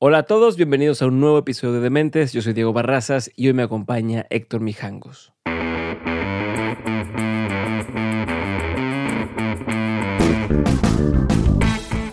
Hola 0.00 0.18
a 0.18 0.22
todos, 0.22 0.56
bienvenidos 0.56 1.02
a 1.02 1.08
un 1.08 1.18
nuevo 1.18 1.38
episodio 1.38 1.72
de 1.72 1.80
Dementes. 1.80 2.32
Yo 2.32 2.40
soy 2.40 2.52
Diego 2.52 2.72
Barrazas 2.72 3.32
y 3.34 3.48
hoy 3.48 3.52
me 3.52 3.64
acompaña 3.64 4.26
Héctor 4.30 4.60
Mijangos. 4.60 5.32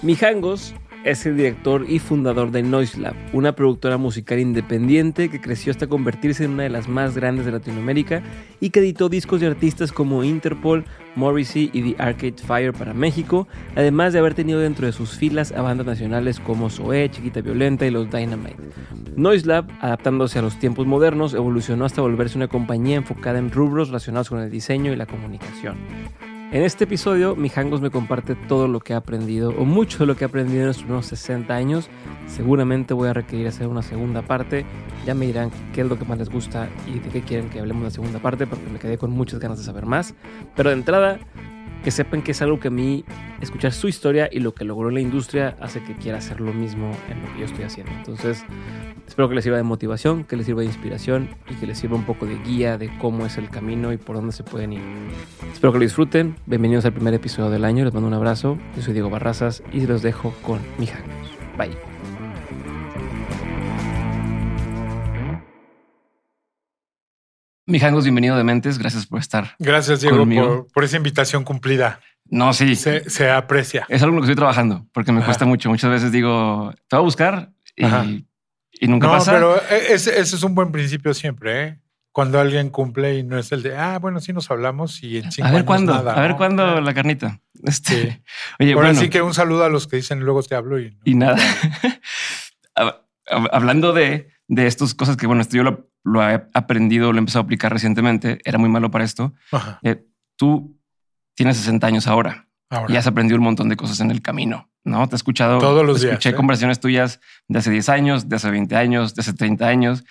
Mijangos 0.02 0.74
es 1.06 1.24
el 1.28 1.38
director 1.38 1.86
y 1.88 2.00
fundador 2.00 2.50
de 2.50 2.64
Noise 2.64 3.00
Lab, 3.00 3.14
una 3.32 3.56
productora 3.56 3.98
musical 3.98 4.40
independiente 4.40 5.30
que 5.30 5.40
creció 5.40 5.70
hasta 5.70 5.86
convertirse 5.86 6.44
en 6.44 6.52
una 6.52 6.64
de 6.64 6.70
las 6.70 6.90
más 6.90 7.16
grandes 7.16 7.46
de 7.46 7.52
Latinoamérica 7.52 8.24
y 8.60 8.72
que 8.72 8.80
editó 8.80 9.08
discos 9.08 9.40
de 9.40 9.46
artistas 9.46 9.92
como 9.92 10.24
Interpol, 10.24 10.84
Morrissey 11.16 11.70
y 11.74 11.94
The 11.94 12.02
Arcade 12.02 12.42
Fire 12.44 12.74
para 12.74 12.96
México, 12.96 13.48
además 13.76 14.14
de 14.14 14.20
haber 14.20 14.34
tenido 14.34 14.60
dentro 14.60 14.88
de 14.88 14.94
sus 14.94 15.12
filas 15.12 15.52
a 15.52 15.62
bandas 15.62 15.86
nacionales 15.86 16.40
como 16.40 16.72
Zoé, 16.72 17.08
Chiquita 17.12 17.42
Violenta 17.42 17.86
y 17.86 17.92
los 17.92 18.10
Dynamite. 18.10 18.58
Noise 19.16 19.46
Lab, 19.46 19.68
adaptándose 19.82 20.40
a 20.40 20.42
los 20.42 20.58
tiempos 20.58 20.88
modernos, 20.88 21.36
evolucionó 21.36 21.86
hasta 21.86 22.02
volverse 22.02 22.36
una 22.36 22.48
compañía 22.48 22.96
enfocada 22.96 23.38
en 23.38 23.52
rubros 23.52 23.90
relacionados 23.90 24.30
con 24.30 24.40
el 24.40 24.50
diseño 24.50 24.92
y 24.92 24.96
la 24.96 25.06
comunicación. 25.06 25.78
En 26.56 26.64
este 26.64 26.86
episodio, 26.86 27.36
Mijangos 27.36 27.82
me 27.82 27.90
comparte 27.90 28.34
todo 28.34 28.70
lo 28.70 28.80
que 28.80 28.94
ha 28.94 28.98
aprendido, 28.98 29.50
o 29.50 29.66
mucho 29.66 29.98
de 29.98 30.06
lo 30.06 30.16
que 30.16 30.24
ha 30.24 30.28
aprendido 30.28 30.64
en 30.64 30.70
estos 30.70 30.86
unos 30.86 31.06
60 31.08 31.54
años. 31.54 31.90
Seguramente 32.28 32.94
voy 32.94 33.10
a 33.10 33.14
requerir 33.14 33.46
hacer 33.50 33.68
una 33.68 33.82
segunda 33.82 34.22
parte. 34.22 34.66
Ya 35.06 35.14
me 35.16 35.26
dirán 35.26 35.52
qué 35.74 35.82
es 35.82 35.88
lo 35.88 36.00
que 36.00 36.06
más 36.06 36.18
les 36.18 36.30
gusta 36.30 36.70
y 36.88 37.00
de 37.00 37.10
qué 37.10 37.24
quieren 37.24 37.50
que 37.50 37.60
hablemos 37.60 37.82
de 37.82 37.88
la 37.90 37.92
segunda 37.92 38.20
parte, 38.20 38.48
porque 38.48 38.70
me 38.70 38.80
quedé 38.80 38.98
con 38.98 39.12
muchas 39.12 39.42
ganas 39.42 39.58
de 39.58 39.66
saber 39.66 39.86
más. 39.86 40.16
Pero 40.56 40.70
de 40.70 40.78
entrada, 40.78 41.20
que 41.86 41.92
sepan 41.92 42.24
que 42.24 42.32
es 42.32 42.42
algo 42.42 42.60
que 42.60 42.70
a 42.70 42.72
mí 42.72 43.06
escuchar 43.42 43.72
su 43.72 43.88
historia 43.88 44.28
y 44.32 44.40
lo 44.40 44.56
que 44.56 44.66
logró 44.66 44.90
en 44.90 44.96
la 44.96 45.02
industria 45.02 45.56
hace 45.62 45.84
que 45.84 45.94
quiera 45.94 46.18
hacer 46.18 46.42
lo 46.42 46.52
mismo 46.52 46.90
en 47.12 47.22
lo 47.22 47.32
que 47.32 47.42
yo 47.42 47.46
estoy 47.46 47.64
haciendo. 47.64 47.92
Entonces, 47.92 48.44
espero 49.08 49.30
que 49.30 49.36
les 49.36 49.44
sirva 49.44 49.58
de 49.58 49.64
motivación, 49.64 50.24
que 50.24 50.36
les 50.36 50.48
sirva 50.48 50.62
de 50.62 50.66
inspiración 50.66 51.30
y 51.48 51.54
que 51.54 51.68
les 51.68 51.78
sirva 51.78 51.96
un 51.96 52.04
poco 52.04 52.26
de 52.26 52.40
guía 52.40 52.80
de 52.80 52.90
cómo 52.98 53.28
es 53.28 53.38
el 53.38 53.52
camino 53.52 53.94
y 53.94 53.98
por 53.98 54.16
dónde 54.16 54.32
se 54.32 54.42
pueden 54.42 54.74
ir. 54.74 54.82
Espero 55.54 55.74
que 55.74 55.78
lo 55.78 55.84
disfruten. 55.84 56.36
Bienvenidos 56.48 56.86
al 56.86 56.94
primer 56.94 57.14
episodio 57.14 57.52
del 57.52 57.64
año. 57.64 57.86
Les 57.86 57.94
mando 57.94 58.08
un 58.08 58.16
abrazo. 58.16 58.58
Yo 58.76 58.82
soy 58.82 58.94
Diego 58.94 59.12
Barrazas 59.12 59.62
y 59.72 59.86
los 59.86 60.02
dejo 60.02 60.34
con 60.42 60.62
mi 60.80 60.88
Bye. 61.56 61.95
Mijangos, 67.68 68.04
bienvenido 68.04 68.38
de 68.38 68.44
Mentes. 68.44 68.78
Gracias 68.78 69.08
por 69.08 69.20
estar. 69.20 69.56
Gracias, 69.58 70.02
Diego, 70.02 70.26
por, 70.26 70.68
por, 70.72 70.84
esa 70.84 70.98
invitación 70.98 71.44
cumplida. 71.44 72.00
No, 72.26 72.54
sí. 72.54 72.76
Se, 72.76 73.10
se, 73.10 73.30
aprecia. 73.32 73.86
Es 73.90 74.04
algo 74.04 74.14
en 74.14 74.16
lo 74.18 74.22
que 74.22 74.26
estoy 74.32 74.36
trabajando 74.36 74.86
porque 74.94 75.12
me 75.12 75.24
cuesta 75.24 75.46
mucho. 75.46 75.70
Muchas 75.70 75.90
veces 75.90 76.12
digo, 76.12 76.72
te 76.88 76.96
voy 76.96 77.00
a 77.02 77.04
buscar 77.04 77.52
y, 77.76 77.86
y 78.72 78.88
nunca 78.88 79.10
pasa. 79.10 79.32
No, 79.34 79.38
pero 79.38 79.56
e, 79.72 79.94
ese, 79.94 80.20
ese, 80.20 80.36
es 80.36 80.44
un 80.44 80.54
buen 80.54 80.72
principio 80.72 81.14
siempre. 81.16 81.64
¿eh? 81.64 81.80
Cuando 82.12 82.40
alguien 82.40 82.70
cumple 82.70 83.18
y 83.18 83.24
no 83.24 83.38
es 83.40 83.52
el 83.52 83.64
de, 83.64 83.76
ah, 83.76 83.98
bueno, 84.00 84.20
sí 84.20 84.32
nos 84.32 84.50
hablamos 84.52 85.02
y 85.04 85.18
en 85.18 85.32
cinco 85.32 85.48
A 85.48 85.52
ver 85.52 85.58
años 85.58 85.68
cuándo, 85.68 85.94
nada, 85.94 86.14
a 86.14 86.22
ver 86.22 86.32
¿no? 86.32 86.38
cuándo 86.38 86.82
la 86.82 86.94
carnita. 86.94 87.42
Este, 87.64 87.94
Sí. 88.12 88.22
Oye, 88.60 88.74
Ahora 88.74 88.88
bueno, 88.90 89.02
sí 89.02 89.10
que 89.10 89.22
un 89.24 89.34
saludo 89.34 89.64
a 89.66 89.70
los 89.70 89.88
que 89.88 89.96
dicen 89.98 90.20
luego 90.20 90.44
te 90.44 90.54
hablo 90.56 90.80
y, 90.80 90.96
y 91.04 91.16
nada. 91.16 91.38
Hab- 92.76 93.02
hab- 93.28 93.50
Hablando 93.52 93.92
de, 93.92 94.30
de 94.48 94.68
estas 94.68 94.94
cosas 94.94 95.18
que, 95.18 95.28
bueno, 95.28 95.42
esto 95.42 95.58
yo 95.58 95.64
lo, 95.64 95.90
lo 96.04 96.28
he 96.28 96.48
aprendido, 96.54 97.12
lo 97.12 97.18
he 97.18 97.20
empezado 97.20 97.42
a 97.42 97.46
aplicar 97.46 97.72
recientemente. 97.72 98.40
Era 98.46 98.58
muy 98.58 98.70
malo 98.70 98.92
para 98.92 99.04
esto. 99.04 99.34
Eh, 99.82 100.06
tú 100.36 100.80
tienes 101.36 101.58
60 101.58 101.86
años 101.88 102.08
ahora 102.08 102.48
ahora. 102.70 102.94
y 102.94 102.98
has 102.98 103.08
aprendido 103.08 103.38
un 103.38 103.44
montón 103.44 103.70
de 103.70 103.76
cosas 103.76 104.00
en 104.00 104.12
el 104.12 104.22
camino, 104.22 104.70
¿no? 104.84 105.08
Te 105.08 105.16
he 105.16 105.18
escuchado. 105.18 105.60
Todos 105.60 105.86
los 105.86 106.02
días, 106.02 106.14
Escuché 106.14 106.30
¿eh? 106.30 106.36
conversaciones 106.36 106.80
tuyas 106.80 107.20
de 107.48 107.60
hace 107.60 107.72
10 107.72 107.90
años, 107.90 108.30
de 108.30 108.36
hace 108.36 108.50
20 108.52 108.76
años, 108.76 109.16
de 109.16 109.22
hace 109.22 109.34
30 109.34 109.68
años. 109.68 110.04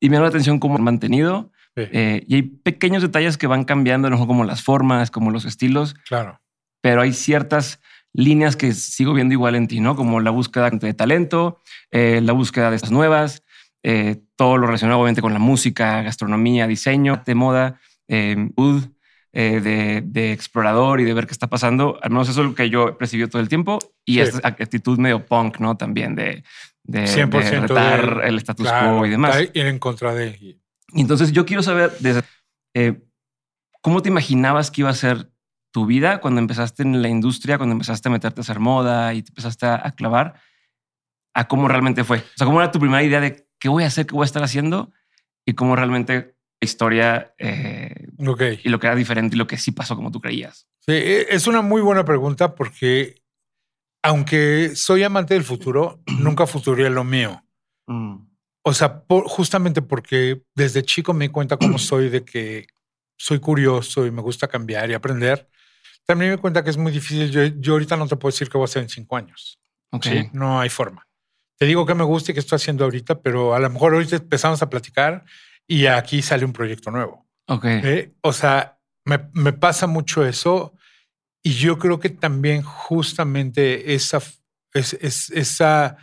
Y 0.00 0.10
me 0.10 0.16
llama 0.16 0.24
la 0.24 0.30
atención 0.30 0.58
cómo 0.58 0.76
han 0.76 0.84
mantenido. 0.84 1.52
Sí, 1.76 1.82
eh, 1.92 2.24
y 2.26 2.34
hay 2.36 2.42
pequeños 2.42 3.02
detalles 3.02 3.36
que 3.38 3.46
van 3.46 3.64
cambiando, 3.64 4.10
¿no? 4.10 4.26
como 4.26 4.44
las 4.44 4.62
formas, 4.62 5.10
como 5.10 5.30
los 5.30 5.44
estilos, 5.44 5.94
claro. 6.08 6.40
pero 6.80 7.02
hay 7.02 7.12
ciertas 7.12 7.80
líneas 8.16 8.56
que 8.56 8.72
sigo 8.72 9.12
viendo 9.12 9.34
igual 9.34 9.56
en 9.56 9.68
ti, 9.68 9.80
¿no? 9.80 9.94
Como 9.94 10.20
la 10.20 10.30
búsqueda 10.30 10.70
de 10.70 10.94
talento, 10.94 11.60
eh, 11.90 12.20
la 12.22 12.32
búsqueda 12.32 12.70
de 12.70 12.76
estas 12.76 12.90
nuevas, 12.90 13.42
eh, 13.88 14.20
todo 14.34 14.56
lo 14.56 14.66
relacionado 14.66 14.98
obviamente 14.98 15.22
con 15.22 15.32
la 15.32 15.38
música, 15.38 16.02
gastronomía, 16.02 16.66
diseño, 16.66 17.22
de 17.24 17.34
moda, 17.36 17.80
eh, 18.08 18.34
mood, 18.56 18.82
eh, 19.32 19.60
de, 19.60 20.02
de 20.04 20.32
explorador 20.32 21.00
y 21.00 21.04
de 21.04 21.14
ver 21.14 21.28
qué 21.28 21.32
está 21.32 21.46
pasando. 21.46 21.96
Al 22.02 22.10
menos 22.10 22.28
eso 22.28 22.40
es 22.40 22.48
lo 22.48 22.54
que 22.56 22.68
yo 22.68 22.88
he 22.88 22.92
percibido 22.94 23.28
todo 23.28 23.40
el 23.40 23.48
tiempo. 23.48 23.78
Y 24.04 24.14
Sí. 24.14 24.20
esta 24.22 24.48
actitud 24.48 24.98
medio 24.98 25.24
punk, 25.24 25.60
¿no? 25.60 25.76
También 25.76 26.16
de, 26.16 26.42
de, 26.82 27.04
100% 27.04 27.30
de 27.30 27.60
retar 27.60 28.22
el 28.24 28.38
status 28.38 28.66
Claro, 28.66 28.96
quo 28.96 29.06
y 29.06 29.10
demás. 29.10 29.40
Ir 29.54 29.66
en 29.66 29.78
contra 29.78 30.12
de. 30.14 30.36
Y 30.40 31.00
entonces 31.00 31.30
yo 31.30 31.46
quiero 31.46 31.62
saber 31.62 31.92
desde 32.00 32.22
eh, 32.74 33.04
cómo 33.82 34.02
te 34.02 34.08
imaginabas 34.08 34.72
que 34.72 34.80
iba 34.80 34.90
a 34.90 34.94
ser 34.94 35.30
tu 35.70 35.86
vida 35.86 36.20
cuando 36.20 36.40
empezaste 36.40 36.82
en 36.82 37.02
la 37.02 37.08
industria, 37.08 37.56
cuando 37.56 37.74
empezaste 37.74 38.08
a 38.08 38.12
meterte 38.12 38.40
a 38.40 38.42
hacer 38.42 38.58
moda 38.58 39.14
y 39.14 39.22
te 39.22 39.30
empezaste 39.30 39.66
a, 39.66 39.80
a 39.86 39.92
clavar, 39.92 40.40
a 41.34 41.46
cómo 41.46 41.68
realmente 41.68 42.02
fue. 42.02 42.18
O 42.18 42.36
sea, 42.36 42.46
cómo 42.46 42.60
era 42.60 42.72
tu 42.72 42.80
primera 42.80 43.04
idea 43.04 43.20
de 43.20 43.45
qué 43.58 43.68
voy 43.68 43.84
a 43.84 43.88
hacer, 43.88 44.06
qué 44.06 44.14
voy 44.14 44.24
a 44.24 44.26
estar 44.26 44.42
haciendo 44.42 44.92
y 45.44 45.54
cómo 45.54 45.76
realmente 45.76 46.34
la 46.60 46.64
historia 46.64 47.34
eh, 47.38 48.08
Ok. 48.26 48.42
y 48.64 48.68
lo 48.68 48.78
que 48.78 48.86
era 48.86 48.96
diferente 48.96 49.36
y 49.36 49.38
lo 49.38 49.46
que 49.46 49.58
sí 49.58 49.72
pasó 49.72 49.94
como 49.96 50.10
tú 50.10 50.20
creías. 50.20 50.66
Sí, 50.80 50.92
e- 50.92 51.26
es 51.34 51.46
una 51.46 51.62
muy 51.62 51.82
buena 51.82 52.04
pregunta 52.04 52.54
porque, 52.54 53.22
aunque 54.02 54.74
soy 54.74 55.02
amante 55.02 55.34
del 55.34 55.44
futuro, 55.44 56.00
nunca 56.20 56.46
futuré 56.46 56.88
lo 56.90 57.04
mío. 57.04 57.42
O 58.62 58.74
sea, 58.74 59.02
por- 59.04 59.28
justamente 59.28 59.80
porque 59.82 60.42
desde 60.54 60.82
chico 60.82 61.14
me 61.14 61.26
di 61.26 61.32
cuenta 61.32 61.56
cómo 61.56 61.78
soy 61.78 62.08
de 62.08 62.24
que 62.24 62.66
soy 63.16 63.38
curioso 63.38 64.06
y 64.06 64.10
me 64.10 64.22
gusta 64.22 64.48
cambiar 64.48 64.90
y 64.90 64.94
aprender. 64.94 65.48
También 66.04 66.30
me 66.30 66.36
di 66.36 66.40
cuenta 66.40 66.62
que 66.64 66.70
es 66.70 66.76
muy 66.76 66.90
difícil. 66.92 67.30
Yo, 67.30 67.44
yo 67.44 67.72
ahorita 67.74 67.96
no 67.96 68.06
te 68.08 68.16
puedo 68.16 68.32
decir 68.32 68.48
qué 68.48 68.58
voy 68.58 68.64
a 68.64 68.66
hacer 68.66 68.82
en 68.82 68.88
cinco 68.88 69.16
años. 69.16 69.58
Ok. 69.90 70.04
¿sí? 70.04 70.28
No 70.32 70.60
hay 70.60 70.68
forma. 70.68 71.05
Te 71.58 71.66
digo 71.66 71.86
que 71.86 71.94
me 71.94 72.04
gusta 72.04 72.30
y 72.30 72.34
que 72.34 72.40
estoy 72.40 72.56
haciendo 72.56 72.84
ahorita, 72.84 73.20
pero 73.22 73.54
a 73.54 73.58
lo 73.58 73.70
mejor 73.70 73.94
ahorita 73.94 74.16
empezamos 74.16 74.60
a 74.62 74.68
platicar 74.70 75.24
y 75.66 75.86
aquí 75.86 76.22
sale 76.22 76.44
un 76.44 76.52
proyecto 76.52 76.90
nuevo. 76.90 77.26
Ok. 77.48 77.64
¿eh? 77.64 78.12
O 78.20 78.32
sea, 78.32 78.78
me, 79.04 79.28
me 79.32 79.52
pasa 79.52 79.86
mucho 79.86 80.24
eso 80.26 80.74
y 81.42 81.54
yo 81.54 81.78
creo 81.78 81.98
que 82.00 82.10
también 82.10 82.62
justamente 82.62 83.94
esa, 83.94 84.20
es, 84.74 84.94
es- 85.00 85.30
esa 85.30 85.96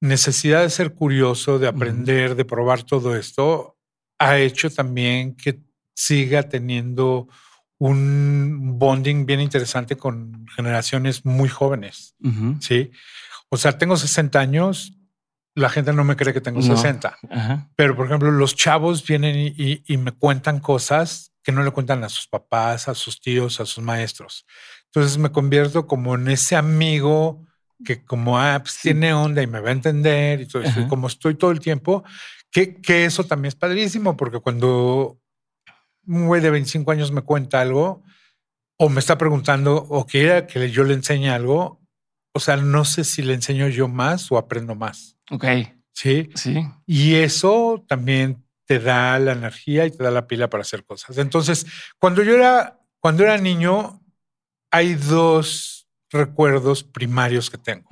necesidad 0.00 0.62
de 0.62 0.70
ser 0.70 0.92
curioso, 0.94 1.58
de 1.58 1.68
aprender, 1.68 2.34
de 2.34 2.44
probar 2.44 2.82
todo 2.82 3.16
esto, 3.16 3.78
ha 4.18 4.36
hecho 4.38 4.68
también 4.70 5.34
que 5.34 5.60
siga 5.94 6.42
teniendo 6.48 7.28
un 7.78 8.78
bonding 8.78 9.26
bien 9.26 9.40
interesante 9.40 9.96
con 9.96 10.46
generaciones 10.54 11.24
muy 11.24 11.48
jóvenes. 11.48 12.14
Ujú. 12.22 12.56
Sí. 12.60 12.90
O 13.54 13.56
sea, 13.56 13.78
tengo 13.78 13.96
60 13.96 14.38
años, 14.40 14.92
la 15.54 15.68
gente 15.70 15.92
no 15.92 16.04
me 16.04 16.16
cree 16.16 16.32
que 16.34 16.40
tengo 16.40 16.60
No. 16.60 16.76
60. 16.76 17.16
Ajá. 17.30 17.70
Pero, 17.76 17.94
por 17.96 18.06
ejemplo, 18.06 18.30
los 18.30 18.54
chavos 18.56 19.06
vienen 19.06 19.36
y, 19.36 19.46
y- 19.56 19.82
y 19.86 19.96
me 19.96 20.12
cuentan 20.12 20.60
cosas 20.60 21.32
que 21.42 21.52
no 21.52 21.62
le 21.62 21.70
cuentan 21.70 22.02
a 22.04 22.08
sus 22.08 22.26
papás, 22.26 22.88
a 22.88 22.94
sus 22.94 23.20
tíos, 23.20 23.60
a 23.60 23.66
sus 23.66 23.82
maestros. 23.84 24.46
Entonces 24.86 25.18
me 25.18 25.30
convierto 25.30 25.86
como 25.86 26.14
en 26.14 26.28
ese 26.28 26.56
amigo 26.56 27.44
que 27.84 28.02
como 28.04 28.38
ah, 28.38 28.58
pues, 28.62 28.78
tiene 28.80 29.12
onda 29.12 29.42
y 29.42 29.46
me 29.46 29.60
va 29.60 29.68
a 29.68 29.72
entender 29.72 30.40
y 30.40 30.46
todo 30.46 30.62
eso. 30.62 30.80
Y 30.80 30.86
como 30.88 31.06
estoy 31.08 31.34
todo 31.34 31.50
el 31.50 31.60
tiempo, 31.60 32.02
que, 32.50 32.80
que 32.80 33.04
eso 33.04 33.24
también 33.24 33.48
es 33.50 33.56
padrísimo 33.56 34.16
porque 34.16 34.38
cuando 34.40 35.18
un 36.06 36.26
güey 36.26 36.40
de 36.40 36.50
25 36.50 36.90
años 36.92 37.12
me 37.12 37.20
cuenta 37.22 37.60
algo 37.60 38.02
o 38.78 38.88
me 38.88 39.00
está 39.00 39.18
preguntando 39.18 39.76
o 39.76 40.06
quiere 40.06 40.46
que 40.46 40.70
yo 40.70 40.84
le 40.84 40.94
enseñe 40.94 41.28
algo, 41.30 41.80
o 42.34 42.40
sea, 42.40 42.56
no 42.56 42.84
sé 42.84 43.04
si 43.04 43.22
le 43.22 43.32
enseño 43.32 43.68
yo 43.68 43.88
más 43.88 44.30
o 44.30 44.36
aprendo 44.36 44.74
más. 44.74 45.16
Ok. 45.30 45.44
Sí. 45.92 46.28
Sí. 46.34 46.66
Y 46.84 47.14
eso 47.14 47.84
también 47.86 48.44
te 48.66 48.80
da 48.80 49.18
la 49.20 49.32
energía 49.32 49.86
y 49.86 49.92
te 49.92 50.02
da 50.02 50.10
la 50.10 50.26
pila 50.26 50.50
para 50.50 50.62
hacer 50.62 50.84
cosas. 50.84 51.16
Entonces, 51.18 51.64
cuando 51.98 52.22
yo 52.22 52.34
era, 52.34 52.80
cuando 52.98 53.22
era 53.22 53.38
niño, 53.38 54.02
hay 54.72 54.94
dos 54.94 55.88
recuerdos 56.10 56.82
primarios 56.82 57.50
que 57.50 57.58
tengo. 57.58 57.88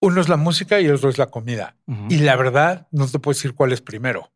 Uno 0.00 0.20
es 0.20 0.28
la 0.28 0.36
música 0.38 0.80
y 0.80 0.86
el 0.86 0.94
otro 0.94 1.10
es 1.10 1.18
la 1.18 1.26
comida. 1.26 1.76
Y 2.08 2.18
la 2.18 2.36
verdad, 2.36 2.88
no 2.90 3.06
te 3.06 3.18
puedo 3.18 3.34
decir 3.34 3.54
cuál 3.54 3.72
es 3.72 3.82
primero. 3.82 4.32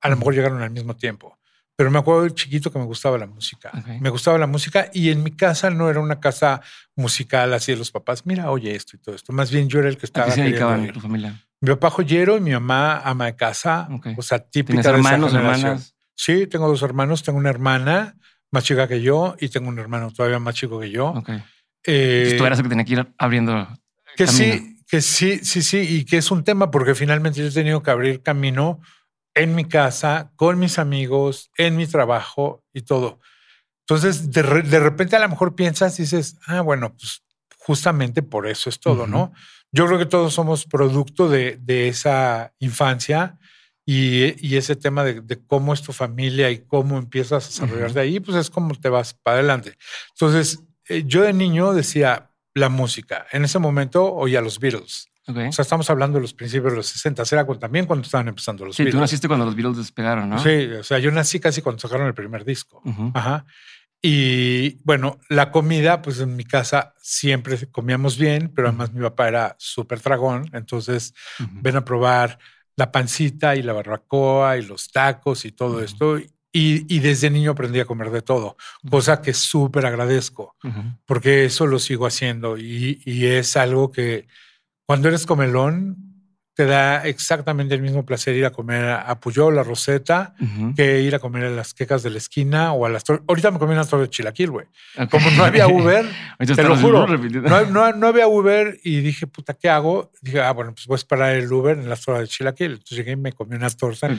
A 0.00 0.08
lo 0.08 0.16
mejor 0.16 0.34
llegaron 0.34 0.62
al 0.62 0.70
mismo 0.70 0.96
tiempo. 0.96 1.39
Pero 1.80 1.90
me 1.90 1.98
acuerdo 1.98 2.24
de 2.24 2.34
chiquito 2.34 2.70
que 2.70 2.78
me 2.78 2.84
gustaba 2.84 3.16
la 3.16 3.26
música. 3.26 3.70
Me 4.02 4.10
gustaba 4.10 4.36
la 4.36 4.46
música 4.46 4.90
y 4.92 5.08
en 5.08 5.22
mi 5.22 5.30
casa 5.30 5.70
no 5.70 5.88
era 5.88 5.98
una 5.98 6.20
casa 6.20 6.60
musical 6.94 7.54
así 7.54 7.72
de 7.72 7.78
los 7.78 7.90
papás. 7.90 8.26
Mira, 8.26 8.50
oye 8.50 8.74
esto 8.74 8.96
y 8.96 9.00
todo 9.00 9.14
esto. 9.14 9.32
Más 9.32 9.50
bien 9.50 9.66
yo 9.66 9.78
era 9.78 9.88
el 9.88 9.96
que 9.96 10.04
¿A 10.04 10.08
estaba. 10.08 10.26
qué 10.26 10.32
se 10.32 10.42
dedicaban 10.42 10.92
tu 10.92 11.00
familia? 11.00 11.42
Mi 11.58 11.70
papá 11.70 11.88
joyero 11.88 12.36
y 12.36 12.42
mi 12.42 12.50
mamá 12.50 12.98
ama 12.98 13.24
de 13.24 13.34
casa. 13.34 13.88
O 14.14 14.20
sea, 14.20 14.40
¿Tienes 14.40 14.50
típica 14.50 14.82
de 14.82 14.88
hermanos, 14.90 15.32
hermanas? 15.32 15.94
Sí, 16.14 16.46
tengo 16.48 16.68
dos 16.68 16.82
hermanos. 16.82 17.22
Tengo 17.22 17.38
una 17.38 17.48
hermana 17.48 18.14
más 18.50 18.62
chica 18.64 18.86
que 18.86 19.00
yo 19.00 19.34
y 19.40 19.48
tengo 19.48 19.70
un 19.70 19.78
hermano 19.78 20.10
todavía 20.10 20.38
más 20.38 20.56
chico 20.56 20.78
que 20.80 20.90
yo. 20.90 21.06
Ok. 21.06 21.30
Eh, 21.86 22.34
tú 22.36 22.44
eras 22.44 22.58
el 22.58 22.64
que 22.64 22.68
tenía 22.68 22.84
que 22.84 22.92
ir 22.92 23.08
abriendo. 23.16 23.66
que 24.16 24.26
camino. 24.26 24.54
sí, 24.54 24.76
que 24.86 25.00
sí, 25.00 25.38
sí, 25.42 25.62
sí, 25.62 25.78
y 25.78 26.04
que 26.04 26.18
es 26.18 26.30
un 26.30 26.44
tema 26.44 26.70
porque 26.70 26.94
finalmente 26.94 27.40
yo 27.40 27.46
he 27.46 27.50
tenido 27.50 27.82
que 27.82 27.90
abrir 27.90 28.22
camino 28.22 28.82
en 29.34 29.54
mi 29.54 29.64
casa, 29.64 30.32
con 30.36 30.58
mis 30.58 30.78
amigos, 30.78 31.50
en 31.56 31.76
mi 31.76 31.86
trabajo 31.86 32.64
y 32.72 32.82
todo. 32.82 33.20
Entonces, 33.80 34.30
de, 34.30 34.42
repente 34.42 35.16
a 35.16 35.20
lo 35.20 35.28
mejor 35.28 35.54
piensas 35.54 35.98
y 35.98 36.02
dices, 36.02 36.36
ah, 36.46 36.60
bueno, 36.60 36.94
pues 36.96 37.22
justamente 37.58 38.22
por 38.22 38.46
eso 38.46 38.70
es 38.70 38.78
todo, 38.78 39.06
¿no? 39.06 39.32
Yo 39.72 39.86
creo 39.86 39.98
que 39.98 40.06
todos 40.06 40.32
somos 40.32 40.64
producto 40.64 41.28
de, 41.28 41.58
de 41.60 41.88
esa 41.88 42.54
infancia 42.60 43.38
y, 43.84 44.34
y, 44.46 44.56
ese 44.56 44.76
tema 44.76 45.02
de, 45.02 45.20
de, 45.20 45.44
cómo 45.44 45.74
es 45.74 45.82
tu 45.82 45.92
familia 45.92 46.50
y 46.50 46.58
cómo 46.58 46.98
empiezas 46.98 47.44
a 47.44 47.48
desarrollar 47.48 47.92
de 47.92 48.00
ahí, 48.00 48.20
pues 48.20 48.36
es 48.36 48.50
como 48.50 48.74
te 48.76 48.88
vas 48.88 49.14
para 49.14 49.38
adelante. 49.38 49.76
Entonces, 50.10 50.62
eh, 50.88 51.04
yo 51.06 51.22
de 51.22 51.32
niño 51.32 51.72
decía 51.72 52.30
la 52.54 52.68
música. 52.68 53.26
En 53.32 53.44
ese 53.44 53.58
momento 53.58 54.12
oía 54.12 54.40
los 54.40 54.58
Beatles. 54.58 55.08
O 55.26 55.52
sea, 55.52 55.62
estamos 55.62 55.88
hablando 55.90 56.16
de 56.16 56.22
los 56.22 56.34
principios 56.34 56.72
de 56.72 56.76
los 56.78 56.86
60. 56.86 57.22
Era 57.30 57.46
también 57.58 57.86
cuando 57.86 58.04
estaban 58.04 58.28
empezando 58.28 58.64
los 58.64 58.76
Beatles. 58.76 58.92
Sí, 58.92 58.96
tú 58.96 59.00
naciste 59.00 59.28
cuando 59.28 59.44
los 59.44 59.54
Beatles 59.54 59.76
despegaron, 59.76 60.28
¿no? 60.30 60.38
Sí, 60.38 60.64
o 60.72 60.82
sea, 60.82 60.98
yo 60.98 61.10
nací 61.10 61.38
casi 61.40 61.62
cuando 61.62 61.80
sacaron 61.80 62.06
el 62.06 62.14
primer 62.14 62.44
disco. 62.44 62.82
Ajá. 63.14 63.44
Y 64.02 64.78
bueno, 64.82 65.18
la 65.28 65.50
comida, 65.50 66.00
pues 66.00 66.20
en 66.20 66.34
mi 66.34 66.44
casa 66.44 66.94
siempre 67.00 67.58
comíamos 67.70 68.16
bien, 68.16 68.50
pero 68.54 68.68
además 68.68 68.92
mi 68.92 69.02
papá 69.02 69.28
era 69.28 69.56
súper 69.58 70.00
dragón. 70.00 70.48
Entonces, 70.52 71.14
ven 71.38 71.76
a 71.76 71.84
probar 71.84 72.38
la 72.76 72.90
pancita 72.90 73.56
y 73.56 73.62
la 73.62 73.74
barbacoa 73.74 74.56
y 74.56 74.62
los 74.62 74.90
tacos 74.90 75.44
y 75.44 75.52
todo 75.52 75.82
esto. 75.82 76.18
Y, 76.52 76.98
desde 76.98 77.30
niño 77.30 77.52
aprendí 77.52 77.78
a 77.78 77.84
comer 77.84 78.10
de 78.10 78.22
todo, 78.22 78.56
cosa 78.90 79.22
que 79.22 79.34
súper 79.34 79.86
agradezco, 79.86 80.56
porque 81.06 81.44
eso 81.44 81.66
lo 81.66 81.78
sigo 81.78 82.06
haciendo 82.06 82.58
y, 82.58 83.00
y 83.04 83.26
es 83.26 83.56
algo 83.56 83.92
que 83.92 84.26
cuando 84.90 85.06
eres 85.06 85.24
comelón, 85.24 85.96
te 86.56 86.66
da 86.66 87.06
exactamente 87.06 87.76
el 87.76 87.80
mismo 87.80 88.04
placer 88.04 88.34
ir 88.34 88.44
a 88.44 88.50
comer 88.50 88.86
a 88.86 89.20
Puyol, 89.20 89.54
la 89.54 89.62
Roseta, 89.62 90.34
que 90.74 91.02
ir 91.02 91.14
a 91.14 91.20
comer 91.20 91.44
a 91.44 91.50
las 91.50 91.74
quecas 91.74 92.02
de 92.02 92.10
la 92.10 92.18
esquina 92.18 92.72
o 92.72 92.84
a 92.84 92.88
las 92.88 93.04
Ahorita 93.08 93.52
me 93.52 93.60
comí 93.60 93.72
una 93.72 93.84
torre 93.84 94.02
de 94.02 94.10
chilaquil, 94.10 94.50
güey. 94.50 94.66
Como 95.08 95.30
no 95.30 95.44
había 95.44 95.68
Uber, 95.68 96.04
te 96.40 96.64
lo 96.64 96.76
juro, 96.76 97.06
no, 97.06 97.92
no, 97.92 98.06
había 98.08 98.26
Uber 98.26 98.80
y 98.82 98.98
dije, 98.98 99.28
puta, 99.28 99.54
¿qué 99.54 99.68
hago? 99.68 100.10
Dije, 100.22 100.40
ah, 100.40 100.50
bueno, 100.50 100.74
pues 100.74 100.88
voy 100.88 100.94
a 100.94 100.96
esperar 100.96 101.36
el 101.36 101.52
Uber 101.52 101.78
en 101.78 101.88
las 101.88 102.00
torres 102.00 102.22
de 102.22 102.26
chilaquil. 102.26 102.72
Entonces 102.72 102.98
llegué 102.98 103.12
y 103.12 103.16
me 103.16 103.32
comí 103.32 103.54
una 103.54 103.70
torta. 103.70 104.10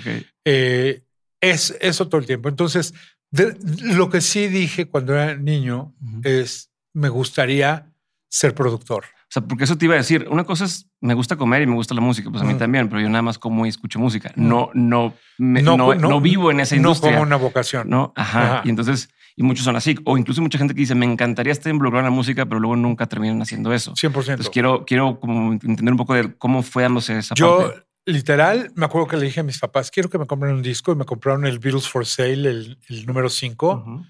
Eh, 0.46 1.02
es 1.42 1.78
eso 1.82 2.08
todo 2.08 2.22
el 2.22 2.28
tiempo. 2.28 2.48
Entonces, 2.48 2.94
lo 3.34 4.10
que 4.10 4.22
sí 4.22 4.48
dije 4.48 4.88
cuando 4.88 5.16
era 5.16 5.36
niño 5.36 5.94
es, 6.24 6.72
me 6.94 7.10
gustaría 7.10 7.92
ser 8.30 8.56
productor. 8.56 9.04
O 9.32 9.34
sea, 9.34 9.42
porque 9.44 9.64
eso 9.64 9.78
te 9.78 9.86
iba 9.86 9.94
a 9.94 9.98
decir, 9.98 10.28
una 10.30 10.44
cosa 10.44 10.66
es, 10.66 10.90
me 11.00 11.14
gusta 11.14 11.38
comer 11.38 11.62
y 11.62 11.66
me 11.66 11.76
gusta 11.76 11.96
la 11.96 12.02
música, 12.02 12.30
pues 12.30 12.44
a 12.44 12.46
mí 12.46 12.56
también, 12.56 12.90
pero 12.90 13.02
yo 13.02 13.08
nada 13.08 13.22
más 13.22 13.40
como 13.40 13.66
y 13.66 13.70
escucho 13.70 13.98
música. 13.98 14.34
No, 14.36 14.72
no, 14.74 15.14
no, 15.38 15.96
no, 15.96 16.20
vivo 16.20 16.52
en 16.52 16.60
esa 16.60 16.76
industria. 16.76 17.12
No 17.12 17.18
como 17.20 17.28
una 17.28 17.38
vocación. 17.38 17.90
No, 17.90 18.12
ajá. 18.18 18.62
Y 18.66 18.70
entonces, 18.70 19.08
y 19.38 19.44
muchos 19.44 19.64
son 19.64 19.78
así. 19.78 19.96
O 20.04 20.18
incluso 20.18 20.42
mucha 20.42 20.58
gente 20.58 20.74
que 20.74 20.82
dice, 20.82 20.96
me 20.96 21.06
encantaría 21.06 21.54
estar 21.54 21.72
involucrado 21.72 22.06
en 22.06 22.12
la 22.12 22.16
música, 22.16 22.46
pero 22.46 22.60
luego 22.60 22.76
nunca 22.76 23.06
terminan 23.06 23.42
haciendo 23.42 23.72
eso. 23.72 23.94
100%. 23.94 24.08
Entonces 24.08 24.50
quiero, 24.50 24.84
quiero 24.84 25.18
como 25.22 25.54
entender 25.54 25.94
un 25.94 25.98
poco 25.98 26.14
de 26.14 26.36
cómo 26.36 26.62
fue 26.62 26.84
dándose 26.84 27.18
esa 27.18 27.34
yo, 27.34 27.72
Literal, 28.06 28.74
me 28.76 28.84
acuerdo 28.84 29.08
que 29.08 29.16
le 29.16 29.28
dije 29.28 29.40
a 29.40 29.44
mis 29.44 29.60
papás, 29.60 29.92
quiero 29.92 30.10
que 30.10 30.18
me 30.18 30.26
compren 30.26 30.56
un 30.56 30.62
disco 30.62 30.92
y 30.92 30.96
me 30.96 31.06
compraron 31.06 31.46
el 31.46 31.60
Beatles 31.60 31.88
for 31.88 32.06
Sale, 32.06 32.50
el, 32.50 33.06
número 33.06 33.30
5, 33.30 34.04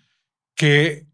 que... 0.56 1.06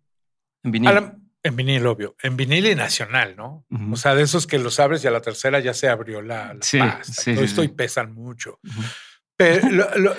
En 0.63 0.71
vinil 0.71 1.11
en 1.47 1.55
vinil, 1.55 1.85
obvio. 1.85 2.15
En 2.21 2.37
vinil 2.37 2.67
y 2.67 2.75
nacional, 2.75 3.35
¿no? 3.35 3.65
O 3.91 3.95
sea, 3.95 4.15
de 4.15 4.23
esos 4.23 4.47
que 4.47 4.59
los 4.59 4.79
abres 4.79 5.03
y 5.03 5.07
a 5.07 5.11
la 5.11 5.21
tercera 5.21 5.59
ya 5.59 5.73
se 5.73 5.89
abrió 5.89 6.21
la, 6.21 6.53
la 6.53 6.61
sí, 6.61 6.79
pasta. 6.79 7.33
Todo 7.33 7.43
esto 7.43 7.63
y 7.63 7.69
pesan 7.69 8.13
mucho. 8.13 8.59
Pero 9.35 9.69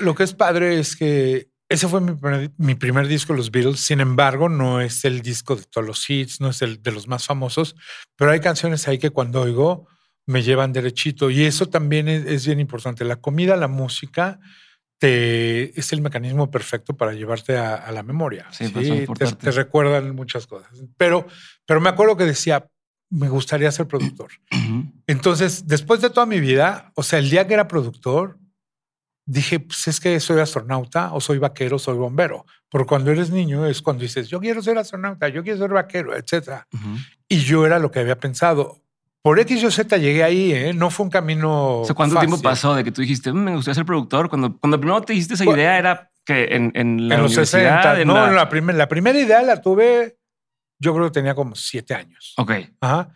lo, 0.00 0.14
que 0.14 0.22
es 0.22 0.32
padre 0.32 0.78
es 0.78 0.96
que 0.96 1.50
ese 1.68 1.88
fue 1.88 2.00
mi 2.00 2.74
primer, 2.74 3.08
disco 3.08 3.32
de 3.32 3.38
los 3.38 3.50
Beatles. 3.50 3.80
Sin 3.80 4.00
embargo, 4.00 4.48
no 4.48 4.80
es 4.80 5.04
el 5.04 5.22
disco 5.22 5.56
de 5.56 5.64
todos 5.64 5.86
los 5.86 6.08
hits, 6.08 6.40
no 6.40 6.50
es 6.50 6.62
el 6.62 6.82
de 6.82 6.92
los 6.92 7.08
más 7.08 7.26
famosos, 7.26 7.76
pero 8.16 8.30
hay 8.30 8.40
canciones 8.40 8.88
ahí 8.88 8.98
que 8.98 9.10
cuando 9.10 9.42
oigo 9.42 9.88
me 10.26 10.42
llevan 10.42 10.72
derechito. 10.72 11.30
Y 11.30 11.44
eso 11.44 11.66
también 11.66 12.08
es 12.08 12.46
bien 12.46 12.60
importante. 12.60 13.04
La 13.04 13.16
comida, 13.16 13.56
la 13.56 13.68
música 13.68 14.40
te, 14.98 15.78
es 15.78 15.92
el 15.92 16.02
mecanismo 16.02 16.50
perfecto 16.50 16.96
para 16.96 17.12
llevarte 17.12 17.56
a, 17.56 17.90
la 17.92 18.02
memoria. 18.02 18.46
Sí, 18.50 18.68
pues, 18.68 19.38
te, 19.38 19.50
recuerdan 19.50 20.14
muchas 20.14 20.46
cosas. 20.46 20.70
Pero, 20.96 21.26
pero 21.64 21.80
me 21.80 21.88
acuerdo 21.88 22.16
que 22.16 22.24
decía, 22.24 22.68
me 23.10 23.28
gustaría 23.28 23.70
ser 23.70 23.86
productor. 23.86 24.32
Entonces, 25.06 25.66
después 25.66 26.00
de 26.00 26.10
toda 26.10 26.26
mi 26.26 26.40
vida, 26.40 26.92
o 26.94 27.02
sea, 27.02 27.20
el 27.20 27.30
día 27.30 27.46
que 27.46 27.54
era 27.54 27.68
productor, 27.68 28.38
dije, 29.24 29.60
pues 29.60 29.86
es 29.88 30.00
que 30.00 30.18
soy 30.20 30.40
astronauta 30.40 31.12
o 31.12 31.20
soy 31.20 31.38
vaquero, 31.38 31.78
soy 31.78 31.96
bombero. 31.96 32.44
Porque 32.68 32.86
cuando 32.86 33.10
eres 33.10 33.30
niño 33.30 33.66
es 33.66 33.80
cuando 33.82 34.02
dices, 34.02 34.28
yo 34.28 34.40
quiero 34.40 34.62
ser 34.62 34.78
astronauta, 34.78 35.28
yo 35.28 35.42
quiero 35.42 35.58
ser 35.58 35.70
vaquero, 35.70 36.16
etc. 36.16 36.62
Y 37.28 37.38
yo 37.38 37.64
era 37.64 37.78
lo 37.78 37.90
que 37.90 38.00
había 38.00 38.18
pensado 38.18 38.82
por 39.28 39.38
X 39.40 39.62
o 39.62 39.70
Z 39.70 39.94
llegué 39.98 40.24
ahí, 40.24 40.54
¿eh? 40.54 40.72
no 40.72 40.88
fue 40.88 41.04
un 41.04 41.10
camino. 41.10 41.80
O 41.80 41.84
sea, 41.84 41.94
¿cuánto 41.94 42.18
tiempo 42.18 42.40
pasó 42.40 42.74
de 42.74 42.82
que 42.82 42.90
tú 42.90 43.02
dijiste, 43.02 43.30
mm, 43.30 43.36
me 43.36 43.54
gustaría 43.56 43.74
ser 43.74 43.84
productor? 43.84 44.30
Cuando, 44.30 44.56
cuando 44.56 44.80
primero 44.80 45.02
te 45.02 45.12
dijiste 45.12 45.34
esa 45.34 45.44
idea 45.44 45.76
era 45.76 46.10
que 46.24 46.44
en, 46.44 46.72
en 46.74 47.10
la 47.10 47.16
en 47.16 47.22
los 47.24 47.34
60, 47.34 48.06
no, 48.06 48.14
la... 48.14 48.30
La, 48.32 48.72
la 48.72 48.88
primera 48.88 49.18
idea 49.18 49.42
la 49.42 49.60
tuve, 49.60 50.16
yo 50.78 50.94
creo 50.94 51.08
que 51.08 51.12
tenía 51.12 51.34
como 51.34 51.54
siete 51.56 51.92
años. 51.92 52.32
Ok. 52.38 52.52
Ajá. 52.80 53.10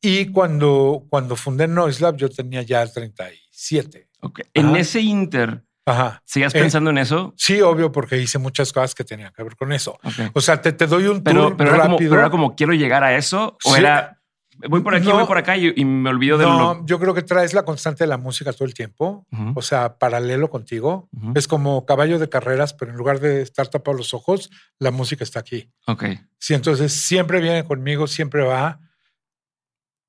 Y 0.00 0.26
cuando, 0.26 1.04
cuando 1.10 1.34
fundé 1.34 1.66
Noiselab, 1.66 2.16
yo 2.16 2.28
tenía 2.28 2.62
ya 2.62 2.86
37. 2.86 4.08
Ok. 4.20 4.42
En 4.54 4.76
ese 4.76 5.00
inter, 5.00 5.64
Ajá. 5.84 6.22
¿Seguías 6.24 6.54
eh, 6.54 6.60
pensando 6.60 6.90
en 6.90 6.98
eso? 6.98 7.34
Sí, 7.36 7.60
obvio, 7.60 7.90
porque 7.90 8.18
hice 8.18 8.38
muchas 8.38 8.72
cosas 8.72 8.94
que 8.94 9.02
tenían 9.02 9.32
que 9.32 9.42
ver 9.42 9.56
con 9.56 9.72
eso. 9.72 9.98
O 10.32 10.40
sea, 10.40 10.62
te, 10.62 10.72
te 10.72 10.86
doy 10.86 11.08
un 11.08 11.24
pero, 11.24 11.48
tour 11.48 11.56
pero 11.56 11.70
rápido. 11.72 11.80
Era 11.80 11.88
como, 11.88 11.98
pero 11.98 12.20
era 12.20 12.30
como 12.30 12.54
quiero 12.54 12.72
llegar 12.72 13.02
a 13.02 13.16
eso 13.16 13.58
o 13.64 13.74
era 13.74 14.20
Voy 14.68 14.80
por 14.80 14.94
aquí, 14.94 15.06
voy 15.06 15.26
por 15.26 15.38
acá 15.38 15.56
y, 15.56 15.84
me 15.84 16.10
olvido 16.10 16.38
de 16.38 16.44
No, 16.44 16.84
yo 16.86 16.98
creo 16.98 17.14
que 17.14 17.22
traes 17.22 17.54
la 17.54 17.64
constante 17.64 18.04
de 18.04 18.08
la 18.08 18.16
música 18.16 18.52
todo 18.52 18.64
el 18.64 18.74
tiempo. 18.74 19.26
O 19.54 19.62
sea, 19.62 19.98
paralelo 19.98 20.50
contigo. 20.50 21.08
Es 21.34 21.48
como 21.48 21.84
caballo 21.86 22.18
de 22.18 22.28
carreras, 22.28 22.74
pero 22.74 22.90
en 22.90 22.96
lugar 22.96 23.20
de 23.20 23.42
estar 23.42 23.68
tapado 23.68 23.96
los 23.96 24.14
ojos, 24.14 24.50
la 24.78 24.90
música 24.90 25.24
está 25.24 25.40
aquí. 25.40 25.70
Ok. 25.86 26.04
Sí, 26.38 26.54
entonces 26.54 26.92
siempre 26.92 27.40
viene 27.40 27.64
conmigo, 27.64 28.06
siempre 28.06 28.42
va. 28.42 28.80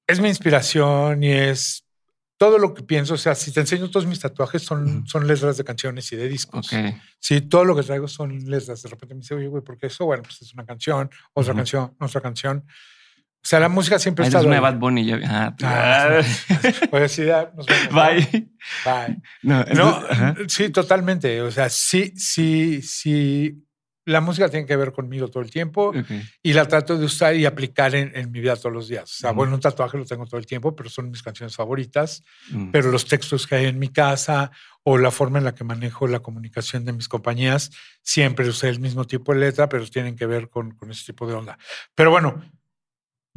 Es 0.07 0.21
mi 0.21 0.29
inspiración 0.29 1.23
y 1.23 1.31
es 1.31 1.85
todo 2.37 2.57
lo 2.59 2.73
que 2.73 2.83
pienso. 2.83 3.15
O 3.15 3.17
sea, 3.17 3.35
si 3.35 3.51
te 3.51 3.59
enseño 3.59 3.89
todos 3.89 4.05
mis 4.05 4.19
tatuajes, 4.19 4.61
son, 4.61 5.05
son 5.07 5.27
letras 5.27 5.57
de 5.57 5.63
canciones 5.63 6.11
y 6.11 6.15
de 6.15 6.29
discos. 6.29 6.67
Okay. 6.67 6.97
Sí, 7.19 7.41
todo 7.41 7.65
lo 7.65 7.75
que 7.75 7.83
traigo 7.83 8.07
son 8.07 8.37
letras. 8.49 8.83
De 8.83 8.89
repente 8.89 9.15
me 9.15 9.21
dice, 9.21 9.35
oye, 9.35 9.47
güey, 9.47 9.63
¿por 9.63 9.77
qué 9.77 9.87
eso? 9.87 10.05
Bueno, 10.05 10.23
pues 10.23 10.41
es 10.41 10.53
una 10.53 10.65
canción, 10.65 11.09
otra 11.33 11.53
canción, 11.53 11.95
otra 11.99 12.21
canción. 12.21 12.65
O 13.43 13.49
sea, 13.49 13.61
la 13.61 13.69
música 13.69 13.97
siempre 13.97 14.25
está. 14.25 14.39
Es 14.39 14.45
una 14.45 14.59
Bad 14.59 14.75
Bunny. 14.75 15.05
Ya. 15.05 15.21
Ah, 15.25 15.55
ah, 15.63 16.21
pues 16.91 17.13
sí, 17.13 17.21
nos 17.21 17.65
vemos. 17.65 17.93
Bye. 17.93 18.49
Bye. 18.83 19.21
No, 19.41 20.03
sí, 20.47 20.69
totalmente. 20.69 21.41
O 21.41 21.49
sea, 21.49 21.69
sí, 21.69 22.11
sí, 22.17 22.81
sí. 22.81 23.63
La 24.03 24.21
música 24.21 24.49
tiene 24.49 24.65
que 24.65 24.75
ver 24.75 24.91
conmigo 24.91 25.27
todo 25.29 25.43
el 25.43 25.51
tiempo 25.51 25.93
y 26.41 26.53
la 26.53 26.65
trato 26.65 26.97
de 26.97 27.05
usar 27.05 27.35
y 27.35 27.45
aplicar 27.45 27.93
en, 27.93 28.31
mi 28.31 28.39
vida 28.39 28.55
todos 28.55 28.73
los 28.73 28.87
días. 28.87 29.03
O 29.03 29.15
sea, 29.17 29.31
bueno, 29.31 29.53
un 29.53 29.59
tatuaje 29.59 29.97
lo 29.97 30.05
tengo 30.05 30.25
todo 30.25 30.39
el 30.39 30.45
tiempo, 30.45 30.73
pero 30.75 30.89
son 30.89 31.09
mis 31.09 31.21
canciones 31.21 31.55
favoritas. 31.55 32.23
Mm. 32.49 32.71
Pero 32.71 32.89
los 32.89 33.05
textos 33.05 33.45
que 33.45 33.55
hay 33.55 33.65
en 33.65 33.79
mi 33.79 33.89
casa 33.89 34.51
o 34.83 34.97
la 34.97 35.11
forma 35.11 35.39
en 35.39 35.43
la 35.43 35.53
que 35.53 35.65
manejo 35.65 36.07
la 36.07 36.19
comunicación 36.19 36.85
de 36.85 36.93
mis 36.93 37.09
compañías, 37.09 37.71
siempre 38.01 38.47
usé 38.47 38.69
el 38.69 38.79
mismo 38.79 39.05
tipo 39.05 39.33
de 39.33 39.39
letra, 39.39 39.67
pero 39.67 39.85
tienen 39.87 40.15
que 40.15 40.25
ver 40.25 40.49
con, 40.49 40.71
con 40.71 40.89
ese 40.89 41.05
tipo 41.05 41.27
de 41.27 41.33
onda. 41.33 41.57
Pero 41.93 42.09
bueno, 42.09 42.41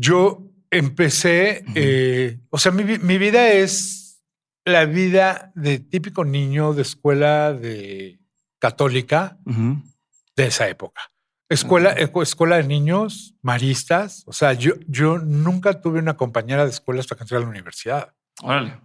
yo 0.00 0.50
empecé, 0.71 1.62
eh, 1.75 2.38
o 2.49 2.59
sea, 2.59 2.73
mi, 2.73 2.85
vida 3.19 3.52
es 3.52 4.23
la 4.64 4.87
vida 4.87 5.52
de 5.54 5.78
típico 5.78 6.25
niño 6.25 6.73
de 6.73 6.83
escuela 6.83 7.52
de 7.52 8.19
católica 8.59 9.38
de 9.45 10.47
esa 10.47 10.69
época. 10.69 11.12
Escuela, 11.50 11.90
escuela 11.90 12.57
de 12.57 12.64
niños 12.64 13.35
maristas. 13.42 14.23
O 14.26 14.33
sea, 14.33 14.54
yo, 14.54 14.75
yo 14.87 15.19
nunca 15.19 15.83
tuve 15.83 15.99
una 15.99 16.16
compañera 16.16 16.64
de 16.64 16.71
escuela 16.71 17.00
hasta 17.00 17.16
que 17.16 17.25
entré 17.25 17.37
a 17.37 17.40
la 17.40 17.49
universidad. 17.49 18.14
Órale. 18.42 18.78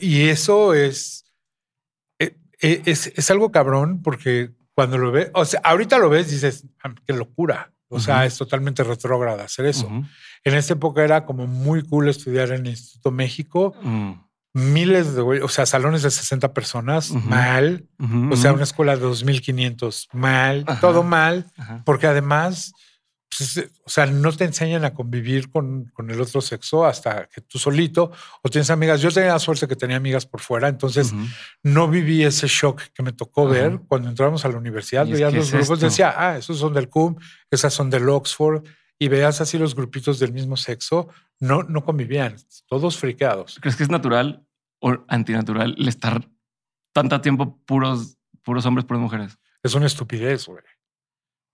Y 0.00 0.28
eso 0.28 0.74
es, 0.74 1.24
e, 2.18 2.36
e, 2.60 2.82
es, 2.86 3.08
es, 3.08 3.30
algo 3.30 3.50
cabrón 3.50 4.00
porque 4.00 4.52
cuando 4.74 4.96
lo 4.96 5.10
ves, 5.10 5.30
o 5.34 5.44
sea, 5.44 5.60
ahorita 5.64 5.98
lo 5.98 6.08
ves 6.08 6.28
y 6.28 6.34
dices, 6.36 6.66
ah, 6.82 6.94
qué 7.04 7.12
locura. 7.12 7.72
O 7.92 8.00
sea, 8.00 8.24
es 8.24 8.38
totalmente 8.38 8.82
retrógrada 8.82 9.44
hacer 9.44 9.66
eso. 9.66 9.90
En 10.44 10.54
esa 10.54 10.74
época 10.74 11.04
era 11.04 11.24
como 11.24 11.46
muy 11.46 11.82
cool 11.82 12.08
estudiar 12.08 12.50
en 12.50 12.66
el 12.66 12.70
Instituto 12.72 13.10
México. 13.10 13.74
Mm. 13.82 14.12
Miles 14.54 15.14
de, 15.14 15.22
o 15.22 15.48
sea, 15.48 15.64
salones 15.64 16.02
de 16.02 16.10
60 16.10 16.52
personas, 16.52 17.10
mal. 17.10 17.86
o 18.30 18.36
sea, 18.36 18.52
una 18.52 18.64
escuela 18.64 18.96
de 18.96 19.06
2.500, 19.06 20.08
mal. 20.12 20.66
Todo 20.78 21.02
mal. 21.02 21.46
Porque 21.86 22.06
además, 22.06 22.74
pues, 23.36 23.70
o 23.84 23.88
sea, 23.88 24.04
no 24.06 24.30
te 24.32 24.44
enseñan 24.44 24.84
a 24.84 24.92
convivir 24.92 25.50
con, 25.50 25.86
con, 25.94 26.10
el 26.10 26.20
otro 26.20 26.42
sexo 26.42 26.84
hasta 26.84 27.28
que 27.28 27.40
tú 27.40 27.58
solito 27.58 28.12
o 28.42 28.48
tienes 28.50 28.68
amigas. 28.68 29.00
Yo 29.00 29.10
tenía 29.10 29.32
la 29.32 29.38
suerte 29.38 29.66
que 29.66 29.76
tenía 29.76 29.96
amigas 29.96 30.26
por 30.26 30.40
fuera, 30.40 30.68
entonces 30.68 31.14
no 31.62 31.88
viví 31.88 32.22
ese 32.22 32.46
shock 32.46 32.82
que 32.92 33.02
me 33.02 33.12
tocó 33.12 33.48
ver 33.48 33.80
cuando 33.88 34.10
entramos 34.10 34.44
a 34.44 34.48
la 34.48 34.58
universidad. 34.58 35.06
Veías 35.06 35.32
los 35.32 35.50
grupos, 35.50 35.80
decía, 35.80 36.14
ah, 36.14 36.36
esos 36.36 36.58
son 36.58 36.74
del 36.74 36.90
CUM, 36.90 37.16
esas 37.50 37.72
son 37.72 37.88
del 37.88 38.06
Oxford, 38.08 38.64
y 39.02 39.08
veas 39.08 39.40
así 39.40 39.58
los 39.58 39.74
grupitos 39.74 40.20
del 40.20 40.32
mismo 40.32 40.56
sexo, 40.56 41.08
no, 41.40 41.64
no 41.64 41.84
convivían, 41.84 42.36
todos 42.68 42.96
friqueados. 42.96 43.58
¿Crees 43.60 43.74
que 43.74 43.82
es 43.82 43.90
natural 43.90 44.46
o 44.78 44.96
antinatural 45.08 45.74
el 45.76 45.88
estar 45.88 46.30
tanto 46.92 47.20
tiempo 47.20 47.60
puros, 47.66 48.16
puros 48.44 48.64
hombres, 48.64 48.84
puras 48.84 49.02
mujeres? 49.02 49.38
Es 49.60 49.74
una 49.74 49.86
estupidez, 49.86 50.46
güey. 50.46 50.62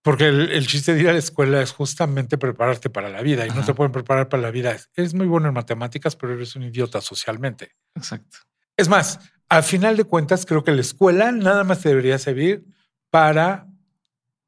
Porque 0.03 0.27
el, 0.27 0.67
chiste 0.67 0.93
de 0.93 1.01
ir 1.01 1.09
a 1.09 1.13
la 1.13 1.17
escuela 1.17 1.59
es 1.59 1.71
justamente 1.71 2.37
prepararte 2.37 2.91
para 2.91 3.09
la 3.09 3.23
vida 3.23 3.47
y 3.47 3.49
no 3.49 3.65
te 3.65 3.73
pueden 3.73 3.91
preparar 3.91 4.29
para 4.29 4.43
la 4.43 4.51
vida. 4.51 4.77
Es 4.93 5.15
muy 5.15 5.25
bueno 5.25 5.47
en 5.47 5.55
matemáticas, 5.55 6.15
pero 6.15 6.35
eres 6.35 6.55
un 6.55 6.61
idiota 6.61 7.01
socialmente. 7.01 7.71
Exacto. 7.95 8.37
Es 8.77 8.87
más, 8.89 9.19
al 9.49 9.63
final 9.63 9.97
de 9.97 10.03
cuentas, 10.03 10.45
creo 10.45 10.63
que 10.63 10.71
la 10.71 10.81
escuela 10.81 11.31
nada 11.31 11.63
más 11.63 11.81
te 11.81 11.89
debería 11.89 12.19
servir 12.19 12.63
para 13.09 13.65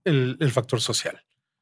el, 0.04 0.52
factor 0.52 0.80
social. 0.82 1.20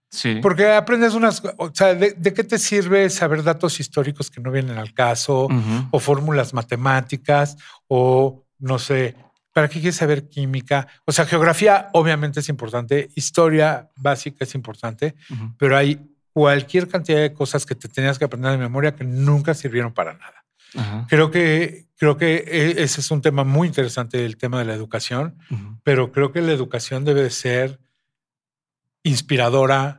Sí. 0.10 0.40
Porque 0.42 0.72
aprendes 0.72 1.14
unas, 1.14 1.42
o 1.58 1.72
sea, 1.74 1.94
¿de, 1.94 2.34
qué 2.34 2.44
te 2.44 2.58
sirve 2.58 3.10
saber 3.10 3.44
datos 3.44 3.80
históricos 3.80 4.32
que 4.32 4.42
no 4.42 4.52
vienen 4.52 4.78
al 4.78 4.94
caso 4.94 5.48
o 5.92 6.00
fórmulas 6.00 6.54
matemáticas 6.54 7.58
o 7.88 8.44
no 8.58 8.80
sé, 8.80 9.16
¿Para 9.54 9.68
qué 9.68 9.80
quieres 9.80 9.96
saber 9.96 10.30
química? 10.30 10.88
O 11.06 11.12
sea, 11.12 11.26
geografía 11.26 11.90
obviamente 11.94 12.40
es 12.40 12.50
importante, 12.50 13.10
historia 13.16 13.90
básica 13.96 14.44
es 14.46 14.54
importante, 14.56 15.16
pero 15.58 15.76
hay 15.76 16.00
cualquier 16.32 16.88
cantidad 16.88 17.20
de 17.20 17.34
cosas 17.34 17.66
que 17.66 17.76
te 17.76 17.90
tenías 17.90 18.20
que 18.20 18.26
aprender 18.26 18.52
de 18.52 18.58
memoria 18.58 18.96
que 18.96 19.04
nunca 19.04 19.54
sirvieron 19.54 19.94
para 19.94 20.14
nada. 20.14 20.46
Creo 21.08 21.32
que 21.32 21.88
creo 21.98 22.16
que 22.16 22.36
e, 22.48 22.84
ese 22.84 23.02
es 23.02 23.12
un 23.12 23.22
tema 23.22 23.44
muy 23.44 23.68
interesante, 23.68 24.24
el 24.24 24.38
tema 24.38 24.60
de 24.60 24.66
la 24.66 24.76
educación, 24.76 25.38
pero 25.84 26.12
creo 26.12 26.32
que 26.32 26.42
la 26.42 26.52
educación 26.52 27.04
debe 27.04 27.24
de 27.24 27.32
ser 27.32 27.80
inspiradora, 29.04 29.99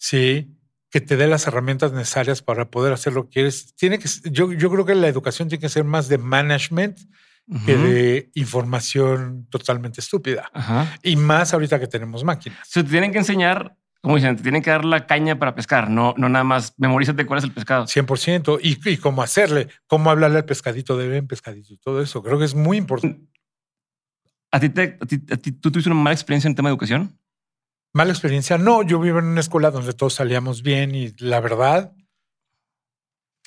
sí, 0.00 0.56
que 0.90 1.00
te 1.00 1.16
dé 1.16 1.28
las 1.28 1.46
herramientas 1.46 1.92
necesarias 1.92 2.42
para 2.42 2.70
poder 2.70 2.92
hacer 2.92 3.12
lo 3.12 3.24
que 3.24 3.30
quieres. 3.30 3.74
Tiene 3.76 3.98
que, 3.98 4.08
yo, 4.24 4.52
yo 4.52 4.70
creo 4.70 4.84
que 4.84 4.94
la 4.96 5.06
educación 5.06 5.48
tiene 5.48 5.60
que 5.60 5.68
ser 5.68 5.84
más 5.84 6.08
de 6.08 6.18
management 6.18 6.98
que 7.66 7.76
de 7.76 8.30
información 8.34 9.46
totalmente 9.50 10.00
estúpida. 10.00 10.50
Y 11.02 11.16
más 11.16 11.52
ahorita 11.52 11.80
que 11.80 11.88
tenemos 11.88 12.22
máquinas. 12.22 12.58
Se 12.68 12.84
te 12.84 12.90
tienen 12.90 13.10
que 13.10 13.18
enseñar, 13.18 13.76
como 14.00 14.16
dicen, 14.16 14.36
te 14.36 14.42
tienen 14.42 14.62
que 14.62 14.70
dar 14.70 14.84
la 14.84 15.06
caña 15.06 15.36
para 15.38 15.54
pescar, 15.54 15.90
no, 15.90 16.14
no 16.16 16.28
nada 16.28 16.44
más 16.44 16.74
memorízate 16.76 17.26
cuál 17.26 17.38
es 17.38 17.44
el 17.44 17.52
pescado. 17.52 17.86
100%. 17.86 18.60
Y, 18.62 18.88
y 18.88 18.96
cómo 18.98 19.22
hacerle, 19.22 19.68
cómo 19.88 20.10
hablarle 20.10 20.38
al 20.38 20.44
pescadito 20.44 20.96
de 20.96 21.22
pescadito 21.24 21.72
y 21.74 21.76
todo 21.76 22.00
eso. 22.00 22.22
Creo 22.22 22.38
que 22.38 22.44
es 22.44 22.54
muy 22.54 22.76
importante. 22.76 23.20
¿A 24.52 24.60
ti, 24.60 24.68
te, 24.68 24.98
a 25.00 25.36
ti, 25.36 25.52
tú 25.52 25.70
tuviste 25.72 25.90
una 25.90 26.00
mala 26.00 26.14
experiencia 26.14 26.46
en 26.46 26.54
tema 26.54 26.68
de 26.68 26.74
educación? 26.74 27.19
Mala 27.92 28.12
experiencia. 28.12 28.56
No, 28.56 28.82
yo 28.82 29.00
vivo 29.00 29.18
en 29.18 29.26
una 29.26 29.40
escuela 29.40 29.70
donde 29.70 29.92
todos 29.92 30.14
salíamos 30.14 30.62
bien 30.62 30.94
y 30.94 31.12
la 31.18 31.40
verdad 31.40 31.92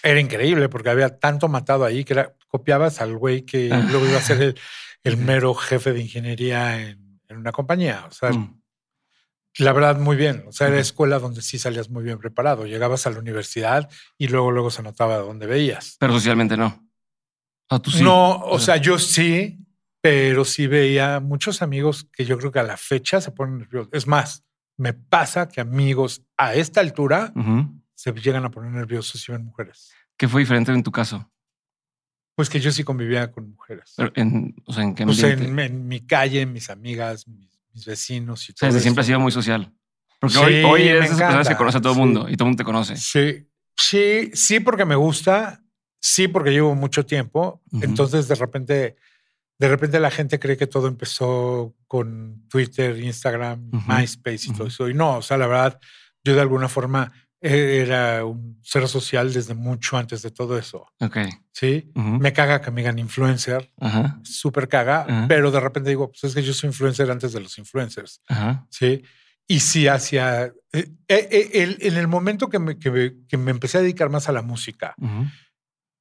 era 0.04 0.20
increíble 0.20 0.68
porque 0.68 0.90
había 0.90 1.18
tanto 1.18 1.48
matado 1.48 1.86
ahí 1.86 2.04
que 2.04 2.14
era, 2.14 2.36
copiabas 2.50 3.00
al 3.00 3.18
güey 3.18 3.44
que 3.44 3.72
ah. 3.72 3.80
luego 3.90 4.06
iba 4.06 4.18
a 4.18 4.22
ser 4.22 4.56
el, 5.04 5.18
mero 5.18 5.54
jefe 5.54 5.94
de 5.94 6.02
ingeniería 6.02 6.80
en, 6.82 7.20
una 7.30 7.52
compañía. 7.52 8.06
O 8.08 8.12
sea, 8.12 8.32
mm. 8.32 8.62
la 9.60 9.74
verdad, 9.74 9.98
muy 9.98 10.16
bien. 10.16 10.44
O 10.48 10.52
sea, 10.52 10.68
era 10.68 10.80
escuela 10.80 11.18
donde 11.18 11.42
sí 11.42 11.58
salías 11.58 11.90
muy 11.90 12.04
bien 12.04 12.20
preparado. 12.20 12.68
Llegabas 12.68 13.08
a 13.08 13.10
la 13.10 13.20
universidad 13.20 13.90
y 14.20 14.28
luego, 14.28 14.52
luego 14.52 14.70
se 14.70 14.84
notaba 14.84 15.18
dónde 15.18 15.48
veías. 15.48 15.96
Pero 16.00 16.14
socialmente 16.14 16.58
no. 16.58 16.88
Ah, 17.70 17.80
¿tú 17.80 17.90
sí? 17.90 18.04
No, 18.04 18.40
o 18.40 18.60
sea, 18.60 18.78
yo 18.78 19.00
sí, 19.00 19.58
pero 20.04 20.44
sí 20.44 20.68
veía 20.68 21.22
muchos 21.22 21.62
amigos 21.62 22.10
que 22.12 22.26
yo 22.26 22.38
creo 22.38 22.52
que 22.52 22.60
a 22.60 22.64
la 22.64 22.76
fecha 22.76 23.22
se 23.22 23.32
ponen 23.32 23.60
nerviosos. 23.60 23.88
Es 23.94 24.06
más, 24.06 24.44
me 24.76 24.92
pasa 24.92 25.48
que 25.48 25.62
amigos 25.62 26.26
a 26.36 26.56
esta 26.56 26.82
altura 26.82 27.32
se 27.96 28.12
llegan 28.12 28.44
a 28.44 28.52
poner 28.52 28.72
nerviosos 28.72 29.22
si 29.22 29.32
ven 29.32 29.46
mujeres. 29.46 29.94
¿Qué 30.18 30.28
fue 30.28 30.42
diferente 30.42 30.74
en 30.74 30.84
tu 30.84 30.92
caso? 30.92 31.32
Pues 32.36 32.50
que 32.50 32.60
yo 32.60 32.74
sí 32.74 32.84
convivía 32.84 33.32
con 33.32 33.52
mujeres. 33.52 33.96
en, 34.16 34.54
o 34.66 34.74
sea, 34.74 34.84
¿en 34.84 34.94
qué 34.94 35.06
pues 35.06 35.24
en, 35.24 35.88
mi 35.88 36.02
calle, 36.02 36.46
mis 36.48 36.70
amigas, 36.70 37.26
mis, 37.26 37.86
vecinos 37.86 38.50
y 38.50 38.54
todo. 38.54 38.70
O 38.70 38.74
sea, 38.74 38.82
siempre 38.82 39.04
ha 39.04 39.06
sido 39.06 39.22
muy 39.22 39.32
social. 39.32 39.72
Porque 40.20 40.38
hoy, 40.38 40.64
hoy 40.66 40.82
eres 40.82 41.06
esas 41.06 41.20
personas 41.22 41.48
que 41.48 41.56
conoce 41.56 41.78
a 41.78 41.82
todo 41.82 41.94
el 41.94 42.00
mundo 42.00 42.28
y 42.28 42.36
todo 42.36 42.48
el 42.48 42.50
mundo 42.50 42.62
te 42.62 42.66
conoce. 42.66 42.98
Sí, 42.98 43.48
sí, 43.78 44.32
sí, 44.34 44.60
porque 44.60 44.84
me 44.84 44.96
gusta, 44.96 45.64
sí, 46.02 46.28
porque 46.28 46.52
llevo 46.52 46.76
mucho 46.76 47.06
tiempo. 47.06 47.64
Entonces, 47.82 48.28
de 48.28 48.36
repente, 48.36 48.98
de 49.60 49.68
repente 49.68 50.00
la 50.00 50.12
gente 50.12 50.40
cree 50.40 50.58
que 50.58 50.68
todo 50.68 50.88
empezó 50.88 51.76
con 51.88 52.48
Twitter, 52.50 53.00
Instagram, 53.00 53.70
MySpace 53.88 54.50
y 54.50 54.54
todo 54.54 54.68
eso. 54.68 54.90
Y 54.90 54.94
no, 54.94 55.18
o 55.18 55.22
sea, 55.22 55.38
la 55.38 55.48
verdad, 55.48 55.80
yo 56.24 56.36
de 56.36 56.42
alguna 56.42 56.68
forma 56.68 57.12
era 57.46 58.24
un 58.24 58.58
ser 58.64 58.88
social 58.88 59.34
desde 59.34 59.54
mucho 59.54 59.98
antes 59.98 60.22
de 60.22 60.32
todo 60.32 60.58
eso. 60.58 60.88
Ok. 61.02 61.18
Sí. 61.52 61.92
Me 61.94 62.32
caga 62.32 62.62
que 62.62 62.72
me 62.72 62.82
digan 62.82 63.00
influencer. 63.00 63.70
Súper 64.24 64.70
caga. 64.70 65.26
Pero 65.28 65.52
de 65.52 65.60
repente 65.60 65.90
digo, 65.90 66.10
pues 66.10 66.24
es 66.24 66.34
que 66.34 66.42
yo 66.42 66.54
soy 66.54 66.70
influencer 66.70 67.12
antes 67.12 67.34
de 67.34 67.42
los 67.42 67.58
influencers. 67.58 68.22
Sí. 68.70 69.04
Y 69.46 69.60
sí 69.60 69.88
hacia. 69.90 70.46
Eh, 70.72 70.90
eh, 71.10 71.50
eh, 71.54 71.78
en 71.82 71.98
el 71.98 72.08
momento 72.08 72.50
que 72.50 72.60
me, 72.60 72.80
que 72.80 73.38
me, 73.38 73.52
empecé 73.52 73.78
a 73.78 73.82
dedicar 73.82 74.10
más 74.10 74.30
a 74.30 74.32
la 74.32 74.42
música 74.42 74.96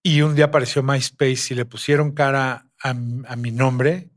y 0.02 0.22
un 0.22 0.34
día 0.34 0.46
apareció 0.46 0.82
MySpace 0.82 1.52
y 1.52 1.54
le 1.54 1.64
pusieron 1.64 2.12
cara 2.12 2.66
a, 2.82 2.94
mi 2.94 3.50
nombre, 3.50 4.10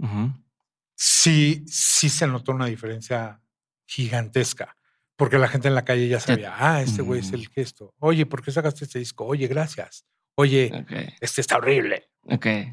sí, 0.96 1.64
sí 1.68 2.10
se 2.10 2.28
notó 2.28 2.52
una 2.52 2.66
diferencia 2.66 3.42
gigantesca. 3.86 4.76
Porque 5.16 5.38
la 5.38 5.48
gente 5.48 5.70
en 5.70 5.76
la 5.76 5.86
calle 5.86 6.10
ya 6.10 6.20
sabía, 6.20 6.56
ah, 6.58 6.82
este 6.82 7.02
güey 7.02 7.22
es 7.22 7.32
el 7.32 7.48
gesto. 7.48 7.94
Oye, 8.00 8.26
¿por 8.26 8.44
qué 8.44 8.52
sacaste 8.52 8.84
este 8.84 9.00
disco? 9.00 9.26
Oye, 9.26 9.48
gracias. 9.48 10.06
Oye, 10.36 10.86
este 11.22 11.40
está 11.40 11.58
horrible. 11.58 12.10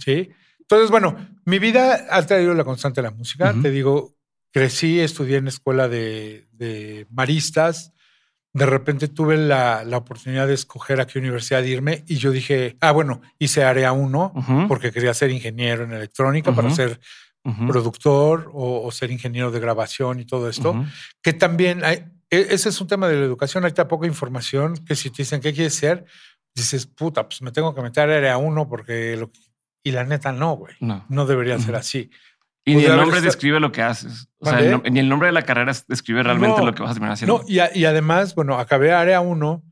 Sí. 0.01 0.31
Entonces, 0.59 0.91
bueno, 0.91 1.17
mi 1.45 1.59
vida 1.59 2.07
ha 2.11 2.27
traído 2.27 2.55
la 2.55 2.65
constante 2.65 3.01
de 3.01 3.09
la 3.09 3.15
música. 3.15 3.55
Te 3.63 3.71
digo, 3.71 4.17
crecí, 4.51 5.01
estudié 5.01 5.37
en 5.37 5.49
escuela 5.49 5.89
de, 5.89 7.07
maristas. 7.11 7.93
De 8.55 8.67
repente 8.67 9.09
tuve 9.09 9.37
la, 9.37 9.85
oportunidad 9.95 10.47
de 10.47 10.55
escoger 10.55 11.01
a 11.01 11.07
qué 11.07 11.19
universidad 11.19 11.63
irme 11.63 12.05
y 12.07 12.17
yo 12.17 12.31
dije, 12.31 12.77
ah, 12.81 12.93
bueno, 12.93 13.23
hice 13.39 13.65
área 13.65 13.93
1 13.93 14.67
porque 14.69 14.93
quería 14.93 15.15
ser 15.15 15.31
ingeniero 15.31 15.85
en 15.85 15.93
electrónica 15.93 16.55
para 16.55 16.71
ser 16.71 17.01
productor 17.67 18.51
o, 18.53 18.91
ser 18.93 19.11
ingeniero 19.11 19.51
de 19.51 19.61
grabación 19.61 20.21
y 20.21 20.25
todo 20.25 20.49
esto, 20.49 20.85
que 21.23 21.33
también 21.33 21.85
hay, 21.85 22.05
e, 22.33 22.47
ese 22.51 22.71
es 22.71 22.81
un 22.81 22.89
tema 22.89 23.09
de 23.09 23.17
la 23.17 23.25
educación. 23.25 23.65
Hay 23.65 23.73
tan 23.73 23.89
poca 23.89 24.07
información 24.07 24.77
que 24.85 24.97
si 24.97 25.11
te 25.11 25.23
dicen 25.23 25.41
qué 25.41 25.53
quieres 25.53 25.75
ser, 25.75 26.07
dices, 26.55 26.87
puta, 26.87 27.29
pues 27.29 27.43
me 27.43 27.53
tengo 27.53 27.75
que 27.75 27.83
meter 27.83 28.11
a 28.11 28.17
área 28.17 28.39
uno 28.39 28.69
porque 28.69 29.17
lo 29.17 29.31
Y 29.85 29.91
la 29.93 30.05
neta, 30.05 30.33
no, 30.33 30.57
güey. 30.57 30.75
No. 30.81 31.05
No 31.09 31.27
debería 31.27 31.59
ser 31.59 31.75
así. 31.75 32.11
Y 32.65 32.77
ni 32.77 32.85
el 32.85 32.97
nombre 32.97 33.21
describe 33.21 33.59
lo 33.59 33.73
que 33.73 33.83
haces. 33.83 34.29
O 34.39 34.49
sea, 34.49 34.81
ni 34.91 35.01
el 35.01 35.09
nombre 35.09 35.27
de 35.27 35.33
la 35.33 35.43
carrera 35.43 35.73
describe 35.89 36.23
realmente 36.23 36.65
lo 36.65 36.75
que 36.75 36.83
vas 36.83 36.93
a 36.93 36.95
terminar 36.95 37.15
haciendo. 37.15 37.39
No, 37.39 37.45
y, 37.49 37.61
y 37.79 37.85
además, 37.85 38.35
bueno, 38.35 38.59
acabé 38.59 38.93
área 38.93 39.21
uno. 39.21 39.65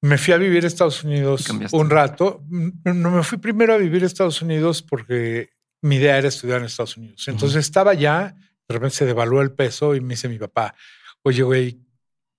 Me 0.00 0.18
fui 0.18 0.34
a 0.34 0.36
vivir 0.36 0.64
a 0.64 0.66
Estados 0.66 1.04
Unidos 1.04 1.46
un 1.72 1.90
rato. 1.90 2.42
No 2.48 3.10
me 3.10 3.22
fui 3.22 3.38
primero 3.38 3.74
a 3.74 3.76
vivir 3.76 4.02
a 4.02 4.06
Estados 4.06 4.42
Unidos 4.42 4.82
porque 4.82 5.50
mi 5.82 5.96
idea 5.96 6.16
era 6.16 6.28
estudiar 6.28 6.60
en 6.60 6.66
Estados 6.66 6.96
Unidos. 6.96 7.28
Entonces 7.28 7.64
estaba 7.64 7.94
ya, 7.94 8.34
de 8.68 8.74
repente 8.74 8.96
se 8.96 9.06
devaluó 9.06 9.42
el 9.42 9.52
peso 9.52 9.94
y 9.94 10.00
me 10.00 10.14
dice 10.14 10.28
mi 10.28 10.38
papá, 10.38 10.74
oye, 11.22 11.42
güey, 11.42 11.80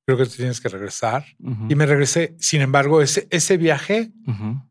creo 0.06 0.18
que 0.18 0.26
te 0.26 0.38
tienes 0.38 0.60
que 0.60 0.70
regresar. 0.70 1.26
Y 1.70 1.76
me 1.76 1.86
regresé. 1.86 2.36
Sin 2.40 2.62
embargo, 2.62 3.02
ese, 3.02 3.28
ese 3.30 3.58
viaje, 3.58 4.12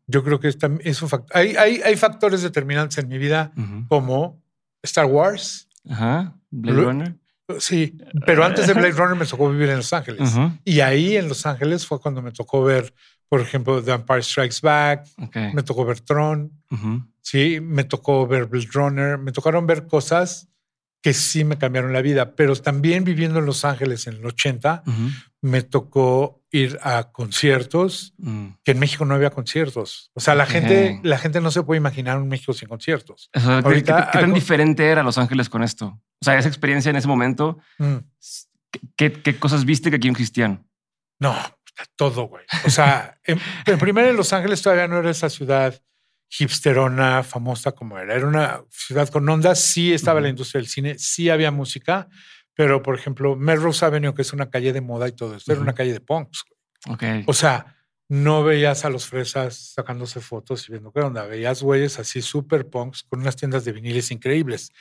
yo 0.07 0.23
creo 0.23 0.39
que 0.39 0.49
es, 0.49 0.57
es 0.81 1.01
un 1.01 1.09
factor. 1.09 1.35
Hay, 1.35 1.55
hay, 1.55 1.81
hay, 1.81 1.95
factores 1.95 2.41
determinantes 2.41 2.97
en 2.97 3.07
mi 3.07 3.17
vida 3.17 3.51
como 3.87 4.41
Star 4.83 5.05
Wars. 5.05 5.67
Blade 6.51 6.81
Runner. 6.81 7.15
Sí, 7.59 7.97
pero 8.25 8.45
antes 8.45 8.67
de 8.67 8.73
Blade 8.73 8.91
Runner 8.97 9.17
me 9.17 9.25
tocó 9.25 9.49
vivir 9.49 9.69
en 9.69 9.77
Los 9.77 9.91
Ángeles. 9.91 10.33
Y 10.63 10.79
ahí 10.79 11.17
en 11.17 11.27
Los 11.27 11.45
Ángeles 11.45 11.85
fue 11.85 11.99
cuando 11.99 12.21
me 12.21 12.31
tocó 12.31 12.63
ver, 12.63 12.93
por 13.27 13.41
ejemplo, 13.41 13.83
The 13.83 13.91
Empire 13.93 14.21
Strikes 14.21 14.57
Back. 14.61 15.07
Me 15.53 15.63
tocó 15.63 15.85
ver 15.85 15.99
Tron. 15.99 16.51
Sí, 17.21 17.59
me 17.61 17.83
tocó 17.83 18.27
ver 18.27 18.45
Blade 18.45 18.69
Runner. 18.71 19.17
Me 19.17 19.31
tocaron 19.31 19.65
ver 19.65 19.87
cosas 19.87 20.47
que 21.03 21.13
sí 21.13 21.43
me 21.43 21.57
cambiaron 21.57 21.91
la 21.91 22.01
vida, 22.01 22.33
pero 22.33 22.55
también 22.55 23.03
viviendo 23.03 23.37
en 23.39 23.45
Los 23.45 23.65
Ángeles 23.65 24.07
en 24.07 24.15
el 24.15 24.25
80, 24.25 24.83
me 25.41 25.61
tocó 25.61 26.41
ir 26.49 26.79
a 26.81 27.11
conciertos, 27.11 28.13
mm. 28.17 28.47
que 28.63 28.71
en 28.71 28.79
México 28.79 29.03
no 29.03 29.13
había 29.13 29.29
conciertos. 29.29 30.11
O 30.13 30.21
sea, 30.21 30.33
la 30.33 30.45
gente, 30.45 31.01
la 31.03 31.17
gente 31.17 31.41
no 31.41 31.51
se 31.51 31.61
puede 31.61 31.77
imaginar 31.79 32.17
un 32.17 32.29
México 32.29 32.53
sin 32.53 32.69
conciertos. 32.69 33.29
¿qué, 33.33 33.81
tan 33.83 34.33
diferente 34.33 34.87
era 34.87 35.03
Los 35.03 35.17
Ángeles 35.17 35.49
con 35.49 35.61
esto? 35.61 35.99
O 36.21 36.25
sea, 36.25 36.37
esa 36.37 36.47
experiencia 36.47 36.89
en 36.89 36.95
ese 36.95 37.07
momento, 37.07 37.59
mm. 37.79 37.97
¿Qué, 38.95 39.11
qué 39.11 39.37
cosas 39.37 39.65
viste 39.65 39.89
que 39.89 39.97
aquí 39.97 40.07
no 40.07 40.13
existían? 40.13 40.65
No, 41.19 41.35
todo, 41.95 42.23
güey. 42.23 42.45
O 42.65 42.69
sea, 42.69 43.19
en, 43.23 43.39
en 43.65 43.77
primero 43.77 44.09
en 44.09 44.17
Los 44.17 44.33
Ángeles 44.33 44.61
todavía 44.61 44.87
no 44.87 44.97
era 44.97 45.11
esa 45.11 45.29
ciudad 45.29 45.81
hipsterona, 46.39 47.23
famosa 47.23 47.73
como 47.73 47.97
era. 47.97 48.15
Era 48.15 48.27
una 48.27 48.63
ciudad 48.69 49.09
con 49.09 49.27
ondas, 49.27 49.59
sí 49.59 49.93
estaba 49.93 50.21
la 50.21 50.29
industria 50.29 50.59
del 50.59 50.67
cine, 50.67 50.95
sí 50.97 51.29
había 51.29 51.51
música, 51.51 52.07
pero 52.55 52.81
por 52.81 52.95
ejemplo, 52.95 53.35
Melrose 53.35 53.85
Avenue, 53.85 54.13
que 54.13 54.21
es 54.21 54.33
una 54.33 54.49
calle 54.49 54.73
de 54.73 54.81
moda 54.81 55.07
y 55.07 55.11
todo 55.11 55.35
esto, 55.35 55.51
era 55.51 55.61
una 55.61 55.73
calle 55.73 55.93
de 55.93 55.99
punks. 55.99 56.43
Ok. 56.87 57.03
O 57.27 57.33
sea, 57.33 57.77
no 58.09 58.43
veías 58.43 58.85
a 58.85 58.89
los 58.89 59.07
fresas 59.07 59.73
sacándose 59.73 60.19
fotos 60.19 60.67
y 60.67 60.71
viendo 60.71 60.91
qué 60.91 60.99
onda. 60.99 61.25
Veías 61.25 61.63
güeyes 61.63 61.97
así 61.99 62.21
súper 62.21 62.69
punks 62.69 63.03
con 63.03 63.21
unas 63.21 63.35
tiendas 63.35 63.65
de 63.65 63.71
viniles 63.71 64.11
increíbles. 64.11 64.71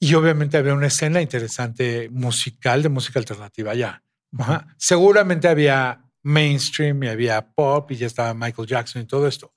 Y 0.00 0.14
obviamente 0.14 0.56
había 0.56 0.74
una 0.74 0.88
escena 0.88 1.20
interesante 1.20 2.08
musical 2.10 2.82
de 2.82 2.88
música 2.88 3.18
alternativa 3.18 3.72
allá. 3.72 4.02
Seguramente 4.76 5.46
había 5.46 6.04
mainstream 6.22 7.04
y 7.04 7.08
había 7.08 7.46
pop 7.46 7.90
y 7.92 7.96
ya 7.96 8.06
estaba 8.06 8.34
Michael 8.34 8.66
Jackson 8.66 9.02
y 9.02 9.06
todo 9.06 9.28
esto. 9.28 9.53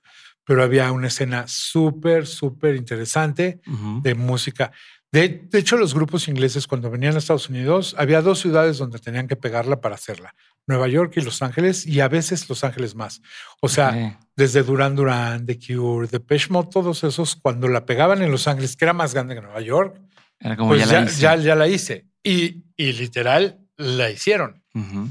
Pero 0.47 0.63
había 0.63 0.91
una 0.93 1.07
escena 1.07 1.43
súper, 1.47 2.25
súper 2.25 2.75
interesante 2.75 3.59
de 4.01 4.15
música. 4.15 4.71
De, 5.11 5.45
de 5.49 5.59
hecho, 5.59 5.77
los 5.77 5.93
grupos 5.93 6.27
ingleses 6.29 6.67
cuando 6.67 6.89
venían 6.89 7.15
a 7.15 7.17
Estados 7.17 7.49
Unidos, 7.49 7.95
había 7.97 8.21
dos 8.21 8.39
ciudades 8.39 8.77
donde 8.77 8.97
tenían 8.99 9.27
que 9.27 9.35
pegarla 9.35 9.81
para 9.81 9.95
hacerla. 9.95 10.33
Nueva 10.65 10.87
York 10.87 11.13
y 11.17 11.21
Los 11.21 11.41
Ángeles, 11.41 11.85
y 11.85 11.99
a 11.99 12.07
veces 12.07 12.47
Los 12.49 12.63
Ángeles 12.63 12.95
más. 12.95 13.21
O 13.61 13.69
sea, 13.69 14.19
desde 14.35 14.63
Duran 14.63 14.95
Duran, 14.95 15.45
The 15.45 15.59
Cure, 15.59 16.07
The 16.07 16.21
Mode, 16.49 16.69
todos 16.71 17.03
esos, 17.03 17.35
cuando 17.35 17.67
la 17.67 17.85
pegaban 17.85 18.21
en 18.21 18.31
Los 18.31 18.47
Ángeles, 18.47 18.75
que 18.75 18.85
era 18.85 18.93
más 18.93 19.13
grande 19.13 19.35
que 19.35 19.41
Nueva 19.41 19.61
York, 19.61 20.01
Era 20.39 20.55
como 20.57 20.69
pues 20.71 20.87
ya, 20.87 20.87
ya, 20.87 20.99
la 20.99 21.05
hice. 21.07 21.21
ya, 21.21 21.35
ya 21.35 21.55
la 21.55 21.67
hice. 21.67 22.05
Y, 22.23 22.63
y 22.75 22.93
literal, 22.93 23.59
la 23.77 24.09
hicieron. 24.09 24.63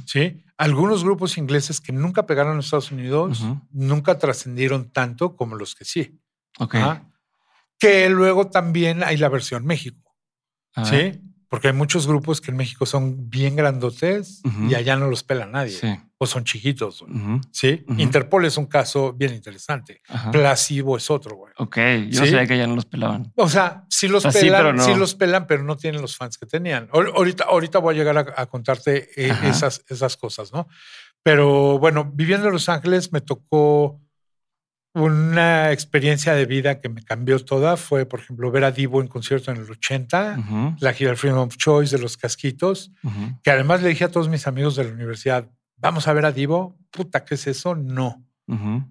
¿sí? 0.07 0.45
Algunos 0.59 1.05
grupos 1.05 1.37
ingleses 1.37 1.81
que 1.81 1.93
nunca 1.93 2.25
pegaron 2.27 2.55
en 2.55 2.61
Estados 2.61 2.91
Unidos, 2.91 3.45
nunca 3.71 4.19
trascendieron 4.19 4.91
tanto 4.91 5.37
como 5.37 5.55
los 5.57 5.75
que 5.75 5.85
sí. 5.85 6.19
Ok. 6.59 6.77
Ajá. 6.77 7.11
Que 7.79 8.09
luego 8.09 8.49
también 8.49 9.03
hay 9.05 9.19
la 9.19 9.29
versión 9.29 9.67
México. 9.67 10.15
¿Sí? 10.85 11.21
Porque 11.49 11.69
hay 11.69 11.75
muchos 11.75 12.07
grupos 12.07 12.41
que 12.41 12.51
en 12.51 12.57
México 12.57 12.87
son 12.87 13.29
bien 13.31 13.57
grandotes 13.57 14.43
y 14.69 14.75
allá 14.75 14.97
no 14.97 15.09
los 15.09 15.23
pela 15.23 15.47
nadie. 15.47 15.79
Sí. 15.79 15.99
O 16.19 16.27
son 16.27 16.45
chiquitos. 16.45 17.03
Ujú. 17.03 17.41
¿Sí? 17.53 17.85
Interpol 17.99 18.47
es 18.47 18.57
un 18.57 18.65
caso 18.67 19.13
bien 19.13 19.35
interesante. 19.35 20.01
Ajá. 20.09 20.31
Placebo 20.31 20.97
es 20.97 21.11
otro, 21.11 21.37
güey. 21.37 21.53
Ok. 21.59 21.77
Yo 22.09 22.25
Sí. 22.25 22.31
sabía 22.31 22.47
que 22.47 22.57
ya 22.57 22.67
no 22.67 22.75
los 22.75 22.87
pelaban. 22.87 23.31
O 23.37 23.49
sea, 23.51 23.85
sí 23.91 24.09
los 24.09 24.25
O 24.25 24.31
sea, 24.31 24.41
sí, 24.41 24.47
pelan, 24.47 24.81
sí, 24.81 24.93
no. 24.93 24.97
los 24.97 25.15
pelan, 25.15 25.47
pero 25.47 25.63
no 25.63 25.77
tienen 25.77 26.01
los 26.01 26.17
fans 26.17 26.39
que 26.39 26.47
tenían. 26.47 26.89
Ahor- 26.89 27.13
Ahorita, 27.15 27.45
ahorita 27.45 27.79
voy 27.81 27.95
a 27.95 27.99
llegar 27.99 28.17
a, 28.17 28.41
a 28.43 28.47
contarte 28.47 29.11
eh, 29.17 29.31
esas, 29.45 29.85
esas 29.89 30.17
cosas, 30.17 30.53
¿no? 30.55 30.69
Pero 31.23 31.79
bueno, 31.79 32.11
viviendo 32.15 32.47
en 32.47 32.53
Los 32.55 32.69
Ángeles 32.71 33.13
me 33.13 33.21
tocó 33.21 34.01
una 34.95 35.73
experiencia 35.73 36.33
de 36.35 36.47
vida 36.47 36.81
que 36.81 36.89
me 36.89 37.03
cambió 37.03 37.39
toda. 37.45 37.77
Fue, 37.77 38.07
por 38.07 38.21
ejemplo, 38.21 38.51
ver 38.51 38.65
a 38.65 38.71
Divo 38.73 39.03
en 39.03 39.09
concierto 39.09 39.51
en 39.51 39.59
el 39.59 39.71
80, 39.71 40.37
Ujú. 40.39 40.77
la 40.81 40.93
gira 40.95 41.15
Freedom 41.17 41.41
of 41.41 41.57
Choice 41.59 41.95
de 41.95 42.01
los 42.03 42.17
Casquitos, 42.17 42.93
que 43.43 43.51
además 43.51 43.83
le 43.83 43.91
dije 43.91 44.05
a 44.05 44.11
todos 44.11 44.31
mis 44.31 44.47
amigos 44.47 44.77
de 44.77 44.85
la 44.85 44.93
universidad, 44.93 45.51
vamos 45.77 46.09
a 46.09 46.13
ver 46.13 46.27
a 46.27 46.33
Divo. 46.33 46.77
Puta, 46.91 47.25
¿qué 47.25 47.35
es 47.35 47.47
eso? 47.47 47.75
No. 47.75 48.23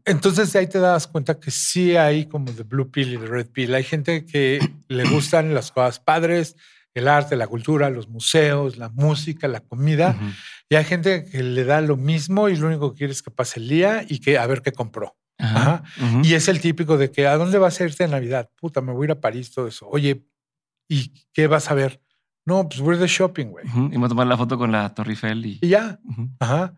Entonces 0.03 0.51
de 0.51 0.59
ahí 0.59 0.67
te 0.67 0.79
das 0.79 1.07
cuenta 1.07 1.39
que 1.39 1.49
sí 1.49 1.95
hay 1.95 2.25
como 2.25 2.51
de 2.51 2.63
blue 2.63 2.91
pill 2.91 3.13
y 3.13 3.17
de 3.17 3.25
red 3.27 3.47
pill. 3.47 3.73
Hay 3.73 3.83
gente 3.83 4.25
que 4.25 4.59
le 4.89 5.05
gustan 5.05 5.53
las 5.53 5.71
cosas 5.71 5.99
padres, 5.99 6.57
el 6.93 7.07
arte, 7.07 7.35
la 7.35 7.47
cultura, 7.47 7.89
los 7.89 8.09
museos, 8.09 8.77
la 8.77 8.89
música, 8.89 9.47
la 9.47 9.61
comida. 9.61 10.17
Y 10.69 10.75
hay 10.75 10.83
gente 10.83 11.25
que 11.25 11.41
le 11.41 11.63
da 11.63 11.79
lo 11.81 11.95
mismo 11.95 12.49
y 12.49 12.55
lo 12.57 12.67
único 12.67 12.91
que 12.91 12.99
quiere 12.99 13.13
es 13.13 13.21
que 13.21 13.31
pase 13.31 13.59
el 13.59 13.69
día 13.69 14.05
y 14.07 14.19
que 14.19 14.37
a 14.37 14.45
ver 14.45 14.61
qué 14.61 14.71
compró. 14.71 15.15
Ajá. 15.37 15.59
Ajá. 15.59 15.83
Ujú. 16.05 16.25
Y 16.25 16.33
es 16.33 16.47
el 16.47 16.59
típico 16.59 16.97
de 16.97 17.11
que 17.11 17.27
¿a 17.27 17.37
dónde 17.37 17.57
vas 17.57 17.79
a 17.79 17.83
irte 17.85 18.03
en 18.05 18.11
Navidad? 18.11 18.49
Puta, 18.55 18.81
me 18.81 18.93
voy 18.93 19.03
a 19.03 19.05
ir 19.05 19.11
a 19.11 19.21
París, 19.21 19.51
todo 19.53 19.67
eso. 19.67 19.87
Oye, 19.89 20.25
¿y 20.87 21.13
qué 21.33 21.47
vas 21.47 21.69
a 21.71 21.73
ver? 21.73 22.01
No, 22.45 22.67
pues 22.69 22.79
voy 22.81 22.97
de 22.97 23.07
shopping, 23.07 23.47
güey. 23.47 23.65
Ujú. 23.67 23.85
Y 23.85 23.89
me 23.89 23.97
voy 23.97 24.05
a 24.05 24.09
tomar 24.09 24.27
la 24.27 24.37
foto 24.37 24.57
con 24.57 24.71
la 24.71 24.93
Torre 24.93 25.11
Eiffel 25.11 25.45
y. 25.45 25.59
Y 25.61 25.69
ya. 25.69 25.99
Ajá. 26.39 26.73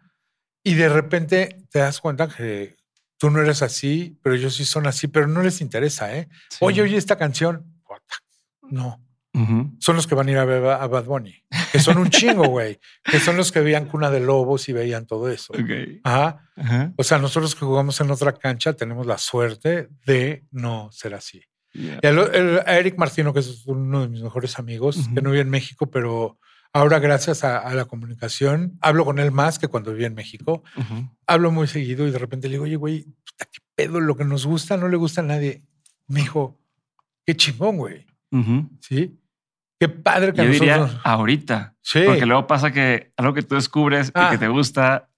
Y 0.63 0.73
de 0.75 0.89
repente 0.89 1.65
te 1.69 1.79
das 1.79 1.99
cuenta 2.01 2.27
que 2.27 2.77
tú 3.17 3.29
no 3.29 3.41
eres 3.41 3.61
así, 3.61 4.17
pero 4.21 4.35
ellos 4.35 4.55
sí 4.55 4.65
son 4.65 4.87
así, 4.87 5.07
pero 5.07 5.27
no 5.27 5.41
les 5.41 5.61
interesa, 5.61 6.15
¿eh? 6.15 6.27
Sí. 6.49 6.57
Oye, 6.61 6.81
oye, 6.81 6.97
esta 6.97 7.17
canción. 7.17 7.73
No, 8.69 9.01
Ujú. 9.33 9.75
son 9.79 9.95
los 9.95 10.07
que 10.07 10.15
van 10.15 10.27
a 10.27 10.31
ir 10.31 10.37
a 10.37 10.43
ver 10.43 10.65
a 10.65 10.85
Bad 10.87 11.05
Bunny, 11.05 11.33
que 11.71 11.79
son 11.79 11.97
un 11.99 12.09
chingo, 12.09 12.47
güey, 12.49 12.79
que 13.03 13.17
son 13.17 13.37
los 13.37 13.53
que 13.53 13.61
veían 13.61 13.85
Cuna 13.87 14.09
de 14.09 14.19
Lobos 14.19 14.67
y 14.67 14.73
veían 14.73 15.05
todo 15.05 15.29
eso. 15.29 15.53
Ok. 15.53 16.01
Ajá. 16.03 16.49
Ajá. 16.57 16.91
O 16.97 17.03
sea, 17.03 17.17
nosotros 17.17 17.55
que 17.55 17.61
jugamos 17.65 18.01
en 18.01 18.11
otra 18.11 18.33
cancha 18.33 18.73
tenemos 18.73 19.05
la 19.07 19.17
suerte 19.17 19.87
de 20.05 20.43
no 20.51 20.89
ser 20.91 21.13
así. 21.13 21.41
Yeah. 21.73 21.99
El- 22.01 22.61
Eric 22.65 22.97
Martino, 22.97 23.33
que 23.33 23.39
es 23.41 23.63
uno 23.67 24.01
de 24.01 24.07
mis 24.07 24.21
mejores 24.21 24.57
amigos, 24.59 25.09
que 25.13 25.21
no 25.21 25.29
vive 25.31 25.41
en 25.41 25.49
México, 25.49 25.89
pero 25.91 26.39
ahora 26.73 26.99
gracias 26.99 27.43
a, 27.43 27.57
a 27.59 27.73
la 27.75 27.85
comunicación, 27.85 28.77
hablo 28.81 29.05
con 29.05 29.19
él 29.19 29.31
más 29.31 29.59
que 29.59 29.67
cuando 29.67 29.91
vivía 29.91 30.07
en 30.07 30.15
México. 30.15 30.63
Hablo 31.27 31.51
muy 31.51 31.67
seguido 31.67 32.07
y 32.07 32.11
de 32.11 32.17
repente 32.19 32.47
le 32.47 32.53
digo, 32.53 32.63
oye, 32.63 32.75
güey, 32.77 33.03
qué 33.37 33.59
pedo, 33.75 33.99
lo 33.99 34.15
que 34.15 34.25
nos 34.25 34.45
gusta 34.45 34.77
no 34.77 34.87
le 34.87 34.97
gusta 34.97 35.21
a 35.21 35.25
nadie. 35.25 35.61
Me 36.07 36.21
dijo, 36.21 36.59
qué 37.25 37.35
chingón, 37.35 37.77
güey. 37.77 38.05
Sí. 38.81 39.19
Qué 39.79 39.87
padre 39.89 40.33
que 40.33 40.43
Yo 40.43 40.49
diría 40.51 40.77
nosotros. 40.77 41.01
ahorita. 41.05 41.75
Sí. 41.81 41.99
Porque 42.05 42.25
luego 42.25 42.47
pasa 42.47 42.71
que 42.71 43.11
algo 43.17 43.33
que 43.35 43.43
tú 43.43 43.53
descubres 43.55 44.11
Ah. 44.15 44.29
y 44.29 44.31
que 44.31 44.37
te 44.39 44.47
gusta, 44.47 45.09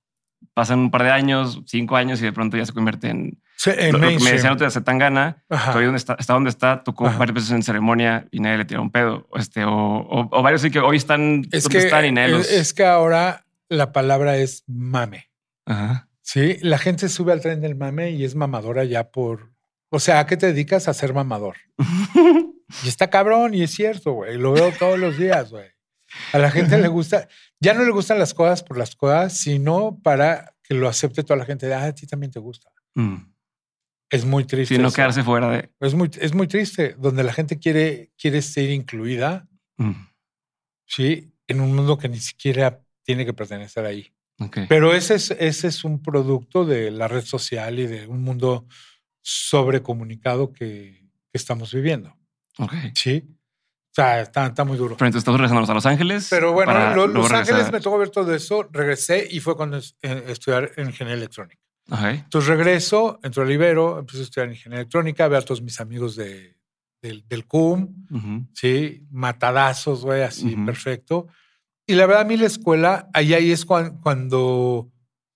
pasan 0.54 0.80
un 0.80 0.92
par 0.92 1.04
de 1.04 1.12
años, 1.12 1.62
cinco 1.66 1.96
años 1.96 2.22
y 2.22 2.26
de 2.26 2.34
pronto 2.34 2.58
ya 2.58 2.66
se 2.66 2.74
convierte 2.74 3.10
en. 3.10 3.42
Sí, 3.60 3.72
en 3.76 3.92
lo, 3.92 3.98
lo 3.98 4.08
que 4.08 4.24
me 4.24 4.32
decían 4.32 4.58
te 4.58 4.64
hace 4.64 4.80
tan 4.80 4.98
gana. 4.98 5.44
Todavía 5.50 5.94
está, 5.94 6.16
está 6.18 6.32
donde 6.32 6.50
está, 6.50 6.82
tocó 6.82 7.08
Ajá. 7.08 7.18
varias 7.18 7.36
veces 7.36 7.52
en 7.52 7.62
ceremonia 7.62 8.26
y 8.32 8.40
nadie 8.40 8.60
le 8.60 8.64
tiró 8.64 8.82
un 8.82 8.90
pedo. 8.90 9.28
Este, 9.36 9.66
o, 9.66 9.74
o, 9.74 10.30
o 10.32 10.42
varios 10.42 10.62
sí 10.62 10.72
que 10.72 10.80
hoy 10.80 10.96
están 10.96 11.46
Es 11.52 11.64
donde 11.64 11.80
que, 11.80 11.84
están 11.84 12.06
y 12.06 12.14
nadie 12.14 12.30
los. 12.30 12.50
es, 12.50 12.74
que 12.74 12.86
ahora 12.86 13.46
la 13.68 13.92
palabra 13.92 14.38
es 14.38 14.64
mame. 14.66 15.30
Ajá. 15.66 16.08
Sí, 16.22 16.58
la 16.62 16.78
gente 16.78 17.10
sube 17.10 17.34
al 17.34 17.42
tren 17.42 17.60
del 17.60 17.76
mame 17.76 18.12
y 18.12 18.24
es 18.24 18.34
mamadora 18.34 18.86
ya 18.86 19.12
por. 19.12 19.52
O 19.90 20.00
sea, 20.00 20.20
¿a 20.20 20.26
qué 20.26 20.38
te 20.38 20.48
dedicas 20.48 20.88
a 20.88 20.94
ser 20.94 21.14
mamador? 21.14 21.58
Y 22.84 22.88
está 22.88 23.10
cabrón, 23.10 23.56
y 23.56 23.64
es 23.64 23.72
cierto, 23.72 24.14
güey. 24.14 24.38
Lo 24.38 24.52
veo 24.52 24.72
todos 24.78 25.00
los 25.00 25.18
días, 25.18 25.50
güey. 25.50 25.66
A 26.34 26.38
la 26.38 26.52
gente 26.52 26.78
le 26.78 26.88
gusta, 26.88 27.28
ya 27.60 27.74
no 27.74 27.84
le 27.84 27.90
gustan 27.90 28.20
las 28.20 28.36
cosas 28.36 28.62
por 28.62 28.78
las 28.78 28.96
cosas, 28.96 29.36
sino 29.36 30.00
para 30.04 30.54
que 30.62 30.76
lo 30.76 30.88
acepte 30.88 31.24
toda 31.24 31.38
la 31.38 31.46
gente. 31.46 31.74
Ah, 31.74 31.86
a 31.86 31.96
ti 31.96 32.06
también 32.06 32.32
te 32.32 32.40
gusta. 32.40 32.70
Mm. 32.94 33.18
Es 34.10 34.26
muy 34.26 34.44
triste. 34.46 34.76
Sí, 34.76 34.82
no 34.82 34.88
eso. 34.88 34.96
quedarse 34.96 35.24
fuera 35.24 35.50
de. 35.52 35.70
Es 35.80 35.94
muy, 35.94 36.10
es 36.20 36.34
muy 36.34 36.48
triste, 36.48 36.96
donde 36.98 37.24
la 37.24 37.32
gente 37.34 37.60
quiere, 37.60 38.12
quiere 38.18 38.42
ser 38.42 38.70
incluida, 38.72 39.48
Mm. 39.78 39.92
sí, 40.86 41.32
en 41.48 41.62
un 41.62 41.74
mundo 41.76 41.98
que 41.98 42.10
ni 42.10 42.20
siquiera 42.20 42.82
tiene 43.04 43.26
que 43.26 43.34
pertenecer 43.34 43.86
ahí. 43.86 44.12
Ok. 44.40 44.58
Pero 44.68 44.94
ese 44.94 45.16
es, 45.16 45.32
ese 45.32 45.68
es 45.68 45.84
un 45.84 46.02
producto 46.02 46.66
de 46.66 46.92
la 46.92 47.08
red 47.08 47.24
social 47.24 47.80
y 47.80 47.88
de 47.88 48.08
un 48.08 48.22
mundo 48.24 48.66
sobrecomunicado 49.22 50.52
que, 50.52 51.02
que 51.32 51.38
estamos 51.38 51.74
viviendo. 51.74 52.16
Ok. 52.58 52.74
Sí. 52.94 53.24
O 53.28 53.94
sea, 53.96 54.22
está, 54.22 54.46
está 54.48 54.64
muy 54.66 54.78
duro. 54.78 54.96
Pero 54.98 55.08
entonces 55.08 55.22
estamos 55.22 55.40
regresando 55.40 55.72
a 55.72 55.76
Los 55.76 55.86
Ángeles. 55.86 56.28
Pero 56.30 56.54
bueno, 56.54 56.72
Los 57.08 57.32
Ángeles 57.32 57.48
regresar. 57.48 57.74
me 57.74 57.80
tocó 57.82 57.98
ver 57.98 58.10
todo 58.10 58.34
eso, 58.34 58.64
regresé 58.72 59.28
y 59.30 59.40
fue 59.40 59.56
cuando 59.56 59.78
eh, 59.78 60.24
estudiar 60.28 60.72
en 60.78 60.88
ingeniería 60.88 61.18
electrónica. 61.18 61.62
Entonces 62.24 62.48
regreso, 62.50 63.20
entro 63.24 63.44
al 63.44 63.52
Ibero, 63.52 64.00
empiezo 64.00 64.22
a 64.22 64.24
estudiar 64.24 64.50
ingeniería 64.50 64.82
electrónica, 64.82 65.28
veo 65.28 65.40
a 65.40 65.42
todos 65.42 65.62
mis 65.62 65.80
amigos 65.80 66.16
de, 66.16 66.56
del, 67.02 67.26
del 67.28 67.46
CUM, 67.46 68.08
sí, 68.54 69.06
matadazos, 69.12 70.04
güey, 70.04 70.22
así, 70.24 70.56
perfecto. 70.66 71.28
Y 71.88 71.96
la 71.96 72.06
verdad, 72.06 72.22
a 72.22 72.26
mí 72.26 72.38
la 72.38 72.46
escuela, 72.48 73.10
ahí, 73.14 73.34
ahí 73.34 73.52
es 73.52 73.66
cuan- 73.66 74.00
cuando 74.02 74.92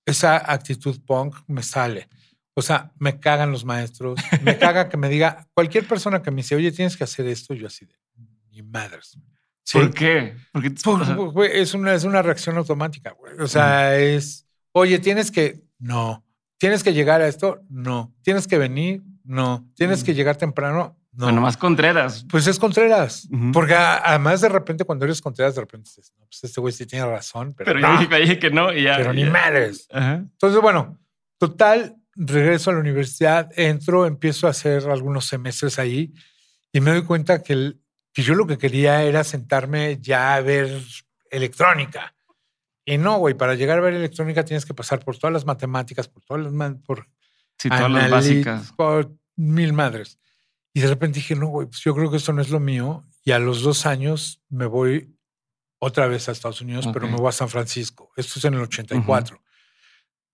esa 0.06 0.38
actitud 0.52 1.00
punk 1.06 1.36
me 1.48 1.64
sale. 1.64 2.08
O 2.56 2.62
sea, 2.62 2.92
me 3.00 3.20
cagan 3.20 3.52
los 3.52 3.66
maestros, 3.66 4.20
me 4.44 4.58
caga 4.60 4.88
que 4.90 4.98
me 4.98 5.10
diga 5.10 5.48
cualquier 5.56 5.88
persona 5.88 6.22
que 6.22 6.30
me 6.30 6.38
dice, 6.38 6.56
oye, 6.56 6.72
tienes 6.72 6.96
que 6.96 7.04
hacer 7.04 7.26
esto, 7.28 7.56
yo 7.56 7.66
así 7.68 7.86
de, 7.86 7.96
ni 8.52 8.62
madres. 8.62 9.18
Sí. 9.64 9.80
¿Por 9.80 9.94
qué? 9.94 10.36
Porque 10.52 10.70
güey, 11.32 11.50
es, 11.60 11.74
una, 11.74 11.94
es 11.96 12.04
una 12.04 12.22
reacción 12.22 12.58
automática, 12.58 13.12
güey. 13.12 13.34
O 13.40 13.48
sea, 13.48 13.98
es, 13.98 14.46
oye, 14.74 15.00
tienes 15.00 15.32
que, 15.32 15.64
no. 15.80 16.23
¿Tienes 16.64 16.82
que 16.82 16.94
llegar 16.94 17.20
a 17.20 17.28
esto? 17.28 17.60
No. 17.70 18.16
¿Tienes 18.22 18.48
que 18.48 18.58
venir? 18.58 19.02
No. 19.26 19.70
¿Tienes 19.76 20.02
Mm. 20.02 20.06
que 20.06 20.14
llegar 20.14 20.38
temprano? 20.38 20.98
No. 21.12 21.26
bueno, 21.26 21.42
más 21.42 21.58
Contreras. 21.58 22.26
Pues 22.30 22.48
es 22.48 22.58
Contreras. 22.58 23.28
Ujú. 23.30 23.52
Porque 23.52 23.74
a- 23.74 23.98
además 23.98 24.40
de 24.40 24.48
repente 24.48 24.86
cuando 24.86 25.04
eres 25.04 25.20
Contreras, 25.20 25.56
de 25.56 25.60
repente 25.62 25.90
dices, 25.90 26.14
no, 26.18 26.26
pues 26.26 26.42
este 26.42 26.62
güey 26.62 26.72
sí 26.74 26.86
tiene 26.86 27.06
razón, 27.06 27.54
pero, 27.54 27.66
Pero 27.74 27.80
no, 27.82 28.02
yo 28.02 28.18
dije, 28.18 28.40
que 28.40 28.50
no 28.50 28.72
y 28.72 28.84
ya. 28.84 28.96
pero 28.96 29.12
ni 29.12 29.26
ya. 29.26 29.30
madres. 29.30 29.90
Ajá. 29.92 30.14
Entonces, 30.16 30.62
bueno, 30.62 30.98
total, 31.38 31.98
regreso 32.16 32.70
a 32.70 32.74
la 32.76 32.80
universidad, 32.80 33.50
entro, 33.58 34.06
empiezo 34.06 34.48
a 34.48 34.52
hacer 34.52 34.90
algunos 34.90 35.26
semestres 35.26 35.80
ahí 35.80 36.14
y 36.72 36.80
me 36.80 36.92
doy 36.92 37.04
cuenta 37.04 37.44
que, 37.44 37.52
el- 37.52 37.82
que 38.14 38.22
yo 38.24 38.36
lo 38.36 38.48
que 38.48 38.58
quería 38.58 39.04
era 39.04 39.26
sentarme 39.26 39.98
ya 40.00 40.34
a 40.36 40.40
ver 40.40 40.82
electrónica. 41.30 42.16
Y 42.86 42.98
no, 42.98 43.18
güey, 43.18 43.34
para 43.34 43.56
llegar 43.56 43.78
a 43.78 43.82
ver 43.82 43.94
electrónica 43.94 44.44
tienes 44.44 44.66
que 44.66 44.74
pasar 44.74 45.04
por 45.04 45.18
todas 45.18 45.34
las 45.34 45.46
matemáticas, 45.46 46.08
por 46.08 46.24
todas 46.24 46.52
las, 46.52 46.76
por, 46.86 47.08
Sí, 47.58 47.70
todas 47.70 47.90
las 47.92 48.10
básicas. 48.10 48.74
por 48.74 49.16
mil 49.36 49.74
madres. 49.74 50.20
Y 50.74 50.82
de 50.82 50.88
repente 50.88 51.20
dije, 51.20 51.36
no, 51.36 51.48
güey, 51.48 51.68
pues 51.68 51.82
yo 51.82 51.94
creo 51.96 52.10
que 52.10 52.18
esto 52.18 52.34
no 52.34 52.42
es 52.42 52.50
lo 52.50 52.60
mío. 52.60 53.06
Y 53.24 53.32
a 53.32 53.40
los 53.40 53.62
dos 53.62 53.86
años 53.86 54.42
me 54.50 54.66
voy 54.66 55.16
otra 55.80 56.08
vez 56.08 56.28
a 56.28 56.32
Estados 56.32 56.62
Unidos, 56.62 56.88
pero 56.94 57.08
me 57.08 57.16
voy 57.18 57.30
a 57.30 57.32
San 57.32 57.50
Francisco. 57.50 58.12
Esto 58.16 58.40
es 58.40 58.46
en 58.46 58.56
el 58.56 58.62
84. 58.62 59.43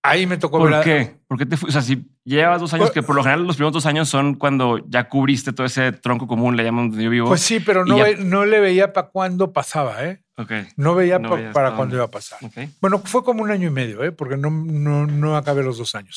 Ahí 0.02 0.26
me 0.26 0.38
tocó 0.38 0.58
¿Por 0.58 0.70
ver 0.70 0.82
qué? 0.82 1.16
¿Por 1.28 1.36
qué 1.38 1.44
te 1.44 1.56
fuiste? 1.58 1.78
O 1.78 1.82
sea, 1.82 1.82
si 1.86 2.08
llevas 2.24 2.58
dos 2.60 2.72
años, 2.72 2.86
Pues- 2.86 2.92
que 2.94 3.02
por 3.02 3.14
lo 3.16 3.22
general 3.22 3.46
los 3.46 3.56
primeros 3.56 3.74
dos 3.74 3.84
años 3.86 4.08
son 4.08 4.34
cuando 4.34 4.78
ya 4.88 5.08
cubriste 5.08 5.52
todo 5.52 5.66
ese 5.66 5.92
tronco 5.92 6.26
común, 6.26 6.56
le 6.56 6.64
llaman 6.64 6.88
donde 6.90 7.04
yo 7.04 7.10
vivo. 7.10 7.28
Pues 7.28 7.42
sí, 7.42 7.60
pero 7.60 7.84
no, 7.84 7.98
ya- 7.98 8.04
ve- 8.04 8.16
no 8.24 8.46
le 8.46 8.60
veía 8.60 8.92
para 8.94 9.08
cuándo 9.08 9.52
pasaba, 9.52 10.02
¿eh? 10.06 10.22
ok. 10.38 10.52
No 10.76 10.94
veía 10.94 11.18
No 11.18 11.28
pa- 11.28 11.36
veías 11.36 11.52
para 11.52 11.70
pa' 11.70 11.76
cuándo 11.76 11.96
iba 11.96 12.04
a 12.06 12.10
pasar. 12.10 12.38
Bueno, 12.80 12.98
fue 13.04 13.22
como 13.22 13.42
un 13.42 13.50
año 13.50 13.68
y 13.68 13.70
medio, 13.70 14.02
¿eh? 14.02 14.10
Porque 14.10 14.38
no, 14.38 14.50
no, 14.50 15.06
no 15.06 15.36
acabé 15.36 15.62
los 15.62 15.76
dos 15.76 15.94
años. 15.94 16.16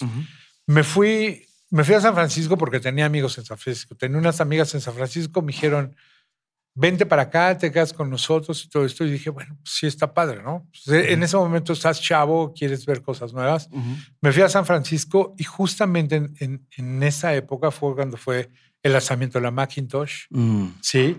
Me 0.65 0.83
fui, 0.83 1.45
me 1.69 1.83
fui 1.83 1.95
a 1.95 1.99
San 1.99 2.13
Francisco 2.13 2.57
porque 2.57 2.79
tenía 2.79 3.05
amigos 3.05 3.37
en 3.37 3.43
San 3.43 3.57
Francisco. 3.57 3.95
Tenía 3.95 4.17
unas 4.17 4.39
amigas 4.39 4.73
en 4.75 4.79
San 4.81 4.93
Francisco, 4.93 5.41
me 5.41 5.51
dijeron, 5.51 5.93
vente 6.75 7.05
para 7.05 7.23
acá, 7.23 7.57
te 7.57 7.71
quedas 7.71 7.93
con 7.93 8.09
nosotros 8.09 8.63
y 8.65 8.69
todo 8.69 8.83
esto. 8.85 9.05
Y 9.05 9.11
dije, 9.11 9.29
bueno, 9.29 9.55
pues 9.61 9.75
sí 9.75 9.87
está 9.87 10.13
padre, 10.13 10.41
¿no? 10.41 10.67
Pues, 10.71 11.05
en 11.09 11.21
ese 11.23 11.37
momento 11.37 11.73
estás 11.73 12.01
chavo, 12.01 12.53
quieres 12.53 12.85
ver 12.85 13.01
cosas 13.01 13.31
nuevas. 13.33 13.67
Ujú. 13.71 13.95
Me 14.21 14.31
fui 14.31 14.41
a 14.41 14.49
San 14.49 14.65
Francisco 14.65 15.35
y 15.37 15.43
justamente 15.43 16.15
en, 16.15 16.33
en- 16.39 16.67
en 16.77 17.03
esa 17.03 17.33
época 17.35 17.69
fue 17.71 17.93
cuando 17.95 18.17
fue 18.17 18.49
el 18.81 18.91
lanzamiento 18.93 19.37
de 19.39 19.43
la 19.43 19.51
Macintosh, 19.51 20.25
Mm. 20.29 20.67
¿sí? 20.81 21.17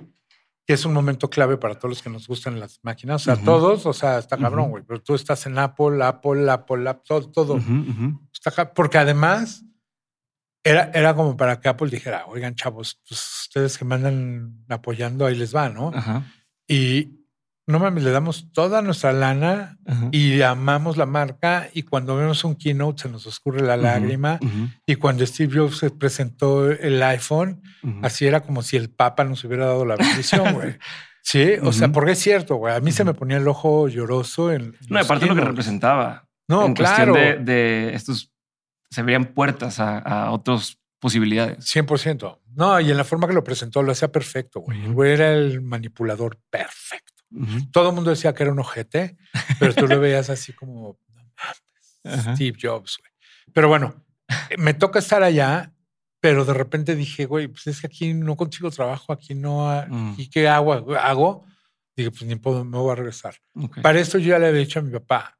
Que 0.66 0.72
es 0.74 0.84
un 0.86 0.92
momento 0.94 1.28
clave 1.30 1.56
para 1.58 1.74
todos 1.74 1.90
los 1.90 2.02
que 2.02 2.08
nos 2.10 2.26
gustan 2.26 2.58
las 2.58 2.80
máquinas. 2.82 3.22
O 3.22 3.24
sea, 3.26 3.34
Ujú. 3.34 3.44
todos, 3.44 3.86
o 3.86 3.92
sea, 3.92 4.18
está 4.18 4.36
cabrón, 4.38 4.70
güey. 4.70 4.82
Pero 4.86 5.00
tú 5.02 5.14
estás 5.14 5.44
en 5.46 5.58
Apple, 5.58 6.02
Apple, 6.02 6.50
Apple, 6.50 6.88
Apple, 6.88 7.04
todo. 7.06 7.28
todo. 7.30 7.60
Está 8.32 8.72
porque 8.72 8.98
además 8.98 9.62
era, 10.64 10.90
era 10.94 11.14
como 11.14 11.36
para 11.36 11.60
que 11.60 11.68
Apple 11.68 11.90
dijera, 11.90 12.24
oigan, 12.26 12.54
chavos, 12.54 13.00
pues 13.06 13.42
ustedes 13.44 13.76
que 13.78 13.84
me 13.84 13.94
andan 13.96 14.64
apoyando, 14.68 15.26
ahí 15.26 15.36
les 15.36 15.54
va, 15.54 15.68
¿no? 15.68 15.92
Ajá. 15.94 16.24
Y 16.66 17.20
no 17.66 17.78
mames, 17.78 18.02
le 18.02 18.10
damos 18.10 18.50
toda 18.52 18.82
nuestra 18.82 19.12
lana 19.12 19.78
Ajá. 19.86 20.08
y 20.10 20.42
amamos 20.42 20.96
la 20.96 21.06
marca 21.06 21.68
y 21.72 21.82
cuando 21.82 22.16
vemos 22.16 22.44
un 22.44 22.56
keynote 22.56 23.02
se 23.02 23.08
nos 23.08 23.26
oscurre 23.26 23.62
la 23.62 23.76
lágrima 23.76 24.38
ujú, 24.42 24.68
y 24.86 24.96
cuando 24.96 25.24
Steve 25.24 25.58
Jobs 25.58 25.78
se 25.78 25.90
presentó 25.90 26.70
el 26.70 27.02
iPhone, 27.02 27.62
así 28.02 28.26
era 28.26 28.40
como 28.40 28.62
si 28.62 28.76
el 28.76 28.90
Papa 28.90 29.24
nos 29.24 29.44
hubiera 29.44 29.66
dado 29.66 29.84
la 29.84 29.96
bendición, 29.96 30.54
güey. 30.54 30.76
Sí, 31.26 31.52
o 31.62 31.72
sea, 31.72 31.88
porque 31.88 32.12
es 32.12 32.18
cierto, 32.18 32.56
güey. 32.56 32.74
A 32.74 32.80
mí 32.80 32.92
se 32.92 33.02
me 33.02 33.14
ponía 33.14 33.38
el 33.38 33.48
ojo 33.48 33.88
lloroso 33.88 34.52
en. 34.52 34.76
No, 34.90 35.00
aparte 35.00 35.24
lo 35.24 35.34
que 35.34 35.40
representaba. 35.40 36.28
No, 36.46 36.66
en 36.66 36.74
claro. 36.74 37.14
cuestión 37.14 37.46
de, 37.46 37.52
de 37.52 37.94
estos, 37.94 38.30
se 38.94 39.00
abrían 39.00 39.34
puertas 39.34 39.80
a, 39.80 39.98
a 39.98 40.30
otras 40.30 40.78
posibilidades. 41.00 41.58
100%. 41.58 42.40
No, 42.54 42.80
y 42.80 42.90
en 42.90 42.96
la 42.96 43.04
forma 43.04 43.26
que 43.26 43.34
lo 43.34 43.44
presentó 43.44 43.82
lo 43.82 43.92
hacía 43.92 44.12
perfecto, 44.12 44.60
güey. 44.60 44.84
El 44.84 44.94
güey 44.94 45.12
era 45.12 45.32
el 45.32 45.60
manipulador 45.60 46.38
perfecto. 46.48 47.12
Todo 47.72 47.88
el 47.88 47.94
mundo 47.96 48.10
decía 48.10 48.32
que 48.32 48.44
era 48.44 48.52
un 48.52 48.60
ojete, 48.60 49.16
pero 49.58 49.74
tú 49.74 49.88
lo 49.88 49.98
veías 50.00 50.30
así 50.30 50.52
como. 50.52 50.98
Steve 52.06 52.56
Jobs, 52.60 52.98
güey. 53.00 53.12
Pero 53.52 53.68
bueno, 53.68 54.04
me 54.56 54.72
toca 54.72 55.00
estar 55.00 55.22
allá, 55.22 55.72
pero 56.20 56.44
de 56.44 56.54
repente 56.54 56.94
dije, 56.94 57.26
güey, 57.26 57.48
pues 57.48 57.66
es 57.66 57.80
que 57.80 57.88
aquí 57.88 58.14
no 58.14 58.36
consigo 58.36 58.70
trabajo, 58.70 59.12
aquí 59.12 59.34
no. 59.34 59.84
Mm. 59.88 60.14
¿Y 60.16 60.30
qué 60.30 60.48
hago? 60.48 60.94
hago? 60.96 61.44
Dije, 61.96 62.10
pues 62.10 62.22
ni 62.22 62.36
puedo, 62.36 62.64
me 62.64 62.78
voy 62.78 62.92
a 62.92 62.94
regresar. 62.94 63.34
Para 63.82 63.98
esto 63.98 64.18
yo 64.18 64.28
ya 64.28 64.38
le 64.38 64.46
había 64.46 64.60
dicho 64.60 64.78
a 64.78 64.82
mi 64.82 64.92
papá, 64.92 65.38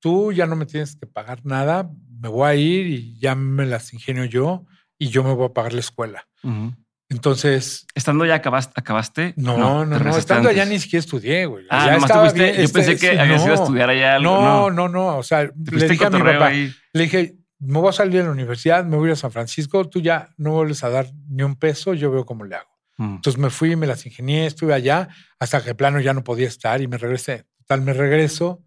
tú 0.00 0.32
ya 0.32 0.46
no 0.46 0.56
me 0.56 0.66
tienes 0.66 0.96
que 0.96 1.06
pagar 1.06 1.44
nada, 1.44 1.90
me 2.22 2.28
voy 2.28 2.48
a 2.48 2.54
ir 2.54 2.86
y 2.86 3.18
ya 3.18 3.34
me 3.34 3.66
las 3.66 3.92
ingenio 3.92 4.24
yo 4.24 4.64
y 4.96 5.08
yo 5.08 5.24
me 5.24 5.34
voy 5.34 5.46
a 5.46 5.52
pagar 5.52 5.72
la 5.72 5.80
escuela. 5.80 6.28
Ujú. 6.44 6.72
Entonces, 7.08 7.86
Estando 7.94 8.24
ya 8.24 8.36
acabaste, 8.36 8.72
acabaste. 8.76 9.34
no, 9.36 9.58
no, 9.58 9.84
no, 9.84 9.98
regresaste 9.98 10.20
estando 10.20 10.48
allá 10.48 10.64
ni 10.64 10.78
siquiera 10.78 11.00
estudié, 11.00 11.44
güey. 11.46 11.66
Ah, 11.68 11.86
Ya 11.86 11.96
estaba 11.96 12.32
bien, 12.32 12.54
Yo 12.56 12.62
este, 12.62 12.72
pensé 12.78 12.92
que 12.96 13.12
sí, 13.12 13.18
habías 13.18 13.42
ido 13.44 13.52
a 13.52 13.56
no. 13.56 13.62
estudiar 13.62 13.90
allá 13.90 14.14
algo. 14.16 14.30
No, 14.40 14.70
No, 14.70 14.70
no, 14.70 14.88
no. 14.88 15.18
O 15.18 15.22
sea, 15.22 15.42
le 15.44 15.88
dije 15.88 16.04
a 16.06 16.10
mi 16.10 16.20
papá, 16.20 16.50
le 16.52 17.02
dije, 17.02 17.36
me 17.58 17.78
voy 17.80 17.90
a 17.90 17.92
salir 17.92 18.14
de 18.20 18.24
la 18.24 18.30
universidad, 18.30 18.84
me 18.86 18.96
voy 18.96 19.06
a 19.06 19.10
ir 19.10 19.12
a 19.12 19.16
San 19.16 19.30
Francisco, 19.30 19.88
tú 19.90 20.00
ya 20.00 20.30
no 20.38 20.52
vuelves 20.52 20.82
a 20.84 20.88
dar 20.90 21.06
ni 21.28 21.42
un 21.42 21.56
peso, 21.56 21.92
yo 21.92 22.10
veo 22.10 22.24
cómo 22.24 22.44
le 22.44 22.56
hago. 22.56 22.70
Mm. 22.96 23.16
Entonces 23.16 23.38
me 23.38 23.50
fui, 23.50 23.76
me 23.76 23.86
las 23.86 24.06
ingenié, 24.06 24.46
estuve 24.46 24.72
allá 24.72 25.08
hasta 25.38 25.62
que 25.62 25.74
plano 25.74 26.00
ya 26.00 26.14
no 26.14 26.24
podía 26.24 26.48
estar 26.48 26.80
y 26.80 26.88
me 26.88 26.96
regresé. 26.96 27.44
Total, 27.58 27.82
me 27.82 27.92
regreso, 27.92 28.62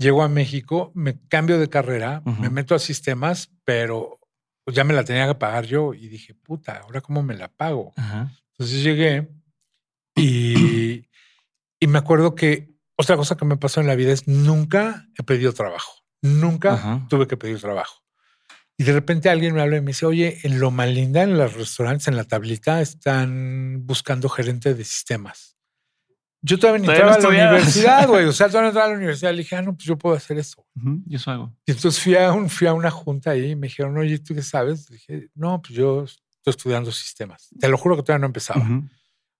llego 0.00 0.22
a 0.22 0.28
México, 0.28 0.90
me 0.94 1.20
cambio 1.28 1.58
de 1.60 1.68
carrera, 1.68 2.22
me 2.24 2.50
meto 2.50 2.74
a 2.74 2.78
sistemas, 2.78 3.50
pero 3.64 4.18
pues 4.64 4.74
ya 4.74 4.82
me 4.82 4.94
la 4.94 5.04
tenía 5.04 5.26
que 5.26 5.34
pagar 5.34 5.66
yo 5.66 5.94
y 5.94 6.08
dije, 6.08 6.34
puta, 6.34 6.78
ahora 6.78 7.00
cómo 7.00 7.22
me 7.22 7.36
la 7.36 7.48
pago. 7.48 7.92
Entonces 8.52 8.82
llegué 8.82 9.28
y, 10.16 11.06
y 11.78 11.86
me 11.86 11.98
acuerdo 11.98 12.34
que 12.34 12.74
otra 12.96 13.16
cosa 13.16 13.36
que 13.36 13.44
me 13.44 13.56
pasó 13.56 13.80
en 13.80 13.86
la 13.86 13.94
vida 13.94 14.12
es 14.12 14.26
nunca 14.26 15.06
he 15.18 15.22
pedido 15.22 15.52
trabajo. 15.52 15.92
Nunca 16.22 17.06
tuve 17.08 17.26
que 17.26 17.36
pedir 17.36 17.60
trabajo. 17.60 18.02
Y 18.76 18.84
de 18.84 18.92
repente 18.92 19.28
alguien 19.28 19.54
me 19.54 19.60
habla 19.60 19.76
y 19.76 19.80
me 19.82 19.88
dice, 19.88 20.06
oye, 20.06 20.38
en 20.42 20.58
Loma 20.58 20.86
Linda, 20.86 21.22
en 21.22 21.36
los 21.36 21.54
restaurantes, 21.54 22.08
en 22.08 22.16
la 22.16 22.24
tablita, 22.24 22.80
están 22.80 23.86
buscando 23.86 24.30
gerente 24.30 24.74
de 24.74 24.84
sistemas. 24.84 25.58
Yo 26.42 26.58
todavía 26.58 26.80
ni 26.80 26.88
entraba 26.88 27.12
no 27.12 27.16
a 27.16 27.20
la 27.20 27.28
universidad, 27.28 28.08
güey. 28.08 28.24
O 28.26 28.32
sea, 28.32 28.46
todavía 28.48 28.62
no 28.62 28.68
entraba 28.68 28.86
a 28.86 28.90
la 28.92 28.96
universidad. 28.96 29.32
Le 29.32 29.38
dije, 29.38 29.56
ah, 29.56 29.62
no, 29.62 29.74
pues 29.74 29.84
yo 29.84 29.98
puedo 29.98 30.16
hacer 30.16 30.38
eso. 30.38 30.66
Ujú, 30.76 31.02
Y 31.06 31.16
eso 31.16 31.30
hago. 31.30 31.54
Y 31.66 31.72
entonces 31.72 32.02
fui 32.02 32.16
a, 32.16 32.32
un, 32.32 32.48
fui 32.48 32.66
a 32.66 32.72
una 32.72 32.90
junta 32.90 33.30
ahí 33.32 33.50
y 33.50 33.56
me 33.56 33.66
dijeron, 33.66 33.96
oye, 33.98 34.18
¿tú 34.18 34.34
qué 34.34 34.42
sabes? 34.42 34.88
Le 34.90 34.96
dije, 34.96 35.28
no, 35.34 35.60
pues 35.60 35.74
yo 35.74 36.04
estoy 36.04 36.50
estudiando 36.50 36.90
sistemas. 36.92 37.48
Te 37.58 37.68
lo 37.68 37.76
juro 37.76 37.96
que 37.96 38.02
todavía 38.02 38.20
no 38.20 38.26
empezaba. 38.26 38.60
Ujú. 38.60 38.84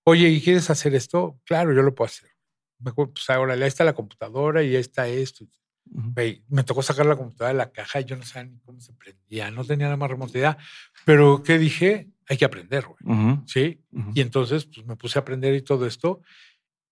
Oye, 0.05 0.29
¿y 0.29 0.41
quieres 0.41 0.69
hacer 0.71 0.95
esto? 0.95 1.39
Claro, 1.45 1.73
yo 1.73 1.83
lo 1.83 1.95
puedo 1.95 2.07
hacer. 2.07 2.31
Me 2.79 2.91
acuerdo, 2.91 3.13
pues 3.15 3.29
ahora 3.31 3.55
ahí 3.55 3.63
está 3.63 3.85
la 3.85 3.93
computadora 3.95 4.63
y 4.63 4.69
ahí 4.75 4.77
está 4.77 5.07
esto. 5.09 5.45
Ujú. 5.93 6.13
Güey, 6.15 6.45
me 6.49 6.65
tocó 6.65 6.83
sacar 6.83 7.07
la 7.07 7.17
computadora 7.17 7.53
de 7.53 7.59
la 7.59 7.71
caja 7.71 8.01
y 8.01 8.05
yo 8.05 8.17
no 8.17 8.23
sabía 8.25 8.51
ni 8.53 8.59
cómo 8.61 8.81
se 8.81 8.93
prendía, 8.93 9.51
no 9.51 9.65
tenía 9.65 9.89
la 9.89 9.97
más 9.97 10.11
remota 10.11 10.37
idea. 10.39 10.59
Pero, 11.05 11.43
¿qué 11.43 11.59
dije? 11.59 12.11
Hay 12.29 12.37
que 12.37 12.45
aprender, 12.45 12.85
güey. 12.87 13.39
Sí. 13.47 13.81
Y 14.15 14.21
entonces, 14.21 14.65
pues 14.67 14.87
me 14.87 14.97
puse 14.97 15.19
a 15.19 15.23
aprender 15.23 15.55
y 15.55 15.63
todo 15.63 15.85
esto. 15.87 16.23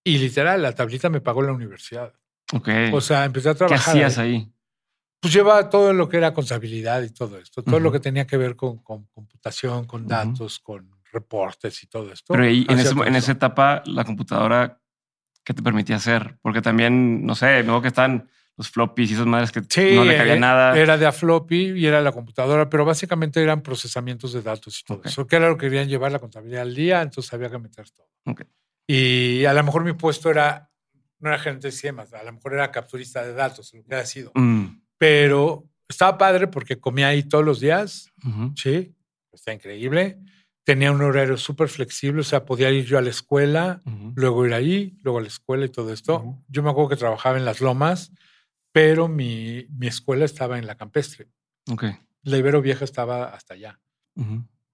Y 0.05 0.19
literal, 0.19 0.63
la 0.63 0.75
tablita 0.75 1.09
me 1.11 1.21
pagó 1.21 1.43
la 1.43 1.53
universidad. 1.53 2.13
Ok. 2.53 2.69
O 2.93 3.01
sea, 3.01 3.25
empecé 3.25 3.51
a 3.51 3.53
¿Qué 3.55 3.59
trabajar. 3.59 3.95
hacías 3.95 4.19
ahí. 4.19 4.35
ahí? 4.35 4.53
Pues 5.21 5.35
llevaba 5.35 5.69
todo 5.69 5.93
lo 5.93 6.09
que 6.09 6.17
era 6.17 6.33
contabilidad 6.33 7.03
y 7.03 7.11
todo 7.11 7.39
esto, 7.39 7.63
todo 7.65 7.81
lo 7.81 7.89
Ujú. 7.89 7.95
que 7.95 8.01
tenía 8.01 8.27
que 8.27 8.37
ver 8.37 8.55
con, 8.57 8.79
con 8.79 9.05
computación, 9.07 9.85
con 9.85 10.07
datos, 10.07 10.61
con 10.61 10.89
reportes 11.13 11.83
y 11.83 11.89
todo 11.89 12.13
esto. 12.13 12.33
Pero 12.35 12.45
en, 12.45 12.71
ese- 12.79 12.95
en 13.05 13.17
esa 13.17 13.33
etapa, 13.33 13.83
la 13.87 14.05
computadora, 14.05 14.81
¿qué 15.45 15.53
te 15.55 15.63
permitía 15.63 15.97
hacer? 15.97 16.39
Porque 16.41 16.63
también, 16.63 17.27
no 17.27 17.35
sé, 17.35 17.65
luego 17.65 17.83
que 17.83 17.89
están 17.89 18.31
los 18.57 18.71
floppies 18.71 19.11
y 19.11 19.15
esas 19.15 19.27
madres 19.27 19.51
que 19.53 19.61
Sí, 19.69 19.95
no 19.97 20.05
le 20.05 20.17
cabía 20.17 20.35
eh, 20.35 20.41
nada. 20.41 20.77
Era 20.79 20.97
de 20.97 21.07
a 21.07 21.13
floppy 21.13 21.73
y 21.79 21.87
era 21.87 22.01
la 22.01 22.13
computadora, 22.13 22.69
pero 22.71 22.85
básicamente 22.85 23.43
eran 23.43 23.61
procesamientos 23.63 24.33
de 24.33 24.43
datos 24.43 24.81
y 24.81 24.85
todo 24.85 24.99
Ok. 24.99 25.07
eso. 25.07 25.27
Que 25.27 25.37
era 25.37 25.49
lo 25.49 25.57
que 25.57 25.67
querían 25.67 25.89
llevar 25.89 26.13
la 26.13 26.19
contabilidad 26.21 26.63
al 26.63 26.75
día, 26.75 27.03
entonces 27.03 27.33
había 27.33 27.51
que 27.51 27.59
meter 27.59 27.91
todo. 27.91 28.09
Ok. 28.27 28.43
Y 28.91 29.45
a 29.45 29.53
lo 29.53 29.63
mejor 29.63 29.85
mi 29.85 29.93
puesto 29.93 30.31
era, 30.31 30.71
no 31.21 31.29
era 31.29 31.39
gerente 31.39 31.69
de 31.69 31.73
sistemas, 31.73 32.13
a 32.15 32.23
lo 32.25 32.33
mejor 32.33 32.55
era 32.55 32.73
capturista 32.73 33.23
de 33.25 33.35
datos, 33.35 33.73
lo 33.75 33.85
que 33.85 33.95
haya 33.95 34.07
sido. 34.07 34.33
Mm. 34.35 34.81
Pero 34.97 35.69
estaba 35.87 36.17
padre 36.17 36.49
porque 36.49 36.81
comía 36.81 37.09
ahí 37.09 37.23
todos 37.23 37.45
los 37.45 37.61
días, 37.61 38.11
Ujú. 38.27 38.53
sí, 38.57 38.95
está 39.31 39.53
increíble. 39.53 40.19
Tenía 40.65 40.91
un 40.91 41.01
horario 41.03 41.37
súper 41.37 41.69
flexible, 41.69 42.21
o 42.23 42.25
sea, 42.25 42.45
podía 42.45 42.71
ir 42.71 42.85
yo 42.87 42.99
a 42.99 43.03
la 43.03 43.11
escuela, 43.11 43.83
Ujú. 43.85 44.13
luego 44.17 44.47
ir 44.47 44.55
ahí, 44.55 44.99
luego 45.03 45.19
a 45.19 45.23
la 45.23 45.29
escuela 45.29 45.67
y 45.67 45.69
todo 45.71 45.93
esto. 45.93 46.17
Ujú. 46.21 46.45
Yo 46.49 46.63
me 46.63 46.71
acuerdo 46.71 46.89
que 46.91 46.97
trabajaba 46.97 47.37
en 47.37 47.45
las 47.45 47.61
lomas, 47.61 48.11
pero 48.73 49.07
mi, 49.09 49.67
mi 49.71 49.87
escuela 49.87 50.25
estaba 50.25 50.59
en 50.59 50.67
la 50.67 50.77
campestre. 50.77 51.29
Ok. 51.71 51.85
La 52.23 52.37
Ibero 52.39 52.63
Vieja 52.63 52.85
estaba 52.85 53.25
hasta 53.35 53.53
allá. 53.55 53.79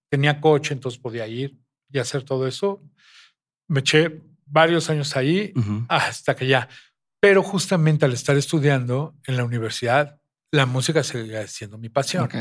Tenía 0.09 0.41
coche, 0.41 0.73
entonces 0.75 1.01
podía 1.01 1.27
ir 1.27 1.59
y 1.91 1.99
hacer 1.99 2.23
todo 2.23 2.47
eso. 2.47 2.83
Me 3.69 3.81
eché 3.81 4.23
varios 4.47 4.91
años 4.91 5.17
ahí 5.17 5.53
Ujú. 5.57 5.87
hasta 5.89 6.35
que 6.37 6.47
ya. 6.47 6.69
Pero 7.21 7.43
justamente 7.43 8.05
al 8.05 8.13
estar 8.13 8.37
estudiando 8.37 9.15
en 9.27 9.37
la 9.37 9.45
universidad, 9.45 10.21
la 10.53 10.67
música 10.67 11.03
seguía 11.03 11.47
siendo 11.47 11.79
mi 11.79 11.89
pasión. 11.89 12.25
Ok. 12.25 12.35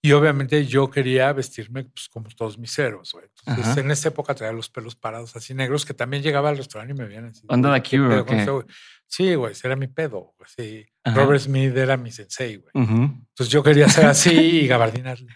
Y 0.00 0.12
obviamente 0.12 0.64
yo 0.66 0.88
quería 0.90 1.32
vestirme 1.32 1.84
pues, 1.84 2.08
como 2.08 2.28
todos 2.28 2.56
mis 2.56 2.78
héroes. 2.78 3.10
güey. 3.12 3.24
Entonces, 3.46 3.72
Ajá. 3.72 3.80
en 3.80 3.90
esa 3.90 4.08
época 4.10 4.32
traía 4.34 4.52
los 4.52 4.68
pelos 4.70 4.94
parados 4.94 5.34
así 5.34 5.54
negros, 5.54 5.84
que 5.84 5.92
también 5.92 6.22
llegaba 6.22 6.50
al 6.50 6.56
restaurante 6.56 6.94
y 6.94 6.96
me 6.96 7.04
veían 7.08 7.24
así. 7.24 7.44
¿Onda 7.48 7.72
de 7.72 7.82
¿qué 7.82 7.96
Cure 7.98 8.06
o 8.06 8.10
pedo 8.10 8.26
con 8.26 8.36
qué? 8.36 8.42
ese 8.42 8.50
güey? 8.52 8.66
Sí, 9.06 9.34
güey, 9.34 9.52
ese 9.52 9.66
era 9.66 9.74
mi 9.76 9.88
pedo. 9.88 10.34
sí. 10.46 10.86
Robert 11.04 11.40
Smith 11.40 11.74
era 11.76 11.96
mi 11.96 12.12
sensei, 12.12 12.56
güey. 12.58 12.70
Ujú. 12.74 12.94
Entonces 12.94 13.48
yo 13.48 13.62
quería 13.64 13.88
ser 13.88 14.06
así 14.06 14.30
y 14.30 14.66
gabardinar. 14.68 15.18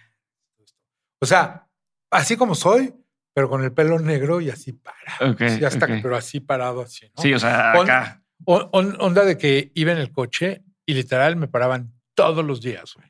O 1.20 1.26
sea, 1.26 1.68
así 2.10 2.36
como 2.36 2.54
soy, 2.54 2.92
pero 3.34 3.48
con 3.48 3.62
el 3.64 3.72
pelo 3.72 3.98
negro 3.98 4.40
y 4.40 4.50
así 4.50 4.72
para. 4.72 5.30
Ok, 5.32 5.42
Sí, 5.58 5.64
hasta 5.64 5.86
que- 5.86 5.94
ok. 5.94 5.98
pero 6.02 6.16
así 6.16 6.40
parado, 6.40 6.82
así. 6.82 7.06
¿no? 7.16 7.22
Sí, 7.22 7.32
o 7.34 7.38
sea, 7.38 7.72
acá. 7.72 8.22
On- 8.44 8.96
onda 9.00 9.24
de 9.24 9.38
que 9.38 9.70
iba 9.74 9.92
en 9.92 9.98
el 9.98 10.10
coche 10.12 10.64
y 10.84 10.94
literal 10.94 11.36
me 11.36 11.46
paraban 11.48 11.92
todos 12.14 12.44
los 12.44 12.60
días, 12.60 12.94
güey. 12.94 13.08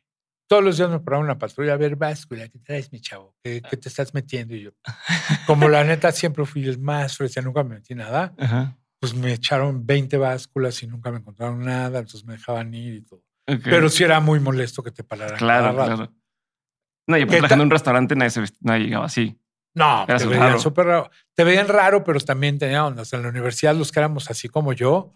Todos 0.48 0.62
los 0.62 0.76
días 0.76 0.90
me 0.90 1.00
paraban 1.00 1.24
una 1.24 1.38
patrulla 1.38 1.72
a 1.72 1.76
ver, 1.78 1.96
báscula, 1.96 2.46
¿qué 2.48 2.58
traes, 2.58 2.92
mi 2.92 3.00
chavo? 3.00 3.34
¿Qué, 3.42 3.62
qué 3.62 3.76
te 3.78 3.88
estás 3.88 4.12
metiendo? 4.12 4.54
Y 4.54 4.64
yo, 4.64 4.70
como 5.46 5.68
la 5.70 5.82
neta 5.84 6.12
siempre 6.12 6.44
fui 6.44 6.68
el 6.68 6.78
más 6.78 7.16
fresa, 7.16 7.40
nunca 7.40 7.62
me 7.64 7.76
metí 7.76 7.94
nada, 7.94 8.34
Ajá. 8.38 8.76
pues 9.00 9.14
me 9.14 9.32
echaron 9.32 9.86
20 9.86 10.18
básculas 10.18 10.82
y 10.82 10.86
nunca 10.86 11.10
me 11.10 11.18
encontraron 11.18 11.64
nada, 11.64 12.00
entonces 12.00 12.24
me 12.26 12.34
dejaban 12.34 12.74
ir 12.74 12.94
y 12.96 13.00
todo. 13.02 13.24
Pero 13.64 13.88
sí 13.88 14.04
era 14.04 14.20
muy 14.20 14.38
molesto 14.38 14.82
que 14.82 14.90
te 14.90 15.02
pararan. 15.02 15.38
Claro, 15.38 15.74
cada 15.74 15.86
rato. 15.86 15.96
claro. 15.96 16.12
No, 17.08 17.16
y 17.16 17.20
¿Qué 17.20 17.24
aparte 17.24 17.38
trabajando 17.38 17.48
tal? 17.48 17.60
en 17.60 17.64
un 17.66 17.70
restaurante 17.70 18.16
nadie, 18.16 18.30
se 18.30 18.42
nadie 18.60 18.84
llegaba 18.84 19.06
así. 19.06 19.38
No, 19.74 20.04
te 20.06 20.26
veían 20.26 20.40
raro. 20.42 20.58
súper 20.60 20.86
raro. 20.86 21.10
Te 21.34 21.44
veían 21.44 21.68
raro, 21.68 22.04
pero 22.04 22.20
también 22.20 22.58
tenía 22.58 22.84
ondas. 22.84 23.12
En 23.12 23.22
la 23.22 23.28
universidad, 23.28 23.74
los 23.74 23.90
que 23.92 24.00
éramos 24.00 24.30
así 24.30 24.48
como 24.48 24.72
yo, 24.72 25.14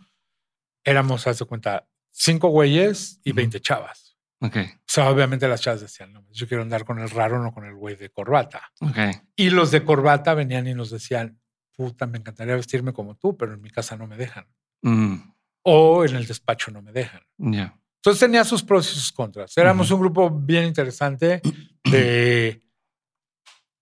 éramos, 0.85 1.27
haz 1.27 1.39
de 1.39 1.45
cuenta, 1.45 1.87
cinco 2.11 2.49
güeyes 2.49 3.21
y. 3.25 3.33
20 3.33 3.61
chavas. 3.61 4.17
Ok, 4.41 4.55
O 4.57 4.69
sea, 4.87 5.09
obviamente 5.11 5.49
las 5.49 5.63
chavas 5.63 5.81
decían, 5.81 6.13
no, 6.13 6.23
yo 6.31 6.47
quiero 6.47 6.63
andar 6.63 6.85
con 6.85 6.99
el 6.99 7.09
raro, 7.09 7.43
no 7.43 7.53
con 7.55 7.65
el 7.65 7.75
güey 7.75 7.97
de 7.97 8.11
corbata. 8.11 8.71
ok. 8.81 8.99
Y 9.35 9.49
los 9.51 9.71
de 9.71 9.83
corbata 9.83 10.35
venían 10.35 10.67
y 10.67 10.75
nos 10.75 10.91
decían, 10.91 11.41
puta, 11.75 12.07
me 12.07 12.19
encantaría 12.19 12.55
vestirme 12.55 12.93
como 12.93 13.17
tú, 13.17 13.37
pero 13.37 13.55
en 13.55 13.63
mi 13.63 13.71
casa 13.71 13.97
no 13.97 14.07
me 14.07 14.17
dejan. 14.19 14.47
Mm, 14.83 15.17
O 15.63 16.05
en 16.05 16.17
el 16.17 16.27
despacho 16.27 16.71
no 16.71 16.83
me 16.83 16.93
dejan. 16.93 17.23
ya. 17.39 17.79
Entonces 17.97 18.21
tenía 18.21 18.45
sus 18.45 18.63
pros 18.63 18.89
y 18.93 18.95
sus 18.95 19.11
contras. 19.11 19.57
Éramos 19.59 19.91
un 19.91 19.99
grupo 20.01 20.31
bien 20.31 20.65
interesante 20.67 21.41
de, 21.83 22.63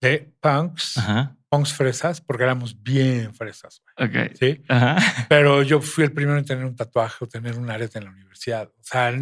de 0.08 0.32
punks, 0.40 0.98
Ajá. 0.98 1.36
punks 1.48 1.72
fresas, 1.72 2.20
porque 2.20 2.44
éramos 2.44 2.82
bien 2.82 3.34
fresas. 3.34 3.82
güey, 3.98 4.08
Ok. 4.26 4.32
¿sí? 4.38 4.62
Ajá. 4.68 5.26
Pero 5.28 5.62
yo 5.62 5.80
fui 5.80 6.04
el 6.04 6.12
primero 6.12 6.38
en 6.38 6.44
tener 6.44 6.64
un 6.64 6.76
tatuaje 6.76 7.24
o 7.24 7.28
tener 7.28 7.58
un 7.58 7.70
arete 7.70 7.98
en 7.98 8.04
la 8.04 8.10
universidad. 8.10 8.68
O 8.78 8.82
sea, 8.82 9.12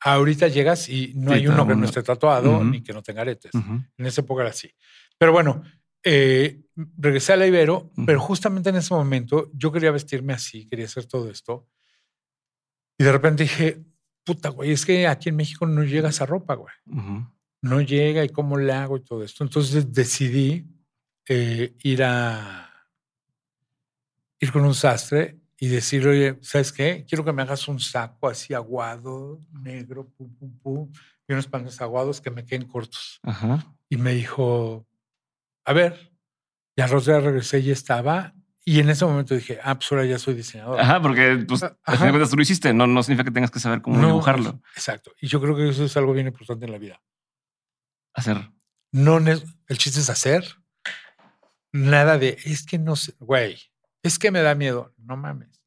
ahorita 0.00 0.48
llegas 0.48 0.88
y 0.88 1.12
no 1.14 1.30
Sí, 1.32 1.38
hay 1.38 1.46
uno 1.48 1.66
que 1.66 1.74
no 1.76 1.84
esté 1.86 2.02
tatuado 2.02 2.56
Ujú. 2.56 2.64
ni 2.64 2.82
que 2.82 2.92
no 2.92 3.02
tenga 3.02 3.22
aretes. 3.22 3.54
Ujú. 3.54 3.82
En 3.96 4.06
esa 4.06 4.20
época 4.20 4.42
era 4.42 4.50
así. 4.50 4.70
Pero 5.18 5.32
bueno, 5.32 5.62
eh, 6.02 6.60
regresé 6.98 7.32
a 7.32 7.36
la 7.36 7.46
Ibero, 7.46 7.90
Ujú. 7.96 8.04
pero 8.06 8.20
justamente 8.20 8.68
en 8.70 8.76
ese 8.76 8.92
momento 8.92 9.50
yo 9.54 9.72
quería 9.72 9.90
vestirme 9.90 10.32
así, 10.34 10.66
quería 10.68 10.84
hacer 10.86 11.06
todo 11.06 11.30
esto. 11.30 11.68
Y 12.98 13.04
de 13.04 13.12
repente 13.12 13.42
dije, 13.44 13.82
puta, 14.24 14.50
güey, 14.50 14.72
es 14.72 14.84
que 14.86 15.06
aquí 15.06 15.28
en 15.30 15.36
México 15.36 15.66
no 15.66 15.82
llega 15.82 16.08
esa 16.10 16.26
ropa, 16.26 16.54
güey. 16.54 16.74
Ujú. 16.86 17.26
No 17.64 17.80
llega 17.80 18.22
y 18.22 18.28
cómo 18.28 18.58
le 18.58 18.72
hago 18.72 18.98
y 18.98 19.04
todo 19.04 19.24
esto. 19.24 19.42
Entonces 19.42 19.90
decidí 19.90 20.66
eh, 21.26 21.74
ir 21.82 22.02
a 22.04 22.70
ir 24.38 24.52
con 24.52 24.66
un 24.66 24.74
sastre 24.74 25.40
y 25.58 25.68
decir, 25.68 26.06
oye, 26.06 26.38
¿sabes 26.42 26.72
qué? 26.72 27.06
Quiero 27.08 27.24
que 27.24 27.32
me 27.32 27.40
hagas 27.40 27.66
un 27.66 27.80
saco 27.80 28.28
así 28.28 28.52
aguado, 28.52 29.40
negro, 29.50 30.10
pum, 30.10 30.34
pum, 30.34 30.58
pum, 30.58 30.92
y 31.26 31.32
unos 31.32 31.46
pantalones 31.46 31.80
aguados 31.80 32.20
que 32.20 32.30
me 32.30 32.44
queden 32.44 32.68
cortos. 32.68 33.18
Ajá. 33.22 33.64
Y 33.88 33.96
me 33.96 34.12
dijo, 34.12 34.86
a 35.64 35.72
ver, 35.72 36.12
y 36.76 36.82
día 36.82 37.20
regresé 37.20 37.60
y 37.60 37.70
estaba. 37.70 38.34
Y 38.66 38.80
en 38.80 38.90
ese 38.90 39.06
momento 39.06 39.34
dije, 39.34 39.58
ah, 39.62 39.74
pues 39.74 39.90
ahora 39.90 40.04
ya 40.04 40.18
soy 40.18 40.34
diseñador. 40.34 40.78
Ajá, 40.78 41.00
porque 41.00 41.44
pues, 41.48 41.62
Ah, 41.62 41.76
al 41.84 41.96
final 41.96 42.08
de 42.08 42.12
cuentas 42.12 42.30
tú 42.30 42.36
lo 42.36 42.42
hiciste. 42.42 42.74
No, 42.74 42.86
no 42.86 43.02
significa 43.02 43.24
que 43.24 43.34
tengas 43.34 43.50
que 43.50 43.60
saber 43.60 43.80
cómo 43.80 43.98
No, 43.98 44.08
dibujarlo. 44.08 44.60
Exacto. 44.74 45.12
Y 45.18 45.28
yo 45.28 45.40
creo 45.40 45.56
que 45.56 45.70
eso 45.70 45.84
es 45.84 45.96
algo 45.96 46.12
bien 46.12 46.26
importante 46.26 46.66
en 46.66 46.72
la 46.72 46.78
vida. 46.78 47.00
Hacer. 48.14 48.50
No, 48.92 49.18
el 49.18 49.78
chiste 49.78 50.00
es 50.00 50.08
hacer. 50.10 50.44
Nada 51.72 52.18
de, 52.18 52.38
es 52.44 52.64
que 52.64 52.78
no 52.78 52.94
sé, 52.94 53.14
güey, 53.18 53.58
es 54.02 54.18
que 54.18 54.30
me 54.30 54.40
da 54.42 54.54
miedo. 54.54 54.94
No 54.98 55.16
mames. 55.16 55.60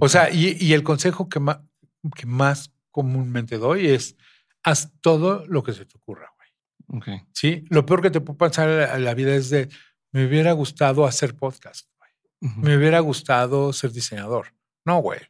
O 0.00 0.08
sea, 0.08 0.30
y, 0.30 0.56
y 0.60 0.72
el 0.74 0.84
consejo 0.84 1.28
que, 1.28 1.40
ma- 1.40 1.66
que 2.14 2.26
más 2.26 2.72
comúnmente 2.92 3.58
doy 3.58 3.88
es, 3.88 4.16
haz 4.62 4.92
todo 5.00 5.44
lo 5.48 5.64
que 5.64 5.72
se 5.72 5.84
te 5.84 5.96
ocurra, 5.96 6.32
güey. 6.36 6.98
Ok. 7.00 7.26
Sí, 7.32 7.64
lo 7.70 7.84
peor 7.84 8.02
que 8.02 8.10
te 8.10 8.20
puede 8.20 8.38
pasar 8.38 8.68
en 8.96 9.04
la- 9.04 9.14
vida 9.14 9.34
es 9.34 9.50
de, 9.50 9.68
me 10.12 10.26
hubiera 10.26 10.52
gustado 10.52 11.04
hacer 11.06 11.34
podcast. 11.34 11.88
güey. 11.98 12.52
Me 12.56 12.76
hubiera 12.76 13.00
gustado 13.00 13.72
ser 13.72 13.90
diseñador. 13.90 14.54
No, 14.84 14.98
güey. 14.98 15.20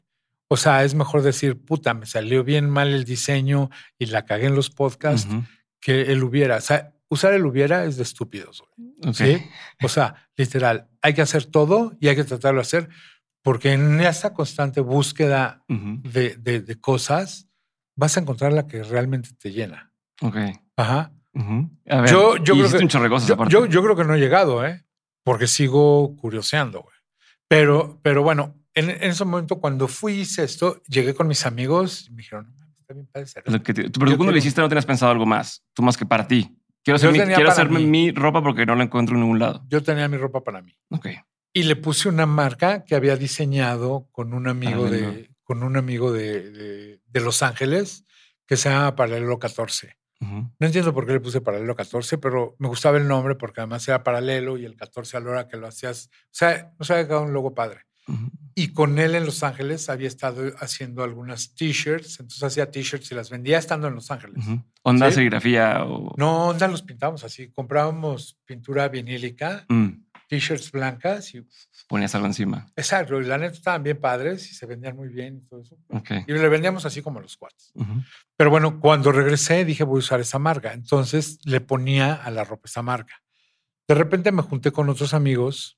O 0.50 0.56
sea, 0.58 0.84
es 0.84 0.94
mejor 0.94 1.22
decir, 1.22 1.58
puta, 1.58 1.94
me 1.94 2.04
salió 2.06 2.44
bien 2.44 2.68
mal 2.68 2.88
el 2.88 3.04
diseño 3.04 3.70
y 3.98 4.06
la 4.06 4.26
cagué 4.26 4.46
en 4.46 4.54
los 4.54 4.68
podcasts. 4.70 5.28
Que 5.80 6.02
el 6.12 6.22
hubiera. 6.24 6.56
O 6.56 6.60
sea, 6.60 6.92
usar 7.08 7.32
el 7.34 7.46
hubiera 7.46 7.84
es 7.84 7.96
de 7.96 8.02
estúpidos, 8.02 8.62
güey. 8.76 8.92
Ok. 9.06 9.14
¿Sí? 9.14 9.44
O 9.82 9.88
sea, 9.88 10.28
literal, 10.36 10.88
hay 11.02 11.14
que 11.14 11.22
hacer 11.22 11.46
todo 11.46 11.96
y 12.00 12.08
hay 12.08 12.16
que 12.16 12.24
tratarlo 12.24 12.58
de 12.58 12.62
hacer 12.62 12.88
porque 13.42 13.72
en 13.72 14.00
esta 14.00 14.34
constante 14.34 14.80
búsqueda 14.80 15.64
Ujú. 15.68 16.00
de, 16.02 16.36
de- 16.36 16.60
de 16.60 16.80
cosas 16.80 17.48
vas 17.96 18.16
a 18.16 18.20
encontrar 18.20 18.52
la 18.52 18.66
que 18.66 18.82
realmente 18.82 19.30
te 19.38 19.52
llena. 19.52 19.92
Ok. 20.20 20.36
Ajá. 20.76 21.12
A 21.88 22.00
ver, 22.00 22.10
Yo- 22.10 22.36
yo 22.38 22.54
creo 22.54 22.70
que- 22.70 22.86
Yo, 22.88 23.48
yo, 23.48 23.66
yo 23.66 23.82
creo 23.82 23.96
que 23.96 24.04
no 24.04 24.14
he 24.14 24.18
llegado, 24.18 24.66
¿eh? 24.66 24.84
Porque 25.24 25.46
sigo 25.46 26.16
curioseando, 26.16 26.82
güey. 26.82 26.94
Pero, 27.48 28.00
pero 28.02 28.22
bueno, 28.22 28.56
en, 28.74 28.90
en 28.90 29.02
ese 29.04 29.24
momento 29.24 29.60
cuando 29.60 29.86
fui 29.88 30.14
hice 30.20 30.42
esto, 30.44 30.82
llegué 30.88 31.14
con 31.14 31.28
mis 31.28 31.46
amigos 31.46 32.06
y 32.08 32.10
me 32.10 32.18
dijeron, 32.18 32.52
no, 32.94 33.06
Lo 33.14 33.20
esto". 33.20 33.62
que 33.62 33.74
te- 33.74 33.82
pero 33.82 33.90
tú 33.92 34.00
cuando 34.00 34.14
lo 34.16 34.18
quiero- 34.26 34.38
hiciste 34.38 34.60
no 34.60 34.68
tenías 34.68 34.86
pensado 34.86 35.12
algo 35.12 35.26
más. 35.26 35.62
Tú 35.74 35.82
más 35.82 35.96
que 35.96 36.06
para 36.06 36.26
ti. 36.26 36.54
Quiero, 36.82 36.96
hacer 36.96 37.12
mi- 37.12 37.18
quiero 37.18 37.50
hacerme 37.50 37.80
mí. 37.80 37.86
mi 37.86 38.10
ropa 38.12 38.42
porque 38.42 38.64
no 38.64 38.74
la 38.74 38.84
encuentro 38.84 39.14
en 39.16 39.22
ningún 39.22 39.38
lado. 39.38 39.62
Yo 39.68 39.82
tenía 39.82 40.08
mi 40.08 40.16
ropa 40.16 40.42
para 40.42 40.62
mí. 40.62 40.72
Ok. 40.90 41.08
y 41.54 41.62
le 41.64 41.74
puse 41.76 42.08
una 42.10 42.26
marca 42.26 42.84
que 42.84 42.94
había 42.94 43.16
diseñado 43.16 44.06
con 44.12 44.32
un 44.34 44.46
amigo 44.48 44.88
de 44.90 45.30
con 45.42 45.62
un 45.62 45.76
amigo 45.78 46.12
de, 46.12 46.50
de- 46.50 47.00
de 47.04 47.20
Los 47.20 47.42
Ángeles 47.42 48.04
que 48.46 48.56
se 48.56 48.68
llama 48.68 48.94
Paralelo 48.94 49.38
14. 49.38 49.96
Ujú. 50.20 50.34
No 50.58 50.66
entiendo 50.66 50.92
por 50.92 51.06
qué 51.06 51.12
le 51.14 51.20
puse 51.20 51.40
Paralelo 51.40 51.74
14, 51.74 52.18
pero 52.18 52.54
me 52.58 52.68
gustaba 52.68 52.98
el 52.98 53.08
nombre 53.08 53.34
porque 53.34 53.60
además 53.60 53.88
era 53.88 54.04
paralelo 54.04 54.56
y 54.58 54.66
el 54.66 54.76
14 54.76 55.16
a 55.16 55.20
la 55.20 55.30
hora 55.30 55.48
que 55.48 55.56
lo 55.56 55.66
hacías. 55.66 56.10
O 56.12 56.28
sea, 56.32 56.72
nos 56.78 56.90
había 56.90 57.06
quedado 57.06 57.22
un 57.22 57.32
logo 57.32 57.54
padre. 57.54 57.80
Y 58.54 58.72
con 58.72 58.98
él 58.98 59.14
en 59.14 59.24
Los 59.24 59.42
Ángeles 59.42 59.88
había 59.88 60.08
estado 60.08 60.52
haciendo 60.58 61.04
algunas 61.04 61.54
t-shirts, 61.54 62.18
entonces 62.20 62.42
hacía 62.42 62.70
t-shirts 62.70 63.12
y 63.12 63.14
las 63.14 63.30
vendía 63.30 63.58
estando 63.58 63.86
en 63.88 63.94
Los 63.94 64.10
Ángeles. 64.10 64.38
Ujú. 64.46 64.62
Onda, 64.82 65.08
¿Sí? 65.10 65.16
serigrafía 65.16 65.84
o. 65.84 66.14
No, 66.16 66.48
onda 66.48 66.66
los 66.68 66.82
pintamos 66.82 67.22
así. 67.24 67.48
Comprábamos 67.50 68.36
pintura 68.44 68.88
vinílica, 68.88 69.64
Mm, 69.68 70.04
t-shirts 70.28 70.72
blancas 70.72 71.34
y 71.34 71.46
ponías 71.88 72.14
algo 72.16 72.26
encima. 72.26 72.66
exacto. 72.76 73.20
Y 73.20 73.24
la 73.24 73.38
neta 73.38 73.54
estaban 73.54 73.82
bien 73.84 73.98
padres 74.00 74.50
y 74.50 74.54
se 74.54 74.66
vendían 74.66 74.96
muy 74.96 75.08
bien 75.08 75.36
y 75.36 75.48
todo 75.48 75.62
eso. 75.62 75.76
Ok. 75.90 76.10
Y 76.26 76.32
le 76.32 76.48
vendíamos 76.48 76.84
así 76.84 77.00
como 77.00 77.20
los 77.20 77.36
cuates. 77.36 77.70
Ujú. 77.74 78.02
Pero 78.36 78.50
bueno, 78.50 78.80
cuando 78.80 79.12
regresé 79.12 79.64
dije 79.64 79.84
voy 79.84 79.98
a 79.98 80.00
usar 80.00 80.20
esa 80.20 80.38
marca. 80.40 80.72
Entonces 80.72 81.38
le 81.44 81.60
ponía 81.60 82.14
a 82.14 82.30
la 82.30 82.42
ropa 82.44 82.62
esa 82.66 82.82
marca. 82.82 83.22
De 83.86 83.94
repente 83.94 84.32
me 84.32 84.42
junté 84.42 84.70
con 84.72 84.88
otros 84.90 85.14
amigos 85.14 85.77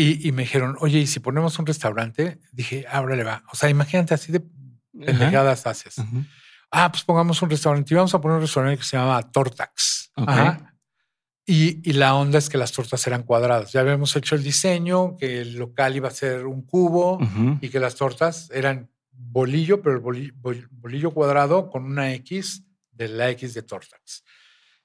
y, 0.00 0.28
y 0.28 0.32
me 0.32 0.42
dijeron, 0.42 0.76
oye, 0.80 0.98
¿y 1.00 1.06
si 1.06 1.20
ponemos 1.20 1.58
un 1.58 1.66
restaurante? 1.66 2.38
Dije, 2.52 2.84
ahora 2.90 3.16
le 3.16 3.24
va. 3.24 3.42
O 3.52 3.56
sea, 3.56 3.68
imagínate 3.68 4.14
así 4.14 4.32
de 4.32 4.38
Ajá. 4.38 5.06
pendejadas 5.06 5.66
haces. 5.66 5.98
Ujú. 5.98 6.24
Ah, 6.70 6.90
pues 6.92 7.02
pongamos 7.04 7.40
un 7.42 7.50
restaurante. 7.50 7.92
Y 7.92 7.96
vamos 7.96 8.14
a 8.14 8.20
poner 8.20 8.36
un 8.36 8.42
restaurante 8.42 8.78
que 8.78 8.84
se 8.84 8.96
llama 8.96 9.20
Tortax. 9.30 10.10
Ok. 10.16 10.28
Ajá. 10.28 10.74
Y, 11.46 11.80
y 11.88 11.94
la 11.94 12.14
onda 12.14 12.38
es 12.38 12.50
que 12.50 12.58
las 12.58 12.72
tortas 12.72 13.06
eran 13.06 13.22
cuadradas. 13.22 13.72
Ya 13.72 13.80
habíamos 13.80 14.14
hecho 14.16 14.34
el 14.34 14.42
diseño, 14.42 15.16
que 15.16 15.40
el 15.40 15.54
local 15.56 15.96
iba 15.96 16.08
a 16.08 16.10
ser 16.12 16.44
un 16.46 16.60
cubo 16.62 17.18
y 17.62 17.70
que 17.70 17.80
las 17.80 17.94
tortas 17.94 18.50
eran 18.52 18.90
bolillo, 19.10 19.80
pero 19.80 19.94
el 19.96 20.02
boli- 20.02 20.30
bol- 20.34 20.68
bolillo 20.70 21.10
cuadrado 21.12 21.70
con 21.70 21.84
una 21.84 22.12
X 22.14 22.64
de 22.92 23.08
la 23.08 23.30
X 23.30 23.54
de 23.54 23.62
Tortax. 23.62 24.24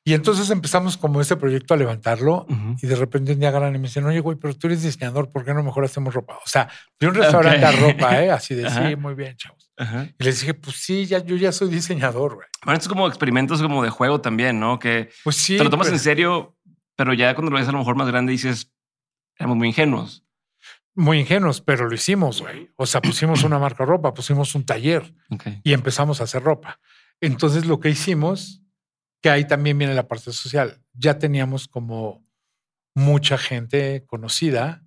Y 0.05 0.13
entonces 0.13 0.49
empezamos 0.49 0.97
como 0.97 1.21
ese 1.21 1.37
proyecto 1.37 1.73
a 1.73 1.77
levantarlo 1.77 2.45
Ujú. 2.49 2.75
y 2.81 2.87
de 2.87 2.95
repente 2.97 3.31
un 3.33 3.39
día 3.39 3.47
agarran 3.49 3.73
y 3.73 3.77
me 3.77 3.87
dicen, 3.87 4.03
oye, 4.05 4.19
güey, 4.19 4.37
pero 4.37 4.53
tú 4.53 4.67
eres 4.67 4.83
diseñador, 4.83 5.31
¿por 5.31 5.45
qué 5.45 5.53
no 5.53 5.63
mejor 5.63 5.85
hacemos 5.85 6.13
ropa? 6.13 6.35
O 6.45 6.47
sea, 6.49 6.67
de 6.99 7.07
un 7.07 7.15
restaurante 7.15 7.65
Ok. 7.65 7.73
a 7.73 7.77
ropa, 7.77 8.21
¿eh? 8.21 8.29
Así 8.31 8.53
de, 8.53 8.67
Ajá. 8.67 8.89
sí, 8.89 8.95
muy 8.97 9.13
bien, 9.13 9.37
chavos. 9.37 9.71
Ajá. 9.77 10.07
Y 10.19 10.23
les 10.23 10.41
dije, 10.41 10.53
pues 10.55 10.75
sí, 10.75 11.05
ya, 11.05 11.19
yo 11.23 11.37
ya 11.37 11.53
soy 11.53 11.69
diseñador, 11.69 12.35
güey. 12.35 12.47
Bueno, 12.65 12.73
esto 12.77 12.85
es 12.85 12.89
como 12.89 13.07
experimentos 13.07 13.61
como 13.61 13.81
de 13.81 13.89
juego 13.91 14.19
también, 14.19 14.59
¿no? 14.59 14.77
Que 14.77 15.09
Pues 15.23 15.37
sí. 15.37 15.57
te 15.57 15.63
lo 15.63 15.69
tomas 15.69 15.87
pero- 15.87 15.95
en 15.95 16.03
serio, 16.03 16.57
pero 16.97 17.13
ya 17.13 17.33
cuando 17.33 17.51
lo 17.51 17.57
ves 17.57 17.69
a 17.69 17.71
lo 17.71 17.77
mejor 17.79 17.95
más 17.95 18.07
grande 18.09 18.33
dices, 18.33 18.73
éramos 19.39 19.55
muy 19.57 19.69
ingenuos. 19.69 20.25
Muy 20.95 21.19
ingenuos, 21.21 21.61
pero 21.61 21.87
lo 21.87 21.95
hicimos, 21.95 22.41
güey. 22.41 22.69
O 22.75 22.85
sea, 22.85 23.01
pusimos 23.01 23.43
una 23.43 23.57
marca 23.57 23.85
ropa, 23.85 24.13
pusimos 24.13 24.53
un 24.53 24.65
taller 24.65 25.13
Ok. 25.29 25.43
y 25.63 25.71
empezamos 25.73 26.19
a 26.19 26.25
hacer 26.25 26.43
ropa. 26.43 26.79
Entonces 27.21 27.65
lo 27.65 27.79
que 27.79 27.89
hicimos, 27.89 28.61
que 29.23 29.29
ahí 29.31 29.45
también 29.47 29.77
viene 29.77 29.95
la 29.95 30.07
parte 30.07 30.31
social, 30.33 30.79
ya 30.93 31.17
teníamos 31.17 31.67
como 31.67 32.23
mucha 32.93 33.37
gente 33.39 34.03
conocida 34.05 34.83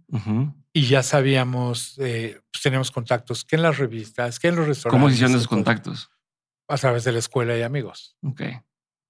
y 0.72 0.86
ya 0.86 1.02
sabíamos, 1.02 1.96
eh, 1.98 2.38
pues 2.52 2.62
teníamos 2.62 2.90
contactos 2.92 3.44
que 3.44 3.56
en 3.56 3.62
las 3.62 3.78
revistas, 3.78 4.38
que 4.38 4.48
en 4.48 4.56
los 4.56 4.66
restaurantes. 4.68 5.00
¿Cómo 5.00 5.08
se 5.08 5.14
hicieron 5.14 5.34
esos 5.34 5.48
contactos? 5.48 6.10
A 6.68 6.76
través 6.76 7.02
de 7.04 7.12
la 7.12 7.18
escuela 7.18 7.56
y 7.56 7.62
amigos. 7.62 8.16
Ok. 8.22 8.42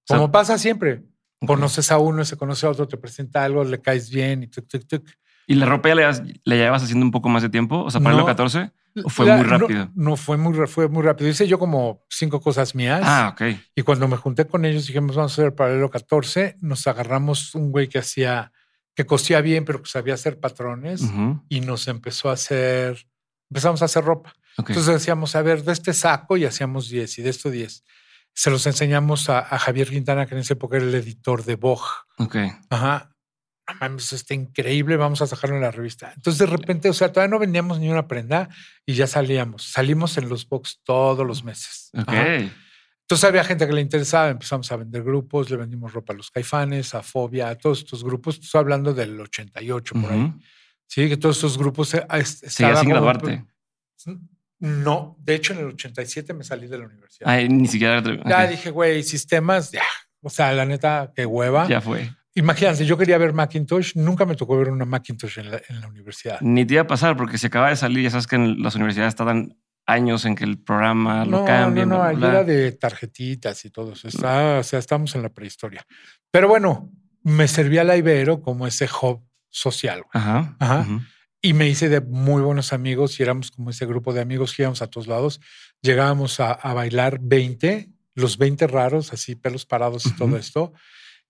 Como 0.07 0.25
So- 0.27 0.31
pasa 0.31 0.57
siempre. 0.57 1.03
Conoces 1.45 1.91
a 1.91 1.97
uno, 1.99 2.25
se 2.25 2.35
conoce 2.37 2.65
a 2.65 2.69
otro, 2.71 2.87
te 2.87 2.97
presenta 2.97 3.43
algo, 3.43 3.63
le 3.63 3.79
caes 3.81 4.09
bien 4.09 4.41
y 4.43 4.47
tuk, 4.47 4.65
tuk, 4.67 4.87
tuk. 4.87 5.07
¿Y 5.45 5.53
la 5.55 5.65
ropa 5.67 5.89
ya 5.89 5.95
le, 5.95 6.39
la 6.45 6.55
llevabas 6.55 6.83
haciendo 6.83 7.05
un 7.05 7.11
poco 7.11 7.29
más 7.29 7.43
de 7.43 7.49
tiempo? 7.49 7.83
O 7.83 7.91
sea, 7.91 8.01
para 8.01 8.15
No. 8.15 8.21
el 8.21 8.25
14. 8.25 8.71
¿O 9.03 9.09
fue 9.09 9.25
La- 9.25 9.37
muy 9.37 9.45
no- 9.45 9.57
rápido? 9.57 9.91
No, 9.95 10.15
fue 10.15 10.37
muy, 10.37 10.67
fue 10.67 10.87
muy 10.89 11.03
rápido. 11.03 11.29
Hice 11.29 11.47
yo 11.47 11.59
como 11.59 12.05
cinco 12.09 12.39
cosas 12.41 12.75
mías. 12.75 13.01
Ah, 13.03 13.29
ok. 13.33 13.41
Y 13.75 13.81
cuando 13.83 14.07
me 14.07 14.17
junté 14.17 14.45
con 14.45 14.65
ellos, 14.65 14.87
dijimos, 14.87 15.15
vamos 15.15 15.31
a 15.37 15.41
hacer 15.41 15.55
paralelo 15.55 15.89
14. 15.89 16.55
Nos 16.61 16.87
agarramos 16.87 17.55
un 17.55 17.71
güey 17.71 17.87
que 17.89 17.99
hacía, 17.99 18.51
que 18.95 19.05
cosía 19.05 19.41
bien, 19.41 19.65
pero 19.65 19.81
que 19.81 19.89
sabía 19.89 20.13
hacer 20.15 20.39
patrones 20.39 21.01
y 21.49 21.61
nos 21.61 21.87
empezó 21.87 22.29
a 22.29 22.33
hacer, 22.33 23.07
empezamos 23.49 23.81
a 23.81 23.85
hacer 23.85 24.03
ropa. 24.03 24.33
ok. 24.57 24.69
Entonces 24.69 24.93
decíamos, 24.93 25.35
a 25.35 25.41
ver, 25.41 25.63
de 25.63 25.73
este 25.73 25.93
saco 25.93 26.37
y 26.37 26.45
hacíamos 26.45 26.89
10 26.89 27.19
y 27.19 27.21
de 27.21 27.29
esto 27.29 27.49
10. 27.49 27.83
Se 28.33 28.49
los 28.51 28.65
enseñamos 28.67 29.29
a, 29.29 29.39
a 29.39 29.57
Javier 29.57 29.89
Quintana, 29.89 30.25
que 30.27 30.35
en 30.35 30.41
esa 30.41 30.53
época 30.53 30.77
era 30.77 30.85
el 30.85 30.93
editor 30.95 31.43
de 31.43 31.55
Vogue. 31.55 31.81
ok. 32.19 32.35
Ajá. 32.69 33.09
No 33.69 33.75
mames, 33.81 34.13
está 34.13 34.33
increíble, 34.33 34.95
vamos 34.97 35.21
a 35.21 35.27
sacarlo 35.27 35.55
en 35.57 35.61
la 35.61 35.71
revista. 35.71 36.11
Entonces, 36.15 36.39
de 36.39 36.45
repente, 36.45 36.89
o 36.89 36.93
sea, 36.93 37.11
todavía 37.11 37.31
no 37.31 37.39
vendíamos 37.39 37.79
ni 37.79 37.89
una 37.89 38.07
prenda 38.07 38.49
y 38.85 38.93
ya 38.93 39.07
salíamos. 39.07 39.63
Salimos 39.63 40.17
en 40.17 40.29
los 40.29 40.47
box 40.47 40.79
todos 40.83 41.25
los 41.27 41.43
meses. 41.43 41.89
Ok. 41.93 42.07
Ajá. 42.09 42.27
Entonces 43.09 43.23
había 43.23 43.43
gente 43.45 43.65
que 43.65 43.71
le 43.73 43.79
interesaba, 43.81 44.29
empezamos 44.29 44.69
a 44.71 44.75
vender 44.75 45.01
grupos, 45.03 45.49
le 45.49 45.55
vendimos 45.57 45.93
ropa 45.93 46.11
a 46.11 46.15
los 46.17 46.29
caifanes, 46.29 46.93
a 46.93 47.01
Fobia, 47.03 47.47
a 47.49 47.55
todos 47.55 47.79
estos 47.79 48.03
grupos. 48.03 48.37
Estoy 48.37 48.59
hablando 48.59 48.93
del 48.93 49.19
88 49.19 49.95
por 50.01 50.11
ahí. 50.11 50.19
Ujú. 50.23 50.39
Sí, 50.87 51.07
que 51.09 51.15
todos 51.17 51.37
estos 51.37 51.57
grupos. 51.57 51.93
eh, 51.93 52.05
es- 52.13 52.29
Seguías 52.39 52.51
estaba 52.59 52.79
sin 52.81 52.89
graduarte. 52.89 53.45
No, 54.59 55.15
de 55.19 55.35
hecho 55.35 55.53
en 55.53 55.59
el 55.59 55.65
87 55.67 56.33
me 56.33 56.43
salí 56.43 56.67
de 56.67 56.79
la 56.79 56.85
universidad. 56.85 57.29
Ay, 57.29 57.47
ni 57.47 57.67
siquiera. 57.67 58.01
Ya 58.25 58.47
dije, 58.47 58.71
güey, 58.71 59.03
sistemas, 59.03 59.71
ya. 59.71 59.83
O 60.21 60.29
sea, 60.29 60.51
la 60.53 60.65
neta, 60.65 61.11
qué 61.15 61.25
hueva. 61.25 61.67
Ya 61.67 61.79
fue. 61.79 62.09
Imagínate, 62.37 62.85
yo 62.85 62.97
quería 62.97 63.17
ver 63.17 63.33
Macintosh, 63.33 63.95
nunca 63.95 64.25
me 64.25 64.35
tocó 64.35 64.57
ver 64.57 64.69
una 64.69 64.85
Macintosh 64.85 65.39
en 65.39 65.51
la, 65.51 65.61
en 65.69 65.81
la 65.81 65.87
universidad. 65.87 66.39
Ni 66.41 66.65
te 66.65 66.75
iba 66.75 66.83
a 66.83 66.87
pasar 66.87 67.17
porque 67.17 67.37
se 67.37 67.47
acaba 67.47 67.69
de 67.69 67.75
salir. 67.75 68.03
Ya 68.03 68.09
sabes 68.11 68.27
que 68.27 68.35
en 68.35 68.61
las 68.61 68.75
universidades 68.75 69.15
tardan 69.15 69.57
años 69.85 70.25
en 70.25 70.35
que 70.35 70.43
el 70.43 70.59
programa 70.59 71.25
lo 71.25 71.39
No, 71.39 71.45
cambien. 71.45 71.89
no, 71.89 72.11
no, 72.11 72.17
bla. 72.17 72.43
de 72.43 72.71
tarjetitas 72.73 73.65
y 73.65 73.69
todo 73.71 73.93
eso. 73.93 74.07
Está, 74.07 74.59
o 74.59 74.63
sea, 74.63 74.79
estamos 74.79 75.15
en 75.15 75.23
la 75.23 75.29
prehistoria. 75.29 75.85
Pero 76.29 76.47
bueno, 76.47 76.91
me 77.23 77.47
servía 77.47 77.83
la 77.83 77.97
Ibero 77.97 78.41
como 78.41 78.67
ese 78.67 78.85
hub 79.01 79.23
social. 79.49 80.03
Ajá. 80.13 80.55
Ajá. 80.59 80.81
ujú. 80.81 81.01
Y 81.41 81.53
me 81.53 81.67
hice 81.69 81.87
de 81.89 82.01
muy 82.01 82.41
buenos 82.41 82.73
amigos 82.73 83.19
y 83.19 83.23
éramos 83.23 83.51
como 83.51 83.69
ese 83.69 83.85
grupo 83.85 84.13
de 84.13 84.21
amigos 84.21 84.53
que 84.53 84.63
íbamos 84.63 84.81
a 84.81 84.87
todos 84.87 85.07
lados. 85.07 85.39
Llegábamos 85.81 86.39
a, 86.39 86.51
a 86.51 86.73
bailar 86.73 87.19
20, 87.21 87.89
los 88.15 88.37
20 88.37 88.67
raros, 88.67 89.13
así 89.13 89.35
pelos 89.35 89.65
parados 89.65 90.05
y 90.05 90.09
Ujú. 90.09 90.17
todo 90.17 90.37
esto. 90.37 90.73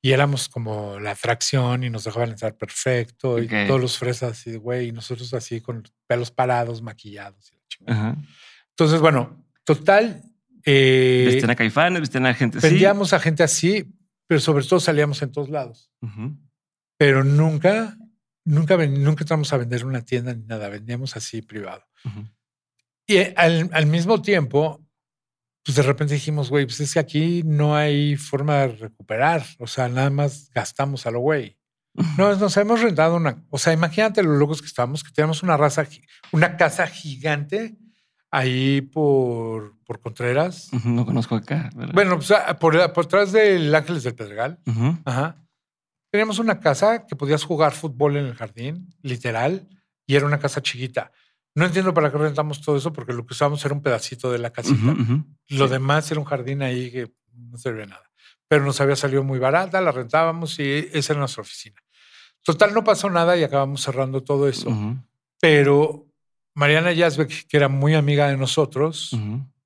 Y 0.07 0.11
éramos 0.13 0.47
como 0.47 0.99
la 0.99 1.11
atracción 1.11 1.83
y 1.83 1.89
nos 1.89 2.03
dejaban 2.05 2.29
entrar 2.29 2.55
perfecto 2.55 3.31
Ok. 3.33 3.41
y 3.43 3.67
todos 3.67 3.81
los 3.81 3.97
fresas 3.97 4.31
así, 4.31 4.55
güey, 4.55 4.87
y 4.87 4.91
nosotros 4.91 5.33
así 5.33 5.59
con 5.61 5.83
pelos 6.07 6.31
parados, 6.31 6.81
maquillados. 6.81 7.51
y 7.51 7.85
la. 7.85 8.15
Entonces, 8.69 8.99
bueno, 9.01 9.43
total. 9.63 10.21
eh, 10.63 11.23
Vestían 11.27 11.49
a 11.51 11.55
caifanes, 11.55 11.99
vestían 12.01 12.25
a 12.25 12.33
gente 12.33 12.57
así. 12.59 12.67
vendíamos 12.69 13.13
a 13.13 13.19
gente 13.19 13.43
así, 13.43 13.93
pero 14.27 14.39
sobre 14.39 14.63
todo 14.65 14.79
salíamos 14.79 15.21
en 15.21 15.31
todos 15.31 15.49
lados. 15.49 15.91
Ujú. 16.01 16.37
Pero 16.97 17.23
nunca, 17.23 17.97
nunca, 18.45 18.77
nunca 18.77 19.23
entramos 19.23 19.51
a 19.53 19.57
vender 19.57 19.85
una 19.85 20.01
tienda 20.03 20.33
ni 20.33 20.45
nada. 20.45 20.69
Vendíamos 20.69 21.15
así 21.17 21.41
privado. 21.41 21.83
Ujú. 22.05 22.25
Y 23.07 23.17
eh, 23.17 23.33
al, 23.37 23.69
al 23.73 23.85
mismo 23.87 24.21
tiempo, 24.21 24.86
pues 25.67 25.75
de 25.75 25.83
repente 25.83 26.13
dijimos, 26.13 26.49
güey, 26.49 26.65
pues 26.65 26.79
es 26.79 26.93
que 26.93 26.99
aquí 26.99 27.43
no 27.43 27.75
hay 27.75 28.15
forma 28.15 28.59
de 28.59 28.67
recuperar. 28.69 29.43
O 29.59 29.67
sea, 29.67 29.89
nada 29.89 30.09
más 30.09 30.49
gastamos 30.55 31.05
a 31.05 31.11
lo 31.11 31.19
güey. 31.19 31.57
No, 32.17 32.33
nos 32.37 32.55
hemos 32.55 32.79
rentado 32.79 33.17
una. 33.17 33.43
O 33.49 33.57
sea, 33.57 33.73
imagínate 33.73 34.23
lo 34.23 34.31
locos 34.37 34.61
que 34.61 34.67
estábamos, 34.67 35.03
que 35.03 35.11
teníamos 35.11 35.43
una 35.43 35.57
raza, 35.57 35.85
una 36.31 36.55
casa 36.55 36.87
gigante 36.87 37.75
ahí 38.31 38.79
por, 38.79 39.77
por 39.83 39.99
Contreras. 39.99 40.69
No 40.85 41.05
conozco 41.05 41.35
acá. 41.35 41.69
¿verdad? 41.75 41.93
Bueno, 41.93 42.15
pues 42.15 42.31
por, 42.61 42.93
por 42.93 43.05
atrás 43.05 43.33
del 43.33 43.75
Ángeles 43.75 44.03
del 44.03 44.15
Pedregal. 44.15 44.59
Ujú. 44.67 44.97
Ajá. 45.03 45.35
Teníamos 46.09 46.39
una 46.39 46.61
casa 46.61 47.05
que 47.05 47.17
podías 47.17 47.43
jugar 47.43 47.73
fútbol 47.73 48.15
en 48.15 48.27
el 48.27 48.35
jardín, 48.35 48.87
literal, 49.01 49.67
y 50.05 50.15
era 50.15 50.25
una 50.25 50.39
casa 50.39 50.61
chiquita. 50.61 51.11
No 51.57 51.65
entiendo 51.65 51.91
para 51.91 52.11
qué 52.11 52.19
rentamos 52.19 52.61
todo 52.61 52.77
eso, 52.77 52.93
porque 52.93 53.13
lo 53.13 53.25
que 53.25 53.33
usábamos 53.33 53.65
era 53.65 53.73
un 53.73 53.81
pedacito 53.81 54.31
de 54.31 54.37
la 54.37 54.51
casita. 54.51 54.95
Lo 55.49 55.65
Sí. 55.65 55.71
demás 55.71 56.09
era 56.11 56.19
un 56.19 56.25
jardín 56.27 56.61
ahí 56.61 56.91
que 56.91 57.11
no 57.33 57.57
servía 57.57 57.87
nada. 57.87 58.03
Pero 58.47 58.63
nos 58.63 58.79
había 58.79 58.95
salido 58.95 59.23
muy 59.23 59.39
barata, 59.39 59.81
la 59.81 59.91
rentábamos 59.91 60.59
y 60.59 60.87
esa 60.93 61.13
era 61.13 61.19
nuestra 61.19 61.41
oficina. 61.41 61.81
Total, 62.43 62.73
no 62.75 62.83
pasó 62.83 63.09
nada 63.09 63.35
y 63.37 63.43
acabamos 63.43 63.81
cerrando 63.81 64.21
todo 64.23 64.47
eso. 64.47 64.69
Pero 65.41 66.05
Mariana 66.53 66.91
Yazbek, 66.93 67.47
que 67.47 67.57
era 67.57 67.67
muy 67.69 67.95
amiga 67.95 68.29
de 68.29 68.37
nosotros, 68.37 69.17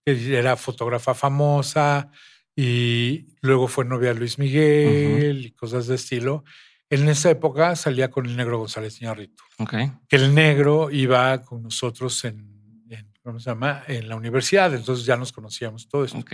que 0.06 0.38
era 0.38 0.56
fotógrafa 0.56 1.14
famosa 1.14 2.10
y 2.56 3.26
luego 3.42 3.68
fue 3.68 3.84
novia 3.84 4.14
de 4.14 4.20
Luis 4.20 4.40
Miguel 4.40 5.46
y 5.48 5.52
cosas 5.52 5.88
de 5.88 5.96
estilo. 5.96 6.44
En 6.92 7.08
esa 7.10 7.32
época 7.32 7.76
salía 7.76 8.12
con 8.12 8.26
el 8.28 8.36
negro 8.38 8.60
González 8.60 9.02
Iñárritu, 9.02 9.42
Ok. 9.58 9.74
que 10.08 10.16
el 10.18 10.36
negro 10.36 10.92
iba 10.92 11.42
con 11.42 11.64
nosotros 11.64 12.24
en, 12.26 12.86
en- 12.90 13.12
¿cómo 13.24 13.40
se 13.40 13.50
llama? 13.50 13.84
En 13.88 14.08
la 14.10 14.16
universidad, 14.16 14.74
entonces 14.76 15.06
ya 15.06 15.16
nos 15.18 15.32
conocíamos 15.32 15.88
todo 15.90 16.04
esto. 16.06 16.20
Ok. 16.20 16.34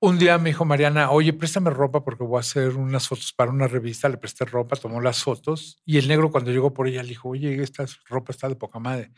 Un 0.00 0.18
día 0.18 0.36
me 0.38 0.50
dijo 0.50 0.64
Mariana, 0.64 1.10
oye, 1.10 1.32
préstame 1.32 1.70
ropa 1.70 2.02
porque 2.04 2.24
voy 2.24 2.36
a 2.38 2.40
hacer 2.40 2.70
unas 2.76 3.08
fotos 3.08 3.32
para 3.32 3.50
una 3.50 3.66
revista. 3.66 4.08
Le 4.10 4.18
presté 4.18 4.44
ropa, 4.44 4.76
tomó 4.76 5.00
las 5.00 5.22
fotos 5.22 5.78
y 5.86 5.96
el 5.98 6.06
negro 6.08 6.30
cuando 6.30 6.50
llegó 6.50 6.72
por 6.74 6.86
ella 6.88 7.02
le 7.02 7.10
dijo, 7.10 7.30
oye, 7.30 7.62
esta 7.62 7.86
ropa 8.06 8.32
está 8.32 8.48
de 8.48 8.56
poca 8.56 8.78
madre. 8.78 9.10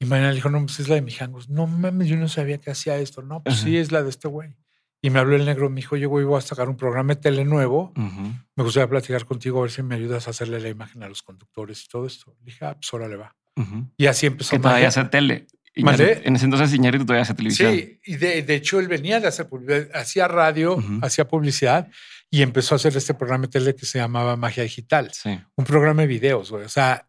Y 0.00 0.04
Mariana 0.04 0.30
le 0.30 0.36
dijo, 0.36 0.50
no, 0.50 0.60
pues 0.64 0.80
es 0.80 0.88
la 0.88 0.96
de 0.96 1.02
Mijangos. 1.02 1.48
No 1.48 1.68
mames, 1.68 2.08
yo 2.08 2.16
no 2.16 2.26
sabía 2.28 2.58
que 2.58 2.72
hacía 2.72 2.96
esto. 2.98 3.22
No, 3.22 3.42
pues 3.44 3.56
Ajá. 3.56 3.64
sí, 3.64 3.76
es 3.76 3.92
la 3.92 4.02
de 4.02 4.10
este 4.10 4.26
güey. 4.26 4.56
Y 5.04 5.10
me 5.10 5.18
habló 5.18 5.34
el 5.36 5.44
negro, 5.44 5.68
me 5.68 5.76
dijo, 5.76 5.96
oye, 5.96 6.06
güey, 6.06 6.24
voy 6.24 6.38
a 6.38 6.40
sacar 6.40 6.68
un 6.68 6.76
programa 6.76 7.14
de 7.14 7.20
tele 7.20 7.44
nuevo. 7.44 7.92
Ujú. 7.96 8.32
Me 8.54 8.62
gustaría 8.64 8.88
platicar 8.88 9.24
contigo 9.24 9.58
a 9.58 9.62
ver 9.62 9.70
si 9.72 9.82
me 9.82 9.96
ayudas 9.96 10.28
a 10.28 10.30
hacerle 10.30 10.60
la 10.60 10.68
imagen 10.68 11.02
a 11.02 11.08
los 11.08 11.22
conductores 11.22 11.84
y 11.84 11.88
todo 11.88 12.06
esto. 12.06 12.36
Le 12.38 12.44
dije, 12.46 12.64
ah, 12.64 12.74
pues 12.74 12.94
órale 12.94 13.16
va. 13.16 13.34
Ujú. 13.56 13.90
Y 13.96 14.06
así 14.06 14.26
empezó. 14.26 14.50
Que 14.52 14.60
todavía 14.60 14.88
hace 14.88 15.02
tele. 15.06 15.48
Iñárritu- 15.74 16.20
En 16.24 16.36
ese 16.36 16.44
entonces 16.44 16.72
Iñárritu 16.74 17.04
todavía 17.06 17.22
hace 17.22 17.34
televisión. 17.34 17.72
Sí, 17.74 17.98
y 18.04 18.16
de, 18.16 18.42
de 18.42 18.54
hecho 18.54 18.78
él 18.78 18.86
venía 18.88 19.18
de 19.20 19.26
hacer 19.26 19.48
publicidad, 19.48 19.88
hacía 19.94 20.28
radio, 20.28 20.74
Ujú. 20.76 20.98
hacía 21.02 21.26
publicidad 21.26 21.88
y 22.30 22.42
empezó 22.42 22.74
a 22.74 22.76
hacer 22.76 22.96
este 22.96 23.14
programa 23.14 23.46
de 23.46 23.48
tele 23.52 23.74
que 23.74 23.86
se 23.86 23.98
llamaba 23.98 24.36
Magia 24.36 24.62
Digital, 24.62 25.10
Sí. 25.12 25.40
un 25.56 25.64
programa 25.64 26.02
de 26.02 26.08
videos, 26.08 26.50
güey. 26.50 26.64
O 26.64 26.68
sea, 26.68 27.08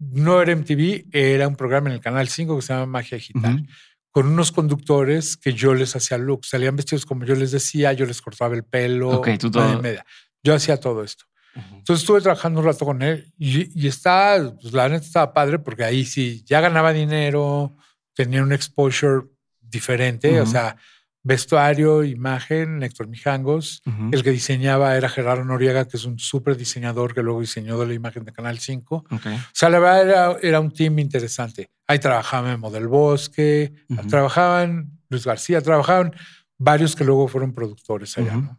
no 0.00 0.40
era 0.42 0.52
MTV, 0.52 1.06
era 1.12 1.46
un 1.46 1.56
programa 1.56 1.88
en 1.88 1.94
el 1.94 2.00
canal 2.00 2.28
5 2.28 2.56
que 2.56 2.62
se 2.62 2.72
llama 2.72 2.86
Magia 2.86 3.16
Digital, 3.18 3.54
Ujú. 3.54 3.66
Con 4.10 4.26
unos 4.26 4.50
conductores 4.52 5.36
que 5.36 5.52
yo 5.52 5.74
les 5.74 5.94
hacía 5.94 6.18
looks, 6.18 6.48
salían 6.48 6.76
vestidos 6.76 7.06
como 7.06 7.24
yo 7.24 7.34
les 7.34 7.50
decía, 7.52 7.92
yo 7.92 8.06
les 8.06 8.20
cortaba 8.20 8.54
el 8.54 8.64
pelo, 8.64 9.10
Ok, 9.20 9.28
tú 9.38 9.50
todo. 9.50 9.80
media. 9.80 10.04
Yo 10.42 10.54
hacía 10.54 10.78
todo 10.78 11.04
esto. 11.04 11.24
Ujú. 11.54 11.76
Entonces 11.76 12.02
estuve 12.02 12.20
trabajando 12.20 12.60
un 12.60 12.66
rato 12.66 12.84
con 12.84 13.02
él 13.02 13.32
y, 13.38 13.80
y 13.80 13.86
está, 13.88 14.52
pues 14.60 14.72
la 14.72 14.88
neta 14.88 15.04
estaba 15.04 15.32
padre 15.32 15.58
porque 15.58 15.84
ahí 15.84 16.04
sí 16.04 16.42
ya 16.46 16.60
ganaba 16.60 16.92
dinero, 16.92 17.76
tenía 18.14 18.42
un 18.42 18.52
exposure 18.52 19.26
diferente, 19.60 20.40
o 20.40 20.42
Ujú. 20.42 20.52
sea, 20.52 20.76
vestuario, 21.22 22.02
imagen, 22.04 22.82
Héctor 22.82 23.08
Mijangos. 23.08 23.82
Ujú. 23.86 24.08
El 24.12 24.22
que 24.22 24.30
diseñaba 24.30 24.96
era 24.96 25.08
Gerardo 25.08 25.44
Noriega, 25.44 25.86
que 25.86 25.96
es 25.96 26.04
un 26.04 26.18
súper 26.18 26.56
diseñador 26.56 27.14
que 27.14 27.22
luego 27.22 27.40
diseñó 27.40 27.84
la 27.84 27.92
imagen 27.94 28.24
de 28.24 28.32
Canal 28.32 28.58
5. 28.58 29.04
O 29.10 29.14
Ok. 29.14 29.22
sea, 29.52 29.68
la 29.68 29.78
verdad 29.78 30.08
era, 30.08 30.36
era 30.42 30.60
un 30.60 30.70
team 30.72 30.98
interesante. 30.98 31.70
Ahí 31.86 31.98
trabajaba 31.98 32.48
Memo 32.48 32.70
del 32.70 32.88
Bosque, 32.88 33.72
trabajaban 34.08 34.98
Luis 35.08 35.24
García, 35.26 35.60
trabajaban 35.60 36.14
varios 36.58 36.94
que 36.96 37.04
luego 37.04 37.28
fueron 37.28 37.52
productores 37.52 38.16
allá. 38.18 38.32
Ujú. 38.36 38.40
¿no? 38.42 38.58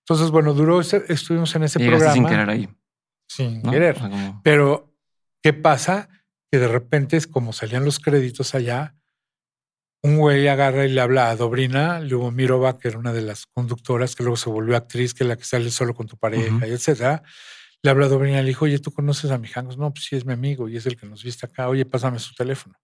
Entonces, 0.00 0.30
bueno, 0.30 0.52
duró, 0.52 0.80
estuvimos 0.80 1.54
en 1.54 1.62
ese 1.62 1.78
Llegaste 1.78 1.98
programa. 1.98 2.14
sin 2.14 2.26
querer 2.26 2.50
ahí. 2.50 2.68
Sin 3.28 3.62
¿no? 3.62 3.70
querer. 3.70 3.96
O 3.96 3.98
sea, 4.00 4.10
como- 4.10 4.40
Pero, 4.42 4.94
¿qué 5.42 5.52
pasa? 5.52 6.08
Que 6.50 6.58
de 6.58 6.68
repente, 6.68 7.16
es 7.16 7.26
como 7.26 7.52
salían 7.52 7.84
los 7.84 7.98
créditos 8.00 8.54
allá, 8.54 8.94
un 10.02 10.16
güey 10.18 10.48
agarra 10.48 10.84
y 10.84 10.90
le 10.90 11.00
habla 11.00 11.30
a 11.30 11.36
Dobrina 11.36 12.00
Lubomirova, 12.00 12.78
que 12.78 12.88
era 12.88 12.98
una 12.98 13.12
de 13.12 13.22
las 13.22 13.46
conductoras, 13.46 14.16
que 14.16 14.22
luego 14.24 14.36
se 14.36 14.50
volvió 14.50 14.76
actriz, 14.76 15.14
que 15.14 15.24
es 15.24 15.28
la 15.28 15.36
que 15.36 15.44
sale 15.44 15.70
solo 15.70 15.94
con 15.94 16.06
tu 16.08 16.16
pareja, 16.16 16.56
Ujú. 16.56 16.66
y 16.66 16.70
etcétera. 16.70 17.22
Le 17.82 17.90
habla 17.90 18.06
a 18.06 18.08
Dobrina 18.08 18.38
y 18.40 18.42
le 18.42 18.48
dijo, 18.48 18.64
oye, 18.64 18.78
¿tú 18.78 18.90
conoces 18.92 19.30
a 19.30 19.38
Mijangos? 19.38 19.76
No, 19.78 19.92
pues 19.92 20.04
sí, 20.06 20.16
es 20.16 20.24
mi 20.24 20.32
amigo 20.32 20.68
y 20.68 20.76
es 20.76 20.86
el 20.86 20.96
que 20.96 21.06
nos 21.06 21.22
viste 21.22 21.46
acá. 21.46 21.68
Oye, 21.68 21.84
pásame 21.84 22.18
su 22.18 22.34
teléfono. 22.34 22.76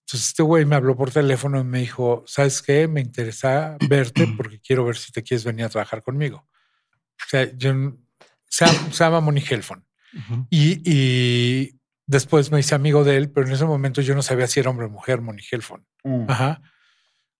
Entonces 0.00 0.28
este 0.28 0.42
güey 0.42 0.64
me 0.64 0.74
habló 0.74 0.96
por 0.96 1.10
teléfono 1.10 1.60
y 1.60 1.64
me 1.64 1.80
dijo, 1.80 2.24
¿sabes 2.26 2.62
qué? 2.62 2.88
Me 2.88 3.00
interesa 3.00 3.76
verte 3.88 4.26
porque 4.36 4.58
quiero 4.60 4.84
ver 4.84 4.96
si 4.96 5.12
te 5.12 5.22
quieres 5.22 5.44
venir 5.44 5.64
a 5.64 5.68
trabajar 5.68 6.02
conmigo. 6.02 6.46
O 7.20 7.28
sea, 7.28 7.50
yo, 7.56 7.72
se, 8.48 8.66
llama- 8.92 9.20
Moni 9.20 9.42
Helfon. 9.48 9.84
Ujú. 10.16 10.46
Y, 10.50 10.80
y 10.84 11.77
después 12.08 12.50
me 12.50 12.58
hice 12.58 12.74
amigo 12.74 13.04
de 13.04 13.16
él, 13.16 13.30
pero 13.30 13.46
en 13.46 13.52
ese 13.52 13.64
momento 13.64 14.00
yo 14.00 14.16
no 14.16 14.22
sabía 14.22 14.48
si 14.48 14.58
era 14.58 14.70
hombre 14.70 14.86
o 14.86 14.90
mujer, 14.90 15.20
Moni 15.20 15.42
Helfon. 15.48 15.86
Ajá. 16.26 16.60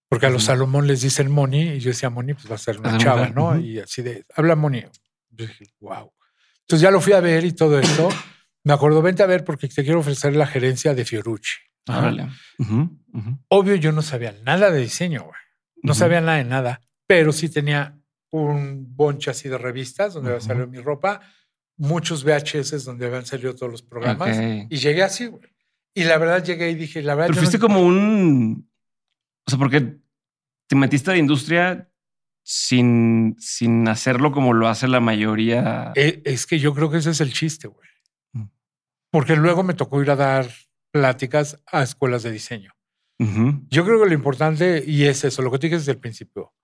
Porque 0.08 0.26
a 0.26 0.30
los 0.30 0.42
Ujú. 0.42 0.52
Salomón 0.52 0.86
les 0.86 1.00
dicen 1.00 1.30
Moni 1.30 1.62
y 1.72 1.80
yo 1.80 1.90
decía 1.90 2.08
Moni, 2.10 2.34
pues 2.34 2.48
va 2.50 2.54
a 2.54 2.58
ser 2.58 2.78
una 2.78 2.96
chava, 2.98 3.28
¿no? 3.30 3.58
Y 3.58 3.80
así 3.80 4.02
de, 4.02 4.24
habla 4.34 4.54
Moni. 4.54 4.84
Yo 5.30 5.46
dije, 5.46 5.66
wow. 5.80 6.12
Entonces 6.60 6.80
ya 6.82 6.90
lo 6.90 7.00
fui 7.00 7.14
a 7.14 7.20
ver 7.20 7.44
y 7.44 7.52
todo 7.52 7.78
esto. 7.78 8.08
me 8.62 8.72
acuerdo, 8.72 9.02
vente 9.02 9.22
a 9.22 9.26
ver 9.26 9.44
porque 9.44 9.68
te 9.68 9.82
quiero 9.82 10.00
ofrecer 10.00 10.36
la 10.36 10.46
gerencia 10.46 10.94
de 10.94 11.04
Fiorucci. 11.04 11.56
Ujú, 12.58 12.98
ujú. 13.14 13.38
Obvio, 13.48 13.74
yo 13.76 13.92
no 13.92 14.02
sabía 14.02 14.32
nada 14.44 14.70
de 14.70 14.80
diseño, 14.80 15.22
güey. 15.24 15.40
No 15.82 15.94
sabía 15.94 16.20
nada 16.20 16.38
de 16.38 16.44
nada, 16.44 16.80
pero 17.06 17.32
sí 17.32 17.48
tenía 17.48 17.98
un 18.30 18.84
bonche 18.94 19.30
así 19.30 19.48
de 19.48 19.56
revistas 19.56 20.12
donde 20.14 20.38
salido 20.40 20.66
mi 20.66 20.80
ropa, 20.80 21.20
muchos 21.78 22.24
VHS 22.24 22.84
donde 22.84 23.06
habían 23.06 23.24
salido 23.24 23.54
todos 23.54 23.72
los 23.72 23.82
programas. 23.82 24.36
Y 24.68 24.76
llegué 24.76 25.02
así, 25.02 25.26
güey. 25.26 25.42
Y 25.94 26.04
la 26.04 26.18
verdad 26.18 26.44
llegué 26.44 26.70
y 26.70 26.74
dije, 26.74 27.02
la 27.02 27.14
verdad. 27.14 27.28
Pero 27.28 27.38
fuiste 27.40 27.58
no- 27.58 27.62
como 27.66 27.80
un. 27.80 28.70
O 29.46 29.50
sea, 29.50 29.58
porque 29.58 29.96
te 30.66 30.76
metiste 30.76 31.10
a 31.10 31.14
la 31.14 31.18
industria 31.18 31.90
sin, 32.42 33.36
sin 33.38 33.88
hacerlo 33.88 34.30
como 34.32 34.52
lo 34.52 34.68
hace 34.68 34.86
la 34.88 35.00
mayoría. 35.00 35.92
Eh, 35.96 36.20
Es 36.24 36.46
que 36.46 36.58
yo 36.58 36.74
creo 36.74 36.90
que 36.90 36.98
ese 36.98 37.10
es 37.10 37.20
el 37.20 37.32
chiste, 37.32 37.68
güey. 37.68 37.88
Mm. 38.32 38.44
Porque 39.10 39.36
luego 39.36 39.62
me 39.62 39.74
tocó 39.74 40.02
ir 40.02 40.10
a 40.10 40.16
dar 40.16 40.48
pláticas 40.90 41.62
a 41.66 41.82
escuelas 41.82 42.22
de 42.22 42.30
diseño. 42.32 42.72
Yo 43.68 43.84
creo 43.84 44.00
que 44.00 44.06
lo 44.08 44.14
importante, 44.14 44.84
y 44.86 45.04
es 45.06 45.24
eso, 45.24 45.42
lo 45.42 45.50
que 45.50 45.58
te 45.58 45.66
dije 45.66 45.78
desde 45.78 45.90
el 45.90 45.98
principio, 45.98 46.54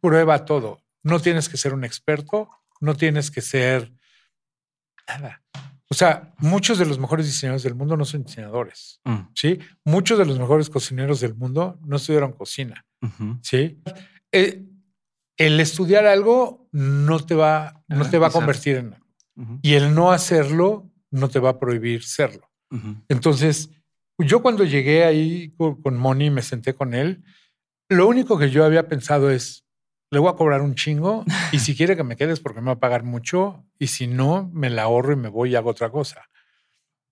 prueba 0.00 0.44
todo. 0.44 0.82
No 1.02 1.18
tienes 1.18 1.48
que 1.48 1.56
ser 1.56 1.72
un 1.72 1.82
experto, 1.82 2.50
no 2.82 2.94
tienes 2.94 3.30
que 3.30 3.40
ser 3.40 3.90
nada. 5.08 5.42
O 5.90 5.94
sea, 5.94 6.34
muchos 6.38 6.78
de 6.78 6.86
los 6.86 6.98
mejores 6.98 7.26
diseñadores 7.26 7.62
del 7.62 7.74
mundo 7.74 7.96
no 7.96 8.04
son 8.04 8.24
diseñadores, 8.24 9.00
Mm, 9.04 9.28
¿sí? 9.34 9.58
Muchos 9.84 10.18
de 10.18 10.24
los 10.26 10.38
mejores 10.38 10.70
cocineros 10.70 11.20
del 11.20 11.34
mundo 11.34 11.78
no 11.86 11.96
estudiaron 11.96 12.32
cocina. 12.32 12.84
¿sí? 13.42 13.80
Eh, 14.32 14.64
el 15.36 15.60
estudiar 15.60 16.06
algo 16.06 16.68
no 16.72 17.20
te 17.20 17.34
va, 17.34 17.82
no 17.86 18.02
Ajá, 18.02 18.10
te 18.10 18.18
va 18.18 18.28
a 18.28 18.30
convertir 18.30 18.76
en 18.76 18.94
Ujú. 19.36 19.58
y 19.62 19.74
el 19.74 19.94
no 19.94 20.10
hacerlo 20.10 20.90
no 21.10 21.28
te 21.28 21.38
va 21.38 21.50
a 21.50 21.58
prohibir 21.58 22.02
serlo. 22.02 22.50
Entonces, 23.08 23.70
yo 24.18 24.42
cuando 24.42 24.64
llegué 24.64 25.04
ahí 25.04 25.50
con, 25.56 25.80
con 25.82 25.96
Moni 25.96 26.26
y 26.26 26.30
me 26.30 26.42
senté 26.42 26.74
con 26.74 26.94
él, 26.94 27.22
lo 27.88 28.08
único 28.08 28.38
que 28.38 28.50
yo 28.50 28.64
había 28.64 28.88
pensado 28.88 29.30
es, 29.30 29.63
le 30.10 30.18
voy 30.18 30.30
a 30.30 30.36
cobrar 30.36 30.60
un 30.62 30.74
chingo 30.74 31.24
y 31.52 31.58
si 31.58 31.74
quiere 31.76 31.96
que 31.96 32.04
me 32.04 32.16
quedes 32.16 32.40
porque 32.40 32.60
me 32.60 32.66
va 32.66 32.72
a 32.74 32.78
pagar 32.80 33.02
mucho 33.02 33.64
y 33.78 33.88
si 33.88 34.06
no, 34.06 34.50
me 34.52 34.70
la 34.70 34.82
ahorro 34.84 35.12
y 35.12 35.16
me 35.16 35.28
voy 35.28 35.52
y 35.52 35.56
hago 35.56 35.70
otra 35.70 35.90
cosa. 35.90 36.28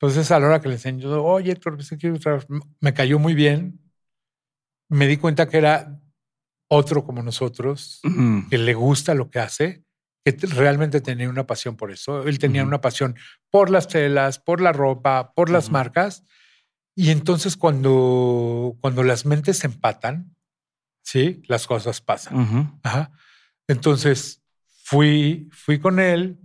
Entonces, 0.00 0.30
a 0.30 0.40
la 0.40 0.46
hora 0.46 0.60
que 0.60 0.68
le 0.68 0.74
enseñé, 0.74 1.02
yo, 1.02 1.24
oye, 1.24 1.52
Héctor, 1.52 1.76
pues, 1.76 1.88
quiero 1.98 2.16
otra-". 2.16 2.44
me 2.80 2.92
cayó 2.92 3.18
muy 3.18 3.34
bien. 3.34 3.78
Me 4.88 5.06
di 5.06 5.16
cuenta 5.16 5.48
que 5.48 5.58
era 5.58 5.98
otro 6.68 7.04
como 7.04 7.22
nosotros, 7.22 8.00
que 8.50 8.58
le 8.58 8.74
gusta 8.74 9.14
lo 9.14 9.30
que 9.30 9.38
hace, 9.38 9.84
que 10.24 10.32
te- 10.32 10.46
realmente 10.46 11.00
tenía 11.00 11.28
una 11.28 11.46
pasión 11.46 11.76
por 11.76 11.90
eso. 11.90 12.22
Él 12.24 12.38
tenía 12.38 12.64
una 12.64 12.80
pasión 12.80 13.16
por 13.50 13.70
las 13.70 13.88
telas, 13.88 14.38
por 14.38 14.60
la 14.60 14.72
ropa, 14.72 15.32
por 15.34 15.50
las 15.50 15.70
marcas. 15.70 16.24
Y 16.94 17.10
entonces 17.10 17.56
cuando, 17.56 18.76
cuando 18.80 19.02
las 19.02 19.24
mentes 19.24 19.58
se 19.58 19.66
empatan, 19.66 20.34
sí, 21.02 21.42
las 21.46 21.66
cosas 21.66 22.00
pasan. 22.00 22.80
Ajá. 22.82 23.12
Entonces 23.68 24.42
fui, 24.84 25.48
fui 25.52 25.78
con 25.78 25.98
él, 26.00 26.38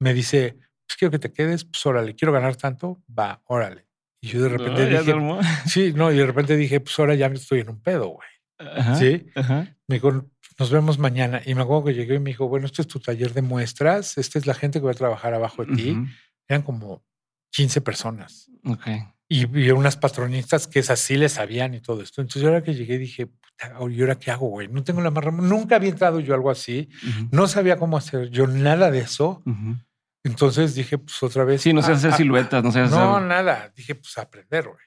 me 0.00 0.14
dice, 0.14 0.58
pues 0.86 0.96
quiero 0.98 1.10
que 1.12 1.18
te 1.18 1.32
quedes, 1.32 1.64
pues 1.64 1.84
órale, 1.86 2.14
quiero 2.14 2.32
ganar 2.32 2.56
tanto, 2.56 3.02
va, 3.16 3.42
órale. 3.46 3.86
Y 4.20 4.28
yo 4.28 4.42
de 4.42 4.48
repente 4.48 4.90
No, 5.14 5.38
dije, 5.38 5.48
sí, 5.68 5.92
no, 5.94 6.10
y 6.12 6.16
de 6.16 6.26
repente 6.26 6.56
dije, 6.56 6.80
pues 6.80 6.98
ahora 6.98 7.14
ya 7.14 7.28
me 7.28 7.36
estoy 7.36 7.60
en 7.60 7.68
un 7.70 7.80
pedo, 7.80 8.08
güey. 8.08 8.28
Ajá, 8.58 8.96
Sí. 8.96 9.26
ajá. 9.36 9.76
Me 9.86 9.96
dijo, 9.96 10.26
nos 10.58 10.70
vemos 10.72 10.98
mañana. 10.98 11.40
Y 11.46 11.54
me 11.54 11.62
acuerdo 11.62 11.84
que 11.84 11.94
llegué 11.94 12.16
y 12.16 12.18
me 12.18 12.30
dijo, 12.30 12.48
bueno, 12.48 12.66
este 12.66 12.82
es 12.82 12.88
tu 12.88 12.98
taller 12.98 13.32
de 13.32 13.42
muestras. 13.42 14.18
Esta 14.18 14.38
es 14.40 14.46
la 14.46 14.54
gente 14.54 14.80
que 14.80 14.86
va 14.86 14.90
a 14.90 14.94
trabajar 14.94 15.32
abajo 15.34 15.64
de 15.64 15.76
ti. 15.76 15.90
Ujú. 15.92 16.06
Eran 16.48 16.62
como 16.62 17.04
15 17.52 17.80
personas. 17.80 18.50
Ok. 18.64 18.86
Y, 19.30 19.46
y 19.60 19.70
unas 19.72 19.96
patronistas 19.96 20.66
que 20.66 20.78
esas 20.78 20.98
sí 21.00 21.16
le 21.16 21.28
sabían 21.28 21.74
y 21.74 21.80
todo 21.80 22.00
esto. 22.02 22.22
Entonces, 22.22 22.40
yo 22.42 22.48
ahora 22.48 22.62
que 22.62 22.74
llegué 22.74 22.96
dije, 22.96 23.26
puta, 23.26 23.74
¿y 23.90 24.00
ahora 24.00 24.18
qué 24.18 24.30
hago, 24.30 24.48
güey? 24.48 24.68
No 24.68 24.82
tengo 24.84 25.02
la 25.02 25.10
más 25.10 25.22
rama. 25.22 25.42
Nunca 25.42 25.76
había 25.76 25.90
entrado 25.90 26.18
yo 26.20 26.34
algo 26.34 26.50
así. 26.50 26.88
Ujú. 27.06 27.28
No 27.30 27.46
sabía 27.46 27.76
cómo 27.76 27.98
hacer 27.98 28.30
yo 28.30 28.46
nada 28.46 28.90
de 28.90 29.00
eso. 29.00 29.42
Ujú. 29.44 29.76
Entonces 30.24 30.74
dije, 30.74 30.96
pues 30.98 31.22
otra 31.22 31.44
vez. 31.44 31.60
Sí, 31.62 31.72
no 31.72 31.82
sé 31.82 31.92
hacer 31.92 32.12
a- 32.12 32.16
siluetas, 32.16 32.64
no 32.64 32.72
sé 32.72 32.80
hacer. 32.80 32.98
No, 32.98 33.20
nada. 33.20 33.70
Dije, 33.76 33.94
pues 33.94 34.16
aprender, 34.18 34.64
güey. 34.64 34.78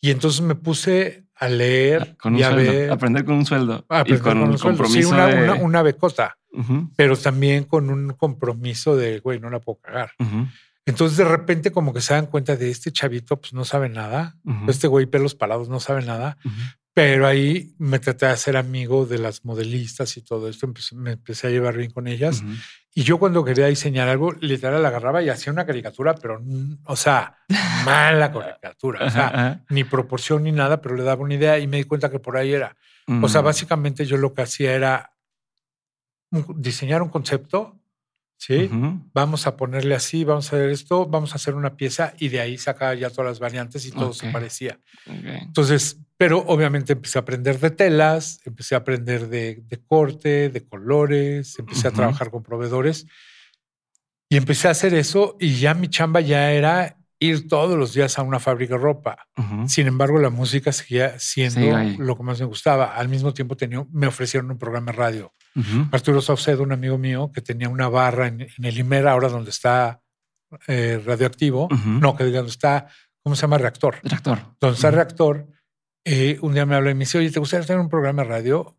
Y 0.00 0.10
entonces 0.10 0.40
me 0.42 0.54
puse 0.54 1.24
a 1.34 1.48
leer 1.48 2.16
con 2.18 2.34
un 2.34 2.40
y 2.40 2.42
a 2.42 2.50
sueldo. 2.50 2.72
ver. 2.72 2.90
Aprender 2.90 3.24
con 3.24 3.34
un 3.36 3.46
sueldo. 3.46 3.86
a 3.88 3.98
y 3.98 4.00
aprender 4.00 4.20
con, 4.20 4.38
un 4.38 4.58
sueldo. 4.58 4.84
Sí, 4.84 5.02
compromiso. 5.02 5.08
una, 5.10 5.26
de... 5.28 5.42
una, 5.44 5.54
una 5.54 5.82
becota. 5.82 6.36
Ujú, 6.52 6.90
pero 6.96 7.16
también 7.16 7.64
con 7.64 7.88
un 7.88 8.12
compromiso 8.12 8.96
de, 8.96 9.20
güey, 9.20 9.40
no 9.40 9.48
la 9.48 9.60
puedo 9.60 9.78
cagar. 9.80 10.10
Entonces 10.86 11.16
de 11.18 11.24
repente 11.24 11.70
como 11.70 11.92
que 11.94 12.00
se 12.00 12.14
dan 12.14 12.26
cuenta 12.26 12.56
de 12.56 12.70
este 12.70 12.90
chavito, 12.92 13.40
pues 13.40 13.52
no 13.52 13.64
sabe 13.64 13.88
nada, 13.88 14.36
ujú, 14.44 14.70
este 14.70 14.88
güey 14.88 15.06
pelos 15.06 15.34
parados 15.34 15.68
no 15.68 15.78
sabe 15.78 16.02
nada, 16.04 16.38
ujú. 16.44 16.54
pero 16.92 17.26
ahí 17.28 17.74
me 17.78 18.00
traté 18.00 18.26
de 18.26 18.32
hacer 18.32 18.56
amigo 18.56 19.06
de 19.06 19.18
las 19.18 19.44
modelistas 19.44 20.16
y 20.16 20.22
todo 20.22 20.48
esto, 20.48 20.66
empecé- 20.66 20.96
me 20.96 21.12
empecé 21.12 21.46
a 21.46 21.50
llevar 21.50 21.76
bien 21.76 21.90
con 21.92 22.08
ellas. 22.08 22.40
Ujú. 22.42 22.52
Y 22.94 23.04
yo 23.04 23.18
cuando 23.18 23.44
quería 23.44 23.66
diseñar 23.66 24.08
algo, 24.08 24.32
literal 24.32 24.82
la 24.82 24.88
agarraba 24.88 25.22
y 25.22 25.28
hacía 25.30 25.52
una 25.52 25.64
caricatura, 25.64 26.14
pero, 26.16 26.40
mm, 26.42 26.78
o 26.84 26.96
sea, 26.96 27.36
mala 27.86 28.32
caricatura, 28.32 29.06
o 29.06 29.10
sea, 29.10 29.64
ni 29.70 29.84
proporción 29.84 30.42
ni 30.42 30.52
nada, 30.52 30.82
pero 30.82 30.96
le 30.96 31.04
daba 31.04 31.22
una 31.22 31.34
idea 31.34 31.58
y 31.60 31.66
me 31.68 31.76
di 31.78 31.84
cuenta 31.84 32.10
que 32.10 32.18
por 32.18 32.36
ahí 32.36 32.52
era. 32.52 32.76
O 33.22 33.28
sea, 33.28 33.40
Mm. 33.40 33.44
básicamente 33.44 34.04
yo 34.04 34.16
lo 34.16 34.34
que 34.34 34.42
hacía 34.42 34.74
era 34.74 35.12
diseñar 36.56 37.02
un 37.02 37.08
concepto, 37.08 37.78
¿sí? 38.42 38.68
Vamos 39.14 39.46
a 39.46 39.56
ponerle 39.56 39.94
así, 39.94 40.24
vamos 40.24 40.52
a 40.52 40.56
hacer 40.56 40.70
esto, 40.70 41.06
vamos 41.06 41.32
a 41.32 41.36
hacer 41.36 41.54
una 41.54 41.76
pieza 41.76 42.12
y 42.18 42.28
de 42.28 42.40
ahí 42.40 42.58
sacar 42.58 42.98
ya 42.98 43.08
todas 43.08 43.30
las 43.30 43.38
variantes 43.38 43.86
y 43.86 43.92
todo 43.92 44.12
se 44.12 44.32
parecía. 44.32 44.80
Entonces, 45.06 45.98
pero 46.16 46.38
obviamente 46.38 46.94
empecé 46.94 47.18
a 47.18 47.22
aprender 47.22 47.60
de 47.60 47.70
telas, 47.70 48.40
empecé 48.44 48.74
a 48.74 48.78
aprender 48.78 49.28
de, 49.28 49.62
de 49.64 49.80
corte, 49.84 50.48
de 50.48 50.64
colores, 50.66 51.56
empecé 51.60 51.86
a 51.86 51.92
trabajar 51.92 52.30
con 52.32 52.42
proveedores 52.42 53.06
y 54.28 54.36
empecé 54.36 54.66
a 54.66 54.72
hacer 54.72 54.92
eso 54.94 55.36
y 55.38 55.54
ya 55.54 55.74
mi 55.74 55.86
chamba 55.86 56.20
ya 56.20 56.50
era 56.50 56.96
ir 57.20 57.46
todos 57.46 57.78
los 57.78 57.94
días 57.94 58.18
a 58.18 58.22
una 58.22 58.40
fábrica 58.40 58.74
de 58.74 58.80
ropa. 58.80 59.28
Sin 59.68 59.86
embargo, 59.86 60.18
la 60.18 60.30
música 60.30 60.72
seguía 60.72 61.16
siendo 61.20 61.78
lo 62.02 62.16
que 62.16 62.22
más 62.24 62.40
me 62.40 62.46
gustaba. 62.46 62.96
Al 62.96 63.08
mismo 63.08 63.32
tiempo 63.32 63.56
tenía, 63.56 63.86
me 63.92 64.08
ofrecieron 64.08 64.50
un 64.50 64.58
programa 64.58 64.90
de 64.90 64.98
radio. 64.98 65.32
Ujú. 65.54 65.88
Arturo 65.92 66.20
Saucedo, 66.22 66.62
un 66.62 66.72
amigo 66.72 66.96
mío 66.98 67.30
que 67.32 67.40
tenía 67.42 67.68
una 67.68 67.88
barra 67.88 68.26
en, 68.28 68.40
en 68.42 68.64
el 68.64 68.78
Imer, 68.78 69.06
ahora 69.08 69.28
donde 69.28 69.50
está 69.50 70.00
eh, 70.66 71.02
radioactivo, 71.04 71.64
Ujú. 71.66 71.88
no, 71.88 72.16
que 72.16 72.24
diga, 72.24 72.38
donde 72.38 72.52
está, 72.52 72.88
¿cómo 73.22 73.36
se 73.36 73.42
llama? 73.42 73.58
Reactor. 73.58 73.96
Director. 74.02 74.38
Donde 74.60 74.74
está 74.76 74.90
reactor, 74.90 75.46
eh, 76.04 76.38
un 76.42 76.54
día 76.54 76.66
me 76.66 76.74
habló 76.74 76.90
y 76.90 76.94
me 76.94 77.00
dice, 77.00 77.18
oye, 77.18 77.30
¿te 77.30 77.38
gustaría 77.40 77.66
tener 77.66 77.80
un 77.80 77.88
programa 77.88 78.22
de 78.22 78.28
radio? 78.28 78.76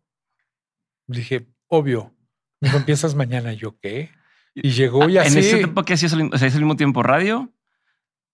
Dije, 1.06 1.46
obvio. 1.68 2.14
Me 2.60 2.68
dijo, 2.68 2.78
empiezas 2.78 3.14
mañana. 3.14 3.52
Y 3.52 3.56
yo, 3.56 3.78
¿qué? 3.78 4.10
Y 4.54 4.70
llegó 4.70 5.08
y 5.08 5.18
Ah, 5.18 5.22
así, 5.22 5.32
En 5.34 5.38
ese 5.44 5.56
tiempo 5.58 5.84
que 5.84 5.94
hacías 5.94 6.12
al, 6.12 6.30
o 6.32 6.38
sea, 6.38 6.48
al 6.48 6.54
mismo 6.54 6.76
tiempo 6.76 7.02
radio 7.02 7.52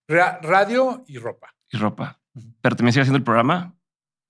ra- 0.07 0.39
radio 0.41 1.03
y 1.07 1.17
ropa. 1.17 1.55
y 1.71 1.77
ropa. 1.77 2.19
Pero 2.61 2.75
también 2.75 2.93
sigues 2.93 3.05
haciendo 3.05 3.17
el 3.17 3.23
programa. 3.23 3.75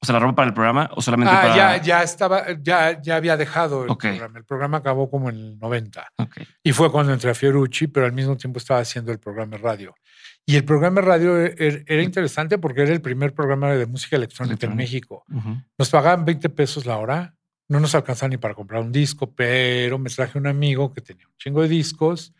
O 0.01 0.05
sea, 0.05 0.13
la 0.13 0.19
ropa 0.19 0.37
para 0.37 0.47
el 0.47 0.53
programa 0.55 0.89
o 0.95 1.01
solamente 1.01 1.31
Ah, 1.33 1.41
para. 1.41 1.55
ya, 1.55 1.81
ya 1.81 2.01
estaba, 2.03 2.43
ya, 2.61 2.99
ya 3.01 3.15
había 3.17 3.37
dejado 3.37 3.83
el 3.85 3.91
Ok. 3.91 4.01
programa. 4.07 4.39
El 4.39 4.45
programa 4.45 4.77
acabó 4.77 5.09
como 5.11 5.29
en 5.29 5.35
el 5.35 5.59
90. 5.59 6.07
Ok. 6.17 6.37
Y 6.63 6.71
fue 6.73 6.91
cuando 6.91 7.13
entré 7.13 7.29
a 7.29 7.35
Fiorucci, 7.35 7.85
pero 7.87 8.07
al 8.07 8.11
mismo 8.13 8.35
tiempo 8.35 8.57
estaba 8.57 8.79
haciendo 8.79 9.11
el 9.11 9.19
programa 9.19 9.57
de 9.57 9.63
radio. 9.63 9.95
Y 10.43 10.55
el 10.55 10.63
programa 10.65 11.01
de 11.01 11.07
radio 11.07 11.39
e- 11.39 11.55
er- 11.55 11.83
era 11.85 12.01
interesante 12.01 12.57
porque 12.57 12.81
era 12.81 12.91
el 12.93 13.01
primer 13.01 13.35
programa 13.35 13.71
de 13.73 13.85
música 13.85 14.15
electrónica 14.15 14.65
en 14.65 14.71
Electrónica. 14.71 14.75
México. 14.75 15.23
Ujú. 15.31 15.61
Nos 15.77 15.89
pagaban 15.91 16.25
20 16.25 16.49
pesos 16.49 16.87
la 16.87 16.97
hora. 16.97 17.35
No 17.69 17.79
nos 17.79 17.93
alcanzaba 17.93 18.29
ni 18.29 18.37
para 18.37 18.55
comprar 18.55 18.81
un 18.81 18.91
disco, 18.91 19.31
pero 19.35 19.99
me 19.99 20.09
traje 20.09 20.37
un 20.39 20.47
amigo 20.47 20.91
que 20.93 21.01
tenía 21.01 21.27
un 21.27 21.33
chingo 21.37 21.61
de 21.61 21.67
discos 21.67 22.33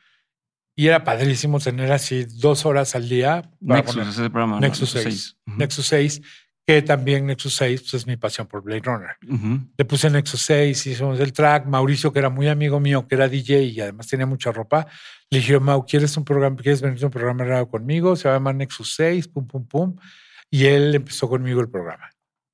y 0.75 0.87
era 0.87 1.03
padrísimo 1.03 1.59
tener 1.59 1.91
así 1.91 2.25
dos 2.25 2.65
horas 2.65 2.95
al 2.95 3.07
día. 3.07 3.43
para 3.65 3.81
Nexus, 3.81 3.95
poner- 3.95 4.09
ese 4.09 4.29
programa. 4.31 4.55
¿no? 4.55 4.61
Nexus 4.61 4.89
6. 4.89 5.37
Ujú. 5.45 5.57
Nexus 5.57 5.85
6, 5.85 6.21
que 6.65 6.81
también 6.81 7.25
Nexus 7.25 7.55
6 7.55 7.81
pues, 7.81 7.93
es 7.95 8.07
mi 8.07 8.17
pasión 8.17 8.47
por 8.47 8.61
Blade 8.61 8.81
Runner. 8.83 9.15
Ujú. 9.27 9.59
Le 9.77 9.85
puse 9.85 10.09
Nexus 10.09 10.41
6, 10.43 10.85
hicimos 10.87 11.19
el 11.19 11.33
track. 11.33 11.65
Mauricio, 11.65 12.13
que 12.13 12.19
era 12.19 12.29
muy 12.29 12.47
amigo 12.47 12.79
mío, 12.79 13.07
que 13.07 13.15
era 13.15 13.27
DJ 13.27 13.63
y 13.63 13.81
además 13.81 14.07
tenía 14.07 14.25
mucha 14.25 14.51
ropa, 14.51 14.87
le 15.29 15.39
dije, 15.39 15.59
Mau, 15.59 15.85
¿quieres 15.85 16.15
un 16.17 16.23
programa? 16.25 16.55
¿Quieres 16.57 16.81
venir 16.81 17.01
a 17.03 17.07
un 17.07 17.11
programa 17.11 17.65
conmigo? 17.65 18.15
Se 18.15 18.29
llama 18.29 18.53
Nexus 18.53 18.93
6, 18.95 19.27
pum, 19.29 19.47
pum, 19.47 19.65
pum. 19.65 19.95
Y 20.49 20.65
él 20.65 20.93
empezó 20.95 21.27
conmigo 21.29 21.61
el 21.61 21.69
programa. 21.69 22.09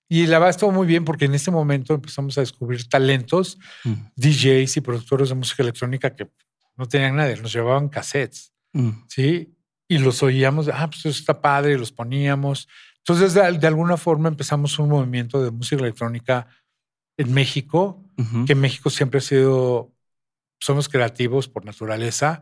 Y 0.10 0.26
la 0.28 0.40
verdad 0.40 0.52
estuvo 0.52 0.72
muy 0.72 0.88
bien 0.88 1.04
porque 1.04 1.26
en 1.26 1.34
ese 1.36 1.52
momento 1.52 1.94
empezamos 1.94 2.38
a 2.38 2.42
descubrir 2.42 2.88
talentos, 2.88 3.58
Mm. 3.84 3.94
DJs 4.16 4.78
y 4.78 4.82
productores 4.82 5.30
de 5.30 5.36
música 5.36 5.64
electrónica 5.64 6.16
que 6.16 6.30
no 6.78 6.88
tenían 6.88 7.16
nadie, 7.18 7.36
nos 7.42 7.52
llevaban 7.52 7.90
cassettes, 7.90 8.54
Mm. 8.74 8.90
¿sí? 9.10 9.54
Y 9.90 9.98
los 9.98 10.22
oíamos, 10.24 10.70
ah, 10.72 10.88
pues 10.88 11.00
eso 11.00 11.10
está 11.10 11.42
padre, 11.42 11.74
y 11.74 11.78
los 11.78 11.92
poníamos. 11.92 12.68
Entonces, 13.08 13.34
de, 13.34 13.58
de 13.58 13.68
alguna 13.68 13.96
forma 13.98 14.28
empezamos 14.28 14.78
un 14.80 14.90
movimiento 14.90 15.42
de 15.42 15.52
música 15.52 15.82
electrónica 15.82 16.48
en 17.18 17.34
México, 17.34 18.04
que 18.46 18.54
México 18.56 18.90
siempre 18.90 19.20
ha 19.20 19.22
sido, 19.22 19.94
somos 20.60 20.90
creativos 20.90 21.48
por 21.48 21.64
naturaleza, 21.66 22.42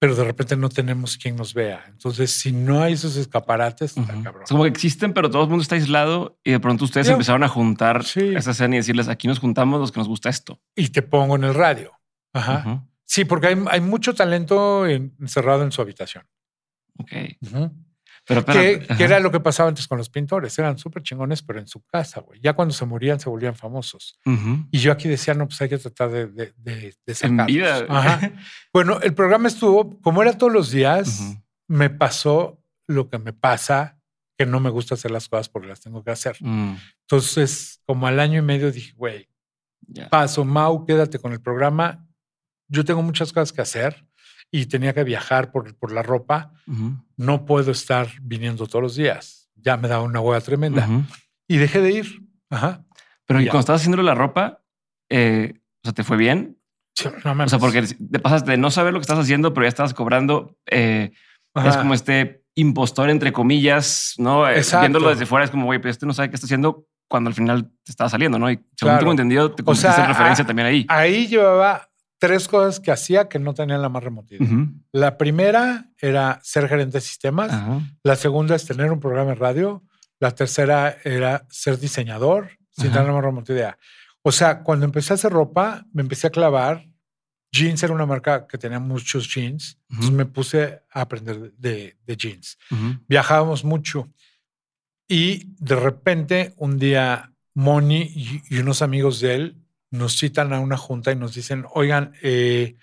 pero 0.00 0.14
de 0.16 0.24
repente 0.24 0.56
no 0.56 0.68
tenemos 0.68 1.16
quien 1.16 1.36
nos 1.36 1.54
vea. 1.54 1.84
Entonces, 1.88 2.30
si 2.32 2.50
no 2.52 2.82
hay 2.82 2.94
esos 2.94 3.14
escaparates, 3.16 3.96
está 3.96 4.20
cabrón. 4.20 4.42
Es 4.42 4.48
como 4.50 4.64
que 4.64 4.68
existen, 4.68 5.12
pero 5.14 5.30
todo 5.30 5.44
el 5.44 5.48
mundo 5.48 5.62
está 5.62 5.76
aislado 5.76 6.38
y 6.44 6.50
de 6.50 6.58
pronto 6.60 6.84
ustedes 6.84 7.08
empezaron 7.08 7.44
a 7.44 7.48
juntar 7.48 8.04
Sí. 8.04 8.34
esa 8.34 8.50
escena 8.50 8.74
y 8.74 8.78
decirles 8.78 9.06
aquí 9.08 9.28
nos 9.28 9.38
juntamos 9.38 9.80
los 9.80 9.92
que 9.92 10.00
nos 10.00 10.08
gusta 10.08 10.28
esto. 10.28 10.60
Y 10.74 10.88
te 10.88 11.02
pongo 11.02 11.36
en 11.36 11.44
el 11.44 11.54
radio. 11.54 11.92
Ajá. 12.32 12.84
Sí, 13.04 13.24
porque 13.24 13.46
hay, 13.48 13.56
hay 13.70 13.80
mucho 13.80 14.12
talento 14.14 14.86
en- 14.86 15.14
encerrado 15.20 15.62
en 15.62 15.70
su 15.70 15.80
habitación. 15.82 16.24
Ok. 16.98 17.12
Pero, 18.34 18.44
Que, 18.86 18.86
que 18.96 19.04
era 19.04 19.20
lo 19.20 19.30
que 19.30 19.40
pasaba 19.40 19.68
antes 19.68 19.86
con 19.86 19.98
los 19.98 20.08
pintores. 20.08 20.58
Eran 20.58 20.78
súper 20.78 21.02
chingones, 21.02 21.42
pero 21.42 21.58
en 21.60 21.66
su 21.66 21.82
casa, 21.82 22.20
güey. 22.20 22.40
Ya 22.40 22.54
cuando 22.54 22.72
se 22.72 22.86
morían, 22.86 23.20
se 23.20 23.28
volvían 23.28 23.54
famosos. 23.54 24.18
Ujú. 24.24 24.66
Y 24.70 24.78
yo 24.78 24.92
aquí 24.92 25.08
decía, 25.08 25.34
no, 25.34 25.46
pues 25.46 25.60
hay 25.60 25.68
que 25.68 25.78
tratar 25.78 26.10
de, 26.10 26.26
de, 26.28 26.54
de, 26.56 26.74
de 26.74 26.94
En 27.06 27.14
sacarlos. 27.14 27.46
vida. 27.46 27.86
Ajá. 27.88 28.32
Bueno, 28.72 29.00
el 29.02 29.12
programa 29.14 29.48
estuvo, 29.48 30.00
como 30.00 30.22
era 30.22 30.38
todos 30.38 30.52
los 30.52 30.70
días, 30.70 31.20
Ujú. 31.20 31.42
me 31.68 31.90
pasó 31.90 32.62
lo 32.88 33.10
que 33.10 33.18
me 33.18 33.32
pasa, 33.32 33.98
que 34.38 34.46
no 34.46 34.60
me 34.60 34.70
gusta 34.70 34.94
hacer 34.94 35.10
las 35.10 35.28
cosas 35.28 35.48
porque 35.48 35.68
las 35.68 35.80
tengo 35.80 36.02
que 36.02 36.10
hacer. 36.10 36.36
Mm, 36.40 36.76
Entonces, 37.02 37.80
como 37.84 38.06
al 38.06 38.18
año 38.18 38.38
y 38.38 38.42
medio 38.42 38.72
dije, 38.72 38.92
güey, 38.96 39.28
ya. 39.86 40.08
paso, 40.08 40.44
Mau, 40.44 40.86
quédate 40.86 41.18
con 41.18 41.32
el 41.32 41.40
programa. 41.42 42.06
Yo 42.68 42.84
tengo 42.84 43.02
muchas 43.02 43.32
cosas 43.32 43.52
que 43.52 43.60
hacer 43.60 44.06
y 44.54 44.66
tenía 44.66 44.92
que 44.92 45.02
viajar 45.02 45.50
por, 45.50 45.74
por 45.76 45.90
la 45.92 46.02
ropa. 46.02 46.52
Ujú. 46.68 46.92
No 47.16 47.44
puedo 47.46 47.72
estar 47.72 48.06
viniendo 48.22 48.66
todos 48.68 48.82
los 48.82 48.94
días. 48.94 49.50
Ya 49.56 49.76
me 49.76 49.88
daba 49.88 50.02
una 50.04 50.20
hueá 50.20 50.40
tremenda. 50.40 50.86
Ujú. 50.86 51.02
Y 51.48 51.56
dejé 51.56 51.80
de 51.80 51.90
ir. 51.92 52.22
Ajá. 52.50 52.84
Pero 53.26 53.40
y 53.40 53.44
cuando 53.46 53.60
estabas 53.60 53.80
haciendo 53.80 54.02
la 54.02 54.14
ropa, 54.14 54.60
eh, 55.10 55.54
o 55.56 55.80
sea, 55.84 55.92
¿te 55.94 56.04
fue 56.04 56.16
bien? 56.16 56.58
Sí, 56.94 57.08
no 57.24 57.30
O 57.30 57.34
mames. 57.34 57.50
sea, 57.50 57.58
porque 57.58 57.82
te 57.82 58.18
pasas 58.18 58.44
de 58.44 58.58
no 58.58 58.70
saber 58.70 58.92
lo 58.92 58.98
que 59.00 59.04
estás 59.04 59.18
haciendo, 59.18 59.54
pero 59.54 59.64
ya 59.64 59.68
estabas 59.68 59.94
cobrando. 59.94 60.56
eh. 60.70 61.12
Es 61.54 61.76
como 61.76 61.92
este 61.94 62.44
impostor, 62.54 63.10
entre 63.10 63.30
comillas, 63.32 64.14
¿no? 64.18 64.48
Eh, 64.48 64.56
Exacto. 64.58 64.80
Viéndolo 64.82 65.10
desde 65.10 65.26
fuera, 65.26 65.44
es 65.44 65.50
como, 65.50 65.66
güey, 65.66 65.78
pero 65.80 65.90
este 65.90 66.06
no 66.06 66.12
sabe 66.14 66.28
qué 66.30 66.36
está 66.36 66.46
haciendo 66.46 66.86
cuando 67.08 67.28
al 67.28 67.34
final 67.34 67.70
te 67.84 67.92
estaba 67.92 68.08
saliendo, 68.08 68.38
¿no? 68.38 68.50
Y 68.50 68.54
según 68.56 68.68
Claro. 68.78 68.98
tengo 69.00 69.12
entendido, 69.12 69.52
te 69.52 69.62
O 69.66 69.74
sea, 69.74 69.96
en 70.02 70.08
referencia 70.08 70.44
ah, 70.44 70.46
también 70.46 70.68
ahí. 70.68 70.86
Ahí 70.88 71.26
llevaba 71.26 71.90
tres 72.22 72.46
cosas 72.46 72.78
que 72.78 72.92
hacía 72.92 73.28
que 73.28 73.40
no 73.40 73.52
tenían 73.52 73.82
la 73.82 73.88
más 73.88 74.04
remota 74.04 74.36
idea. 74.36 74.48
La 74.92 75.18
primera 75.18 75.90
era 75.98 76.38
ser 76.44 76.68
gerente 76.68 76.98
de 76.98 77.00
sistemas. 77.00 77.50
La 78.04 78.14
segunda 78.14 78.54
es 78.54 78.64
tener 78.64 78.92
un 78.92 79.00
programa 79.00 79.30
de 79.30 79.34
radio. 79.34 79.82
La 80.20 80.30
tercera 80.30 80.98
era 81.02 81.44
ser 81.50 81.80
diseñador 81.80 82.50
sin 82.70 82.92
tener 82.92 83.08
la 83.08 83.14
más 83.14 83.24
remota 83.24 83.52
idea. 83.52 83.76
O 84.22 84.30
sea, 84.30 84.62
cuando 84.62 84.86
empecé 84.86 85.12
a 85.12 85.16
hacer 85.16 85.32
ropa, 85.32 85.84
me 85.92 86.02
empecé 86.02 86.28
a 86.28 86.30
clavar. 86.30 86.86
Jeans 87.50 87.82
era 87.82 87.92
una 87.92 88.06
marca 88.06 88.46
que 88.46 88.56
tenía 88.56 88.78
muchos 88.78 89.28
jeans. 89.28 89.80
Entonces 89.90 90.14
me 90.14 90.26
puse 90.26 90.80
a 90.92 91.00
aprender 91.00 91.52
de, 91.54 91.96
de 92.06 92.16
jeans. 92.16 92.56
Viajábamos 93.08 93.64
mucho. 93.64 94.12
Y 95.08 95.56
de 95.58 95.74
repente, 95.74 96.54
un 96.56 96.78
día, 96.78 97.32
Moni 97.52 98.02
y, 98.14 98.42
y 98.48 98.58
unos 98.60 98.80
amigos 98.80 99.18
de 99.18 99.34
él 99.34 99.61
nos 99.92 100.16
citan 100.16 100.52
a 100.52 100.58
una 100.58 100.76
junta 100.76 101.12
y 101.12 101.16
nos 101.16 101.34
dicen, 101.34 101.66
oigan, 101.74 102.14
eh, 102.22 102.76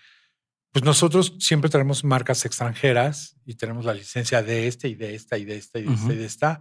pues 0.71 0.85
nosotros 0.85 1.33
siempre 1.39 1.69
tenemos 1.69 2.03
marcas 2.03 2.45
extranjeras 2.45 3.35
y 3.45 3.55
tenemos 3.55 3.83
la 3.83 3.95
licencia 3.95 4.43
de 4.43 4.67
este 4.67 4.87
y 4.87 4.95
de 4.95 5.15
esta 5.15 5.37
y 5.37 5.43
de 5.43 5.57
esta 5.57 5.79
y 5.79 5.83
de 5.83 5.93
esta 5.93 6.13
y 6.13 6.15
de 6.15 6.25
esta, 6.25 6.59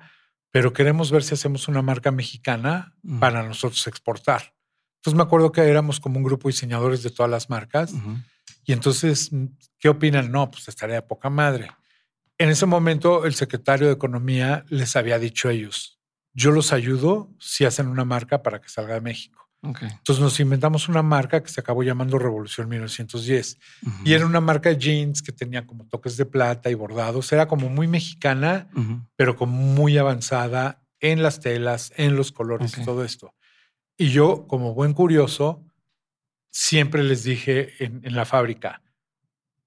pero 0.51 0.73
queremos 0.73 1.13
ver 1.13 1.23
si 1.23 1.35
hacemos 1.35 1.69
una 1.69 1.83
marca 1.83 2.11
mexicana 2.11 2.95
Ujú. 3.05 3.21
para 3.21 3.43
nosotros 3.43 3.87
exportar. 3.87 4.55
Entonces 4.97 5.17
me 5.17 5.23
acuerdo 5.23 5.53
que 5.53 5.61
éramos 5.61 6.01
como 6.01 6.17
un 6.17 6.25
grupo 6.25 6.49
de 6.49 6.53
diseñadores 6.53 7.03
de 7.03 7.11
todas 7.11 7.31
las 7.31 7.51
marcas 7.51 7.93
y 8.65 8.73
entonces, 8.73 9.31
¿qué 9.79 9.91
opinan? 9.91 10.33
No, 10.33 10.51
pues 10.51 10.67
estaría 10.69 11.07
poca 11.07 11.29
madre. 11.31 11.71
En 12.39 12.49
ese 12.49 12.67
momento, 12.67 13.27
el 13.27 13.35
secretario 13.35 13.87
de 13.89 13.93
Economía 13.93 14.65
les 14.71 14.97
había 14.97 15.19
dicho 15.19 15.49
a 15.49 15.53
ellos, 15.53 16.01
yo 16.33 16.51
los 16.53 16.73
ayudo 16.73 17.35
si 17.39 17.67
hacen 17.67 17.89
una 17.89 18.05
marca 18.05 18.43
para 18.43 18.61
que 18.61 18.69
salga 18.69 18.95
de 18.95 19.01
México. 19.01 19.48
Ok. 19.63 19.83
Entonces 19.83 20.23
nos 20.23 20.39
inventamos 20.41 20.89
una 20.89 21.03
marca 21.03 21.43
que 21.43 21.49
se 21.49 21.61
acabó 21.61 21.83
llamando 21.83 22.19
Revolución 22.19 22.69
1910. 22.69 23.59
Ujú. 23.87 23.97
Y 24.05 24.13
era 24.13 24.25
una 24.25 24.41
marca 24.41 24.69
de 24.69 24.77
jeans 24.79 25.21
que 25.21 25.33
tenía 25.33 25.67
como 25.67 25.87
toques 25.87 26.17
de 26.17 26.27
plata 26.27 26.71
y 26.71 26.75
bordados. 26.75 27.33
Era 27.33 27.49
como 27.49 27.69
muy 27.69 27.89
mexicana, 27.89 28.69
Ujú. 28.77 29.03
pero 29.17 29.35
como 29.37 29.53
muy 29.61 29.99
avanzada 29.99 30.83
en 31.01 31.23
las 31.23 31.41
telas, 31.41 31.93
en 31.97 32.15
los 32.17 32.31
colores 32.33 32.73
Ok. 32.75 32.81
y 32.81 32.85
todo 32.85 33.05
esto. 33.05 33.35
Y 33.97 34.11
yo, 34.11 34.47
como 34.47 34.75
buen 34.75 34.95
curioso, 34.95 35.65
siempre 36.51 37.03
les 37.03 37.25
dije 37.25 37.73
en, 37.85 38.01
en 38.05 38.15
la 38.15 38.25
fábrica, 38.25 38.81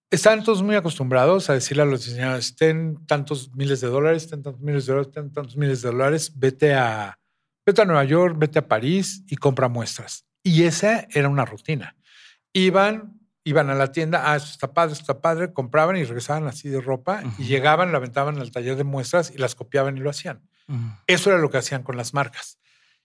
estaban 0.10 0.44
todos 0.44 0.64
muy 0.64 0.76
acostumbrados 0.76 1.50
a 1.50 1.54
decirle 1.54 1.84
a 1.84 1.86
los 1.86 2.06
diseñadores, 2.06 2.56
ten 2.56 3.06
tantos 3.08 3.54
miles 3.56 3.82
de 3.82 3.88
dólares, 3.88 4.28
ten 4.30 4.42
tantos 4.42 4.62
miles 4.62 4.86
de 4.86 4.94
dólares, 4.94 5.14
ten 5.14 5.32
tantos 5.32 5.56
miles 5.58 5.82
de 5.82 5.90
dólares, 5.90 6.32
vete 6.36 6.74
a, 6.74 7.18
vete 7.66 7.82
a 7.82 7.86
Nueva 7.86 8.04
York, 8.04 8.36
vete 8.38 8.60
a 8.60 8.68
París 8.68 9.24
y 9.28 9.36
compra 9.36 9.68
muestras. 9.68 10.26
Y 10.44 10.64
esa 10.64 11.08
era 11.12 11.30
una 11.30 11.46
rutina. 11.46 11.96
Iban, 12.54 13.20
iban 13.44 13.70
a 13.70 13.76
la 13.76 13.92
tienda, 13.92 14.32
ah, 14.32 14.36
esto 14.36 14.50
está 14.52 14.74
padre, 14.74 14.94
esto 14.94 15.04
está 15.04 15.22
padre, 15.22 15.54
compraban 15.54 15.96
y 15.98 16.04
regresaban 16.04 16.48
así 16.48 16.70
de 16.70 16.82
ropa 16.82 17.22
Ujú. 17.26 17.42
y 17.42 17.46
llegaban, 17.46 17.92
la 17.92 17.98
aventaban 17.98 18.38
al 18.40 18.52
taller 18.52 18.76
de 18.76 18.84
muestras 18.84 19.32
y 19.34 19.38
las 19.38 19.56
copiaban 19.56 19.98
y 19.98 20.00
lo 20.02 20.10
hacían. 20.10 20.42
Eso 21.06 21.32
era 21.32 21.40
lo 21.40 21.50
que 21.50 21.58
hacían 21.58 21.84
con 21.84 21.98
las 21.98 22.14
marcas. 22.14 22.58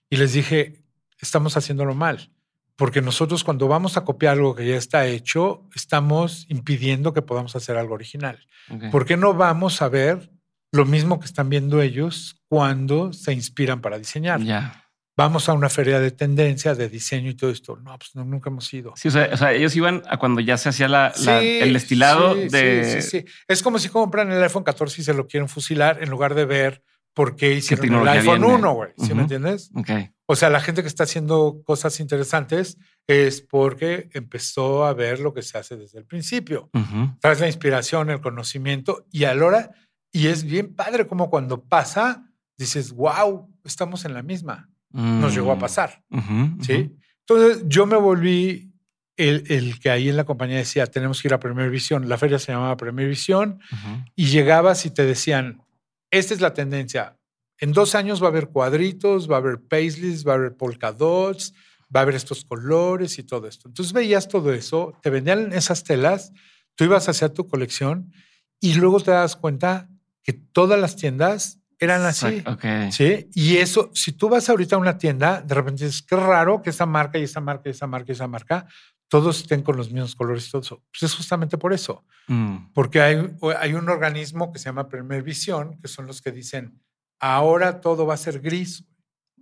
Y 0.09 0.15
les 0.15 0.31
dije, 0.31 0.83
estamos 1.19 1.57
haciéndolo 1.57 1.93
mal, 1.95 2.31
porque 2.77 3.01
nosotros 3.01 3.43
cuando 3.43 3.67
vamos 3.67 3.97
a 3.97 4.05
copiar 4.05 4.33
algo 4.33 4.55
que 4.55 4.65
ya 4.65 4.77
está 4.77 5.05
hecho, 5.05 5.67
estamos 5.75 6.45
impidiendo 6.47 7.13
que 7.13 7.21
podamos 7.21 7.55
hacer 7.57 7.75
algo 7.75 7.93
original. 7.95 8.39
Ok. 8.69 8.89
¿Por 8.89 9.05
qué 9.05 9.17
no 9.17 9.33
vamos 9.33 9.81
a 9.81 9.89
ver 9.89 10.31
lo 10.71 10.85
mismo 10.85 11.19
que 11.19 11.25
están 11.25 11.49
viendo 11.49 11.81
ellos 11.81 12.41
cuando 12.49 13.13
se 13.13 13.33
inspiran 13.33 13.81
para 13.81 13.97
diseñar? 13.97 14.41
Ya. 14.41 14.83
Vamos 15.15 15.49
a 15.49 15.53
una 15.53 15.69
feria 15.69 15.99
de 15.99 16.11
tendencia, 16.11 16.75
de 16.75 16.89
diseño 16.89 17.31
y 17.31 17.33
todo 17.33 17.49
esto. 17.49 17.75
No, 17.77 17.97
pues 17.97 18.11
no, 18.13 18.23
nunca 18.23 18.51
hemos 18.51 18.71
ido. 18.71 18.93
Sí, 18.95 19.07
o 19.07 19.11
sea, 19.11 19.29
o 19.33 19.37
sea, 19.37 19.51
ellos 19.51 19.75
iban 19.75 20.03
a 20.07 20.17
cuando 20.17 20.41
ya 20.41 20.57
se 20.57 20.69
hacía 20.69 20.87
la, 20.87 21.11
la- 21.25 21.41
el 21.41 21.73
destilado 21.73 22.35
sí, 22.35 22.49
de. 22.49 22.83
Sí, 22.83 23.01
sí, 23.01 23.21
sí. 23.21 23.25
Es 23.47 23.63
como 23.63 23.79
si 23.79 23.89
compran 23.89 24.31
el 24.31 24.43
iPhone 24.43 24.63
14 24.63 25.01
y 25.01 25.03
se 25.03 25.15
lo 25.15 25.25
quieren 25.25 25.49
fusilar 25.49 26.03
en 26.03 26.09
lugar 26.11 26.35
de 26.35 26.45
ver 26.45 26.83
por 27.15 27.35
qué 27.35 27.51
hicieron 27.53 27.83
el 27.83 27.89
tecnología 27.89 28.21
iPhone 28.21 28.41
viene? 28.41 28.53
1, 28.57 28.73
güey. 28.75 28.91
¿Sí 28.97 29.05
Ujú. 29.05 29.15
me 29.15 29.21
entiendes? 29.23 29.71
Ok. 29.73 29.89
O 30.27 30.35
sea, 30.35 30.51
la 30.51 30.59
gente 30.59 30.83
que 30.83 30.87
está 30.87 31.05
haciendo 31.05 31.61
cosas 31.65 31.99
interesantes 31.99 32.77
es 33.07 33.41
porque 33.41 34.09
empezó 34.13 34.85
a 34.85 34.93
ver 34.93 35.19
lo 35.19 35.33
que 35.33 35.41
se 35.41 35.57
hace 35.57 35.77
desde 35.77 35.97
el 35.97 36.05
principio. 36.05 36.69
Ujú. 36.75 37.17
Traes 37.21 37.39
la 37.39 37.47
inspiración, 37.47 38.11
el 38.11 38.21
conocimiento 38.21 39.07
y 39.11 39.23
a 39.23 39.33
la 39.33 39.45
hora, 39.45 39.71
y 40.11 40.27
es 40.27 40.43
bien 40.43 40.73
padre 40.75 41.07
como 41.07 41.29
cuando 41.29 41.61
pasa, 41.63 42.29
dices, 42.57 42.91
wow, 42.91 43.49
estamos 43.63 44.05
en 44.05 44.13
la 44.13 44.23
misma. 44.23 44.69
Nos 44.91 45.33
llegó 45.35 45.51
a 45.51 45.55
Mm. 45.55 45.59
pasar. 45.59 46.03
Ujú, 46.09 46.63
¿sí? 46.63 46.73
ujú. 46.73 46.97
Entonces 47.27 47.63
yo 47.67 47.85
me 47.85 47.97
volví 47.97 48.71
el, 49.17 49.43
el 49.51 49.79
que 49.79 49.89
ahí 49.89 50.09
en 50.09 50.15
la 50.17 50.23
compañía 50.23 50.57
decía, 50.57 50.87
tenemos 50.87 51.21
que 51.21 51.27
ir 51.27 51.33
a 51.33 51.39
Premier 51.39 51.69
Visión. 51.69 52.07
La 52.07 52.17
feria 52.17 52.39
se 52.39 52.51
llamaba 52.51 52.77
Premier 52.77 53.07
Visión 53.09 53.59
Ujú. 53.71 54.05
y 54.15 54.27
llegabas 54.27 54.85
y 54.85 54.91
te 54.91 55.03
decían, 55.05 55.61
esta 56.09 56.33
es 56.33 56.41
la 56.41 56.53
tendencia. 56.53 57.17
En 57.59 57.73
dos 57.73 57.95
años 57.95 58.21
va 58.21 58.27
a 58.27 58.29
haber 58.29 58.47
cuadritos, 58.49 59.29
va 59.29 59.35
a 59.35 59.39
haber 59.39 59.59
paisleys, 59.59 60.25
va 60.25 60.33
a 60.33 60.35
haber 60.35 60.55
polka 60.55 60.91
dots, 60.93 61.53
va 61.93 61.99
a 62.01 62.03
haber 62.03 62.15
estos 62.15 62.45
colores 62.45 63.17
y 63.19 63.23
todo 63.23 63.47
esto. 63.47 63.67
Entonces 63.67 63.91
veías 63.93 64.27
todo 64.27 64.53
eso, 64.53 64.93
te 65.01 65.09
vendían 65.09 65.51
esas 65.53 65.83
telas, 65.83 66.31
tú 66.75 66.83
ibas 66.85 67.09
hacia 67.09 67.33
tu 67.33 67.47
colección 67.47 68.13
y 68.59 68.75
luego 68.75 68.99
te 68.99 69.11
das 69.11 69.35
cuenta 69.35 69.89
que 70.27 70.33
todas 70.33 70.77
las 70.77 70.97
tiendas 70.97 71.59
eran 71.79 72.01
así. 72.03 72.43
Ok. 72.45 72.65
Sí, 72.91 73.29
y 73.33 73.57
eso, 73.57 73.89
si 73.93 74.11
tú 74.11 74.27
vas 74.27 74.49
ahorita 74.49 74.75
a 74.75 74.79
una 74.79 74.97
tienda, 74.97 75.41
de 75.41 75.55
repente 75.55 75.85
dices, 75.85 76.01
qué 76.01 76.17
raro 76.17 76.61
que 76.61 76.71
esa 76.71 76.85
marca 76.85 77.17
y 77.17 77.23
esa 77.23 77.39
marca 77.39 77.69
y 77.69 77.71
esa 77.71 77.87
marca 77.87 78.11
y 78.11 78.11
esa 78.11 78.27
marca, 78.27 78.67
todos 79.07 79.39
estén 79.39 79.61
con 79.61 79.77
los 79.77 79.89
mismos 79.89 80.15
colores 80.15 80.45
y 80.47 80.51
todo 80.51 80.61
eso. 80.63 80.83
Pues 80.91 81.03
es 81.03 81.15
justamente 81.15 81.57
por 81.57 81.71
eso, 81.71 82.03
Mm. 82.27 82.73
porque 82.73 82.99
hay, 82.99 83.31
hay 83.61 83.73
un 83.73 83.87
organismo 83.87 84.51
que 84.51 84.59
se 84.59 84.65
llama 84.65 84.89
Primer 84.89 85.23
Visión, 85.23 85.79
que 85.81 85.87
son 85.87 86.07
los 86.07 86.21
que 86.21 86.33
dicen, 86.33 86.81
ahora 87.21 87.79
todo 87.79 88.05
va 88.05 88.15
a 88.15 88.17
ser 88.17 88.41
gris, 88.41 88.83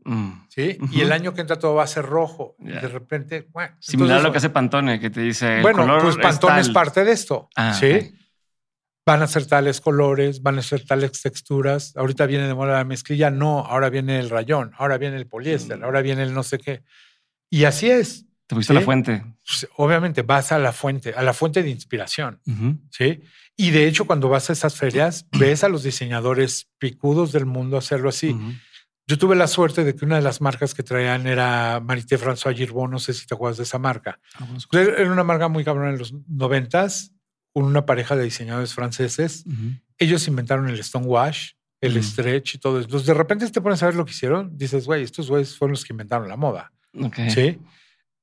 Mm. 0.03 0.33
¿sí? 0.49 0.77
Ujú. 0.79 0.93
Y 0.93 1.01
el 1.01 1.11
año 1.11 1.33
que 1.33 1.41
entra 1.41 1.57
todo 1.57 1.73
va 1.73 1.83
a 1.83 1.87
ser 1.87 2.05
rojo. 2.05 2.55
Y 2.59 2.69
Ya. 2.69 2.81
de 2.81 2.89
repente, 2.89 3.47
bueno. 3.51 3.75
Similar 3.79 4.11
a 4.11 4.13
lo 4.21 4.27
entonces, 4.27 4.31
que 4.33 4.37
hace 4.37 4.53
Pantone, 4.53 4.99
que 4.99 5.09
te 5.09 5.21
dice. 5.21 5.55
El 5.55 5.61
Bueno, 5.63 5.79
color 5.79 6.03
pues 6.03 6.17
Pantone 6.17 6.59
es 6.59 6.67
tal. 6.67 6.73
parte 6.75 7.03
de 7.03 7.11
esto, 7.11 7.49
Ah, 7.55 7.73
¿sí? 7.73 7.91
ok. 7.91 8.03
Van 9.05 9.21
a 9.21 9.27
ser 9.27 9.45
tales 9.45 9.81
colores, 9.81 10.41
van 10.41 10.57
a 10.57 10.61
ser 10.63 10.83
tales 10.85 11.21
texturas. 11.21 11.95
Ahorita 11.95 12.25
viene 12.25 12.47
de 12.47 12.53
moda 12.55 12.73
la 12.73 12.83
mezclilla, 12.85 13.29
no, 13.29 13.59
ahora 13.59 13.89
viene 13.89 14.19
el 14.19 14.29
rayón, 14.29 14.71
ahora 14.77 14.97
viene 14.97 15.17
el 15.17 15.27
poliéster, 15.27 15.77
Mm. 15.79 15.83
ahora 15.83 16.01
viene 16.01 16.23
el 16.23 16.33
no 16.33 16.41
sé 16.43 16.57
qué. 16.57 16.83
Y 17.49 17.65
así 17.65 17.89
es. 17.89 18.25
Te 18.47 18.55
fuiste 18.55 18.73
a 18.73 18.75
la 18.75 18.81
fuente. 18.81 19.23
Pues, 19.47 19.67
obviamente 19.77 20.21
vas 20.23 20.51
a 20.51 20.59
la 20.59 20.71
fuente, 20.71 21.13
a 21.15 21.21
la 21.23 21.33
fuente 21.33 21.61
de 21.63 21.69
inspiración. 21.69 22.41
¿sí? 22.91 23.21
Y 23.57 23.71
de 23.71 23.87
hecho, 23.87 24.05
cuando 24.05 24.27
vas 24.29 24.49
a 24.49 24.53
esas 24.53 24.75
ferias, 24.75 25.27
ves 25.39 25.63
a 25.63 25.69
los 25.69 25.83
diseñadores 25.83 26.67
picudos 26.77 27.31
del 27.31 27.45
mundo 27.45 27.77
hacerlo 27.77 28.09
así. 28.09 28.35
Yo 29.07 29.17
tuve 29.19 29.35
la 29.35 29.47
suerte 29.47 29.83
de 29.83 29.95
que 29.95 30.03
una 30.03 30.15
de 30.15 30.21
las 30.23 30.41
marcas 30.41 30.73
que 30.73 30.81
traían 30.83 31.27
era 31.27 31.79
Marité 31.79 32.17
François 32.19 32.55
Girbon, 32.55 32.89
no 32.89 32.97
sé 32.99 33.13
si 33.13 33.27
te 33.27 33.35
acuerdas 33.35 33.57
de 33.57 33.63
esa 33.63 33.77
marca. 33.77 34.19
Ah, 34.35 34.45
bueno, 34.49 34.59
Era 34.91 35.01
era 35.01 35.11
una 35.11 35.23
marca 35.23 35.47
muy 35.47 35.63
cabrona 35.63 35.91
en 35.91 35.99
los 35.99 36.13
noventas, 36.27 37.11
una 37.55 37.85
pareja 37.85 38.15
de 38.15 38.25
diseñadores 38.25 38.73
franceses. 38.73 39.45
Ellos 39.97 40.27
inventaron 40.27 40.67
el 40.69 40.83
Stonewash, 40.83 41.51
el 41.81 42.03
stretch 42.03 42.55
y 42.55 42.57
todo 42.57 42.77
eso. 42.77 42.85
Entonces, 42.85 43.07
de 43.07 43.13
repente 43.13 43.49
te 43.49 43.61
pones 43.61 43.81
a 43.81 43.87
ver 43.87 43.95
lo 43.95 44.05
que 44.05 44.11
hicieron. 44.11 44.57
Dices, 44.57 44.85
güey, 44.85 45.03
estos 45.03 45.29
güeyes 45.29 45.57
fueron 45.57 45.71
los 45.71 45.85
que 45.85 45.93
inventaron 45.93 46.27
la 46.27 46.35
moda. 46.35 46.73
Sí. 47.29 47.59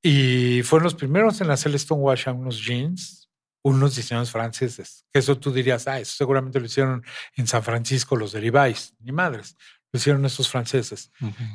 Y 0.03 0.63
fueron 0.65 0.85
los 0.85 0.95
primeros 0.95 1.41
en 1.41 1.51
hacer 1.51 1.73
el 1.73 1.79
Stonewash 1.79 2.29
a 2.29 2.33
unos 2.33 2.65
jeans, 2.65 3.31
unos 3.63 3.97
diseñadores 3.97 4.31
franceses. 4.31 5.07
Eso 5.13 5.39
tú 5.39 5.53
dirías, 5.53 5.89
ah, 5.89 5.99
eso 5.99 6.15
seguramente 6.17 6.61
lo 6.61 6.67
hicieron 6.67 7.03
en 7.37 7.47
San 7.47 7.63
Francisco 7.63 8.17
los 8.17 8.33
de 8.33 8.43
Levi's. 8.43 8.95
Ni 9.01 9.13
madres. 9.13 9.57
Lo 9.93 9.99
hicieron 9.99 10.25
estos 10.25 10.49
franceses. 10.49 11.11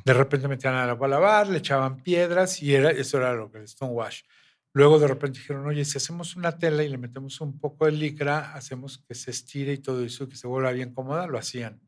De 0.05 0.13
repente 0.13 0.47
metían 0.47 0.75
al 0.75 0.89
agua 0.89 1.07
a 1.07 1.09
lavar, 1.09 1.47
le 1.47 1.57
echaban 1.57 2.01
piedras 2.01 2.61
y 2.61 2.73
era, 2.73 2.91
eso 2.91 3.17
era 3.17 3.33
lo 3.33 3.51
que 3.51 3.59
el 3.59 3.67
Stonewash. 3.67 4.21
Luego 4.77 4.99
de 4.99 5.07
repente 5.07 5.39
dijeron, 5.39 5.65
oye, 5.65 5.83
si 5.85 5.97
hacemos 5.97 6.35
una 6.35 6.51
tela 6.59 6.83
y 6.83 6.89
le 6.89 6.97
metemos 6.99 7.41
un 7.41 7.59
poco 7.59 7.85
de 7.85 7.93
licra, 7.93 8.53
hacemos 8.53 8.99
que 8.99 9.15
se 9.15 9.31
estire 9.31 9.73
y 9.73 9.77
todo 9.79 10.03
eso, 10.05 10.29
que 10.29 10.35
se 10.35 10.45
vuelva 10.47 10.71
bien 10.71 10.93
cómoda, 10.93 11.25
lo 11.25 11.39
hacían. 11.39 11.81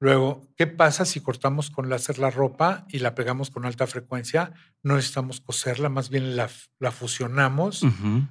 Luego, 0.00 0.48
¿qué 0.56 0.66
pasa 0.66 1.04
si 1.04 1.20
cortamos 1.20 1.70
con 1.70 1.88
láser 1.88 2.18
la 2.18 2.30
ropa 2.30 2.84
y 2.88 2.98
la 2.98 3.14
pegamos 3.14 3.50
con 3.50 3.64
alta 3.64 3.86
frecuencia? 3.86 4.52
No 4.82 4.96
necesitamos 4.96 5.40
coserla, 5.40 5.88
más 5.88 6.10
bien 6.10 6.34
la, 6.34 6.50
la 6.80 6.90
fusionamos 6.90 7.84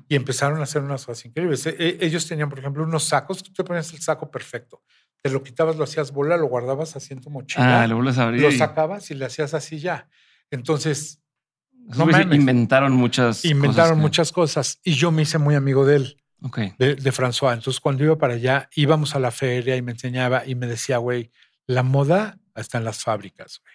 y 0.09 0.16
empezaron 0.16 0.59
a 0.59 0.64
hacer 0.64 0.82
unas 0.84 1.05
cosas 1.05 1.26
increíbles. 1.28 1.66
E- 1.66 1.76
e- 1.80 1.97
Ellos 2.01 2.28
tenían, 2.28 2.49
por 2.49 2.59
ejemplo, 2.59 2.84
unos 2.84 3.05
sacos, 3.05 3.41
tú 3.41 3.53
te 3.53 3.64
ponías 3.64 3.93
el 3.93 4.01
saco 4.01 4.30
perfecto. 4.30 4.84
Te 5.22 5.30
lo 5.30 5.41
quitabas, 5.43 5.78
lo 5.78 5.86
hacías 5.86 6.12
bola, 6.12 6.36
lo 6.36 6.47
guardabas 6.47 6.97
así 6.97 7.14
en 7.14 7.22
tu 7.22 7.30
mochila 7.30 7.84
Ah, 7.84 7.88
lo 7.88 7.95
lo 8.41 8.51
sacabas 8.57 9.09
y 9.09 9.14
le 9.14 9.24
hacías 9.24 9.53
así 9.53 9.80
ya. 9.80 10.09
Entonces, 10.49 11.21
no 11.88 12.06
mames. 12.06 12.36
inventaron 12.36 12.94
muchas 12.94 13.44
inventaron 13.46 13.74
cosas 13.76 13.90
que- 13.98 14.02
muchas 14.02 14.32
cosas 14.32 14.80
y 14.84 14.94
yo 14.94 15.12
me 15.12 15.24
hice 15.24 15.38
muy 15.38 15.56
amigo 15.56 15.86
de 15.86 15.96
él, 15.98 16.18
Ok. 16.42 16.60
de, 16.80 16.96
de 16.96 17.12
François. 17.14 17.54
Entonces, 17.54 17.80
cuando 17.80 18.04
iba 18.04 18.18
para 18.18 18.36
allá, 18.36 18.70
íbamos 18.76 19.16
a 19.16 19.20
la 19.20 19.32
feria 19.32 19.76
y 19.76 19.82
me 19.82 19.92
enseñaba 19.92 20.46
y 20.46 20.56
me 20.56 20.68
decía, 20.68 20.98
güey, 20.98 21.32
la 21.68 21.84
moda 21.84 22.40
está 22.56 22.78
en 22.78 22.86
las 22.86 23.04
fábricas, 23.04 23.60
güey. 23.64 23.74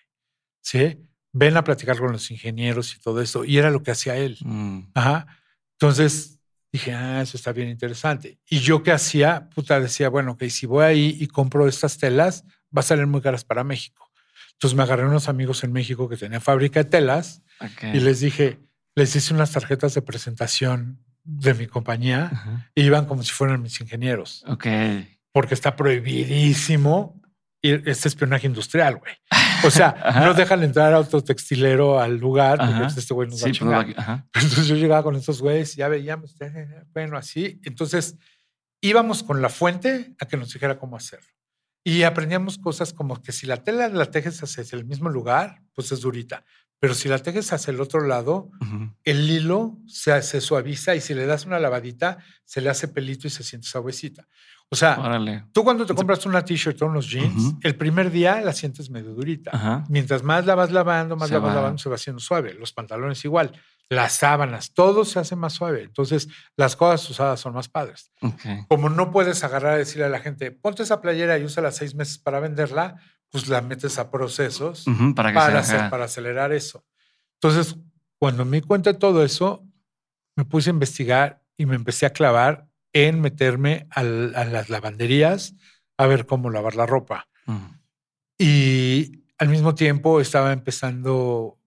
¿Sí? 0.61 0.99
Ven 1.33 1.57
a 1.57 1.65
platicar 1.65 1.99
con 1.99 2.13
los 2.13 2.31
ingenieros 2.31 2.95
y 2.97 2.99
todo 2.99 3.21
eso. 3.21 3.45
Y 3.45 3.59
era 3.59 3.71
lo 3.71 3.83
que 3.83 3.91
hacía 3.91 4.17
él. 4.17 4.39
Mm. 4.43 4.81
Ajá. 4.95 5.27
Entonces 5.73 6.39
dije, 6.73 6.93
ah, 6.93 7.21
eso 7.23 7.37
está 7.37 7.53
bien 7.53 7.69
interesante. 7.69 8.39
Y 8.49 8.59
yo 8.61 8.83
qué 8.83 8.93
hacía, 8.93 9.49
puta, 9.55 9.79
decía, 9.81 10.09
bueno, 10.09 10.33
ok, 10.33 10.45
si 10.45 10.67
voy 10.67 10.85
ahí 10.85 11.17
y 11.21 11.27
compro 11.29 11.69
estas 11.69 11.99
telas, 11.99 12.45
va 12.77 12.81
a 12.81 12.83
salir 12.83 13.07
muy 13.07 13.21
caras 13.21 13.45
para 13.45 13.65
México. 13.65 14.11
Entonces 14.53 14.77
me 14.77 14.83
agarré 14.83 15.07
unos 15.07 15.29
amigos 15.29 15.63
en 15.65 15.73
México 15.73 16.09
que 16.09 16.17
tenían 16.17 16.41
fábrica 16.41 16.83
de 16.83 16.89
telas 16.91 17.43
Ok. 17.61 17.95
y 17.95 18.01
les 18.01 18.21
dije, 18.21 18.59
les 18.95 19.15
hice 19.17 19.35
unas 19.35 19.53
tarjetas 19.53 19.95
de 19.95 20.03
presentación 20.03 21.03
de 21.25 21.55
mi 21.55 21.67
compañía 21.67 22.31
Ajá. 22.33 22.71
e 22.75 22.83
iban 22.83 23.07
como 23.07 23.23
si 23.23 23.33
fueran 23.33 23.61
mis 23.63 23.81
ingenieros, 23.81 24.45
Ok. 24.47 24.67
porque 25.33 25.55
está 25.55 25.75
prohibidísimo 25.77 27.21
este 27.63 28.07
espionaje 28.09 28.47
industrial, 28.47 28.97
güey. 28.99 29.15
O 29.65 29.71
sea, 29.71 29.89
Ajá. 30.05 30.25
no 30.25 30.35
dejan 30.35 30.63
entrar 30.63 30.93
a 30.93 31.01
otro 31.01 31.23
textilero 31.25 31.99
al 32.01 32.17
lugar 32.17 32.59
porque 32.59 32.75
pues, 32.79 32.97
este 32.97 33.13
güey 33.13 33.29
nos 33.29 33.39
va 33.39 33.39
Sí, 33.39 33.45
a 33.45 33.49
pues, 33.49 33.59
chingar. 33.59 33.89
no, 33.89 33.95
ajá. 33.97 34.27
Entonces 34.35 34.67
yo 34.69 34.77
llegaba 34.77 35.03
con 35.03 35.17
estos 35.17 35.41
güeyes, 35.43 35.75
ya 35.75 35.89
veíamos, 35.89 36.37
eh, 36.41 36.83
bueno, 36.95 37.17
así. 37.19 37.61
Entonces 37.65 38.17
íbamos 38.81 39.25
con 39.25 39.43
la 39.43 39.49
fuente 39.49 40.15
a 40.21 40.27
que 40.27 40.37
nos 40.37 40.53
dijera 40.53 40.79
cómo 40.79 40.97
hacerlo. 40.97 41.27
Y 41.85 42.03
aprendíamos 42.05 42.59
cosas 42.59 42.93
como 42.93 43.21
que 43.23 43.33
si 43.33 43.47
la 43.47 43.57
tela 43.65 43.89
la 43.89 44.11
tejes 44.11 44.41
hacia 44.43 44.65
el 44.77 44.85
mismo 44.85 45.09
lugar, 45.09 45.63
pues 45.73 45.91
es 45.93 46.01
durita. 46.01 46.45
Pero 46.79 46.95
si 46.95 47.09
la 47.09 47.19
tejes 47.19 47.53
hacia 47.53 47.71
el 47.71 47.81
otro 47.81 48.01
lado, 48.07 48.51
el 49.05 49.31
hilo 49.31 49.79
se, 49.87 50.21
se 50.23 50.41
suaviza 50.41 50.95
y 50.95 51.01
si 51.01 51.15
le 51.15 51.25
das 51.27 51.47
una 51.47 51.59
lavadita, 51.59 52.19
se 52.45 52.61
le 52.61 52.69
hace 52.71 52.89
pelito 52.89 53.27
y 53.27 53.31
se 53.31 53.43
siente 53.43 53.67
suavecita. 53.67 54.27
O 54.69 54.75
sea, 54.77 54.99
Órale. 55.01 55.45
tú 55.53 55.63
cuando 55.63 55.87
te 55.87 55.95
compras 55.95 56.27
una 56.27 56.45
t-shirt 56.45 56.83
o 56.83 56.87
unos 56.87 57.09
jeans, 57.09 57.55
el 57.63 57.77
primer 57.77 58.11
día 58.11 58.41
la 58.41 58.53
sientes 58.53 58.91
medio 58.91 59.15
durita. 59.15 59.85
Mientras 59.89 60.23
más 60.25 60.45
la 60.45 60.55
vas 60.57 60.73
lavando, 60.73 61.17
más 61.17 61.29
Se 61.29 61.35
la 61.35 61.41
vas 61.41 61.51
va. 61.51 61.55
lavando, 61.55 61.79
se 61.79 61.89
va 61.89 61.95
haciendo 61.95 62.21
suave. 62.21 62.53
Los 62.55 62.73
pantalones 62.73 63.25
igual. 63.25 63.53
Las 63.89 64.15
sábanas, 64.15 64.75
todo 64.75 65.05
se 65.05 65.21
hace 65.21 65.37
más 65.37 65.53
suave. 65.53 65.85
Entonces, 65.85 66.27
las 66.57 66.75
cosas 66.75 67.09
usadas 67.09 67.39
son 67.39 67.55
más 67.55 67.69
padres. 67.69 68.11
Como 68.69 68.89
no 68.91 69.13
puedes 69.13 69.45
agarrar 69.45 69.77
y 69.77 69.79
decirle 69.79 70.07
a 70.07 70.09
la 70.09 70.19
gente, 70.19 70.51
ponte 70.51 70.83
esa 70.83 71.01
playera 71.01 71.39
y 71.39 71.45
úsala 71.45 71.71
seis 71.71 71.95
meses 71.95 72.19
para 72.19 72.41
venderla, 72.41 72.97
pues 73.41 73.49
la 73.49 73.61
metes 73.61 73.99
a 73.99 74.11
procesos 74.11 74.85
Para 75.15 75.31
que 75.31 75.35
para, 75.35 75.63
se 75.63 75.77
hacer- 75.77 75.91
para 75.91 76.05
acelerar 76.07 76.53
eso. 76.53 76.85
Entonces, 77.35 77.77
cuando 78.19 78.45
me 78.45 78.61
di 78.61 78.67
cuenta 78.67 78.93
de 78.93 78.99
todo 78.99 79.23
eso, 79.25 79.63
me 80.37 80.45
puse 80.45 80.71
a 80.71 80.73
investigar 80.73 81.43
y 81.57 81.67
me 81.67 81.75
empecé 81.77 82.07
a 82.07 82.11
clavar 82.11 82.67
en 82.93 83.21
meterme 83.21 83.87
al- 83.91 84.35
a 84.35 84.45
las 84.45 84.69
lavanderías 84.71 85.55
a 85.99 86.07
ver 86.07 86.27
cómo 86.27 86.51
lavar 86.51 86.77
la 86.77 86.87
ropa. 86.87 87.29
Ujú. 87.47 87.61
Y 88.39 89.25
al 89.39 89.49
mismo 89.49 89.75
tiempo 89.75 90.21
estaba 90.21 90.53
empezando 90.53 91.59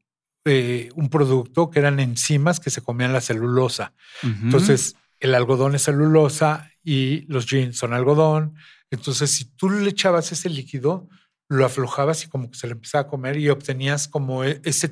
eh, 0.46 0.90
un 0.96 1.10
producto 1.10 1.70
que 1.70 1.80
eran 1.80 2.00
enzimas 2.00 2.60
que 2.60 2.70
se 2.70 2.82
comían 2.82 3.14
la 3.14 3.22
celulosa. 3.22 3.94
Ujú. 4.24 4.34
Entonces, 4.46 4.96
el 5.20 5.36
algodón 5.36 5.76
es 5.76 5.84
celulosa 5.84 6.72
y 6.84 7.22
los 7.32 7.46
jeans 7.46 7.78
son 7.78 7.94
algodón. 7.94 8.56
Entonces, 8.90 9.30
si 9.32 9.46
tú 9.46 9.70
le 9.70 9.90
echabas 9.90 10.32
ese 10.32 10.50
líquido, 10.50 11.08
lo 11.50 11.66
aflojabas 11.66 12.24
y 12.24 12.30
como 12.30 12.50
que 12.52 12.58
se 12.58 12.68
le 12.68 12.74
empezaba 12.74 13.02
a 13.04 13.08
comer 13.08 13.36
y 13.38 13.50
obtenías 13.50 14.08
como 14.08 14.44
e- 14.44 14.62
ese 14.64 14.92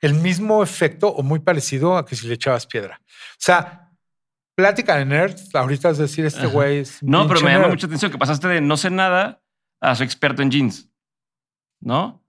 el 0.00 0.14
mismo 0.14 0.62
efecto 0.62 1.08
o 1.08 1.22
muy 1.22 1.40
parecido 1.40 1.96
a 1.96 2.06
que 2.06 2.14
si 2.16 2.28
le 2.28 2.34
echabas 2.34 2.66
piedra. 2.66 3.00
O 3.02 3.38
sea, 3.38 3.90
plática 4.54 4.96
de 4.96 5.04
nerds, 5.04 5.54
ahorita 5.54 5.90
es 5.90 5.98
decir, 5.98 6.24
este 6.24 6.40
Ajá. 6.42 6.48
güey 6.48 6.78
es 6.78 7.02
No, 7.02 7.26
pero 7.26 7.40
me 7.40 7.48
llama 7.50 7.64
nerd. 7.64 7.70
mucha 7.72 7.86
atención 7.86 8.10
que 8.12 8.18
pasaste 8.18 8.46
de 8.48 8.60
no 8.60 8.76
sé 8.76 8.88
nada 8.90 9.42
a 9.80 9.94
soy 9.96 10.06
experto 10.06 10.42
en 10.42 10.50
jeans. 10.50 10.88
¿No? 11.80 12.24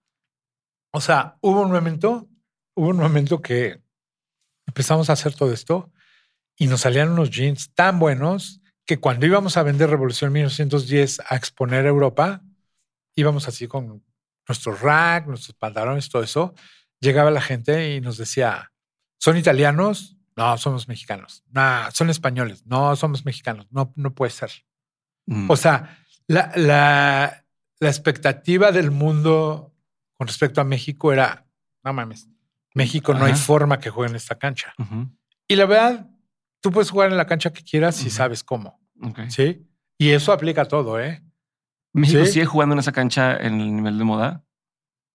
O 0.91 0.99
sea, 0.99 1.37
hubo 1.41 1.61
un 1.61 1.71
momento, 1.71 2.27
hubo 2.75 2.89
un 2.89 2.97
momento 2.97 3.41
que 3.41 3.81
empezamos 4.65 5.09
a 5.09 5.13
hacer 5.13 5.35
todo 5.35 5.53
esto 5.53 5.91
y 6.57 6.65
nos 6.67 6.81
salían 6.81 7.09
unos 7.11 7.29
jeans 7.29 7.73
tan 7.75 7.99
buenos 7.99 8.59
que 8.85 8.99
cuando 8.99 9.25
íbamos 9.25 9.55
a 9.57 9.63
vender 9.63 9.89
Revolución 9.89 10.33
1910 10.33 11.21
a 11.29 11.35
exponer 11.35 11.85
a 11.85 11.89
Europa, 11.89 12.41
íbamos 13.17 13.47
así 13.47 13.67
con 13.67 14.03
nuestro 14.47 14.73
rack, 14.73 15.27
nuestros 15.27 15.55
pantalones, 15.57 16.07
todo 16.07 16.23
eso. 16.23 16.53
Llegaba 17.01 17.29
la 17.31 17.41
gente 17.41 17.95
y 17.95 18.01
nos 18.01 18.17
decía, 18.17 18.71
¿son 19.19 19.35
italianos? 19.35 20.15
No, 20.35 20.57
somos 20.57 20.87
mexicanos. 20.87 21.43
No, 21.49 21.91
son 21.91 22.09
españoles. 22.09 22.65
No, 22.65 22.95
somos 22.95 23.25
mexicanos. 23.25 23.67
No, 23.71 23.91
no 23.95 24.13
puede 24.13 24.31
ser. 24.31 24.51
Mm. 25.25 25.49
O 25.49 25.57
sea, 25.57 25.99
la, 26.27 26.51
la, 26.55 27.43
la 27.79 27.89
expectativa 27.89 28.71
del 28.71 28.91
mundo 28.91 29.73
con 30.15 30.27
respecto 30.27 30.61
a 30.61 30.63
México 30.63 31.11
era, 31.11 31.45
no 31.83 31.93
mames, 31.93 32.29
México 32.73 33.13
no 33.13 33.25
hay 33.25 33.33
forma 33.33 33.79
que 33.79 33.89
juegue 33.89 34.11
en 34.11 34.15
esta 34.15 34.37
cancha. 34.37 34.73
Ujú. 34.77 35.09
Y 35.47 35.55
la 35.55 35.65
verdad, 35.65 36.09
tú 36.61 36.71
puedes 36.71 36.91
jugar 36.91 37.11
en 37.11 37.17
la 37.17 37.25
cancha 37.25 37.51
que 37.51 37.63
quieras 37.63 37.95
si 37.95 38.09
sabes 38.09 38.43
cómo, 38.43 38.79
Ok. 39.01 39.21
¿sí? 39.29 39.67
Y 39.97 40.11
eso 40.11 40.31
aplica 40.31 40.63
a 40.63 40.65
todo, 40.65 40.99
¿eh? 40.99 41.23
¿México 41.97 42.25
¿Sí? 42.25 42.33
sigue 42.33 42.45
jugando 42.45 42.73
en 42.73 42.79
esa 42.79 42.91
cancha 42.91 43.35
en 43.37 43.59
el 43.59 43.75
nivel 43.75 43.97
de 43.97 44.03
moda? 44.03 44.43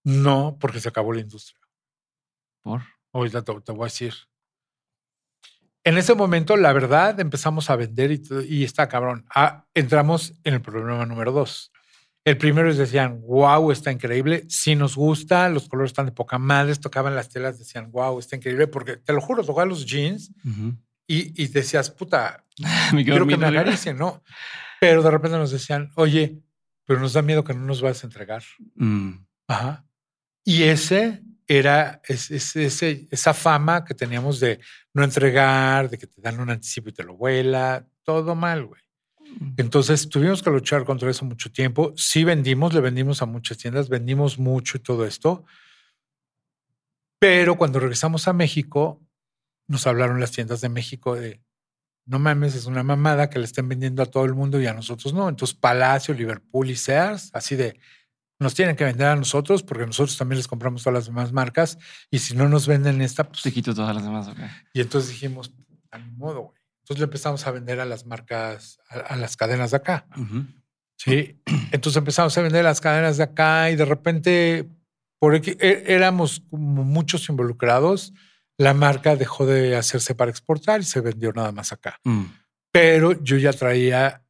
No, 0.04 0.56
porque 0.60 0.80
se 0.80 0.88
acabó 0.88 1.12
la 1.12 1.20
industria. 1.20 1.58
Por. 2.62 2.82
Ahorita 3.12 3.42
te, 3.42 3.60
te 3.60 3.72
voy 3.72 3.82
a 3.82 3.84
decir. 3.84 4.14
En 5.84 5.98
ese 5.98 6.14
momento, 6.14 6.56
la 6.56 6.72
verdad, 6.72 7.18
empezamos 7.20 7.70
a 7.70 7.76
vender 7.76 8.12
y, 8.12 8.22
y 8.48 8.64
está 8.64 8.88
cabrón. 8.88 9.26
Ah, 9.34 9.66
entramos 9.74 10.34
en 10.44 10.54
el 10.54 10.62
problema 10.62 11.04
número 11.06 11.32
dos. 11.32 11.72
El 12.24 12.38
primero 12.38 12.70
es 12.70 12.78
decían, 12.78 13.20
wow, 13.22 13.72
está 13.72 13.90
increíble. 13.90 14.44
Si 14.48 14.76
nos 14.76 14.94
gusta, 14.94 15.48
los 15.48 15.68
colores 15.68 15.90
están 15.90 16.06
de 16.06 16.12
poca 16.12 16.38
madre. 16.38 16.74
Tocaban 16.76 17.16
las 17.16 17.28
telas, 17.28 17.58
decían, 17.58 17.90
wow, 17.90 18.18
está 18.20 18.36
increíble. 18.36 18.68
Porque 18.68 18.96
te 18.96 19.12
lo 19.12 19.20
juro, 19.20 19.44
tocaban 19.44 19.68
los 19.68 19.84
jeans 19.84 20.32
Ujú. 20.44 20.76
y, 21.08 21.42
y 21.42 21.48
decías, 21.48 21.90
puta, 21.90 22.44
quiero 22.90 23.26
que 23.26 23.36
me 23.36 23.46
acaricien, 23.46 23.96
¿no? 23.96 24.22
Pero 24.80 25.02
de 25.02 25.10
repente 25.10 25.36
nos 25.36 25.50
decían, 25.50 25.90
oye, 25.96 26.40
pero 26.84 27.00
nos 27.00 27.12
da 27.12 27.22
miedo 27.22 27.44
que 27.44 27.54
no 27.54 27.64
nos 27.64 27.80
vayas 27.80 28.04
a 28.04 28.06
entregar. 28.06 28.42
Mm. 28.74 29.24
Ajá. 29.48 29.84
Y 30.44 30.64
ese 30.64 31.22
era 31.46 32.00
ese, 32.08 33.08
esa 33.10 33.34
fama 33.34 33.84
que 33.84 33.94
teníamos 33.94 34.40
de 34.40 34.60
no 34.94 35.04
entregar, 35.04 35.90
de 35.90 35.98
que 35.98 36.06
te 36.06 36.20
dan 36.20 36.40
un 36.40 36.50
anticipo 36.50 36.88
y 36.88 36.92
te 36.92 37.04
lo 37.04 37.16
vuela, 37.16 37.86
todo 38.02 38.34
mal, 38.34 38.64
güey. 38.66 38.80
Entonces 39.56 40.08
tuvimos 40.08 40.42
que 40.42 40.50
luchar 40.50 40.84
contra 40.84 41.10
eso 41.10 41.24
mucho 41.24 41.50
tiempo. 41.50 41.92
Sí 41.96 42.24
vendimos, 42.24 42.74
le 42.74 42.80
vendimos 42.80 43.22
a 43.22 43.26
muchas 43.26 43.58
tiendas, 43.58 43.88
vendimos 43.88 44.38
mucho 44.38 44.76
y 44.76 44.80
todo 44.80 45.06
esto. 45.06 45.44
Pero 47.18 47.56
cuando 47.56 47.80
regresamos 47.80 48.28
a 48.28 48.32
México, 48.32 49.00
nos 49.68 49.86
hablaron 49.86 50.20
las 50.20 50.32
tiendas 50.32 50.60
de 50.60 50.68
México 50.68 51.14
de, 51.14 51.40
no 52.06 52.18
mames, 52.18 52.54
es 52.54 52.66
una 52.66 52.82
mamada 52.82 53.30
que 53.30 53.38
le 53.38 53.44
estén 53.44 53.68
vendiendo 53.68 54.02
a 54.02 54.06
todo 54.06 54.24
el 54.24 54.34
mundo 54.34 54.60
y 54.60 54.66
a 54.66 54.74
nosotros 54.74 55.12
no. 55.14 55.28
Entonces 55.28 55.56
Palacio, 55.56 56.14
Liverpool 56.14 56.68
y 56.70 56.76
Sears, 56.76 57.30
así 57.32 57.54
de, 57.56 57.78
nos 58.40 58.54
tienen 58.54 58.74
que 58.76 58.84
vender 58.84 59.06
a 59.06 59.16
nosotros 59.16 59.62
porque 59.62 59.86
nosotros 59.86 60.16
también 60.18 60.38
les 60.38 60.48
compramos 60.48 60.82
todas 60.82 60.94
las 60.94 61.06
demás 61.06 61.32
marcas 61.32 61.78
y 62.10 62.18
si 62.18 62.34
no 62.34 62.48
nos 62.48 62.66
venden 62.66 63.00
esta, 63.02 63.28
pues... 63.28 63.42
Te 63.42 63.52
quito 63.52 63.72
todas 63.74 63.94
las 63.94 64.04
demás. 64.04 64.26
ok. 64.28 64.38
Y 64.74 64.80
entonces 64.80 65.10
dijimos, 65.10 65.54
a 65.90 65.98
mi 65.98 66.10
modo, 66.12 66.40
güey. 66.40 66.60
Entonces 66.80 66.98
le 66.98 67.04
empezamos 67.04 67.46
a 67.46 67.52
vender 67.52 67.78
a 67.78 67.84
las 67.84 68.04
marcas, 68.06 68.80
a, 68.90 68.98
a 69.14 69.16
las 69.16 69.36
cadenas 69.36 69.70
de 69.70 69.76
acá. 69.76 70.06
Sí. 70.96 71.40
Entonces 71.70 71.96
empezamos 71.96 72.36
a 72.36 72.42
vender 72.42 72.64
las 72.64 72.80
cadenas 72.80 73.16
de 73.16 73.22
acá 73.22 73.70
y 73.70 73.76
de 73.76 73.84
repente, 73.84 74.68
por 75.20 75.34
aquí- 75.36 75.56
é- 75.60 75.84
éramos 75.94 76.42
como 76.50 76.82
muchos 76.82 77.28
involucrados, 77.28 78.12
la 78.58 78.74
marca 78.74 79.16
dejó 79.16 79.46
de 79.46 79.76
hacerse 79.76 80.14
para 80.14 80.30
exportar 80.30 80.80
y 80.80 80.84
se 80.84 81.00
vendió 81.00 81.32
nada 81.32 81.52
más 81.52 81.72
acá. 81.72 81.98
Mm. 82.04 82.24
Pero 82.70 83.22
yo 83.22 83.36
ya 83.38 83.52
traía 83.52 84.24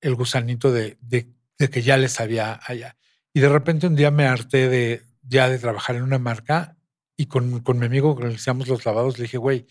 el 0.00 0.14
gusanito 0.14 0.72
de, 0.72 0.96
de- 1.00 1.32
de 1.58 1.68
que 1.70 1.82
ya 1.82 1.96
les 1.96 2.12
sabía 2.12 2.58
allá. 2.66 2.96
Y 3.34 3.40
de 3.40 3.48
repente 3.48 3.86
un 3.86 3.94
día 3.96 4.10
me 4.10 4.26
harté 4.26 4.68
de 4.68 5.02
ya 5.22 5.48
de 5.48 5.58
trabajar 5.58 5.96
en 5.96 6.02
una 6.02 6.18
marca 6.18 6.76
y 7.16 7.26
con, 7.26 7.60
con 7.60 7.78
mi 7.78 7.86
amigo 7.86 8.16
que 8.16 8.22
realizamos 8.22 8.66
los 8.68 8.84
lavados 8.86 9.18
le 9.18 9.24
dije, 9.24 9.36
güey, 9.38 9.66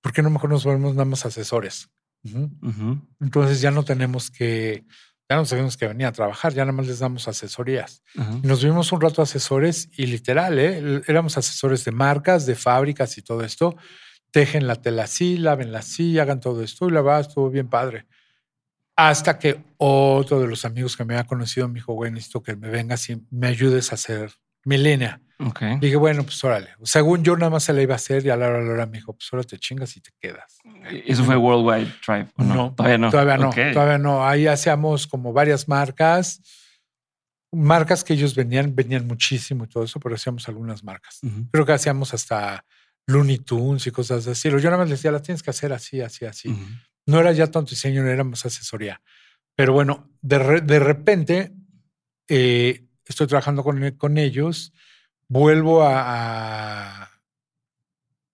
¿por 0.00 0.12
qué 0.12 0.22
no 0.22 0.30
mejor 0.30 0.50
nos 0.50 0.64
volvemos 0.64 0.94
nada 0.94 1.04
más 1.04 1.26
asesores? 1.26 1.90
Entonces 3.20 3.60
ya 3.60 3.70
no 3.70 3.84
tenemos 3.84 4.30
que, 4.30 4.84
ya 5.28 5.36
no 5.36 5.44
tenemos 5.44 5.76
que 5.76 5.88
venir 5.88 6.06
a 6.06 6.12
trabajar, 6.12 6.52
ya 6.54 6.64
nada 6.64 6.72
más 6.72 6.86
les 6.86 7.00
damos 7.00 7.26
asesorías. 7.26 8.02
Ajá. 8.16 8.38
Nos 8.42 8.62
vimos 8.62 8.92
un 8.92 9.00
rato 9.00 9.22
asesores 9.22 9.88
y 9.96 10.06
literal, 10.06 10.58
¿eh? 10.58 11.02
éramos 11.08 11.36
asesores 11.36 11.84
de 11.84 11.92
marcas, 11.92 12.46
de 12.46 12.54
fábricas 12.54 13.18
y 13.18 13.22
todo 13.22 13.42
esto. 13.42 13.76
Tejen 14.30 14.66
la 14.66 14.76
tela 14.76 15.04
así, 15.04 15.36
lávenla 15.36 15.80
así, 15.80 16.18
hagan 16.18 16.40
todo 16.40 16.62
esto 16.62 16.88
y 16.88 16.92
la 16.92 17.02
verdad 17.02 17.22
estuvo 17.22 17.50
bien 17.50 17.68
padre. 17.68 18.06
Hasta 18.94 19.38
que 19.38 19.62
otro 19.78 20.40
de 20.40 20.46
los 20.46 20.64
amigos 20.64 20.96
que 20.96 21.04
me 21.04 21.14
había 21.14 21.26
conocido 21.26 21.68
me 21.68 21.74
dijo, 21.74 21.92
güey, 21.92 22.10
necesito 22.12 22.42
que 22.42 22.56
me 22.56 22.70
vengas 22.70 23.10
y 23.10 23.26
me 23.30 23.48
ayudes 23.48 23.92
a 23.92 23.96
hacer 23.96 24.30
mi 24.66 24.76
línea. 24.78 25.20
Ok. 25.38 25.62
Y 25.62 25.78
dije, 25.80 25.96
bueno, 25.96 26.22
pues 26.24 26.42
órale. 26.44 26.68
Según 26.82 27.22
yo 27.22 27.36
nada 27.36 27.50
más 27.50 27.64
se 27.64 27.72
la 27.74 27.82
iba 27.82 27.92
a 27.94 27.96
hacer 27.96 28.24
y 28.24 28.30
a 28.30 28.36
la 28.36 28.48
hora, 28.48 28.58
a 28.58 28.62
la 28.62 28.70
hora 28.72 28.86
me 28.86 28.98
dijo, 28.98 29.12
pues 29.12 29.28
ahora 29.32 29.44
te 29.44 29.58
chingas 29.58 29.96
y 29.96 30.00
te 30.00 30.10
quedas. 30.18 30.58
¿Eso 31.06 31.24
fue 31.24 31.36
Worldwide 31.36 31.92
Tribe? 32.04 32.28
¿o 32.36 32.42
no? 32.44 32.74
todavía 32.74 32.98
no. 32.98 33.10
Todavía 33.10 33.36
no, 33.36 33.48
Ok. 33.50 33.56
todavía 33.72 33.98
no. 33.98 34.26
Ahí 34.26 34.46
hacíamos 34.46 35.06
como 35.06 35.32
varias 35.34 35.68
marcas, 35.68 36.40
marcas 37.52 38.02
que 38.04 38.14
ellos 38.14 38.34
vendían, 38.34 38.74
vendían 38.74 39.06
muchísimo 39.06 39.64
y 39.64 39.68
todo 39.68 39.84
eso, 39.84 40.00
pero 40.00 40.14
hacíamos 40.14 40.48
algunas 40.48 40.82
marcas. 40.82 41.18
Ujú. 41.22 41.48
Creo 41.52 41.66
que 41.66 41.72
hacíamos 41.72 42.12
hasta 42.14 42.64
Looney 43.06 43.38
Tunes 43.38 43.86
y 43.86 43.90
cosas 43.90 44.26
así. 44.26 44.48
Yo 44.50 44.56
nada 44.58 44.78
más 44.78 44.88
les 44.88 44.98
decía, 44.98 45.12
la 45.12 45.22
tienes 45.22 45.42
que 45.42 45.50
hacer 45.50 45.72
así, 45.72 46.00
así, 46.00 46.24
así. 46.24 46.48
Ujú. 46.48 46.64
No 47.06 47.20
era 47.20 47.32
ya 47.32 47.46
tanto 47.46 47.70
diseño, 47.70 48.04
era 48.06 48.24
más 48.24 48.44
asesoría. 48.46 49.00
Pero 49.54 49.72
bueno, 49.72 50.10
de, 50.22 50.38
re- 50.38 50.60
de 50.60 50.78
repente 50.78 51.52
eh, 52.28 52.85
estoy 53.12 53.26
trabajando 53.26 53.62
con, 53.62 53.90
con 53.92 54.18
ellos, 54.18 54.72
vuelvo 55.28 55.82
a, 55.82 57.02
a, 57.02 57.10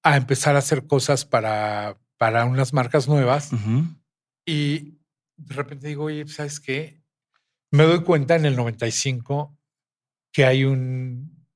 a 0.03 0.17
empezar 0.17 0.57
a 0.57 0.61
hacer 0.61 0.87
cosas 0.87 1.25
para, 1.25 1.99
para 2.19 2.45
unas 2.45 2.73
marcas 2.73 3.09
nuevas 3.09 3.51
y 4.47 4.99
de 5.37 5.55
repente 5.55 5.89
digo, 5.89 6.05
oye, 6.05 6.27
¿sabes 6.29 6.61
qué? 6.61 7.03
Me 7.71 7.85
doy 7.85 8.03
cuenta 8.03 8.37
en 8.37 8.45
el 8.45 8.57
95 8.57 9.59
que 10.33 10.45
hay 10.45 10.65
un, 10.65 11.47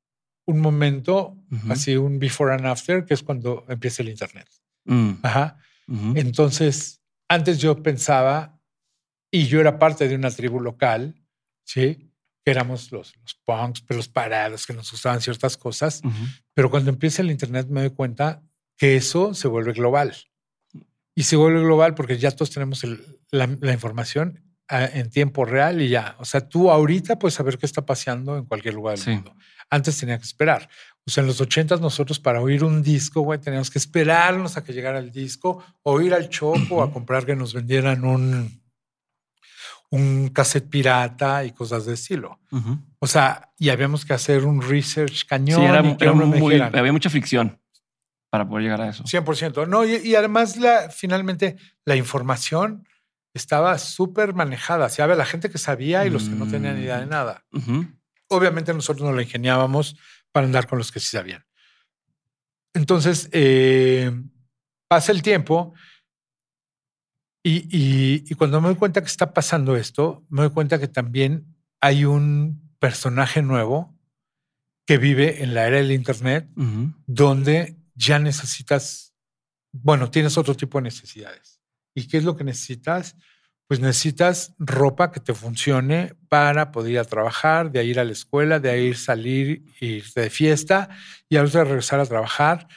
un 0.46 0.60
momento, 0.60 1.36
así 1.68 1.96
un 1.96 2.18
before 2.18 2.54
and 2.54 2.66
after, 2.66 3.04
que 3.04 3.14
es 3.14 3.22
cuando 3.22 3.64
empieza 3.68 4.02
el 4.02 4.10
Internet. 4.10 4.48
Mm. 4.84 5.12
Ajá. 5.22 5.58
Entonces, 6.14 7.00
antes 7.28 7.58
yo 7.58 7.82
pensaba, 7.82 8.56
y 9.30 9.46
yo 9.46 9.60
era 9.60 9.78
parte 9.78 10.08
de 10.08 10.14
una 10.14 10.30
tribu 10.30 10.60
local, 10.60 11.14
¿sí? 11.64 12.05
Que 12.46 12.52
éramos 12.52 12.92
los, 12.92 13.12
los 13.16 13.34
punks, 13.44 13.80
pelos 13.80 14.06
parados, 14.08 14.66
que 14.68 14.72
nos 14.72 14.88
gustaban 14.88 15.20
ciertas 15.20 15.56
cosas. 15.56 16.00
Pero 16.54 16.70
cuando 16.70 16.90
empieza 16.90 17.20
el 17.22 17.32
Internet 17.32 17.66
me 17.68 17.80
doy 17.80 17.90
cuenta 17.90 18.40
que 18.78 18.94
eso 18.94 19.34
se 19.34 19.48
vuelve 19.48 19.72
global. 19.72 20.14
Y 21.16 21.24
se 21.24 21.34
vuelve 21.34 21.60
global 21.60 21.96
porque 21.96 22.18
ya 22.18 22.30
todos 22.30 22.50
tenemos 22.50 22.84
el- 22.84 23.04
la, 23.32 23.48
la 23.60 23.72
información 23.72 24.44
ah, 24.68 24.84
en 24.94 25.10
tiempo 25.10 25.44
real 25.44 25.82
y 25.82 25.88
ya. 25.88 26.14
O 26.20 26.24
sea, 26.24 26.48
tú 26.48 26.70
ahorita 26.70 27.18
puedes 27.18 27.34
saber 27.34 27.58
qué 27.58 27.66
está 27.66 27.84
pasando 27.84 28.36
en 28.36 28.44
cualquier 28.44 28.74
lugar 28.74 28.94
del 28.96 29.04
Sí. 29.04 29.10
mundo. 29.10 29.34
Antes 29.68 29.98
tenía 29.98 30.16
que 30.16 30.24
esperar. 30.24 30.68
O 31.04 31.10
sea, 31.10 31.22
en 31.22 31.26
los 31.26 31.40
ochentas 31.40 31.80
nosotros 31.80 32.20
para 32.20 32.40
oír 32.40 32.62
un 32.62 32.80
disco, 32.80 33.22
güey, 33.22 33.40
teníamos 33.40 33.70
que 33.72 33.78
esperarnos 33.80 34.56
a 34.56 34.62
que 34.62 34.72
llegara 34.72 35.00
el 35.00 35.10
disco 35.10 35.64
o 35.82 36.00
ir 36.00 36.14
al 36.14 36.28
Chopo 36.28 36.80
a 36.82 36.92
comprar 36.92 37.26
que 37.26 37.34
nos 37.34 37.54
vendieran 37.54 38.04
un, 38.04 38.60
un 39.90 40.28
cassette 40.28 40.68
pirata 40.68 41.44
y 41.44 41.52
cosas 41.52 41.86
de 41.86 41.94
estilo. 41.94 42.40
O 42.98 43.06
sea, 43.06 43.52
y 43.58 43.68
habíamos 43.70 44.04
que 44.04 44.12
hacer 44.14 44.44
un 44.44 44.60
research 44.62 45.24
cañón. 45.26 45.60
Sí, 45.60 45.64
era, 45.66 45.80
y 45.86 45.96
que 45.96 46.04
era 46.04 46.12
uno 46.12 46.26
me 46.26 46.38
muy, 46.38 46.54
dijeran, 46.54 46.76
había 46.76 46.92
mucha 46.92 47.08
fricción 47.10 47.60
para 48.30 48.48
poder 48.48 48.64
llegar 48.64 48.80
a 48.80 48.88
eso. 48.88 49.04
100%. 49.04 49.68
No, 49.68 49.84
y, 49.84 49.96
y 49.96 50.14
además 50.16 50.56
la, 50.56 50.90
finalmente 50.90 51.56
la 51.84 51.94
información 51.96 52.86
estaba 53.32 53.78
súper 53.78 54.34
manejada. 54.34 54.88
Sí, 54.88 55.02
había 55.02 55.14
la 55.14 55.26
gente 55.26 55.50
que 55.50 55.58
sabía 55.58 56.04
y 56.06 56.10
los 56.10 56.24
que 56.28 56.34
no 56.34 56.46
tenían 56.48 56.78
idea 56.78 56.98
de 56.98 57.06
Mm. 57.06 57.10
nada. 57.10 57.44
Obviamente 58.28 58.74
nosotros 58.74 59.06
nos 59.06 59.14
la 59.14 59.22
ingeniábamos 59.22 59.96
para 60.32 60.46
andar 60.46 60.66
con 60.66 60.78
los 60.78 60.90
que 60.90 60.98
sí 61.00 61.06
sabían. 61.08 61.44
Entonces, 62.74 63.28
eh, 63.32 64.10
pasa 64.88 65.12
el 65.12 65.22
tiempo 65.22 65.74
y, 67.48 67.68
y- 67.70 68.24
y 68.28 68.34
cuando 68.34 68.60
me 68.60 68.68
doy 68.68 68.76
cuenta 68.76 69.00
que 69.00 69.06
está 69.06 69.32
pasando 69.32 69.76
esto, 69.76 70.24
me 70.28 70.42
doy 70.42 70.50
cuenta 70.50 70.78
que 70.80 70.88
también 70.88 71.54
hay 71.80 72.04
un 72.04 72.72
personaje 72.78 73.42
nuevo 73.42 73.94
que 74.86 74.98
vive 74.98 75.42
en 75.42 75.54
la 75.54 75.66
era 75.66 75.76
del 75.78 75.92
Internet 75.92 76.48
donde 77.06 77.76
ya 77.94 78.18
necesitas, 78.18 79.14
bueno, 79.72 80.10
tienes 80.10 80.36
otro 80.38 80.54
tipo 80.56 80.78
de 80.78 80.82
necesidades. 80.84 81.60
¿Y 81.94 82.08
qué 82.08 82.18
es 82.18 82.24
lo 82.24 82.36
que 82.36 82.44
necesitas? 82.44 83.16
Pues 83.68 83.80
necesitas 83.80 84.54
ropa 84.58 85.10
que 85.10 85.18
te 85.20 85.34
funcione 85.34 86.14
para 86.28 86.70
poder 86.72 86.92
ir 86.92 86.98
a 87.00 87.04
trabajar, 87.04 87.70
de 87.72 87.80
ahí 87.80 87.90
ir 87.90 87.98
a 88.00 88.04
la 88.04 88.12
escuela, 88.12 88.60
de 88.60 88.70
ahí 88.70 88.86
ir 88.88 88.96
salir, 88.96 89.64
irte 89.80 90.20
de 90.20 90.30
fiesta 90.30 90.88
y 91.28 91.36
ahora 91.36 91.64
regresar 91.64 91.98
a 92.00 92.06
trabajar. 92.06 92.68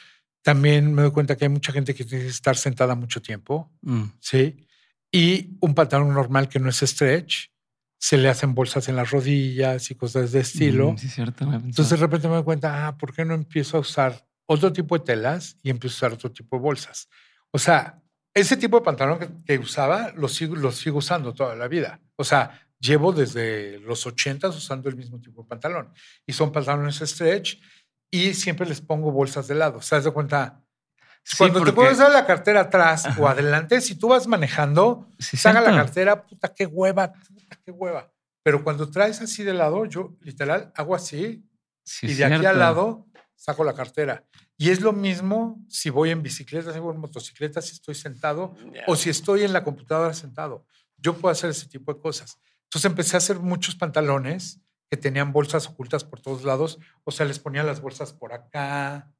También 0.42 0.92
me 0.94 1.02
doy 1.02 1.10
cuenta 1.10 1.36
que 1.36 1.44
hay 1.44 1.48
mucha 1.50 1.72
gente 1.72 1.94
que 1.94 2.04
tiene 2.04 2.24
que 2.24 2.30
estar 2.30 2.56
sentada 2.56 2.94
mucho 2.94 3.20
tiempo, 3.20 3.70
Mm. 3.82 4.04
¿sí? 4.20 4.66
Y 5.12 5.56
un 5.60 5.74
pantalón 5.74 6.14
normal 6.14 6.48
que 6.48 6.58
no 6.60 6.68
es 6.70 6.78
stretch, 6.80 7.48
se 7.98 8.16
le 8.16 8.28
hacen 8.28 8.54
bolsas 8.54 8.88
en 8.88 8.96
las 8.96 9.10
rodillas 9.10 9.90
y 9.90 9.94
cosas 9.94 10.32
de 10.32 10.40
estilo. 10.40 10.92
Mm, 10.92 10.98
Sí, 10.98 11.08
cierto. 11.08 11.44
Entonces 11.44 11.90
de 11.90 11.96
repente 11.96 12.28
me 12.28 12.34
doy 12.36 12.44
cuenta, 12.44 12.86
ah, 12.86 12.96
¿por 12.96 13.12
qué 13.14 13.24
no 13.24 13.34
empiezo 13.34 13.76
a 13.76 13.80
usar 13.80 14.26
otro 14.46 14.72
tipo 14.72 14.96
de 14.96 15.04
telas 15.04 15.58
y 15.62 15.68
empiezo 15.70 15.94
a 15.96 15.98
usar 16.08 16.12
otro 16.14 16.30
tipo 16.32 16.56
de 16.56 16.62
bolsas? 16.62 17.08
O 17.50 17.58
sea, 17.58 18.00
ese 18.32 18.56
tipo 18.56 18.78
de 18.78 18.84
pantalón 18.84 19.18
que, 19.18 19.28
que 19.44 19.58
usaba 19.58 20.12
lo 20.12 20.28
sigo, 20.28 20.56
lo 20.56 20.70
sigo 20.72 20.98
usando 20.98 21.34
toda 21.34 21.54
la 21.56 21.68
vida. 21.68 22.00
O 22.16 22.24
sea, 22.24 22.66
llevo 22.78 23.12
desde 23.12 23.78
los 23.80 24.06
80 24.06 24.48
usando 24.48 24.88
el 24.88 24.96
mismo 24.96 25.20
tipo 25.20 25.42
de 25.42 25.48
pantalón. 25.48 25.92
Y 26.26 26.32
son 26.32 26.52
pantalones 26.52 27.00
stretch 27.00 27.58
y 28.10 28.34
siempre 28.34 28.66
les 28.66 28.80
pongo 28.80 29.10
bolsas 29.12 29.46
de 29.48 29.54
lado. 29.54 29.78
Haz 29.78 30.04
de 30.04 30.10
cuenta, 30.10 30.62
Sí, 31.22 31.36
cuando 31.38 31.58
te 31.60 31.64
porque- 31.66 31.72
puedes 31.76 31.98
dar 31.98 32.10
la 32.10 32.24
cartera 32.26 32.60
atrás 32.62 33.04
o 33.18 33.28
adelante, 33.28 33.80
si 33.82 33.94
tú 33.94 34.08
vas 34.08 34.26
manejando, 34.26 35.06
Sí, 35.18 35.36
saca 35.36 35.60
la 35.60 35.70
cartera, 35.70 36.26
puta, 36.26 36.52
qué 36.54 36.64
hueva, 36.66 37.12
puta, 37.12 37.56
qué 37.64 37.70
hueva. 37.70 38.10
Pero 38.42 38.64
cuando 38.64 38.90
traes 38.90 39.20
así 39.20 39.44
de 39.44 39.52
lado, 39.52 39.84
yo 39.84 40.16
literal 40.22 40.72
hago 40.74 40.94
así 40.94 41.46
Sí, 41.84 42.06
y 42.06 42.14
de 42.14 42.24
aquí 42.24 42.46
al 42.46 42.58
lado 42.58 43.06
saco 43.36 43.64
la 43.64 43.74
cartera. 43.74 44.24
Y 44.56 44.70
es 44.70 44.80
lo 44.80 44.92
mismo 44.94 45.62
si 45.68 45.90
voy 45.90 46.10
en 46.10 46.22
bicicleta, 46.22 46.72
si 46.72 46.78
voy 46.78 46.94
en 46.94 47.00
motocicleta, 47.00 47.60
si 47.62 47.72
estoy 47.72 47.94
sentado 47.94 48.54
o 48.86 48.96
si 48.96 49.10
estoy 49.10 49.42
en 49.44 49.52
la 49.52 49.62
computadora 49.64 50.14
sentado. 50.14 50.66
Yo 50.96 51.14
puedo 51.16 51.32
hacer 51.32 51.50
ese 51.50 51.66
tipo 51.66 51.92
de 51.92 52.00
cosas. 52.00 52.38
Entonces 52.64 52.84
empecé 52.90 53.16
a 53.16 53.18
hacer 53.18 53.38
muchos 53.38 53.74
pantalones 53.76 54.58
que 54.90 54.96
tenían 54.96 55.32
bolsas 55.32 55.68
ocultas 55.68 56.04
por 56.04 56.20
todos 56.20 56.44
lados. 56.44 56.78
O 57.04 57.10
sea, 57.12 57.24
les 57.26 57.38
ponía 57.38 57.62
las 57.62 57.80
bolsas 57.80 58.12
por 58.12 58.32
acá. 58.32 59.10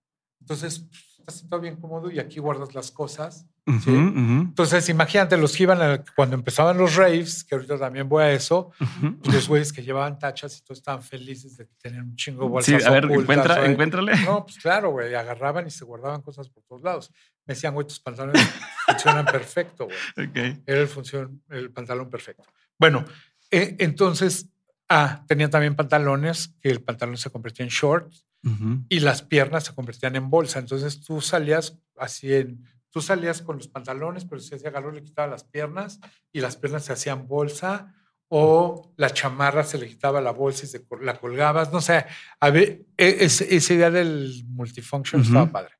Entonces, 0.41 0.81
pues, 0.81 1.03
estás 1.21 1.37
sentado 1.39 1.63
bien 1.63 1.77
cómodo 1.77 2.11
y 2.11 2.19
aquí 2.19 2.41
guardas 2.41 2.75
las 2.75 2.91
cosas. 2.91 3.47
Ujú, 3.67 3.79
¿sí? 3.79 3.91
ujú, 3.91 4.41
Entonces, 4.49 4.89
imagínate 4.89 5.37
los 5.37 5.55
que 5.55 5.63
iban 5.65 5.81
a- 5.81 6.03
cuando 6.17 6.35
empezaban 6.35 6.77
los 6.79 6.97
raves, 6.97 7.45
que 7.45 7.55
ahorita 7.55 7.79
también 7.79 8.09
voy 8.09 8.25
a 8.25 8.33
eso, 8.33 8.73
ujú. 8.81 9.19
pues 9.21 9.35
los 9.35 9.49
güeyes 9.49 9.73
que 9.73 9.83
llevaban 9.83 10.19
tachas 10.19 10.59
y 10.59 10.63
todos 10.63 10.79
estaban 10.79 11.03
felices 11.03 11.57
de 11.59 11.67
tener 11.81 12.03
un 12.03 12.17
chingo 12.17 12.41
de 12.41 12.47
Sí, 12.65 12.73
bolsas 12.73 12.89
a 12.89 12.91
ver, 12.91 13.05
ocultas, 13.05 13.23
encuentra, 13.23 13.67
encuéntrale. 13.67 14.17
No, 14.25 14.45
pues 14.45 14.59
claro, 14.59 14.91
güey, 14.91 15.15
agarraban 15.15 15.67
y 15.67 15.71
se 15.71 15.85
guardaban 15.85 16.23
cosas 16.23 16.49
por 16.49 16.65
todos 16.65 16.83
lados. 16.83 17.13
Me 17.47 17.55
decían, 17.55 17.75
güey, 17.75 17.87
tus 17.87 18.01
pantalones 18.01 18.43
funcionan 18.87 19.27
perfecto, 19.27 19.85
güey. 19.87 20.27
Ok. 20.29 20.63
Era 20.67 20.81
el, 20.81 20.89
función, 20.89 21.43
el 21.51 21.71
pantalón 21.71 22.09
perfecto. 22.11 22.45
Bueno, 22.79 23.05
eh, 23.53 23.77
entonces, 23.79 24.49
ah, 24.91 25.25
tenía 25.27 25.49
también 25.49 25.75
pantalones, 25.77 26.55
que 26.61 26.69
el 26.71 26.83
pantalón 26.83 27.17
se 27.17 27.31
convertía 27.31 27.65
en 27.65 27.71
short 27.71 28.13
Ujú. 28.45 28.85
y 28.91 29.01
las 29.01 29.23
piernas 29.23 29.65
se 29.65 29.75
convertían 29.75 30.17
en 30.17 30.29
bolsa. 30.29 30.59
Entonces 30.59 31.01
tú 31.03 31.21
salías 31.23 31.79
así 31.97 32.35
en, 32.35 32.65
tú 32.91 33.01
salías 33.01 33.41
con 33.41 33.57
los 33.57 33.69
pantalones, 33.69 34.25
pero 34.27 34.41
si 34.41 34.55
hacía 34.55 34.73
calor 34.73 34.93
le 34.95 35.03
quitaba 35.05 35.29
las 35.29 35.45
piernas 35.45 36.01
y 36.33 36.41
las 36.41 36.57
piernas 36.57 36.85
se 36.85 36.93
hacían 36.93 37.27
bolsa 37.29 37.95
o 38.29 38.93
la 38.97 39.11
chamarra 39.11 39.65
se 39.65 39.79
le 39.79 39.89
quitaba 39.89 40.21
la 40.21 40.31
bolsa 40.33 40.65
y 40.65 40.69
se 40.69 40.85
la 41.01 41.19
colgabas. 41.19 41.73
No 41.73 41.81
sé, 41.81 42.05
a 42.41 42.51
ver, 42.51 42.85
e- 42.97 43.17
es- 43.21 43.41
esa 43.41 43.75
idea 43.75 43.91
del 43.91 44.45
multifunction 44.49 45.21
Ujú. 45.21 45.29
estaba 45.31 45.51
padre. 45.53 45.75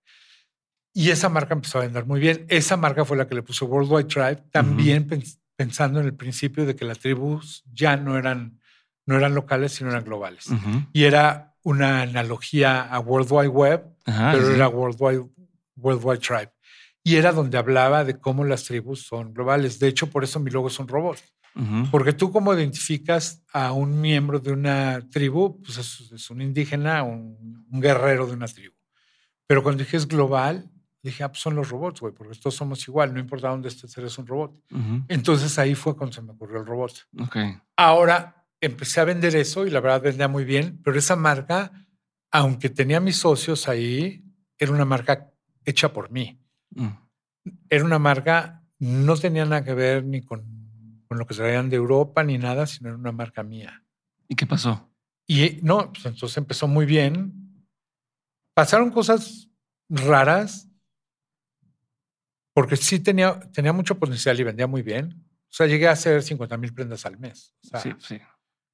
Y 0.93 1.11
esa 1.11 1.29
marca 1.29 1.55
empezó 1.55 1.79
a 1.79 1.83
vender 1.83 2.05
muy 2.07 2.19
bien. 2.21 2.47
Esa 2.49 2.77
marca 2.77 3.05
fue 3.05 3.17
la 3.17 3.29
que 3.29 3.35
le 3.37 3.43
puso 3.43 3.67
Worldwide 3.67 4.05
Tribe, 4.09 4.43
también 4.51 5.09
pens- 5.09 5.39
pensando 5.57 6.01
en 6.01 6.07
el 6.07 6.15
principio 6.15 6.67
de 6.67 6.75
que 6.75 6.85
las 6.85 6.99
tribus 6.99 7.63
ya 7.73 7.97
no 7.97 8.19
eran, 8.19 8.60
no 9.11 9.19
eran 9.19 9.35
locales, 9.35 9.73
sino 9.73 9.91
eran 9.91 10.05
globales. 10.05 10.47
Y 10.93 11.05
era 11.05 11.57
una 11.63 12.03
analogía 12.03 12.83
a 12.83 13.01
World 13.01 13.29
Wide 13.31 13.49
Web, 13.49 13.85
Ajá, 14.07 14.31
pero 14.33 14.47
sí. 14.47 14.55
era 14.55 14.69
World 14.69 14.97
Wide, 15.01 15.27
World 15.77 16.01
Wide 16.05 16.19
Tribe. 16.21 16.53
Y 17.03 17.17
era 17.17 17.33
donde 17.33 17.59
hablaba 17.59 18.05
de 18.05 18.19
cómo 18.21 18.45
las 18.45 18.65
tribus 18.65 19.03
son 19.05 19.35
globales. 19.35 19.79
De 19.81 19.89
hecho, 19.89 20.09
por 20.09 20.23
eso 20.23 20.39
mi 20.39 20.51
logo 20.51 20.69
es 20.69 20.79
un 20.79 20.87
robot. 20.87 21.19
Ujú. 21.57 21.91
Porque 21.91 22.13
tú 22.13 22.31
como 22.31 22.55
identificas 22.55 23.43
a 23.53 23.73
un 23.73 24.01
miembro 24.01 24.39
de 24.39 24.53
una 24.53 25.01
tribu, 25.11 25.61
pues 25.61 25.79
es, 25.79 26.13
es 26.13 26.31
un 26.31 26.41
indígena, 26.41 27.03
un, 27.03 27.67
un 27.69 27.81
guerrero 27.81 28.27
de 28.27 28.35
una 28.35 28.47
tribu. 28.47 28.75
Pero 29.49 29.63
cuando 29.65 29.83
dije 29.83 29.97
es 29.97 30.07
global, 30.07 30.71
dije, 31.03 31.25
ah, 31.25 31.29
pues 31.31 31.41
son 31.43 31.57
los 31.57 31.69
robots, 31.69 32.01
güey, 32.01 32.13
porque 32.15 32.39
todos 32.39 32.55
somos 32.55 32.87
igual, 32.87 33.13
no 33.13 33.19
importa 33.19 33.49
dónde 33.49 33.69
estés, 33.69 33.97
eres 33.99 34.17
un 34.19 34.27
robot. 34.27 34.53
Entonces 35.09 35.59
ahí 35.59 35.75
fue 35.75 35.97
cuando 35.97 36.15
se 36.15 36.23
me 36.23 36.33
ocurrió 36.33 36.61
el 36.61 36.67
robot. 36.67 36.93
Ok. 37.21 37.37
Ahora 37.77 38.40
empecé 38.61 39.01
a 39.01 39.05
vender 39.05 39.35
eso 39.37 39.67
y 39.67 39.71
la 39.71 39.81
verdad 39.81 40.03
vendía 40.03 40.29
muy 40.29 40.45
bien, 40.45 40.81
pero 40.83 40.99
esa 40.99 41.17
marca, 41.17 41.87
aunque 42.31 42.71
tenía 42.71 43.01
mis 43.01 43.17
socios 43.17 43.69
ahí, 43.69 44.25
era 44.59 44.73
una 44.73 44.85
marca 44.85 45.33
hecha 45.65 45.93
por 45.93 46.11
mí. 46.11 46.39
Mm. 46.71 46.89
Era 47.69 47.85
una 47.85 47.99
marca, 47.99 48.63
no 48.79 49.17
tenía 49.17 49.45
nada 49.45 49.65
que 49.65 49.75
ver 49.75 50.05
ni 50.05 50.23
con, 50.23 50.45
con 51.09 51.19
lo 51.19 51.27
que 51.27 51.35
traían 51.35 51.71
de 51.71 51.77
Europa 51.77 52.23
ni 52.23 52.39
nada, 52.39 52.67
sino 52.67 52.91
era 52.91 52.99
una 52.99 53.13
marca 53.13 53.43
mía. 53.43 53.83
¿Y 54.29 54.37
qué 54.37 54.47
pasó? 54.47 54.91
Y 55.27 55.61
no, 55.63 55.93
pues 55.93 56.07
entonces 56.07 56.37
empezó 56.37 56.69
muy 56.69 56.87
bien. 56.87 57.67
Pasaron 58.55 58.91
cosas 58.91 59.49
raras, 59.89 60.69
porque 62.53 62.77
sí 62.77 63.01
tenía, 63.01 63.41
tenía 63.53 63.73
mucho 63.73 63.99
potencial 63.99 64.39
y 64.39 64.45
vendía 64.45 64.67
muy 64.67 64.83
bien. 64.83 65.25
O 65.45 65.53
sea, 65.53 65.67
llegué 65.67 65.89
a 65.89 65.93
hacer 65.93 66.23
50 66.23 66.57
mil 66.57 66.75
prendas 66.75 67.07
al 67.07 67.19
mes. 67.19 67.55
O 67.65 67.69
sea, 67.69 67.81
sí, 67.81 67.93
sí. 67.99 68.21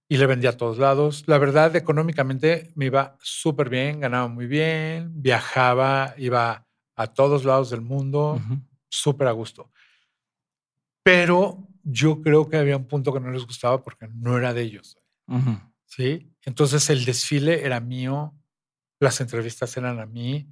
Y 0.08 0.16
le 0.18 0.26
vendía 0.26 0.50
a 0.50 0.56
todos 0.56 0.78
lados. 0.78 1.24
La 1.26 1.38
verdad, 1.38 1.74
económicamente 1.76 2.72
me 2.74 2.86
iba 2.86 3.16
súper 3.20 3.68
bien, 3.68 4.00
ganaba 4.00 4.28
muy 4.28 4.46
bien, 4.46 5.10
viajaba, 5.20 6.14
iba 6.16 6.66
a 6.94 7.06
todos 7.08 7.44
lados 7.44 7.70
del 7.70 7.80
mundo, 7.80 8.34
Ujú. 8.34 8.60
súper 8.88 9.28
a 9.28 9.32
gusto. 9.32 9.70
Pero 11.02 11.68
yo 11.82 12.20
creo 12.20 12.48
que 12.48 12.56
había 12.56 12.76
un 12.76 12.86
punto 12.86 13.12
que 13.12 13.20
no 13.20 13.30
les 13.30 13.44
gustaba 13.46 13.82
porque 13.82 14.08
no 14.08 14.36
era 14.36 14.52
de 14.54 14.62
ellos. 14.62 14.98
Ujú. 15.28 15.58
¿sí? 15.84 16.32
Entonces 16.44 16.88
el 16.90 17.04
desfile 17.04 17.64
era 17.64 17.80
mío, 17.80 18.34
las 19.00 19.20
entrevistas 19.20 19.76
eran 19.76 20.00
a 20.00 20.06
mí. 20.06 20.48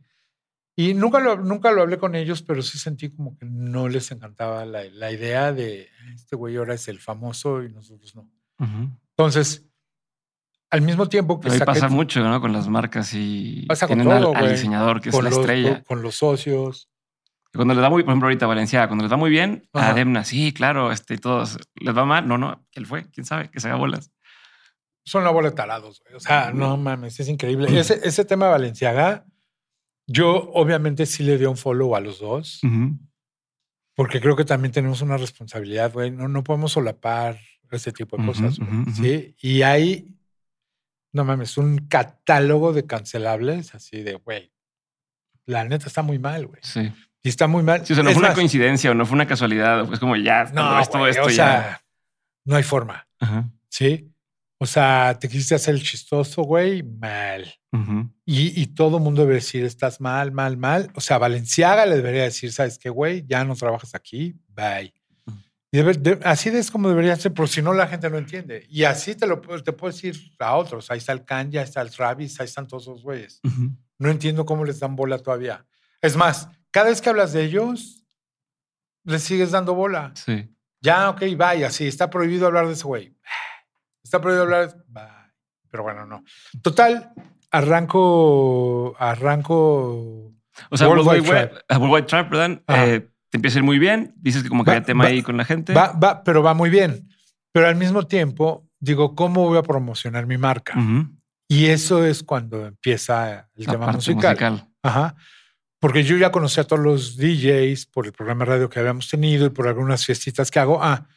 Y 0.76 0.94
nunca 0.94 1.20
lo, 1.20 1.36
nunca 1.36 1.70
lo 1.70 1.82
hablé 1.82 1.98
con 1.98 2.14
ellos, 2.16 2.42
pero 2.42 2.60
sí 2.62 2.78
sentí 2.78 3.10
como 3.10 3.36
que 3.36 3.46
no 3.46 3.88
les 3.88 4.10
encantaba 4.10 4.64
la, 4.64 4.84
la 4.84 5.12
idea 5.12 5.52
de 5.52 5.88
este 6.14 6.34
güey 6.34 6.56
ahora 6.56 6.74
es 6.74 6.88
el 6.88 6.98
famoso 7.00 7.62
y 7.62 7.72
nosotros 7.72 8.14
no. 8.16 8.28
Ujú. 8.58 8.90
Entonces, 9.16 9.64
al 10.70 10.82
mismo 10.82 11.08
tiempo 11.08 11.40
que 11.40 11.50
saqué 11.50 11.64
pasa 11.64 11.88
mucho, 11.88 12.22
¿no? 12.24 12.40
Con 12.40 12.52
las 12.52 12.68
marcas 12.68 13.12
y 13.14 13.64
Pasa 13.66 13.86
con 13.86 13.98
tienen 13.98 14.20
todo, 14.20 14.34
al, 14.34 14.50
diseñador 14.50 15.00
que 15.00 15.10
es 15.10 15.14
la 15.14 15.22
los, 15.30 15.38
estrella. 15.38 15.74
con, 15.74 15.82
con 15.84 16.02
los 16.02 16.16
socios, 16.16 16.88
Cuando 17.54 17.74
les 17.74 17.82
da 17.82 17.90
muy, 17.90 18.02
por 18.02 18.10
ejemplo, 18.10 18.26
ahorita 18.26 18.46
Valenciaga, 18.46 18.88
cuando 18.88 19.04
les 19.04 19.12
va 19.12 19.16
muy 19.16 19.30
bien, 19.30 19.68
Ajá. 19.72 19.90
a 19.90 19.94
Demna, 19.94 20.24
sí, 20.24 20.52
claro, 20.52 20.90
este, 20.90 21.16
todos, 21.18 21.58
les 21.76 21.96
va 21.96 22.04
mal, 22.04 22.26
no, 22.26 22.38
no, 22.38 22.66
él 22.72 22.86
fue, 22.86 23.08
quién 23.12 23.24
sabe, 23.24 23.50
que 23.50 23.60
se 23.60 23.68
haga 23.68 23.76
bolas. 23.76 24.10
son 25.04 25.22
la 25.22 25.30
bola 25.30 25.50
de 25.50 25.54
tarados. 25.54 26.00
güey. 26.02 26.16
O 26.16 26.20
sea, 26.20 26.50
no 26.52 26.76
mames, 26.76 27.20
es 27.20 27.28
increíble. 27.28 27.78
Ese, 27.78 28.00
ese 28.02 28.24
tema 28.24 28.46
de 28.46 28.52
Valenciaga, 28.52 29.26
yo 30.08 30.50
obviamente 30.54 31.06
sí 31.06 31.22
le 31.22 31.38
di 31.38 31.44
un 31.44 31.56
follow 31.56 31.94
a 31.94 32.00
los 32.00 32.18
dos. 32.18 32.60
Ujú. 32.64 32.98
Porque 33.94 34.20
creo 34.20 34.34
que 34.34 34.44
también 34.44 34.72
tenemos 34.72 35.02
una 35.02 35.16
responsabilidad, 35.16 35.92
güey. 35.92 36.10
No, 36.10 36.26
no 36.26 36.42
podemos 36.42 36.72
solapar 36.72 37.38
ese 37.74 37.92
tipo 37.92 38.16
de 38.16 38.26
cosas. 38.26 38.58
ujú. 38.58 38.84
Sí. 38.94 39.34
Y 39.40 39.62
hay, 39.62 40.14
no 41.12 41.24
mames, 41.24 41.56
un 41.58 41.78
catálogo 41.88 42.72
de 42.72 42.86
cancelables 42.86 43.74
así 43.74 44.02
de, 44.02 44.14
güey. 44.14 44.52
La 45.46 45.64
neta 45.64 45.86
está 45.86 46.02
muy 46.02 46.18
mal, 46.18 46.46
güey. 46.46 46.60
Sí. 46.62 46.92
Y 47.22 47.28
está 47.28 47.46
muy 47.46 47.62
mal. 47.62 47.84
Sí, 47.86 47.92
o 47.92 47.96
sea, 47.96 48.02
no 48.04 48.10
Es 48.10 48.16
fue 48.16 48.24
una 48.24 48.34
coincidencia 48.34 48.90
o 48.90 48.94
no 48.94 49.06
fue 49.06 49.14
una 49.14 49.26
casualidad, 49.26 49.90
es 49.92 49.98
como 49.98 50.16
ya, 50.16 50.44
No, 50.52 50.78
esto, 50.80 50.98
güey, 50.98 51.10
esto 51.10 51.24
o 51.24 51.28
ya. 51.28 51.34
sea, 51.34 51.82
no 52.44 52.56
hay 52.56 52.62
forma. 52.62 53.06
Ajá. 53.18 53.50
Sí. 53.68 54.10
O 54.58 54.66
sea, 54.66 55.16
te 55.18 55.28
quisiste 55.28 55.54
hacer 55.56 55.74
el 55.74 55.82
chistoso, 55.82 56.42
güey, 56.42 56.82
mal. 56.82 57.52
Y, 58.24 58.62
y 58.62 58.66
todo 58.68 58.98
el 58.98 59.02
mundo 59.02 59.22
debe 59.22 59.34
decir, 59.34 59.64
estás 59.64 60.00
mal, 60.00 60.30
mal, 60.32 60.56
mal. 60.56 60.90
O 60.94 61.00
sea, 61.00 61.18
Valenciaga 61.18 61.84
le 61.86 61.96
debería 61.96 62.22
decir, 62.22 62.52
¿sabes 62.52 62.78
qué, 62.78 62.88
güey? 62.88 63.24
Ya 63.26 63.44
no 63.44 63.56
trabajas 63.56 63.94
aquí, 63.94 64.36
bye. 64.48 64.94
Y 65.74 65.82
de- 65.82 66.20
así 66.22 66.50
es 66.50 66.70
como 66.70 66.88
debería 66.88 67.16
ser, 67.16 67.34
porque 67.34 67.54
si 67.54 67.60
no 67.60 67.74
la 67.74 67.88
gente 67.88 68.08
no 68.08 68.16
entiende. 68.16 68.64
Y 68.70 68.84
así 68.84 69.16
te 69.16 69.26
lo 69.26 69.40
te 69.40 69.72
puedo 69.72 69.92
decir 69.92 70.14
a 70.38 70.54
otros. 70.54 70.88
Ahí 70.88 70.98
está 70.98 71.10
el 71.10 71.24
Kanye, 71.24 71.58
ahí 71.58 71.64
está 71.64 71.82
el 71.82 71.90
Travis, 71.90 72.38
ahí 72.38 72.44
están 72.44 72.68
todos 72.68 72.84
esos 72.84 73.02
güeyes. 73.02 73.40
No 73.98 74.08
entiendo 74.08 74.46
cómo 74.46 74.64
les 74.64 74.78
dan 74.78 74.94
bola 74.94 75.18
todavía. 75.18 75.66
Es 76.00 76.16
más, 76.16 76.48
cada 76.70 76.90
vez 76.90 77.00
que 77.00 77.08
hablas 77.10 77.32
de 77.32 77.42
ellos, 77.42 78.06
les 79.02 79.24
sigues 79.24 79.50
dando 79.50 79.74
bola. 79.74 80.12
Sí. 80.14 80.48
Ya, 80.80 81.10
ok, 81.10 81.22
bye, 81.36 81.64
así. 81.64 81.88
Está 81.88 82.08
prohibido 82.08 82.46
hablar 82.46 82.68
de 82.68 82.74
ese 82.74 82.84
güey. 82.84 83.18
Está 84.04 84.20
prohibido 84.20 84.44
hablar 84.44 84.68
de... 84.68 84.80
Bye. 84.86 85.02
Pero 85.72 85.82
bueno, 85.82 86.06
no. 86.06 86.22
Total, 86.62 87.12
arranco, 87.50 88.94
arranco... 88.96 90.32
O 90.70 90.76
sea, 90.76 90.86
Worldwide 90.86 91.20
Worldwide 91.20 91.32
Web, 91.32 91.64
ah, 91.68 91.78
Worldwide 91.78 92.06
Tribe, 92.06 92.24
perdón, 92.26 92.64
eh, 92.68 93.08
te 93.34 93.38
empieza 93.38 93.58
a 93.58 93.60
ir 93.60 93.64
muy 93.64 93.80
bien, 93.80 94.14
dices 94.18 94.44
que 94.44 94.48
como 94.48 94.62
que 94.62 94.70
Va- 94.70 94.76
había 94.76 94.86
tema 94.86 95.02
va- 95.02 95.10
ahí 95.10 95.20
con 95.20 95.36
la 95.36 95.44
gente. 95.44 95.74
Va, 95.74 95.90
va, 95.90 96.22
pero 96.22 96.40
va 96.40 96.54
muy 96.54 96.70
bien. 96.70 97.08
Pero 97.52 97.66
al 97.66 97.74
mismo 97.74 98.06
tiempo, 98.06 98.68
digo, 98.78 99.16
¿cómo 99.16 99.42
voy 99.48 99.58
a 99.58 99.62
promocionar 99.64 100.24
mi 100.28 100.38
marca? 100.38 100.78
Ujú. 100.78 101.08
Y 101.48 101.66
eso 101.66 102.04
es 102.06 102.22
cuando 102.22 102.64
empieza 102.64 103.48
el 103.56 103.64
La 103.66 103.72
tema 103.72 103.90
musical. 103.90 104.30
musical. 104.36 104.68
Ajá. 104.84 105.16
Porque 105.80 106.04
yo 106.04 106.16
ya 106.16 106.30
conocí 106.30 106.60
a 106.60 106.64
todos 106.64 106.80
los 106.80 107.16
DJs 107.16 107.86
por 107.86 108.06
el 108.06 108.12
programa 108.12 108.44
de 108.44 108.50
radio 108.52 108.68
que 108.70 108.78
habíamos 108.78 109.08
tenido 109.08 109.46
y 109.46 109.50
por 109.50 109.66
algunas 109.66 110.06
fiestitas 110.06 110.52
que 110.52 110.60
hago. 110.60 110.78
Ah, 110.80 111.08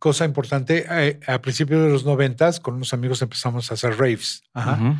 cosa 0.00 0.24
importante, 0.24 0.84
eh, 0.90 1.20
a 1.28 1.40
principios 1.40 1.84
de 1.84 1.90
los 1.90 2.04
noventas, 2.04 2.58
con 2.58 2.74
unos 2.74 2.92
amigos 2.92 3.22
empezamos 3.22 3.70
a 3.70 3.74
hacer 3.74 3.96
raves. 3.96 4.42
Ajá. 4.54 4.72
Ujú. 4.72 4.96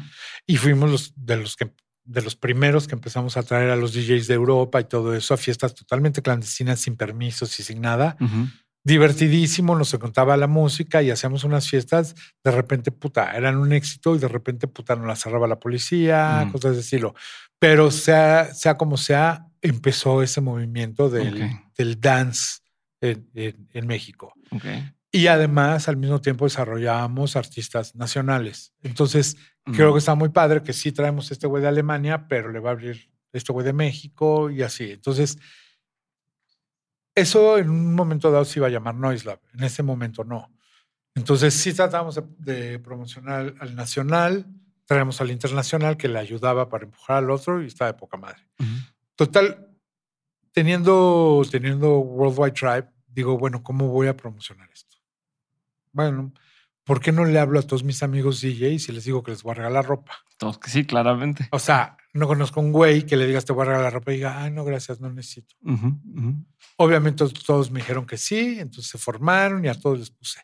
Y 0.46 0.56
fuimos 0.56 0.88
los, 0.88 1.12
de 1.16 1.36
los 1.36 1.56
que 1.56 1.72
de 2.04 2.22
los 2.22 2.36
primeros 2.36 2.86
que 2.86 2.94
empezamos 2.94 3.36
a 3.36 3.42
traer 3.42 3.70
a 3.70 3.76
los 3.76 3.92
DJs 3.94 4.26
de 4.26 4.34
Europa 4.34 4.80
y 4.80 4.84
todo 4.84 5.14
eso 5.14 5.34
a 5.34 5.36
fiestas 5.36 5.74
totalmente 5.74 6.20
clandestinas, 6.22 6.80
sin 6.80 6.96
permisos 6.96 7.58
y 7.58 7.62
sin 7.62 7.80
nada. 7.80 8.16
Divertidísimo, 8.86 9.74
nos 9.76 9.94
contaba 9.98 10.36
la 10.36 10.46
música 10.46 11.02
y 11.02 11.10
hacíamos 11.10 11.42
unas 11.44 11.66
fiestas. 11.70 12.14
De 12.44 12.50
repente, 12.50 12.92
puta, 12.92 13.34
eran 13.34 13.56
un 13.56 13.72
éxito 13.72 14.14
y 14.14 14.18
de 14.18 14.28
repente, 14.28 14.68
puta, 14.68 14.94
nos 14.94 15.06
las 15.06 15.22
cerraba 15.22 15.48
la 15.48 15.58
policía, 15.58 16.42
cosas 16.52 16.74
de 16.74 16.80
estilo. 16.82 17.14
Pero 17.58 17.90
sea, 17.90 18.52
sea 18.52 18.76
como 18.76 18.98
sea, 18.98 19.46
empezó 19.62 20.22
ese 20.22 20.42
movimiento 20.42 21.08
del, 21.08 21.38
del 21.78 21.98
dance 21.98 22.58
en, 23.00 23.26
en- 23.34 23.68
en 23.72 23.86
México. 23.86 24.34
Y 25.16 25.28
además, 25.28 25.86
al 25.86 25.96
mismo 25.96 26.20
tiempo, 26.20 26.44
desarrollábamos 26.44 27.36
artistas 27.36 27.94
nacionales. 27.94 28.74
Entonces, 28.82 29.36
Ujú. 29.64 29.76
creo 29.76 29.92
que 29.92 30.00
está 30.00 30.16
muy 30.16 30.30
padre 30.30 30.60
que 30.60 30.72
sí 30.72 30.90
traemos 30.90 31.30
este 31.30 31.46
güey 31.46 31.62
de 31.62 31.68
Alemania, 31.68 32.26
pero 32.26 32.50
le 32.50 32.58
va 32.58 32.70
a 32.70 32.72
abrir 32.72 33.12
este 33.32 33.52
güey 33.52 33.64
de 33.64 33.72
México 33.72 34.50
y 34.50 34.62
así. 34.62 34.90
Entonces, 34.90 35.38
eso 37.14 37.58
en 37.58 37.70
un 37.70 37.94
momento 37.94 38.32
dado 38.32 38.44
se 38.44 38.58
iba 38.58 38.66
a 38.66 38.70
llamar 38.70 38.96
Noislab. 38.96 39.38
En 39.56 39.62
ese 39.62 39.84
momento 39.84 40.24
no. 40.24 40.52
Entonces, 41.14 41.54
sí 41.54 41.72
tratamos 41.72 42.16
de, 42.16 42.24
de 42.38 42.78
promocionar 42.80 43.38
al, 43.38 43.56
al 43.60 43.76
nacional, 43.76 44.46
traemos 44.84 45.20
al 45.20 45.30
internacional 45.30 45.96
que 45.96 46.08
le 46.08 46.18
ayudaba 46.18 46.68
para 46.68 46.86
empujar 46.86 47.18
al 47.18 47.30
otro 47.30 47.62
y 47.62 47.66
está 47.66 47.86
de 47.86 47.94
poca 47.94 48.16
madre. 48.16 48.42
Ujú. 48.58 48.68
Total, 49.14 49.78
teniendo, 50.50 51.40
teniendo 51.48 51.98
Worldwide 51.98 52.50
Tribe, 52.50 52.88
digo, 53.06 53.38
bueno, 53.38 53.62
¿cómo 53.62 53.86
voy 53.90 54.08
a 54.08 54.16
promocionar 54.16 54.68
esto? 54.72 54.93
Bueno, 55.94 56.32
¿por 56.84 57.00
qué 57.00 57.10
no 57.12 57.24
le 57.24 57.38
hablo 57.38 57.58
a 57.58 57.62
todos 57.62 57.82
mis 57.84 58.02
amigos 58.02 58.42
DJs 58.42 58.88
y 58.90 58.92
les 58.92 59.04
digo 59.04 59.22
que 59.22 59.30
les 59.30 59.42
voy 59.42 59.52
a 59.52 59.54
regalar 59.54 59.86
ropa? 59.86 60.12
Todos 60.36 60.58
que 60.58 60.68
sí, 60.68 60.84
claramente. 60.84 61.48
O 61.52 61.58
sea, 61.58 61.96
no 62.12 62.26
conozco 62.26 62.60
un 62.60 62.72
güey 62.72 63.06
que 63.06 63.16
le 63.16 63.26
digas 63.26 63.44
te 63.46 63.52
voy 63.52 63.62
a 63.62 63.70
regalar 63.70 63.92
ropa 63.94 64.12
y 64.12 64.16
diga, 64.16 64.42
ay, 64.42 64.50
no, 64.50 64.64
gracias, 64.64 65.00
no 65.00 65.10
necesito. 65.10 65.54
Obviamente 66.76 67.24
todos 67.46 67.70
me 67.70 67.80
dijeron 67.80 68.04
que 68.06 68.16
sí, 68.18 68.58
entonces 68.58 68.90
se 68.90 68.98
formaron 68.98 69.64
y 69.64 69.68
a 69.68 69.74
todos 69.74 69.98
les 70.00 70.10
puse. 70.10 70.40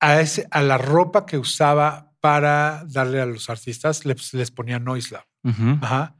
A, 0.00 0.20
ese, 0.20 0.46
a 0.50 0.62
la 0.62 0.78
ropa 0.78 1.26
que 1.26 1.36
usaba 1.36 2.12
para 2.20 2.84
darle 2.88 3.20
a 3.20 3.26
los 3.26 3.50
artistas 3.50 4.04
les, 4.06 4.32
les 4.34 4.50
ponía 4.50 4.78
Noislab. 4.78 5.24
Ujú. 5.44 5.78
Ajá. 5.82 6.16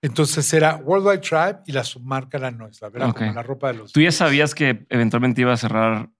Entonces 0.00 0.52
era 0.52 0.76
Worldwide 0.76 1.18
Tribe 1.20 1.60
y 1.66 1.72
la 1.72 1.84
submarca 1.84 2.38
era 2.38 2.50
Noislab. 2.50 2.96
Era 2.96 3.08
Ok. 3.08 3.18
como 3.18 3.32
la 3.34 3.42
ropa 3.42 3.68
de 3.68 3.78
los. 3.78 3.92
¿Tú 3.92 4.00
ya 4.00 4.10
sabías 4.10 4.54
que 4.54 4.86
eventualmente 4.88 5.40
iba 5.42 5.52
a 5.52 5.56
cerrar 5.56 6.10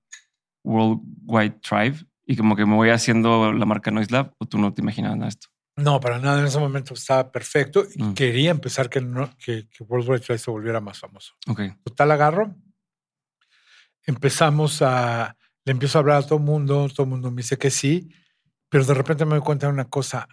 Worldwide 0.65 1.59
Tribe 1.61 1.97
y 2.27 2.37
como 2.37 2.55
que 2.57 2.65
me 2.67 2.75
voy 2.75 2.91
haciendo 2.91 3.53
la 3.53 3.67
marca 3.67 3.91
Noiselab 3.91 4.33
o 4.39 4.47
tú 4.47 4.59
no 4.59 4.73
te 4.73 4.83
imaginabas 4.83 5.17
nada 5.19 5.27
de 5.27 5.31
esto? 5.31 5.49
No, 5.77 5.99
para 6.01 6.19
nada. 6.19 6.41
En 6.41 6.47
ese 6.47 6.59
momento 6.59 6.95
estaba 6.95 7.33
perfecto 7.33 7.85
y 7.95 8.03
Mm. 8.03 8.15
quería 8.15 8.51
empezar 8.51 8.91
que, 8.91 9.01
no, 9.01 9.31
que, 9.39 9.69
que 9.71 9.83
World 9.85 10.09
Wide 10.09 10.21
Drive 10.21 10.39
se 10.39 10.51
volviera 10.51 10.81
más 10.81 10.99
famoso. 10.99 11.33
Ok. 11.49 11.61
Total, 11.85 12.11
agarro. 12.11 12.55
Empezamos 14.07 14.83
a. 14.83 15.37
Le 15.65 15.73
empiezo 15.73 15.99
a 15.99 16.01
hablar 16.01 16.19
a 16.19 16.23
todo 16.27 16.39
el 16.39 16.45
mundo. 16.45 16.89
Todo 16.89 17.05
el 17.05 17.11
mundo 17.11 17.31
me 17.31 17.43
dice 17.43 17.57
que 17.57 17.71
sí. 17.71 18.09
Pero 18.69 18.85
de 18.85 18.95
repente 18.95 19.25
me 19.25 19.33
doy 19.37 19.41
cuenta 19.41 19.67
de 19.67 19.73
una 19.73 19.85
cosa. 19.85 20.29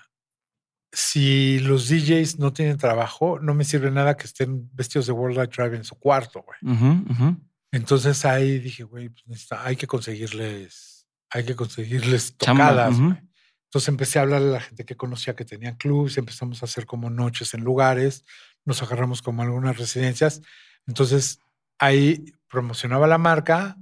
Si 0.91 1.59
los 1.59 1.87
DJs 1.87 2.39
no 2.39 2.51
tienen 2.51 2.77
trabajo, 2.77 3.39
no 3.39 3.53
me 3.53 3.63
sirve 3.63 3.91
nada 3.91 4.17
que 4.17 4.25
estén 4.25 4.69
vestidos 4.73 5.05
de 5.05 5.13
World 5.13 5.37
Wide 5.37 5.51
Drive 5.55 5.75
en 5.77 5.83
su 5.83 5.95
cuarto, 5.95 6.43
güey. 6.43 6.73
Ujú, 6.75 7.11
ujú. 7.11 7.37
Entonces 7.71 8.25
ahí 8.25 8.59
dije, 8.59 8.83
güey, 8.83 9.09
pues 9.09 9.47
hay 9.51 9.75
que 9.75 9.87
conseguirles, 9.87 11.07
hay 11.29 11.45
que 11.45 11.55
conseguirles 11.55 12.35
tocadas. 12.37 12.95
ujú. 12.95 13.09
güey. 13.09 13.21
Entonces 13.65 13.87
empecé 13.89 14.17
a 14.17 14.23
hablarle 14.23 14.49
a 14.49 14.53
la 14.53 14.61
gente 14.61 14.83
que 14.83 14.97
conocía 14.97 15.35
que 15.35 15.45
tenían 15.45 15.75
clubs, 15.75 16.17
empezamos 16.17 16.63
a 16.63 16.65
hacer 16.65 16.87
como 16.87 17.11
noches 17.11 17.53
en 17.53 17.63
lugares, 17.63 18.25
nos 18.65 18.81
agarramos 18.81 19.21
como 19.21 19.43
algunas 19.43 19.77
residencias. 19.77 20.41
Entonces 20.87 21.39
ahí 21.77 22.33
promocionaba 22.47 23.05
la 23.05 23.19
marca, 23.19 23.77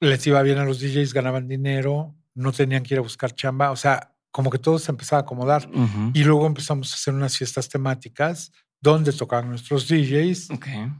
les 0.00 0.26
iba 0.26 0.42
bien 0.42 0.58
a 0.58 0.64
los 0.64 0.80
DJs, 0.80 1.14
ganaban 1.14 1.46
dinero, 1.46 2.16
no 2.34 2.52
tenían 2.52 2.82
que 2.82 2.94
ir 2.94 2.98
a 2.98 3.02
buscar 3.02 3.32
chamba, 3.32 3.70
o 3.70 3.76
sea, 3.76 4.12
como 4.32 4.50
que 4.50 4.58
todo 4.58 4.78
se 4.80 4.90
empezaba 4.90 5.20
a 5.20 5.22
acomodar. 5.22 5.68
Y 6.12 6.24
luego 6.24 6.46
empezamos 6.46 6.92
a 6.92 6.94
hacer 6.96 7.14
unas 7.14 7.36
fiestas 7.36 7.68
temáticas 7.68 8.52
donde 8.80 9.12
tocaban 9.12 9.48
nuestros 9.48 9.88
DJs 9.88 10.50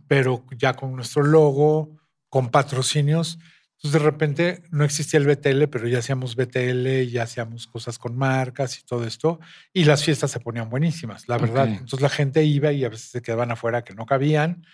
pero 0.07 0.45
ya 0.57 0.75
con 0.75 0.95
nuestro 0.97 1.23
logo, 1.23 1.97
con 2.29 2.51
patrocinios. 2.51 3.39
Entonces 3.77 3.93
de 3.93 4.11
repente 4.11 4.63
no 4.71 4.85
existía 4.85 5.21
el 5.21 5.27
BTL, 5.27 5.69
pero 5.71 5.87
ya 5.87 6.01
hacíamos 6.01 6.35
BTL, 6.35 7.07
ya 7.09 7.23
hacíamos 7.23 7.69
cosas 7.69 7.97
con 7.99 8.17
marcas 8.17 8.79
y 8.79 8.85
todo 8.85 9.05
esto. 9.05 9.39
Y 9.73 9.85
las 9.85 10.05
fiestas 10.05 10.33
se 10.33 10.41
ponían 10.41 10.69
buenísimas, 10.69 11.29
la 11.29 11.39
verdad. 11.39 11.69
Entonces 11.69 12.01
la 12.01 12.09
gente 12.09 12.45
iba 12.45 12.73
y 12.73 12.85
a 12.85 12.89
veces 12.89 13.11
se 13.11 13.23
quedaban 13.23 13.53
afuera 13.53 13.85
que 13.85 13.95
no 13.95 14.05
cabían. 14.05 14.67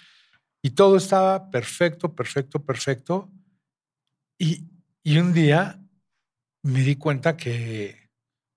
Y 0.63 0.71
todo 0.71 0.97
estaba 0.97 1.51
perfecto, 1.51 2.15
perfecto, 2.15 2.65
perfecto. 2.65 3.31
Y, 4.39 4.65
y 5.03 5.19
un 5.19 5.35
día 5.35 5.79
me 6.63 6.81
di 6.81 6.97
cuenta 6.97 7.37
que 7.37 8.09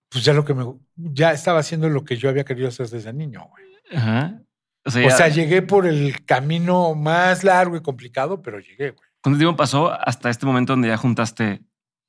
pues 0.10 0.24
ya 0.24 0.32
lo 0.32 0.46
que 0.46 0.54
me 0.54 0.64
ya 0.96 1.34
estaba 1.34 1.60
haciendo 1.60 1.90
lo 1.90 2.06
que 2.06 2.16
yo 2.16 2.30
había 2.30 2.46
querido 2.46 2.70
hacer 2.70 2.90
desde 2.90 3.12
niño, 3.12 3.46
güey. 3.50 3.67
Ajá. 3.94 4.42
O 4.86 4.92
sea, 4.92 5.06
O 5.06 5.10
ya- 5.10 5.16
sea, 5.18 5.28
llegué 5.30 5.62
por 5.62 5.86
el 5.86 6.26
camino 6.26 6.96
más 6.96 7.44
largo 7.44 7.76
y 7.76 7.82
complicado, 7.82 8.42
pero 8.42 8.60
llegué, 8.60 8.92
güey. 8.92 9.08
¿cuánto 9.22 9.40
tiempo 9.40 9.58
pasó 9.58 9.92
hasta 9.92 10.30
este 10.30 10.46
momento 10.46 10.74
donde 10.74 10.88
ya 10.88 10.96
juntaste 10.98 11.62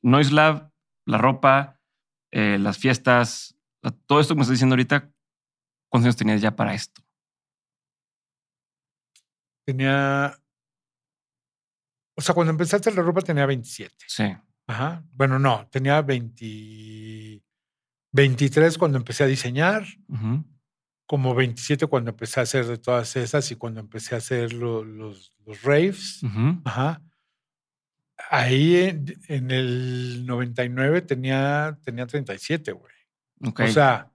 Noise 0.03 0.33
Lab, 0.33 0.71
la 1.07 1.19
ropa, 1.19 1.81
eh, 2.31 2.59
las 2.61 2.79
fiestas, 2.79 3.57
todo 4.07 4.21
esto 4.21 4.35
que 4.35 4.39
me 4.39 4.43
estás 4.43 4.55
diciendo 4.55 4.75
ahorita? 4.75 5.11
¿Cuántos 5.91 6.07
años 6.07 6.17
tenías 6.17 6.41
ya 6.41 6.55
para 6.55 6.75
esto? 6.75 7.03
Tenía. 9.65 10.39
O 12.17 12.21
sea, 12.21 12.35
cuando 12.35 12.53
hacer 12.63 12.95
la 12.95 13.03
ropa 13.03 13.21
tenía 13.23 13.47
27. 13.47 13.95
Sí. 14.07 14.25
Ajá. 14.67 15.03
Bueno, 15.13 15.39
no, 15.39 15.67
tenía 15.71 16.03
20, 16.03 17.43
23 18.13 18.77
cuando 18.79 18.99
empecé 18.99 19.25
a 19.25 19.27
diseñar, 19.27 19.85
Ujú. 20.09 20.45
Como 21.09 21.35
27 21.35 21.87
cuando 21.87 22.11
empecé 22.11 22.39
a 22.39 22.43
hacer 22.45 22.67
de 22.67 22.79
todas 22.79 23.17
esas 23.17 23.51
y 23.51 23.57
cuando 23.57 23.81
empecé 23.81 24.15
a 24.15 24.19
hacer 24.19 24.53
lo- 24.53 24.85
los, 24.85 25.33
los 25.45 25.63
raves. 25.63 26.23
Ujú. 26.23 26.61
Ajá. 26.65 27.03
Ahí 28.31 28.77
en, 28.77 29.17
en 29.29 29.51
el 29.51 30.27
99 30.27 31.03
tenía, 31.03 31.79
tenía 31.83 32.07
37, 32.07 32.73
güey. 32.73 32.93
Ok. 33.47 33.61
O 33.61 33.69
sea, 33.69 34.11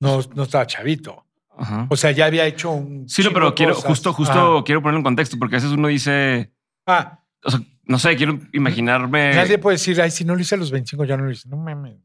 no, 0.00 0.20
no 0.34 0.42
estaba 0.42 0.66
chavito. 0.66 1.24
Ajá. 1.56 1.86
O 1.90 1.96
sea, 1.96 2.10
ya 2.10 2.26
había 2.26 2.44
hecho 2.46 2.70
un. 2.72 3.08
Sí, 3.08 3.22
pero 3.32 3.54
quiero, 3.54 3.74
cosas. 3.74 3.88
justo, 3.88 4.12
justo 4.12 4.56
Ajá. 4.56 4.64
quiero 4.64 4.82
ponerlo 4.82 4.98
en 4.98 5.04
contexto, 5.04 5.38
porque 5.38 5.56
a 5.56 5.58
veces 5.58 5.70
uno 5.70 5.88
dice, 5.88 6.52
Ah, 6.86 7.20
o 7.44 7.50
sea, 7.50 7.60
no 7.84 7.98
sé, 7.98 8.16
quiero 8.16 8.38
imaginarme. 8.52 9.34
nadie 9.34 9.58
puede 9.58 9.76
decir, 9.76 10.00
ay, 10.02 10.10
si 10.10 10.24
no 10.24 10.34
lo 10.34 10.40
hice 10.40 10.54
a 10.54 10.58
los 10.58 10.70
25, 10.70 11.04
ya 11.04 11.16
no 11.16 11.24
lo 11.24 11.30
hice. 11.30 11.48
No 11.48 11.56
mames. 11.56 11.98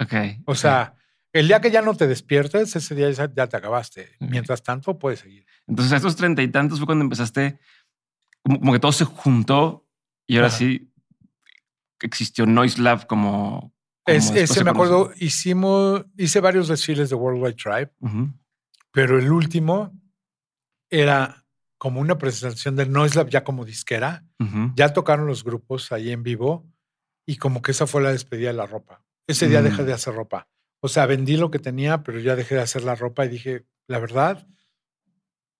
Ok. 0.00 0.14
O 0.46 0.54
sea, 0.54 0.94
el 1.34 1.48
día 1.48 1.60
que 1.60 1.70
ya 1.70 1.82
no 1.82 1.94
te 1.94 2.06
despiertes, 2.06 2.74
ese 2.74 2.94
día 2.94 3.10
ya, 3.10 3.28
te 3.28 3.42
acabaste. 3.56 4.16
Mientras 4.20 4.62
tanto, 4.62 4.98
puedes 4.98 5.20
seguir. 5.20 5.44
Entonces, 5.66 5.92
a 5.92 5.96
estos 5.96 6.16
treinta 6.16 6.42
y 6.42 6.48
tantos 6.48 6.78
fue 6.78 6.86
cuando 6.86 7.04
empezaste, 7.04 7.58
como, 8.42 8.60
como 8.60 8.72
que 8.72 8.78
todo 8.80 8.92
se 8.92 9.04
juntó 9.04 9.86
y 10.26 10.36
ahora 10.36 10.48
Ajá. 10.48 10.56
sí 10.56 10.90
existió 12.00 12.46
Noise 12.46 12.80
Lab 12.80 13.06
como. 13.06 13.74
como 14.04 14.16
Es- 14.18 14.30
ese 14.30 14.46
se 14.54 14.64
me 14.64 14.70
acuerdo, 14.70 15.12
hicimos, 15.16 16.04
hice 16.16 16.40
varios 16.40 16.68
desfiles 16.68 17.10
de 17.10 17.16
Worldwide 17.16 17.54
Tribe, 17.54 17.92
Ujú. 18.00 18.32
pero 18.92 19.18
el 19.18 19.30
último 19.32 19.92
era 20.90 21.44
como 21.78 22.00
una 22.00 22.16
presentación 22.18 22.76
de 22.76 22.86
Noise 22.86 23.16
Lab 23.16 23.28
ya 23.28 23.44
como 23.44 23.64
disquera. 23.64 24.24
Ya 24.76 24.92
tocaron 24.92 25.26
los 25.26 25.42
grupos 25.42 25.90
ahí 25.90 26.10
en 26.12 26.22
vivo 26.22 26.66
y 27.26 27.36
como 27.36 27.62
que 27.62 27.70
esa 27.72 27.86
fue 27.86 28.02
la 28.02 28.12
despedida 28.12 28.48
de 28.48 28.54
la 28.54 28.66
ropa. 28.66 29.02
Ese 29.26 29.48
día 29.48 29.62
dejé 29.62 29.84
de 29.84 29.92
hacer 29.94 30.14
ropa. 30.14 30.48
O 30.84 30.88
sea, 30.88 31.06
vendí 31.06 31.38
lo 31.38 31.50
que 31.50 31.58
tenía, 31.58 32.02
pero 32.02 32.20
ya 32.20 32.36
dejé 32.36 32.56
de 32.56 32.60
hacer 32.60 32.84
la 32.84 32.94
ropa 32.94 33.24
y 33.24 33.30
dije, 33.30 33.64
la 33.86 33.98
verdad, 33.98 34.46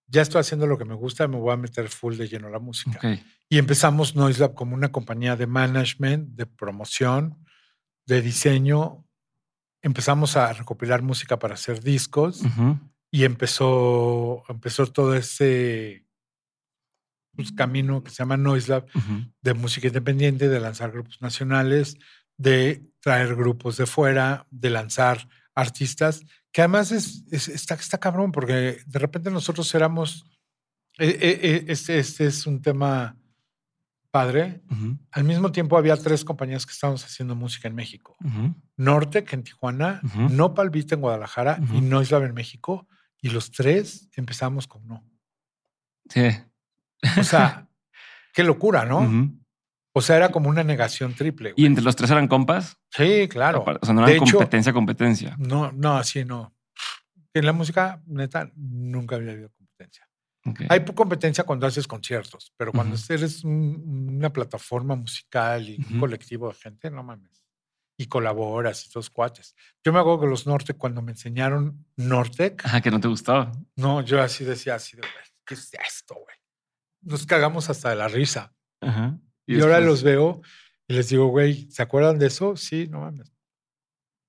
ya 0.07 0.21
estoy 0.21 0.41
haciendo 0.41 0.67
lo 0.67 0.77
que 0.77 0.85
me 0.85 0.95
gusta, 0.95 1.27
me 1.29 1.39
voy 1.39 1.51
a 1.51 1.57
meter 1.57 1.89
full 1.89 2.17
de 2.19 2.29
lleno 2.29 2.49
a 2.49 2.51
la 2.51 2.59
música. 2.59 3.01
Y 3.49 3.57
empezamos 3.57 4.17
Noise 4.17 4.41
Lab 4.41 4.53
como 4.53 4.75
una 4.75 4.93
compañía 4.93 5.35
de 5.35 5.47
management, 5.47 6.37
de 6.37 6.45
promoción, 6.45 7.43
de 8.05 8.21
diseño. 8.21 9.07
Empezamos 9.81 10.37
a 10.37 10.53
recopilar 10.53 11.01
música 11.01 11.39
para 11.39 11.55
hacer 11.55 11.81
discos 11.83 12.43
y 13.11 13.25
empezó, 13.25 14.43
empezó 14.51 14.87
todo 14.89 15.15
ese 15.15 16.05
pues, 17.35 17.51
camino 17.53 18.05
que 18.05 18.11
se 18.11 18.17
llama 18.17 18.37
Noise 18.37 18.69
Lab 18.69 18.87
de 19.41 19.55
música 19.55 19.87
independiente, 19.87 20.51
de 20.51 20.61
lanzar 20.61 20.93
grupos 20.93 21.23
nacionales, 21.23 21.97
de 22.37 22.85
traer 23.01 23.35
grupos 23.37 23.77
de 23.77 23.87
fuera, 23.87 24.47
de 24.51 24.71
lanzar 24.71 25.29
artistas, 25.55 26.23
que 26.53 26.63
además 26.63 26.91
es, 26.93 27.25
es- 27.31 27.49
está, 27.49 27.75
está 27.75 27.99
cabrón, 27.99 28.33
porque 28.33 28.79
de 28.87 28.99
repente 28.99 29.31
nosotros 29.31 29.73
éramos, 29.75 30.25
eh, 30.99 31.09
eh, 31.21 31.41
eh, 31.43 31.65
este, 31.69 31.99
este 31.99 32.27
es 32.27 32.47
un 32.47 32.63
tema 32.63 33.17
padre. 34.11 34.63
Al 35.11 35.25
mismo 35.25 35.51
tiempo 35.51 35.77
había 35.77 35.97
tres 35.97 36.25
compañías 36.25 36.65
que 36.67 36.73
estábamos 36.73 37.05
haciendo 37.05 37.35
música 37.35 37.67
en 37.67 37.75
México. 37.75 38.17
Ujú. 38.25 38.55
Nortec 38.77 39.33
en 39.33 39.43
Tijuana. 39.43 40.01
Nopal 40.31 40.71
Beat 40.71 40.93
en 40.93 41.01
Guadalajara 41.01 41.59
y 41.61 41.65
Ujú. 41.65 41.81
Noise 41.81 42.13
Lab 42.13 42.23
en 42.23 42.35
México. 42.35 42.87
Y 43.21 43.31
los 43.31 43.51
tres 43.51 44.09
empezamos 44.15 44.69
con 44.69 44.87
no. 44.87 45.05
Sí. 46.09 46.29
O 47.19 47.25
sea, 47.25 47.69
qué 48.33 48.45
locura, 48.45 48.85
¿no? 48.85 49.01
O 49.97 50.01
sea, 50.01 50.17
era 50.17 50.31
como 50.31 50.49
una 50.51 50.65
negación 50.65 51.15
triple. 51.15 51.53
güey. 51.53 51.63
¿Y 51.63 51.67
entre 51.67 51.85
los 51.85 51.95
tres 51.97 52.11
eran 52.11 52.27
compas? 52.29 52.77
Sí, 52.91 53.29
claro. 53.29 53.65
O 53.81 53.85
sea, 53.87 53.95
no 53.95 54.05
De 54.05 54.13
eran 54.13 54.25
hecho- 54.25 54.37
competencia, 54.39 54.73
competencia. 54.73 55.37
No, 55.39 55.71
no, 55.73 55.97
así 55.97 56.25
no. 56.25 56.53
En 57.33 57.47
la 57.47 57.53
música, 57.53 58.03
neta, 58.07 58.51
nunca 58.57 59.17
había 59.17 59.33
habido 59.33 59.51
competencia. 59.51 60.09
Ok. 60.47 60.63
Hay 60.69 60.85
competencia 60.85 61.45
cuando 61.45 61.67
haces 61.67 61.87
conciertos, 61.87 62.53
pero 62.57 62.73
cuando 62.73 62.97
Ujú. 62.97 63.13
eres 63.13 63.45
un- 63.45 64.11
una 64.17 64.31
plataforma 64.33 64.95
musical 64.97 65.69
y 65.69 65.77
un 65.77 65.85
Ujú. 65.85 66.01
colectivo 66.01 66.49
de 66.49 66.55
gente, 66.55 66.91
no 66.91 67.03
mames. 67.03 67.43
Y 67.97 68.07
colaboras 68.07 68.85
y 68.87 68.91
todos 68.91 69.09
cuates. 69.11 69.55
Yo 69.85 69.93
me 69.93 70.01
acuerdo 70.01 70.23
que 70.23 70.27
los 70.27 70.47
Nortec, 70.49 70.77
cuando 70.77 71.01
me 71.03 71.13
enseñaron 71.13 71.87
Nortec, 71.97 72.65
Ajá, 72.67 72.81
que 72.81 72.91
no 72.91 72.99
te 73.01 73.07
gustó. 73.07 73.53
no, 73.77 74.01
yo 74.03 74.21
así 74.21 74.45
decía, 74.45 74.75
así 74.75 74.97
de, 74.97 75.03
güey, 75.03 75.25
¿qué 75.47 75.55
es 75.55 75.71
esto, 75.87 76.15
güey? 76.17 76.37
Nos 77.03 77.25
cagamos 77.27 77.71
hasta 77.71 77.91
de 77.91 77.97
la 77.97 78.09
risa. 78.09 78.53
Ajá. 78.81 79.17
Y, 79.47 79.61
ahora 79.61 79.81
los 79.81 80.03
veo 80.03 80.41
y 80.89 80.95
les 80.95 81.09
digo, 81.09 81.27
güey, 81.27 81.71
¿se 81.71 81.83
acuerdan 81.83 82.19
de 82.19 82.27
eso? 82.27 82.57
Sí, 82.57 82.87
no 82.89 83.01
mames. 83.01 83.33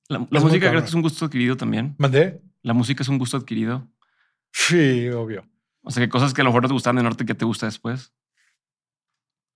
La, 0.08 0.20
música 0.20 0.70
creo 0.70 0.82
que 0.82 0.88
es 0.88 0.94
un 0.94 1.02
gusto 1.02 1.26
adquirido 1.26 1.58
también. 1.58 1.96
¿Mandé? 1.98 2.42
La 2.62 2.74
música 2.74 3.02
es 3.04 3.10
un 3.10 3.18
gusto 3.18 3.38
adquirido. 3.38 3.90
Sí, 4.52 5.10
obvio. 5.10 5.50
O 5.82 5.92
sea, 5.92 6.04
que 6.04 6.10
cosas 6.10 6.34
que 6.34 6.42
a 6.42 6.44
lo 6.44 6.52
mejor 6.52 6.64
no 6.64 6.68
te 6.70 6.74
gustaban 6.74 6.98
de 6.98 7.04
norte 7.04 7.26
que 7.26 7.36
te 7.36 7.46
gusta 7.46 7.66
después. 7.66 8.14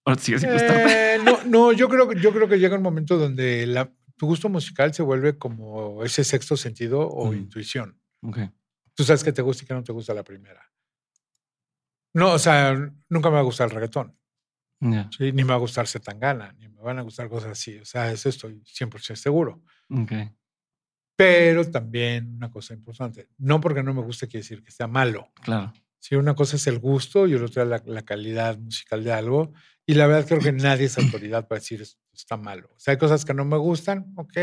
O 0.03 0.15
te 0.15 0.21
sigue 0.21 0.39
sin 0.39 0.51
gustarte. 0.51 1.15
Eh, 1.15 1.19
no, 1.23 1.43
no, 1.45 1.71
yo 1.71 1.87
creo, 1.89 2.07
que- 2.07 2.19
yo 2.19 2.31
creo 2.31 2.47
que 2.47 2.59
llega 2.59 2.77
un 2.77 2.83
momento 2.83 3.17
donde 3.17 3.65
la, 3.67 3.93
tu 4.17 4.25
gusto 4.25 4.49
musical 4.49 4.93
se 4.93 5.03
vuelve 5.03 5.37
como 5.37 6.03
ese 6.03 6.23
sexto 6.23 6.57
sentido 6.57 7.01
o 7.01 7.25
Ujú. 7.25 7.33
intuición. 7.33 7.99
Ok. 8.21 8.39
Tú 8.95 9.03
sabes 9.03 9.23
que 9.23 9.31
te 9.31 9.41
gusta 9.41 9.63
y 9.63 9.67
que 9.67 9.73
no 9.73 9.83
te 9.83 9.93
gusta 9.93 10.13
la 10.13 10.23
primera. 10.23 10.69
No, 12.13 12.33
o 12.33 12.39
sea, 12.39 12.73
nunca 13.07 13.29
me 13.29 13.35
va 13.35 13.39
a 13.39 13.43
gustar 13.43 13.69
el 13.69 13.75
reggaetón, 13.75 14.18
¿sí? 14.79 15.31
ni 15.31 15.43
me 15.43 15.49
va 15.49 15.55
a 15.55 15.59
gustar 15.59 15.87
Setangana, 15.87 16.53
ni 16.57 16.67
me 16.67 16.81
van 16.81 16.99
a 16.99 17.01
gustar 17.01 17.29
cosas 17.29 17.51
así. 17.51 17.77
O 17.79 17.85
sea, 17.85 18.11
eso 18.11 18.29
estoy 18.29 18.61
100% 18.63 19.15
seguro. 19.15 19.63
Ok. 19.89 20.11
Pero 21.15 21.69
también 21.69 22.35
una 22.35 22.49
cosa 22.49 22.73
importante, 22.73 23.29
no 23.37 23.59
porque 23.59 23.83
no 23.83 23.93
me 23.93 24.01
guste 24.01 24.27
quiere 24.27 24.43
decir 24.43 24.63
que 24.63 24.71
sea 24.71 24.87
malo. 24.87 25.31
Claro. 25.41 25.73
Sí, 25.99 26.15
una 26.15 26.33
cosa 26.33 26.55
es 26.55 26.65
el 26.67 26.79
gusto 26.79 27.27
y 27.27 27.35
otra 27.35 27.65
la, 27.65 27.83
la 27.85 28.03
calidad 28.03 28.57
musical 28.57 29.03
de 29.03 29.11
algo. 29.11 29.51
Y 29.85 29.95
la 29.95 30.07
verdad 30.07 30.27
creo 30.27 30.39
que 30.39 30.53
nadie 30.53 30.85
es 30.85 30.97
autoridad 30.97 31.47
para 31.47 31.59
decir 31.59 31.81
esto 31.81 31.99
está 32.13 32.37
malo. 32.37 32.69
O 32.75 32.79
sea, 32.79 32.93
hay 32.93 32.97
cosas 32.97 33.25
que 33.25 33.33
no 33.33 33.45
me 33.45 33.57
gustan, 33.57 34.13
ok, 34.15 34.37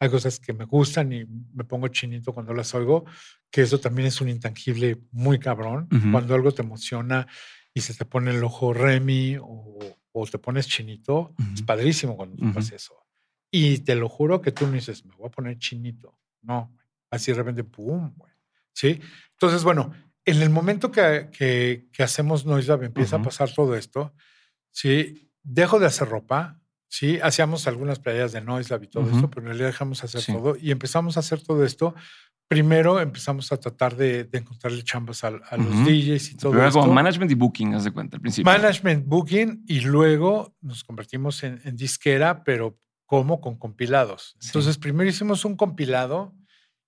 hay 0.00 0.08
cosas 0.08 0.38
que 0.38 0.52
me 0.52 0.64
gustan 0.64 1.12
y 1.12 1.24
me 1.24 1.64
pongo 1.64 1.88
chinito 1.88 2.32
cuando 2.32 2.54
las 2.54 2.74
oigo, 2.74 3.04
que 3.50 3.62
eso 3.62 3.80
también 3.80 4.06
es 4.08 4.20
un 4.20 4.28
intangible 4.28 4.98
muy 5.10 5.38
cabrón. 5.38 5.88
Cuando 6.12 6.34
algo 6.34 6.52
te 6.52 6.62
emociona 6.62 7.26
y 7.78 7.80
se 7.80 7.94
te 7.94 8.04
pone 8.04 8.32
el 8.32 8.42
ojo 8.42 8.72
Remy 8.74 9.36
o, 9.40 9.96
o 10.12 10.26
te 10.26 10.38
pones 10.38 10.66
chinito, 10.66 11.32
es 11.54 11.60
Ujú. 11.60 11.66
padrísimo 11.66 12.16
cuando 12.16 12.36
tú 12.36 12.46
Ujú. 12.48 12.58
haces 12.58 12.82
eso. 12.82 12.94
Y 13.50 13.78
te 13.78 13.94
lo 13.94 14.08
juro 14.08 14.40
que 14.42 14.52
tú 14.52 14.66
no 14.66 14.72
dices, 14.72 15.04
me 15.04 15.14
voy 15.16 15.28
a 15.28 15.30
poner 15.30 15.58
chinito. 15.58 16.18
No, 16.42 16.74
así 17.10 17.30
de 17.32 17.38
repente, 17.38 17.64
¡pum! 17.64 18.12
güey. 18.16 18.32
¿Sí? 18.72 19.00
Entonces, 19.32 19.64
bueno, 19.64 19.92
en 20.24 20.42
el 20.42 20.50
momento 20.50 20.90
que, 20.90 21.30
que, 21.32 21.88
que 21.92 22.02
hacemos 22.02 22.44
Noise 22.44 22.68
Lab, 22.68 22.82
empieza 22.84 23.16
Ujú. 23.16 23.22
a 23.22 23.24
pasar 23.28 23.52
todo 23.54 23.74
esto, 23.76 24.12
¿sí? 24.70 25.30
Dejo 25.42 25.78
de 25.78 25.86
hacer 25.86 26.08
ropa, 26.08 26.57
¿sí? 26.88 27.18
Hacíamos 27.22 27.66
algunas 27.66 27.98
playas 27.98 28.32
de 28.32 28.40
Noise 28.40 28.70
Lab 28.70 28.82
y 28.84 28.88
todo 28.88 29.04
Ujú. 29.04 29.14
esto, 29.16 29.30
pero 29.30 29.42
en 29.42 29.46
realidad 29.48 29.66
dejamos 29.68 30.02
hacer 30.04 30.20
Sí. 30.20 30.32
todo 30.32 30.56
y 30.56 30.70
empezamos 30.70 31.16
a 31.16 31.20
hacer 31.20 31.42
todo 31.42 31.64
esto. 31.64 31.94
Primero 32.48 32.98
empezamos 32.98 33.52
a 33.52 33.58
tratar 33.58 33.94
de, 33.94 34.24
de 34.24 34.38
encontrarle 34.38 34.82
chambas 34.82 35.22
a, 35.22 35.28
a 35.28 35.56
los 35.58 35.66
Ujú. 35.66 35.84
DJs 35.84 36.30
y 36.32 36.36
todo 36.38 36.52
Pero 36.52 36.60
era 36.62 36.68
esto. 36.68 36.80
como 36.80 36.94
management 36.94 37.30
y 37.30 37.34
booking, 37.34 37.74
haz 37.74 37.84
de 37.84 37.90
cuenta, 37.90 38.16
al 38.16 38.22
principio. 38.22 38.50
Management 38.50 39.06
Booking 39.06 39.64
y 39.68 39.80
luego 39.80 40.56
nos 40.62 40.82
convertimos 40.82 41.42
en, 41.42 41.60
en 41.64 41.76
disquera, 41.76 42.42
pero 42.44 42.78
como 43.04 43.40
con 43.42 43.58
compilados. 43.58 44.34
Sí. 44.40 44.48
Entonces, 44.48 44.78
primero 44.78 45.08
hicimos 45.10 45.44
un 45.44 45.56
compilado 45.56 46.34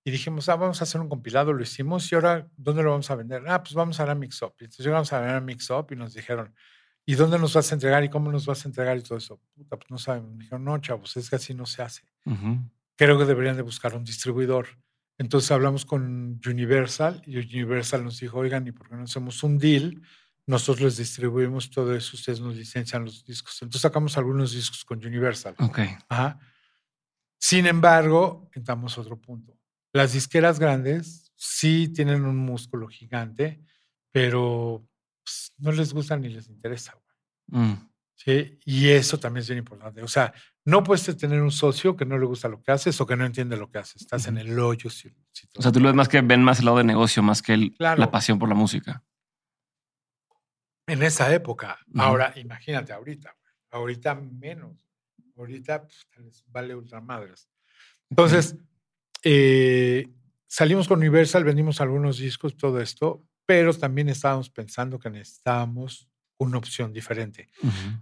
y 0.03 0.11
dijimos, 0.11 0.49
ah, 0.49 0.57
vamos 0.57 0.81
a 0.81 0.85
hacer 0.85 0.99
un 0.99 1.11
compilado, 1.11 1.53
lo 1.53 1.63
hicimos 1.63 2.11
y 2.11 2.15
ahora, 2.15 2.49
¿dónde 2.57 2.83
lo 2.83 2.91
vamos 2.93 3.11
a 3.11 3.15
vender? 3.17 3.43
Ah, 3.47 3.63
pues 3.63 3.75
vamos 3.75 4.01
a 4.01 4.07
la 4.07 4.15
Mix 4.15 4.41
Up. 4.41 4.55
Entonces 4.61 4.85
llegamos 4.87 5.13
a 5.13 5.21
la 5.21 5.41
Mix 5.43 5.69
Up 5.69 5.89
y 5.91 5.97
nos 5.97 6.15
dijeron, 6.15 6.55
¿y 7.07 7.15
dónde 7.15 7.39
nos 7.39 7.55
vas 7.55 7.71
a 7.71 7.75
entregar 7.75 8.05
y 8.05 8.09
cómo 8.09 8.31
nos 8.31 8.47
vas 8.47 8.65
a 8.65 8.69
entregar 8.69 8.97
y 8.97 9.03
todo 9.03 9.19
eso? 9.19 9.41
Puta, 9.55 9.77
pues 9.77 9.91
no 9.91 9.99
sabemos. 9.99 10.33
Me 10.33 10.45
dijeron, 10.45 10.65
no, 10.65 10.79
chavos, 10.79 11.17
es 11.17 11.29
que 11.29 11.37
así 11.37 11.55
no 11.55 11.67
se 11.67 11.83
hace. 11.83 12.03
Ujú. 12.25 12.59
Creo 12.97 13.19
que 13.19 13.25
deberían 13.25 13.57
de 13.57 13.63
buscar 13.63 13.95
un 13.97 14.05
distribuidor. 14.05 14.69
Entonces 15.19 15.51
hablamos 15.51 15.85
con 15.85 16.41
Universal 16.47 17.23
y 17.27 17.37
Universal 17.37 18.05
nos 18.05 18.21
dijo, 18.21 18.39
oigan, 18.39 18.67
¿y 18.67 18.73
por 18.73 18.89
qué 18.89 18.97
no 18.97 19.03
hacemos 19.03 19.43
un 19.43 19.59
deal? 19.59 20.01
Nosotros 20.47 20.83
les 20.83 20.97
distribuimos 20.97 21.71
todo 21.71 21.95
eso, 21.95 22.17
ustedes 22.17 22.41
nos 22.41 22.57
licencian 22.57 23.05
los 23.05 23.25
discos. 23.25 23.61
Entonces 23.61 23.83
sacamos 23.83 24.17
algunos 24.17 24.53
discos 24.53 24.85
con 24.85 25.05
Universal. 25.05 25.55
Ok. 25.59 25.81
Ajá. 26.09 26.41
Sin 27.39 27.67
embargo, 27.67 28.51
entramos 28.55 28.97
a 28.97 29.01
otro 29.01 29.21
punto. 29.21 29.57
Las 29.93 30.13
disqueras 30.13 30.59
grandes 30.59 31.33
sí 31.37 31.89
tienen 31.89 32.25
un 32.25 32.37
músculo 32.37 32.89
gigante, 32.89 33.63
pero 34.13 34.87
pues, 35.31 35.53
no 35.59 35.73
les 35.73 35.93
gusta 35.93 36.17
ni 36.17 36.29
les 36.29 36.49
interesa. 36.49 36.93
güey. 37.49 37.63
Mm. 37.65 37.89
¿sí? 38.15 38.59
Y 38.65 38.89
eso 38.89 39.19
también 39.19 39.43
es 39.43 39.49
bien 39.49 39.59
importante. 39.59 40.03
O 40.03 40.09
sea, 40.09 40.33
no 40.65 40.83
puedes 40.85 41.17
tener 41.17 41.41
un 41.41 41.51
socio 41.51 41.97
que 41.97 42.05
no 42.05 42.19
le 42.19 42.27
gusta 42.27 42.49
lo 42.49 42.61
que 42.63 42.71
haces 42.73 43.01
o 43.01 43.07
que 43.07 43.17
no 43.17 43.25
entiende 43.25 43.57
lo 43.57 43.71
que 43.71 43.79
haces. 43.79 44.03
Estás 44.03 44.27
en 44.27 44.37
el 44.39 44.59
hoyo. 44.59 44.91
Si, 44.91 45.09
si 45.33 45.49
O 45.57 45.63
sea, 45.63 45.73
tú 45.73 45.81
lo 45.81 45.87
ves 45.87 45.95
más 45.95 46.09
que 46.09 46.21
ven 46.21 46.43
más 46.43 46.59
el 46.59 46.67
lado 46.67 46.79
de 46.79 46.85
negocio, 46.85 47.23
más 47.23 47.41
que 47.43 47.55
el- 47.55 47.73
Claro. 47.77 47.99
la 48.01 48.11
pasión 48.11 48.39
por 48.39 48.49
la 48.49 48.55
música. 48.55 49.03
en 50.87 51.03
esa 51.05 51.33
época. 51.33 51.79
Ahora, 51.97 52.33
imagínate 52.37 52.93
ahorita. 52.93 53.31
güey. 53.41 53.55
Ahorita 53.71 54.15
menos. 54.17 54.77
Ahorita 55.37 55.83
pues, 55.87 56.07
les 56.19 56.45
vale 56.49 56.75
ultramadres. 56.75 57.49
Entonces, 58.11 58.57
eh, 59.23 60.09
salimos 60.49 60.89
con 60.89 60.99
Universal, 60.99 61.45
vendimos 61.45 61.81
algunos 61.81 62.19
discos, 62.19 62.57
todo 62.57 62.81
esto, 62.81 63.25
pero 63.51 63.75
también 63.75 64.09
estábamos 64.09 64.49
pensando 64.49 64.97
que 65.01 65.11
necesitábamos 65.11 66.09
una 66.39 66.57
opción 66.59 66.93
diferente. 66.93 67.49
Ujú. 67.65 67.99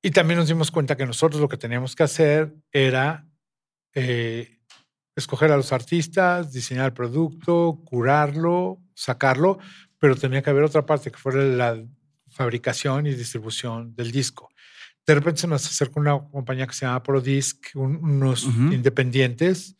Y 0.00 0.12
también 0.12 0.38
nos 0.38 0.46
dimos 0.46 0.70
cuenta 0.70 0.96
que 0.96 1.04
nosotros 1.04 1.40
lo 1.40 1.48
que 1.48 1.56
teníamos 1.56 1.96
que 1.96 2.04
hacer 2.04 2.54
era 2.70 3.26
eh, 3.94 4.60
escoger 5.16 5.50
a 5.50 5.56
los 5.56 5.72
artistas, 5.72 6.52
diseñar 6.52 6.86
el 6.86 6.92
producto, 6.92 7.82
curarlo, 7.84 8.78
sacarlo, 8.94 9.58
pero 9.98 10.14
tenía 10.14 10.40
que 10.40 10.50
haber 10.50 10.62
otra 10.62 10.86
parte 10.86 11.10
que 11.10 11.18
fuera 11.18 11.42
la 11.42 11.84
fabricación 12.30 13.08
y 13.08 13.14
distribución 13.14 13.96
del 13.96 14.12
disco. 14.12 14.50
De 15.04 15.16
repente 15.16 15.40
se 15.40 15.48
nos 15.48 15.66
acercó 15.66 15.98
una 15.98 16.16
compañía 16.30 16.68
que 16.68 16.74
se 16.74 16.86
llama 16.86 17.02
Prodisc, 17.02 17.58
un- 17.74 17.96
unos 17.96 18.44
Ujú. 18.44 18.72
independientes, 18.72 19.74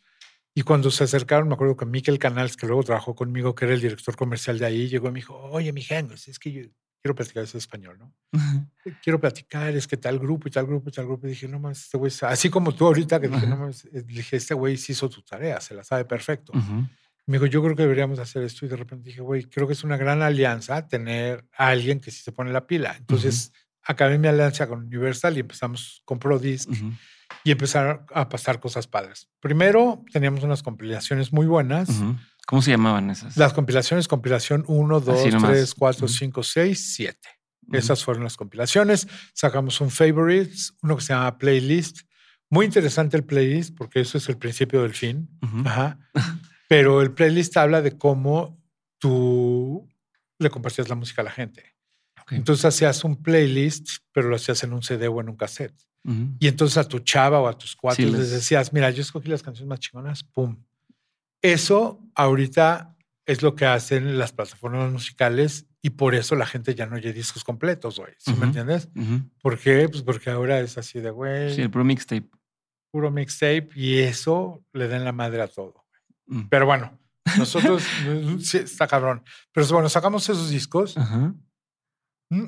y 0.55 0.61
cuando 0.61 0.91
se 0.91 1.03
acercaron, 1.03 1.47
me 1.47 1.55
acuerdo 1.55 1.75
que 1.75 1.85
Miquel 1.85 2.19
Canals, 2.19 2.55
que 2.55 2.67
luego 2.67 2.83
trabajó 2.83 3.15
conmigo, 3.15 3.55
que 3.55 3.65
era 3.65 3.73
el 3.73 3.81
director 3.81 4.15
comercial 4.15 4.59
de 4.59 4.65
ahí, 4.65 4.87
llegó 4.87 5.07
y 5.09 5.11
me 5.11 5.19
dijo, 5.19 5.35
oye, 5.35 5.73
mi 5.73 5.81
Jengos, 5.81 6.27
es 6.27 6.37
que 6.37 6.51
yo 6.51 6.61
quiero 7.01 7.15
platicar 7.15 7.43
ese 7.43 7.57
español, 7.57 7.97
¿no? 7.99 8.13
quiero 9.01 9.19
platicar, 9.19 9.75
es 9.75 9.87
que 9.87 9.97
tal 9.97 10.19
grupo 10.19 10.47
y 10.47 10.51
tal 10.51 10.65
grupo 10.65 10.89
y 10.89 10.91
tal 10.91 11.05
grupo. 11.05 11.27
Y 11.27 11.31
dije, 11.31 11.47
no 11.47 11.59
más, 11.59 11.81
este 11.81 11.97
güey, 11.97 12.11
así 12.21 12.49
como 12.49 12.73
tú 12.73 12.85
ahorita 12.85 13.19
que 13.19 13.27
dije, 13.27 13.45
no 13.45 13.57
mames, 13.57 13.85
eh, 13.85 14.03
dije, 14.05 14.37
este 14.37 14.53
güey 14.53 14.77
sí 14.77 14.93
hizo 14.93 15.09
tu 15.09 15.21
tarea, 15.21 15.59
se 15.59 15.73
la 15.73 15.83
sabe 15.83 16.05
perfecto. 16.05 16.53
Ujú. 16.55 16.87
Me 17.25 17.37
dijo, 17.37 17.45
yo 17.45 17.61
creo 17.63 17.75
que 17.75 17.83
deberíamos 17.83 18.19
hacer 18.19 18.43
esto. 18.43 18.65
Y 18.65 18.69
de 18.69 18.75
repente 18.75 19.09
dije, 19.09 19.21
güey, 19.21 19.45
creo 19.45 19.65
que 19.65 19.73
es 19.73 19.83
una 19.83 19.97
gran 19.97 20.21
alianza 20.21 20.87
tener 20.87 21.45
a 21.57 21.69
alguien 21.69 21.99
que 21.99 22.11
sí 22.11 22.21
se 22.21 22.31
pone 22.31 22.51
la 22.51 22.67
pila. 22.67 22.95
Entonces, 22.97 23.51
acabé 23.81 24.17
mi 24.17 24.27
alianza 24.27 24.67
con 24.67 24.85
Universal 24.85 25.37
y 25.37 25.41
empezamos 25.41 26.01
con 26.05 26.19
Prodisc. 26.19 26.69
Y 27.43 27.51
empezaron 27.51 28.05
a 28.13 28.29
pasar 28.29 28.59
cosas 28.59 28.87
padres. 28.87 29.29
Primero, 29.39 30.03
teníamos 30.11 30.43
unas 30.43 30.63
compilaciones 30.63 31.33
muy 31.33 31.45
buenas. 31.45 31.89
¿Cómo 32.47 32.61
se 32.61 32.71
llamaban 32.71 33.09
esas? 33.09 33.37
Las 33.37 33.53
compilaciones, 33.53 34.07
compilación 34.07 34.63
1, 34.67 34.99
2, 34.99 35.33
nomás. 35.33 35.51
3, 35.51 35.73
4, 35.75 36.05
Ujú. 36.05 36.13
5, 36.13 36.43
6, 36.43 36.93
7. 36.95 37.29
Ujú. 37.67 37.77
Esas 37.77 38.03
fueron 38.03 38.23
las 38.23 38.35
compilaciones. 38.37 39.07
Sacamos 39.33 39.79
un 39.81 39.89
favorites, 39.91 40.73
uno 40.81 40.97
que 40.97 41.03
se 41.03 41.13
llama 41.13 41.37
playlist. 41.37 41.99
Muy 42.49 42.65
interesante 42.65 43.17
el 43.17 43.23
playlist 43.23 43.75
porque 43.77 44.01
eso 44.01 44.17
es 44.17 44.27
el 44.29 44.37
principio 44.37 44.81
del 44.83 44.93
fin. 44.93 45.29
Ajá. 45.65 45.99
Pero 46.69 47.01
el 47.01 47.11
playlist 47.13 47.55
habla 47.57 47.81
de 47.81 47.97
cómo 47.97 48.61
tú 48.99 49.87
le 50.39 50.49
compartías 50.49 50.89
la 50.89 50.95
música 50.95 51.21
a 51.21 51.25
la 51.25 51.31
gente. 51.31 51.75
Entonces 52.29 52.65
hacías 52.65 53.03
un 53.03 53.21
playlist, 53.21 53.97
pero 54.13 54.29
lo 54.29 54.37
hacías 54.37 54.63
en 54.63 54.71
un 54.73 54.81
CD 54.81 55.07
o 55.09 55.19
en 55.19 55.27
un 55.29 55.35
cassette. 55.35 55.75
Ujú. 56.05 56.35
Y 56.39 56.47
entonces 56.47 56.77
a 56.77 56.87
tu 56.87 56.99
chava 56.99 57.39
o 57.39 57.47
a 57.47 57.57
tus 57.57 57.75
cuatro 57.75 58.03
Sí, 58.05 58.11
les 58.11 58.29
decías, 58.31 58.73
mira, 58.73 58.89
yo 58.89 59.01
escogí 59.01 59.29
las 59.29 59.41
canciones 59.43 59.69
más 59.69 59.79
chingonas, 59.79 60.23
pum. 60.23 60.57
Eso 61.41 62.01
ahorita 62.15 62.95
es 63.25 63.41
lo 63.41 63.55
que 63.55 63.65
hacen 63.65 64.17
las 64.17 64.31
plataformas 64.33 64.91
musicales 64.91 65.65
y 65.81 65.91
por 65.91 66.15
eso 66.15 66.35
la 66.35 66.45
gente 66.45 66.75
ya 66.75 66.85
no 66.85 66.95
oye 66.95 67.13
discos 67.13 67.43
completos, 67.43 67.99
güey. 67.99 68.13
¿Sí 68.17 68.31
Ujú. 68.31 68.39
me 68.41 68.45
entiendes? 68.47 68.89
Ujú. 68.95 69.21
¿Por 69.41 69.57
qué? 69.59 69.87
Pues 69.89 70.03
porque 70.03 70.29
ahora 70.29 70.59
es 70.59 70.77
así 70.77 70.99
de, 70.99 71.09
güey, 71.09 71.53
Sí, 71.55 71.61
el 71.61 71.69
puro 71.71 71.83
mixtape. 71.85 72.29
puro 72.91 73.09
mixtape 73.11 73.69
y 73.75 73.99
eso 73.99 74.63
le 74.73 74.87
den 74.87 75.03
la 75.03 75.11
madre 75.11 75.41
a 75.41 75.47
todo. 75.47 75.85
Mm. 76.27 76.43
Pero 76.49 76.65
bueno, 76.65 76.97
nosotros, 77.37 77.83
sí, 78.41 78.57
está 78.59 78.87
cabrón. 78.87 79.23
Pero 79.51 79.67
bueno, 79.67 79.89
sacamos 79.89 80.23
esos 80.29 80.49
discos 80.49 80.95
mm, 82.29 82.45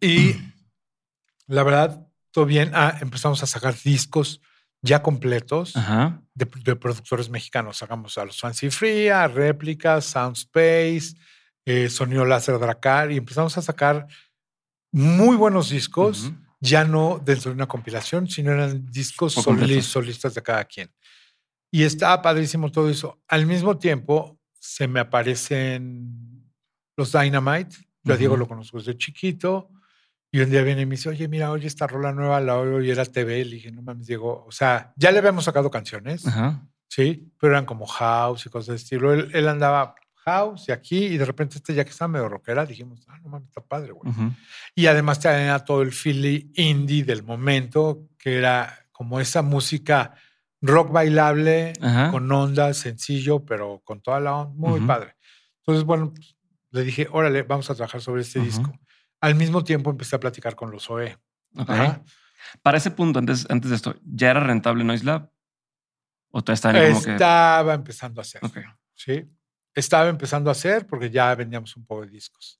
y 0.00 0.34
la 1.46 1.62
verdad, 1.62 2.07
todo 2.30 2.46
bien. 2.46 2.70
Ah, 2.74 2.96
empezamos 3.00 3.42
a 3.42 3.46
sacar 3.46 3.74
discos 3.82 4.40
ya 4.82 5.02
completos 5.02 5.76
Ajá. 5.76 6.22
de, 6.34 6.48
de 6.64 6.76
productores 6.76 7.28
mexicanos. 7.30 7.78
Sacamos 7.78 8.16
a 8.18 8.24
los 8.24 8.40
Fancy 8.40 8.70
Free, 8.70 9.08
a 9.08 9.26
Réplicas, 9.26 10.04
Soundspace, 10.04 11.14
eh, 11.66 11.88
Sonido 11.88 12.24
Láser 12.24 12.58
Dracar 12.58 13.10
y 13.10 13.16
empezamos 13.16 13.56
a 13.58 13.62
sacar 13.62 14.06
muy 14.92 15.36
buenos 15.36 15.70
discos, 15.70 16.32
ya 16.60 16.84
no 16.84 17.20
dentro 17.24 17.50
de 17.50 17.54
una 17.56 17.66
compilación, 17.68 18.28
sino 18.28 18.52
eran 18.52 18.86
discos 18.90 19.34
soli- 19.34 19.82
solistas 19.82 20.34
de 20.34 20.42
cada 20.42 20.64
quien. 20.64 20.90
Y 21.70 21.82
estaba 21.82 22.22
padrísimo 22.22 22.70
todo 22.72 22.88
eso. 22.88 23.20
Al 23.28 23.44
mismo 23.46 23.76
tiempo, 23.76 24.38
se 24.58 24.88
me 24.88 25.00
aparecen 25.00 26.50
los 26.96 27.12
Dynamite. 27.12 27.76
Yo 28.02 28.14
a 28.14 28.16
Diego 28.16 28.36
lo 28.36 28.48
conozco 28.48 28.78
desde 28.78 28.96
chiquito. 28.96 29.70
Y 30.30 30.40
un 30.40 30.50
día 30.50 30.62
viene 30.62 30.82
y 30.82 30.86
me 30.86 30.96
dice, 30.96 31.08
oye, 31.08 31.26
mira, 31.26 31.50
oye, 31.50 31.66
esta 31.66 31.86
rola 31.86 32.12
nueva 32.12 32.40
la 32.40 32.58
oigo 32.58 32.82
y 32.82 32.90
era 32.90 33.04
TV. 33.04 33.44
Le 33.44 33.54
dije, 33.56 33.72
no 33.72 33.80
mames, 33.82 34.06
Diego. 34.06 34.44
O 34.46 34.52
sea, 34.52 34.92
ya 34.96 35.10
le 35.10 35.18
habíamos 35.18 35.44
sacado 35.44 35.70
canciones, 35.70 36.26
Ajá. 36.26 36.66
sí, 36.88 37.32
pero 37.40 37.52
eran 37.54 37.64
como 37.64 37.86
house 37.86 38.44
y 38.46 38.50
cosas 38.50 38.68
de 38.68 38.76
estilo. 38.76 39.12
Él, 39.14 39.30
él 39.32 39.48
andaba 39.48 39.94
house 40.24 40.68
y 40.68 40.72
aquí, 40.72 41.06
y 41.06 41.16
de 41.16 41.24
repente 41.24 41.56
este 41.56 41.72
ya 41.72 41.82
que 41.84 41.90
estaba 41.90 42.08
medio 42.08 42.28
rockera, 42.28 42.66
dijimos, 42.66 43.02
ah, 43.08 43.18
no 43.22 43.30
mames, 43.30 43.48
está 43.48 43.62
padre, 43.62 43.92
güey. 43.92 44.10
Ujú. 44.10 44.30
Y 44.74 44.86
además 44.86 45.18
tenía 45.18 45.58
todo 45.60 45.80
el 45.80 45.92
feeling 45.92 46.52
indie 46.56 47.04
del 47.04 47.22
momento, 47.22 48.08
que 48.18 48.36
era 48.36 48.86
como 48.92 49.20
esa 49.20 49.40
música 49.40 50.14
rock 50.60 50.90
bailable, 50.92 51.72
Ajá. 51.80 52.10
con 52.10 52.30
onda, 52.30 52.74
sencillo, 52.74 53.46
pero 53.46 53.80
con 53.82 54.02
toda 54.02 54.20
la 54.20 54.34
onda, 54.36 54.54
muy 54.54 54.78
Ujú. 54.80 54.86
padre. 54.86 55.14
Entonces, 55.60 55.84
bueno, 55.84 56.12
le 56.72 56.82
dije, 56.82 57.08
órale, 57.10 57.44
vamos 57.44 57.70
a 57.70 57.74
trabajar 57.74 58.02
sobre 58.02 58.20
este 58.20 58.40
Ujú. 58.40 58.46
disco. 58.46 58.72
Al 59.20 59.34
mismo 59.34 59.64
tiempo 59.64 59.90
empecé 59.90 60.16
a 60.16 60.20
platicar 60.20 60.54
con 60.54 60.70
los 60.70 60.88
OE. 60.90 61.18
Para 62.62 62.78
ese 62.78 62.90
punto, 62.90 63.18
antes, 63.18 63.46
antes 63.50 63.70
de 63.70 63.76
esto, 63.76 63.96
¿ya 64.04 64.30
era 64.30 64.40
rentable 64.40 64.84
Noise 64.84 65.04
Lab? 65.04 65.30
¿O 66.30 66.42
todavía 66.42 66.90
como 66.90 67.02
que.? 67.02 67.12
Estaba 67.12 67.74
empezando 67.74 68.20
a 68.20 68.22
hacer. 68.22 68.40
¿sí? 68.94 69.28
Estaba 69.74 70.08
empezando 70.08 70.50
a 70.50 70.52
hacer 70.52 70.86
porque 70.86 71.10
ya 71.10 71.34
vendíamos 71.34 71.76
un 71.76 71.84
poco 71.86 72.02
de 72.02 72.08
discos, 72.08 72.58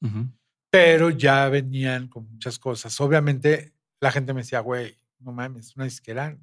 pero 0.70 1.10
ya 1.10 1.48
venían 1.48 2.08
con 2.08 2.30
muchas 2.30 2.58
cosas. 2.58 3.00
Obviamente 3.00 3.74
la 4.00 4.12
gente 4.12 4.32
me 4.32 4.42
decía, 4.42 4.60
güey, 4.60 4.96
no 5.18 5.32
mames, 5.32 5.74
una 5.76 5.84
disquera, 5.84 6.36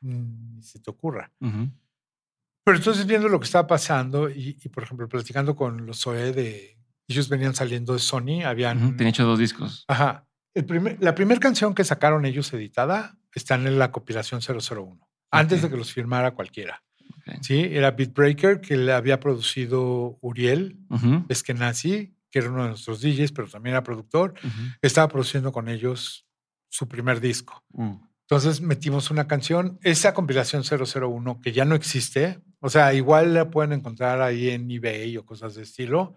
ni 0.00 0.62
se 0.62 0.78
te 0.80 0.90
ocurra. 0.90 1.32
Pero 1.40 2.76
entonces 2.76 3.06
viendo 3.06 3.28
lo 3.28 3.40
que 3.40 3.46
estaba 3.46 3.66
pasando 3.66 4.30
y, 4.30 4.56
y, 4.62 4.68
por 4.68 4.84
ejemplo, 4.84 5.08
platicando 5.08 5.56
con 5.56 5.84
los 5.84 6.06
OE 6.06 6.32
de... 6.32 6.78
Ellos 7.12 7.28
venían 7.28 7.54
saliendo 7.54 7.92
de 7.92 7.98
Sony, 7.98 8.42
habían... 8.44 8.82
Ujú. 8.82 8.96
Tiene 8.96 9.10
hecho 9.10 9.24
dos 9.24 9.38
discos. 9.38 9.84
Ajá. 9.88 10.26
El 10.54 10.64
primer, 10.64 10.96
la 11.00 11.14
primera 11.14 11.40
canción 11.40 11.74
que 11.74 11.84
sacaron 11.84 12.24
ellos 12.24 12.52
editada 12.52 13.16
está 13.34 13.54
en 13.54 13.78
la 13.78 13.90
compilación 13.92 14.40
001, 14.40 14.98
antes 15.30 15.58
Ok. 15.58 15.64
de 15.64 15.70
que 15.70 15.76
los 15.76 15.92
firmara 15.92 16.32
cualquiera. 16.32 16.82
Ok. 17.26 17.38
Sí, 17.42 17.68
era 17.70 17.90
Beat 17.92 18.12
Breaker, 18.14 18.60
que 18.60 18.76
le 18.76 18.92
había 18.92 19.20
producido 19.20 20.18
Uriel 20.20 20.78
Ujú. 20.90 21.24
Eskenazi, 21.28 22.14
que 22.30 22.38
era 22.38 22.50
uno 22.50 22.62
de 22.64 22.68
nuestros 22.70 23.00
DJs, 23.00 23.32
pero 23.32 23.48
también 23.48 23.74
era 23.74 23.82
productor. 23.82 24.34
Ujú. 24.42 24.62
Estaba 24.80 25.08
produciendo 25.08 25.52
con 25.52 25.68
ellos 25.68 26.26
su 26.68 26.88
primer 26.88 27.20
disco. 27.20 27.62
Mm. 27.72 27.96
Entonces 28.22 28.62
metimos 28.62 29.10
una 29.10 29.26
canción, 29.26 29.78
esa 29.82 30.14
compilación 30.14 30.62
001, 30.64 31.40
que 31.42 31.52
ya 31.52 31.66
no 31.66 31.74
existe, 31.74 32.40
o 32.60 32.70
sea, 32.70 32.94
igual 32.94 33.34
la 33.34 33.50
pueden 33.50 33.72
encontrar 33.74 34.22
ahí 34.22 34.48
en 34.48 34.70
eBay 34.70 35.18
o 35.18 35.26
cosas 35.26 35.54
de 35.54 35.62
estilo. 35.64 36.14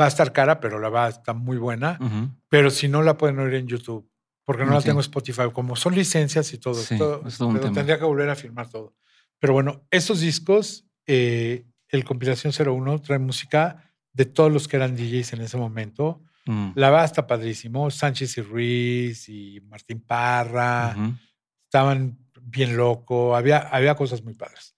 Va 0.00 0.06
a 0.06 0.08
estar 0.08 0.32
cara, 0.32 0.60
pero 0.60 0.78
la 0.80 0.88
va 0.88 1.06
a 1.06 1.08
estar 1.10 1.34
muy 1.34 1.56
buena. 1.56 1.98
Ujú. 2.00 2.30
Pero 2.48 2.70
si 2.70 2.88
no, 2.88 3.02
la 3.02 3.16
pueden 3.16 3.38
oír 3.38 3.54
en 3.54 3.66
YouTube, 3.66 4.10
porque 4.44 4.64
no 4.64 4.72
la 4.72 4.78
Ok. 4.78 4.84
tengo 4.84 4.98
en 4.98 5.04
Spotify. 5.04 5.42
Como 5.52 5.76
son 5.76 5.94
licencias 5.94 6.52
y 6.52 6.58
todo 6.58 6.74
Sí, 6.74 6.94
esto, 6.94 7.22
es 7.26 7.38
todo 7.38 7.52
pero 7.52 7.70
tendría 7.70 7.98
que 7.98 8.04
volver 8.04 8.28
a 8.30 8.34
firmar 8.36 8.68
todo. 8.68 8.94
Pero 9.38 9.52
bueno, 9.52 9.86
estos 9.90 10.20
discos, 10.20 10.86
eh, 11.06 11.64
el 11.88 12.04
compilación 12.04 12.52
01 12.52 13.00
trae 13.00 13.18
música 13.18 13.90
de 14.12 14.24
todos 14.24 14.52
los 14.52 14.66
que 14.68 14.76
eran 14.76 14.96
DJs 14.96 15.34
en 15.34 15.40
ese 15.42 15.56
momento. 15.56 16.22
Mm. 16.46 16.70
La 16.74 16.90
va 16.90 17.04
está 17.04 17.26
padrísimo. 17.26 17.90
Sánchez 17.90 18.38
y 18.38 18.42
Ruiz 18.42 19.28
y 19.28 19.60
Martín 19.68 20.00
Parra 20.00 20.94
Ujú. 20.96 21.14
estaban 21.64 22.18
bien 22.42 22.76
loco, 22.76 23.34
había, 23.34 23.58
había 23.58 23.94
cosas 23.94 24.22
muy 24.22 24.34
padres. 24.34 24.74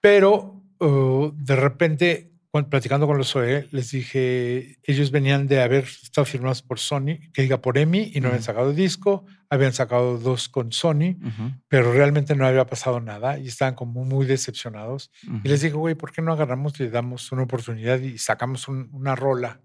Pero 0.00 0.62
uh, 0.80 1.30
de 1.34 1.56
repente, 1.56 2.33
cuando, 2.54 2.70
platicando 2.70 3.08
con 3.08 3.18
los 3.18 3.34
OE, 3.34 3.66
les 3.72 3.90
dije, 3.90 4.78
ellos 4.84 5.10
venían 5.10 5.48
de 5.48 5.60
haber 5.60 5.82
estado 5.82 6.24
firmados 6.24 6.62
por 6.62 6.78
Sony, 6.78 7.18
que 7.32 7.42
diga 7.42 7.60
por 7.60 7.76
EMI, 7.78 8.12
y 8.14 8.20
no 8.20 8.28
habían 8.28 8.38
Ujú. 8.42 8.46
sacado 8.46 8.72
disco, 8.72 9.24
habían 9.50 9.72
sacado 9.72 10.18
dos 10.18 10.48
con 10.48 10.70
Sony, 10.70 11.16
Ujú. 11.20 11.50
pero 11.66 11.92
realmente 11.92 12.36
no 12.36 12.46
había 12.46 12.64
pasado 12.64 13.00
nada 13.00 13.40
y 13.40 13.48
estaban 13.48 13.74
como 13.74 14.04
muy 14.04 14.24
decepcionados. 14.26 15.10
Ujú. 15.26 15.40
Y 15.42 15.48
les 15.48 15.62
dije, 15.62 15.74
güey, 15.74 15.96
¿por 15.96 16.12
qué 16.12 16.22
no 16.22 16.32
agarramos 16.32 16.78
y 16.78 16.84
le 16.84 16.90
damos 16.90 17.32
una 17.32 17.42
oportunidad 17.42 17.98
y 17.98 18.18
sacamos 18.18 18.68
un- 18.68 18.88
una 18.92 19.16
rola? 19.16 19.60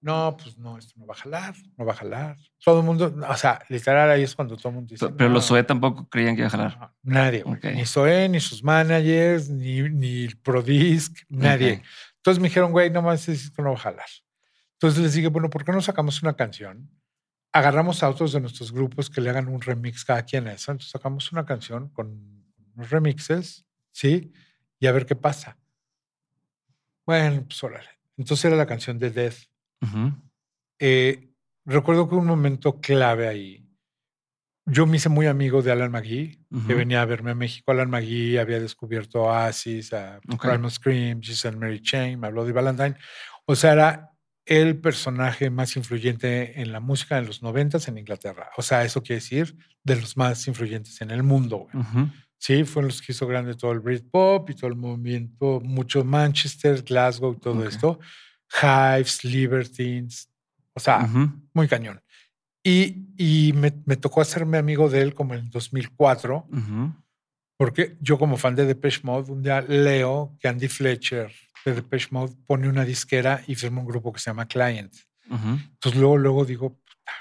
No, 0.00 0.36
pues 0.36 0.56
no, 0.58 0.78
esto 0.78 0.92
no 0.96 1.06
va 1.06 1.14
a 1.14 1.16
jalar, 1.16 1.54
no 1.76 1.84
va 1.84 1.92
a 1.92 1.96
jalar. 1.96 2.36
Todo 2.62 2.80
el 2.80 2.86
mundo, 2.86 3.12
o 3.28 3.36
sea, 3.36 3.60
literal 3.68 4.08
ahí 4.10 4.22
es 4.22 4.34
cuando 4.34 4.56
todo 4.56 4.68
el 4.68 4.74
mundo 4.76 4.90
dice. 4.92 5.08
Pero 5.08 5.30
los 5.30 5.42
"No". 5.44 5.48
SOE 5.48 5.64
tampoco 5.64 6.08
creían 6.08 6.36
que 6.36 6.42
iba 6.42 6.48
a 6.48 6.50
jalar. 6.50 6.78
No, 6.78 6.94
Nadie, 7.02 7.42
güey. 7.42 7.56
Ok. 7.56 7.64
Ni 7.74 7.86
Zoé, 7.86 8.28
ni 8.28 8.38
sus 8.40 8.62
managers, 8.62 9.48
ni, 9.48 9.82
ni 9.88 10.24
el 10.24 10.36
Prodisc, 10.38 11.16
nadie. 11.28 11.72
Ok. 11.78 11.82
Entonces 12.16 12.40
me 12.42 12.48
dijeron, 12.48 12.72
güey, 12.72 12.90
nomás 12.90 13.22
ese 13.22 13.32
disco 13.32 13.62
no 13.62 13.70
va 13.70 13.76
a 13.76 13.80
jalar. 13.80 14.06
Entonces 14.74 15.02
les 15.02 15.14
dije, 15.14 15.28
bueno, 15.28 15.48
¿por 15.50 15.64
qué 15.64 15.72
no 15.72 15.80
sacamos 15.80 16.22
una 16.22 16.34
canción? 16.36 16.90
Agarramos 17.52 18.02
a 18.02 18.10
otros 18.10 18.32
de 18.32 18.40
nuestros 18.40 18.70
grupos 18.72 19.08
que 19.08 19.20
le 19.22 19.30
hagan 19.30 19.48
un 19.48 19.60
remix 19.60 20.04
cada 20.04 20.22
quien 20.22 20.46
a 20.46 20.52
eso. 20.52 20.70
Entonces 20.72 20.90
sacamos 20.92 21.32
una 21.32 21.46
canción 21.46 21.88
con 21.88 22.44
unos 22.74 22.90
remixes, 22.90 23.64
¿sí? 23.92 24.30
Y 24.78 24.86
a 24.86 24.92
ver 24.92 25.06
qué 25.06 25.16
pasa. 25.16 25.56
Bueno, 27.06 27.44
pues 27.48 27.62
órale. 27.64 27.88
Entonces 28.18 28.44
era 28.44 28.56
la 28.56 28.66
canción 28.66 28.98
de 28.98 29.10
Death. 29.10 29.36
Ujú. 29.82 30.12
Eh, 30.78 31.32
recuerdo 31.64 32.08
que 32.08 32.14
un 32.14 32.26
momento 32.26 32.80
clave 32.80 33.28
ahí. 33.28 33.62
Yo 34.68 34.84
me 34.86 34.96
hice 34.96 35.08
muy 35.08 35.26
amigo 35.26 35.62
de 35.62 35.70
Alan 35.70 35.92
McGee, 35.92 36.38
que 36.50 36.56
Ujú. 36.56 36.76
venía 36.76 37.00
a 37.02 37.04
verme 37.04 37.30
a 37.30 37.34
México. 37.36 37.70
Alan 37.70 37.88
McGee 37.88 38.38
había 38.38 38.58
descubierto 38.58 39.22
Oasis, 39.22 39.92
a 39.92 40.18
Ok. 40.28 40.42
Primal 40.42 40.70
Scream, 40.70 41.20
Giselle 41.22 41.56
Mary 41.56 41.80
Chain, 41.80 42.18
me 42.18 42.26
habló 42.26 42.44
de 42.44 42.52
Valentine. 42.52 42.96
O 43.44 43.54
sea, 43.54 43.72
era 43.74 44.10
el 44.44 44.80
personaje 44.80 45.50
más 45.50 45.76
influyente 45.76 46.60
en 46.60 46.72
la 46.72 46.80
música 46.80 47.16
en 47.18 47.26
los 47.26 47.42
noventas 47.42 47.86
en 47.88 47.98
Inglaterra. 47.98 48.50
O 48.56 48.62
sea, 48.62 48.84
eso 48.84 49.02
quiere 49.02 49.16
decir 49.20 49.56
de 49.84 49.96
los 49.96 50.16
más 50.16 50.46
influyentes 50.48 51.00
en 51.00 51.10
el 51.12 51.22
mundo. 51.22 51.68
güey. 51.72 51.76
Ujú. 51.84 52.10
Sí, 52.38 52.64
fueron 52.64 52.88
los 52.88 53.00
que 53.02 53.12
hizo 53.12 53.26
grande 53.26 53.54
todo 53.54 53.70
el 53.72 53.80
Britpop 53.80 54.50
y 54.50 54.54
todo 54.54 54.68
el 54.68 54.76
movimiento, 54.76 55.60
mucho 55.62 56.04
Manchester, 56.04 56.82
Glasgow 56.82 57.34
y 57.34 57.40
todo 57.40 57.60
Ok. 57.60 57.66
esto. 57.68 57.98
Hives, 58.62 59.24
Libertines, 59.24 60.30
o 60.74 60.80
sea, 60.80 61.08
muy 61.52 61.68
cañón. 61.68 62.00
Y, 62.64 63.06
y 63.16 63.52
me, 63.52 63.72
me 63.84 63.96
tocó 63.96 64.20
hacerme 64.20 64.58
amigo 64.58 64.88
de 64.88 65.00
él 65.02 65.14
como 65.14 65.34
en 65.34 65.40
el 65.40 65.50
2004, 65.50 66.48
Ujú. 66.50 66.94
porque 67.56 67.96
yo 68.00 68.18
como 68.18 68.36
fan 68.36 68.56
de 68.56 68.66
Depeche 68.66 69.00
Mode, 69.04 69.30
un 69.30 69.42
día 69.42 69.60
leo 69.62 70.36
que 70.40 70.48
Andy 70.48 70.68
Fletcher 70.68 71.32
de 71.64 71.74
Depeche 71.74 72.08
Mode 72.10 72.34
pone 72.46 72.68
una 72.68 72.84
disquera 72.84 73.42
y 73.46 73.54
firma 73.54 73.80
un 73.80 73.86
grupo 73.86 74.12
que 74.12 74.18
se 74.20 74.30
llama 74.30 74.46
Client. 74.48 74.94
Ujú. 75.30 75.48
Entonces 75.48 76.00
luego, 76.00 76.16
luego 76.18 76.44
digo, 76.44 76.70
"Puta, 76.70 77.12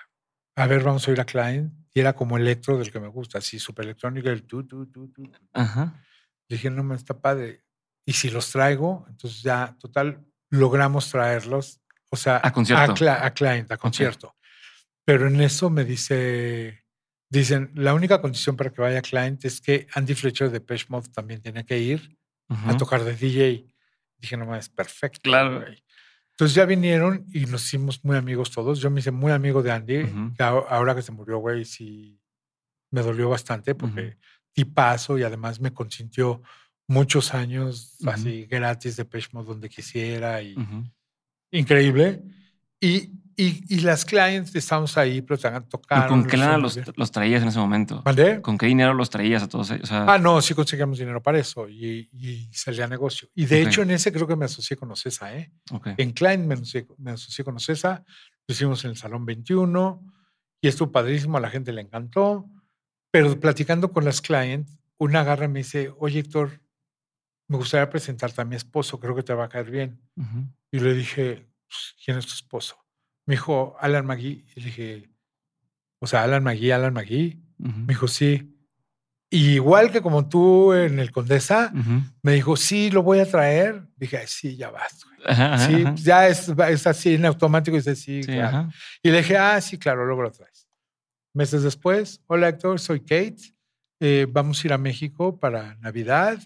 a 0.57 0.68
ver, 0.68 0.84
vamos 0.84 1.07
a 1.07 1.11
ir 1.11 1.19
a 1.22 1.26
Client. 1.26 1.73
Y 1.93 2.02
era 2.02 2.14
como 2.14 2.38
electro 2.38 2.77
del 2.77 2.91
que 2.91 2.99
me 2.99 3.07
gusta, 3.07 3.38
así 3.38 3.57
súper 3.57 3.85
electrónico, 3.85 4.30
el 4.30 4.43
tu, 4.43 4.64
tu, 4.68 4.85
tu, 4.88 5.07
tu. 5.10 5.31
Ajá. 5.53 6.03
Dije, 6.49 6.69
no, 6.69 6.84
me 6.84 6.95
está 6.95 7.19
padre. 7.19 7.64
Y 8.06 8.11
si 8.14 8.30
los 8.30 8.52
traigo, 8.52 9.06
entonces 9.10 9.41
ya, 9.41 9.76
total, 9.80 10.26
logramos 10.56 11.10
traerlos, 11.10 11.80
o 12.10 12.15
sea, 12.18 12.40
A 12.44 12.52
concierto. 12.52 12.91
a, 12.91 12.95
cla- 12.95 13.19
a 13.23 13.34
client, 13.34 13.72
a 13.72 13.77
concierto. 13.77 14.36
Pero 15.06 15.27
en 15.27 15.40
eso 15.41 15.69
me 15.69 15.84
dice, 15.86 16.84
dicen, 17.30 17.72
la 17.76 17.94
única 17.94 18.22
condición 18.22 18.56
para 18.56 18.72
que 18.72 18.82
vaya 18.82 19.02
client 19.02 19.45
es 19.45 19.61
que 19.61 19.88
Andy 19.94 20.15
Fletcher 20.15 20.49
de 20.49 20.61
Pesh 20.61 20.88
Mode 20.90 21.10
también 21.14 21.41
tiene 21.41 21.65
que 21.65 21.77
ir 21.77 22.18
a 22.49 22.53
Ujú. 22.53 22.77
tocar 22.77 23.03
de 23.03 23.15
DJ. 23.15 23.65
Dije, 24.18 24.38
no, 24.38 24.56
es 24.56 24.69
perfecto. 24.69 25.19
Claro. 25.23 25.60
güey". 25.61 25.84
Entonces 26.32 26.56
ya 26.56 26.65
vinieron 26.65 27.26
y 27.32 27.45
nos 27.45 27.64
hicimos 27.65 28.03
muy 28.03 28.18
amigos 28.18 28.52
todos. 28.52 28.80
Yo 28.80 28.90
me 28.90 28.99
hice 28.99 29.11
muy 29.11 29.32
amigo 29.32 29.61
de 29.64 29.72
Andy. 29.72 30.03
Ujú. 30.03 30.34
que 30.36 30.44
ahora- 30.44 30.95
que 30.95 31.02
se 31.02 31.11
murió, 31.11 31.38
güey, 31.38 31.65
sí 31.65 32.19
me 32.91 33.02
dolió 33.02 33.30
bastante 33.30 33.76
porque 33.76 34.02
Ujú. 34.07 34.18
tipazo 34.53 35.18
y 35.18 35.23
además 35.23 35.60
me 35.60 35.73
consintió 35.73 36.41
muchos 36.88 37.34
años 37.34 37.98
así 38.06 38.45
gratis 38.45 38.95
de 38.95 39.07
Mode 39.32 39.48
donde 39.48 39.70
quisiera 39.70 40.41
y 40.41 40.56
increíble. 41.52 42.22
Y, 42.80 43.10
y, 43.38 43.64
y 43.76 43.80
las 43.82 44.06
clients 44.06 44.56
estábamos 44.56 44.98
ahí, 44.98 45.22
pero 45.22 45.36
¿Y 45.40 45.70
tocaron. 45.70 46.07
con 46.07 46.26
qué 46.26 46.38
lana 46.38 46.57
los, 46.57 46.80
los 46.95 47.12
traías 47.12 47.41
en 47.41 47.49
ese 47.49 47.60
momento? 47.60 48.02
¿Mandé? 48.06 48.41
¿Con 48.41 48.57
qué 48.57 48.68
dinero 48.68 48.94
los 48.94 49.10
traías 49.10 49.44
a 49.44 49.48
todos 49.49 49.72
ellos? 49.72 49.84
O 49.86 49.88
sea, 49.88 50.06
Ah, 50.14 50.18
no, 50.18 50.41
sí 50.41 50.53
conseguíamos 50.53 50.99
dinero 50.99 51.22
para 51.22 51.40
eso 51.40 51.68
y, 51.68 52.10
y 52.14 52.48
salía 52.53 52.88
negocio. 52.88 53.30
Y 53.34 53.45
de 53.45 53.62
hecho 53.62 53.82
en 53.82 53.91
ese 53.91 54.12
creo 54.12 54.28
que 54.28 54.36
me 54.36 54.45
asocié 54.45 54.78
con 54.78 54.91
Ocesa, 54.91 55.36
¿eh? 55.36 55.52
ok. 55.72 55.88
En 55.98 56.14
me 56.48 56.53
asocié, 56.53 56.88
me 56.98 57.12
asocié 57.12 57.44
con 57.44 57.56
Ocesa, 57.56 58.03
lo 58.48 58.53
hicimos 58.53 58.84
en 58.86 58.91
el 58.91 58.98
Salón 58.98 59.26
21 59.26 60.02
y 60.62 60.68
estuvo 60.68 60.91
padrísimo, 60.91 61.38
a 61.38 61.41
la 61.41 61.49
gente 61.49 61.74
le 61.74 61.82
encantó. 61.82 62.49
Pero 63.12 63.40
platicando 63.40 63.91
con 63.91 64.03
las 64.06 64.22
clients, 64.22 64.78
una 64.98 65.22
agarra 65.22 65.45
y 65.45 65.49
me 65.49 65.60
dice, 65.60 65.91
oye 65.99 66.20
Héctor, 66.20 66.62
me 67.48 67.58
gustaría 67.58 67.90
presentarte 67.90 68.42
a 68.42 68.46
mi 68.46 68.56
esposo, 68.56 69.00
creo 69.00 69.16
que 69.16 69.24
te 69.24 69.34
va 69.34 69.46
a 69.46 69.50
caer 69.50 69.70
bien. 69.72 70.00
Ujú. 70.16 70.48
Y 70.72 70.80
le 70.80 70.94
dije, 70.94 71.48
"Pues, 71.68 71.96
¿quién 72.04 72.18
es 72.18 72.26
tu 72.26 72.34
esposo? 72.34 72.76
Me 73.28 73.36
dijo, 73.36 73.76
Alan 73.80 74.06
McGee. 74.06 74.46
Y 74.56 74.60
le 74.60 74.66
dije, 74.66 75.10
o 76.00 76.08
sea, 76.08 76.24
Alan 76.24 76.44
McGee, 76.44 76.72
Alan 76.74 76.94
McGee. 76.94 77.40
Ujú. 77.60 77.80
Me 77.80 77.88
dijo, 77.88 78.08
sí. 78.08 78.52
Y 79.32 79.54
igual 79.56 79.92
que 79.92 80.02
como 80.02 80.30
tú 80.30 80.74
en 80.74 81.00
el 81.00 81.12
Condesa, 81.12 81.72
Ujú. 81.74 82.02
me 82.22 82.34
dijo, 82.34 82.56
sí, 82.56 82.92
lo 82.92 83.02
voy 83.04 83.20
a 83.20 83.26
traer. 83.30 83.88
Dije, 83.96 84.18
"Ay, 84.18 84.28
sí, 84.28 84.56
ya 84.56 84.70
vas. 84.70 85.04
güey". 85.04 85.18
Ajá, 85.28 85.58
Sí, 85.58 85.82
ajá. 85.84 85.96
ya 85.96 86.28
es, 86.28 86.48
es 86.50 86.88
así 86.88 87.16
en 87.16 87.26
automático. 87.26 87.76
Y 87.76 87.80
dice, 87.80 87.96
sí, 87.96 88.22
Sí, 88.24 88.32
claro". 88.32 88.70
Y 89.02 89.10
le 89.10 89.18
dije, 89.18 89.38
ah, 89.38 89.60
sí, 89.62 89.78
claro, 89.80 90.06
luego 90.06 90.22
lo 90.22 90.32
traes. 90.32 90.68
Meses 91.34 91.64
después, 91.64 92.22
hola 92.28 92.50
Héctor, 92.50 92.80
soy 92.80 93.00
Kate. 93.02 93.38
eh, 94.02 94.28
vamos 94.30 94.62
a 94.64 94.68
ir 94.68 94.74
a 94.74 94.78
México 94.78 95.40
para 95.40 95.76
Navidad. 95.78 96.38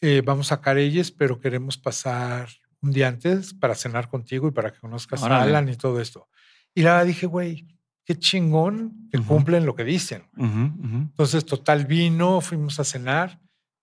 Eh, 0.00 0.22
vamos 0.24 0.52
a 0.52 0.60
Carelles, 0.60 1.10
pero 1.10 1.40
queremos 1.40 1.76
pasar 1.76 2.48
un 2.80 2.92
día 2.92 3.08
antes 3.08 3.54
para 3.54 3.74
cenar 3.74 4.08
contigo 4.08 4.48
y 4.48 4.52
para 4.52 4.72
que 4.72 4.78
conozcas 4.78 5.22
a 5.22 5.26
Órale. 5.26 5.50
Alan 5.50 5.68
y 5.68 5.76
todo 5.76 6.00
esto. 6.00 6.28
Y 6.74 6.82
la 6.82 7.04
dije, 7.04 7.26
güey, 7.26 7.66
qué 8.04 8.16
chingón 8.16 9.08
que 9.10 9.18
Ujú. 9.18 9.26
cumplen 9.34 9.66
lo 9.66 9.74
que 9.74 9.84
dicen. 9.84 10.22
Ujú, 10.36 10.46
ujú. 10.46 10.96
Entonces, 10.96 11.44
total 11.44 11.86
vino, 11.86 12.40
fuimos 12.40 12.78
a 12.80 12.84
cenar. 12.84 13.40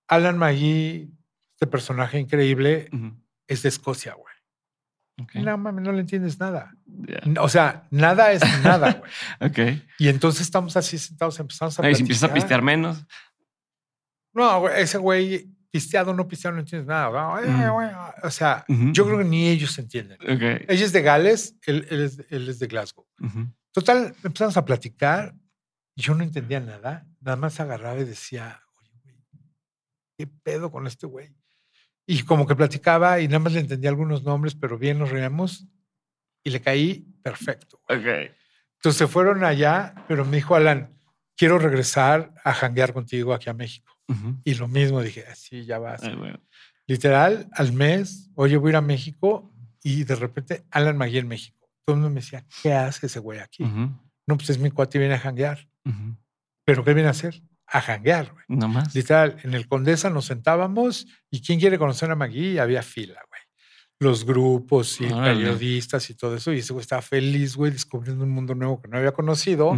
Alan 0.07 0.37
Magui, 0.37 1.11
este 1.53 1.67
personaje 1.67 2.19
increíble, 2.19 2.89
es 3.47 3.63
de 3.63 3.69
Escocia, 3.69 4.13
güey. 4.13 4.33
Ok. 5.21 5.35
No 5.35 5.57
mames, 5.57 5.83
no 5.83 5.91
le 5.93 6.01
entiendes 6.01 6.39
nada. 6.39 6.75
Ya. 6.85 7.41
O 7.41 7.47
sea, 7.49 7.87
nada 7.89 8.31
es 8.33 8.41
nada, 8.63 8.93
güey. 8.93 9.11
Ok. 9.75 9.81
Y 9.99 10.09
entonces 10.09 10.41
estamos 10.41 10.75
así 10.77 10.97
sentados, 10.97 11.39
empezamos 11.39 11.79
a 11.79 11.89
y 11.89 11.95
si 11.95 12.01
empiezas 12.01 12.29
a 12.29 12.33
pistear 12.33 12.61
menos. 12.61 13.05
No, 14.33 14.59
güey, 14.61 14.81
ese 14.81 14.97
güey, 14.97 15.49
pisteado, 15.76 16.14
no 16.14 16.26
pisteado, 16.26 16.56
no 16.56 16.61
entiendes 16.61 16.88
nada. 16.88 17.07
güey, 17.10 17.89
O 18.23 18.31
sea, 18.31 18.64
Ujú, 18.69 18.93
yo 18.93 19.03
ujú. 19.03 19.11
creo 19.11 19.18
que 19.23 19.30
ni 19.30 19.49
ellos 19.49 19.77
entienden. 19.77 20.18
Ok. 20.22 20.64
Ella 20.69 20.85
es 20.85 20.93
de 20.93 21.02
Gales, 21.02 21.57
él, 21.65 21.85
él 21.89 22.02
es, 22.03 22.19
él 22.30 22.47
es 22.47 22.60
de 22.60 22.68
Glasgow. 22.68 23.06
Ujú. 23.19 23.47
Total, 23.73 24.15
empezamos 24.23 24.56
a 24.56 24.64
platicar. 24.64 25.35
Yo 25.97 26.15
no 26.15 26.23
entendía 26.23 26.61
nada. 26.61 27.06
nada 27.19 27.35
más 27.35 27.60
agarraba 27.60 27.99
y 27.99 28.06
decía, 28.06 28.61
oye, 28.80 28.91
güey, 29.03 29.18
¿qué 30.18 30.27
pedo 30.27 30.72
con 30.72 30.88
este 30.88 31.07
güey? 31.07 31.35
Y 32.07 32.23
como 32.23 32.47
que 32.47 32.56
platicaba 32.56 33.19
y 33.19 33.27
nada 33.27 33.39
más 33.39 33.52
le 33.53 33.60
entendía 33.60 33.89
algunos 33.89 34.23
nombres, 34.23 34.56
pero 34.56 34.77
bien 34.77 34.97
nos 34.99 35.10
reíamos 35.10 35.68
y 36.43 36.52
le 36.52 36.61
caí 36.61 37.06
perfecto. 37.22 37.81
Ok. 37.89 38.06
Entonces 38.77 38.97
se 38.97 39.07
fueron 39.07 39.43
allá, 39.43 39.93
pero 40.07 40.23
me 40.23 40.38
dijo 40.38 40.56
Alan, 40.56 40.97
quiero 41.35 41.57
regresar 41.60 42.34
a 42.45 42.53
janguear 42.53 42.93
contigo 42.93 43.34
aquí 43.34 43.49
a 43.49 43.53
México. 43.53 43.91
Ujú. 44.07 44.36
Y 44.44 44.56
lo 44.56 44.68
mismo 44.68 45.02
dije, 45.02 45.26
así 45.32 45.65
ya 45.65 45.80
vas. 45.80 46.03
Ay, 46.03 46.15
güey. 46.15 46.34
Literal, 46.88 47.49
al 47.53 47.73
mes, 47.73 48.30
oye, 48.36 48.57
voy 48.57 48.69
a 48.69 48.72
ir 48.72 48.76
a 48.76 48.82
México 48.82 49.52
y 49.84 50.03
de 50.03 50.15
repente 50.15 50.65
Alan 50.72 50.98
Magui 50.98 51.18
en 51.18 51.27
México. 51.27 51.68
Todo 51.86 51.95
el 51.95 52.02
mundo 52.02 52.14
me 52.14 52.22
decía, 52.22 52.45
¿qué 52.61 52.73
hace 52.73 53.07
ese 53.07 53.19
güey 53.19 53.40
aquí? 53.40 53.64
Ujú. 53.64 53.90
No, 54.27 54.38
pues 54.38 54.49
es 54.52 54.60
mi 54.60 54.72
cuate 54.72 54.98
y 54.98 54.99
viene 54.99 55.15
a 55.15 55.19
janguear. 55.19 55.68
Ujú. 55.86 56.15
¿Pero 56.64 56.84
qué 56.84 56.94
viene 56.94 57.07
a 57.07 57.11
hacer? 57.11 57.41
A 57.68 57.82
janguear, 57.82 58.32
güey. 58.32 58.45
No 58.48 58.68
más. 58.68 58.94
Literal, 58.94 59.38
en 59.44 59.53
el 59.56 59.68
Condesa 59.68 60.10
nos 60.10 60.26
sentábamos 60.26 61.07
y 61.32 61.41
¿quién 61.41 61.60
quiere 61.60 61.77
conocer 61.80 62.10
a 62.11 62.15
Magui? 62.15 62.57
Había 62.60 62.84
fila, 62.84 63.19
güey. 63.30 63.41
Los 63.99 64.26
grupos 64.26 64.99
y 65.02 65.06
Órale. 65.06 65.36
periodistas 65.36 66.10
y 66.10 66.15
todo 66.15 66.36
eso. 66.36 66.52
Y 66.53 66.60
ese 66.60 66.73
güey 66.73 66.82
estaba 66.82 67.02
feliz, 67.02 67.56
güey, 67.56 67.72
descubriendo 67.72 68.23
un 68.23 68.30
mundo 68.32 68.53
nuevo 68.53 68.82
que 68.82 68.88
no 68.90 68.98
había 68.98 69.14
conocido. 69.14 69.76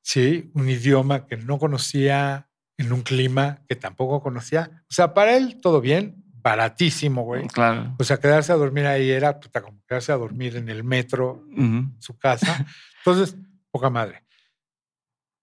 Sí, 0.00 0.50
un 0.54 0.68
idioma 0.68 1.26
que 1.26 1.36
no 1.36 1.58
conocía, 1.58 2.47
en 2.78 2.92
un 2.92 3.02
clima 3.02 3.60
que 3.68 3.76
tampoco 3.76 4.22
conocía. 4.22 4.82
O 4.90 4.94
sea, 4.94 5.12
para 5.12 5.36
él 5.36 5.60
todo 5.60 5.80
bien, 5.80 6.24
baratísimo, 6.40 7.22
güey. 7.24 7.46
Claro. 7.48 7.94
O 7.98 8.04
sea, 8.04 8.18
quedarse 8.18 8.52
a 8.52 8.56
dormir 8.56 8.86
ahí 8.86 9.10
era 9.10 9.38
puta, 9.40 9.60
como 9.60 9.82
quedarse 9.86 10.12
a 10.12 10.16
dormir 10.16 10.56
en 10.56 10.68
el 10.70 10.84
metro, 10.84 11.44
Ujú. 11.52 11.60
en 11.62 11.96
su 12.00 12.16
casa. 12.16 12.64
Entonces, 13.04 13.36
poca 13.70 13.90
madre. 13.90 14.24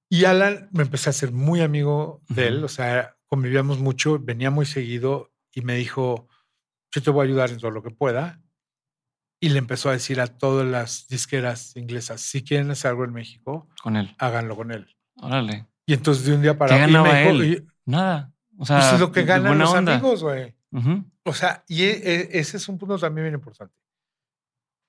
Y 0.10 0.26
Alan 0.26 0.70
me 0.72 0.84
empecé 0.84 1.10
a 1.10 1.14
ser 1.14 1.32
muy 1.32 1.62
amigo 1.62 2.22
de 2.30 2.48
él, 2.48 2.56
Ujú. 2.58 2.66
o 2.66 2.70
sea, 2.70 3.16
convivíamos 3.28 3.80
mucho, 3.80 4.18
venía 4.20 4.50
muy 4.52 4.66
seguido 4.66 5.32
y 5.54 5.62
me 5.62 5.76
dijo, 5.76 6.28
yo 6.94 7.02
te 7.04 7.10
voy 7.12 7.26
a 7.26 7.28
ayudar 7.30 7.50
en 7.50 7.58
todo 7.60 7.72
lo 7.72 7.84
que 7.84 7.92
pueda. 7.92 8.42
Y 9.42 9.50
le 9.50 9.60
empezó 9.60 9.90
a 9.90 9.94
decir 9.94 10.22
a 10.22 10.28
todas 10.28 10.66
las 10.66 11.08
disqueras 11.10 11.76
inglesas, 11.76 12.22
si 12.22 12.44
quieren 12.44 12.72
hacer 12.72 12.92
algo 12.92 13.04
en 13.04 13.12
México, 13.14 13.68
Con 13.84 13.98
él. 13.98 14.16
háganlo 14.20 14.56
con 14.56 14.72
él. 14.72 14.88
Órale. 15.18 15.68
Y 15.86 15.94
entonces 15.94 16.26
de 16.26 16.34
un 16.34 16.42
día 16.42 16.58
para 16.58 16.76
¿Qué 16.76 16.78
y 16.78 16.86
ganaba 16.94 17.16
dijo, 17.20 17.30
él? 17.32 17.44
y- 17.46 17.68
Nada. 17.86 18.34
O 18.58 18.66
sea, 18.66 18.80
pues 18.80 18.94
es 18.94 19.00
lo 19.00 19.12
que 19.12 19.24
ganan 19.24 19.58
los 19.60 19.74
onda. 19.74 19.94
amigos, 19.96 20.24
güey. 20.24 20.56
Ujú. 20.72 21.04
O 21.24 21.34
sea, 21.34 21.64
y 21.68 21.84
e- 21.84 22.02
e- 22.14 22.30
ese 22.40 22.58
es 22.58 22.68
un 22.70 22.78
punto 22.78 22.98
también 22.98 23.26
bien 23.26 23.36
importante. 23.36 23.76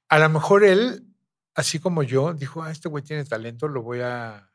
A 0.09 0.19
lo 0.19 0.29
mejor 0.29 0.65
él, 0.65 1.05
así 1.55 1.79
como 1.79 2.03
yo, 2.03 2.33
dijo, 2.33 2.63
ah, 2.63 2.71
este 2.71 2.89
güey 2.89 3.03
tiene 3.03 3.25
talento, 3.25 3.67
lo 3.69 3.83
voy 3.83 4.01
a, 4.01 4.49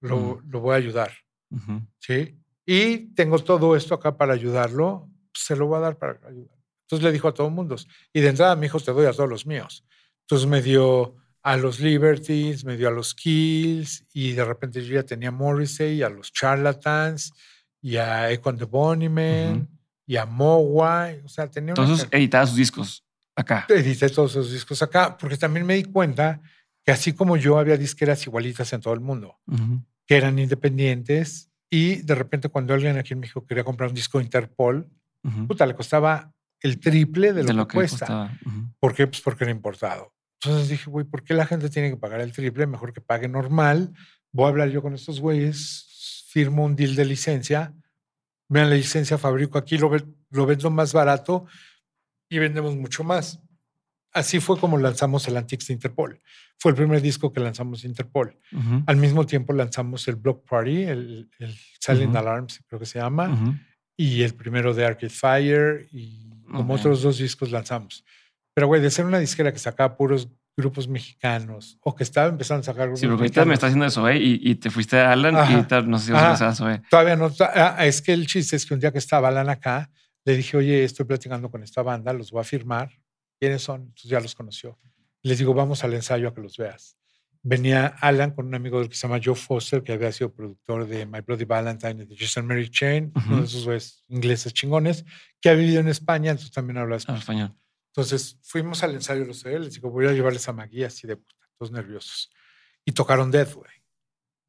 lo, 0.00 0.40
lo 0.46 0.60
voy 0.60 0.74
a 0.74 0.76
ayudar, 0.76 1.10
Ujú. 1.50 1.80
¿sí? 1.98 2.38
Y 2.66 3.14
tengo 3.14 3.38
todo 3.38 3.74
esto 3.74 3.94
acá 3.94 4.16
para 4.16 4.34
ayudarlo, 4.34 5.08
se 5.32 5.56
lo 5.56 5.66
voy 5.66 5.78
a 5.78 5.80
dar 5.80 5.96
para 5.98 6.18
ayudar. 6.28 6.58
Entonces 6.82 7.04
le 7.04 7.12
dijo 7.12 7.28
a 7.28 7.34
todo 7.34 7.46
el 7.48 7.54
mundo. 7.54 7.76
Y 8.12 8.20
de 8.20 8.28
entrada 8.28 8.54
me 8.56 8.62
dijo, 8.66 8.78
te 8.80 8.92
doy 8.92 9.06
a 9.06 9.12
todos 9.12 9.28
los 9.30 9.46
míos. 9.46 9.84
Entonces 10.22 10.46
me 10.46 10.60
dio 10.62 11.16
a 11.42 11.56
los 11.56 11.80
Liberties, 11.80 12.64
me 12.64 12.76
dio 12.76 12.88
a 12.88 12.90
los 12.90 13.14
Kills, 13.14 14.04
y 14.12 14.32
de 14.32 14.44
repente 14.44 14.84
yo 14.84 14.94
ya 14.94 15.02
tenía 15.02 15.28
a 15.28 15.32
Morrissey, 15.32 16.02
a 16.02 16.08
los 16.08 16.32
Charlatans, 16.32 17.32
y 17.80 17.96
a 17.96 18.30
Econ 18.30 18.58
the 18.58 18.64
Bunnymen, 18.64 19.68
y 20.06 20.16
a 20.16 20.26
Mogwai. 20.26 21.22
O 21.24 21.28
sea, 21.28 21.48
tenía 21.48 21.70
Entonces 21.70 22.08
editaba 22.10 22.46
sus 22.46 22.56
discos 22.56 23.04
acá. 23.36 23.66
edité 23.68 24.08
todos 24.08 24.32
esos 24.32 24.52
discos 24.52 24.82
acá, 24.82 25.16
porque 25.16 25.36
también 25.36 25.64
me 25.64 25.74
di 25.74 25.84
cuenta 25.84 26.40
que 26.84 26.92
así 26.92 27.12
como 27.12 27.36
yo 27.36 27.58
había 27.58 27.76
disqueras 27.76 28.26
igualitas 28.26 28.72
en 28.72 28.80
todo 28.80 28.94
el 28.94 29.00
mundo, 29.00 29.38
que 30.06 30.16
eran 30.16 30.38
independientes 30.38 31.50
y 31.70 31.96
de 31.96 32.14
repente 32.14 32.48
cuando 32.48 32.74
alguien 32.74 32.96
aquí 32.96 33.12
en 33.12 33.20
México 33.20 33.44
quería 33.46 33.62
comprar 33.62 33.90
un 33.90 33.94
disco 33.94 34.20
Interpol, 34.20 34.88
puta, 35.46 35.66
le 35.66 35.74
costaba 35.74 36.32
el 36.60 36.80
triple 36.80 37.32
de 37.32 37.52
lo, 37.52 37.68
que, 37.68 37.74
cuesta. 37.74 37.98
costaba. 37.98 38.38
¿Por 38.80 38.94
qué? 38.94 39.06
Pues 39.06 39.20
porque 39.20 39.44
era 39.44 39.50
importado. 39.50 40.12
Entonces 40.42 40.68
dije, 40.68 40.88
güey, 40.90 41.04
¿por 41.04 41.24
qué 41.24 41.34
la 41.34 41.46
gente 41.46 41.68
tiene 41.68 41.90
que 41.90 41.96
pagar 41.96 42.20
el 42.20 42.32
triple? 42.32 42.66
Mejor 42.66 42.92
que 42.92 43.00
pague 43.00 43.28
normal. 43.28 43.92
Voy 44.32 44.46
a 44.46 44.48
hablar 44.48 44.68
yo 44.70 44.82
con 44.82 44.94
estos 44.94 45.20
güeyes, 45.20 46.24
firmo 46.28 46.64
un 46.64 46.76
deal 46.76 46.94
de 46.94 47.04
licencia, 47.04 47.74
me 48.48 48.60
dan 48.60 48.70
la 48.70 48.76
licencia, 48.76 49.18
fabrico 49.18 49.58
aquí, 49.58 49.78
lo, 49.78 49.90
lo 50.30 50.46
vendo 50.46 50.70
más 50.70 50.92
barato 50.92 51.46
y 52.30 52.38
vendemos 52.38 52.76
mucho 52.76 53.02
más. 53.04 53.40
Así 54.12 54.40
fue 54.40 54.58
como 54.58 54.78
lanzamos 54.78 55.26
el 55.28 55.36
Antiques 55.36 55.66
de 55.68 55.74
Interpol. 55.74 56.20
Fue 56.58 56.70
el 56.70 56.76
primer 56.76 57.00
disco 57.02 57.32
que 57.32 57.40
lanzamos 57.40 57.82
de 57.82 57.88
Interpol. 57.88 58.38
Ujú. 58.52 58.82
Al 58.86 58.96
mismo 58.96 59.26
tiempo 59.26 59.52
lanzamos 59.52 60.06
el 60.08 60.16
Block 60.16 60.48
Party, 60.48 60.82
el, 60.84 61.30
el 61.38 61.54
Silent 61.80 62.10
Ujú. 62.10 62.18
Alarms, 62.18 62.62
creo 62.66 62.80
que 62.80 62.86
se 62.86 62.98
llama, 62.98 63.30
Ujú. 63.30 63.54
y 63.96 64.22
el 64.22 64.34
primero 64.34 64.72
de 64.72 64.86
Arcade 64.86 65.10
Fire, 65.10 65.88
y 65.92 66.30
como 66.50 66.74
Ok. 66.74 66.80
otros 66.80 67.02
dos 67.02 67.18
discos 67.18 67.50
lanzamos. 67.50 68.04
Pero, 68.58 68.66
güey, 68.66 68.82
de 68.82 68.90
ser 68.90 69.04
una 69.04 69.20
disquera 69.20 69.52
que 69.52 69.60
sacaba 69.60 69.96
puros 69.96 70.28
grupos 70.56 70.88
mexicanos 70.88 71.78
o 71.80 71.94
que 71.94 72.02
estaba 72.02 72.26
empezando 72.28 72.62
a 72.62 72.64
sacar 72.64 72.86
grupos 72.86 72.98
Sí, 72.98 73.06
porque 73.06 73.22
ahorita 73.22 73.44
me 73.44 73.50
mexicanos, 73.50 73.54
está 73.54 73.66
haciendo 73.68 73.86
eso, 73.86 74.08
¿eh? 74.08 74.18
Y, 74.18 74.50
y 74.50 74.54
te 74.56 74.68
fuiste 74.68 74.98
a 74.98 75.12
Alan 75.12 75.34
y 75.34 75.36
Ajá. 75.38 75.54
ahorita 75.54 75.82
no 75.82 75.96
sé 76.00 76.06
si 76.06 76.10
vas 76.10 76.42
a 76.42 76.48
a 76.48 76.54
Zoe. 76.56 76.82
Todavía 76.90 77.14
no. 77.14 77.30
ta- 77.30 77.76
ah, 77.78 77.86
es 77.86 78.02
que 78.02 78.12
el 78.12 78.26
chiste 78.26 78.56
es 78.56 78.66
que 78.66 78.74
un 78.74 78.80
día 78.80 78.90
que 78.90 78.98
estaba 78.98 79.28
Alan 79.28 79.48
acá, 79.48 79.88
le 80.24 80.36
dije, 80.36 80.56
oye, 80.56 80.82
estoy 80.82 81.06
platicando 81.06 81.48
con 81.52 81.62
esta 81.62 81.82
banda, 81.82 82.12
los 82.12 82.32
voy 82.32 82.40
a 82.40 82.44
firmar. 82.44 82.90
¿Quiénes 83.38 83.62
son? 83.62 83.82
Entonces 83.82 84.10
ya 84.10 84.18
los 84.18 84.34
conoció. 84.34 84.76
Les 85.22 85.38
digo, 85.38 85.54
vamos 85.54 85.84
al 85.84 85.94
ensayo 85.94 86.26
a 86.26 86.34
que 86.34 86.40
los 86.40 86.56
veas. 86.56 86.96
Venía 87.40 87.86
Alan 88.00 88.32
con 88.32 88.46
un 88.48 88.56
amigo 88.56 88.80
del 88.80 88.88
que 88.88 88.96
se 88.96 89.06
llama 89.06 89.20
Joe 89.24 89.36
Foster, 89.36 89.84
que 89.84 89.92
había 89.92 90.10
sido 90.10 90.34
productor 90.34 90.88
de 90.88 91.06
My 91.06 91.20
Bloody 91.20 91.44
Valentine 91.44 92.02
y 92.02 92.06
de 92.06 92.16
and 92.34 92.48
Mary 92.48 92.68
Chain, 92.68 93.12
uno 93.14 93.24
Ujú. 93.26 93.36
de 93.36 93.44
esos 93.44 94.04
ingleses 94.08 94.52
chingones, 94.52 95.04
que 95.40 95.48
ha 95.50 95.54
vivido 95.54 95.78
en 95.78 95.86
España, 95.86 96.32
entonces 96.32 96.50
también 96.50 96.78
habla 96.78 96.96
español. 96.96 97.20
español. 97.20 97.54
Entonces 97.88 98.38
fuimos 98.42 98.82
al 98.82 98.94
ensayo 98.94 99.24
los 99.24 99.42
de 99.42 99.54
él, 99.54 99.64
les 99.64 99.74
digo, 99.74 99.90
voy 99.90 100.06
a 100.06 100.12
llevarles 100.12 100.48
a 100.48 100.52
Magui 100.52 100.84
así 100.84 101.06
de 101.06 101.16
puta, 101.16 101.46
todos 101.56 101.72
nerviosos. 101.72 102.30
Y 102.84 102.92
tocaron 102.92 103.30
Death, 103.30 103.54
güey. 103.54 103.70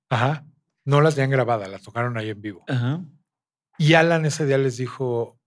Ajá. 0.10 0.46
No 0.86 1.02
las 1.02 1.16
tenían 1.16 1.32
grabada, 1.32 1.68
la 1.68 1.80
tocaron 1.80 2.18
ahí 2.18 2.30
en 2.30 2.42
vivo. 2.42 2.64
Ajá. 2.68 3.04
Y 3.78 3.94
Alan 3.94 4.26
ese 4.26 4.46
día 4.46 4.58
les 4.58 4.78
dijo, 4.78 5.40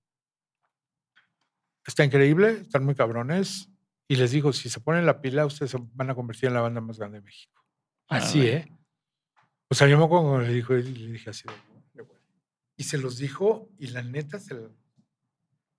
está 1.87 2.05
increíble, 2.05 2.61
están 2.63 2.85
muy 2.85 2.95
cabrones. 2.95 3.69
Y 4.09 4.17
les 4.17 4.31
dijo, 4.31 4.53
si 4.53 4.69
se 4.69 4.81
ponen 4.81 5.07
la 5.07 5.21
pila, 5.21 5.47
ustedes 5.47 5.71
se 5.71 5.79
van 5.95 6.11
a 6.11 6.15
convertir 6.15 6.49
en 6.49 6.55
la 6.55 6.61
banda 6.61 6.81
más 6.81 6.99
grande 6.99 7.19
de 7.19 7.25
México. 7.25 7.65
Así. 8.09 8.47
¿eh? 8.47 8.69
O 9.69 9.75
sea, 9.75 9.89
yo 9.89 9.99
me 9.99 10.05
acuerdo 10.05 10.29
cuando 10.29 10.47
le 10.47 10.53
dijo, 10.53 10.77
y 10.77 10.83
le 10.83 11.13
dije 11.13 11.31
así, 11.31 11.45
de, 11.95 12.05
y 12.77 12.85
se 12.85 12.99
los 12.99 13.17
dijo, 13.19 13.71
y 13.79 13.89
la 13.89 14.03
neta 14.03 14.39
se. 14.39 14.55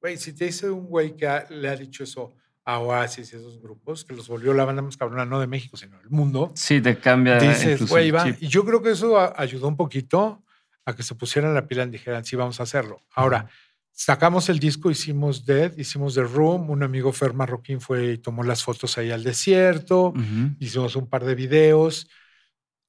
Güey, 0.04 0.18
si 0.18 0.34
te 0.34 0.44
dice 0.46 0.70
un 0.70 0.86
güey 0.88 1.16
que 1.16 1.26
ha- 1.26 1.48
le 1.50 1.70
ha 1.70 1.78
dicho 1.78 2.04
eso 2.04 2.34
a 2.66 2.80
Oasis 2.80 3.32
y 3.32 3.38
esos 3.38 3.62
grupos, 3.62 4.04
que 4.04 4.14
los 4.14 4.28
volvió 4.28 4.54
la 4.54 4.66
banda 4.66 4.82
más 4.82 4.98
cabrona, 4.98 5.24
no 5.26 5.40
de 5.40 5.48
México, 5.48 5.78
sino 5.78 5.98
del 5.98 6.10
mundo, 6.10 6.52
Sí, 6.56 6.82
te 6.82 6.98
cambia. 7.00 7.40
dices, 7.40 7.88
güey, 7.88 8.12
va. 8.12 8.28
Y 8.28 8.50
yo 8.50 8.66
creo 8.66 8.82
que 8.82 8.92
eso 8.92 9.18
a- 9.18 9.34
ayudó 9.38 9.70
un 9.70 9.78
poquito 9.78 10.44
a 10.86 10.94
que 10.94 11.04
se 11.04 11.16
pusieran 11.16 11.54
la 11.54 11.68
pila 11.70 11.84
y 11.86 11.90
dijeran, 11.92 12.26
sí, 12.26 12.36
vamos 12.36 12.60
a 12.60 12.64
hacerlo. 12.64 13.02
Ahora, 13.16 13.48
sacamos 13.94 14.50
el 14.50 14.60
disco, 14.60 14.92
hicimos 14.92 15.46
Dead, 15.46 15.72
hicimos 15.78 16.16
The 16.16 16.24
Room, 16.24 16.70
un 16.70 16.84
amigo 16.84 17.14
Fer 17.14 17.34
Marroquín 17.34 17.80
fue 17.80 18.12
y 18.12 18.18
tomó 18.18 18.44
las 18.44 18.62
fotos 18.62 18.98
ahí 18.98 19.10
al 19.10 19.24
desierto, 19.24 20.08
Ujú. 20.10 20.52
hicimos 20.60 20.98
un 20.98 21.08
par 21.08 21.24
de 21.24 21.36
videos. 21.36 22.10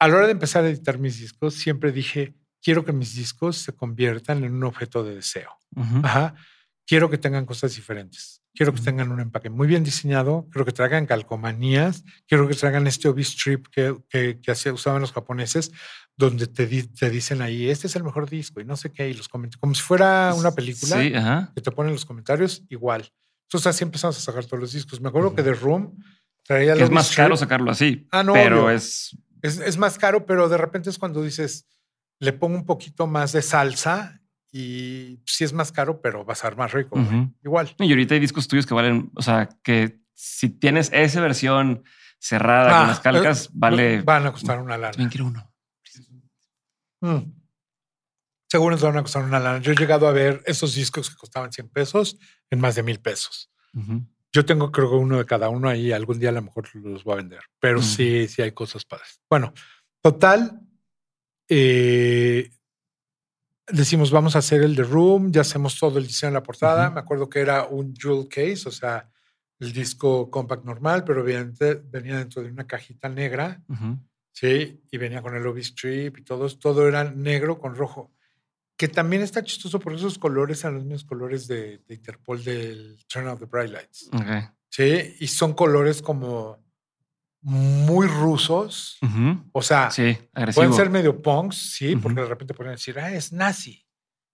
A 0.01 0.09
la 0.09 0.17
hora 0.17 0.27
de 0.27 0.33
empezar 0.33 0.65
a 0.65 0.69
editar 0.69 0.99
mis 0.99 1.21
discos, 1.21 1.55
siempre 1.55 1.93
dije, 1.93 2.35
quiero 2.61 2.85
que 2.85 2.93
mis 2.93 3.15
discos 3.15 3.59
se 3.59 3.73
conviertan 3.73 4.43
en 4.43 4.53
un 4.55 4.65
objeto 4.65 5.05
de 5.05 5.15
deseo. 5.15 5.51
Ujú. 5.77 6.01
Ajá. 6.03 6.35
Quiero 6.87 7.09
que 7.11 7.19
tengan 7.19 7.47
cosas 7.47 7.75
diferentes. 7.75 8.43
Quiero 8.55 8.73
que 8.75 8.81
tengan 8.81 9.11
un 9.11 9.19
empaque 9.21 9.49
muy 9.51 9.67
bien 9.67 9.83
diseñado. 9.85 10.47
Quiero 10.53 10.65
que 10.67 10.73
traigan 10.73 11.07
calcomanías. 11.07 12.05
Quiero 12.29 12.47
que 12.47 12.55
traigan 12.55 12.87
este 12.87 13.09
obi 13.09 13.23
strip 13.23 13.67
que, 13.69 13.97
que, 14.09 14.39
que 14.41 14.71
usaban 14.71 15.01
los 15.01 15.13
japoneses, 15.13 15.73
donde 16.17 16.47
te, 16.47 16.67
di- 16.67 16.85
te 16.87 17.11
dicen 17.11 17.43
ahí, 17.43 17.69
este 17.71 17.87
es 17.89 17.97
el 17.97 18.05
mejor 18.05 18.29
disco 18.29 18.61
y 18.61 18.65
no 18.65 18.77
sé 18.77 18.93
qué. 18.93 19.09
Y 19.09 19.15
los 19.15 19.29
comentan 19.29 19.59
como 19.61 19.75
si 19.75 19.81
fuera 19.83 20.33
una 20.35 20.53
película 20.53 21.01
Sí, 21.01 21.13
ajá. 21.15 21.53
que 21.55 21.63
te 21.63 21.71
ponen 21.73 21.93
los 21.95 22.05
comentarios 22.05 22.63
igual. 22.69 23.11
Entonces 23.49 23.67
así 23.67 23.83
empezamos 23.83 24.17
a 24.19 24.21
sacar 24.21 24.45
todos 24.45 24.61
los 24.61 24.73
discos. 24.73 25.01
Me 25.01 25.09
acuerdo 25.09 25.29
Ujú. 25.29 25.37
que 25.37 25.43
The 25.43 25.55
Room 25.55 25.97
traía 26.45 26.75
Que 26.75 26.85
es 26.85 26.91
más 26.91 27.07
strip. 27.07 27.17
caro 27.25 27.37
sacarlo 27.37 27.71
así. 27.71 28.07
Ah, 28.13 28.23
no, 28.23 28.35
Pero 28.35 28.71
es. 28.71 29.17
Es, 29.43 29.59
es 29.59 29.77
más 29.79 29.99
caro, 29.99 30.25
pero 30.27 30.49
de 30.49 30.57
repente 30.59 30.89
es 30.91 30.99
cuando 30.99 31.23
dices, 31.23 31.67
le 32.21 32.33
pongo 32.33 32.57
un 32.57 32.65
poquito 32.67 33.07
más 33.07 33.33
de 33.33 33.43
salsa 33.43 34.21
y 34.57 35.21
sí 35.27 35.43
es 35.43 35.53
más 35.53 35.73
caro, 35.73 36.01
pero 36.01 36.25
va 36.25 36.33
a 36.35 36.37
ser 36.37 36.55
más 36.57 36.71
rico. 36.73 36.91
güey. 36.97 37.05
Ujú. 37.07 37.35
Igual. 37.43 37.75
Y 37.81 37.91
ahorita 37.91 38.15
hay 38.15 38.21
discos 38.21 38.47
tuyos 38.47 38.67
que 38.67 38.75
valen. 38.75 39.11
O 39.17 39.21
sea, 39.23 39.49
que 39.65 39.99
si 40.15 40.49
tienes 40.49 40.91
esa 40.93 41.21
versión 41.21 41.83
cerrada 42.21 42.71
con 42.71 42.79
Ah, 42.85 42.87
las 42.87 43.01
calcas, 43.01 43.47
eh, 43.47 43.51
vale. 43.55 44.03
Van 44.03 44.27
a 44.27 44.31
costar 44.33 44.61
una 44.61 44.79
lana. 44.79 44.93
También 44.93 45.11
quiero 45.11 45.27
uno. 45.27 45.53
Mm. 47.01 47.33
Seguro 48.49 48.77
nos 48.77 48.83
van 48.83 48.97
a 48.97 49.03
costar 49.03 49.25
una 49.25 49.41
lana. 49.41 49.59
Yo 49.59 49.73
he 49.73 49.77
llegado 49.77 50.07
a 50.07 50.13
ver 50.13 50.41
esos 50.47 50.75
discos 50.77 51.11
que 51.11 51.17
costaban 51.17 51.51
100 51.53 51.69
pesos 51.71 52.17
en 52.49 52.61
más 52.61 52.77
de 52.77 52.85
mil 52.85 53.01
pesos. 53.01 53.51
Ujú. 53.75 54.07
Yo 54.33 54.45
tengo 54.45 54.71
creo 54.71 54.89
que 54.91 54.97
uno 54.97 55.19
de 55.19 55.27
cada 55.27 55.49
uno 55.49 55.69
ahí. 55.69 55.91
Algún 55.91 56.21
día 56.21 56.29
a 56.29 56.33
lo 56.33 56.43
mejor 56.43 56.69
los 56.77 57.03
voy 57.03 57.15
a 57.15 57.17
vender. 57.17 57.41
Pero 57.59 57.81
Mm. 57.81 57.83
sí, 57.83 58.29
sí 58.29 58.43
hay 58.43 58.53
cosas 58.53 58.85
padres. 58.85 59.21
Bueno, 59.29 59.53
total. 60.01 60.61
eh, 61.51 62.51
decimos, 63.67 64.11
vamos 64.11 64.37
a 64.37 64.41
hacer 64.41 64.63
el 64.63 64.77
The 64.77 64.83
Room, 64.83 65.33
ya 65.33 65.43
hacemos 65.43 65.79
todo 65.79 65.99
el 65.99 66.07
diseño 66.07 66.31
de 66.31 66.35
la 66.35 66.43
portada. 66.43 66.91
Me 66.91 67.01
acuerdo 67.01 67.29
que 67.29 67.41
era 67.41 67.67
un 67.67 67.95
jewel 67.95 68.29
case, 68.29 68.69
o 68.69 68.73
sea, 68.73 69.09
el 69.59 69.73
disco 69.73 70.31
compact 70.31 70.65
normal, 70.65 71.05
pero 71.05 71.23
obviamente 71.23 71.75
venía 71.75 72.19
dentro 72.19 72.43
de 72.43 72.51
una 72.51 72.67
cajita 72.67 73.09
negra. 73.09 73.63
¿sí? 74.33 74.83
Y 74.91 74.99
venía 74.99 75.23
con 75.23 75.35
el 75.35 75.43
lobby 75.43 75.63
strip 75.63 76.19
y 76.19 76.23
todo, 76.23 76.49
todo 76.57 76.89
era 76.89 77.05
negro 77.05 77.59
con 77.59 77.75
rojo. 77.75 78.13
Que 78.77 78.89
también 78.89 79.23
está 79.23 79.43
chistoso 79.45 79.79
porque 79.79 79.99
esos 79.99 80.19
colores 80.19 80.61
eran 80.63 80.75
los 80.75 80.85
mismos 80.85 81.05
colores 81.05 81.47
de, 81.47 81.79
de 81.87 81.95
Interpol 81.95 82.43
del 82.43 82.99
Turn 83.07 83.29
Off 83.29 83.39
the 83.39 83.47
Bright 83.47 83.71
Lights. 83.71 84.11
Sí, 84.69 85.17
y 85.21 85.29
son 85.29 85.55
colores 85.55 86.03
como 86.03 86.64
muy 87.45 88.07
rusos. 88.07 88.99
Ujú. 89.03 89.45
O 89.53 89.63
sea, 89.63 89.91
Sí, 89.91 90.17
pueden 90.55 90.73
ser 90.73 90.91
medio 90.91 91.21
punks, 91.21 91.75
sí, 91.75 91.95
porque 91.97 92.15
Ujú. 92.21 92.23
de 92.25 92.29
repente 92.31 92.55
pueden 92.55 92.73
decir, 92.73 92.99
ah, 92.99 93.13
es 93.13 93.33
nazi. 93.33 93.87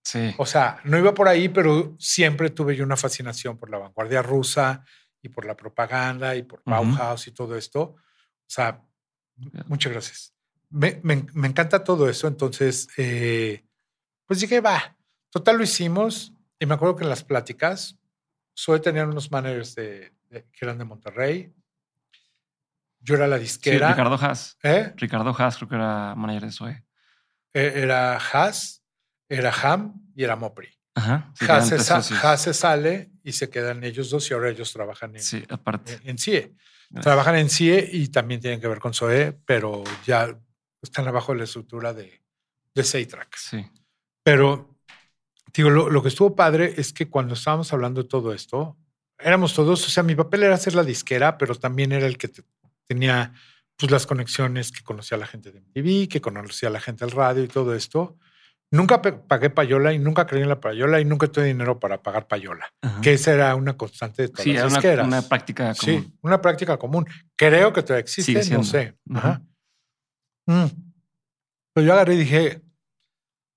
Sí. 0.04 0.34
O 0.38 0.46
sea, 0.46 0.80
no 0.84 0.96
iba 0.96 1.12
por 1.12 1.28
ahí, 1.28 1.48
pero 1.48 1.94
siempre 1.98 2.50
tuve 2.50 2.74
yo 2.76 2.84
una 2.84 2.96
fascinación 2.96 3.58
por 3.58 3.68
la 3.70 3.78
vanguardia 3.78 4.22
rusa 4.22 4.84
y 5.20 5.28
por 5.28 5.44
la 5.44 5.56
propaganda 5.56 6.34
y 6.36 6.42
por. 6.44 6.62
Bauhaus 6.64 7.26
y 7.26 7.32
todo 7.32 7.56
esto. 7.56 7.80
O 7.82 7.96
sea, 8.46 8.82
muchas 9.66 9.92
gracias. 9.92 10.34
Me, 10.70 11.00
me- 11.02 11.26
me 11.34 11.48
encanta 11.48 11.82
todo 11.84 12.08
eso. 12.08 12.28
Entonces, 12.28 12.88
eh, 12.96 13.66
pues 14.24 14.40
dije, 14.40 14.60
va, 14.60 14.96
total 15.30 15.58
lo 15.58 15.64
hicimos. 15.64 16.32
Y 16.58 16.66
me 16.66 16.74
acuerdo 16.74 16.96
que 16.96 17.04
en 17.04 17.10
las 17.10 17.24
pláticas, 17.24 17.98
Zoe 18.58 18.80
tenía 18.80 19.04
unos 19.04 19.30
managers 19.30 19.74
de, 19.74 20.12
de- 20.30 20.44
que 20.52 20.64
eran 20.64 20.78
de 20.78 20.84
Monterrey. 20.84 21.52
Yo 23.00 23.14
era 23.14 23.26
la 23.26 23.36
Sí, 23.36 23.42
disquera. 23.42 23.88
Ricardo 23.90 24.14
Haas. 24.16 24.56
¿eh? 24.62 24.92
Ricardo 24.96 25.34
Haas 25.36 25.56
creo 25.56 25.68
que 25.68 25.74
era 25.76 26.14
manager 26.14 26.42
de 26.46 26.52
Zoe. 26.52 26.84
E- 27.52 27.72
Era 27.82 28.16
Haas, 28.16 28.82
era 29.28 29.50
Ham 29.52 29.94
y 30.14 30.24
era 30.24 30.36
Mopri. 30.36 30.68
Ajá. 30.94 31.32
Sí, 31.34 31.46
Haas 31.48 31.68
se. 31.68 32.14
Haas 32.14 32.42
se 32.42 32.54
sale 32.54 33.10
y 33.22 33.32
se 33.32 33.48
quedan 33.48 33.82
ellos 33.84 34.10
dos 34.10 34.30
y 34.30 34.34
ahora 34.34 34.50
ellos 34.50 34.72
trabajan 34.72 35.16
en, 35.16 35.22
Sí, 35.22 35.44
aparte. 35.48 35.94
en, 36.02 36.10
en 36.10 36.18
CIE. 36.18 36.54
Gracias. 36.90 37.04
Trabajan 37.04 37.36
en 37.36 37.48
CIE 37.48 37.88
y 37.92 38.08
también 38.08 38.40
tienen 38.40 38.60
que 38.60 38.66
ver 38.68 38.80
con 38.80 38.92
SOE, 38.92 39.32
pero 39.46 39.84
ya 40.04 40.36
están 40.82 41.06
abajo 41.08 41.32
de 41.32 41.38
la 41.38 41.44
estructura 41.44 41.92
de, 41.94 42.22
de 42.74 42.84
Seitrack. 42.84 43.36
Sí. 43.36 43.64
Pero, 44.22 44.76
digo, 45.54 45.70
lo, 45.70 45.88
lo 45.88 46.02
que 46.02 46.08
estuvo 46.08 46.34
padre 46.34 46.74
es 46.76 46.92
que 46.92 47.08
cuando 47.08 47.34
estábamos 47.34 47.72
hablando 47.72 48.02
de 48.02 48.08
todo 48.08 48.32
esto, 48.34 48.76
éramos 49.18 49.54
todos, 49.54 49.86
o 49.86 49.90
sea, 49.90 50.02
mi 50.02 50.14
papel 50.16 50.42
era 50.42 50.54
hacer 50.54 50.74
la 50.74 50.82
disquera, 50.84 51.38
pero 51.38 51.54
también 51.54 51.92
era 51.92 52.06
el 52.06 52.18
que 52.18 52.28
te- 52.28 52.42
tenía 52.94 53.32
pues 53.76 53.92
las 53.92 54.04
conexiones, 54.06 54.72
que 54.72 54.82
conocía 54.82 55.16
a 55.16 55.20
la 55.20 55.26
gente 55.26 55.52
de 55.52 55.60
MTV, 55.60 56.08
que 56.08 56.20
conocía 56.20 56.68
a 56.68 56.72
la 56.72 56.80
gente 56.80 57.04
del 57.04 57.14
radio 57.14 57.44
y 57.44 57.48
todo 57.48 57.72
esto. 57.74 58.18
Nunca 58.72 59.00
pagué 59.00 59.48
payola 59.50 59.92
y 59.92 59.98
nunca 60.00 60.26
creí 60.26 60.42
en 60.42 60.48
la 60.48 60.60
payola 60.60 61.00
y 61.00 61.04
nunca 61.04 61.28
tuve 61.28 61.44
dinero 61.46 61.78
para 61.78 62.02
pagar 62.02 62.26
payola, 62.28 62.66
Ajá. 62.82 63.00
que 63.00 63.12
esa 63.14 63.32
era 63.32 63.54
una 63.54 63.76
constante 63.76 64.22
de 64.22 64.28
todas 64.28 64.44
Sí, 64.44 64.52
las 64.54 64.84
era 64.84 65.04
una, 65.04 65.18
una 65.18 65.28
práctica 65.28 65.72
Sí, 65.74 65.86
común. 65.96 66.18
una 66.22 66.40
práctica 66.42 66.76
común. 66.78 67.06
Creo 67.36 67.72
que 67.72 67.82
todavía 67.82 68.00
existe, 68.02 68.50
no 68.50 68.64
sé. 68.64 68.96
Ajá. 69.14 69.42
Mm. 70.46 70.66
Pero 71.74 71.86
yo 71.86 71.92
agarré 71.92 72.14
y 72.14 72.18
dije, 72.18 72.62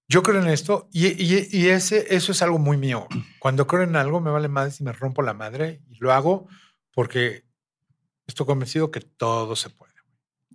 yo 0.09 0.21
creo 0.23 0.41
en 0.41 0.47
esto 0.47 0.87
y, 0.93 1.07
y- 1.07 1.47
y 1.51 1.67
ese, 1.69 2.05
eso 2.15 2.31
es 2.31 2.41
algo 2.41 2.59
muy 2.59 2.77
mío. 2.77 3.07
Cuando 3.39 3.67
creo 3.67 3.83
en 3.83 3.95
algo 3.95 4.21
me 4.21 4.31
vale 4.31 4.47
madre 4.47 4.71
si 4.71 4.83
me 4.83 4.93
rompo 4.93 5.21
la 5.21 5.33
madre 5.33 5.81
y 5.89 5.95
lo 5.99 6.13
hago 6.13 6.47
porque 6.93 7.43
estoy 8.33 8.45
convencido 8.45 8.91
que 8.91 8.99
todo 9.01 9.55
se 9.55 9.69
puede. 9.69 9.93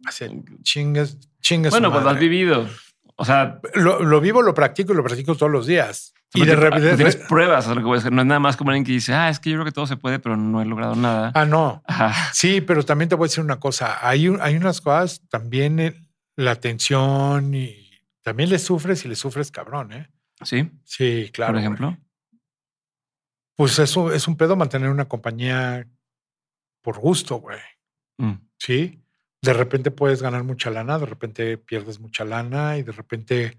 Así, 0.04 0.26
chingas, 0.62 1.18
chingas. 1.40 1.70
Bueno, 1.72 1.90
cuando 1.90 2.10
has 2.10 2.18
vivido. 2.18 2.68
O 3.16 3.24
sea, 3.24 3.60
Lo, 3.74 4.02
lo 4.04 4.20
vivo, 4.20 4.42
lo 4.42 4.54
practico 4.54 4.92
y 4.92 4.96
lo 4.96 5.02
practico 5.02 5.34
todos 5.34 5.50
los 5.50 5.66
días. 5.66 6.14
Y 6.34 6.44
de 6.44 6.54
repente... 6.54 6.94
tienes 6.94 7.16
pruebas, 7.16 7.66
a 7.66 7.70
lo 7.74 7.80
que 7.80 7.86
voy 7.86 7.94
a 7.94 8.00
decir. 8.00 8.12
No 8.12 8.20
es 8.20 8.26
nada 8.28 8.38
más 8.38 8.56
como 8.56 8.70
alguien 8.70 8.84
que 8.84 8.92
dice, 8.92 9.14
ah, 9.14 9.30
es 9.30 9.40
que 9.40 9.50
yo 9.50 9.56
creo 9.56 9.64
que 9.64 9.72
todo 9.72 9.86
se 9.86 9.96
puede, 9.96 10.18
pero 10.18 10.36
no 10.36 10.60
he 10.60 10.66
logrado 10.66 10.94
nada. 10.94 11.32
Ah, 11.34 11.44
no. 11.46 11.82
Ajá. 11.86 12.30
Sí, 12.34 12.60
pero 12.60 12.84
también 12.84 13.08
te 13.08 13.14
voy 13.14 13.24
a 13.26 13.28
decir 13.28 13.42
una 13.42 13.58
cosa. 13.58 14.06
Hay, 14.06 14.28
hay 14.40 14.56
unas 14.56 14.80
cosas, 14.80 15.22
también 15.30 16.06
la 16.36 16.56
tensión 16.56 17.54
y 17.54 17.90
también 18.22 18.50
le 18.50 18.58
sufres 18.58 19.04
y 19.04 19.08
le 19.08 19.16
sufres 19.16 19.50
cabrón, 19.50 19.92
¿eh? 19.92 20.10
Sí, 20.44 20.70
Sí, 20.84 21.30
claro. 21.32 21.54
por 21.54 21.62
güey. 21.62 21.64
ejemplo. 21.64 21.98
Pues 23.56 23.78
eso 23.80 24.12
es 24.12 24.28
un 24.28 24.36
pedo 24.36 24.54
mantener 24.54 24.90
una 24.90 25.06
compañía 25.08 25.88
por 26.82 26.98
gusto, 26.98 27.36
güey. 27.36 27.58
Mm. 28.18 28.34
Sí. 28.58 29.02
De 29.42 29.52
repente 29.52 29.90
puedes 29.90 30.20
ganar 30.22 30.42
mucha 30.44 30.70
lana, 30.70 30.98
de 30.98 31.06
repente 31.06 31.58
pierdes 31.58 32.00
mucha 32.00 32.24
lana 32.24 32.76
y 32.76 32.82
de 32.82 32.92
repente 32.92 33.56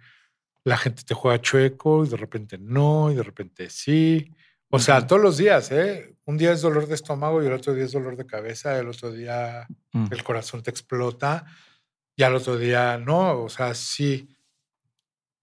la 0.66 0.78
gente 0.78 1.04
te 1.04 1.14
juega 1.14 1.40
chueco 1.42 2.04
y 2.06 2.10
de 2.10 2.18
repente 2.18 2.58
no 2.58 3.12
y 3.12 3.16
de 3.16 3.24
repente 3.24 3.70
sí. 3.70 4.34
O 4.70 4.78
sea, 4.78 5.08
todos 5.08 5.22
los 5.22 5.38
días, 5.38 5.72
¿eh? 5.72 6.16
Un 6.26 6.38
día 6.38 6.52
es 6.52 6.62
dolor 6.62 6.86
de 6.86 6.96
estómago 6.96 7.42
y 7.42 7.48
el 7.48 7.54
otro 7.54 7.74
día 7.74 7.86
es 7.86 7.92
dolor 7.94 8.18
de 8.18 8.26
cabeza, 8.28 8.78
el 8.78 8.88
otro 8.90 9.12
día 9.12 9.68
Mm. 9.94 10.08
el 10.12 10.24
corazón 10.24 10.62
te 10.62 10.70
explota 10.70 11.46
y 12.16 12.22
al 12.24 12.36
otro 12.36 12.58
día 12.58 12.98
no, 13.00 13.42
o 13.44 13.50
sea, 13.50 13.74
sí. 13.74 14.28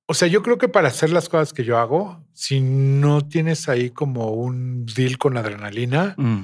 O 0.09 0.15
sea, 0.15 0.29
yo 0.29 0.43
creo 0.43 0.57
que 0.59 0.69
para 0.69 0.87
hacer 0.89 1.11
las 1.11 1.29
cosas 1.29 1.53
que 1.53 1.65
yo 1.65 1.79
hago, 1.79 2.25
si 2.33 2.61
no 2.61 3.27
tienes 3.27 3.69
ahí 3.69 3.91
como 3.91 4.31
un 4.33 4.87
deal 4.87 5.19
con 5.19 5.37
adrenalina, 5.37 6.15
Mm. 6.17 6.43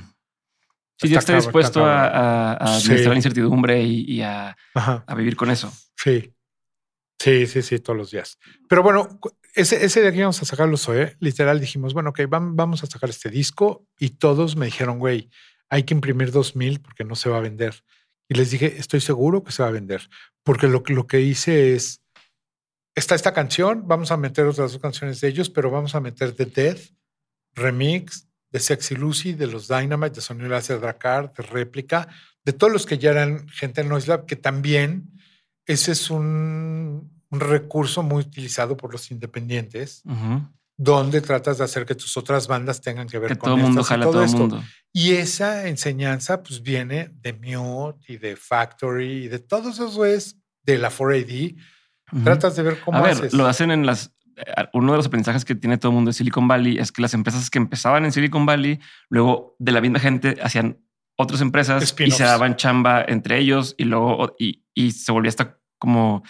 Sí, 1.09 1.15
está 1.15 1.33
cabrón, 1.33 1.41
dispuesto 1.43 1.85
a, 1.85 2.07
a- 2.07 2.53
a 2.55 2.67
Sí. 2.79 2.87
administrar 2.87 3.11
la 3.13 3.17
incertidumbre 3.19 3.83
y, 3.83 4.05
y 4.11 4.23
a, 4.23 4.57
a 4.75 5.15
vivir 5.15 5.37
con 5.37 5.51
eso. 5.51 5.73
sí, 5.97 6.33
sí, 7.21 7.47
sí, 7.47 7.63
sí, 7.63 7.79
todos 7.79 7.97
los 7.97 8.11
días. 8.11 8.39
Pero 8.69 8.83
bueno, 8.83 9.21
ese, 9.55 9.85
ese 9.85 10.01
día 10.01 10.11
que 10.11 10.19
íbamos 10.19 10.43
a 10.43 10.45
sacar 10.45 10.69
los 10.69 10.89
OE, 10.89 11.17
literal 11.21 11.61
dijimos, 11.61 11.95
bueno, 11.95 12.11
ok, 12.11 12.21
vam- 12.23 12.53
vamos 12.55 12.83
a 12.83 12.87
sacar 12.87 13.11
este 13.11 13.31
disco 13.31 13.87
y 13.99 14.11
todos 14.11 14.57
me 14.57 14.67
dijeron, 14.67 14.99
güey, 14.99 15.31
hay 15.71 15.85
que 15.85 15.95
imprimir 15.95 16.33
2000 16.33 16.81
porque 16.81 17.05
no 17.05 17.15
se 17.15 17.29
va 17.31 17.39
a 17.39 17.43
vender. 17.43 17.83
Y 18.29 18.35
les 18.35 18.51
dije, 18.51 18.77
estoy 18.79 19.01
seguro 19.01 19.45
que 19.45 19.53
se 19.53 19.63
va 19.63 19.69
a 19.69 19.73
vender, 19.73 20.09
porque 20.43 20.67
lo, 20.69 20.83
que- 20.83 20.95
lo 20.95 21.07
que 21.07 21.21
hice 21.21 21.75
es, 21.75 22.03
está 22.97 23.15
esta 23.15 23.33
canción, 23.33 23.87
vamos 23.87 24.11
a 24.11 24.17
meter 24.17 24.45
otras 24.47 24.73
dos 24.73 24.81
canciones 24.83 25.21
de 25.21 25.29
ellos, 25.29 25.49
pero 25.49 25.71
vamos 25.71 25.95
a 25.95 26.01
meter 26.01 26.33
The 26.33 26.47
Death, 26.47 26.81
remix, 27.55 28.29
de 28.53 28.61
Sexy 28.61 28.95
Lucy, 28.97 29.33
de 29.33 29.47
los 29.47 29.67
Dynamite, 29.69 30.17
de 30.17 30.21
Sonido 30.21 30.49
Láser 30.49 30.79
Dracar, 30.81 31.33
de 31.33 31.43
Réplica, 31.43 32.09
de 32.45 32.53
todos 32.53 32.73
los 32.73 32.87
que 32.87 32.99
ya 32.99 33.11
eran 33.11 33.49
gente 33.49 33.81
en 33.81 33.89
Noise 33.89 34.09
Lab, 34.09 34.27
que 34.27 34.37
también 34.37 35.11
ese 35.67 35.93
es 35.93 36.11
un, 36.11 37.11
un 37.31 37.41
recurso 37.41 38.03
muy 38.03 38.21
utilizado 38.23 38.77
por 38.77 38.93
los 38.93 39.11
independientes, 39.11 40.03
Ujú. 40.05 40.43
donde 40.77 41.21
tratas 41.21 41.59
de 41.59 41.65
hacer 41.65 41.87
que 41.87 41.95
tus 41.95 42.17
otras 42.17 42.47
bandas 42.49 42.81
tengan 42.81 43.07
que 43.09 43.19
ver 43.19 43.31
Que 43.31 43.39
con 43.39 43.49
todo 43.51 43.57
mundo 43.57 43.81
estas 43.81 43.87
y 43.87 43.89
jala 43.91 44.05
a 44.05 44.07
todo 44.07 44.13
todo 44.15 44.25
esto. 44.25 44.39
mundo. 44.39 44.63
Y 44.93 45.13
esa 45.13 45.69
enseñanza 45.69 46.43
pues 46.43 46.63
viene 46.63 47.11
de 47.23 47.33
Mute 47.33 48.13
y 48.13 48.17
de 48.19 48.37
Factory 48.37 49.25
y 49.25 49.29
de 49.29 49.39
todos 49.39 49.75
esos 49.77 49.95
güeyes 49.97 50.37
de 50.65 50.79
la 50.79 50.91
4AD. 50.91 51.57
Ujú. 52.13 52.25
Tratas 52.25 52.57
de 52.57 52.63
ver 52.63 52.81
cómo 52.81 52.99
A 52.99 53.03
ver, 53.03 53.13
haces. 53.13 53.33
lo 53.33 53.47
hacen 53.47 53.71
en 53.71 53.87
las. 53.87 54.13
Uno 54.73 54.93
de 54.93 54.97
los 54.99 55.07
aprendizajes 55.07 55.45
que 55.45 55.55
tiene 55.55 55.79
todo 55.79 55.91
el 55.91 55.95
mundo 55.97 56.09
de 56.11 56.13
Silicon 56.15 56.49
Valley 56.49 56.79
es 56.79 56.91
que 56.93 57.03
las 57.03 57.15
empresas 57.15 57.51
que 57.51 57.59
empezaban 57.59 58.05
en 58.05 58.13
Silicon 58.13 58.47
Valley, 58.47 58.81
luego 59.09 59.57
de 59.59 59.73
la 59.73 59.81
misma 59.81 59.99
gente 59.99 60.39
hacían 60.43 60.79
otras 61.17 61.41
empresas 61.41 61.95
y 61.99 62.11
se 62.11 62.25
daban 62.25 62.57
chamba 62.57 63.05
entre 63.07 63.39
ellos 63.39 63.75
y 63.79 63.85
luego 63.85 64.35
y, 64.39 64.65
y 64.75 64.93
se 64.93 65.13
volvía 65.13 65.29
esta 65.29 65.59
como 65.79 66.23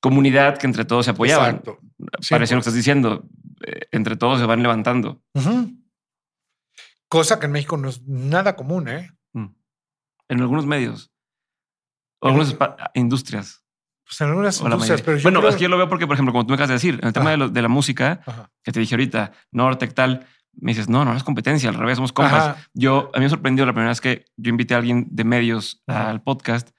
comunidad 0.00 0.58
que 0.58 0.66
entre 0.66 0.84
todos 0.84 1.06
se 1.06 1.12
apoyaban. 1.12 1.56
Exacto. 1.56 1.78
Sí, 2.20 2.34
lo 2.34 2.38
pues. 2.38 2.50
que 2.50 2.56
estás 2.58 2.74
diciendo. 2.74 3.24
eh, 3.66 3.88
entre 3.90 4.16
todos 4.16 4.38
se 4.38 4.46
van 4.46 4.62
levantando. 4.62 5.22
Cosa 7.08 7.40
que 7.40 7.46
en 7.46 7.52
México 7.52 7.76
no 7.76 7.88
es 7.88 8.02
nada 8.06 8.54
común, 8.54 8.88
¿eh? 8.88 9.10
Mm. 9.32 9.46
En 10.28 10.40
algunos 10.40 10.66
medios. 10.66 11.10
O 12.20 12.28
En- 12.28 12.34
algunas 12.34 12.56
industrias. 12.94 13.64
Pues 14.08 14.20
en 14.22 14.28
algunas 14.28 14.60
industrias, 14.60 15.02
pero 15.02 15.18
yo 15.18 15.22
bueno, 15.22 15.40
creo- 15.40 15.50
es 15.50 15.56
que 15.56 15.62
yo 15.62 15.68
lo 15.68 15.76
veo 15.76 15.88
porque, 15.88 16.06
por 16.06 16.14
ejemplo, 16.14 16.32
como 16.32 16.44
tú 16.46 16.50
me 16.50 16.54
acabas 16.54 16.68
de 16.70 16.74
decir, 16.74 16.98
en 17.02 17.06
el 17.08 17.12
tema 17.12 17.24
Ajá. 17.26 17.30
de, 17.32 17.36
lo- 17.36 17.48
de 17.50 17.62
la 17.62 17.68
música, 17.68 18.20
Ajá. 18.26 18.50
que 18.62 18.72
te 18.72 18.80
dije 18.80 18.94
ahorita, 18.94 19.32
Nortec 19.52 19.92
tal, 19.92 20.26
me 20.60 20.72
dices, 20.72 20.88
no, 20.88 21.04
no 21.04 21.14
es 21.14 21.22
competencia, 21.22 21.68
al 21.68 21.74
revés, 21.76 21.96
somos 21.96 22.12
compas. 22.12 22.48
Ajá. 22.48 22.56
Yo, 22.74 23.10
a 23.14 23.18
mí 23.18 23.24
me 23.24 23.28
sorprendió 23.30 23.66
la 23.66 23.72
primera 23.72 23.90
vez 23.90 24.00
que 24.00 24.24
yo 24.36 24.48
invité 24.50 24.74
a 24.74 24.78
alguien 24.78 25.06
de 25.10 25.24
medios 25.24 25.82
Ajá. 25.86 26.08
al 26.10 26.22
podcast 26.22 26.70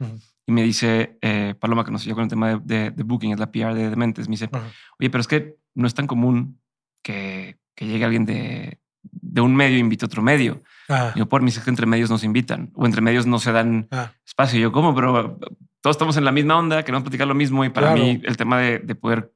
y 0.47 0.51
me 0.51 0.63
dice, 0.63 1.17
eh, 1.21 1.53
Paloma, 1.59 1.85
que 1.85 1.91
nos 1.91 2.01
siguió 2.01 2.15
con 2.15 2.23
el 2.23 2.29
tema 2.29 2.49
de, 2.49 2.59
de- 2.63 2.91
de 2.91 3.03
booking, 3.03 3.31
es 3.33 3.39
la 3.39 3.51
PR 3.51 3.75
de 3.75 3.89
Dementes, 3.91 4.27
me 4.27 4.33
dice, 4.33 4.49
Ajá. 4.51 4.65
oye, 4.99 5.09
pero 5.11 5.21
es 5.21 5.27
que 5.27 5.55
no 5.75 5.85
es 5.85 5.93
tan 5.93 6.07
común 6.07 6.59
que, 7.03 7.57
que 7.75 7.85
llegue 7.85 8.03
alguien 8.05 8.25
de, 8.25 8.79
de 9.03 9.41
un 9.41 9.55
medio 9.55 9.77
e 9.77 9.79
invite 9.79 10.03
a 10.05 10.07
otro 10.07 10.21
medio. 10.23 10.63
Ah, 10.89 11.13
Yo, 11.15 11.29
por 11.29 11.41
mí, 11.43 11.49
es 11.49 11.59
que 11.59 11.69
entre 11.69 11.85
medios 11.85 12.09
nos 12.09 12.23
invitan 12.23 12.71
o 12.73 12.85
entre 12.87 13.01
medios 13.01 13.27
no 13.27 13.37
se 13.39 13.51
dan 13.51 13.87
ah, 13.91 14.11
espacio. 14.25 14.57
Y 14.59 14.63
yo, 14.63 14.71
¿cómo? 14.71 14.93
Pero 14.95 15.39
todos 15.81 15.95
estamos 15.95 16.17
en 16.17 16.25
la 16.25 16.31
misma 16.31 16.57
onda, 16.57 16.83
queremos 16.83 17.03
platicar 17.03 17.27
lo 17.27 17.35
mismo. 17.35 17.63
Y 17.65 17.69
para 17.69 17.93
Claro. 17.93 18.03
mí, 18.03 18.21
el 18.23 18.37
tema 18.37 18.59
de, 18.59 18.79
de 18.79 18.95
poder 18.95 19.33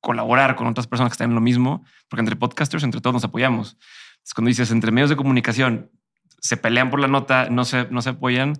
colaborar 0.00 0.54
con 0.56 0.66
otras 0.66 0.86
personas 0.86 1.10
que 1.10 1.14
están 1.14 1.30
en 1.30 1.34
lo 1.34 1.40
mismo, 1.40 1.84
porque 2.08 2.20
entre 2.20 2.36
podcasters, 2.36 2.84
entre 2.84 3.00
todos 3.00 3.14
nos 3.14 3.24
apoyamos. 3.24 3.76
Es 4.24 4.34
cuando 4.34 4.48
dices 4.48 4.70
entre 4.70 4.90
medios 4.92 5.10
de 5.10 5.16
comunicación 5.16 5.90
se 6.40 6.56
pelean 6.58 6.90
por 6.90 7.00
la 7.00 7.08
nota, 7.08 7.48
no 7.50 7.64
se, 7.64 7.86
no 7.90 8.02
se 8.02 8.10
apoyan, 8.10 8.52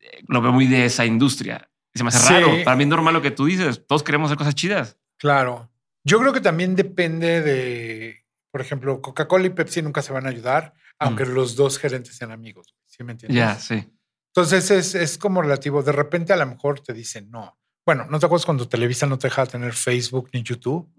eh, 0.00 0.22
lo 0.28 0.40
veo 0.40 0.52
muy 0.52 0.66
de 0.66 0.84
esa 0.84 1.04
industria. 1.04 1.68
Y 1.92 1.98
se 1.98 2.04
me 2.04 2.08
hace 2.08 2.18
Sí. 2.18 2.32
raro. 2.32 2.48
Para 2.64 2.76
mí 2.76 2.84
es 2.84 2.88
normal 2.88 3.14
lo 3.14 3.22
que 3.22 3.30
tú 3.30 3.46
dices. 3.46 3.84
Todos 3.86 4.02
queremos 4.02 4.26
hacer 4.28 4.38
cosas 4.38 4.54
chidas. 4.54 4.96
claro. 5.18 5.70
Yo 6.06 6.18
creo 6.20 6.34
que 6.34 6.42
también 6.42 6.76
depende 6.76 7.40
de, 7.40 8.26
por 8.50 8.60
ejemplo, 8.60 9.00
Coca-Cola 9.00 9.46
y 9.46 9.50
Pepsi 9.50 9.80
nunca 9.80 10.02
se 10.02 10.12
van 10.12 10.26
a 10.26 10.28
ayudar, 10.28 10.74
aunque 10.98 11.24
los 11.24 11.56
dos 11.56 11.78
gerentes 11.78 12.14
sean 12.14 12.30
amigos. 12.30 12.76
¿Sí 12.84 13.02
me 13.02 13.12
entiendes? 13.12 13.34
Ya, 13.38 13.54
sí. 13.58 13.90
Entonces 14.36 14.70
es, 14.70 14.94
es 14.94 15.16
como 15.18 15.42
relativo. 15.42 15.82
De 15.82 15.92
repente 15.92 16.32
a 16.32 16.36
lo 16.36 16.46
mejor 16.46 16.80
te 16.80 16.92
dicen 16.92 17.30
no. 17.30 17.56
Bueno, 17.86 18.06
¿no 18.10 18.18
te 18.18 18.26
acuerdas 18.26 18.46
cuando 18.46 18.68
Televisa 18.68 19.06
no 19.06 19.18
te 19.18 19.28
dejaba 19.28 19.46
tener 19.46 19.72
Facebook 19.74 20.30
ni 20.32 20.42
YouTube? 20.42 20.90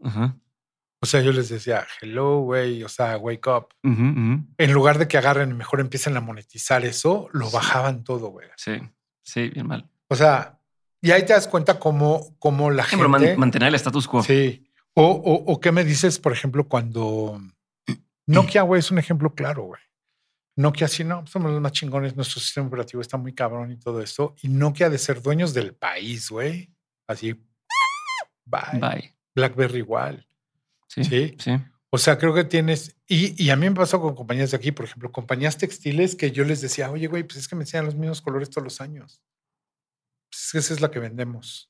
O 1.02 1.06
sea, 1.08 1.22
yo 1.22 1.32
les 1.34 1.50
decía, 1.50 1.86
hello, 2.02 2.40
güey, 2.40 2.84
o 2.84 2.90
sea, 2.90 3.18
wake 3.18 3.48
up. 3.48 3.68
En 3.84 4.72
lugar 4.72 4.98
de 4.98 5.08
que 5.08 5.18
agarren 5.18 5.52
y 5.52 5.54
mejor 5.54 5.80
empiecen 5.82 6.16
a 6.16 6.22
monetizar 6.22 6.86
eso, 6.86 7.28
lo 7.34 7.50
bajaban 7.52 8.04
todo, 8.04 8.30
güey. 8.30 8.48
Sí, 8.56 8.80
sí, 9.24 9.50
bien 9.50 9.68
mal. 9.68 9.90
O 10.08 10.16
sea, 10.16 10.60
y 11.02 11.12
ahí 11.12 11.26
te 11.26 11.34
das 11.34 11.48
cuenta 11.48 11.78
cómo, 11.80 12.36
cómo 12.40 12.72
la 12.72 12.86
Sí, 12.86 12.96
pero 12.96 13.10
man- 13.10 13.22
gente... 13.22 13.38
mantener 13.38 13.70
el 13.70 13.76
status 13.76 14.08
quo. 14.08 14.24
Sí. 14.24 14.72
O, 14.94 15.04
o, 15.06 15.52
o 15.54 15.60
qué 15.60 15.72
me 15.72 15.84
dices, 15.84 16.20
por 16.20 16.32
ejemplo, 16.32 16.68
cuando 16.68 17.40
Nokia, 18.28 18.62
güey, 18.62 18.80
es 18.80 18.90
un 18.92 18.98
ejemplo 19.00 19.34
claro, 19.36 19.64
güey. 19.64 19.82
Nokia, 20.58 20.88
sí, 20.88 21.04
no, 21.04 21.26
somos 21.28 21.52
los 21.52 21.62
más 21.62 21.74
chingones, 21.74 22.16
nuestro 22.16 22.40
sistema 22.40 22.68
operativo 22.68 23.02
está 23.02 23.18
muy 23.18 23.34
cabrón 23.34 23.72
y 23.72 23.78
todo 23.78 24.02
esto. 24.02 24.36
Y 24.42 24.48
Nokia 24.48 24.90
de 24.90 24.98
ser 24.98 25.22
dueños 25.22 25.54
del 25.54 25.76
país, 25.76 26.30
güey. 26.30 26.74
Así, 27.08 27.34
bye. 28.46 28.80
Bye. 28.80 29.16
BlackBerry 29.36 29.80
igual. 29.80 30.28
Sí. 30.88 31.04
Sí. 31.04 31.36
Sí. 31.40 31.52
O 31.90 31.98
sea, 31.98 32.18
creo 32.18 32.34
que 32.34 32.44
tienes, 32.44 32.98
y, 33.08 33.42
y 33.42 33.50
a 33.52 33.56
mí 33.56 33.70
me 33.70 33.76
pasó 33.76 34.02
con 34.02 34.16
compañías 34.16 34.52
de 34.52 34.58
aquí, 34.58 34.72
por 34.72 34.86
ejemplo, 34.86 35.12
compañías 35.12 35.58
textiles 35.58 36.16
que 36.16 36.32
yo 36.32 36.44
les 36.44 36.60
decía, 36.60 36.92
oye, 36.92 37.08
güey, 37.08 37.24
pues 37.24 37.38
es 37.38 37.48
que 37.48 37.56
me 37.56 37.64
enseñan 37.64 37.86
los 37.86 37.96
mismos 37.96 38.22
colores 38.22 38.50
todos 38.50 38.64
los 38.64 38.82
años. 38.82 39.22
Pues 40.30 40.56
esa 40.66 40.74
es 40.74 40.82
la 40.82 40.92
que 40.92 41.00
vendemos. 41.00 41.70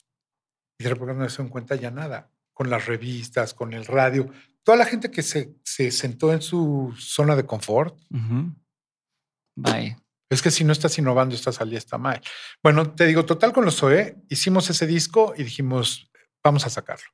Y 0.79 0.83
de 0.83 0.89
repente 0.89 1.13
no 1.13 1.29
se 1.29 1.43
dan 1.43 1.49
cuenta 1.49 1.75
ya 1.75 1.91
nada, 1.91 2.31
con 2.53 2.69
las 2.69 2.87
revistas, 2.87 3.53
con 3.53 3.73
el 3.73 3.85
radio, 3.85 4.31
toda 4.63 4.77
la 4.77 4.85
gente 4.85 5.11
que 5.11 5.21
se, 5.21 5.55
se 5.63 5.91
sentó 5.91 6.33
en 6.33 6.41
su 6.41 6.93
zona 6.97 7.35
de 7.35 7.45
confort, 7.45 7.95
Ujú. 8.09 8.51
Bye. 9.55 9.97
es 10.29 10.41
que 10.41 10.51
si 10.51 10.63
no 10.63 10.71
estás 10.73 10.97
innovando, 10.97 11.33
estás 11.35 11.61
al 11.61 11.69
día, 11.69 11.77
está 11.79 11.97
mal. 11.97 12.21
Bueno, 12.61 12.91
te 12.93 13.05
digo, 13.05 13.25
total 13.25 13.53
con 13.53 13.63
los 13.65 13.81
OE, 13.83 14.17
hicimos 14.29 14.69
ese 14.69 14.85
disco 14.87 15.33
y 15.37 15.43
dijimos, 15.43 16.09
vamos 16.43 16.65
a 16.65 16.69
sacarlo. 16.69 17.05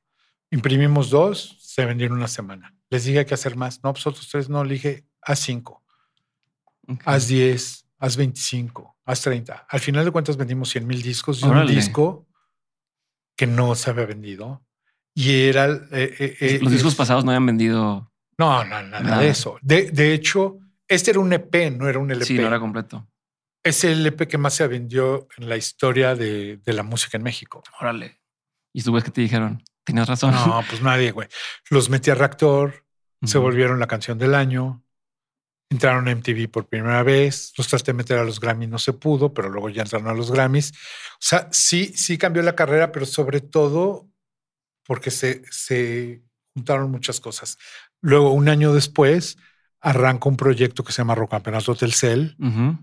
Imprimimos 0.50 1.08
dos, 1.10 1.56
se 1.60 1.84
vendieron 1.86 2.18
una 2.18 2.28
semana. 2.28 2.74
Les 2.90 3.04
dije 3.04 3.24
que 3.24 3.34
hacer 3.34 3.56
más. 3.56 3.82
No, 3.82 3.92
pues 3.92 4.06
otros 4.06 4.28
tres 4.28 4.48
no, 4.48 4.64
le 4.64 4.74
dije, 4.74 5.06
haz 5.22 5.38
cinco, 5.40 5.82
Ok. 6.88 7.02
haz 7.06 7.28
10, 7.28 7.86
haz 8.00 8.16
25, 8.16 8.98
haz 9.04 9.20
30. 9.22 9.66
Al 9.68 9.80
final 9.80 10.04
de 10.04 10.10
cuentas 10.10 10.36
vendimos 10.36 10.68
100 10.70 10.86
mil 10.86 11.00
discos 11.00 11.40
y 11.42 11.44
un 11.46 11.66
disco 11.66 12.26
que 13.36 13.46
no 13.46 13.74
se 13.76 13.90
había 13.90 14.04
vendido. 14.06 14.62
Y 15.14 15.42
era... 15.44 15.66
eh, 15.66 16.14
eh, 16.18 16.36
eh, 16.40 16.58
Los 16.60 16.72
discos 16.72 16.94
pasados 16.96 17.24
no 17.24 17.30
habían 17.30 17.46
vendido. 17.46 18.10
No, 18.36 18.64
no, 18.64 18.82
nada 18.82 19.00
Nada. 19.00 19.18
de 19.20 19.28
eso. 19.28 19.58
De, 19.62 19.90
de 19.90 20.12
hecho, 20.12 20.58
este 20.94 21.10
era 21.10 21.20
un 21.20 21.32
EP, 21.32 21.70
no 21.72 21.88
era 21.88 21.98
un 21.98 22.10
LP. 22.10 22.26
Sí, 22.26 22.34
no 22.34 22.46
era 22.46 22.60
completo. 22.60 23.08
Es 23.62 23.84
el 23.84 24.06
EP 24.06 24.26
que 24.26 24.38
más 24.38 24.54
se 24.54 24.66
vendió 24.66 25.28
en 25.36 25.48
la 25.48 25.56
historia 25.56 26.14
de, 26.14 26.58
de 26.58 26.72
la 26.72 26.82
música 26.82 27.16
en 27.16 27.22
México. 27.22 27.62
Órale. 27.80 28.20
Y 28.72 28.82
tú 28.82 28.92
ves 28.92 29.04
que 29.04 29.10
te 29.10 29.20
dijeron, 29.20 29.62
tenías 29.84 30.08
razón. 30.08 30.32
No, 30.32 30.62
pues 30.68 30.82
nadie, 30.82 31.10
güey. 31.12 31.28
Los 31.70 31.90
metí 31.90 32.10
a 32.10 32.14
Reactor, 32.14 32.86
se 33.22 33.38
volvieron 33.38 33.78
la 33.78 33.86
canción 33.86 34.18
del 34.18 34.34
año, 34.34 34.82
entraron 35.70 36.08
a 36.08 36.14
MTV 36.14 36.50
por 36.50 36.68
primera 36.68 37.02
vez, 37.02 37.52
los 37.56 37.68
traté 37.68 37.92
de 37.92 37.94
meter 37.94 38.18
a 38.18 38.24
los 38.24 38.40
Grammys, 38.40 38.68
no 38.68 38.78
se 38.78 38.92
pudo, 38.92 39.32
pero 39.32 39.48
luego 39.48 39.68
ya 39.70 39.82
entraron 39.82 40.08
a 40.08 40.14
los 40.14 40.30
Grammys. 40.30 40.72
O 40.72 41.20
sea, 41.20 41.48
sí, 41.50 41.92
sí 41.94 42.18
cambió 42.18 42.42
la 42.42 42.54
carrera, 42.54 42.92
pero 42.92 43.06
sobre 43.06 43.40
todo 43.40 44.08
porque 44.84 45.10
se, 45.10 45.42
se 45.50 46.22
juntaron 46.54 46.90
muchas 46.90 47.20
cosas. 47.20 47.58
Luego, 48.00 48.32
un 48.32 48.48
año 48.48 48.74
después, 48.74 49.38
arranca 49.82 50.28
un 50.28 50.36
proyecto 50.36 50.82
que 50.84 50.92
se 50.92 50.98
llama 51.02 51.14
Rock 51.14 51.32
Campeonato 51.32 51.74
Telcel 51.74 52.36
Ujú. 52.38 52.78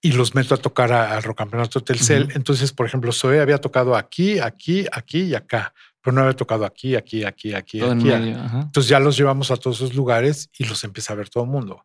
y 0.00 0.12
los 0.12 0.34
meto 0.34 0.54
a 0.54 0.58
tocar 0.58 0.92
a- 0.92 1.16
al 1.16 1.22
Rock 1.24 1.38
Campeonato 1.38 1.82
Telcel. 1.82 2.24
Ujú. 2.24 2.32
Entonces, 2.36 2.72
por 2.72 2.86
ejemplo, 2.86 3.12
Zoe 3.12 3.40
había 3.40 3.58
tocado 3.58 3.96
aquí, 3.96 4.38
aquí, 4.38 4.86
aquí 4.92 5.22
y 5.24 5.34
acá, 5.34 5.74
pero 6.00 6.14
no 6.14 6.20
había 6.22 6.36
tocado 6.36 6.64
aquí, 6.64 6.94
aquí, 6.94 7.24
aquí, 7.24 7.52
aquí, 7.54 7.80
Todo 7.80 7.92
en 7.92 7.98
aquí. 8.12 8.30
Ajá. 8.32 8.60
Entonces 8.60 8.88
ya 8.88 9.00
los 9.00 9.16
llevamos 9.16 9.50
a 9.50 9.56
todos 9.56 9.76
esos 9.78 9.94
lugares 9.94 10.48
y 10.56 10.64
los 10.64 10.82
empieza 10.84 11.12
a 11.12 11.16
ver 11.16 11.28
todo 11.28 11.42
el 11.44 11.50
mundo. 11.50 11.84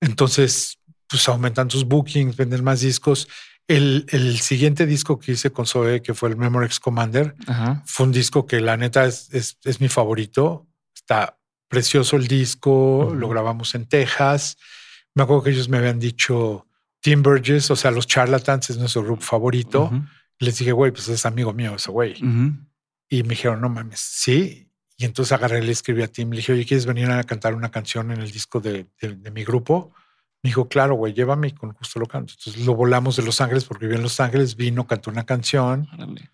Entonces, 0.00 0.78
pues 1.08 1.26
aumentan 1.28 1.70
sus 1.70 1.84
bookings, 1.84 2.36
venden 2.36 2.62
más 2.62 2.80
discos. 2.80 3.28
El, 3.66 4.06
el 4.10 4.38
siguiente 4.40 4.86
disco 4.86 5.18
que 5.18 5.32
hice 5.32 5.50
con 5.50 5.66
Zoe, 5.66 6.02
que 6.02 6.14
fue 6.14 6.28
el 6.28 6.36
Memorex 6.36 6.80
Commander, 6.80 7.34
fue 7.84 8.06
un 8.06 8.12
disco 8.12 8.46
que 8.46 8.60
la 8.60 8.76
neta 8.76 9.06
es, 9.06 9.32
es, 9.32 9.58
es 9.64 9.80
mi 9.80 9.88
favorito. 9.88 10.66
Está 10.94 11.37
precioso 11.68 12.16
el 12.16 12.26
disco, 12.26 13.06
Ujú. 13.06 13.14
lo 13.14 13.28
grabamos 13.28 13.74
en 13.74 13.86
Texas. 13.86 14.56
Me 15.14 15.22
acuerdo 15.22 15.42
que 15.44 15.50
ellos 15.50 15.68
me 15.68 15.78
habían 15.78 15.98
dicho 15.98 16.66
Tim 17.00 17.22
Burgess, 17.22 17.70
o 17.70 17.76
sea, 17.76 17.90
los 17.90 18.06
Charlatans 18.06 18.70
es 18.70 18.78
nuestro 18.78 19.02
grupo 19.02 19.22
favorito. 19.22 19.84
Ujú. 19.84 20.02
Les 20.40 20.58
dije, 20.58 20.72
güey, 20.72 20.92
pues 20.92 21.08
es 21.08 21.26
amigo 21.26 21.52
mío 21.52 21.74
ese 21.76 21.90
güey. 21.90 22.12
Ujú. 22.22 22.52
Y 23.08 23.22
me 23.22 23.30
dijeron, 23.30 23.60
no 23.60 23.68
mames, 23.68 24.00
sí. 24.00 24.70
Y 24.96 25.04
entonces 25.04 25.32
agarré 25.32 25.62
le 25.62 25.72
escribí 25.72 26.02
a 26.02 26.08
Tim. 26.08 26.30
Le 26.30 26.36
dije, 26.38 26.52
oye, 26.52 26.64
¿quieres 26.66 26.86
venir 26.86 27.10
a 27.10 27.22
cantar 27.24 27.54
una 27.54 27.70
canción 27.70 28.10
en 28.10 28.20
el 28.20 28.30
disco 28.30 28.60
de, 28.60 28.86
de- 29.00 29.14
de 29.16 29.30
mi 29.30 29.44
grupo? 29.44 29.92
Me 30.42 30.50
dijo, 30.50 30.68
claro, 30.68 30.94
güey, 30.94 31.12
llévame 31.14 31.48
y 31.48 31.52
con 31.52 31.70
gusto 31.72 31.98
lo 32.00 32.06
canto. 32.06 32.34
Entonces 32.38 32.64
lo 32.64 32.74
volamos 32.74 33.16
de 33.16 33.22
Los 33.24 33.40
Ángeles 33.40 33.64
porque 33.64 33.86
vivía 33.86 33.96
en 33.96 34.02
Los 34.04 34.20
Ángeles, 34.20 34.54
vino, 34.56 34.86
cantó 34.86 35.10
una 35.10 35.24
canción 35.26 35.88
Órale. 35.94 36.30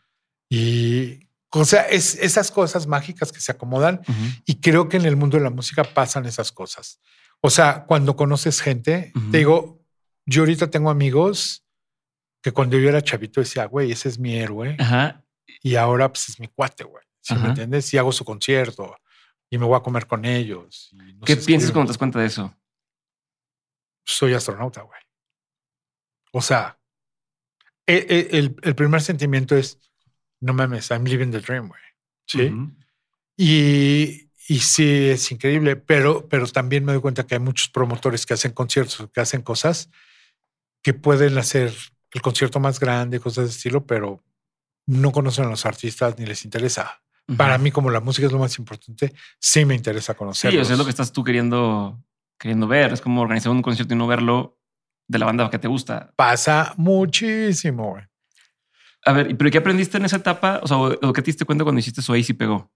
y, 0.50 1.20
o 1.54 1.64
sea, 1.64 1.82
es 1.82 2.16
esas 2.16 2.50
cosas 2.50 2.86
mágicas 2.86 3.30
que 3.32 3.40
se 3.40 3.52
acomodan 3.52 4.00
y 4.44 4.60
creo 4.60 4.88
que 4.88 4.96
en 4.96 5.04
el 5.06 5.16
mundo 5.16 5.36
de 5.36 5.42
la 5.44 5.50
música 5.50 5.84
pasan 5.84 6.26
esas 6.26 6.50
cosas. 6.52 7.00
O 7.40 7.50
sea, 7.50 7.84
cuando 7.86 8.16
conoces 8.16 8.60
gente, 8.60 9.12
te 9.30 9.38
digo, 9.38 9.84
yo 10.26 10.42
ahorita 10.42 10.70
tengo 10.70 10.90
amigos 10.90 11.64
que 12.42 12.52
cuando 12.52 12.78
yo 12.78 12.88
era 12.88 13.02
chavito 13.02 13.40
decía, 13.40 13.66
güey, 13.66 13.92
ese 13.92 14.08
es 14.08 14.18
mi 14.18 14.36
héroe 14.36 14.76
Ajá. 14.78 15.24
y 15.62 15.76
ahora 15.76 16.08
pues 16.12 16.28
es 16.28 16.40
mi 16.40 16.48
cuate, 16.48 16.84
güey. 16.84 17.04
¿Sí 17.20 17.34
me 17.34 17.48
entiendes? 17.48 17.92
Y 17.94 17.98
hago 17.98 18.12
su 18.12 18.24
concierto 18.24 18.96
y 19.48 19.56
me 19.56 19.64
voy 19.64 19.76
a 19.76 19.82
comer 19.82 20.06
con 20.06 20.24
ellos. 20.24 20.90
y 20.92 21.14
nos 21.14 21.24
¿Qué 21.26 21.36
piensas 21.36 21.70
cuando 21.72 21.86
te 21.88 21.92
das 21.92 21.98
cuenta 21.98 22.18
de 22.20 22.26
eso? 22.26 22.54
Soy 24.04 24.34
astronauta, 24.34 24.82
güey. 24.82 25.00
O 26.32 26.42
sea, 26.42 26.78
e- 27.86 28.06
e- 28.08 28.38
el, 28.38 28.56
el 28.62 28.74
primer 28.74 29.00
sentimiento 29.00 29.56
es, 29.56 29.78
no 30.40 30.52
mames, 30.54 30.90
I'm 30.90 31.04
living 31.04 31.30
the 31.30 31.40
dream, 31.40 31.68
güey. 31.68 31.80
Sí. 32.26 32.42
Ujú. 32.46 32.72
Y, 33.36 34.30
y 34.48 34.58
sí, 34.60 35.08
es 35.08 35.30
increíble, 35.32 35.76
pero, 35.76 36.28
pero 36.28 36.46
también 36.46 36.84
me 36.84 36.92
doy 36.92 37.00
cuenta 37.00 37.26
que 37.26 37.34
hay 37.34 37.40
muchos 37.40 37.68
promotores 37.68 38.26
que 38.26 38.34
hacen 38.34 38.52
conciertos, 38.52 39.08
que 39.12 39.20
hacen 39.20 39.42
cosas 39.42 39.90
que 40.82 40.94
pueden 40.94 41.36
hacer 41.38 41.72
el 42.12 42.22
concierto 42.22 42.60
más 42.60 42.78
grande, 42.78 43.18
cosas 43.20 43.44
de 43.46 43.50
estilo, 43.50 43.86
pero 43.86 44.22
no 44.86 45.12
conocen 45.12 45.46
a 45.46 45.48
los 45.48 45.64
artistas 45.66 46.18
ni 46.18 46.26
les 46.26 46.44
interesa. 46.44 47.00
Para 47.38 47.56
mí, 47.56 47.70
como 47.70 47.88
la 47.88 48.00
música 48.00 48.26
es 48.26 48.32
lo 48.34 48.38
más 48.38 48.58
importante, 48.58 49.14
sí 49.40 49.64
me 49.64 49.74
interesa 49.74 50.12
Sí, 50.12 50.18
conocerlos. 50.18 50.60
o 50.60 50.64
sea, 50.66 50.74
es 50.74 50.78
lo 50.78 50.84
que 50.84 50.90
estás 50.90 51.10
tú 51.10 51.24
queriendo, 51.24 52.04
queriendo 52.38 52.68
ver. 52.68 52.92
Es 52.92 53.00
como 53.00 53.22
organizar 53.22 53.50
un 53.50 53.62
concierto 53.62 53.94
y 53.94 53.96
no 53.96 54.06
verlo 54.06 54.60
de 55.08 55.18
la 55.18 55.24
banda 55.24 55.48
que 55.48 55.58
te 55.58 55.66
gusta. 55.66 56.12
Pasa 56.16 56.74
muchísimo, 56.76 57.92
güey. 57.92 58.04
A 59.04 59.12
ver, 59.12 59.30
¿y 59.30 59.34
¿pero 59.34 59.50
qué 59.50 59.58
aprendiste 59.58 59.98
en 59.98 60.04
esa 60.06 60.16
etapa? 60.16 60.60
O 60.62 60.66
sea, 60.66 60.76
o, 60.78 60.92
o 60.92 61.12
qué 61.12 61.20
te 61.22 61.26
diste 61.26 61.44
cuenta 61.44 61.64
cuando 61.64 61.78
hiciste 61.80 62.00
eso 62.00 62.12
ahí 62.12 62.24
sí 62.24 62.32
pegó? 62.34 62.70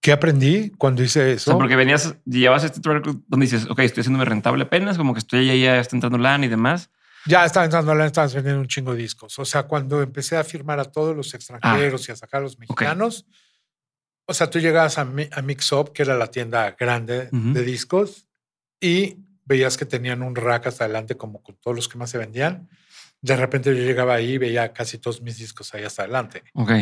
¿Qué 0.00 0.12
aprendí 0.12 0.70
cuando 0.70 1.02
hice 1.02 1.20
O 1.20 1.34
eso? 1.34 1.50
sea, 1.50 1.58
porque 1.58 1.74
venías, 1.76 2.14
llevabas 2.24 2.64
este 2.64 2.80
track 2.80 3.04
donde 3.26 3.46
dices, 3.46 3.66
ok, 3.68 3.80
estoy 3.80 4.02
haciéndome 4.02 4.24
rentable 4.24 4.62
apenas, 4.62 4.96
como 4.96 5.12
que 5.14 5.18
estoy 5.18 5.50
ahí, 5.50 5.62
ya 5.62 5.80
está 5.80 5.96
entrando 5.96 6.18
LAN 6.18 6.44
y 6.44 6.48
demás. 6.48 6.90
Ya 7.26 7.44
estaba 7.44 7.64
entrando 7.64 7.90
a 7.90 7.94
la 7.96 8.06
estabas 8.06 8.34
vendiendo 8.34 8.60
un 8.60 8.68
chingo 8.68 8.92
de 8.94 9.02
discos. 9.02 9.36
O 9.40 9.44
sea, 9.44 9.64
cuando 9.64 10.00
empecé 10.00 10.36
a 10.36 10.44
firmar 10.44 10.78
a 10.78 10.84
todos 10.84 11.16
los 11.16 11.34
extranjeros 11.34 12.08
y 12.08 12.12
a 12.12 12.16
sacar 12.16 12.40
a 12.40 12.44
los 12.44 12.56
mexicanos, 12.58 13.26
o 14.26 14.34
sea, 14.34 14.48
tú 14.48 14.60
llegabas 14.60 14.98
a, 14.98 15.04
Mi- 15.04 15.28
a 15.32 15.42
Mix 15.42 15.72
Up, 15.72 15.92
que 15.92 16.02
era 16.02 16.16
la 16.16 16.28
tienda 16.30 16.76
grande 16.78 17.28
Ujú. 17.32 17.52
de 17.52 17.62
discos, 17.64 18.28
y 18.80 19.16
veías 19.44 19.76
que 19.76 19.86
tenían 19.86 20.22
un 20.22 20.36
rack 20.36 20.68
hasta 20.68 20.84
adelante, 20.84 21.16
como 21.16 21.42
con 21.42 21.56
todos 21.56 21.74
los 21.76 21.88
que 21.88 21.98
más 21.98 22.10
se 22.10 22.18
vendían. 22.18 22.68
De 23.26 23.36
repente 23.36 23.76
yo 23.76 23.82
llegaba 23.82 24.14
ahí 24.14 24.34
y 24.34 24.38
veía 24.38 24.72
casi 24.72 24.98
todos 24.98 25.20
mis 25.20 25.36
discos 25.38 25.74
ahí 25.74 25.82
hasta 25.84 26.02
adelante. 26.02 26.44
Ok. 26.54 26.72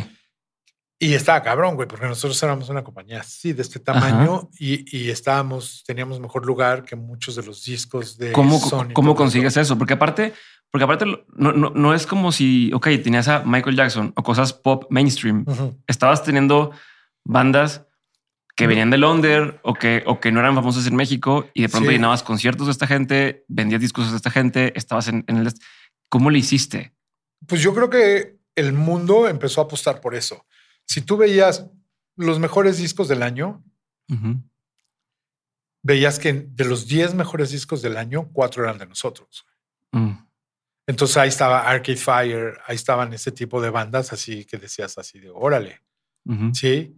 Y 0.98 1.14
estaba 1.14 1.42
cabrón, 1.42 1.74
güey, 1.74 1.88
porque 1.88 2.06
nosotros 2.06 2.40
éramos 2.42 2.68
una 2.68 2.84
compañía 2.84 3.20
así, 3.20 3.52
de 3.52 3.62
este 3.62 3.80
tamaño, 3.80 4.48
y, 4.58 4.84
y 4.96 5.10
estábamos, 5.10 5.82
teníamos 5.86 6.20
mejor 6.20 6.46
lugar 6.46 6.84
que 6.84 6.96
muchos 6.96 7.34
de 7.34 7.42
los 7.42 7.64
discos 7.64 8.16
de 8.16 8.32
¿Cómo, 8.32 8.58
Sony. 8.60 8.92
¿cómo 8.92 9.10
todo 9.10 9.16
consigues 9.16 9.56
eso? 9.56 9.76
Porque 9.76 9.94
aparte, 9.94 10.32
porque 10.70 10.84
aparte 10.84 11.04
no, 11.06 11.52
no, 11.52 11.70
no 11.70 11.94
es 11.94 12.06
como 12.06 12.30
si, 12.30 12.72
ok, 12.72 12.88
tenías 13.02 13.28
a 13.28 13.42
Michael 13.44 13.76
Jackson 13.76 14.12
o 14.16 14.22
cosas 14.22 14.52
pop 14.52 14.84
mainstream. 14.90 15.44
Ujú. 15.46 15.76
Estabas 15.86 16.22
teniendo 16.22 16.70
bandas 17.24 17.86
que 18.56 18.68
venían 18.68 18.90
de 18.90 18.98
Londres 18.98 19.54
o 19.62 19.74
que, 19.74 20.04
o 20.06 20.20
que 20.20 20.30
no 20.30 20.38
eran 20.40 20.54
famosas 20.54 20.86
en 20.86 20.94
México 20.94 21.46
y 21.54 21.62
de 21.62 21.68
pronto 21.68 21.88
Sí. 21.88 21.96
llenabas 21.96 22.22
conciertos 22.22 22.66
de 22.66 22.72
esta 22.72 22.86
gente, 22.86 23.44
vendías 23.48 23.80
discos 23.80 24.10
de 24.10 24.16
esta 24.16 24.30
gente, 24.30 24.72
estabas 24.78 25.08
en, 25.08 25.24
en 25.26 25.38
el... 25.38 25.52
¿Cómo 26.14 26.30
le 26.30 26.38
hiciste? 26.38 26.94
Pues 27.44 27.60
yo 27.60 27.74
creo 27.74 27.90
que 27.90 28.38
el 28.54 28.72
mundo 28.72 29.26
empezó 29.26 29.60
a 29.60 29.64
apostar 29.64 30.00
por 30.00 30.14
eso. 30.14 30.46
Si 30.84 31.00
tú 31.00 31.16
veías 31.16 31.68
los 32.14 32.38
mejores 32.38 32.78
discos 32.78 33.08
del 33.08 33.20
año, 33.20 33.64
veías 35.82 36.20
que 36.20 36.32
de 36.32 36.64
los 36.66 36.86
10 36.86 37.14
mejores 37.14 37.50
discos 37.50 37.82
del 37.82 37.96
año, 37.96 38.30
cuatro 38.32 38.62
eran 38.62 38.78
de 38.78 38.86
nosotros. 38.86 39.44
Mm. 39.90 40.12
Entonces 40.86 41.16
ahí 41.16 41.30
estaba 41.30 41.68
Arcade 41.68 41.96
Fire, 41.96 42.60
ahí 42.64 42.76
estaban 42.76 43.12
ese 43.12 43.32
tipo 43.32 43.60
de 43.60 43.70
bandas 43.70 44.12
así 44.12 44.44
que 44.44 44.56
decías 44.56 44.96
así 44.96 45.18
de 45.18 45.30
órale. 45.30 45.80
¿sí? 46.52 46.94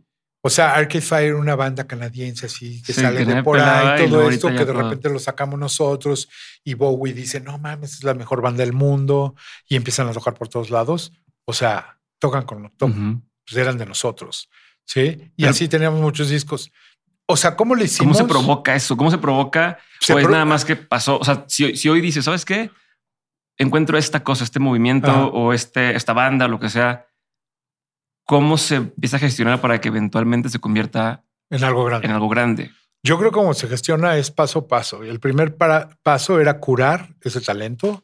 O 0.47 0.51
sea, 0.51 0.75
Arcade 0.75 1.01
Fire, 1.01 1.35
una 1.35 1.57
banda 1.57 1.87
canadiense 1.87 2.47
así 2.47 2.81
que 2.83 2.93
Sí, 2.93 3.01
sale 3.01 3.25
que 3.27 3.35
de 3.35 3.43
por 3.43 3.59
ahí, 3.59 4.09
todo 4.09 4.31
esto 4.31 4.49
que 4.49 4.55
de 4.55 4.67
todo. 4.67 4.83
repente 4.83 5.09
lo 5.11 5.19
sacamos 5.19 5.59
nosotros 5.59 6.29
y 6.65 6.75
Bowie 6.75 7.13
dice, 7.13 7.41
no 7.41 7.59
mames, 7.59 7.95
es 7.95 8.05
la 8.05 8.15
mejor 8.15 8.41
banda 8.43 8.63
del 8.65 8.73
mundo 8.73 9.35
y 9.69 9.77
empiezan 9.77 10.09
a 10.09 10.13
tocar 10.13 10.35
por 10.35 10.49
todos 10.49 10.71
lados. 10.71 11.13
O 11.45 11.53
sea, 11.53 11.99
tocan 12.19 12.45
con 12.45 12.71
to- 12.77 12.87
Ujú. 12.87 13.23
pues 13.45 13.57
eran 13.57 13.77
de 13.79 13.87
nosotros, 13.87 14.49
¿sí? 14.85 15.01
Y 15.37 15.43
Pero- 15.43 15.51
así 15.51 15.69
teníamos 15.69 16.01
muchos 16.01 16.29
discos. 16.29 16.71
O 17.29 17.37
sea, 17.37 17.57
¿cómo 17.57 17.75
le 17.75 17.81
¿Cómo 17.81 17.85
hicimos? 17.87 18.17
se 18.19 18.25
provoca 18.25 18.75
eso? 18.77 18.97
¿Cómo 18.97 19.11
se 19.11 19.19
provoca? 19.19 19.79
Se 20.01 20.15
o 20.15 20.19
es 20.19 20.25
pro- 20.25 20.33
nada 20.33 20.45
más 20.45 20.65
que 20.65 20.77
pasó. 20.77 21.19
O 21.19 21.25
sea, 21.25 21.45
si, 21.49 21.75
si 21.77 21.89
hoy 21.89 22.01
dices, 22.01 22.25
¿sabes 22.25 22.45
qué? 22.45 22.71
Encuentro 23.59 23.99
esta 23.99 24.23
cosa, 24.23 24.45
este 24.45 24.61
movimiento 24.61 25.11
Ajá. 25.11 25.25
o 25.27 25.53
este, 25.53 25.97
esta 25.97 26.13
banda, 26.13 26.47
lo 26.47 26.61
que 26.61 26.69
sea. 26.69 27.07
¿Cómo 28.27 28.59
se 28.59 28.75
empieza 28.77 29.17
a 29.17 29.21
gestionar 29.21 29.61
para 29.61 29.81
que 29.81 29.89
eventualmente 29.89 30.49
se 30.51 30.59
convierta 30.59 31.25
En 31.49 31.65
algo 31.65 31.85
grande. 31.85 32.07
en 32.07 32.13
algo 32.13 32.29
grande? 32.29 32.71
Yo 33.03 33.19
creo 33.19 33.31
que 33.31 33.37
como 33.37 33.55
se 33.55 33.69
gestiona 33.69 34.17
es 34.17 34.31
paso 34.33 34.59
a 34.61 34.69
paso. 34.69 35.03
El 35.05 35.21
primer 35.21 35.57
para- 35.57 35.89
paso 36.03 36.41
era 36.41 36.59
curar 36.59 37.15
ese 37.23 37.41
talento, 37.41 38.03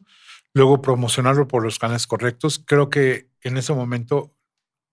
luego 0.53 0.81
promocionarlo 0.81 1.47
por 1.47 1.61
los 1.63 1.77
canales 1.77 2.07
correctos. 2.07 2.63
Creo 2.65 2.89
que 2.89 3.27
en 3.41 3.57
ese 3.57 3.73
momento 3.73 4.33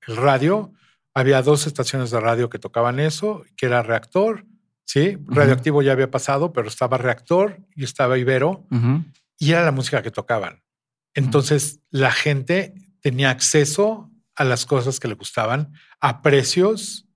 el 0.07 0.16
radio, 0.16 0.73
había 1.15 1.43
dos 1.43 1.66
estaciones 1.66 2.11
de 2.11 2.19
radio 2.20 2.51
que 2.51 2.59
tocaban 2.59 2.98
eso, 2.98 3.44
que 3.57 3.66
era 3.66 3.82
Reactor, 3.82 4.47
¿sí? 4.85 5.16
Radioactivo 5.27 5.82
ya 5.82 5.93
había 5.93 6.11
pasado, 6.11 6.52
pero 6.52 6.66
estaba 6.69 6.98
Reactor 6.98 7.59
y 7.77 7.85
estaba 7.85 8.19
Ibero 8.19 8.66
y 9.39 9.52
era 9.52 9.65
la 9.65 9.70
música 9.73 10.02
que 10.02 10.11
tocaban. 10.11 10.62
Entonces 11.15 11.81
la 11.90 12.11
gente 12.11 12.74
tenía 13.01 13.31
acceso 13.31 14.10
a 14.41 14.45
las 14.45 14.65
cosas 14.65 14.99
que 14.99 15.07
le 15.07 15.15
gustaban 15.15 15.75
a 16.01 16.23
precios 16.23 17.07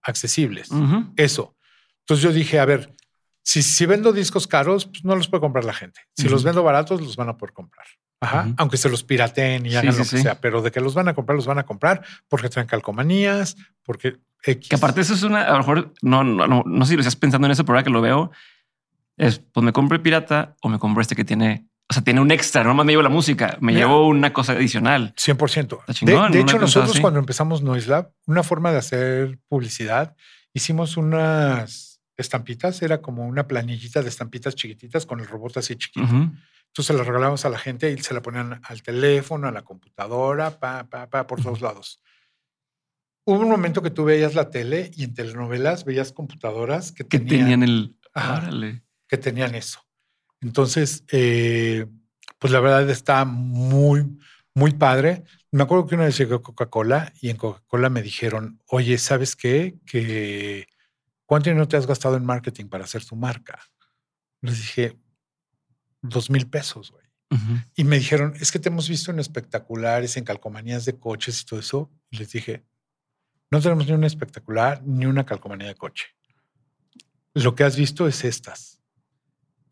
accesibles. 0.00 0.68
Eso. 1.16 1.56
Entonces 2.00 2.22
yo 2.22 2.32
dije, 2.32 2.60
a 2.60 2.64
ver, 2.64 2.94
si, 3.42 3.62
si 3.62 3.84
vendo 3.84 4.12
discos 4.12 4.46
caros, 4.46 4.86
pues 4.86 5.04
no 5.04 5.16
los 5.16 5.26
puede 5.26 5.40
comprar 5.40 5.64
la 5.64 5.74
gente. 5.74 6.00
Si 6.16 6.28
los 6.28 6.44
vendo 6.44 6.62
baratos, 6.62 7.00
los 7.00 7.16
van 7.16 7.28
a 7.30 7.36
poder 7.36 7.52
comprar. 7.52 7.86
Ajá. 8.20 8.46
Aunque 8.58 8.76
se 8.76 8.88
los 8.88 9.02
pirateen 9.02 9.66
y 9.66 9.70
Sí, 9.70 9.76
hagan 9.76 9.92
sí, 9.92 9.98
lo 9.98 10.04
que 10.04 10.16
sí. 10.16 10.22
sea, 10.22 10.40
pero 10.40 10.62
de 10.62 10.70
que 10.70 10.80
los 10.80 10.94
van 10.94 11.08
a 11.08 11.14
comprar, 11.14 11.34
los 11.34 11.46
van 11.46 11.58
a 11.58 11.64
comprar 11.66 12.04
porque 12.28 12.48
traen 12.48 12.68
calcomanías, 12.68 13.56
porque 13.82 14.20
X. 14.44 14.68
Que 14.68 14.76
aparte 14.76 15.00
eso 15.00 15.14
es 15.14 15.24
una, 15.24 15.42
a 15.42 15.50
lo 15.52 15.58
mejor, 15.58 15.92
no, 16.02 16.22
no, 16.22 16.46
no, 16.46 16.62
no 16.64 16.84
sé 16.84 16.90
si 16.90 16.94
lo 16.96 17.00
estás 17.00 17.16
pensando 17.16 17.46
en 17.46 17.50
eso, 17.52 17.64
pero 17.64 17.74
ahora 17.76 17.84
que 17.84 17.90
lo 17.90 18.00
veo, 18.00 18.30
es, 19.16 19.40
pues 19.40 19.64
me 19.64 19.72
compro 19.72 19.96
el 19.96 20.02
pirata 20.02 20.54
o 20.62 20.68
me 20.68 20.78
compro 20.78 21.02
este 21.02 21.16
que 21.16 21.24
tiene, 21.24 21.66
o 21.88 21.94
sea, 21.94 22.02
tiene 22.02 22.20
un 22.20 22.30
extra, 22.30 22.64
no 22.64 22.74
más 22.74 22.86
me 22.86 22.92
llevo 22.92 23.02
la 23.02 23.08
música, 23.10 23.58
me 23.60 23.72
Mira. 23.72 23.86
llevo 23.86 24.06
una 24.08 24.32
cosa 24.32 24.52
adicional. 24.52 25.14
100%. 25.16 25.78
Está 25.80 25.84
De, 25.86 25.94
chingón, 25.94 26.32
de 26.32 26.40
hecho, 26.40 26.58
nosotros 26.58 26.92
así. 26.92 27.00
cuando 27.00 27.20
empezamos 27.20 27.62
Noise 27.62 27.88
Lab, 27.88 28.12
una 28.26 28.42
forma 28.42 28.72
de 28.72 28.78
hacer 28.78 29.38
publicidad, 29.48 30.16
hicimos 30.54 30.96
unas 30.96 32.00
estampitas, 32.16 32.80
era 32.82 33.02
como 33.02 33.26
una 33.26 33.46
planillita 33.46 34.02
de 34.02 34.08
estampitas 34.08 34.54
chiquititas 34.54 35.04
con 35.06 35.20
el 35.20 35.26
robot 35.26 35.58
así 35.58 35.76
chiquito. 35.76 36.06
Entonces 36.06 36.86
se 36.86 36.94
la 36.94 37.04
regalábamos 37.04 37.44
a 37.44 37.50
la 37.50 37.58
gente 37.58 37.90
y 37.92 37.98
se 37.98 38.14
la 38.14 38.22
ponían 38.22 38.60
al 38.64 38.82
teléfono, 38.82 39.48
a 39.48 39.52
la 39.52 39.62
computadora, 39.62 40.58
pa, 40.58 40.84
pa, 40.88 41.10
pa, 41.10 41.26
por 41.26 41.42
todos 41.42 41.60
lados. 41.60 42.00
Hubo 43.26 43.40
un 43.40 43.50
momento 43.50 43.82
que 43.82 43.90
tú 43.90 44.04
veías 44.04 44.34
la 44.34 44.48
tele 44.50 44.90
y 44.96 45.04
en 45.04 45.14
telenovelas 45.14 45.84
veías 45.84 46.12
computadoras 46.12 46.90
que 46.92 47.04
Que 47.06 47.18
tenían, 47.18 47.40
tenían 47.40 47.62
el, 47.62 47.96
Ajá. 48.14 48.50
que 49.06 49.18
tenían 49.18 49.54
eso. 49.54 49.80
Entonces, 50.42 51.04
eh, 51.12 51.86
pues 52.38 52.52
la 52.52 52.60
verdad 52.60 52.88
está 52.90 53.24
muy, 53.24 54.18
muy 54.54 54.72
padre. 54.72 55.24
Me 55.52 55.62
acuerdo 55.62 55.86
que 55.86 55.94
una 55.94 56.04
vez 56.04 56.18
llegó 56.18 56.42
Coca-Cola 56.42 57.12
y 57.20 57.30
en 57.30 57.36
Coca-Cola 57.36 57.88
me 57.88 58.02
dijeron, 58.02 58.60
oye, 58.66 58.98
¿sabes 58.98 59.36
qué? 59.36 59.78
Que 59.86 60.66
¿cuánto 61.24 61.48
dinero 61.48 61.68
te 61.68 61.76
has 61.76 61.86
gastado 61.86 62.16
en 62.16 62.26
marketing 62.26 62.66
para 62.66 62.84
hacer 62.84 63.04
tu 63.04 63.16
marca? 63.16 63.60
Les 64.40 64.58
dije, 64.58 64.98
dos 66.02 66.28
mil 66.28 66.48
pesos, 66.48 66.90
güey. 66.90 67.02
Y 67.74 67.84
me 67.84 67.98
dijeron, 67.98 68.34
es 68.40 68.52
que 68.52 68.58
te 68.58 68.68
hemos 68.68 68.90
visto 68.90 69.10
en 69.10 69.18
espectaculares, 69.18 70.18
en 70.18 70.24
calcomanías 70.24 70.84
de 70.84 70.98
coches 70.98 71.40
y 71.40 71.46
todo 71.46 71.60
eso. 71.60 71.90
Y 72.10 72.18
les 72.18 72.30
dije, 72.30 72.66
no 73.50 73.58
tenemos 73.62 73.86
ni 73.86 73.92
una 73.92 74.06
espectacular 74.06 74.82
ni 74.84 75.06
una 75.06 75.24
calcomanía 75.24 75.68
de 75.68 75.74
coche. 75.74 76.08
Lo 77.32 77.54
que 77.54 77.64
has 77.64 77.76
visto 77.76 78.06
es 78.06 78.24
estas. 78.24 78.81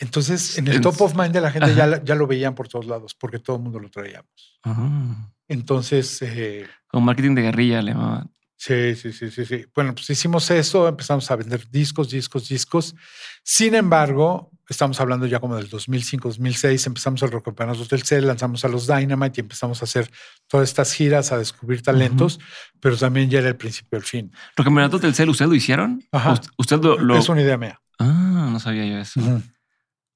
Entonces, 0.01 0.59
en 0.59 0.67
el 0.69 0.81
top 0.81 1.01
of 1.03 1.15
mind 1.15 1.33
de 1.33 1.41
la 1.43 1.51
gente 1.53 1.75
ya, 1.75 1.85
Ajá. 1.85 2.03
ya 2.03 2.15
lo 2.15 2.27
veían 2.27 2.55
por 2.55 2.67
todos 2.69 2.87
lados, 2.87 3.15
porque 3.15 3.39
todo 3.39 3.57
el 3.57 3.63
mundo 3.63 3.79
lo 3.79 3.89
traíamos. 3.91 4.59
Ah. 4.65 5.31
Entonces, 5.47 6.21
eh, 6.23 6.67
Como 6.89 7.05
marketing 7.07 7.35
de 7.35 7.43
guerrilla 7.43 7.83
le 7.83 7.93
llamaban. 7.93 8.31
sí, 8.57 8.95
sí, 8.95 9.13
sí, 9.13 9.31
sí, 9.31 9.45
sí. 9.45 9.67
Bueno, 9.75 9.95
pues 9.95 10.09
hicimos 10.11 10.51
eso, 10.51 10.89
empezamos 10.89 11.31
a 11.31 11.37
vender 11.37 11.69
discos, 11.71 12.09
discos, 12.11 12.49
discos. 12.49 12.95
Sin 13.43 13.75
embargo, 13.75 14.51
estamos 14.69 15.01
hablando 15.01 15.27
ya 15.27 15.39
como 15.41 15.57
del 15.57 15.69
2005, 15.69 16.29
2006, 16.29 16.87
empezamos 16.87 17.23
el 17.23 17.31
Rockoperanos 17.33 17.89
del 17.89 18.03
Cel, 18.03 18.27
lanzamos 18.27 18.65
a 18.65 18.69
los 18.69 18.87
Dynamite 18.87 19.41
y 19.41 19.43
empezamos 19.43 19.83
a 19.83 19.85
hacer 19.85 20.11
todas 20.47 20.69
estas 20.69 20.93
giras, 20.93 21.31
a 21.33 21.39
descubrir 21.39 21.83
talentos, 21.83 22.39
pero 22.81 22.97
también 22.97 23.29
ya 23.29 23.41
era 23.41 23.49
el 23.49 23.57
principio 23.57 23.99
del 23.99 24.07
fin. 24.07 24.33
¿Los 24.57 24.65
campeonatos 24.65 25.01
del 25.03 25.15
CEL 25.15 25.29
usted 25.31 25.47
lo 25.47 25.55
hicieron? 25.55 26.03
Ajá. 26.13 26.35
Ust- 26.35 26.51
¿Usted 26.57 26.81
lo...? 26.83 26.97
lo- 26.99 27.19
Es 27.19 27.29
una 27.29 27.43
idea 27.43 27.57
mía. 27.59 27.81
Ah, 27.99 28.49
no 28.51 28.59
sabía 28.61 28.87
yo 28.87 28.99
eso. 28.99 29.21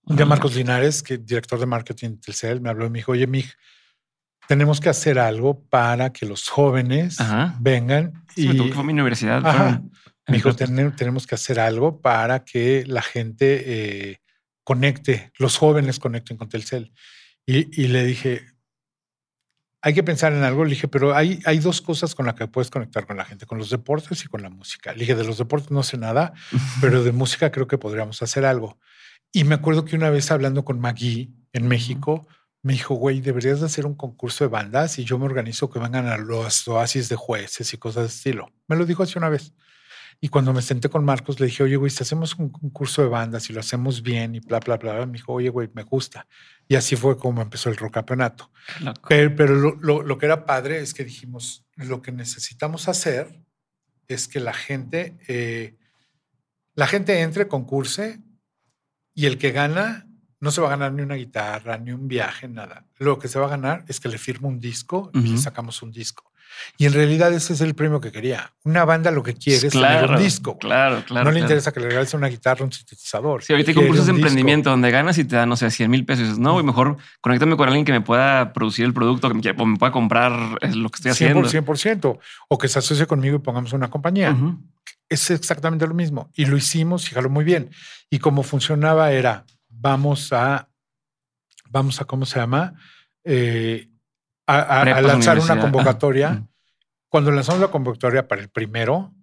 De 0.07 0.15
Órale. 0.15 0.29
Marcos 0.29 0.55
Linares, 0.55 1.03
que 1.03 1.19
director 1.19 1.59
de 1.59 1.67
marketing 1.67 2.17
del 2.25 2.35
CEL, 2.35 2.61
me 2.61 2.69
habló 2.71 2.87
y 2.87 2.91
me 2.91 2.99
dijo, 2.99 3.13
oye, 3.13 3.27
Mig, 3.27 3.47
tenemos 4.49 4.81
que 4.81 4.91
hacer 4.91 5.19
algo 5.19 5.63
para 5.69 6.13
que 6.13 6.27
los 6.27 6.49
jóvenes 6.49 7.19
Ajá. 7.21 7.57
vengan 7.61 8.13
Sí, 8.35 8.45
y 8.45 8.49
me 8.49 8.55
tocó 8.57 8.69
que 8.69 8.75
fue 8.75 8.85
mi 8.85 8.93
universidad. 8.93 9.47
Ajá. 9.47 9.83
me 10.29 10.37
dijo, 10.37 10.51
"Tenem- 10.55 10.95
tenemos 10.97 11.27
que 11.27 11.35
hacer 11.35 11.59
algo 11.61 12.01
para 12.01 12.45
que 12.45 12.85
la 12.87 13.01
gente 13.03 13.63
eh, 14.11 14.21
conecte, 14.63 15.33
los 15.39 15.57
jóvenes 15.59 15.99
conecten 15.99 16.37
con 16.37 16.49
Telcel. 16.49 16.93
Y, 17.47 17.83
y 17.83 17.89
le 17.89 18.05
dije, 18.05 18.43
hay 19.83 19.93
que 19.93 20.03
pensar 20.03 20.33
en 20.33 20.43
algo. 20.43 20.65
Le 20.65 20.71
dije, 20.71 20.89
pero 20.89 21.15
hay, 21.15 21.41
hay 21.45 21.59
dos 21.59 21.83
cosas 21.83 22.15
con 22.15 22.25
las 22.27 22.35
que 22.35 22.47
puedes 22.49 22.71
conectar 22.71 23.07
con 23.07 23.17
la 23.19 23.25
gente, 23.27 23.45
con 23.47 23.59
los 23.59 23.69
deportes 23.71 24.25
y 24.25 24.29
con 24.29 24.41
la 24.43 24.49
música. 24.49 24.93
Le 24.93 25.01
dije, 25.01 25.15
de 25.15 25.25
los 25.25 25.37
deportes 25.39 25.71
no 25.71 25.83
sé 25.83 25.99
nada, 25.99 26.33
pero 26.81 27.03
de 27.03 27.13
música 27.13 27.51
creo 27.51 27.67
que 27.67 27.77
podríamos 27.79 28.23
hacer 28.23 28.45
algo. 28.47 28.79
Y 29.35 29.45
me 29.45 29.57
acuerdo 29.57 29.85
que 29.85 29.97
una 29.97 30.09
vez 30.11 30.31
hablando 30.31 30.65
con 30.65 30.79
Maggie 30.81 31.31
en 31.53 31.67
México, 31.69 32.27
me 32.63 32.73
dijo, 32.73 32.95
güey, 32.95 33.21
deberías 33.21 33.61
de 33.61 33.67
hacer 33.67 33.85
un 33.85 33.95
concurso 33.97 34.45
de 34.45 34.49
bandas 34.49 34.99
y 34.99 35.05
yo 35.05 35.19
me 35.19 35.25
organizo 35.27 35.69
que 35.71 35.79
vengan 35.81 36.07
a 36.07 36.17
los 36.17 36.67
oasis 36.69 37.09
de 37.09 37.17
jueces 37.17 37.75
y 37.75 37.77
cosas 37.77 38.05
de 38.05 38.09
estilo. 38.09 38.47
Me 38.69 38.77
lo 38.77 38.87
dijo 38.87 39.03
hace 39.03 39.19
una 39.19 39.29
vez. 39.29 39.53
Y 40.21 40.29
cuando 40.29 40.53
me 40.53 40.63
senté 40.63 40.89
con 40.89 41.05
Marcos, 41.05 41.41
le 41.41 41.47
dije, 41.47 41.65
oye, 41.65 41.75
güey, 41.77 41.91
si 41.91 42.03
hacemos 42.05 42.37
un 42.37 42.49
concurso 42.49 43.03
de 43.03 43.09
bandas 43.09 43.51
y 43.51 43.53
lo 43.53 43.59
hacemos 43.61 44.01
bien 44.03 44.37
y 44.37 44.41
bla, 44.41 44.61
bla, 44.61 44.77
bla, 44.77 44.95
bla", 44.95 45.07
me 45.07 45.15
dijo, 45.15 45.33
oye, 45.33 45.49
güey, 45.49 45.69
me 45.75 45.83
gusta. 45.83 46.27
Y 46.69 46.77
así 46.77 46.95
fue 46.95 47.19
como 47.19 47.43
empezó 47.43 47.69
el 47.69 47.77
rock 47.77 47.95
campeonato. 47.95 48.51
qué 48.79 48.85
loco. 48.85 49.01
Pero, 49.09 49.35
pero 49.37 49.55
lo, 49.57 49.77
lo- 49.81 50.03
lo 50.03 50.17
que 50.17 50.27
era 50.27 50.47
padre 50.47 50.79
es 50.79 50.95
que 50.95 51.05
dijimos, 51.05 51.67
lo 51.75 52.01
que 52.01 52.13
necesitamos 52.13 52.89
hacer 52.89 53.43
es 54.07 54.29
que 54.29 54.39
la 54.39 54.55
gente, 54.55 55.19
eh, 55.27 55.77
la 56.77 56.87
gente 56.87 57.21
entre, 57.21 57.49
concurse 57.49 58.21
y 59.15 59.27
el 59.27 59.39
que 59.39 59.53
gana 59.53 60.07
no 60.41 60.51
se 60.51 60.61
va 60.61 60.67
a 60.67 60.71
ganar 60.71 60.93
ni 60.93 61.03
una 61.03 61.15
guitarra, 61.15 61.79
ni 61.79 61.93
un 61.93 62.07
viaje, 62.07 62.49
nada. 62.49 62.85
Lo 62.99 63.19
que 63.19 63.29
se 63.29 63.39
va 63.39 63.47
a 63.47 63.51
ganar 63.51 63.85
es 63.89 63.99
que 63.99 64.09
le 64.09 64.19
firme 64.19 64.49
un 64.49 64.61
disco 64.61 65.11
y 65.15 65.21
le 65.21 65.39
sacamos 65.39 65.81
un 65.83 65.91
disco. 65.91 66.34
Y 66.77 66.87
en 66.87 66.93
realidad 66.93 67.33
ese 67.33 67.53
es 67.53 67.61
el 67.61 67.75
premio 67.75 68.01
que 68.01 68.11
quería. 68.11 68.53
Una 68.65 68.85
banda 68.85 69.11
lo 69.11 69.23
que 69.23 69.35
quiere 69.35 69.67
es 69.67 69.73
tener 69.73 70.11
un 70.11 70.19
disco. 70.19 70.59
Claro, 70.59 71.03
claro. 71.07 71.25
no 71.25 71.31
le 71.31 71.35
claro. 71.35 71.39
interesa 71.39 71.73
que 71.73 71.81
le 71.81 71.89
regales 71.89 72.15
una 72.15 72.29
guitarra, 72.29 72.65
un 72.65 72.73
sintetizador. 72.73 73.43
Sí, 73.43 73.53
ahorita 73.53 73.71
hay 73.71 73.75
concursos 73.75 74.07
de 74.07 74.13
disco. 74.13 74.27
emprendimiento 74.27 74.71
donde 74.71 74.91
ganas 74.91 75.19
y 75.19 75.25
te 75.25 75.37
dan, 75.37 75.49
no 75.49 75.57
sé, 75.57 75.71
100 75.71 75.91
mil 75.91 76.05
pesos. 76.05 76.37
Y 76.37 76.41
no, 76.41 76.53
güey, 76.53 76.65
mejor 76.65 76.97
conéctame 77.21 77.57
con 77.57 77.69
alguien 77.69 77.85
que 77.85 77.93
me 77.93 78.01
pueda 78.01 78.53
producir 78.53 78.85
el 78.85 78.95
producto, 78.95 79.29
que 79.29 79.35
me, 79.35 79.63
o 79.63 79.67
me 79.67 79.77
pueda 79.77 79.93
comprar 79.93 80.33
lo 80.75 80.89
que 80.91 80.97
estoy 80.97 81.11
haciendo. 81.11 81.41
100%, 81.43 81.65
100%. 81.65 82.19
O 82.49 82.59
que 82.59 82.69
se 82.69 82.79
asocie 82.79 83.07
conmigo 83.07 83.37
y 83.37 83.41
pongamos 83.41 83.73
una 83.73 83.91
compañía. 83.91 84.33
Ujú. 84.33 84.59
es 85.09 85.31
exactamente 85.31 85.87
lo 85.87 85.95
mismo. 85.95 86.31
Y 86.35 86.47
lo 86.47 86.57
hicimos 86.57 87.11
y 87.11 87.15
jaló 87.15 87.31
muy 87.31 87.45
bien. 87.45 87.71
Y 88.11 88.19
como 88.19 88.43
funcionaba 88.43 89.13
era, 89.13 89.45
vamos 89.69 90.33
a, 90.33 90.69
vamos 91.71 92.01
a, 92.01 92.05
¿cómo 92.05 92.27
se 92.27 92.41
llama? 92.41 92.75
Eh, 93.25 93.89
a, 94.47 94.59
a- 94.59 94.81
a 94.81 94.83
Prepas, 94.85 95.03
lanzar 95.05 95.39
una 95.39 95.61
convocatoria. 95.61 96.47
Cuando 97.09 97.31
lanzamos 97.31 97.61
la 97.61 97.69
convocatoria 97.69 98.27
para 98.29 98.43
el 98.43 98.49
primero, 98.49 99.15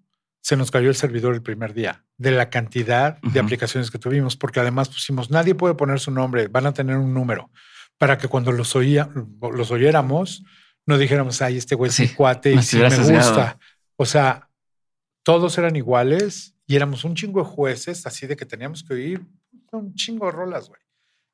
se 0.41 0.55
nos 0.55 0.71
cayó 0.71 0.89
el 0.89 0.95
servidor 0.95 1.33
el 1.35 1.41
primer 1.43 1.73
día 1.73 2.03
de 2.17 2.31
la 2.31 2.49
cantidad 2.49 3.17
de 3.21 3.39
aplicaciones 3.39 3.91
que 3.91 3.99
tuvimos, 3.99 4.37
porque 4.37 4.59
además 4.59 4.89
pusimos, 4.89 5.29
nadie 5.29 5.55
puede 5.55 5.75
poner 5.75 5.99
su 5.99 6.09
nombre, 6.11 6.47
van 6.47 6.65
a 6.65 6.73
tener 6.73 6.97
un 6.97 7.13
número 7.13 7.51
para 7.97 8.17
que 8.17 8.27
cuando 8.27 8.51
los, 8.51 8.75
oía, 8.75 9.09
los 9.53 9.69
oyéramos, 9.71 10.43
no 10.87 10.97
dijéramos, 10.97 11.41
ay, 11.43 11.57
este 11.57 11.75
güey 11.75 11.89
es 11.89 11.95
Sí, 11.95 12.03
un 12.03 12.13
cuate 12.15 12.53
y 12.53 12.61
sí 12.63 12.77
me 12.77 12.89
gusta. 12.97 13.59
O 13.97 14.05
sea, 14.05 14.49
todos 15.23 15.55
eran 15.59 15.75
iguales 15.75 16.55
y 16.65 16.75
éramos 16.75 17.03
un 17.03 17.13
chingo 17.13 17.43
de 17.43 17.49
jueces, 17.49 18.07
así 18.07 18.25
de 18.25 18.35
que 18.35 18.45
teníamos 18.45 18.83
que 18.83 18.93
oír 18.95 19.21
un 19.71 19.93
chingo 19.93 20.25
de 20.25 20.31
rolas, 20.31 20.67
güey. 20.69 20.80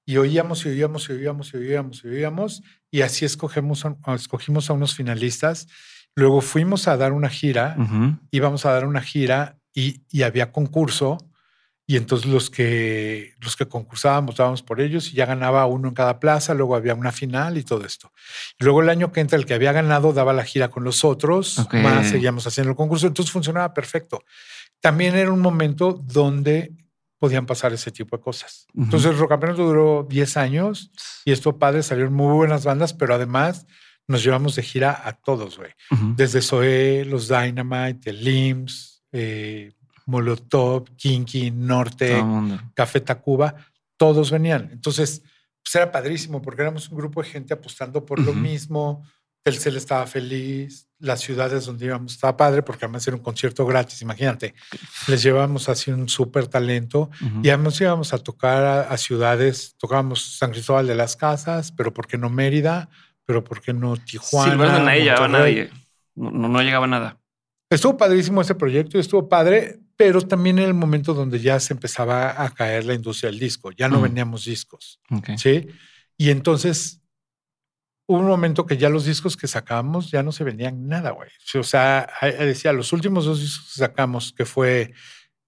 Y 0.07 0.17
oíamos 0.17 0.65
y 0.65 0.69
oíamos 0.69 1.09
y 1.09 1.11
oíamos 1.11 1.53
y 1.53 1.57
oíamos 1.57 2.03
y 2.03 2.07
oíamos 2.07 2.63
y 2.89 3.01
así 3.01 3.25
escogemos, 3.25 3.85
escogimos 4.15 4.69
a 4.69 4.73
unos 4.73 4.95
finalistas. 4.95 5.67
Luego 6.15 6.39
fuimos 6.39 6.87
a 6.87 6.95
dar 6.95 7.11
una 7.11 7.29
gira, 7.29 7.75
Ujú. 7.77 8.17
íbamos 8.31 8.65
a 8.65 8.71
dar 8.71 8.85
una 8.85 9.01
gira 9.01 9.57
y, 9.73 10.01
y 10.09 10.23
había 10.23 10.53
concurso 10.53 11.17
y 11.85 11.97
entonces 11.97 12.25
los 12.29 12.49
que, 12.49 13.33
los 13.41 13.57
que 13.57 13.65
concursábamos 13.67 14.33
votábamos 14.35 14.63
por 14.63 14.79
ellos 14.79 15.11
y 15.11 15.15
ya 15.17 15.25
ganaba 15.25 15.65
uno 15.65 15.89
en 15.89 15.93
cada 15.93 16.19
plaza, 16.21 16.53
luego 16.53 16.75
había 16.77 16.95
una 16.95 17.11
final 17.11 17.57
y 17.57 17.63
todo 17.63 17.85
esto. 17.85 18.11
Luego 18.59 18.81
el 18.81 18.89
año 18.89 19.11
que 19.11 19.19
entra 19.19 19.37
el 19.37 19.45
que 19.45 19.53
había 19.55 19.73
ganado 19.73 20.13
daba 20.13 20.31
la 20.31 20.45
gira 20.45 20.69
con 20.69 20.85
los 20.85 21.03
otros, 21.03 21.57
más 21.83 22.07
seguíamos 22.07 22.47
haciendo 22.47 22.71
el 22.71 22.77
concurso, 22.77 23.07
entonces 23.07 23.31
funcionaba 23.31 23.73
perfecto. 23.73 24.23
También 24.79 25.15
era 25.15 25.31
un 25.31 25.41
momento 25.41 25.93
donde 25.93 26.71
podían 27.19 27.45
pasar 27.45 27.73
ese 27.73 27.91
tipo 27.91 28.17
de 28.17 28.23
cosas. 28.23 28.67
Entonces 28.75 29.11
el 29.11 29.17
Rock 29.17 29.29
Campeonato 29.29 29.65
duró 29.65 30.05
10 30.09 30.37
años 30.37 30.91
y 31.25 31.31
esto 31.31 31.57
padre, 31.57 31.83
salieron 31.83 32.13
muy 32.13 32.33
buenas 32.33 32.65
bandas, 32.65 32.93
pero 32.93 33.15
además 33.15 33.65
nos 34.07 34.23
llevamos 34.23 34.55
de 34.55 34.63
gira 34.63 35.01
a 35.03 35.13
todos, 35.13 35.57
güey. 35.57 35.71
Ujú. 35.91 36.13
Desde 36.15 36.41
Zoé, 36.41 37.05
los 37.05 37.27
Dynamite, 37.27 38.11
el 38.11 38.23
LIMS, 38.23 39.03
eh, 39.11 39.73
Molotov, 40.05 40.95
Kinky, 40.95 41.51
Norte. 41.51 42.23
Café 42.73 43.01
Tacuba, 43.01 43.55
todos 43.97 44.31
venían. 44.31 44.69
Entonces, 44.71 45.21
pues 45.63 45.75
era 45.75 45.91
padrísimo 45.91 46.41
porque 46.41 46.61
éramos 46.61 46.89
un 46.89 46.97
grupo 46.97 47.21
de 47.21 47.29
gente 47.29 47.53
apostando 47.53 48.05
por 48.05 48.19
lo 48.19 48.31
Ujú. 48.31 48.39
Mismo. 49.49 49.61
Telcel 49.63 49.77
estaba 49.77 50.07
feliz, 50.07 50.87
las 50.99 51.21
ciudades 51.21 51.65
donde 51.65 51.85
íbamos 51.85 52.13
estaba 52.13 52.35
padre 52.37 52.63
porque 52.63 52.85
además 52.85 53.07
era 53.07 53.15
un 53.17 53.23
concierto 53.23 53.65
gratis, 53.65 54.01
imagínate. 54.01 54.55
Les 55.07 55.21
llevábamos 55.23 55.69
así 55.69 55.91
un 55.91 56.09
súper 56.09 56.47
talento 56.47 57.09
Ujú. 57.21 57.41
y 57.43 57.49
además 57.49 57.79
íbamos 57.81 58.13
a 58.13 58.17
tocar 58.17 58.63
a, 58.63 58.81
a 58.81 58.97
ciudades, 58.97 59.75
tocábamos 59.77 60.37
San 60.37 60.51
Cristóbal 60.51 60.87
de 60.87 60.95
las 60.95 61.15
Casas, 61.15 61.71
pero 61.71 61.93
¿por 61.93 62.07
qué 62.07 62.17
no 62.17 62.29
Mérida? 62.29 62.89
Pero 63.25 63.43
¿por 63.43 63.61
qué 63.61 63.73
no 63.73 63.95
Tijuana? 63.97 64.51
Sí, 64.53 64.57
donde 64.57 64.81
nadie 64.83 65.01
llegaba 65.01 65.27
nadie. 65.27 65.69
No, 66.15 66.31
no, 66.31 66.61
llegaba 66.61 66.87
nada. 66.87 67.19
Estuvo 67.69 67.97
padrísimo 67.97 68.41
ese 68.41 68.55
proyecto 68.55 68.97
y 68.97 69.01
estuvo 69.01 69.27
padre, 69.27 69.79
pero 69.97 70.21
también 70.21 70.57
en 70.59 70.65
el 70.65 70.73
momento 70.73 71.13
donde 71.13 71.39
ya 71.39 71.59
se 71.59 71.73
empezaba 71.73 72.41
a 72.41 72.49
caer 72.51 72.85
la 72.85 72.93
industria 72.93 73.29
del 73.29 73.39
disco, 73.39 73.71
ya 73.71 73.87
no 73.89 73.95
Ujú. 73.97 74.03
vendíamos 74.05 74.45
discos, 74.45 74.99
Ok. 75.11 75.31
¿sí? 75.37 75.67
Y 76.17 76.29
entonces 76.29 77.01
hubo 78.07 78.19
un 78.19 78.25
momento 78.27 78.65
que 78.65 78.77
ya 78.77 78.89
los 78.89 79.05
discos 79.05 79.37
que 79.37 79.47
sacábamos 79.47 80.09
ya 80.09 80.23
no 80.23 80.31
se 80.31 80.43
vendían 80.43 80.87
nada, 80.87 81.11
güey. 81.11 81.29
O 81.55 81.63
sea, 81.63 82.09
decía, 82.21 82.73
los 82.73 82.93
últimos 82.93 83.25
dos 83.25 83.39
discos 83.41 83.73
que 83.73 83.79
sacamos, 83.79 84.33
que 84.35 84.45
fue 84.45 84.93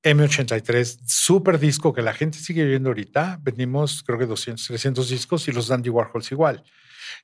M83, 0.03 0.99
súper 1.06 1.60
disco 1.60 1.94
que 1.94 2.02
la 2.02 2.14
gente 2.14 2.38
sigue 2.38 2.65
viendo 2.65 2.90
ahorita, 2.90 3.40
vendimos 3.41 4.03
creo 4.03 4.18
que 4.19 4.26
200, 4.26 4.65
300 4.65 5.10
discos 5.10 5.48
y 5.48 5.52
los 5.52 5.68
Dandy 5.68 5.90
Warhols 5.90 6.31
igual. 6.31 6.64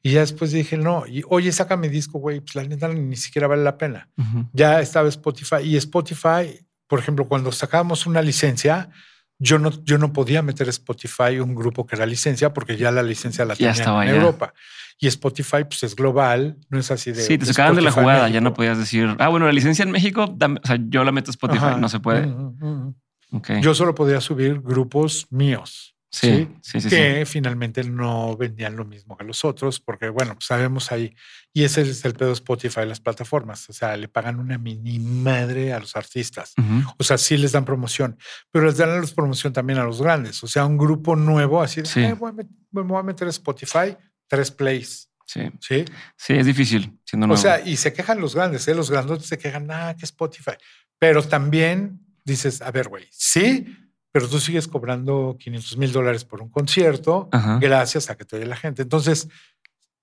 Y 0.01 0.13
ya 0.13 0.21
después 0.21 0.51
dije, 0.51 0.77
no, 0.77 1.05
y 1.05 1.21
oye, 1.29 1.51
saca 1.51 1.77
mi 1.77 1.89
disco, 1.89 2.19
güey, 2.19 2.39
pues 2.39 2.55
la 2.55 2.63
neta 2.63 2.87
ni 2.87 3.15
siquiera 3.15 3.47
vale 3.47 3.63
la 3.63 3.77
pena 3.77 4.09
Ujú. 4.17 4.49
ya 4.51 4.81
estaba 4.81 5.07
Spotify 5.09 5.57
y 5.63 5.77
Spotify, 5.77 6.65
por 6.87 6.99
ejemplo, 6.99 7.27
cuando 7.27 7.51
sacábamos 7.51 8.05
una 8.05 8.21
licencia, 8.21 8.89
yo 9.37 9.59
no, 9.59 9.71
yo 9.83 9.97
no 9.97 10.11
podía 10.11 10.41
meter 10.41 10.69
Spotify 10.69 11.39
un 11.39 11.55
grupo 11.55 11.85
que 11.85 11.95
era 11.95 12.05
licencia 12.05 12.53
porque 12.53 12.77
ya 12.77 12.91
la 12.91 13.03
licencia 13.03 13.45
la 13.45 13.55
tenía 13.55 13.73
en 13.73 13.89
allá. 13.89 14.11
Europa. 14.11 14.53
Y 14.97 15.07
Spotify 15.07 15.63
pues 15.67 15.83
es 15.83 15.95
global, 15.95 16.57
no 16.69 16.79
es 16.79 16.89
así 16.89 17.11
de 17.11 17.21
Sí, 17.21 17.37
te 17.37 17.45
sacaban 17.45 17.75
de 17.75 17.81
la 17.81 17.91
jugada. 17.91 18.29
Ya 18.29 18.39
no 18.41 18.53
podías 18.53 18.77
decir, 18.77 19.15
ah, 19.19 19.27
bueno, 19.27 19.45
la 19.45 19.51
licencia 19.51 19.83
en 19.83 19.91
México, 19.91 20.33
dame- 20.37 20.59
o 20.63 20.67
sea, 20.67 20.77
yo 20.87 21.03
la 21.03 21.11
meto 21.11 21.31
a 21.31 21.33
Spotify. 21.33 21.65
Ajá. 21.65 21.77
No 21.77 21.89
se 21.89 21.99
puede. 21.99 22.25
Mm, 22.27 22.57
mm, 22.59 22.65
mm. 22.87 22.95
Ok. 23.37 23.51
Yo 23.61 23.73
solo 23.75 23.93
podía 23.93 24.21
subir 24.21 24.61
grupos 24.61 25.27
míos. 25.29 25.91
sí, 26.09 26.47
sí, 26.61 26.79
sí. 26.79 26.81
sí. 26.81 26.89
que 26.89 27.25
finalmente 27.25 27.83
no 27.83 28.37
vendían 28.37 28.77
lo 28.77 28.85
mismo 28.85 29.17
que 29.17 29.25
los 29.25 29.43
otros, 29.43 29.81
porque 29.81 30.07
bueno, 30.07 30.35
pues 30.35 30.45
sabemos 30.45 30.93
ahí, 30.93 31.13
y 31.51 31.65
ese 31.65 31.81
es 31.81 32.05
el 32.05 32.13
pedo 32.13 32.29
de 32.29 32.35
Spotify, 32.35 32.85
las 32.85 33.01
plataformas, 33.01 33.69
o 33.69 33.73
sea, 33.73 33.97
le 33.97 34.07
pagan 34.07 34.39
una 34.39 34.57
mini 34.57 34.97
madre 34.99 35.73
a 35.73 35.79
los 35.81 35.97
artistas. 35.97 36.53
Ujú. 36.57 36.89
O 36.97 37.03
sea, 37.03 37.17
sí 37.17 37.35
les 37.35 37.51
dan 37.51 37.65
promoción, 37.65 38.17
pero 38.49 38.65
les 38.67 38.77
dan 38.77 38.91
a 38.91 38.95
los 38.95 39.11
promoción 39.13 39.51
también 39.51 39.77
a 39.77 39.83
los 39.83 40.01
grandes. 40.01 40.41
O 40.41 40.47
sea, 40.47 40.65
un 40.65 40.77
grupo 40.77 41.17
nuevo, 41.17 41.61
así 41.61 41.81
de, 41.81 41.87
Sí. 41.87 41.99
"Ay, 41.99 42.13
voy 42.13 42.29
a 42.31 42.33
me 42.33 42.81
voy 42.83 42.97
a 42.99 43.03
meter 43.03 43.27
a 43.27 43.31
Spotify, 43.31 43.97
tres 44.27 44.51
plays. 44.51 45.09
Sí, 45.27 45.41
Sí. 45.59 45.85
sí, 46.17 46.33
es 46.33 46.45
difícil 46.45 46.99
siendo 47.03 47.25
O 47.25 47.27
nuevo. 47.29 47.41
sea, 47.41 47.59
y 47.65 47.77
se 47.77 47.91
quejan 47.93 48.19
los 48.21 48.35
grandes, 48.35 48.67
¿eh? 48.67 48.75
los 48.75 48.91
grandes 48.91 49.25
se 49.25 49.37
quejan, 49.37 49.69
ah, 49.71 49.95
que 49.97 50.05
Spotify. 50.05 50.51
Pero 50.99 51.23
también 51.23 51.99
dices, 52.23 52.61
a 52.61 52.69
ver, 52.71 52.87
güey, 52.89 53.07
sí, 53.11 53.65
pero 54.11 54.29
tú 54.29 54.39
sigues 54.39 54.67
cobrando 54.67 55.35
500 55.39 55.77
mil 55.77 55.91
dólares 55.91 56.23
por 56.25 56.41
un 56.41 56.49
concierto 56.49 57.27
Ajá. 57.31 57.57
gracias 57.59 58.09
a 58.09 58.15
que 58.17 58.23
te 58.25 58.35
oye 58.37 58.45
la 58.45 58.55
gente. 58.55 58.83
Entonces, 58.83 59.27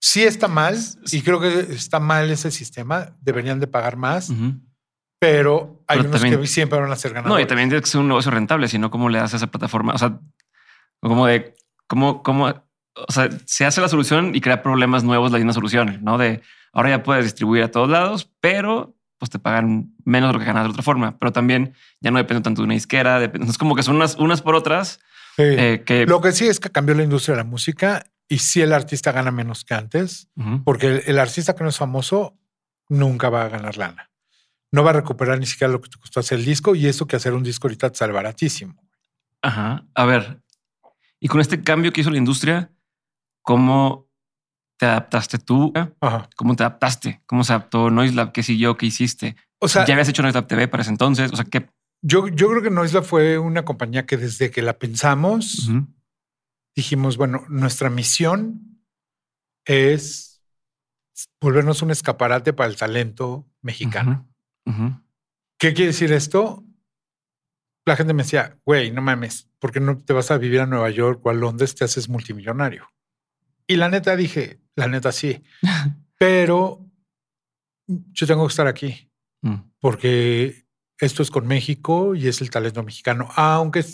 sí 0.01 0.25
está 0.25 0.49
mal 0.49 0.77
y 1.13 1.23
creo 1.23 1.41
que 1.41 1.61
está 1.73 2.01
mal 2.01 2.29
ese 2.31 2.51
sistema. 2.51 3.17
Deberían 3.21 3.61
de 3.61 3.69
pagar 3.69 3.97
más, 3.97 4.29
Ujú. 4.31 4.55
pero 5.21 5.85
hay 5.87 5.99
Pero 5.99 6.09
unos 6.11 6.21
también- 6.21 6.41
que 6.41 6.47
siempre 6.49 6.81
van 6.81 6.91
a 6.91 6.97
ser 6.97 7.13
ganadores. 7.15 7.39
No, 7.39 7.41
y 7.41 7.47
también 7.47 7.69
tiene 7.69 7.81
que 7.83 7.89
ser 7.89 8.01
un 8.01 8.09
negocio 8.09 8.31
rentable, 8.33 8.67
sino 8.69 8.91
cómo 8.91 9.09
le 9.09 9.19
das 9.19 9.35
a 9.35 9.37
esa 9.37 9.47
plataforma. 9.51 9.95
O 9.95 9.99
sea, 9.99 10.19
como 11.01 11.27
de 11.27 11.55
cómo, 11.87 12.23
cómo, 12.23 12.53
o 12.95 13.13
sea, 13.13 13.29
se 13.45 13.65
hace 13.65 13.81
la 13.81 13.89
solución 13.89 14.35
y 14.35 14.41
crea 14.41 14.63
problemas 14.63 15.05
nuevos 15.05 15.33
la 15.33 15.39
misma 15.39 15.53
solución, 15.53 15.99
no 16.03 16.19
de 16.19 16.43
ahora 16.73 16.91
ya 16.91 17.03
puedes 17.03 17.25
distribuir 17.25 17.63
a 17.63 17.71
todos 17.71 17.89
lados, 17.89 18.31
pero 18.41 18.95
pues 19.19 19.31
te 19.31 19.39
pagan 19.39 19.95
menos 20.05 20.31
de 20.31 20.33
lo 20.35 20.39
que 20.41 20.47
ganas 20.47 20.65
de 20.65 20.71
otra 20.71 20.83
forma. 20.83 21.17
Pero 21.19 21.31
también 21.33 21.75
ya 22.01 22.11
no 22.11 22.19
depende 22.19 22.43
tanto 22.43 22.63
de 22.63 22.65
una 22.67 22.75
disquera. 22.75 23.21
depende- 23.21 23.49
es 23.49 23.57
como 23.59 23.77
que 23.77 23.83
son 23.85 23.95
unas, 23.97 24.17
unas 24.17 24.43
por 24.43 24.55
otras 24.57 24.99
Sí. 25.37 25.43
eh, 25.45 25.83
que 25.87 26.07
Lo 26.07 26.21
que 26.21 26.33
sí 26.33 26.47
es 26.49 26.59
que 26.61 26.71
cambió 26.71 26.95
la 26.95 27.05
industria 27.05 27.37
de 27.37 27.43
la 27.43 27.49
música 27.49 28.05
y 28.29 28.39
sí 28.39 28.61
el 28.63 28.73
artista 28.73 29.13
gana 29.13 29.31
menos 29.31 29.65
que 29.65 29.75
antes, 29.75 30.29
porque 30.65 30.87
el, 30.89 31.03
el 31.07 31.19
artista 31.19 31.55
que 31.55 31.63
no 31.63 31.71
es 31.71 31.77
famoso 31.79 32.37
nunca 32.89 33.29
va 33.31 33.45
a 33.45 33.49
ganar 33.49 33.77
lana. 33.77 34.11
No 34.73 34.83
va 34.83 34.91
a 34.91 34.95
recuperar 34.95 35.39
ni 35.39 35.47
siquiera 35.47 35.73
lo 35.73 35.81
que 35.81 35.89
te 35.91 35.99
costó 35.99 36.19
hacer 36.21 36.39
el 36.39 36.45
disco 36.45 36.75
y 36.75 36.87
eso 36.87 37.07
que 37.07 37.15
hacer 37.17 37.33
un 37.35 37.43
disco 37.45 37.67
ahorita 37.69 37.91
te 37.91 37.99
sale 37.99 38.13
baratísimo. 38.13 38.83
Ajá. 39.41 39.85
A 39.95 40.05
ver, 40.05 40.41
y 41.21 41.29
con 41.29 41.41
este 41.41 41.63
cambio 41.63 41.93
que 41.93 42.01
hizo 42.01 42.11
la 42.11 42.19
industria, 42.19 42.71
¿cómo 43.43 44.09
te 44.79 44.87
adaptaste 44.87 45.39
tú? 45.39 45.73
Ajá. 46.01 46.29
¿Cómo 46.37 46.57
te 46.57 46.63
adaptaste? 46.63 47.23
¿Cómo 47.27 47.45
se 47.45 47.53
adaptó 47.53 47.91
Noiselab? 47.91 48.33
¿Qué 48.33 48.43
siguió? 48.43 48.77
¿Qué 48.77 48.87
hiciste? 48.87 49.37
O 49.59 49.69
sea, 49.69 49.85
¿Ya 49.85 49.95
habías 49.95 50.09
hecho 50.09 50.23
Noiselab 50.23 50.47
TV 50.47 50.69
para 50.69 50.83
ese 50.83 50.91
entonces? 50.91 51.33
O 51.33 51.37
sea, 51.37 51.45
¿qué? 51.45 51.69
yo, 52.03 52.27
yo 52.29 52.51
creo 52.51 52.63
que 52.63 52.71
Noisla 52.71 53.03
fue 53.03 53.39
una 53.39 53.65
compañía 53.65 54.07
que 54.07 54.17
desde 54.17 54.51
que 54.51 54.61
la 54.61 54.79
pensamos, 54.79 55.71
dijimos, 56.75 57.17
bueno, 57.17 57.45
nuestra 57.49 57.91
misión 57.91 58.83
es 59.65 60.43
volvernos 61.41 61.83
un 61.83 61.93
escaparate 61.93 62.53
para 62.53 62.69
el 62.69 62.77
talento 62.77 63.49
mexicano. 63.63 64.29
¿Qué 65.59 65.73
quiere 65.75 65.93
decir 65.93 66.13
esto? 66.13 66.65
La 67.87 67.97
gente 67.97 68.15
me 68.15 68.25
decía, 68.25 68.59
güey, 68.65 68.91
no 68.91 69.01
mames, 69.01 69.49
¿por 69.61 69.71
qué 69.71 69.81
no 69.81 69.99
te 69.99 70.13
vas 70.13 70.31
a 70.33 70.39
vivir 70.39 70.61
a 70.61 70.67
Nueva 70.67 70.91
York 70.91 71.25
o 71.25 71.31
a 71.31 71.35
Londres? 71.35 71.75
Te 71.75 71.85
haces 71.85 72.09
multimillonario. 72.09 72.89
Y 73.73 73.77
la 73.77 73.89
neta 73.89 74.17
dije, 74.17 74.61
la 74.77 74.87
neta 74.87 75.13
sí, 75.13 75.43
pero 76.19 76.87
yo 77.87 78.27
tengo 78.27 78.47
que 78.47 78.53
estar 78.53 78.67
aquí 78.67 79.09
Mm. 79.45 79.57
porque 79.81 80.67
esto 81.01 81.23
es 81.23 81.31
con 81.31 81.49
México 81.49 82.15
y 82.15 82.29
es 82.29 82.41
el 82.41 82.51
talento 82.51 82.83
mexicano, 82.85 83.29
aunque 83.35 83.85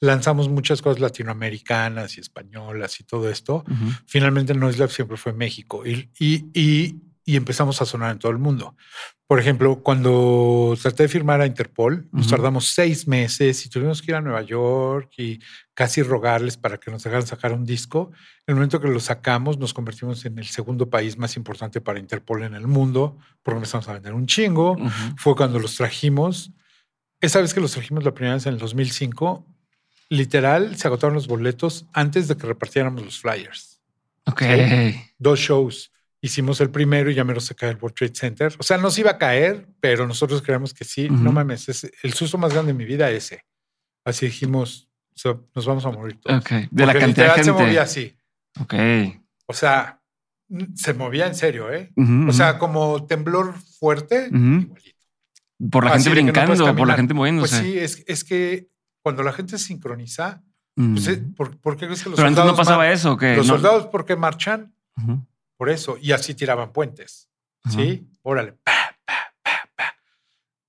lanzamos 0.00 0.48
muchas 0.48 0.80
cosas 0.80 1.00
latinoamericanas 1.00 2.16
y 2.16 2.20
españolas 2.20 3.00
y 3.00 3.04
todo 3.04 3.28
esto, 3.28 3.64
finalmente 4.06 4.54
Noiselab 4.54 4.90
siempre 4.90 5.16
fue 5.16 5.32
México. 5.32 5.84
Y, 5.84 6.08
y, 6.20 6.44
y, 6.54 7.00
y 7.30 7.36
empezamos 7.36 7.80
a 7.80 7.86
sonar 7.86 8.10
en 8.10 8.18
todo 8.18 8.32
el 8.32 8.38
mundo. 8.38 8.74
Por 9.28 9.38
ejemplo, 9.38 9.80
cuando 9.84 10.76
traté 10.82 11.04
de 11.04 11.08
firmar 11.08 11.40
a 11.40 11.46
Interpol, 11.46 12.08
nos 12.10 12.26
Ujú. 12.26 12.30
tardamos 12.34 12.66
seis 12.66 13.06
meses 13.06 13.64
y 13.64 13.68
tuvimos 13.68 14.02
que 14.02 14.10
ir 14.10 14.16
a 14.16 14.20
Nueva 14.20 14.42
York 14.42 15.12
y 15.16 15.38
casi 15.72 16.02
rogarles 16.02 16.56
para 16.56 16.78
que 16.78 16.90
nos 16.90 17.04
dejaran 17.04 17.24
sacar 17.26 17.52
un 17.52 17.64
disco. 17.64 18.10
En 18.46 18.52
el 18.52 18.54
momento 18.56 18.80
que 18.80 18.88
lo 18.88 18.98
sacamos, 18.98 19.58
nos 19.58 19.72
convertimos 19.72 20.24
en 20.24 20.38
el 20.40 20.46
segundo 20.46 20.90
país 20.90 21.16
más 21.16 21.36
importante 21.36 21.80
para 21.80 22.00
Interpol 22.00 22.42
en 22.42 22.54
el 22.54 22.66
mundo, 22.66 23.16
porque 23.44 23.58
empezamos 23.58 23.86
a 23.88 23.92
vender 23.92 24.12
un 24.14 24.26
chingo. 24.26 24.72
Ujú. 24.72 24.88
Fue 25.16 25.36
cuando 25.36 25.60
los 25.60 25.76
trajimos. 25.76 26.50
Esa 27.20 27.40
vez 27.40 27.54
que 27.54 27.60
los 27.60 27.70
trajimos 27.70 28.02
la 28.02 28.12
primera 28.12 28.34
vez 28.34 28.46
en 28.46 28.54
el 28.54 28.58
2005, 28.58 29.46
literal, 30.08 30.74
se 30.76 30.88
agotaron 30.88 31.14
los 31.14 31.28
boletos 31.28 31.86
antes 31.92 32.26
de 32.26 32.36
que 32.36 32.46
repartiéramos 32.48 33.04
los 33.04 33.20
flyers 33.20 33.80
Ok. 34.26 34.42
dos 35.18 35.38
shows. 35.38 35.92
Hicimos 36.22 36.60
el 36.60 36.70
primero 36.70 37.10
y 37.10 37.14
ya 37.14 37.24
mero 37.24 37.40
se 37.40 37.54
cae 37.54 37.70
el 37.70 37.76
World 37.76 37.94
Trade 37.96 38.14
Center. 38.14 38.54
O 38.58 38.62
sea, 38.62 38.76
nos 38.76 38.98
iba 38.98 39.12
a 39.12 39.18
caer, 39.18 39.66
pero 39.80 40.06
nosotros 40.06 40.42
creemos 40.42 40.74
que 40.74 40.84
sí. 40.84 41.06
Ujú. 41.06 41.14
No 41.22 41.32
mames, 41.32 41.68
es 41.68 41.90
el 42.02 42.12
susto 42.12 42.36
más 42.36 42.52
grande 42.52 42.72
de 42.72 42.78
mi 42.78 42.84
vida 42.84 43.10
ese. 43.10 43.44
Así 44.04 44.26
dijimos, 44.26 44.90
"So- 45.14 45.48
nos 45.54 45.64
vamos 45.66 45.84
a 45.86 45.90
morir 45.90 46.18
todos. 46.20 46.40
Ok. 46.40 46.50
De 46.70 46.86
la 46.86 46.92
Porque 46.92 46.98
cantidad 47.06 47.34
de 47.36 47.38
literal 47.38 47.44
se 47.44 47.52
movía 47.52 47.66
gente. 47.66 47.80
así. 47.80 48.16
Ok. 48.60 48.74
O 49.46 49.52
sea, 49.54 50.00
se 50.74 50.94
movía 50.94 51.26
en 51.26 51.34
serio, 51.34 51.72
¿eh? 51.72 51.90
Ujú, 51.96 52.28
O 52.28 52.32
sea, 52.32 52.58
como 52.58 53.06
temblor 53.06 53.54
fuerte, 53.78 54.28
Ujú. 54.28 54.38
igualito. 54.38 54.98
Por 55.70 55.84
la 55.84 55.92
Así 55.92 56.04
gente 56.04 56.16
que 56.16 56.22
no 56.22 56.32
brincando, 56.32 56.76
por 56.76 56.88
la 56.88 56.94
gente 56.96 57.14
Pues 57.14 57.16
moviéndose. 57.16 57.62
sí, 57.62 57.78
es, 57.78 58.02
es 58.06 58.24
que 58.24 58.68
cuando 59.02 59.22
la 59.22 59.32
gente 59.32 59.56
se 59.58 59.64
sincroniza, 59.66 60.42
Mm. 60.76 60.94
pues, 60.94 61.08
eh, 61.08 61.22
¿por, 61.36 61.58
por 61.58 61.76
qué 61.76 61.86
crees 61.86 62.02
que 62.02 62.10
los 62.10 62.16
Pero 62.16 62.28
antes 62.28 62.38
no 62.38 62.48
soldados 62.50 62.66
pasaba 62.66 62.90
eso, 62.90 63.16
que 63.16 63.36
Los 63.36 63.46
no- 63.46 63.54
soldados, 63.54 63.86
¿por 63.88 64.04
qué 64.04 64.16
marchan? 64.16 64.72
Por 65.60 65.68
eso. 65.68 65.98
Y 66.00 66.12
así 66.12 66.34
tiraban 66.34 66.72
puentes. 66.72 67.28
¿Sí? 67.68 68.08
Órale. 68.22 68.52
Pa, 68.64 68.72
pa, 69.04 69.14
pa, 69.42 69.68
pa. 69.76 69.94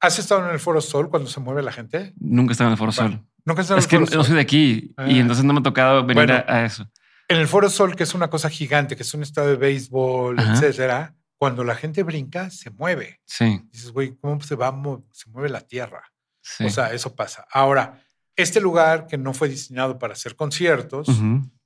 ¿Has 0.02 0.20
estado 0.20 0.46
en 0.46 0.52
el 0.52 0.60
Foro 0.60 0.82
Sol 0.82 1.10
cuando 1.10 1.30
se 1.30 1.40
mueve 1.40 1.62
la 1.64 1.72
gente? 1.72 2.12
Nunca 2.20 2.52
estaba 2.52 2.68
en 2.68 2.74
el 2.74 2.78
Foro 2.78 2.92
Bueno, 2.94 3.12
Sol. 3.14 3.26
Nunca 3.46 3.62
has 3.62 3.66
estado 3.68 3.80
Es 3.80 3.86
en 3.86 3.90
que 3.90 3.96
el 3.96 4.02
no 4.02 4.08
Foro 4.08 4.18
Sol. 4.24 4.26
soy 4.26 4.36
de 4.36 4.42
aquí 4.42 4.72
y 4.74 4.94
Ah. 4.98 5.08
entonces 5.08 5.46
no 5.46 5.54
me 5.54 5.62
ha 5.62 5.64
tocado 5.64 6.02
venir 6.06 6.26
Bueno. 6.26 6.44
a, 6.46 6.56
a 6.58 6.66
eso. 6.66 6.86
En 7.30 7.38
el 7.38 7.48
Foro 7.48 7.70
Sol, 7.70 7.96
que 7.96 8.04
es 8.04 8.14
una 8.14 8.30
cosa 8.30 8.50
gigante, 8.50 8.98
que 8.98 9.04
es 9.04 9.14
un 9.14 9.24
estadio 9.24 9.52
de 9.52 9.56
béisbol, 9.56 10.38
Ajá. 10.38 10.54
etcétera, 10.56 11.16
cuando 11.38 11.64
la 11.64 11.76
gente 11.76 12.04
brinca, 12.04 12.50
se 12.50 12.70
mueve. 12.72 13.22
Sí, 13.26 13.62
Dices, 13.72 13.92
güey, 13.94 14.18
¿cómo 14.20 14.42
se 14.42 14.56
va? 14.56 14.78
Se 15.14 15.30
mueve 15.30 15.48
la 15.48 15.62
tierra. 15.62 16.04
sí. 16.42 16.66
O 16.66 16.70
sea, 16.70 16.92
eso 16.92 17.16
pasa. 17.16 17.48
Ahora, 17.50 18.04
este 18.36 18.60
lugar 18.60 19.08
que 19.08 19.18
no 19.18 19.34
fue 19.34 19.48
diseñado 19.48 19.98
para 19.98 20.12
hacer 20.16 20.36
conciertos, 20.36 21.08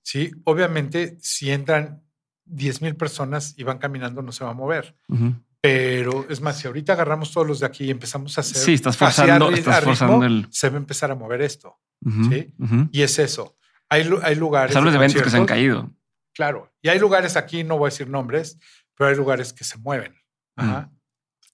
sí, 0.03 0.30
obviamente, 0.43 1.18
si 1.22 1.49
entran 1.52 2.03
10 2.46 2.82
mil 2.82 2.96
personas 2.96 3.54
y 3.58 3.64
van 3.64 3.78
caminando, 3.78 4.22
no 4.22 4.32
se 4.32 4.44
va 4.44 4.52
a 4.52 4.54
mover. 4.54 4.96
ujú. 5.10 5.34
Pero 5.62 6.28
es 6.30 6.42
más, 6.42 6.60
si 6.60 6.68
ahorita 6.68 6.94
agarramos 6.94 7.32
todos 7.32 7.48
los 7.48 7.60
de 7.60 7.66
aquí 7.66 7.86
y 7.86 7.90
empezamos 7.90 8.38
a 8.38 8.42
hacer. 8.42 8.58
Sí, 8.62 8.74
estás 8.76 8.96
forzando- 8.96 9.50
estás 9.52 9.84
forzando 9.84 10.24
el- 10.24 10.46
Se 10.52 10.70
va 10.70 10.76
a 10.76 10.78
empezar 10.78 11.10
a 11.10 11.16
mover 11.16 11.42
esto. 11.42 11.80
Ujú, 12.02 12.26
Sí. 12.32 12.54
ujú. 12.60 12.88
Y 12.92 13.02
es 13.02 13.18
eso. 13.18 13.58
Hay, 13.90 14.08
hay 14.22 14.36
lugares. 14.36 14.76
Hablas 14.76 14.94
de 14.94 14.98
eventos 15.00 15.24
que 15.24 15.30
se 15.32 15.38
han 15.38 15.48
caído. 15.48 15.92
Claro. 16.36 16.72
Y 16.84 16.90
hay 16.90 17.00
lugares 17.00 17.36
aquí, 17.36 17.64
no 17.64 17.80
voy 17.80 17.88
a 17.88 17.90
decir 17.90 18.08
nombres, 18.08 18.60
pero 18.96 19.10
hay 19.10 19.16
lugares 19.16 19.54
que 19.54 19.64
se 19.64 19.80
mueven. 19.80 20.14
Ajá. 20.56 20.92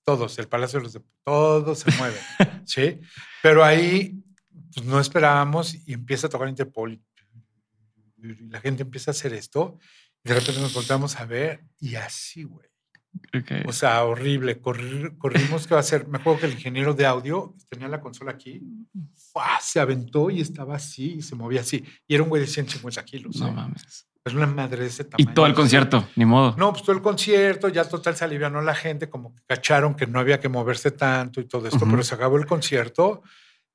Todos, 0.04 0.38
el 0.40 0.50
Palacio 0.50 0.80
de 0.80 0.84
los 0.84 0.96
Dep- 0.96 1.06
todos 1.24 1.80
se 1.80 1.92
mueven. 1.98 2.20
sí. 2.66 3.00
Pero 3.42 3.64
ahí 3.64 4.22
pues, 4.74 4.86
no 4.86 5.00
esperábamos 5.00 5.74
y 5.88 5.94
empieza 5.94 6.28
a 6.28 6.30
tocar 6.30 6.50
Interpol. 6.50 6.92
Y 6.94 7.02
la 8.50 8.60
gente 8.60 8.84
empieza 8.84 9.12
a 9.12 9.14
hacer 9.14 9.34
esto. 9.34 9.78
Y 10.24 10.30
de 10.30 10.36
repente 10.36 10.62
nos 10.62 10.74
volteamos 10.74 11.16
a 11.20 11.26
ver 11.26 11.64
y 11.80 11.96
así, 11.96 12.44
güey. 12.44 12.68
Ok. 13.38 13.68
O 13.68 13.74
sea, 13.74 14.04
horrible. 14.06 14.62
Corri- 14.62 15.18
corrimos 15.18 15.68
que 15.68 15.74
va 15.74 15.80
a 15.82 15.84
ser. 15.84 16.08
Me 16.08 16.18
acuerdo 16.20 16.40
que 16.42 16.46
el 16.46 16.54
ingeniero 16.54 16.94
de 16.94 17.06
audio 17.06 17.56
tenía 17.70 17.88
la 17.88 18.00
consola 18.00 18.32
aquí. 18.32 18.62
¡fua! 19.34 19.60
Se 19.62 19.80
aventó 19.80 20.30
y 20.30 20.40
estaba 20.42 20.76
así 20.76 21.16
y 21.18 21.22
se 21.22 21.36
movía 21.36 21.62
así. 21.62 21.84
Y 22.08 22.14
era 22.16 22.24
un 22.24 22.30
güey 22.30 22.42
de 22.42 22.48
150 22.48 23.04
kilos. 23.04 23.36
no 23.38 23.48
¿eh? 23.48 23.52
mames. 23.52 24.08
Es 24.24 24.34
una 24.36 24.46
madre 24.46 24.82
de 24.84 24.88
ese 24.88 25.02
Y 25.02 25.06
tamaño. 25.08 25.34
todo 25.34 25.48
el 25.48 25.56
concierto, 25.56 26.08
ni 26.16 26.26
modo. 26.26 26.56
No, 26.56 26.72
pues 26.72 26.84
todo 26.84 26.96
el 26.96 27.02
concierto, 27.02 27.68
ya 27.70 27.84
total 27.90 28.16
se 28.16 28.24
alivianó 28.24 28.62
la 28.62 28.76
gente, 28.76 29.10
como 29.10 29.34
que 29.34 29.42
cacharon 29.48 29.96
que 29.96 30.06
no 30.06 30.20
había 30.20 30.40
que 30.40 30.48
moverse 30.48 30.92
tanto 30.92 31.42
y 31.42 31.46
todo 31.48 31.66
esto, 31.68 31.78
Ujú. 31.84 31.90
pero 31.90 32.04
se 32.04 32.14
acabó 32.14 32.38
el 32.38 32.46
concierto 32.46 33.24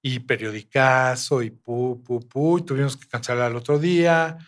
y 0.01 0.21
periodicazo 0.21 1.43
y 1.43 1.51
pu, 1.51 2.01
pu, 2.05 2.21
pu, 2.29 2.59
y 2.59 2.63
tuvimos 2.63 2.97
que 2.97 3.09
cancelar 3.09 3.51
el 3.51 3.57
otro 3.57 3.79
día. 3.81 4.39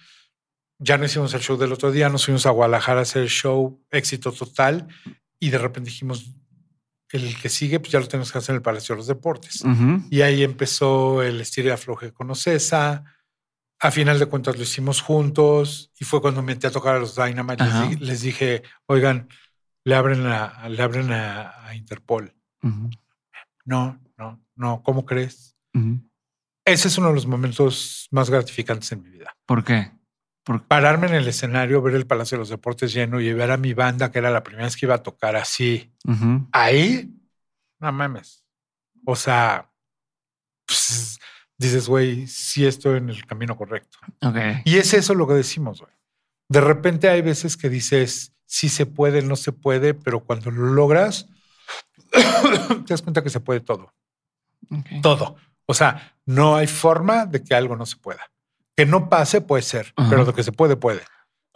Ya 0.78 0.96
no 0.96 1.05
hicimos 1.05 1.34
el 1.34 1.40
show 1.40 1.56
del 1.56 1.72
otro 1.72 1.90
día, 1.90 2.09
nos 2.09 2.24
fuimos 2.24 2.46
a 2.46 2.50
Guadalajara 2.50 3.00
a 3.00 3.02
hacer 3.02 3.22
el 3.22 3.28
show, 3.28 3.82
éxito 3.90 4.30
total, 4.32 4.86
y 5.40 5.50
de 5.50 5.59
repente 5.59 5.90
dijimos, 5.90 6.34
el 7.10 7.36
que 7.40 7.48
sigue, 7.48 7.80
pues 7.80 7.90
ya 7.92 8.00
lo 8.00 8.06
tenemos 8.06 8.30
que 8.30 8.38
hacer 8.38 8.52
en 8.52 8.56
el 8.56 8.62
Palacio 8.62 8.94
de 8.94 8.98
los 8.98 9.06
Deportes. 9.06 9.62
Ujú. 9.64 10.02
Y 10.10 10.20
ahí 10.20 10.42
empezó 10.44 11.22
el 11.22 11.40
estilo 11.40 11.68
y 11.68 11.72
afloje 11.72 12.12
con 12.12 12.30
Ocesa. 12.30 13.05
A 13.80 13.90
final 13.90 14.18
de 14.18 14.26
cuentas 14.26 14.56
lo 14.56 14.62
hicimos 14.62 15.00
juntos 15.00 15.90
y 15.98 16.05
fue 16.05 16.20
cuando 16.20 16.42
me 16.42 16.55
metí 16.55 16.66
a 16.66 16.70
tocar 16.70 16.96
a 16.96 16.98
los 16.98 17.14
Dynamite. 17.16 17.64
Di- 17.88 17.96
les 18.05 18.20
dije, 18.22 18.62
oigan, 18.86 19.28
le 19.84 19.94
abren, 19.94 20.26
a, 20.26 20.68
le 20.68 20.82
abren 20.82 21.10
a, 21.12 21.66
a 21.66 21.74
Interpol. 21.74 22.34
Ujú. 22.62 22.90
No, 23.64 24.00
no, 24.16 24.40
no, 24.56 24.82
¿cómo 24.82 25.05
crees? 25.06 25.56
Ese 26.64 26.88
es 26.88 26.98
uno 26.98 27.09
de 27.09 27.14
los 27.14 27.26
momentos 27.26 28.09
más 28.10 28.28
gratificantes 28.30 28.90
en 28.92 29.02
mi 29.02 29.10
vida. 29.10 29.34
¿Por 29.46 29.64
qué? 29.64 29.92
Pararme 30.66 31.06
en 31.08 31.14
el 31.14 31.28
escenario, 31.28 31.82
ver 31.82 31.94
el 31.94 32.06
Palacio 32.06 32.36
de 32.36 32.40
los 32.40 32.48
Deportes 32.48 32.92
lleno 32.92 33.20
y 33.20 33.32
ver 33.32 33.50
a 33.50 33.56
mi 33.56 33.74
banda, 33.74 34.10
que 34.10 34.18
era 34.18 34.30
la 34.30 34.42
primera 34.42 34.64
vez 34.64 34.76
que 34.76 34.86
iba 34.86 34.94
a 34.94 35.02
tocar 35.02 35.36
así, 35.36 35.92
ahí, 36.52 37.14
no 37.78 37.92
mames. 37.92 38.44
O 39.04 39.14
sea, 39.14 39.70
pues, 40.66 41.18
dices, 41.56 41.88
güey, 41.88 42.26
sí 42.26 42.66
estoy 42.66 42.98
en 42.98 43.10
el 43.10 43.26
camino 43.26 43.56
correcto. 43.56 43.98
Y 44.64 44.76
es 44.76 44.94
eso 44.94 45.14
lo 45.14 45.26
que 45.26 45.34
decimos, 45.34 45.80
güey. 45.80 45.92
De 46.48 46.60
repente 46.62 47.10
hay 47.10 47.20
veces 47.20 47.56
que 47.56 47.68
dices, 47.68 48.32
sí 48.46 48.70
se 48.70 48.86
puede, 48.86 49.22
no 49.22 49.36
se 49.36 49.52
puede, 49.52 49.92
pero 49.92 50.20
cuando 50.20 50.50
lo 50.50 50.72
logras, 50.72 51.28
te 52.10 52.86
das 52.86 53.02
cuenta 53.02 53.22
que 53.22 53.30
se 53.30 53.40
puede 53.40 53.60
todo, 53.60 53.92
todo. 55.02 55.36
O 55.66 55.74
sea, 55.74 56.16
no 56.24 56.56
hay 56.56 56.66
forma 56.66 57.26
de 57.26 57.44
que 57.44 57.54
algo 57.54 57.76
no 57.76 57.84
se 57.84 57.96
pueda. 57.96 58.30
Que 58.78 58.86
no 58.86 59.09
pase 59.09 59.40
puede 59.40 59.64
ser, 59.64 59.92
Ajá. 59.96 60.09
pero 60.09 60.24
lo 60.24 60.32
que 60.32 60.44
se 60.44 60.52
puede, 60.52 60.76
puede. 60.76 61.02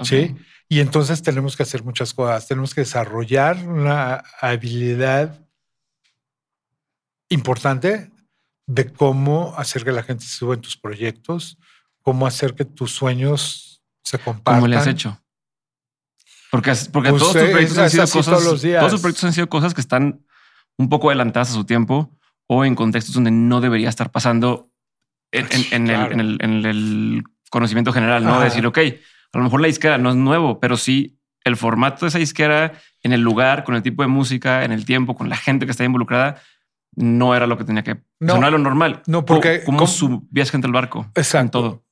¿Sí? 0.02 0.34
Y 0.68 0.80
entonces 0.80 1.22
tenemos 1.22 1.56
que 1.56 1.62
hacer 1.62 1.84
muchas 1.84 2.12
cosas. 2.14 2.48
Tenemos 2.48 2.74
que 2.74 2.80
desarrollar 2.80 3.58
una 3.64 4.24
habilidad 4.40 5.38
importante 7.28 8.10
de 8.66 8.92
cómo 8.92 9.54
hacer 9.56 9.84
que 9.84 9.92
la 9.92 10.02
gente 10.02 10.24
se 10.24 10.34
suba 10.34 10.54
en 10.54 10.62
tus 10.62 10.76
proyectos, 10.76 11.58
cómo 12.02 12.26
hacer 12.26 12.54
que 12.56 12.64
tus 12.64 12.90
sueños 12.90 13.84
se 14.02 14.18
compartan. 14.18 14.56
¿Cómo 14.56 14.66
le 14.66 14.76
has 14.76 14.88
hecho? 14.88 15.22
Porque, 16.50 16.74
porque 16.92 17.10
Pues, 17.10 17.22
todos 17.22 17.34
tus 17.34 17.50
proyectos 17.50 17.78
han 17.78 17.90
sido 17.90 18.02
cosas. 18.02 18.24
todos 18.24 18.44
los 18.44 18.62
días. 18.62 18.80
Todos 18.80 18.92
tus 18.94 19.00
proyectos 19.00 19.24
han 19.24 19.32
sido 19.32 19.48
cosas 19.48 19.74
que 19.74 19.80
están 19.80 20.26
un 20.76 20.88
poco 20.88 21.08
adelantadas 21.08 21.50
a 21.50 21.54
su 21.54 21.62
tiempo 21.62 22.18
o 22.48 22.64
en 22.64 22.74
contextos 22.74 23.14
donde 23.14 23.30
no 23.30 23.60
debería 23.60 23.88
estar 23.88 24.10
pasando 24.10 24.71
en, 25.32 25.46
el, 25.88 25.94
Claro. 25.94 26.12
en 26.12 26.20
el- 26.20 26.38
en 26.40 26.64
el 26.66 27.22
conocimiento 27.50 27.92
general, 27.92 28.24
¿no? 28.24 28.40
Decir, 28.40 28.64
ok, 28.66 28.78
a 28.78 29.38
lo 29.38 29.44
mejor 29.44 29.60
la 29.60 29.66
disquera 29.66 29.98
no 29.98 30.10
es 30.10 30.16
nuevo, 30.16 30.60
pero 30.60 30.76
sí 30.76 31.18
el 31.44 31.56
formato 31.56 32.04
de 32.04 32.08
esa 32.10 32.18
disquera 32.18 32.72
en 33.02 33.12
el 33.12 33.20
lugar, 33.20 33.64
con 33.64 33.74
el 33.74 33.82
tipo 33.82 34.02
de 34.02 34.08
música, 34.08 34.64
en 34.64 34.70
el 34.72 34.84
tiempo, 34.84 35.16
con 35.16 35.28
la 35.28 35.36
gente 35.36 35.64
que 35.66 35.72
está 35.72 35.84
involucrada, 35.84 36.40
no 36.94 37.34
era 37.34 37.46
lo 37.46 37.56
que 37.58 37.64
tenía 37.64 37.82
que. 37.82 37.94
No. 38.20 38.34
No, 38.34 38.34
no 38.34 38.40
era 38.40 38.50
lo 38.50 38.58
normal. 38.58 39.02
No, 39.06 39.24
porque- 39.24 39.62
¿Cómo, 39.64 39.78
¿cómo- 39.78 39.90
subías 39.90 40.50
gente 40.50 40.66
al 40.66 40.72
barco? 40.72 41.10
Exacto. 41.14 41.38
En 41.40 41.50
todo. 41.50 41.84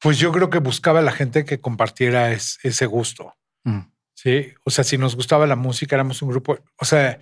Pues 0.00 0.18
yo 0.18 0.30
creo 0.30 0.48
que 0.50 0.58
buscaba 0.58 1.02
la 1.02 1.10
gente 1.12 1.44
que 1.44 1.60
compartiera 1.60 2.30
es- 2.30 2.58
ese 2.62 2.86
gusto. 2.86 3.34
Mm. 3.64 3.80
Sí, 4.14 4.48
o 4.64 4.70
sea, 4.70 4.84
si 4.84 4.98
nos 4.98 5.16
gustaba 5.16 5.46
la 5.46 5.56
música, 5.56 5.96
éramos 5.96 6.22
un 6.22 6.28
grupo. 6.30 6.58
O 6.78 6.84
sea, 6.84 7.20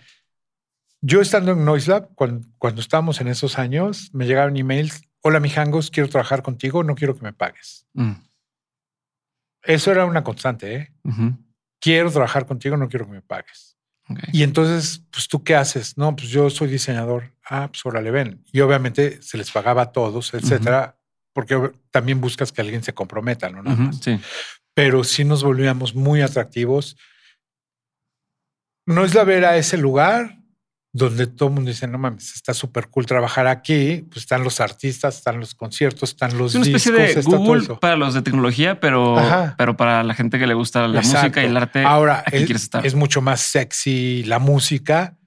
yo 1.00 1.20
estando 1.20 1.52
en 1.52 1.64
Noise 1.64 1.90
Lab, 1.90 2.14
cuando, 2.14 2.46
cuando 2.58 2.80
estábamos 2.80 3.20
en 3.20 3.28
esos 3.28 3.58
años, 3.58 4.10
me 4.12 4.26
llegaban 4.26 4.56
emails. 4.56 5.02
Hola, 5.22 5.40
mijangos, 5.40 5.90
quiero 5.90 6.08
trabajar 6.08 6.42
contigo, 6.42 6.82
no 6.84 6.94
quiero 6.94 7.16
que 7.16 7.22
me 7.22 7.32
pagues. 7.32 7.86
Mm. 7.94 8.12
Eso 9.62 9.90
era 9.90 10.06
una 10.06 10.22
constante, 10.22 10.74
¿eh? 10.74 10.92
Quiero 11.80 12.10
trabajar 12.10 12.46
contigo, 12.46 12.76
no 12.76 12.88
quiero 12.88 13.06
que 13.06 13.12
me 13.12 13.22
pagues. 13.22 13.76
Y 14.32 14.44
entonces, 14.44 15.02
pues 15.10 15.26
tú 15.26 15.42
qué 15.42 15.56
haces? 15.56 15.98
No, 15.98 16.14
pues 16.14 16.28
yo 16.28 16.48
soy 16.48 16.68
diseñador. 16.68 17.34
Ah, 17.44 17.68
pues 17.68 17.84
órale, 17.84 18.12
ven. 18.12 18.44
Y 18.52 18.60
obviamente 18.60 19.20
se 19.20 19.36
les 19.36 19.50
pagaba 19.50 19.82
a 19.82 19.92
todos, 19.92 20.32
etcétera, 20.32 20.96
porque 21.32 21.72
también 21.90 22.20
buscas 22.20 22.52
que 22.52 22.60
alguien 22.60 22.84
se 22.84 22.94
comprometa, 22.94 23.50
no 23.50 23.62
nada 23.62 23.76
más. 23.76 23.98
Sí. 23.98 24.18
Pero 24.74 25.02
sí 25.02 25.24
nos 25.24 25.42
volvíamos 25.42 25.94
muy 25.94 26.22
atractivos. 26.22 26.96
No 28.86 29.04
es 29.04 29.14
la 29.14 29.24
ver 29.24 29.44
a 29.44 29.56
ese 29.56 29.76
lugar 29.76 30.35
donde 30.96 31.26
todo 31.26 31.50
el 31.50 31.54
mundo 31.56 31.68
dice, 31.68 31.86
no 31.86 31.98
mames, 31.98 32.34
está 32.34 32.54
súper 32.54 32.88
cool 32.88 33.04
trabajar 33.04 33.46
aquí. 33.46 34.06
Pues 34.08 34.22
están 34.22 34.42
los 34.42 34.60
artistas, 34.60 35.16
están 35.16 35.38
los 35.38 35.54
conciertos, 35.54 36.10
están 36.10 36.38
los 36.38 36.54
Es 36.54 36.56
una 36.56 36.66
especie 36.76 36.92
discos, 36.92 37.24
de 37.26 37.36
Google 37.36 37.76
para 37.80 37.96
los 37.96 38.14
de 38.14 38.22
tecnología, 38.22 38.80
pero, 38.80 39.18
Ajá. 39.18 39.54
pero 39.58 39.76
para 39.76 40.02
la 40.02 40.14
gente 40.14 40.38
que 40.38 40.46
le 40.46 40.54
gusta 40.54 40.88
la 40.88 41.00
Exacto. 41.00 41.20
música 41.20 41.42
y 41.42 41.46
el 41.46 41.56
arte. 41.56 41.84
Ahora, 41.84 42.24
es, 42.32 42.50
estar. 42.50 42.86
es 42.86 42.94
mucho 42.94 43.20
más 43.20 43.42
sexy 43.42 44.24
la 44.24 44.38
música 44.38 45.18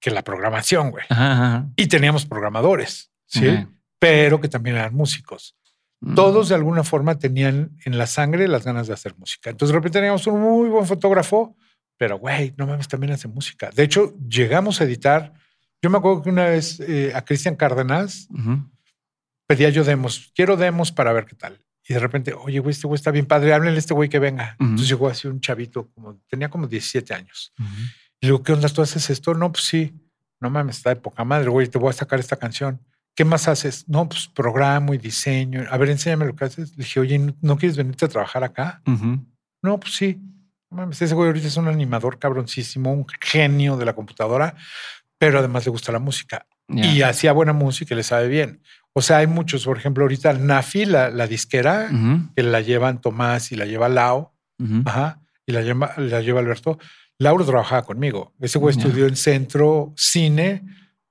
que 0.00 0.10
la 0.10 0.22
programación, 0.22 0.90
güey. 0.90 1.04
Ajá, 1.08 1.32
ajá. 1.32 1.66
Y 1.76 1.86
teníamos 1.86 2.26
programadores, 2.26 3.10
¿sí? 3.26 3.66
Pero 3.98 4.40
que 4.40 4.48
también 4.48 4.76
eran 4.76 4.94
músicos. 4.94 5.56
Mm. 6.00 6.14
Todos 6.14 6.50
de 6.50 6.56
alguna 6.56 6.84
forma 6.84 7.18
tenían 7.18 7.70
en 7.86 7.96
la 7.96 8.06
sangre 8.06 8.48
las 8.48 8.64
ganas 8.64 8.86
de 8.86 8.92
hacer 8.92 9.14
música. 9.16 9.48
Entonces 9.48 9.72
de 9.72 9.78
repente 9.78 9.98
teníamos 9.98 10.26
un 10.26 10.40
muy 10.40 10.68
buen 10.68 10.86
fotógrafo, 10.86 11.56
pero 12.00 12.18
güey, 12.18 12.54
no 12.56 12.66
mames, 12.66 12.88
también 12.88 13.12
hace 13.12 13.28
música. 13.28 13.68
De 13.74 13.82
hecho, 13.82 14.14
llegamos 14.26 14.80
a 14.80 14.84
editar. 14.84 15.34
Yo 15.82 15.90
me 15.90 15.98
acuerdo 15.98 16.22
que 16.22 16.30
una 16.30 16.46
vez 16.46 16.80
eh, 16.80 17.12
a 17.14 17.22
Cristian 17.26 17.56
Cárdenas 17.56 18.26
Ujú. 18.30 18.70
pedía 19.46 19.68
yo 19.68 19.84
demos, 19.84 20.32
quiero 20.34 20.56
demos 20.56 20.92
para 20.92 21.12
ver 21.12 21.26
qué 21.26 21.36
tal. 21.36 21.60
Y 21.86 21.92
de 21.92 22.00
repente, 22.00 22.32
oye, 22.32 22.58
güey, 22.60 22.70
este 22.72 22.86
güey 22.86 22.96
está 22.96 23.10
bien 23.10 23.26
padre, 23.26 23.52
háblenle 23.52 23.76
a 23.76 23.80
este 23.80 23.92
güey 23.92 24.08
que 24.08 24.18
venga. 24.18 24.56
Ujú. 24.58 24.64
Entonces 24.70 24.88
llegó 24.88 25.08
así 25.08 25.28
un 25.28 25.40
chavito, 25.42 25.90
como 25.92 26.16
tenía 26.26 26.48
como 26.48 26.66
17 26.66 27.12
años. 27.12 27.52
Ujú. 27.58 27.68
Y 28.22 28.26
le 28.26 28.32
digo, 28.32 28.42
¿qué 28.42 28.52
onda? 28.54 28.68
¿Tú 28.70 28.80
haces 28.80 29.10
esto? 29.10 29.34
No, 29.34 29.52
pues 29.52 29.64
sí. 29.64 29.92
No 30.40 30.48
mames, 30.48 30.78
está 30.78 30.88
de 30.90 30.96
poca 30.96 31.22
madre, 31.24 31.50
güey. 31.50 31.68
Te 31.68 31.76
voy 31.76 31.90
a 31.90 31.92
sacar 31.92 32.18
esta 32.18 32.36
canción. 32.36 32.80
¿Qué 33.14 33.26
más 33.26 33.46
haces? 33.46 33.86
No, 33.88 34.08
pues 34.08 34.26
programo 34.28 34.94
y 34.94 34.98
diseño. 34.98 35.66
A 35.70 35.76
ver, 35.76 35.90
enséñame 35.90 36.24
lo 36.24 36.34
que 36.34 36.46
haces. 36.46 36.70
Le 36.78 36.84
dije, 36.84 36.98
oye, 37.00 37.18
¿no- 37.18 37.36
¿no 37.42 37.58
quieres 37.58 37.76
venirte 37.76 38.06
a 38.06 38.08
trabajar 38.08 38.42
acá? 38.44 38.80
Ujú. 38.86 39.26
No, 39.62 39.78
pues 39.78 39.94
sí. 39.96 40.18
Mames, 40.70 41.02
ese 41.02 41.14
güey 41.14 41.28
ahorita 41.28 41.48
es 41.48 41.56
un 41.56 41.68
animador 41.68 42.18
cabroncísimo, 42.18 42.92
un 42.92 43.06
genio 43.20 43.76
de 43.76 43.84
la 43.84 43.92
computadora. 43.94 44.54
pero 45.18 45.38
además 45.40 45.66
le 45.66 45.70
gusta 45.70 45.92
la 45.92 45.98
música 45.98 46.46
y 46.68 47.02
hacía 47.02 47.32
buena 47.32 47.52
música 47.52 47.92
y 47.94 47.96
le 47.96 48.02
sabe 48.04 48.28
bien. 48.28 48.62
O 48.92 49.02
sea, 49.02 49.18
hay 49.18 49.26
muchos, 49.26 49.64
por 49.66 49.76
ejemplo, 49.76 50.04
ahorita 50.04 50.32
Nafi, 50.32 50.84
la, 50.86 51.10
la 51.10 51.26
disquera, 51.26 51.88
que 52.36 52.42
la 52.42 52.60
llevan 52.60 53.00
Tomás 53.00 53.52
y 53.52 53.56
la 53.56 53.66
lleva 53.66 53.88
Lao, 53.88 54.34
ajá, 54.86 55.20
y 55.46 55.52
la 55.52 55.62
lleva, 55.62 55.92
la 55.98 56.20
lleva 56.20 56.40
Alberto. 56.40 56.78
Lauro 57.18 57.44
trabajaba 57.44 57.82
conmigo. 57.82 58.32
Ese 58.40 58.58
güey 58.58 58.74
estudió 58.76 59.06
en 59.06 59.16
centro 59.16 59.92
cine, 59.96 60.62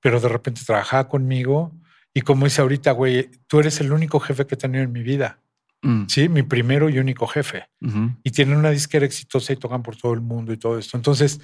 pero 0.02 0.20
de 0.20 0.30
repente 0.30 0.62
trabajaba 0.66 1.08
conmigo. 1.08 1.72
Y 2.14 2.22
como 2.22 2.46
dice 2.46 2.62
ahorita, 2.62 2.92
güey, 2.94 3.30
tú 3.48 3.60
eres 3.60 3.80
el 3.82 3.92
único 3.92 4.20
jefe 4.20 4.48
que 4.48 4.56
he 4.56 4.58
tenido 4.58 4.84
en 4.84 4.92
mi 4.92 5.04
vida. 5.04 5.40
Mm, 5.82 6.06
Sí, 6.08 6.30
mi 6.30 6.44
primero 6.44 6.90
y 6.90 7.00
único 7.00 7.28
jefe. 7.28 7.68
Y 8.24 8.32
tienen 8.32 8.58
una 8.58 8.70
disquera 8.70 9.06
exitosa 9.06 9.54
y 9.54 9.58
tocan 9.58 9.82
por 9.84 9.96
todo 9.96 10.14
el 10.14 10.22
mundo 10.22 10.52
y 10.52 10.58
todo 10.58 10.78
esto. 10.78 10.98
Entonces, 10.98 11.40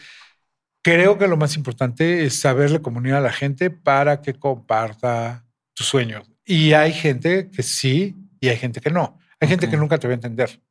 creo 0.84 1.18
que 1.18 1.28
lo 1.28 1.38
más 1.38 1.56
importante 1.56 2.26
es 2.26 2.40
saberle 2.40 2.82
comunicar 2.82 3.20
a 3.20 3.22
la 3.22 3.32
gente 3.32 3.70
para 3.70 4.22
que 4.22 4.34
comparta 4.34 5.46
tus 5.74 5.88
sueños. 5.88 6.30
Y 6.46 6.74
hay 6.74 6.94
gente 6.94 7.50
que 7.50 7.64
sí 7.64 8.16
y 8.40 8.50
hay 8.50 8.58
gente 8.58 8.82
que 8.82 8.92
no. 8.92 9.18
Hay 9.40 9.48
gente 9.48 9.70
que 9.70 9.78
nunca 9.78 9.98
te 9.98 10.08
va 10.08 10.14
a 10.14 10.16
entender, 10.16 10.62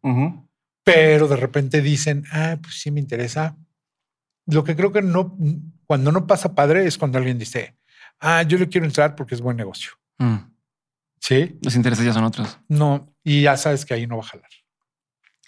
pero 0.84 1.28
de 1.28 1.36
repente 1.36 1.80
dicen, 1.82 2.24
ah, 2.32 2.56
pues 2.62 2.80
sí 2.80 2.90
me 2.90 3.00
interesa. 3.00 3.56
Lo 4.46 4.64
que 4.64 4.74
creo 4.76 4.92
que 4.92 5.02
no, 5.02 5.36
cuando 5.86 6.12
no 6.12 6.26
pasa 6.26 6.54
padre 6.54 6.86
es 6.86 6.96
cuando 6.98 7.18
alguien 7.18 7.38
dice, 7.38 7.76
ah, 8.20 8.42
yo 8.42 8.58
le 8.58 8.68
quiero 8.68 8.86
entrar 8.86 9.14
porque 9.14 9.34
es 9.34 9.40
buen 9.40 9.56
negocio. 9.56 9.92
Mm. 10.18 10.36
Sí, 11.26 11.58
Los 11.62 11.74
intereses 11.74 12.04
ya 12.04 12.12
son 12.12 12.24
otros. 12.24 12.58
no, 12.68 13.14
y 13.24 13.42
ya 13.42 13.56
sabes 13.56 13.86
que 13.86 13.94
ahí 13.94 14.06
no 14.06 14.18
va 14.18 14.24
a 14.24 14.26
jalar. 14.26 14.50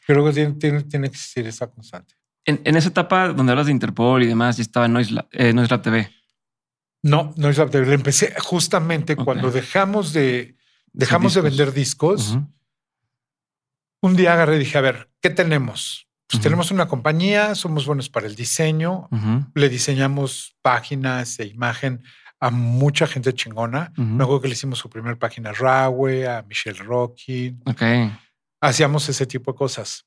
Creo 0.06 0.24
que 0.24 0.32
tiene, 0.32 0.54
tiene, 0.54 0.82
tiene 0.84 1.08
que 1.10 1.16
existir 1.16 1.46
esa 1.46 1.66
constante. 1.70 2.14
En, 2.46 2.62
en 2.64 2.76
esa 2.76 2.88
etapa 2.88 3.28
donde 3.28 3.52
hablas 3.52 3.66
de 3.66 3.72
Interpol 3.72 4.22
y 4.22 4.26
demás, 4.26 4.56
ya 4.56 4.62
estaba 4.62 4.88
Noise 4.88 5.12
Lab, 5.12 5.28
eh, 5.32 5.52
Noise 5.52 5.70
Lab 5.70 5.82
TV. 5.82 6.10
No, 7.02 7.34
no 7.36 7.50
es 7.50 7.58
la 7.58 7.66
Le 7.66 7.92
empecé 7.94 8.34
justamente 8.38 9.12
Ok. 9.14 9.24
cuando 9.24 9.50
dejamos 9.50 10.12
de 10.14 10.56
dejamos 10.92 11.34
de 11.34 11.42
vender 11.42 11.72
discos. 11.74 12.30
Ujú. 12.30 12.48
Un 14.00 14.16
día 14.16 14.32
agarré 14.32 14.56
y 14.56 14.60
dije, 14.60 14.78
a 14.78 14.80
ver, 14.80 15.10
¿qué 15.20 15.28
tenemos? 15.30 16.08
Pues 16.26 16.36
Ujú. 16.38 16.42
tenemos 16.42 16.70
una 16.70 16.88
compañía, 16.88 17.54
somos 17.54 17.84
buenos 17.84 18.08
para 18.08 18.26
el 18.26 18.34
diseño, 18.34 19.08
Ujú. 19.10 19.46
le 19.54 19.68
diseñamos 19.68 20.56
páginas 20.62 21.38
e 21.38 21.46
imagen 21.46 22.02
a 22.40 22.50
mucha 22.50 23.06
gente 23.06 23.32
chingona. 23.32 23.92
Me 23.96 24.22
acuerdo 24.22 24.42
que 24.42 24.48
le 24.48 24.54
hicimos 24.54 24.78
su 24.78 24.90
primer 24.90 25.18
página 25.18 25.50
a 25.50 25.52
Rawe, 25.52 26.28
a 26.28 26.42
Michelle 26.42 26.78
Rocky. 26.78 27.56
Ok. 27.64 27.82
Hacíamos 28.60 29.08
ese 29.08 29.26
tipo 29.26 29.52
de 29.52 29.58
cosas. 29.58 30.06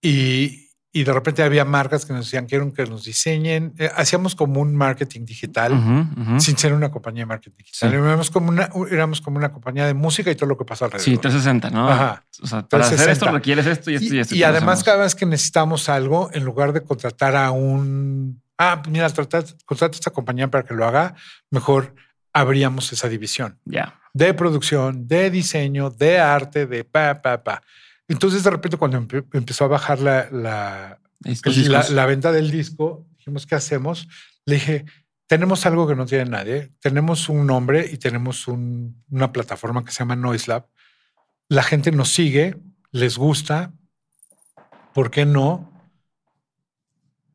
Y, 0.00 0.68
y 0.92 1.02
de 1.02 1.12
repente 1.12 1.42
había 1.42 1.64
marcas 1.64 2.06
que 2.06 2.12
nos 2.12 2.26
decían 2.26 2.46
quieren 2.46 2.70
que 2.70 2.86
nos 2.86 3.04
diseñen. 3.04 3.74
Eh, 3.76 3.90
hacíamos 3.96 4.36
como 4.36 4.60
un 4.60 4.76
marketing 4.76 5.24
digital. 5.24 5.72
Ujú, 5.72 6.22
ujú. 6.22 6.40
sin 6.40 6.56
ser 6.56 6.72
una 6.72 6.92
compañía 6.92 7.22
de 7.22 7.26
marketing 7.26 7.56
digital. 7.56 7.90
Sí. 7.90 7.96
Éramos, 7.96 8.30
como 8.30 8.48
una, 8.50 8.70
éramos 8.90 9.20
como 9.20 9.38
una 9.38 9.52
compañía 9.52 9.84
de 9.86 9.94
música 9.94 10.30
y 10.30 10.36
todo 10.36 10.48
lo 10.48 10.56
que 10.56 10.64
pasa 10.64 10.84
alrededor. 10.84 11.04
Sí, 11.04 11.18
360, 11.18 11.70
¿no? 11.70 11.88
Ajá. 11.88 12.24
O 12.40 12.46
sea, 12.46 12.68
para 12.68 12.84
hacer 12.84 12.98
360. 12.98 13.12
esto 13.12 13.32
requieres 13.32 13.66
esto 13.66 13.90
y 13.90 13.96
esto 13.96 14.14
y, 14.14 14.16
y, 14.16 14.20
esto. 14.20 14.34
y 14.36 14.38
lo 14.40 14.46
además, 14.46 14.84
cada 14.84 15.02
vez 15.02 15.16
que 15.16 15.26
necesitamos 15.26 15.88
algo, 15.88 16.30
en 16.32 16.44
lugar 16.44 16.72
de 16.72 16.82
contratar 16.82 17.34
a 17.34 17.50
un, 17.50 18.40
ah, 18.58 18.82
mira, 18.88 19.08
trata, 19.10 19.44
contrata 19.64 19.94
esta 19.96 20.10
compañía 20.10 20.48
para 20.50 20.64
que 20.64 20.74
lo 20.74 20.84
haga, 20.84 21.14
mejor 21.50 21.94
abríamos 22.32 22.92
esa 22.92 23.08
división 23.08 23.58
Ya. 23.64 23.98
de 24.12 24.34
producción, 24.34 25.08
de 25.08 25.30
diseño, 25.30 25.90
de 25.90 26.18
arte, 26.18 26.66
de 26.66 26.84
pa, 26.84 27.22
pa, 27.22 27.42
pa. 27.42 27.62
Entonces, 28.08 28.42
de 28.44 28.50
repente, 28.50 28.76
cuando 28.76 29.00
empe- 29.00 29.26
empezó 29.32 29.64
a 29.64 29.68
bajar 29.68 30.00
la, 30.00 30.28
la, 30.30 30.98
el- 31.24 31.72
la, 31.72 31.88
la 31.90 32.06
venta 32.06 32.32
del 32.32 32.50
disco, 32.50 33.06
dijimos, 33.18 33.46
¿qué 33.46 33.54
hacemos? 33.54 34.08
Le 34.46 34.54
dije, 34.56 34.84
tenemos 35.26 35.66
algo 35.66 35.86
que 35.86 35.94
no 35.94 36.06
tiene 36.06 36.24
nadie. 36.24 36.72
Tenemos 36.80 37.28
un 37.28 37.46
nombre 37.46 37.88
y 37.92 37.98
tenemos 37.98 38.48
un- 38.48 39.02
una 39.10 39.30
plataforma 39.32 39.84
que 39.84 39.92
se 39.92 39.98
llama 40.00 40.16
Noise 40.16 40.48
Lab. 40.50 40.66
La 41.48 41.62
gente 41.62 41.92
nos 41.92 42.08
sigue, 42.10 42.56
les 42.92 43.16
gusta. 43.18 43.72
¿Por 44.94 45.10
qué 45.10 45.26
no? 45.26 45.70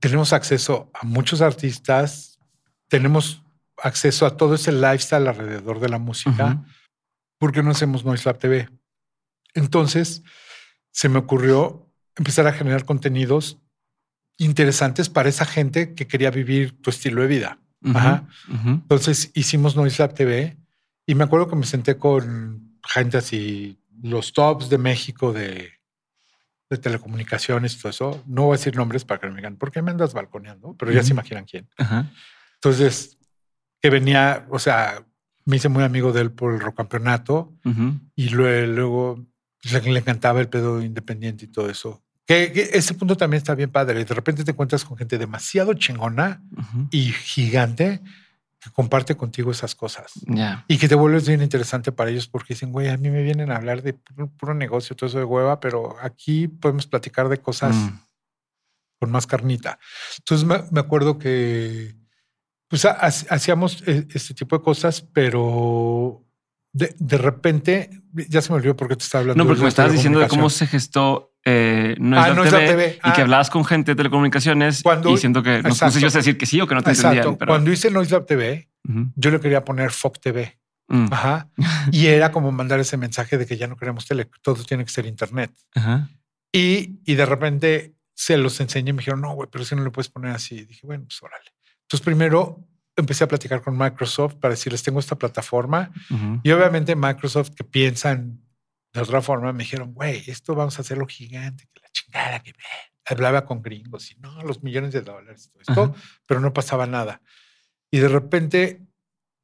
Tenemos 0.04 0.34
acceso 0.34 0.92
a 0.94 1.06
muchos 1.06 1.40
artistas, 1.40 2.38
tenemos 2.90 3.42
acceso 3.78 4.26
a 4.26 4.36
todo 4.36 4.56
ese 4.56 4.74
lifestyle 4.74 5.30
alrededor 5.30 5.80
de 5.80 5.88
la 5.88 5.98
música. 5.98 6.46
Ujú. 6.46 6.66
¿Por 7.38 7.54
qué 7.54 7.64
no 7.64 7.72
hacemos 7.72 8.04
Noise 8.04 8.26
Lab 8.26 8.38
TV? 8.38 8.70
Entonces 9.54 10.22
se 10.92 11.08
me 11.08 11.20
ocurrió 11.20 11.90
empezar 12.18 12.48
a 12.48 12.52
generar 12.52 12.84
contenidos 12.84 13.60
interesantes 14.38 15.08
para 15.08 15.30
esa 15.30 15.46
gente 15.46 15.96
que 15.96 16.06
quería 16.06 16.32
vivir 16.32 16.82
tu 16.82 16.90
estilo 16.90 17.22
de 17.22 17.28
vida. 17.30 17.60
Ajá. 17.94 18.28
Entonces 18.66 19.32
hicimos 19.34 19.78
Noise 19.78 20.04
Lab 20.04 20.16
TV 20.16 20.58
y 21.06 21.16
me 21.16 21.24
acuerdo 21.24 21.48
que 21.48 21.56
me 21.56 21.66
senté 21.66 21.98
con 21.98 22.78
gente 22.84 23.20
así, 23.20 23.80
los 24.02 24.34
tops 24.34 24.68
de 24.68 24.80
México 24.80 25.32
de, 25.32 25.72
de 26.70 26.78
telecomunicaciones 26.78 27.76
y 27.76 27.80
todo 27.80 27.90
eso. 27.90 28.24
No 28.26 28.44
voy 28.44 28.56
a 28.56 28.58
decir 28.58 28.76
nombres 28.76 29.06
para 29.06 29.20
que 29.20 29.28
no 29.28 29.34
me 29.34 29.38
digan, 29.40 29.58
¿por 29.58 29.72
qué 29.72 29.82
me 29.82 29.92
andas 29.92 30.14
balconeando? 30.14 30.76
Pero 30.78 30.92
ya 30.92 31.04
se 31.04 31.12
imaginan 31.12 31.46
quién. 31.46 31.68
Ajá. 31.78 32.12
Entonces, 32.56 33.18
que 33.82 33.90
venía, 33.90 34.48
o 34.50 34.60
sea, 34.60 35.06
me 35.46 35.58
hice 35.58 35.70
muy 35.70 35.84
amigo 35.84 36.14
de 36.14 36.22
él 36.22 36.32
por 36.32 36.54
el 36.54 36.60
rock 36.62 36.78
campeonato 36.78 37.54
Ujú. 37.66 38.00
y 38.16 38.30
luego, 38.30 38.68
luego 38.74 39.26
le, 39.64 39.82
le 39.82 40.00
encantaba 40.00 40.40
el 40.40 40.50
pedo 40.50 40.82
independiente 40.82 41.46
y 41.46 41.48
todo 41.50 41.70
eso. 41.70 42.02
Que, 42.26 42.54
que 42.54 42.70
ese 42.74 42.94
punto 42.94 43.18
también 43.18 43.40
está 43.40 43.54
bien 43.54 43.70
padre. 43.70 44.06
De 44.06 44.14
repente 44.14 44.46
te 44.46 44.52
encuentras 44.52 44.86
con 44.86 44.98
gente 44.98 45.18
demasiado 45.18 45.74
chingona 45.74 46.42
y 46.90 47.12
gigante 47.12 48.00
que 48.64 48.72
comparte 48.72 49.16
contigo 49.16 49.52
esas 49.52 49.76
cosas 49.76 50.12
Ya. 50.26 50.64
y 50.68 50.78
que 50.78 50.88
te 50.88 50.96
vuelves 50.96 51.28
bien 51.28 51.42
interesante 51.42 51.92
para 51.92 52.10
ellos 52.10 52.28
porque 52.28 52.54
dicen, 52.54 52.72
güey, 52.72 52.88
a 52.90 52.98
mí 52.98 53.10
me 53.10 53.22
vienen 53.24 53.52
a 53.52 53.58
hablar 53.58 53.82
de 53.82 53.94
puro, 53.94 54.28
puro 54.38 54.54
negocio, 54.54 54.96
todo 54.96 55.08
eso 55.08 55.18
de 55.20 55.26
hueva, 55.26 55.60
pero 55.60 55.96
aquí 56.02 56.48
podemos 56.48 56.88
platicar 56.88 57.30
de 57.30 57.40
cosas 57.40 57.76
Mm. 57.76 58.00
con 59.00 59.12
más 59.12 59.28
carnita. 59.28 59.80
Entonces 60.20 60.48
me, 60.48 60.64
me 60.72 60.80
acuerdo 60.80 61.18
que 61.18 61.96
pues 62.70 62.86
ha- 62.86 62.92
ha- 63.06 63.08
hacíamos 63.08 63.84
eh, 63.88 64.08
este 64.14 64.34
tipo 64.34 64.58
de 64.58 64.64
cosas, 64.64 65.02
pero 65.02 66.26
de, 66.72 66.96
de 66.98 67.18
repente 67.18 67.90
ya 68.30 68.42
se 68.42 68.50
me 68.52 68.56
olvidó 68.58 68.76
porque 68.76 68.96
te 68.96 69.04
estaba 69.04 69.22
hablando. 69.22 69.44
No, 69.44 69.48
porque 69.48 69.60
de 69.60 69.64
me 69.64 69.70
estabas 69.70 69.92
diciendo 69.92 70.20
de 70.20 70.28
cómo 70.28 70.50
se 70.50 70.66
gestó 70.68 71.33
eh, 71.46 71.96
Noise 72.00 72.24
Ah, 72.24 72.28
Lab 72.30 72.38
Noise 72.38 72.52
Lab 72.52 72.62
TV, 72.62 72.72
TV. 72.72 72.96
y 72.96 73.12
que 73.12 73.22
Ah. 73.22 73.24
hablabas 73.24 73.50
con 73.50 73.66
gente 73.66 73.92
de 73.92 73.96
telecomunicaciones 73.96 74.82
Cuando- 74.84 75.12
y 75.14 75.18
siento 75.18 75.44
que 75.44 75.62
no, 75.62 75.70
no 75.70 75.76
sé 75.76 75.86
Exacto. 75.86 76.00
yo 76.00 76.10
sé 76.10 76.18
decir 76.20 76.38
que 76.38 76.46
sí 76.46 76.62
o 76.62 76.68
que 76.68 76.76
no 76.76 76.82
te 76.82 76.92
Exacto. 76.92 77.10
entendían. 77.18 77.38
Pero... 77.38 77.50
Cuando 77.50 77.72
hice 77.72 77.92
Noise 77.92 78.12
Lab 78.12 78.26
TV, 78.26 78.70
Ujú. 78.88 79.12
yo 79.16 79.32
le 79.32 79.40
quería 79.40 79.64
poner 79.66 79.92
FOC 79.92 80.20
TV. 80.20 80.58
Mm. 80.90 81.08
Ajá. 81.12 81.50
y 81.92 82.08
era 82.08 82.32
como 82.32 82.52
mandar 82.52 82.80
ese 82.80 82.98
mensaje 82.98 83.38
de 83.38 83.46
que 83.46 83.58
ya 83.58 83.68
no 83.68 83.78
queremos 83.78 84.06
tele, 84.06 84.28
todo 84.42 84.64
tiene 84.64 84.84
que 84.86 84.92
ser 84.92 85.06
internet. 85.06 85.52
Ajá. 85.76 86.10
Y, 86.52 87.00
y 87.06 87.16
de 87.16 87.26
repente 87.26 87.96
se 88.16 88.38
los 88.38 88.60
enseñé 88.60 88.92
y 88.92 88.94
me 88.94 89.00
dijeron, 89.00 89.22
no, 89.22 89.34
güey, 89.34 89.50
pero 89.52 89.66
si 89.66 89.76
no 89.76 89.84
le 89.84 89.90
puedes 89.90 90.10
poner 90.10 90.32
así. 90.36 90.56
Y 90.56 90.66
dije, 90.66 90.86
bueno, 90.86 91.06
pues 91.06 91.22
órale. 91.24 91.52
Entonces 91.84 92.04
primero 92.06 92.60
empecé 92.96 93.24
a 93.24 93.28
platicar 93.28 93.62
con 93.64 93.76
Microsoft 93.78 94.36
para 94.36 94.54
decirles, 94.54 94.84
tengo 94.84 95.00
esta 95.00 95.16
plataforma. 95.18 95.90
Y 96.44 96.52
obviamente 96.52 96.96
Microsoft, 96.96 97.50
que 97.56 97.64
piensan 97.64 98.40
de 98.94 99.02
otra 99.02 99.22
forma, 99.22 99.52
me 99.54 99.64
dijeron, 99.64 99.94
güey, 99.94 100.24
esto 100.28 100.54
vamos 100.56 100.78
a 100.78 100.82
hacerlo 100.82 101.06
gigante, 101.08 101.68
que 101.74 101.82
la 101.82 101.90
chingada, 101.92 102.40
que 102.44 102.54
me... 102.54 102.64
Hablaba 103.06 103.44
con 103.46 103.62
gringos 103.62 104.12
y 104.12 104.16
no, 104.20 104.42
los 104.44 104.64
millones 104.64 104.94
de 104.94 105.02
dólares, 105.02 105.50
todo 105.52 105.62
esto, 105.62 105.84
Ajá. 105.94 105.94
pero 106.26 106.40
no 106.40 106.54
pasaba 106.54 106.88
nada. 106.88 107.22
Y 107.92 107.98
de 108.00 108.08
repente 108.08 108.82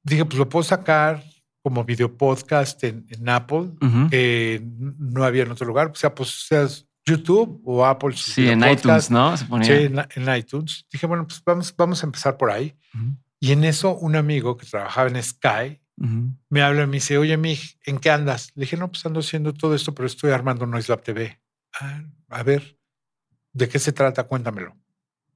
dije, 0.02 0.24
pues 0.24 0.38
lo 0.40 0.48
puedo 0.48 0.64
sacar 0.64 1.22
como 1.62 1.84
video 1.84 2.16
podcast 2.16 2.82
en, 2.86 3.06
en 3.10 3.28
Apple, 3.28 3.72
Ujú. 3.82 4.10
que 4.10 4.56
n- 4.56 4.94
no 4.98 5.26
había 5.26 5.44
en 5.44 5.52
otro 5.52 5.68
lugar. 5.68 5.88
O 5.88 5.96
sea, 5.96 6.16
pues 6.16 6.46
seas 6.48 6.88
YouTube 7.06 7.62
o 7.66 7.86
Apple. 7.86 8.16
Sí, 8.16 8.48
en 8.48 8.60
videopodcasts. 8.60 9.10
iTunes, 9.10 9.12
¿no? 9.12 9.36
Se 9.38 9.46
ponía. 9.46 9.66
Sí, 9.68 9.84
en, 9.84 10.00
en 10.28 10.36
iTunes. 10.38 10.86
Dije, 10.90 11.06
bueno, 11.06 11.28
pues 11.28 11.44
vamos, 11.44 11.76
vamos 11.76 12.02
a 12.02 12.06
empezar 12.06 12.38
por 12.38 12.52
ahí. 12.52 12.74
Ujú. 12.96 13.18
Y 13.42 13.52
en 13.52 13.66
eso 13.66 13.94
un 13.98 14.16
amigo 14.16 14.56
que 14.56 14.66
trabajaba 14.66 15.10
en 15.10 15.22
Sky 15.22 15.82
Ujú. 16.00 16.34
me 16.50 16.62
habla 16.62 16.84
y 16.84 16.88
me 16.88 16.94
dice, 16.94 17.18
oye, 17.18 17.36
Mig, 17.38 17.78
¿en 17.86 18.00
qué 18.00 18.10
andas? 18.12 18.52
Le 18.56 18.62
dije, 18.62 18.78
no, 18.78 18.90
pues 18.90 19.06
ando 19.06 19.20
haciendo 19.20 19.54
todo 19.54 19.76
esto, 19.76 19.94
pero 19.94 20.08
estoy 20.08 20.32
armando 20.32 20.66
Noise 20.66 20.92
Lab 20.92 21.02
TV. 21.04 21.40
"Ah, 21.80 22.02
a 22.30 22.44
ver, 22.44 22.78
¿de 23.54 23.68
qué 23.68 23.80
se 23.80 23.92
trata? 23.92 24.24
Cuéntamelo. 24.24 24.76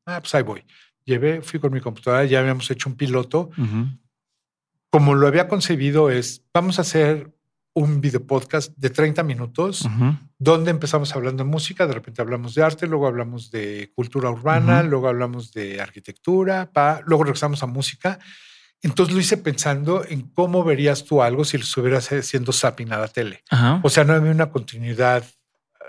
Ah, 0.06 0.20
pues 0.22 0.34
ahí 0.36 0.44
voy. 0.44 0.64
Llevé, 1.06 1.42
fui 1.42 1.60
con 1.60 1.74
mi 1.74 1.82
computadora, 1.82 2.24
ya 2.26 2.40
habíamos 2.40 2.70
hecho 2.72 2.90
un 2.90 2.96
piloto. 2.96 3.50
Ujú. 3.58 3.88
Como 4.90 5.16
lo 5.16 5.28
había 5.28 5.48
concebido 5.48 6.10
es, 6.12 6.44
vamos 6.54 6.78
a 6.80 6.84
hacer 6.84 7.34
un 7.76 8.00
video 8.02 8.26
podcast 8.26 8.72
de 8.78 8.92
30 8.92 9.24
minutos 9.24 9.82
Ujú. 9.86 10.16
donde 10.38 10.70
empezamos 10.70 11.16
hablando 11.16 11.44
de 11.44 11.50
música, 11.50 11.88
de 11.88 11.94
repente 11.94 12.22
hablamos 12.22 12.54
de 12.54 12.62
arte, 12.64 12.86
luego 12.86 13.08
hablamos 13.08 13.50
de 13.50 13.92
cultura 13.96 14.30
urbana, 14.30 14.82
Ujú. 14.82 14.90
luego 14.90 15.08
hablamos 15.08 15.52
de 15.54 15.82
arquitectura, 15.82 16.70
pa, 16.72 17.02
luego 17.06 17.24
regresamos 17.24 17.64
a 17.64 17.66
música. 17.66 18.20
Entonces 18.84 19.16
lo 19.16 19.20
hice 19.22 19.38
pensando 19.38 20.06
en 20.08 20.22
cómo 20.34 20.64
verías 20.64 21.04
tú 21.06 21.22
algo 21.24 21.44
si 21.46 21.58
lo 21.58 21.64
estuvieras 21.64 22.12
haciendo 22.12 22.52
zapping 22.54 22.92
a 22.94 22.98
la 23.00 23.08
tele. 23.08 23.44
Ajá. 23.50 23.80
O 23.84 23.90
sea, 23.90 24.04
no 24.04 24.14
había 24.14 24.32
una 24.32 24.50
continuidad 24.52 25.24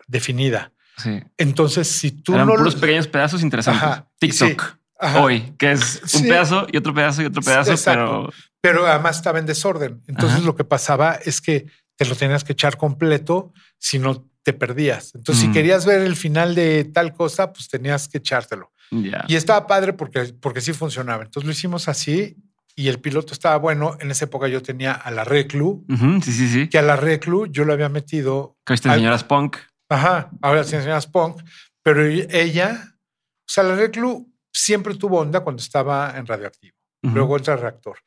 definida. 0.06 0.72
Sí. 0.96 1.20
Entonces, 1.36 1.88
si 1.88 2.12
tú 2.12 2.34
Eran 2.34 2.46
no 2.46 2.54
puros 2.54 2.74
lo- 2.74 2.80
pequeños 2.80 3.08
pedazos 3.08 3.42
interesantes. 3.42 3.82
Ajá. 3.82 4.08
TikTok. 4.18 4.76
Ajá. 4.96 5.22
hoy, 5.22 5.52
que 5.58 5.72
es 5.72 6.00
un 6.02 6.08
Sí. 6.08 6.22
pedazo 6.22 6.66
y 6.72 6.76
otro 6.78 6.94
pedazo 6.94 7.20
y 7.20 7.26
otro 7.26 7.42
pedazo, 7.42 7.72
Exacto. 7.72 8.00
pero 8.00 8.32
pero 8.62 8.86
además 8.86 9.16
estaba 9.16 9.38
en 9.40 9.44
desorden. 9.44 10.02
Entonces 10.06 10.38
Ajá. 10.38 10.46
lo 10.46 10.54
que 10.56 10.64
pasaba 10.64 11.14
es 11.16 11.40
que 11.42 11.66
te 11.96 12.06
lo 12.06 12.14
tenías 12.16 12.44
que 12.44 12.52
echar 12.54 12.78
completo, 12.78 13.52
si 13.76 13.98
no 13.98 14.24
te 14.44 14.52
perdías. 14.54 15.14
Entonces, 15.14 15.42
si 15.42 15.48
Mm. 15.48 15.52
querías 15.52 15.84
ver 15.84 16.00
el 16.00 16.16
final 16.16 16.54
de 16.54 16.84
tal 16.84 17.12
cosa, 17.12 17.52
pues 17.52 17.68
tenías 17.68 18.08
que 18.08 18.18
echártelo. 18.18 18.72
Y 19.28 19.34
estaba 19.34 19.66
padre 19.66 19.92
porque, 19.92 20.32
porque 20.40 20.60
sí 20.60 20.72
funcionaba. 20.72 21.24
Entonces 21.24 21.44
lo 21.46 21.52
hicimos 21.52 21.88
así 21.88 22.36
y 22.76 22.88
el 22.88 23.00
piloto 23.00 23.32
estaba 23.32 23.56
bueno. 23.56 23.96
En 24.00 24.10
esa 24.10 24.24
época 24.26 24.48
yo 24.48 24.62
tenía 24.62 24.92
a 24.92 25.10
la 25.10 25.24
Reclu, 25.24 25.84
Ujú, 25.88 26.20
sí, 26.22 26.32
sí, 26.32 26.48
sí. 26.48 26.68
que 26.68 26.78
a 26.78 26.82
la 26.82 26.96
Reclu 26.96 27.46
yo 27.46 27.64
lo 27.64 27.72
había 27.72 27.88
metido. 27.88 28.56
Que 28.66 28.74
al- 28.74 28.78
enseñaras 28.78 29.24
punk. 29.24 29.56
Ajá, 29.88 30.30
ahora 30.42 30.64
sí 30.64 30.74
enseñas 30.76 31.06
punk, 31.06 31.42
pero 31.82 32.04
ella, 32.04 32.94
o 33.40 33.44
sea, 33.46 33.62
la 33.64 33.76
Reclu 33.76 34.32
siempre 34.52 34.94
tuvo 34.94 35.20
onda 35.20 35.40
cuando 35.40 35.60
estaba 35.62 36.14
en 36.16 36.26
radioactivo. 36.26 36.76
Ujú. 37.02 37.14
Luego 37.14 37.36
entra 37.36 37.56
reactor. 37.56 37.98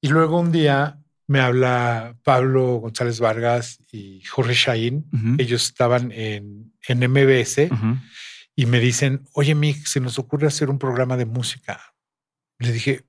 Y 0.00 0.08
luego 0.08 0.38
un 0.40 0.52
día 0.52 0.98
me 1.28 1.40
habla 1.40 2.16
Pablo 2.22 2.74
González 2.80 3.18
Vargas 3.20 3.78
y 3.90 4.22
Jorge 4.24 4.52
Shain. 4.54 5.08
Ujú. 5.12 5.36
Ellos 5.38 5.62
estaban 5.64 6.12
en, 6.12 6.74
en 6.86 7.10
MBS 7.10 7.70
y 8.54 8.66
me 8.66 8.80
dicen, 8.80 9.24
oye, 9.32 9.54
Mick, 9.54 9.86
se 9.86 10.00
nos 10.00 10.18
ocurre 10.18 10.46
hacer 10.48 10.68
un 10.68 10.78
programa 10.78 11.16
de 11.16 11.24
música. 11.24 11.80
Le 12.58 12.72
dije, 12.72 13.06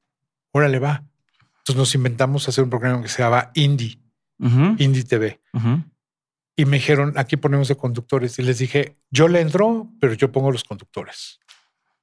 órale, 0.54 0.80
va. 0.80 1.04
Entonces 1.58 1.76
nos 1.76 1.94
inventamos 1.96 2.48
hacer 2.48 2.64
un 2.64 2.70
programa 2.70 3.02
que 3.02 3.08
se 3.10 3.22
llamaba 3.22 3.52
Indie, 3.56 4.00
Ujú. 4.40 4.76
Indie 4.80 5.04
TV. 5.04 5.42
Y 6.56 6.66
me 6.66 6.78
dijeron, 6.78 7.14
aquí 7.18 7.36
ponemos 7.38 7.68
de 7.68 7.76
conductores. 7.76 8.38
Y 8.40 8.44
les 8.44 8.60
dije, 8.60 8.98
yo 9.10 9.28
le 9.28 9.42
entro, 9.42 9.90
pero 10.00 10.14
yo 10.14 10.32
pongo 10.32 10.52
los 10.52 10.64
conductores. 10.64 11.40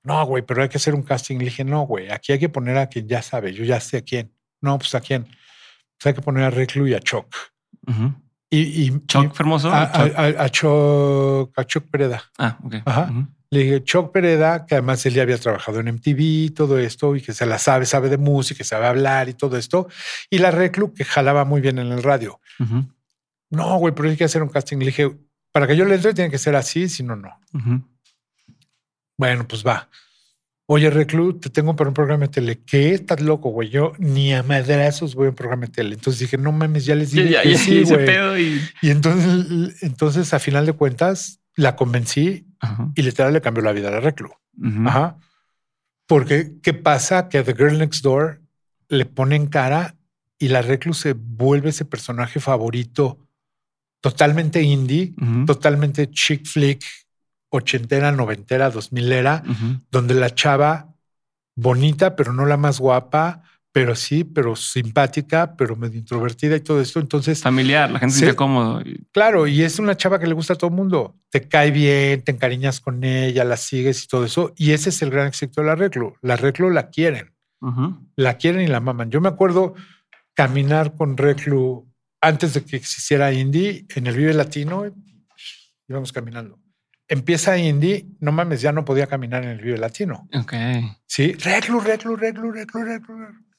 No, 0.03 0.25
güey, 0.27 0.43
pero 0.45 0.63
hay 0.63 0.69
que 0.69 0.79
hacer 0.79 0.95
un 0.95 1.03
casting. 1.03 1.39
Le 1.39 1.45
dije, 1.45 1.63
no, 1.65 1.83
güey, 1.83 2.11
aquí 2.11 2.33
hay 2.33 2.39
que 2.39 2.49
poner 2.49 2.77
a 2.79 2.87
quien 2.89 3.07
ya 3.07 3.23
sabe. 3.23 3.53
Yo 3.55 3.65
ya 3.65 3.79
sé 3.81 3.99
a 3.99 4.03
quién. 4.03 4.33
No, 4.61 4.77
pues 4.79 4.95
a 4.95 5.01
quién. 5.01 5.25
Pues 5.25 6.07
hay 6.07 6.15
que 6.15 6.23
poner 6.23 6.45
a 6.45 6.51
Reclu 6.51 6.87
y 6.89 6.95
a 6.95 7.01
Choc. 7.01 7.35
Y, 8.49 8.59
y 8.87 9.07
Choc 9.07 9.33
y 9.33 9.37
Fermoso. 9.37 9.71
a, 9.73 9.93
Choc. 9.93 10.17
a- 10.17 10.23
a- 10.23 10.45
a 10.45 10.49
Choc, 10.49 11.59
a 11.59 11.65
Choc 11.65 11.85
Pereda. 11.91 12.23
Ah, 12.39 12.59
ok. 12.65 12.75
Ajá. 12.87 13.13
Le 13.53 13.61
dije, 13.65 13.83
Choc 13.83 14.13
Pereda, 14.13 14.65
que 14.65 14.77
además 14.77 15.05
él 15.07 15.15
ya 15.15 15.23
había 15.23 15.37
trabajado 15.39 15.81
en 15.81 15.89
MTV 15.89 16.21
y 16.21 16.51
todo 16.51 16.79
esto, 16.79 17.17
y 17.17 17.21
que 17.21 17.33
se 17.33 17.47
la 17.47 17.59
sabe, 17.59 17.85
sabe 17.85 18.09
de 18.09 18.17
música, 18.17 18.63
sabe 18.63 18.87
hablar 18.87 19.29
y 19.29 19.35
todo 19.35 19.57
esto. 19.57 19.89
Y 20.31 20.39
la 20.39 20.53
Reclu, 20.53 20.95
que 20.95 21.05
jalaba 21.05 21.45
muy 21.45 21.61
bien 21.61 21.79
en 21.81 21.91
el 21.91 22.03
radio. 22.03 22.41
Ujú. 22.61 22.87
No, 23.51 23.77
güey, 23.79 23.93
pero 23.93 24.09
hay 24.09 24.17
que 24.17 24.23
hacer 24.25 24.43
un 24.43 24.49
casting. 24.51 24.79
Le 24.79 24.87
dije, 24.87 25.11
para 25.51 25.67
que 25.67 25.77
yo 25.77 25.85
le 25.85 25.97
entre, 25.97 26.15
tiene 26.15 26.31
que 26.31 26.39
ser 26.39 26.55
así, 26.55 26.89
si 26.89 27.03
no, 27.03 27.17
no. 27.17 27.31
Ujú. 27.53 27.83
Bueno, 29.19 29.47
pues 29.49 29.67
va. 29.67 29.89
Oye, 30.67 30.89
Reclu, 30.89 31.41
te 31.41 31.51
tengo 31.51 31.75
para 31.75 31.89
un 31.89 31.95
programa 31.95 32.27
de 32.27 32.29
tele. 32.29 32.61
¿Qué? 32.65 32.95
Estás 32.95 33.21
loco, 33.21 33.51
güey. 33.51 33.69
Yo 33.71 33.93
ni 33.99 34.33
a 34.33 34.45
madrazos 34.45 35.17
voy 35.17 35.27
a 35.27 35.31
un 35.31 35.35
programa 35.35 35.67
de 35.67 35.73
tele. 35.73 35.95
Entonces 35.95 36.21
dije, 36.21 36.39
no 36.39 36.53
mames, 36.53 36.85
ya 36.85 36.95
les 36.95 37.11
Ya, 37.11 37.23
dije 37.23 37.35
ya, 37.35 37.43
que 37.43 37.53
ya, 37.53 37.59
sí, 37.59 37.83
güey. 37.83 38.43
y. 38.45 38.61
Y 38.83 38.91
entonces, 38.91 39.83
entonces, 39.83 40.33
a 40.33 40.39
final 40.39 40.67
de 40.67 40.73
cuentas, 40.75 41.41
la 41.57 41.75
convencí 41.75 42.47
Ajá. 42.61 42.91
y 42.95 43.03
literal 43.03 43.33
le 43.33 43.41
cambió 43.41 43.63
la 43.63 43.73
vida 43.73 43.89
a 43.89 43.93
la 43.93 44.01
Reclu. 44.01 44.31
Ajá. 44.87 45.17
Porque, 46.07 46.59
¿qué 46.63 46.75
pasa? 46.75 47.29
Que 47.29 47.39
a 47.39 47.45
The 47.45 47.55
Girl 47.55 47.79
Next 47.79 48.03
Door 48.03 48.41
le 48.89 49.07
ponen 49.07 49.47
cara 49.47 49.97
y 50.39 50.49
la 50.49 50.63
Reclu 50.63 50.93
se 50.93 51.15
vuelve 51.15 51.71
ese 51.71 51.85
personaje 51.85 52.41
favorito 52.41 53.19
totalmente 54.01 54.63
indie, 54.63 55.15
totalmente 55.47 56.11
chick 56.11 56.47
flick, 56.47 56.85
ochentera, 57.51 58.13
noventera, 58.13 58.71
dos 58.71 58.93
milera, 58.93 59.43
donde 59.91 60.15
la 60.15 60.35
chava 60.35 60.95
bonita, 61.55 62.17
pero 62.17 62.33
no 62.33 62.47
la 62.47 62.57
más 62.57 62.81
guapa, 62.81 63.43
pero 63.73 63.95
sí, 63.95 64.25
pero 64.25 64.57
simpática, 64.57 65.55
pero 65.57 65.77
medio 65.77 65.99
introvertida 65.99 66.57
y 66.57 66.61
todo 66.61 66.81
esto. 66.81 66.99
Entonces, 66.99 67.41
Familiar, 67.41 67.91
la 67.91 68.01
gente 68.01 68.15
se 68.15 68.19
siente 68.21 68.37
cómodo. 68.37 68.83
claro, 69.13 69.47
y 69.47 69.63
es 69.63 69.79
una 69.79 69.97
chava 69.97 70.19
que 70.19 70.27
le 70.27 70.35
gusta 70.35 70.55
a 70.55 70.57
todo 70.57 70.71
el 70.71 70.77
mundo. 70.77 71.17
Te 71.31 71.47
cae 71.47 71.71
bien, 71.71 72.23
te 72.23 72.33
encariñas 72.33 72.81
con 72.81 73.05
ella, 73.05 73.45
la 73.45 73.57
sigues 73.57 74.05
y 74.05 74.09
todo 74.09 74.25
eso. 74.25 74.53
Y 74.57 74.73
ese 74.73 74.89
es 74.89 75.03
el 75.03 75.11
gran 75.11 75.29
éxito 75.29 75.61
de 75.61 75.69
la 75.69 75.77
Reclu. 75.77 76.15
La 76.21 76.37
Reclu 76.37 76.71
la 76.71 76.91
quieren, 76.91 77.33
la 78.17 78.37
quieren 78.39 78.63
y 78.63 78.67
la 78.67 78.81
maman. 78.81 79.11
Yo 79.11 79.21
me 79.21 79.29
acuerdo 79.29 79.75
caminar 80.35 80.97
con 80.97 81.17
Reclu 81.17 81.89
antes 82.21 82.55
de 82.55 82.65
que 82.65 82.77
existiera 82.77 83.33
Indie 83.33 83.87
en 83.95 84.07
el 84.09 84.17
Vive 84.17 84.35
Latino. 84.35 84.85
Íbamos 85.89 86.13
caminando. 86.13 86.59
Empieza 87.07 87.57
Indie, 87.57 88.07
no 88.21 88.33
mames, 88.33 88.61
ya 88.61 88.73
no 88.73 88.85
podía 88.85 89.07
caminar 89.07 89.45
en 89.45 89.51
el 89.51 89.61
Vive 89.61 89.79
Latino. 89.79 90.29
Ok. 90.35 90.55
Sí, 91.07 91.33
reclu, 91.35 91.81
reclu, 91.81 92.17
reclu, 92.17 92.51
reclu, 92.51 92.85
reclu. 92.85 93.19
reclu. 93.19 93.50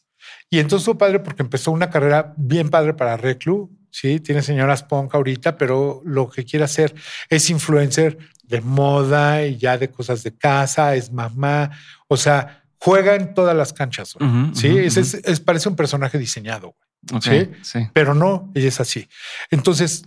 Y 0.49 0.59
entonces 0.59 0.85
fue 0.85 0.97
padre 0.97 1.19
porque 1.19 1.43
empezó 1.43 1.71
una 1.71 1.89
carrera 1.89 2.33
bien 2.37 2.69
padre 2.69 2.93
para 2.93 3.17
Reclu. 3.17 3.69
Sí, 3.89 4.19
tiene 4.19 4.41
señoras 4.41 4.83
punk 4.83 5.13
ahorita, 5.15 5.57
pero 5.57 6.01
lo 6.05 6.29
que 6.29 6.45
quiere 6.45 6.63
hacer 6.65 6.95
es 7.29 7.49
influencer 7.49 8.17
de 8.43 8.61
moda 8.61 9.45
y 9.45 9.57
ya 9.57 9.77
de 9.77 9.89
cosas 9.89 10.23
de 10.23 10.35
casa, 10.37 10.95
es 10.95 11.11
mamá. 11.11 11.71
O 12.07 12.15
sea, 12.17 12.63
juega 12.77 13.15
en 13.15 13.33
todas 13.33 13.55
las 13.55 13.73
canchas. 13.73 14.13
güey. 14.13 14.29
Sí, 14.53 14.67
es, 14.77 14.97
es- 14.97 15.13
es- 15.15 15.39
parece 15.41 15.67
un 15.69 15.75
personaje 15.75 16.17
diseñado, 16.17 16.75
güey. 17.09 17.21
Sí. 17.21 17.49
sí. 17.63 17.79
pero 17.93 18.13
no, 18.13 18.51
ella 18.55 18.67
es 18.67 18.79
así. 18.79 19.07
Entonces, 19.49 20.03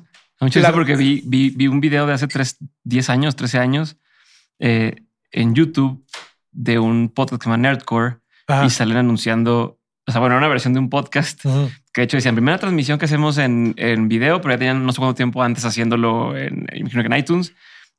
La- 0.55 0.73
porque 0.73 0.97
vi, 0.97 1.23
vi, 1.27 1.51
vi 1.51 1.66
un 1.66 1.81
video 1.81 2.07
de 2.07 2.12
hace 2.15 2.27
tres, 2.28 2.57
10 2.85 3.11
años, 3.11 3.36
13 3.36 3.59
años 3.59 3.97
eh, 4.61 4.95
en 5.32 5.55
YouTube 5.55 6.05
de 6.53 6.78
un 6.78 7.09
podcast 7.09 7.41
que 7.41 7.45
se 7.45 7.51
llama 7.51 7.57
Nerdcore 7.69 8.19
ajá, 8.47 8.65
y 8.66 8.70
salen 8.70 8.97
anunciando, 8.99 9.78
o 10.06 10.12
sea, 10.12 10.20
bueno, 10.20 10.36
una 10.36 10.48
versión 10.48 10.72
de 10.74 10.81
un 10.81 10.90
podcast 10.90 11.43
que 11.93 12.01
de 12.01 12.05
hecho 12.05 12.16
decían 12.16 12.35
primera 12.35 12.59
transmisión 12.59 12.98
que 12.98 13.06
hacemos 13.06 13.39
en, 13.39 13.74
en 13.78 14.09
video, 14.09 14.40
pero 14.40 14.55
ya 14.55 14.59
tenían 14.59 14.85
no 14.85 14.93
sé 14.93 14.98
cuánto 14.98 15.14
tiempo 15.14 15.43
antes 15.43 15.64
haciéndolo 15.64 16.36
en, 16.36 16.66
imagino 16.74 17.02
que 17.02 17.06
en 17.06 17.16
iTunes 17.18 17.55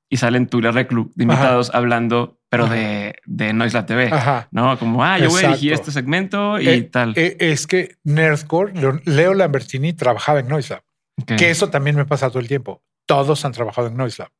y 0.10 0.18
salen 0.18 0.48
y 0.52 0.62
la 0.62 0.72
Reclu 0.72 1.12
de 1.16 1.24
invitados 1.24 1.72
hablando, 1.74 2.40
pero 2.48 2.66
Ajá. 2.66 2.76
de, 2.76 3.16
de 3.26 3.54
Noise 3.54 3.74
Lab 3.74 3.86
TV. 3.88 4.10
ajá. 4.12 4.48
No, 4.52 4.78
como, 4.78 5.04
ah, 5.04 5.18
yo 5.18 5.30
voy 5.30 5.44
a 5.44 5.48
Exacto. 5.54 5.74
este 5.74 5.92
segmento 5.92 6.60
y 6.60 6.68
Eh, 6.70 6.82
tal. 6.84 7.14
eh, 7.16 7.38
es 7.40 7.66
que 7.66 7.96
Nerdcore, 8.04 8.74
Leo- 9.06 9.34
Lambertini 9.34 9.94
trabajaba 9.94 10.42
en 10.42 10.48
Noise 10.48 10.76
Lab. 10.76 10.84
Ok. 11.22 11.36
Que 11.38 11.50
eso 11.50 11.70
también 11.72 11.96
me 11.96 12.06
pasa 12.06 12.30
todo 12.30 12.40
el 12.40 12.48
tiempo. 12.48 12.84
Todos 13.08 13.44
han 13.46 13.52
trabajado 13.52 13.88
en 13.88 13.98
Noise 13.98 14.22
Lab. 14.24 14.32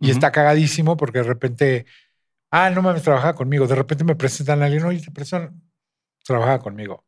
Y 0.00 0.10
está 0.10 0.30
cagadísimo 0.32 0.96
porque 0.98 1.18
de 1.18 1.24
repente, 1.24 1.86
ah, 2.50 2.68
no 2.70 2.82
mames, 2.82 3.02
trabajaba 3.02 3.34
conmigo. 3.34 3.66
De 3.66 3.74
repente 3.74 4.04
me 4.04 4.14
presentan 4.16 4.62
a 4.62 4.66
alguien, 4.66 4.84
oye, 4.84 5.00
te 5.00 5.10
presentan, 5.10 5.60
trabajaba 6.24 6.58
conmigo, 6.60 7.04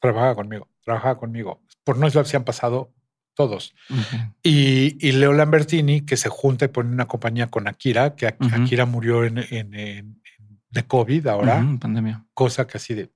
trabajaba 0.00 0.34
conmigo, 0.34 0.68
trabajaba 0.84 1.18
conmigo. 1.18 1.62
Por 1.84 1.98
Noise 1.98 2.24
se 2.24 2.36
han 2.36 2.44
pasado 2.44 2.92
todos. 3.34 3.74
Ok. 3.90 4.34
Y, 4.42 4.96
y 5.06 5.12
Leo 5.12 5.32
Lambertini, 5.32 6.02
que 6.02 6.16
se 6.16 6.28
junta 6.28 6.64
y 6.64 6.68
pone 6.68 6.90
una 6.92 7.06
compañía 7.06 7.48
con 7.48 7.68
Akira, 7.68 8.14
que 8.16 8.26
Ak- 8.26 8.44
Ujú. 8.44 8.62
Akira 8.62 8.86
murió 8.86 9.24
en, 9.24 9.38
en- 9.38 9.74
en- 9.74 10.22
de 10.70 10.82
COVID 10.86 11.26
ahora, 11.28 11.58
Ujú, 11.62 11.78
pandemia. 11.78 12.26
cosa 12.34 12.66
que 12.66 12.76
así 12.78 12.92
de, 12.94 13.10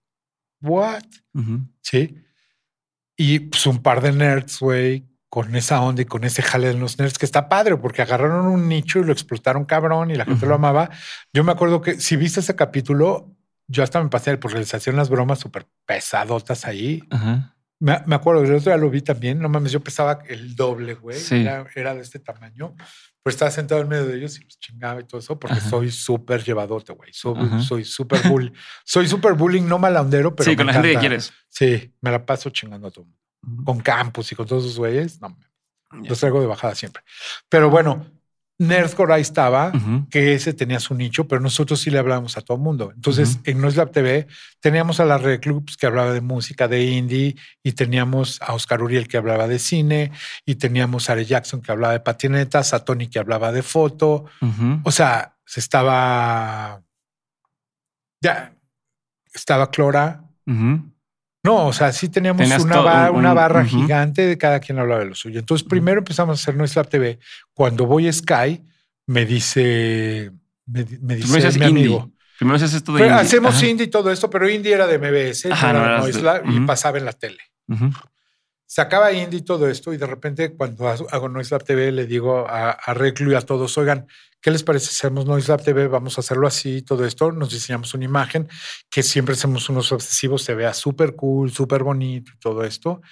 ¿what? 0.62 1.02
Sí. 1.82 2.16
Y 3.16 3.40
pues 3.40 3.66
un 3.66 3.82
par 3.82 4.00
de 4.00 4.12
nerds, 4.12 4.60
güey, 4.60 5.06
con 5.28 5.54
esa 5.54 5.80
onda 5.82 6.02
y 6.02 6.06
con 6.06 6.24
ese 6.24 6.42
jale 6.42 6.68
de 6.68 6.74
los 6.74 6.98
nerds 6.98 7.18
que 7.18 7.26
está 7.26 7.48
padre 7.48 7.76
porque 7.76 8.02
agarraron 8.02 8.46
un 8.46 8.68
nicho 8.68 8.98
y 8.98 9.04
lo 9.04 9.12
explotaron 9.12 9.64
cabrón 9.64 10.10
y 10.10 10.14
la 10.16 10.24
gente 10.24 10.46
lo 10.46 10.54
amaba. 10.54 10.90
Yo 11.34 11.44
me 11.44 11.52
acuerdo 11.52 11.80
que 11.82 12.00
si 12.00 12.16
viste 12.16 12.40
ese 12.40 12.56
capítulo, 12.56 13.36
yo 13.70 13.82
hasta 13.82 14.02
me 14.02 14.08
pasé 14.10 14.36
porque 14.36 14.58
les 14.58 14.72
hacían 14.74 14.96
las 14.96 15.08
bromas 15.08 15.38
súper 15.38 15.66
pesadotas 15.86 16.64
ahí. 16.66 17.02
Ajá. 17.10 17.56
Me, 17.78 17.98
me 18.06 18.14
acuerdo, 18.14 18.42
el 18.42 18.52
otro 18.54 18.70
día 18.70 18.76
lo 18.76 18.90
vi 18.90 19.00
también. 19.00 19.38
No 19.38 19.48
mames, 19.48 19.72
yo 19.72 19.80
pesaba 19.80 20.18
el 20.28 20.54
doble, 20.54 20.94
güey. 20.94 21.18
Sí. 21.18 21.36
Era, 21.42 21.64
era 21.74 21.94
de 21.94 22.02
este 22.02 22.18
tamaño. 22.18 22.74
Pues 23.22 23.34
estaba 23.36 23.50
sentado 23.50 23.80
en 23.82 23.88
medio 23.88 24.06
de 24.06 24.16
ellos 24.16 24.36
y 24.38 24.40
pues 24.40 24.58
chingaba 24.58 25.00
y 25.00 25.04
todo 25.04 25.20
eso 25.20 25.38
porque 25.38 25.58
Ajá. 25.58 25.68
soy 25.70 25.90
súper 25.90 26.42
llevadote, 26.42 26.92
güey. 26.92 27.12
Soy 27.12 27.84
súper 27.84 28.26
bull. 28.28 28.52
soy 28.84 29.06
súper 29.08 29.34
bullying, 29.34 29.62
no 29.66 29.78
malandero, 29.78 30.34
pero 30.34 30.50
sí, 30.50 30.56
con 30.56 30.66
la 30.66 30.72
gente 30.72 30.88
que 30.88 30.92
encanta. 30.92 31.08
quieres. 31.08 31.32
Sí, 31.48 31.94
me 32.00 32.10
la 32.10 32.24
paso 32.26 32.50
chingando 32.50 32.88
a 32.88 32.90
todo 32.90 33.04
mundo. 33.04 33.64
Con 33.64 33.80
campus 33.80 34.32
y 34.32 34.34
con 34.36 34.46
todos 34.46 34.64
esos 34.64 34.78
güeyes. 34.78 35.20
No, 35.20 35.38
Ya. 36.02 36.08
los 36.10 36.18
traigo 36.20 36.40
de 36.40 36.46
bajada 36.46 36.74
siempre. 36.74 37.02
Pero 37.48 37.70
bueno, 37.70 38.06
Nerdcore 38.60 39.14
ahí 39.14 39.22
estaba, 39.22 39.72
que 40.10 40.34
ese 40.34 40.52
tenía 40.52 40.80
su 40.80 40.94
nicho, 40.94 41.26
pero 41.26 41.40
nosotros 41.40 41.80
sí 41.80 41.88
le 41.88 41.98
hablábamos 41.98 42.36
a 42.36 42.42
todo 42.42 42.58
mundo. 42.58 42.92
Entonces, 42.94 43.38
en 43.44 43.58
Noislab 43.58 43.90
TV 43.90 44.26
teníamos 44.60 45.00
a 45.00 45.06
la 45.06 45.16
Red 45.16 45.40
Clubs 45.40 45.78
que 45.78 45.86
hablaba 45.86 46.12
de 46.12 46.20
música, 46.20 46.68
de 46.68 46.84
indie, 46.84 47.36
y 47.62 47.72
teníamos 47.72 48.38
a 48.42 48.52
Oscar 48.52 48.82
Uriel 48.82 49.08
que 49.08 49.16
hablaba 49.16 49.48
de 49.48 49.58
cine, 49.58 50.12
y 50.44 50.56
teníamos 50.56 51.08
a 51.08 51.14
Are 51.14 51.24
Jackson 51.24 51.62
que 51.62 51.72
hablaba 51.72 51.94
de 51.94 52.00
patinetas, 52.00 52.74
a 52.74 52.84
Tony 52.84 53.08
que 53.08 53.18
hablaba 53.18 53.50
de 53.50 53.62
foto. 53.62 54.26
O 54.84 54.92
sea, 54.92 55.38
se 55.46 55.60
estaba. 55.60 56.82
Ya 58.20 58.54
estaba 59.32 59.70
Clora. 59.70 60.22
No, 61.42 61.66
o 61.68 61.72
sea, 61.72 61.92
sí 61.92 62.08
teníamos 62.10 62.46
una, 62.62 63.10
un- 63.10 63.16
una 63.18 63.32
barra 63.34 63.64
gigante 63.64 64.26
de 64.26 64.36
cada 64.36 64.60
quien 64.60 64.78
hablaba 64.78 65.00
de 65.00 65.06
lo 65.06 65.14
suyo. 65.14 65.38
Entonces, 65.40 65.66
primero 65.66 65.98
empezamos 66.00 66.38
a 66.38 66.42
hacer 66.42 66.54
nuestra 66.56 66.84
TV. 66.84 67.18
Cuando 67.54 67.86
voy 67.86 68.08
a 68.08 68.12
Sky, 68.12 68.62
me 69.06 69.24
dice, 69.24 70.30
me, 70.66 70.84
me 71.00 71.16
dice 71.16 71.58
mi 71.58 71.66
indie. 71.66 71.68
amigo. 71.86 72.12
Primero 72.38 72.56
haces 72.56 72.74
esto 72.74 72.92
de 72.92 73.00
indie. 73.02 73.14
hacemos 73.14 73.54
Ajá. 73.56 73.66
indie 73.66 73.86
y 73.86 73.90
todo 73.90 74.10
esto, 74.10 74.28
pero 74.30 74.48
indie 74.48 74.72
era 74.74 74.86
de 74.86 74.98
MBS, 74.98 75.48
no 75.48 75.56
era 75.56 76.04
de- 76.04 76.42
y 76.52 76.60
pasaba 76.60 76.98
en 76.98 77.04
la 77.06 77.12
tele. 77.12 77.38
Ujú. 77.68 77.90
Sacaba 78.66 79.12
indie 79.12 79.40
y 79.40 79.42
todo 79.42 79.68
esto, 79.68 79.92
y 79.92 79.96
de 79.96 80.06
repente, 80.06 80.52
cuando 80.52 80.88
hago 80.88 81.28
Noise 81.28 81.54
Lab 81.54 81.64
TV, 81.64 81.90
le 81.90 82.06
digo 82.06 82.46
a, 82.48 82.70
a 82.70 82.94
Reclu 82.94 83.32
y 83.32 83.34
a 83.34 83.40
todos: 83.40 83.76
Oigan, 83.78 84.06
¿qué 84.40 84.50
les 84.50 84.62
parece 84.62 84.86
si 84.86 84.94
hacemos 84.94 85.26
Noise 85.26 85.48
Lab 85.48 85.62
TV? 85.62 85.88
Vamos 85.88 86.18
a 86.18 86.20
hacerlo 86.20 86.46
así 86.46 86.76
y 86.76 86.82
todo 86.82 87.04
esto. 87.04 87.32
Nos 87.32 87.50
diseñamos 87.50 87.94
una 87.94 88.04
imagen 88.04 88.48
que 88.88 89.02
siempre 89.02 89.34
hacemos 89.34 89.68
unos 89.68 89.92
obsesivos, 89.92 90.42
se 90.42 90.54
vea 90.54 90.74
súper 90.74 91.14
cool, 91.16 91.50
súper 91.52 91.82
bonito 91.82 92.32
y 92.34 92.38
todo 92.38 92.64
esto. 92.64 93.02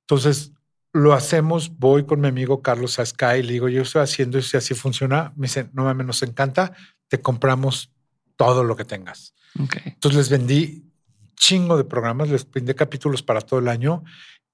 Entonces 0.00 0.52
lo 0.92 1.12
hacemos. 1.12 1.76
Voy 1.78 2.04
con 2.04 2.20
mi 2.20 2.28
amigo 2.28 2.62
Carlos 2.62 2.98
a 2.98 3.06
Sky, 3.06 3.42
le 3.42 3.52
digo: 3.52 3.68
Yo 3.68 3.82
estoy 3.82 4.02
haciendo 4.02 4.38
esto 4.38 4.56
y 4.56 4.58
así 4.58 4.74
funciona. 4.74 5.32
Me 5.36 5.46
dice: 5.46 5.68
No 5.72 5.84
mames, 5.84 6.06
nos 6.06 6.22
encanta, 6.22 6.72
te 7.08 7.20
compramos 7.20 7.92
todo 8.36 8.64
lo 8.64 8.76
que 8.76 8.84
tengas. 8.84 9.34
Ok. 9.58 9.76
Entonces 9.84 10.18
les 10.18 10.28
vendí 10.28 10.90
chingo 11.36 11.76
de 11.76 11.84
programas, 11.84 12.28
les 12.28 12.50
vendí 12.50 12.74
capítulos 12.74 13.22
para 13.22 13.40
todo 13.40 13.60
el 13.60 13.68
año 13.68 14.04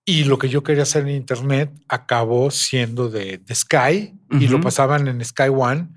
y 0.05 0.25
lo 0.25 0.39
que 0.39 0.49
yo 0.49 0.63
quería 0.63 0.83
hacer 0.85 1.03
en 1.03 1.15
internet 1.17 1.71
acabó 1.89 2.51
siendo 2.51 3.09
de, 3.09 3.39
de 3.39 3.55
Sky 3.55 4.15
y 4.31 4.49
lo 4.49 4.61
pasaban 4.61 5.07
en 5.09 5.25
Sky 5.25 5.49
One 5.53 5.89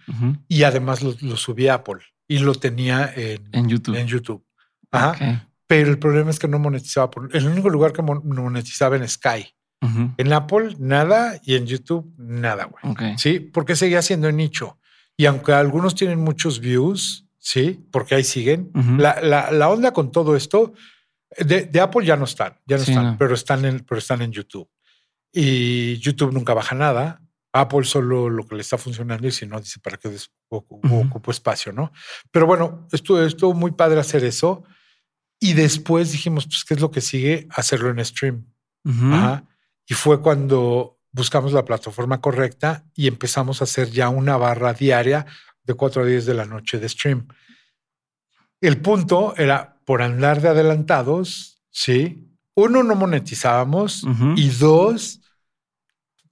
y 0.48 0.64
además 0.64 1.02
lo, 1.02 1.16
lo 1.22 1.36
subí 1.38 1.68
a 1.68 1.76
Apple 1.76 2.02
y 2.28 2.40
lo 2.40 2.54
tenía 2.56 3.12
en, 3.16 3.48
En 3.52 3.68
YouTube. 3.70 3.96
en 3.96 4.08
YouTube. 4.08 4.46
Ajá. 4.92 5.50
Pero 5.68 5.90
el 5.90 5.98
problema 5.98 6.30
es 6.30 6.38
que 6.40 6.48
no 6.48 6.60
monetizaba. 6.60 7.10
Por, 7.10 7.36
el 7.36 7.48
único 7.48 7.70
lugar 7.70 7.94
que 7.94 8.02
mon- 8.04 8.22
monetizaba 8.28 8.96
en 8.98 9.08
Sky. 9.08 9.48
En 10.18 10.32
Apple, 10.32 10.76
nada. 10.80 11.40
Y 11.44 11.56
en 11.56 11.66
YouTube, 11.66 12.14
nada, 12.18 12.66
güey. 12.66 12.96
Sí, 13.18 13.40
porque 13.40 13.76
seguía 13.76 14.02
siendo 14.02 14.32
nicho. 14.32 14.78
Y 15.18 15.26
aunque 15.26 15.52
algunos 15.54 15.96
tienen 15.96 16.20
muchos 16.20 16.60
views, 16.60 17.28
sí, 17.40 17.86
porque 17.92 18.16
ahí 18.16 18.24
siguen. 18.24 18.72
La- 18.98 19.52
la 19.52 19.70
onda 19.70 19.92
con 19.92 20.12
todo 20.12 20.36
esto 20.36 20.74
de, 21.38 21.66
de 21.66 21.80
Apple 21.82 22.06
ya 22.06 22.16
no 22.16 22.26
están, 22.26 22.60
ya 22.66 22.78
no 22.78 22.84
Sí, 22.84 22.92
están, 22.92 23.06
no. 23.06 23.18
pero 23.18 23.34
están 23.34 23.66
en, 23.66 23.80
pero 23.82 24.00
están 24.00 24.22
en 24.22 24.32
YouTube. 24.32 24.70
Y 25.32 25.98
YouTube 25.98 26.32
nunca 26.34 26.54
baja 26.54 26.76
nada. 26.76 27.20
Apple 27.56 27.84
solo 27.86 28.30
lo 28.30 28.46
que 28.48 28.56
le 28.56 28.62
está 28.62 28.78
funcionando 28.78 29.28
y 29.28 29.32
si 29.32 29.46
no, 29.46 29.60
dice 29.60 29.80
para 29.80 29.98
qué 29.98 30.10
des- 30.10 30.32
ocu- 30.50 30.80
Ujú. 30.84 31.02
ocupo 31.08 31.32
espacio, 31.32 31.72
¿no? 31.72 31.92
Pero 32.32 32.48
bueno, 32.48 32.88
estuvo, 32.92 33.22
estuvo 33.22 33.54
muy 33.54 33.72
padre 33.72 34.00
hacer 34.00 34.24
eso. 34.24 34.64
Y 35.40 35.54
después 35.54 36.12
dijimos, 36.12 36.46
pues, 36.46 36.64
¿qué 36.66 36.74
es 36.74 36.80
lo 36.82 36.90
que 36.90 37.02
sigue? 37.02 37.48
Hacerlo 37.52 37.90
en 37.92 38.04
stream. 38.06 38.46
Ujú. 38.86 39.14
Ajá. 39.14 39.46
Y 39.88 39.94
fue 39.94 40.22
cuando 40.22 41.00
buscamos 41.12 41.54
la 41.54 41.64
plataforma 41.66 42.22
correcta 42.22 42.86
y 42.96 43.08
empezamos 43.08 43.62
a 43.62 43.66
hacer 43.66 43.92
ya 43.92 44.10
una 44.10 44.36
barra 44.38 44.74
diaria 44.74 45.26
de 45.64 45.74
4 45.76 46.02
a 46.02 46.06
10 46.06 46.26
de 46.26 46.34
la 46.34 46.46
noche 46.46 46.80
de 46.80 46.90
stream. 46.90 47.28
El 48.62 48.82
punto 48.82 49.36
era 49.38 49.73
por 49.86 50.02
andar 50.02 50.42
de 50.42 50.50
adelantados, 50.50 51.62
sí. 51.70 52.28
Uno, 52.56 52.84
no 52.84 52.96
monetizábamos 52.96 54.04
Ujú. 54.04 54.34
y 54.38 54.50
dos, 54.50 55.22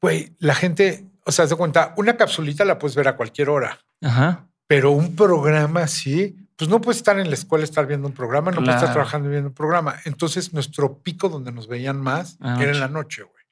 güey, 0.01 0.35
la 0.39 0.55
gente, 0.55 1.05
o 1.25 1.31
sea, 1.31 1.47
se 1.47 1.55
cuenta, 1.55 1.93
una 1.97 2.15
capsulita 2.17 2.65
la 2.65 2.77
puedes 2.77 2.95
ver 2.95 3.07
a 3.07 3.15
cualquier 3.17 3.49
hora, 3.49 3.79
Ajá. 4.01 4.47
pero 4.67 4.91
un 4.91 5.15
programa 5.15 5.81
así, 5.83 6.35
pues 6.55 6.69
no 6.69 6.79
puedes 6.79 6.97
estar 6.97 7.17
en 7.19 7.27
la 7.27 7.33
escuela, 7.33 7.63
estar 7.63 7.87
viendo 7.87 8.07
un 8.07 8.13
programa, 8.13 8.51
no 8.51 8.57
puedes 8.57 8.75
estar 8.75 8.89
Claro. 8.89 8.93
trabajando 8.93 9.29
viendo 9.29 9.49
un 9.49 9.55
programa. 9.55 9.95
Entonces, 10.05 10.53
nuestro 10.53 10.99
pico 11.01 11.27
donde 11.27 11.51
nos 11.51 11.67
veían 11.67 11.99
más 11.99 12.37
Ah, 12.39 12.57
era 12.61 12.71
en 12.71 12.79
la 12.79 12.87
noche, 12.87 13.23
güey. 13.23 13.43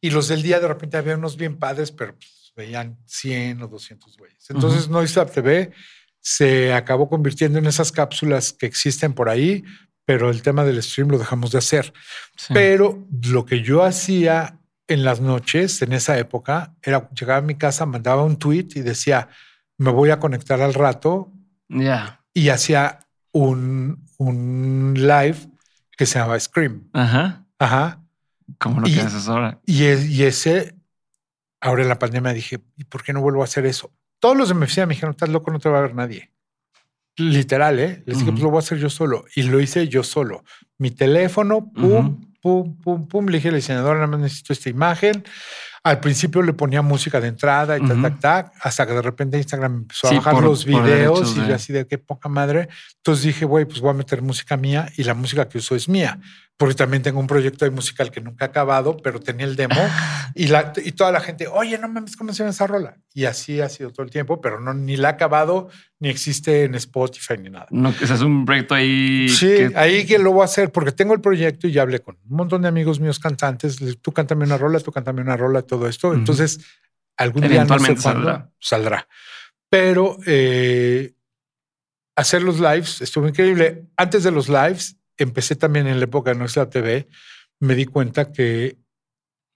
Y 0.00 0.08
los 0.10 0.28
del 0.28 0.40
día 0.42 0.58
de 0.58 0.68
repente 0.68 0.96
había 0.96 1.16
unos 1.16 1.36
bien 1.36 1.58
padres, 1.58 1.92
pero 1.92 2.14
pues, 2.14 2.52
veían 2.56 2.96
100 3.04 3.60
o 3.62 3.68
200 3.68 4.16
güeyes. 4.16 4.48
Entonces, 4.48 4.88
Noise 4.88 5.16
Lab 5.18 5.30
TV 5.30 5.70
se 6.20 6.72
acabó 6.74 7.08
convirtiendo 7.08 7.58
en 7.58 7.66
esas 7.66 7.92
cápsulas 7.92 8.52
que 8.52 8.66
existen 8.66 9.12
por 9.14 9.28
ahí, 9.28 9.64
pero 10.04 10.30
el 10.30 10.42
tema 10.42 10.64
del 10.64 10.82
stream 10.82 11.08
lo 11.08 11.18
dejamos 11.18 11.52
de 11.52 11.58
hacer. 11.58 11.92
Sí. 12.36 12.52
Pero 12.54 13.06
lo 13.22 13.44
que 13.46 13.62
yo 13.62 13.84
hacía 13.84 14.58
en 14.88 15.04
las 15.04 15.20
noches, 15.20 15.80
en 15.82 15.92
esa 15.92 16.18
época, 16.18 16.74
era 16.82 17.08
llegar 17.10 17.38
a 17.38 17.46
mi 17.46 17.54
casa, 17.54 17.86
mandaba 17.86 18.24
un 18.24 18.36
tweet 18.38 18.68
y 18.74 18.80
decía, 18.80 19.28
me 19.78 19.90
voy 19.92 20.10
a 20.10 20.18
conectar 20.18 20.60
al 20.60 20.74
rato 20.74 21.32
Ya. 21.68 22.22
y 22.34 22.48
hacía 22.48 23.00
un, 23.32 24.04
un 24.18 24.94
live 24.96 25.36
que 25.96 26.06
se 26.06 26.18
llamaba 26.18 26.40
Scream. 26.40 26.90
Ajá. 26.92 27.46
Ajá. 27.58 28.02
Como 28.58 28.80
lo 28.80 28.88
Y- 28.88 28.94
que 28.94 29.00
haces 29.02 29.28
ahora. 29.28 29.60
Y, 29.64 29.84
y 29.84 30.24
ese, 30.24 30.74
ahora 31.60 31.82
en 31.82 31.88
la 31.88 31.98
pandemia 32.00 32.32
dije, 32.32 32.58
¿y 32.76 32.84
por 32.84 33.04
qué 33.04 33.12
no 33.12 33.20
vuelvo 33.20 33.42
a 33.42 33.44
hacer 33.44 33.64
eso? 33.66 33.92
Todos 34.20 34.36
los 34.36 34.48
de 34.48 34.54
mi 34.54 34.64
oficina 34.64 34.86
me 34.86 34.94
dijeron, 34.94 35.10
estás 35.12 35.28
loco, 35.28 35.50
no 35.50 35.58
te 35.58 35.68
va 35.68 35.78
a 35.78 35.82
ver 35.82 35.94
nadie. 35.94 36.30
Literal, 37.16 37.78
¿eh? 37.78 38.02
Les 38.06 38.18
dije, 38.18 38.30
pues 38.30 38.42
lo 38.42 38.50
voy 38.50 38.58
a 38.58 38.60
hacer 38.60 38.78
yo 38.78 38.88
solo. 38.88 39.24
Y 39.34 39.42
lo 39.42 39.60
hice 39.60 39.88
yo 39.88 40.02
solo. 40.02 40.44
Mi 40.78 40.90
teléfono, 40.90 41.70
pum, 41.72 42.32
pum, 42.40 42.78
pum, 42.80 43.08
pum. 43.08 43.26
Le 43.26 43.38
dije 43.38 43.48
al 43.48 43.56
diseñador, 43.56 43.96
nada 43.96 44.06
más 44.06 44.20
necesito 44.20 44.52
esta 44.52 44.70
imagen. 44.70 45.24
Al 45.82 46.00
principio 46.00 46.40
le 46.42 46.52
ponía 46.52 46.80
música 46.82 47.20
de 47.20 47.28
entrada 47.28 47.76
y 47.76 47.80
tac, 47.80 47.92
Ujú. 47.92 48.02
tac, 48.02 48.20
tac, 48.20 48.52
hasta 48.60 48.86
que 48.86 48.92
de 48.92 49.02
repente 49.02 49.38
Instagram 49.38 49.72
me 49.72 49.78
empezó 49.78 50.08
Sí, 50.08 50.14
a 50.14 50.18
bajar 50.18 50.34
por- 50.34 50.44
los 50.44 50.64
videos 50.64 50.86
derechos 50.86 51.36
y 51.36 51.40
de- 51.40 51.48
yo 51.48 51.54
así 51.54 51.72
de 51.72 51.86
qué 51.86 51.98
poca 51.98 52.28
madre. 52.28 52.68
Entonces 52.96 53.24
dije, 53.24 53.44
güey, 53.44 53.64
pues 53.64 53.80
voy 53.80 53.90
a 53.90 53.94
meter 53.94 54.22
música 54.22 54.56
mía 54.56 54.90
y 54.96 55.04
la 55.04 55.14
música 55.14 55.48
que 55.48 55.58
uso 55.58 55.74
es 55.74 55.88
mía, 55.88 56.20
porque 56.60 56.74
también 56.74 57.02
tengo 57.02 57.18
un 57.18 57.26
proyecto 57.26 57.64
de 57.64 57.70
musical 57.70 58.10
que 58.10 58.20
nunca 58.20 58.44
ha 58.44 58.48
acabado, 58.48 58.98
pero 58.98 59.18
tenía 59.18 59.46
el 59.46 59.56
demo 59.56 59.80
y, 60.34 60.48
la, 60.48 60.74
y 60.84 60.92
toda 60.92 61.10
la 61.10 61.20
gente, 61.20 61.46
oye, 61.48 61.78
no 61.78 61.88
mames, 61.88 62.16
¿cómo 62.18 62.34
se 62.34 62.40
llama 62.40 62.50
esa 62.50 62.66
rola? 62.66 62.98
Y 63.14 63.24
así 63.24 63.62
ha 63.62 63.70
sido 63.70 63.90
todo 63.92 64.04
el 64.04 64.10
tiempo, 64.10 64.42
pero 64.42 64.60
no, 64.60 64.74
ni 64.74 64.98
la 64.98 65.08
ha 65.08 65.12
acabado, 65.12 65.70
ni 66.00 66.10
existe 66.10 66.64
en 66.64 66.74
Spotify 66.74 67.38
ni 67.40 67.48
nada. 67.48 67.66
No, 67.70 67.88
ese 67.88 68.12
es 68.12 68.20
un 68.20 68.44
proyecto 68.44 68.74
ahí. 68.74 69.26
Sí, 69.30 69.46
que- 69.46 69.72
ahí 69.74 70.04
que 70.04 70.18
lo 70.18 70.32
voy 70.32 70.42
a 70.42 70.44
hacer 70.44 70.70
porque 70.70 70.92
tengo 70.92 71.14
el 71.14 71.22
proyecto 71.22 71.66
y 71.66 71.72
ya 71.72 71.80
hablé 71.80 72.00
con 72.00 72.18
un 72.28 72.36
montón 72.36 72.60
de 72.60 72.68
amigos 72.68 73.00
míos 73.00 73.18
cantantes. 73.18 73.78
Tú 74.02 74.12
cántame 74.12 74.44
una 74.44 74.58
rola, 74.58 74.80
tú 74.80 74.92
cántame 74.92 75.22
una 75.22 75.38
rola, 75.38 75.62
todo 75.62 75.88
esto. 75.88 76.12
Entonces, 76.12 76.60
algún 77.16 77.40
día 77.40 77.48
no 77.48 77.54
sé 77.54 77.56
Eventualmente 77.94 78.02
cuándo 78.02 78.24
saldrá. 78.28 78.50
saldrá. 78.60 79.08
Pero 79.70 80.18
eh, 80.26 81.14
hacer 82.16 82.42
los 82.42 82.60
lives 82.60 83.00
estuvo 83.00 83.26
increíble. 83.26 83.86
Antes 83.96 84.24
de 84.24 84.30
los 84.30 84.50
lives, 84.50 84.98
empecé 85.24 85.56
también 85.56 85.86
en 85.86 85.98
la 85.98 86.04
época 86.04 86.32
de 86.32 86.38
nuestra 86.38 86.68
TV. 86.68 87.08
Me 87.60 87.74
di 87.74 87.84
cuenta 87.86 88.32
que 88.32 88.78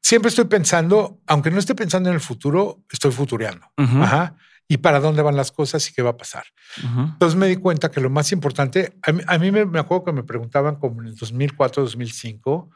siempre 0.02 0.28
estoy 0.28 0.44
pensando, 0.46 1.20
aunque 1.26 1.50
no 1.50 1.58
esté 1.58 1.74
pensando 1.74 2.08
en 2.10 2.14
el 2.14 2.20
futuro, 2.20 2.84
estoy 2.90 3.12
futureando. 3.12 3.66
Ujú. 3.78 4.02
Ajá. 4.02 4.36
Y 4.66 4.78
para 4.78 4.98
dónde 5.00 5.20
van 5.22 5.36
las 5.36 5.52
cosas 5.52 5.88
y 5.90 5.92
qué 5.94 6.00
va 6.02 6.10
a 6.10 6.16
pasar. 6.16 6.44
Ujú. 6.82 7.00
Entonces 7.00 7.38
me 7.38 7.46
di 7.48 7.56
cuenta 7.56 7.90
que 7.90 8.00
lo 8.00 8.08
más 8.10 8.32
importante, 8.32 8.96
a 9.02 9.12
mí, 9.12 9.20
a 9.26 9.38
mí 9.38 9.50
me, 9.52 9.66
me 9.66 9.78
acuerdo 9.78 10.04
que 10.04 10.12
me 10.12 10.22
preguntaban 10.22 10.76
como 10.76 11.02
en 11.02 11.08
el 11.08 11.14
2004, 11.16 11.82
2005, 11.82 12.70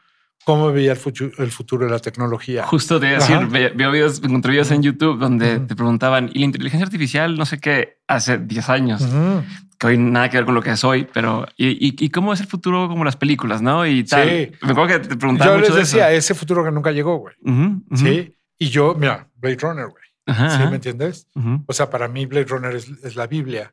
cómo 0.45 0.71
veía 0.71 0.93
el, 0.93 0.99
futu- 0.99 1.33
el 1.39 1.51
futuro 1.51 1.87
de 1.87 1.91
la 1.91 1.99
tecnología. 1.99 2.65
Justo 2.67 2.99
de 2.99 3.09
decir, 3.09 3.37
Ajá. 3.37 3.47
ve- 3.47 3.73
veo 3.75 3.91
videos, 3.91 4.23
encontré 4.23 4.53
videos 4.53 4.71
en 4.71 4.83
YouTube 4.83 5.19
donde 5.19 5.61
te 5.61 5.75
preguntaban, 5.75 6.31
¿y 6.33 6.39
la 6.41 6.45
inteligencia 6.47 6.85
artificial? 6.85 7.37
No 7.37 7.45
sé 7.47 7.59
qué, 7.59 7.99
hace 8.07 8.37
10 8.39 8.69
años. 8.69 9.03
Que 9.79 9.87
hoy 9.87 9.99
nada 9.99 10.29
que 10.29 10.37
ver 10.39 10.45
con 10.47 10.55
lo 10.55 10.63
que 10.63 10.71
es 10.71 10.83
hoy, 10.85 11.07
pero 11.13 11.47
¿y, 11.57 11.69
y, 11.69 11.95
y 12.05 12.11
cómo 12.11 12.33
es 12.33 12.41
el 12.41 12.47
futuro 12.47 12.89
como 12.89 13.05
las 13.05 13.17
películas, 13.17 13.63
no? 13.63 13.87
Y 13.87 14.05
tal. 14.05 14.29
Sí. 14.29 14.53
Me 14.63 14.73
acuerdo 14.73 15.01
que 15.01 15.09
te 15.09 15.17
preguntaban 15.17 15.55
Yo 15.55 15.59
mucho 15.61 15.69
les 15.69 15.75
de 15.75 15.81
decía, 15.81 16.11
eso. 16.13 16.19
ese 16.19 16.35
futuro 16.35 16.65
que 16.65 16.71
nunca 16.73 16.91
llegó, 16.93 17.17
güey. 17.19 17.35
Ujú, 17.43 17.83
ujú. 17.91 17.97
Sí. 17.97 18.35
Y 18.59 18.69
yo, 18.71 18.95
mira, 18.95 19.29
Blade 19.37 19.57
Runner, 19.61 19.87
güey. 19.87 20.03
Ajá, 20.27 20.59
¿Sí 20.59 20.69
me 20.69 20.75
entiendes? 20.75 21.27
ujú, 21.35 21.65
O 21.67 21.73
sea, 21.73 21.89
para 21.89 22.07
mí 22.09 22.27
Blade 22.27 22.45
Runner 22.47 22.75
es, 22.75 22.89
es 23.03 23.15
la 23.17 23.27
Biblia. 23.27 23.73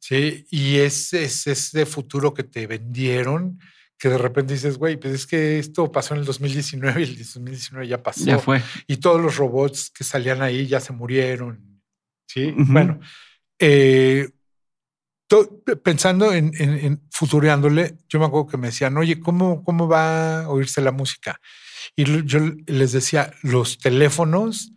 Sí. 0.00 0.46
Y 0.50 0.76
es, 0.76 1.12
es 1.12 1.46
ese 1.46 1.86
futuro 1.86 2.34
que 2.34 2.42
te 2.42 2.66
vendieron 2.66 3.58
que 3.98 4.10
de 4.10 4.18
repente 4.18 4.52
dices, 4.52 4.76
güey, 4.76 4.98
pues 4.98 5.14
es 5.14 5.26
que 5.26 5.58
esto 5.58 5.90
pasó 5.90 6.12
en 6.12 6.20
el 6.20 6.26
2019 6.26 7.00
y 7.00 7.04
el 7.04 7.16
2019 7.18 7.88
ya 7.88 8.02
pasó. 8.02 8.24
Ya 8.26 8.38
fue. 8.38 8.60
y 8.86 8.98
todos 8.98 9.20
los 9.22 9.36
robots 9.36 9.90
que 9.90 10.04
salían 10.04 10.42
ahí 10.42 10.66
ya 10.66 10.80
se 10.80 10.92
murieron. 10.92 11.80
Sí, 12.26 12.52
bueno, 12.56 13.00
eh, 13.58 14.28
pensando 15.82 16.32
en, 16.32 16.52
en, 16.58 16.70
en 16.74 17.02
futureándole, 17.10 17.96
yo 18.08 18.18
me 18.18 18.26
acuerdo 18.26 18.46
que 18.46 18.56
me 18.56 18.68
decían, 18.68 18.96
oye, 18.96 19.20
¿cómo, 19.20 19.64
cómo 19.64 19.88
va 19.88 20.42
a 20.42 20.48
oírse 20.48 20.80
la 20.80 20.92
música? 20.92 21.40
Y 21.96 22.24
yo 22.24 22.40
les 22.66 22.92
decía, 22.92 23.32
los 23.42 23.78
teléfonos, 23.78 24.72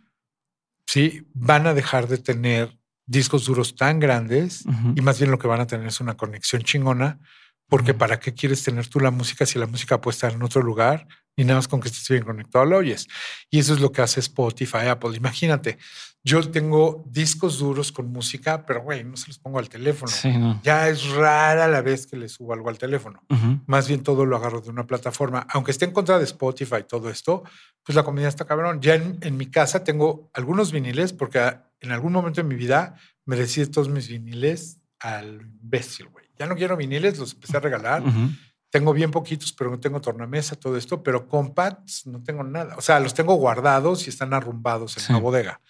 sí, 0.88 1.28
van 1.34 1.68
a 1.68 1.74
dejar 1.74 2.08
de 2.08 2.18
tener 2.18 2.78
discos 3.06 3.46
duros 3.46 3.76
tan 3.76 4.00
grandes 4.00 4.66
y 4.96 5.02
más 5.02 5.18
bien 5.18 5.32
lo 5.32 5.40
que 5.40 5.48
van 5.48 5.62
a 5.62 5.68
tener 5.68 5.88
es 5.88 6.00
una 6.00 6.16
conexión 6.16 6.62
chingona, 6.62 7.20
porque 7.68 7.96
¿para 7.96 8.20
qué 8.20 8.34
quieres 8.34 8.64
tener 8.64 8.88
tú 8.88 9.00
la 9.00 9.10
música 9.10 9.46
si 9.46 9.58
la 9.58 9.66
música 9.66 10.00
puede 10.00 10.16
estar 10.16 10.34
en 10.34 10.44
otro 10.44 10.62
lugar 10.62 11.08
y 11.40 11.46
nada 11.46 11.60
más 11.60 11.68
con 11.68 11.80
que 11.80 11.88
estés 11.88 12.10
bien 12.10 12.24
conectado 12.24 12.66
la 12.66 12.78
oyes? 12.78 13.08
Y 13.50 13.60
eso 13.60 13.74
es 13.74 13.80
lo 13.80 13.92
que 13.92 14.02
hace 14.02 14.20
Spotify, 14.20 14.88
Apple. 14.90 15.16
Imagínate, 15.16 15.78
yo 16.22 16.42
tengo 16.52 17.06
discos 17.08 17.60
duros 17.60 17.92
con 17.92 18.12
música, 18.12 18.66
pero 18.66 18.82
güey, 18.82 19.04
no 19.06 19.16
se 19.16 19.28
los 19.28 19.40
pongo 19.40 19.58
al 19.58 19.70
teléfono. 19.70 20.12
Sí, 20.12 20.38
no. 20.38 20.60
Ya 20.64 20.90
es 20.90 21.10
rara 21.12 21.68
la 21.68 21.82
vez 21.82 22.06
que 22.06 22.18
le 22.18 22.28
subo 22.28 22.54
algo 22.54 22.70
al 22.70 22.78
teléfono. 22.78 23.24
Ujú. 23.30 23.62
Más 23.68 23.88
bien 23.88 24.04
todo 24.04 24.26
lo 24.26 24.36
agarro 24.36 24.60
de 24.60 24.70
una 24.70 24.86
plataforma. 24.86 25.48
Aunque 25.50 25.72
esté 25.72 25.86
en 25.86 25.92
contra 25.92 26.18
de 26.18 26.26
Spotify 26.26 26.84
todo 26.88 27.10
esto, 27.10 27.44
pues 27.84 27.96
la 27.96 28.04
comida 28.04 28.28
está 28.28 28.46
cabrón. 28.46 28.82
Ya 28.82 28.96
en, 28.96 29.18
en 29.22 29.38
mi 29.38 29.46
casa 29.46 29.84
tengo 29.86 30.30
algunos 30.34 30.74
viniles 30.74 31.14
porque 31.14 31.40
en 31.80 31.92
algún 31.92 32.12
momento 32.12 32.42
de 32.42 32.48
mi 32.48 32.56
vida 32.56 32.96
me 33.26 33.38
decidí 33.38 33.68
todos 33.68 33.88
mis 33.88 34.10
viniles 34.10 34.82
al 35.00 35.42
imbécil, 35.62 36.08
güey. 36.10 36.26
Ya 36.38 36.46
no 36.48 36.56
quiero 36.56 36.76
viniles, 36.76 37.18
los 37.18 37.34
empecé 37.34 37.58
a 37.58 37.60
regalar. 37.62 38.02
Ujú. 38.02 38.30
Tengo 38.72 38.94
bien 38.94 39.10
poquitos, 39.12 39.52
pero 39.54 39.72
no 39.72 39.80
tengo 39.80 40.00
tornamesa, 40.00 40.56
todo 40.56 40.78
esto, 40.78 41.02
pero 41.02 41.28
compacts 41.28 42.06
no 42.06 42.22
tengo 42.24 42.44
nada. 42.44 42.76
O 42.78 42.82
sea, 42.82 43.00
los 43.00 43.14
tengo 43.14 43.34
guardados 43.36 44.06
y 44.06 44.10
están 44.12 44.34
arrumbados 44.34 44.96
en 44.98 45.04
Sí. 45.04 45.12
una 45.12 45.20
bodega. 45.22 45.62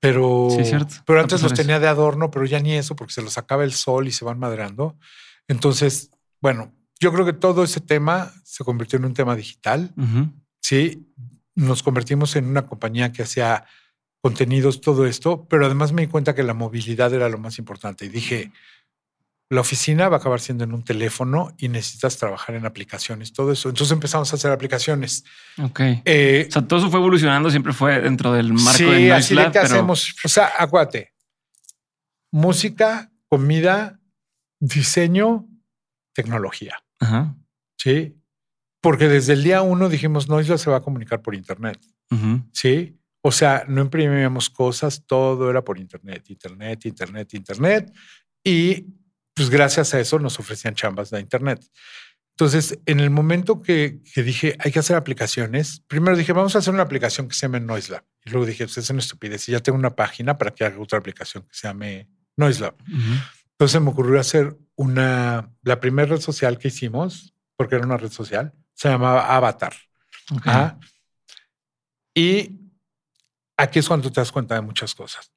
Pero, 0.00 0.48
Sí, 0.50 0.64
cierto. 0.64 0.96
pero 1.06 1.20
antes 1.20 1.42
los 1.42 1.52
eso. 1.52 1.62
tenía 1.62 1.80
de 1.80 1.88
adorno, 1.88 2.30
pero 2.30 2.44
ya 2.44 2.60
ni 2.60 2.72
eso 2.74 2.94
porque 2.96 3.12
se 3.14 3.22
los 3.22 3.38
acaba 3.38 3.64
el 3.64 3.72
sol 3.72 4.06
y 4.06 4.12
se 4.12 4.24
van 4.24 4.38
madrando. 4.38 4.98
Entonces, 5.48 6.10
bueno, 6.40 6.72
yo 7.00 7.12
creo 7.12 7.24
que 7.26 7.32
todo 7.32 7.64
ese 7.64 7.80
tema 7.80 8.32
se 8.44 8.64
convirtió 8.64 8.98
en 8.98 9.06
un 9.06 9.14
tema 9.14 9.34
digital. 9.36 9.92
Ujú. 9.96 10.30
Sí, 10.60 11.06
nos 11.54 11.82
convertimos 11.82 12.36
en 12.36 12.46
una 12.46 12.66
compañía 12.66 13.12
que 13.12 13.22
hacía 13.22 13.64
contenidos, 14.22 14.80
todo 14.80 15.04
esto, 15.06 15.46
pero 15.48 15.66
además 15.66 15.92
me 15.92 16.02
di 16.02 16.08
cuenta 16.08 16.34
que 16.34 16.42
la 16.42 16.54
movilidad 16.54 17.12
era 17.12 17.28
lo 17.28 17.36
más 17.38 17.58
importante 17.58 18.06
y 18.06 18.08
dije, 18.08 18.52
la 19.54 19.60
oficina 19.62 20.08
va 20.08 20.16
a 20.16 20.20
acabar 20.20 20.40
siendo 20.40 20.64
en 20.64 20.74
un 20.74 20.84
teléfono 20.84 21.54
y 21.56 21.68
necesitas 21.68 22.18
trabajar 22.18 22.54
en 22.56 22.66
aplicaciones, 22.66 23.32
todo 23.32 23.52
eso. 23.52 23.68
Entonces 23.68 23.92
empezamos 23.92 24.32
a 24.32 24.36
hacer 24.36 24.50
aplicaciones. 24.50 25.24
Ok. 25.62 25.80
Eh, 26.04 26.46
O 26.48 26.52
sea, 26.52 26.62
todo 26.62 26.80
eso 26.80 26.90
fue 26.90 27.00
evolucionando, 27.00 27.50
siempre 27.50 27.72
fue 27.72 28.00
dentro 28.00 28.32
del 28.32 28.52
marco 28.52 28.78
sí, 28.78 28.84
de 28.84 29.12
así 29.12 29.34
de 29.34 29.42
Lab, 29.42 29.52
que 29.52 29.60
pero 29.60 29.74
hacemos, 29.74 30.14
o 30.24 30.28
sea, 30.28 30.50
acuérdate, 30.58 31.14
música, 32.30 33.10
comida, 33.28 34.00
diseño, 34.60 35.46
tecnología. 36.12 36.76
Ajá. 37.00 37.36
Sí, 37.78 38.16
porque 38.80 39.08
desde 39.08 39.32
el 39.34 39.44
día 39.44 39.62
uno 39.62 39.88
dijimos, 39.88 40.28
no, 40.28 40.40
eso 40.40 40.58
se 40.58 40.70
va 40.70 40.78
a 40.78 40.82
comunicar 40.82 41.22
por 41.22 41.34
internet. 41.34 41.78
Ujú. 42.10 42.42
Sí. 42.52 42.98
O 43.22 43.32
sea, 43.32 43.64
no 43.68 43.80
imprimíamos 43.80 44.50
cosas, 44.50 45.04
todo 45.06 45.48
era 45.48 45.64
por 45.64 45.78
internet, 45.78 46.28
internet, 46.28 46.84
internet, 46.84 47.32
internet. 47.34 47.92
Y 48.44 48.86
pues 49.34 49.50
gracias 49.50 49.94
a 49.94 50.00
eso 50.00 50.18
nos 50.18 50.38
ofrecían 50.38 50.74
chambas 50.74 51.10
de 51.10 51.20
internet. 51.20 51.64
Entonces, 52.36 52.78
en 52.86 52.98
el 52.98 53.10
momento 53.10 53.62
que, 53.62 54.00
que 54.12 54.24
dije, 54.24 54.56
hay 54.58 54.72
que 54.72 54.80
hacer 54.80 54.96
aplicaciones, 54.96 55.82
primero 55.86 56.16
dije, 56.16 56.32
vamos 56.32 56.56
a 56.56 56.58
hacer 56.58 56.74
una 56.74 56.82
aplicación 56.82 57.28
que 57.28 57.34
se 57.34 57.42
llame 57.42 57.60
NoiseLab. 57.60 58.04
Y 58.24 58.30
luego 58.30 58.46
dije, 58.46 58.64
pues 58.64 58.78
es 58.78 58.90
una 58.90 58.98
estupidez. 58.98 59.48
Y 59.48 59.52
ya 59.52 59.60
tengo 59.60 59.78
una 59.78 59.94
página 59.94 60.36
para 60.36 60.52
que 60.52 60.64
haga 60.64 60.80
otra 60.80 60.98
aplicación 60.98 61.44
que 61.44 61.54
se 61.54 61.68
llame 61.68 62.08
NoiseLab. 62.36 62.74
Ujú. 62.74 63.14
Entonces 63.52 63.80
me 63.80 63.90
ocurrió 63.90 64.18
hacer 64.18 64.56
una, 64.74 65.48
la 65.62 65.78
primera 65.78 66.08
red 66.08 66.20
social 66.20 66.58
que 66.58 66.68
hicimos, 66.68 67.34
porque 67.56 67.76
era 67.76 67.84
una 67.84 67.96
red 67.96 68.10
social, 68.10 68.52
se 68.74 68.88
llamaba 68.88 69.36
Avatar. 69.36 69.74
Ok. 70.32 70.46
Ajá. 70.46 70.78
Y 72.14 72.60
aquí 73.56 73.78
es 73.78 73.86
cuando 73.86 74.10
te 74.10 74.20
das 74.20 74.32
cuenta 74.32 74.56
de 74.56 74.60
muchas 74.60 74.92
cosas. 74.92 75.30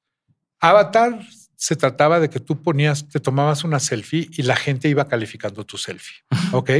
Avatar 0.58 1.20
se 1.60 1.74
trataba 1.74 2.20
de 2.20 2.30
que 2.30 2.38
tú 2.38 2.62
ponías, 2.62 3.08
te 3.08 3.18
tomabas 3.18 3.64
una 3.64 3.80
selfie 3.80 4.30
y 4.32 4.42
la 4.42 4.54
gente 4.54 4.88
iba 4.88 5.08
calificando 5.08 5.66
tu 5.66 5.76
selfie. 5.76 6.16
Ok. 6.52 6.70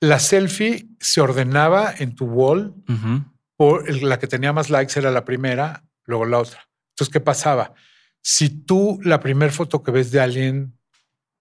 La 0.00 0.20
selfie 0.20 0.86
se 1.00 1.20
ordenaba 1.20 1.92
en 1.98 2.14
tu 2.14 2.26
wall 2.26 2.74
por 3.56 3.90
la 4.02 4.20
que 4.20 4.28
tenía 4.28 4.52
más 4.52 4.70
likes 4.70 4.96
era 4.96 5.10
la 5.10 5.24
primera, 5.24 5.84
luego 6.04 6.26
la 6.26 6.38
otra. 6.38 6.68
Entonces, 6.90 7.12
¿qué 7.12 7.20
pasaba? 7.20 7.74
Si 8.22 8.50
tú 8.50 9.00
la 9.02 9.18
primera 9.18 9.52
foto 9.52 9.82
que 9.82 9.90
ves 9.90 10.12
de 10.12 10.20
alguien 10.20 10.78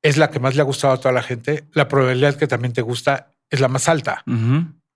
es 0.02 0.18
la 0.18 0.32
que 0.32 0.40
más 0.40 0.56
le 0.56 0.62
ha 0.62 0.66
gustado 0.66 0.94
a 0.94 1.00
toda 1.00 1.12
la 1.12 1.22
gente, 1.22 1.68
la 1.74 1.88
probabilidad 1.88 2.38
que 2.38 2.48
también 2.48 2.74
te 2.74 2.82
gusta 2.82 3.32
es 3.52 3.60
la 3.60 3.68
más 3.68 3.88
alta. 3.88 4.24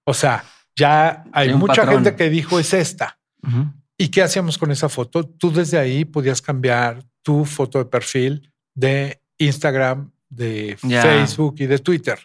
O 0.04 0.16
sea, 0.16 0.46
ya 0.76 1.26
hay 1.32 1.54
mucha 1.54 1.84
patrón. 1.84 2.04
gente 2.04 2.16
que 2.16 2.32
dijo 2.32 2.60
es 2.60 2.74
esta. 2.74 3.20
¿Y 3.98 4.08
qué 4.08 4.24
hacíamos 4.24 4.58
con 4.58 4.72
esa 4.72 4.90
foto? 4.90 5.24
Tú 5.24 5.52
desde 5.52 5.78
ahí 5.78 6.06
podías 6.06 6.42
cambiar 6.42 7.06
tu 7.22 7.46
foto 7.46 7.80
de 7.80 7.86
perfil 7.86 8.52
de 8.74 9.22
Instagram, 9.38 10.12
de. 10.30 10.78
Facebook 10.78 11.56
y 11.60 11.66
de 11.66 11.80
Twitter. 11.80 12.20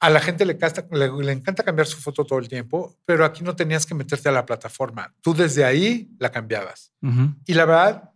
A 0.00 0.10
la 0.10 0.20
gente 0.20 0.44
le, 0.44 0.58
casta- 0.58 0.86
le, 0.90 1.10
le 1.22 1.32
encanta 1.32 1.62
cambiar 1.62 1.86
su 1.86 1.96
foto 1.98 2.24
todo 2.24 2.38
el 2.40 2.48
tiempo, 2.48 2.98
pero 3.04 3.24
aquí 3.24 3.44
no 3.44 3.54
tenías 3.54 3.86
que 3.86 3.94
meterte 3.94 4.28
a 4.28 4.32
la 4.32 4.44
plataforma. 4.44 5.14
Tú 5.20 5.32
desde 5.34 5.64
ahí 5.64 6.10
la 6.18 6.30
cambiabas. 6.32 6.92
Ujú. 7.02 7.34
Y 7.46 7.54
la 7.54 7.64
verdad, 7.64 8.10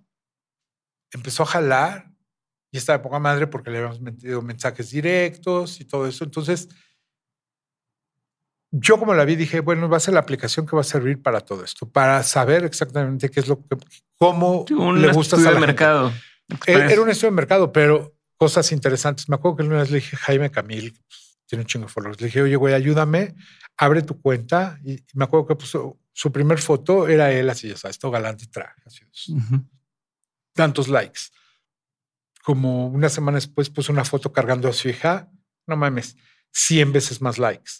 empezó 1.12 1.44
a 1.44 1.46
jalar 1.46 2.10
y 2.72 2.78
estaba 2.78 2.98
de 2.98 3.04
poca 3.04 3.18
madre 3.20 3.46
porque 3.46 3.70
le 3.70 3.78
habíamos 3.78 4.00
metido 4.00 4.42
mensajes 4.42 4.90
directos 4.90 5.80
y 5.80 5.84
todo 5.84 6.06
eso. 6.08 6.24
Entonces, 6.24 6.68
yo 8.70 8.98
como 8.98 9.14
la 9.14 9.24
vi, 9.24 9.36
dije, 9.36 9.60
bueno, 9.60 9.88
va 9.88 9.96
a 9.96 10.00
ser 10.00 10.14
la 10.14 10.20
aplicación 10.20 10.66
que 10.66 10.74
va 10.76 10.82
a 10.82 10.84
servir 10.84 11.22
para 11.22 11.40
todo 11.40 11.64
esto, 11.64 11.88
para 11.88 12.22
saber 12.22 12.64
exactamente 12.64 13.30
qué 13.30 13.40
es 13.40 13.48
lo 13.48 13.58
que, 13.66 13.76
cómo 14.18 14.64
Sí, 14.66 14.74
un 14.74 15.00
le 15.00 15.12
gusta 15.12 15.36
a 15.36 15.38
estudio 15.38 15.44
la 15.44 15.60
de 15.60 15.66
gente. 15.66 15.66
mercado. 15.84 16.12
Era 16.66 16.92
era 16.92 17.00
un 17.02 17.08
estudio 17.10 17.30
de 17.30 17.36
mercado, 17.36 17.72
pero 17.72 18.14
cosas 18.36 18.70
interesantes. 18.72 19.28
Me 19.28 19.36
acuerdo 19.36 19.56
que 19.58 19.62
una 19.64 19.78
vez 19.78 19.90
le 19.90 19.96
dije, 19.96 20.16
Jaime 20.16 20.50
Camil, 20.50 20.92
pues, 20.92 21.38
tiene 21.46 21.62
un 21.62 21.66
chingo 21.66 21.86
de 21.86 21.92
followers. 21.92 22.20
Le 22.20 22.26
dije, 22.26 22.42
oye, 22.42 22.56
güey, 22.56 22.74
ayúdame, 22.74 23.34
abre 23.76 24.02
tu 24.02 24.20
cuenta. 24.20 24.78
Y, 24.84 25.02
me 25.14 25.24
acuerdo 25.24 25.46
que 25.46 25.56
puso 25.56 25.98
su 26.12 26.30
primer 26.32 26.58
foto, 26.58 27.08
era 27.08 27.32
él 27.32 27.48
así, 27.50 27.68
ya 27.68 27.76
sabes, 27.76 27.98
todo 27.98 28.10
galante 28.10 28.46
traje, 28.46 28.82
así, 28.86 29.04
Ujú. 29.32 29.64
tantos 30.54 30.88
likes. 30.88 31.20
Como 32.42 32.86
una 32.88 33.08
semana 33.08 33.36
después 33.36 33.70
puso 33.70 33.92
una 33.92 34.04
foto 34.04 34.32
cargando 34.32 34.68
a 34.68 34.72
su 34.72 34.88
hija, 34.88 35.30
no 35.66 35.76
mames, 35.76 36.16
100 36.52 36.92
veces 36.92 37.20
más 37.20 37.38
likes. 37.38 37.72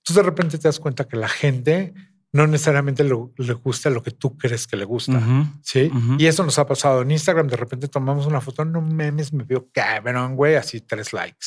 Entonces 0.00 0.16
de 0.16 0.22
repente 0.22 0.58
te 0.58 0.68
das 0.68 0.80
cuenta 0.80 1.06
que 1.06 1.16
la 1.16 1.28
gente 1.28 1.94
no 2.32 2.46
necesariamente 2.46 3.02
lo- 3.02 3.32
le 3.38 3.54
gusta 3.54 3.90
lo 3.90 4.04
que 4.04 4.12
tú 4.12 4.38
crees 4.38 4.68
que 4.68 4.76
le 4.76 4.84
gusta. 4.84 5.20
Sí. 5.62 5.90
Y 6.16 6.26
eso 6.26 6.44
nos 6.44 6.60
ha 6.60 6.66
pasado 6.66 7.02
en 7.02 7.10
Instagram. 7.10 7.48
De 7.48 7.56
repente 7.56 7.88
tomamos 7.88 8.24
una 8.26 8.40
foto, 8.40 8.64
no 8.64 8.80
memes, 8.80 9.32
me 9.32 9.42
veo 9.42 9.68
cabrón, 9.72 10.36
güey, 10.36 10.54
así 10.54 10.80
tres 10.80 11.12
likes. 11.12 11.46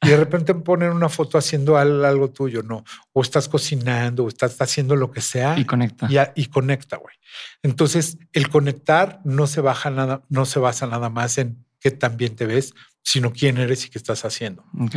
Y 0.00 0.08
de 0.08 0.16
repente 0.16 0.54
ponen 0.54 0.90
una 0.92 1.10
foto 1.10 1.36
haciendo 1.36 1.76
al- 1.76 2.02
algo 2.06 2.30
tuyo, 2.30 2.62
no. 2.62 2.82
O 3.12 3.20
estás 3.20 3.46
cocinando, 3.46 4.24
o 4.24 4.28
estás 4.28 4.58
haciendo 4.62 4.96
lo 4.96 5.10
que 5.10 5.20
sea 5.20 5.58
Y 5.58 5.66
conecta. 5.66 6.06
y, 6.10 6.16
a- 6.16 6.32
y 6.34 6.46
conecta, 6.46 6.96
güey. 6.96 7.14
Entonces, 7.62 8.16
el 8.32 8.48
conectar 8.48 9.20
no 9.24 9.46
se 9.46 9.60
baja 9.60 9.90
nada, 9.90 10.22
no 10.30 10.46
se 10.46 10.58
basa 10.60 10.86
nada 10.86 11.10
más 11.10 11.36
en 11.36 11.62
qué 11.78 11.90
tan 11.90 12.16
bien 12.16 12.36
te 12.36 12.46
ves, 12.46 12.72
sino 13.02 13.32
quién 13.32 13.58
eres 13.58 13.84
y 13.84 13.90
qué 13.90 13.98
estás 13.98 14.24
haciendo. 14.24 14.64
Ok. 14.80 14.96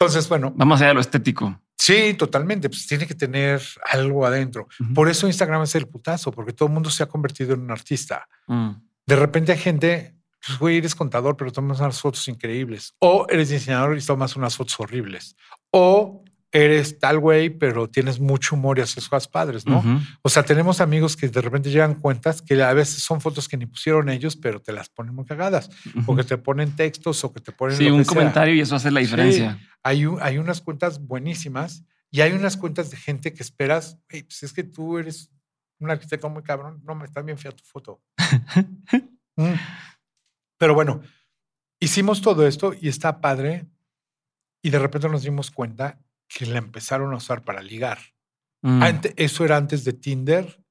Entonces, 0.00 0.28
bueno, 0.28 0.52
Vamos 0.54 0.80
allá 0.80 0.88
de 0.88 0.94
lo 0.94 1.00
estético. 1.00 1.60
Sí, 1.78 2.14
totalmente. 2.14 2.68
Pues 2.68 2.86
tiene 2.86 3.06
que 3.06 3.14
tener 3.14 3.62
algo 3.90 4.26
adentro. 4.26 4.68
Por 4.94 5.08
eso 5.08 5.26
Instagram 5.26 5.62
es 5.62 5.74
el 5.74 5.86
putazo, 5.86 6.32
porque 6.32 6.52
todo 6.52 6.68
el 6.68 6.74
mundo 6.74 6.90
se 6.90 7.02
ha 7.02 7.06
convertido 7.06 7.54
en 7.54 7.60
un 7.60 7.70
artista. 7.70 8.28
Mm. 8.46 8.70
De 9.06 9.16
repente 9.16 9.52
hay 9.52 9.58
gente, 9.58 10.14
pues 10.44 10.58
güey, 10.58 10.78
eres 10.78 10.94
contador, 10.94 11.36
pero 11.36 11.50
tomas 11.50 11.80
unas 11.80 12.00
fotos 12.00 12.26
increíbles. 12.28 12.94
O 12.98 13.26
eres 13.30 13.48
diseñador 13.48 13.96
y 13.96 14.02
tomas 14.02 14.36
unas 14.36 14.56
fotos 14.56 14.78
horribles. 14.80 15.36
O 15.70 16.24
eres 16.52 16.98
tal 16.98 17.18
güey, 17.18 17.50
pero 17.50 17.88
tienes 17.90 18.20
mucho 18.20 18.56
humor 18.56 18.78
y 18.78 18.82
haces 18.82 19.08
cosas 19.08 19.28
padres, 19.28 19.66
¿no? 19.66 19.78
Ujú. 19.80 19.98
O 20.22 20.28
sea, 20.30 20.42
tenemos 20.42 20.80
amigos 20.80 21.16
que 21.16 21.28
de 21.28 21.40
repente 21.42 21.70
llegan 21.70 21.94
cuentas 21.94 22.40
que 22.40 22.62
a 22.62 22.72
veces 22.72 23.02
son 23.02 23.20
fotos 23.20 23.48
que 23.48 23.56
ni 23.58 23.66
pusieron 23.66 24.08
ellos, 24.08 24.34
pero 24.36 24.60
te 24.60 24.72
las 24.72 24.88
ponen 24.88 25.14
muy 25.14 25.26
cagadas. 25.26 25.68
O 26.06 26.16
que 26.16 26.24
te 26.24 26.38
ponen 26.38 26.74
textos 26.74 27.22
o 27.24 27.32
que 27.32 27.40
te 27.40 27.52
ponen. 27.52 27.76
Sí, 27.76 27.84
lo 27.88 27.94
un 27.94 28.00
que 28.00 28.04
sea. 28.06 28.14
comentario 28.14 28.54
y 28.54 28.60
eso 28.60 28.76
hace 28.76 28.90
la 28.90 29.00
Sí. 29.00 29.06
diferencia. 29.06 29.58
Hay, 29.82 30.06
un- 30.06 30.18
hay 30.22 30.38
unas 30.38 30.60
cuentas 30.62 31.00
buenísimas 31.06 31.84
y 32.10 32.22
hay 32.22 32.32
unas 32.32 32.56
cuentas 32.56 32.90
de 32.90 32.96
gente 32.96 33.34
que 33.34 33.42
esperas, 33.42 33.98
"Güey, 34.10 34.22
pues 34.22 34.42
es 34.42 34.52
que 34.54 34.64
tú 34.64 34.96
eres 34.98 35.30
un 35.80 35.90
arquitecto 35.90 36.28
muy 36.30 36.42
cabrón. 36.42 36.80
No, 36.84 36.94
me 36.94 37.04
está 37.04 37.20
bien 37.22 37.36
fea 37.38 37.52
tu 37.52 37.64
foto. 37.64 38.00
Mm. 39.36 39.54
Pero 40.58 40.74
bueno, 40.74 41.00
hicimos 41.80 42.20
todo 42.22 42.44
esto 42.46 42.74
y 42.80 42.88
está 42.88 43.20
padre. 43.20 43.66
Y 44.62 44.70
de 44.70 44.78
repente 44.80 45.08
nos 45.08 45.22
dimos 45.22 45.50
cuenta 45.52 46.00
que 46.28 46.46
la 46.46 46.58
empezaron 46.58 47.12
a 47.12 47.16
usar 47.16 47.42
para 47.44 47.62
ligar. 47.62 47.98
Mm. 48.62 48.82
Ante- 48.82 49.14
eso 49.16 49.44
era 49.44 49.56
antes 49.56 49.84
de 49.84 49.92
Tinder 49.94 50.62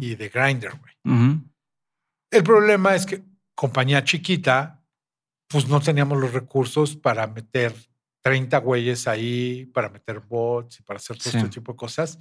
y 0.00 0.14
de 0.14 0.28
Grindr, 0.28 0.78
güey. 0.78 0.94
El 2.30 2.42
problema 2.44 2.94
es 2.94 3.06
que 3.06 3.22
compañía 3.54 4.04
chiquita, 4.04 4.82
pues 5.48 5.68
no 5.68 5.80
teníamos 5.80 6.18
los 6.20 6.32
recursos 6.32 6.96
para 6.96 7.26
meter 7.26 7.74
30 8.22 8.58
güeyes 8.58 9.06
ahí, 9.06 9.66
para 9.66 9.88
meter 9.88 10.20
bots 10.20 10.80
y 10.80 10.82
para 10.82 10.96
hacer 10.98 11.16
todo 11.18 11.30
Sí. 11.30 11.36
este 11.38 11.48
tipo 11.50 11.72
de 11.72 11.76
cosas. 11.76 12.18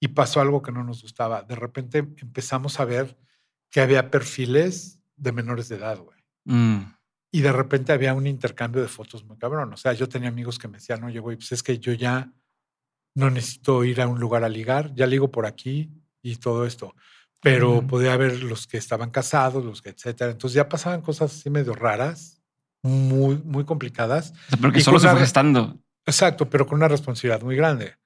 Y 0.00 0.08
pasó 0.08 0.40
algo 0.40 0.60
que 0.62 0.72
no 0.72 0.82
nos 0.82 1.02
gustaba. 1.02 1.42
De 1.42 1.54
repente 1.54 1.98
empezamos 1.98 2.80
a 2.80 2.84
ver 2.84 3.16
que 3.70 3.80
había 3.80 4.10
perfiles 4.10 5.00
de 5.16 5.32
menores 5.32 5.68
de 5.68 5.76
edad, 5.76 5.98
güey. 5.98 6.18
Mm. 6.44 6.93
Y 7.34 7.40
de 7.40 7.50
repente 7.50 7.92
había 7.92 8.14
un 8.14 8.28
intercambio 8.28 8.80
de 8.80 8.86
fotos 8.86 9.24
muy 9.24 9.36
cabrón. 9.36 9.72
O 9.72 9.76
sea, 9.76 9.92
yo 9.92 10.08
tenía 10.08 10.28
amigos 10.28 10.56
que 10.56 10.68
me 10.68 10.78
decían, 10.78 11.02
oye, 11.02 11.18
güey, 11.18 11.36
pues 11.36 11.50
es 11.50 11.64
que 11.64 11.80
yo 11.80 11.92
ya 11.92 12.32
no 13.16 13.28
necesito 13.28 13.82
ir 13.82 14.00
a 14.00 14.06
un 14.06 14.20
lugar 14.20 14.44
a 14.44 14.48
ligar, 14.48 14.94
ya 14.94 15.04
ligo 15.08 15.32
por 15.32 15.44
aquí 15.44 15.90
y 16.22 16.36
todo 16.36 16.64
esto. 16.64 16.94
Pero 17.40 17.84
podía 17.88 18.12
haber 18.12 18.44
los 18.44 18.68
que 18.68 18.76
estaban 18.76 19.10
casados, 19.10 19.64
los 19.64 19.82
que 19.82 19.88
etcétera. 19.88 20.30
Entonces 20.30 20.54
ya 20.54 20.68
pasaban 20.68 21.02
cosas 21.02 21.34
así 21.34 21.50
medio 21.50 21.74
raras, 21.74 22.40
muy, 22.84 23.42
muy 23.42 23.64
complicadas. 23.64 24.30
O 24.30 24.50
sea, 24.50 24.58
pero 24.60 24.72
que 24.72 24.78
Y 24.78 24.82
solo 24.82 25.00
se 25.00 25.08
fue 25.08 25.18
gestando. 25.18 25.76
Exacto, 26.06 26.48
pero 26.48 26.68
con 26.68 26.78
una 26.78 26.86
responsabilidad 26.86 27.42
muy 27.42 27.56
grande. 27.56 27.96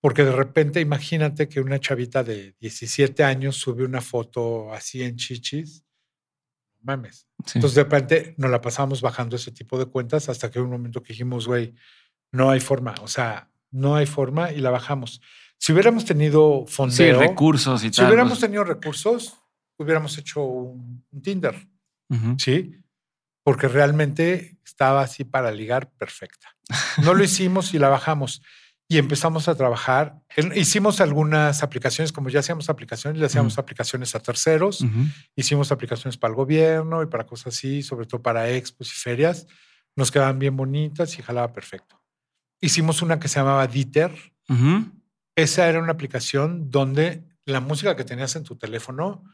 Porque 0.00 0.24
de 0.24 0.32
repente 0.32 0.80
imagínate 0.80 1.50
que 1.50 1.60
una 1.60 1.78
chavita 1.80 2.24
de 2.24 2.54
17 2.60 3.24
años 3.24 3.56
sube 3.56 3.84
una 3.84 4.00
foto 4.00 4.72
así 4.72 5.02
en 5.02 5.16
chichis. 5.16 5.84
Mames. 6.84 7.26
Sí. 7.46 7.58
Entonces, 7.58 7.74
de 7.74 7.82
repente 7.84 8.34
nos 8.38 8.50
la 8.50 8.60
pasamos 8.60 9.00
bajando 9.00 9.36
ese 9.36 9.50
tipo 9.50 9.78
de 9.78 9.86
cuentas 9.86 10.28
hasta 10.28 10.50
que 10.50 10.60
un 10.60 10.70
momento 10.70 11.02
que 11.02 11.12
dijimos, 11.12 11.46
güey, 11.46 11.74
no 12.30 12.50
hay 12.50 12.60
forma. 12.60 12.94
O 13.02 13.08
sea, 13.08 13.50
no 13.70 13.96
hay 13.96 14.06
forma 14.06 14.52
y 14.52 14.60
la 14.60 14.70
bajamos. 14.70 15.20
Si 15.58 15.72
hubiéramos 15.72 16.04
tenido 16.04 16.64
Sí, 16.68 16.74
fondeo, 16.74 17.18
recursos 17.18 17.82
y 17.82 17.88
si 17.88 17.96
tal. 17.96 18.06
hubiéramos 18.06 18.34
pues, 18.34 18.40
tenido 18.42 18.64
recursos, 18.64 19.36
hubiéramos 19.78 20.16
hecho 20.18 20.42
un, 20.42 21.04
un 21.10 21.22
Tinder. 21.22 21.68
¿sí? 22.38 22.80
Porque 23.42 23.66
realmente 23.66 24.58
estaba 24.64 25.02
así 25.02 25.24
para 25.24 25.50
ligar 25.50 25.90
perfecta. 25.92 26.54
No 27.02 27.14
lo 27.14 27.24
hicimos 27.24 27.74
y 27.74 27.78
la 27.78 27.88
bajamos. 27.88 28.42
Y 28.88 28.98
empezamos 28.98 29.48
a 29.48 29.54
trabajar. 29.54 30.20
Hicimos 30.54 31.00
algunas 31.00 31.62
aplicaciones, 31.62 32.12
como 32.12 32.28
ya 32.28 32.40
hacíamos 32.40 32.68
aplicaciones, 32.68 33.18
le 33.18 33.26
hacíamos 33.26 33.58
aplicaciones 33.58 34.14
a 34.14 34.20
terceros. 34.20 34.84
Hicimos 35.34 35.72
aplicaciones 35.72 36.18
para 36.18 36.32
el 36.32 36.36
gobierno 36.36 37.02
y 37.02 37.06
para 37.06 37.24
cosas 37.24 37.54
así, 37.54 37.82
sobre 37.82 38.06
todo 38.06 38.22
para 38.22 38.50
expos 38.50 38.88
y 38.92 38.96
ferias. 38.96 39.46
Nos 39.96 40.10
quedaban 40.10 40.38
bien 40.38 40.56
bonitas 40.56 41.18
y 41.18 41.22
jalaba 41.22 41.52
perfecto. 41.52 42.02
Hicimos 42.60 43.00
una 43.00 43.18
que 43.18 43.28
se 43.28 43.40
llamaba 43.40 43.66
Diter. 43.66 44.12
Ujú. 44.48 44.92
Esa 45.34 45.68
era 45.68 45.80
una 45.80 45.92
aplicación 45.92 46.70
donde 46.70 47.24
la 47.46 47.60
música 47.60 47.96
que 47.96 48.04
tenías 48.04 48.36
en 48.36 48.44
tu 48.44 48.56
teléfono 48.56 49.24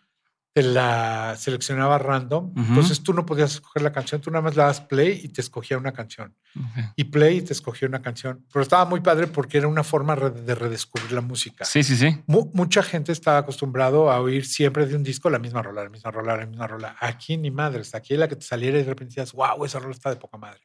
te 0.53 0.63
la 0.65 1.37
seleccionaba 1.39 1.97
random. 1.99 2.53
Entonces 2.57 3.03
tú 3.05 3.13
no 3.15 3.25
podías 3.25 3.53
escoger 3.55 3.83
la 3.83 3.93
canción, 3.93 4.21
tú 4.21 4.31
nada 4.33 4.43
más 4.43 4.57
le 4.57 4.63
dabas 4.63 4.81
play 4.81 5.21
y 5.23 5.29
te 5.29 5.41
escogía 5.41 5.79
una 5.79 5.93
canción. 5.93 6.35
Ok. 6.57 6.93
Y 6.97 7.05
play 7.05 7.39
y 7.39 7.43
te 7.43 7.53
escogía 7.53 7.87
una 7.87 8.03
canción. 8.03 8.45
Pero 8.53 8.63
estaba 8.63 8.85
muy 8.85 9.01
padre 9.01 9.29
porque 9.29 9.59
era 9.59 9.69
una 9.69 9.85
forma 9.85 10.17
de 10.17 10.55
redescubrir 10.57 11.13
la 11.13 11.21
música. 11.21 11.65
Sí, 11.65 11.85
sí, 11.85 11.97
sí. 11.97 12.21
Mu- 12.27 12.51
mucha 12.53 12.83
gente 12.83 13.13
estaba 13.13 13.39
acostumbrado 13.39 14.11
a 14.11 14.21
oír 14.21 14.45
siempre 14.45 14.87
de 14.87 14.97
un 14.97 15.05
disco 15.05 15.31
la 15.31 15.39
misma 15.39 15.63
rola, 15.63 15.85
la 15.85 15.91
misma 15.91 16.11
rola, 16.11 16.37
la 16.37 16.47
misma 16.47 16.67
rola. 16.67 16.97
Aquí 16.99 17.37
ni 17.37 17.53
madres, 17.53 17.95
aquí 17.95 18.17
la 18.17 18.27
que 18.27 18.35
te 18.35 18.43
saliera 18.45 18.77
y 18.79 18.83
de 18.83 18.89
repente 18.89 19.11
decías, 19.15 19.33
wow, 19.33 19.65
esa 19.65 19.79
rola 19.79 19.93
está 19.95 20.11
de 20.11 20.17
poca 20.17 20.37
madre. 20.37 20.63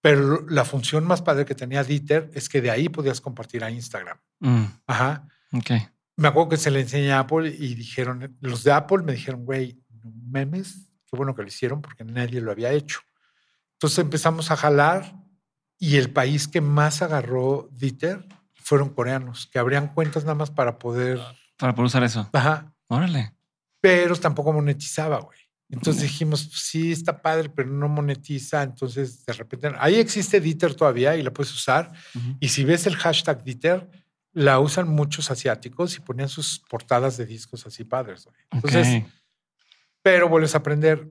Pero 0.00 0.44
la 0.48 0.64
función 0.64 1.04
más 1.06 1.22
padre 1.22 1.44
que 1.44 1.54
tenía 1.54 1.82
Dieter 1.82 2.30
es 2.34 2.48
que 2.48 2.60
de 2.60 2.70
ahí 2.70 2.88
podías 2.88 3.20
compartir 3.20 3.64
a 3.64 3.70
Instagram. 3.70 4.18
Mm, 4.40 4.64
Ajá. 4.86 5.26
ok. 5.52 5.70
Me 6.18 6.28
acuerdo 6.28 6.50
que 6.50 6.56
se 6.56 6.70
le 6.70 6.80
enseñé 6.80 7.12
a 7.12 7.20
Apple 7.20 7.48
y 7.48 7.74
dijeron, 7.76 8.36
los 8.40 8.64
de 8.64 8.72
Apple 8.72 9.04
me 9.04 9.12
dijeron, 9.12 9.44
güey, 9.44 9.80
memes, 10.02 10.90
qué 11.06 11.16
bueno 11.16 11.34
que 11.34 11.42
lo 11.42 11.48
hicieron 11.48 11.80
porque 11.80 12.04
nadie 12.04 12.40
lo 12.40 12.50
había 12.50 12.72
hecho. 12.72 12.98
Entonces 13.74 14.00
empezamos 14.00 14.50
a 14.50 14.56
jalar 14.56 15.14
y 15.78 15.96
el 15.96 16.10
país 16.10 16.48
que 16.48 16.60
más 16.60 17.02
agarró 17.02 17.68
Dieter 17.70 18.26
fueron 18.54 18.90
coreanos, 18.90 19.46
que 19.46 19.60
abrían 19.60 19.94
cuentas 19.94 20.24
nada 20.24 20.34
más 20.34 20.50
para 20.50 20.78
poder... 20.78 21.20
Para 21.56 21.72
poder 21.72 21.86
usar 21.86 22.02
eso. 22.02 22.28
Ajá. 22.32 22.74
Órale. 22.88 23.32
pero 23.80 24.16
tampoco 24.16 24.52
monetizaba, 24.52 25.20
güey. 25.20 25.38
Entonces 25.70 26.02
dijimos, 26.02 26.46
pues, 26.46 26.62
sí, 26.62 26.92
está 26.92 27.20
padre, 27.20 27.50
pero 27.50 27.68
no 27.68 27.88
monetiza. 27.88 28.62
Entonces, 28.62 29.24
de 29.24 29.32
repente, 29.34 29.70
ahí 29.78 29.96
existe 29.96 30.40
Dieter 30.40 30.74
todavía 30.74 31.14
y 31.14 31.22
la 31.22 31.30
puedes 31.30 31.52
usar. 31.52 31.92
Ujú. 32.14 32.36
Y 32.40 32.48
si 32.48 32.64
ves 32.64 32.86
el 32.86 32.96
hashtag 32.96 33.44
Dieter, 33.44 33.88
la 34.38 34.60
usan 34.60 34.88
muchos 34.88 35.30
asiáticos 35.30 35.96
y 35.96 36.00
ponían 36.00 36.28
sus 36.28 36.60
portadas 36.70 37.16
de 37.16 37.26
discos 37.26 37.66
así 37.66 37.82
padres, 37.84 38.24
güey. 38.24 38.36
Entonces, 38.52 38.86
pero 40.02 40.28
vuelves 40.28 40.54
a 40.54 40.58
aprender. 40.58 41.10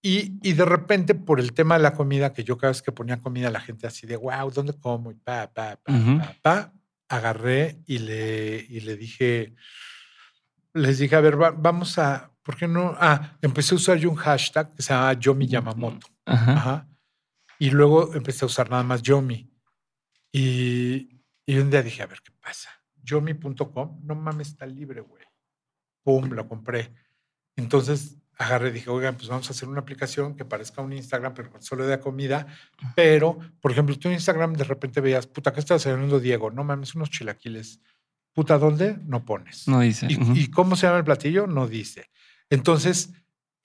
Y, 0.00 0.38
y 0.48 0.52
de 0.52 0.64
repente, 0.64 1.16
por 1.16 1.40
el 1.40 1.52
tema 1.52 1.76
de 1.76 1.82
la 1.82 1.94
comida, 1.94 2.32
que 2.32 2.44
yo 2.44 2.56
cada 2.56 2.70
vez 2.70 2.80
que 2.82 2.92
ponía 2.92 3.20
comida, 3.20 3.50
la 3.50 3.60
gente 3.60 3.86
así 3.88 4.06
de, 4.06 4.16
wow, 4.16 4.50
¿dónde 4.52 4.72
como? 4.74 5.10
Y 5.10 5.14
pa, 5.16 5.52
pa, 5.52 5.76
pa, 5.82 5.92
pa, 6.18 6.36
pa, 6.40 6.72
agarré 7.08 7.82
y 7.86 7.98
le, 7.98 8.64
y 8.68 8.80
le 8.80 8.96
dije, 8.96 9.54
les 10.74 10.98
dije, 10.98 11.16
a 11.16 11.20
ver, 11.20 11.40
va- 11.42 11.50
vamos 11.50 11.98
a, 11.98 12.30
¿por 12.44 12.56
qué 12.56 12.68
no? 12.68 12.94
Ah, 13.00 13.36
empecé 13.42 13.74
a 13.74 13.76
usar 13.76 13.98
yo 13.98 14.08
un 14.10 14.16
hashtag 14.16 14.72
que 14.76 14.82
se 14.82 14.94
llama 14.94 15.12
Yomi 15.14 15.48
Yamamoto. 15.48 16.06
Ajá. 16.24 16.52
Ajá. 16.52 16.88
Y 17.58 17.70
luego 17.70 18.14
empecé 18.14 18.44
a 18.44 18.46
usar 18.46 18.70
nada 18.70 18.84
más 18.84 19.02
Yomi. 19.02 19.50
Y, 20.32 21.17
y 21.48 21.58
un 21.60 21.70
día 21.70 21.82
dije, 21.82 22.02
a 22.02 22.06
ver 22.06 22.20
qué 22.22 22.30
pasa. 22.42 22.68
Yomi.com, 23.02 24.00
no 24.04 24.14
mames, 24.14 24.48
está 24.48 24.66
libre, 24.66 25.00
güey. 25.00 25.24
Pum, 26.02 26.28
lo 26.28 26.46
compré. 26.46 26.92
Entonces 27.56 28.18
agarré 28.36 28.68
y 28.68 28.72
dije, 28.72 28.90
oigan, 28.90 29.16
pues 29.16 29.30
vamos 29.30 29.48
a 29.48 29.54
hacer 29.54 29.66
una 29.66 29.80
aplicación 29.80 30.36
que 30.36 30.44
parezca 30.44 30.82
un 30.82 30.92
Instagram, 30.92 31.32
pero 31.32 31.50
solo 31.60 31.86
de 31.86 31.98
comida. 32.00 32.46
Pero, 32.94 33.38
por 33.62 33.72
ejemplo, 33.72 33.98
tú 33.98 34.08
en 34.08 34.14
Instagram 34.14 34.52
de 34.52 34.64
repente 34.64 35.00
veías, 35.00 35.26
puta, 35.26 35.54
¿qué 35.54 35.60
está 35.60 35.72
desayunando 35.72 36.20
Diego? 36.20 36.50
No 36.50 36.64
mames, 36.64 36.94
unos 36.94 37.08
chilaquiles. 37.08 37.80
Puta, 38.34 38.58
¿dónde? 38.58 38.98
No 39.06 39.24
pones. 39.24 39.66
No 39.68 39.80
dice. 39.80 40.06
¿Y, 40.10 40.18
y 40.38 40.50
cómo 40.50 40.76
se 40.76 40.86
llama 40.86 40.98
el 40.98 41.04
platillo? 41.04 41.46
No 41.46 41.66
dice. 41.66 42.10
Entonces, 42.50 43.14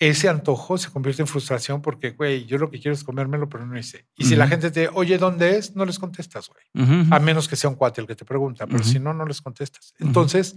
ese 0.09 0.27
antojo 0.30 0.77
se 0.77 0.89
convierte 0.89 1.21
en 1.21 1.27
frustración 1.27 1.81
porque, 1.81 2.11
güey, 2.11 2.45
yo 2.45 2.57
lo 2.57 2.69
que 2.71 2.80
quiero 2.80 2.93
es 2.95 3.03
comérmelo, 3.03 3.47
pero 3.49 3.65
no 3.65 3.77
hice. 3.77 4.07
Y 4.17 4.25
si 4.25 4.35
la 4.35 4.47
gente 4.47 4.71
te, 4.71 4.88
oye, 4.89 5.17
¿dónde 5.17 5.57
es? 5.57 5.75
No 5.75 5.85
les 5.85 5.99
contestas, 5.99 6.49
güey. 6.49 7.05
A 7.11 7.19
menos 7.19 7.47
que 7.47 7.55
sea 7.55 7.69
un 7.69 7.75
cuate 7.75 8.01
el 8.01 8.07
que 8.07 8.15
te 8.15 8.25
pregunta, 8.25 8.65
pero 8.65 8.80
Ujú. 8.80 8.89
si 8.89 8.99
no, 8.99 9.13
no 9.13 9.25
les 9.25 9.41
contestas. 9.41 9.93
Entonces, 9.99 10.55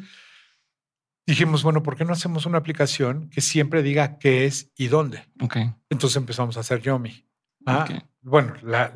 dijimos, 1.26 1.62
bueno, 1.62 1.82
¿por 1.82 1.96
qué 1.96 2.04
no 2.04 2.12
hacemos 2.12 2.46
una 2.46 2.58
aplicación 2.58 3.28
que 3.30 3.40
siempre 3.40 3.82
diga 3.82 4.18
qué 4.18 4.46
es 4.46 4.70
y 4.76 4.88
dónde? 4.88 5.24
Ok. 5.40 5.56
Entonces 5.90 6.16
empezamos 6.16 6.56
a 6.56 6.60
hacer 6.60 6.80
Yomi. 6.80 7.26
Ah, 7.66 7.84
Ok. 7.88 8.02
Bueno, 8.22 8.54
la- 8.62 8.92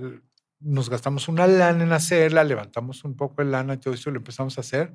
nos 0.60 0.90
gastamos 0.90 1.28
una 1.28 1.46
lana 1.46 1.84
en 1.84 1.92
hacerla, 1.92 2.44
levantamos 2.44 3.04
un 3.04 3.16
poco 3.16 3.42
de 3.44 3.50
lana 3.50 3.74
y 3.74 3.78
todo 3.78 3.94
eso, 3.94 4.10
lo 4.10 4.18
empezamos 4.18 4.58
a 4.58 4.60
hacer 4.60 4.94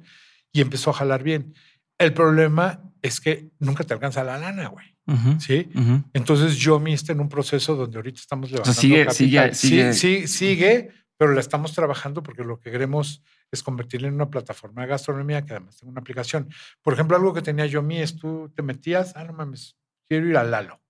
y 0.52 0.62
empezó 0.62 0.90
a 0.92 0.94
jalar 0.94 1.24
bien. 1.24 1.54
El 1.98 2.14
problema 2.14 2.82
es 3.02 3.20
que 3.22 3.50
nunca 3.60 3.84
te 3.84 3.94
alcanza 3.94 4.24
la 4.24 4.38
lana, 4.38 4.68
güey. 4.68 4.96
Ujú, 5.08 5.40
¿Sí? 5.40 5.70
ujú. 5.76 6.04
Entonces 6.14 6.56
Yomi 6.58 6.94
está 6.94 7.14
en 7.14 7.20
un 7.20 7.30
proceso 7.30 7.76
donde 7.76 7.98
ahorita 7.98 8.20
estamos 8.20 8.50
levantando 8.52 8.82
sigue- 8.82 9.06
capital. 9.06 9.54
sigue- 9.54 9.54
Sí, 9.54 9.68
sigue- 9.94 9.94
sí, 9.94 10.28
sigue, 10.28 10.90
pero 11.18 11.32
la 11.34 11.40
estamos 11.42 11.74
trabajando 11.74 12.24
porque 12.24 12.44
lo 12.44 12.60
que 12.60 12.72
queremos 12.72 13.22
es 13.52 13.62
convertirla 13.62 14.08
en 14.08 14.16
una 14.16 14.30
plataforma 14.30 14.82
de 14.82 14.88
gastronomía 14.90 15.46
que 15.46 15.54
además 15.54 15.78
tenga 15.78 15.92
una 15.92 16.02
aplicación. 16.02 16.50
Por 16.82 16.94
ejemplo, 16.94 17.16
algo 17.16 17.34
que 17.34 17.42
tenía 17.44 17.66
Yomi 17.68 18.00
es 18.00 18.16
tú 18.18 18.52
te 18.56 18.64
metías, 18.64 19.14
ah, 19.16 19.24
no 19.24 19.34
mames, 19.34 19.78
quiero 20.10 20.28
ir 20.28 20.38
a 20.38 20.44
Lalo. 20.44 20.82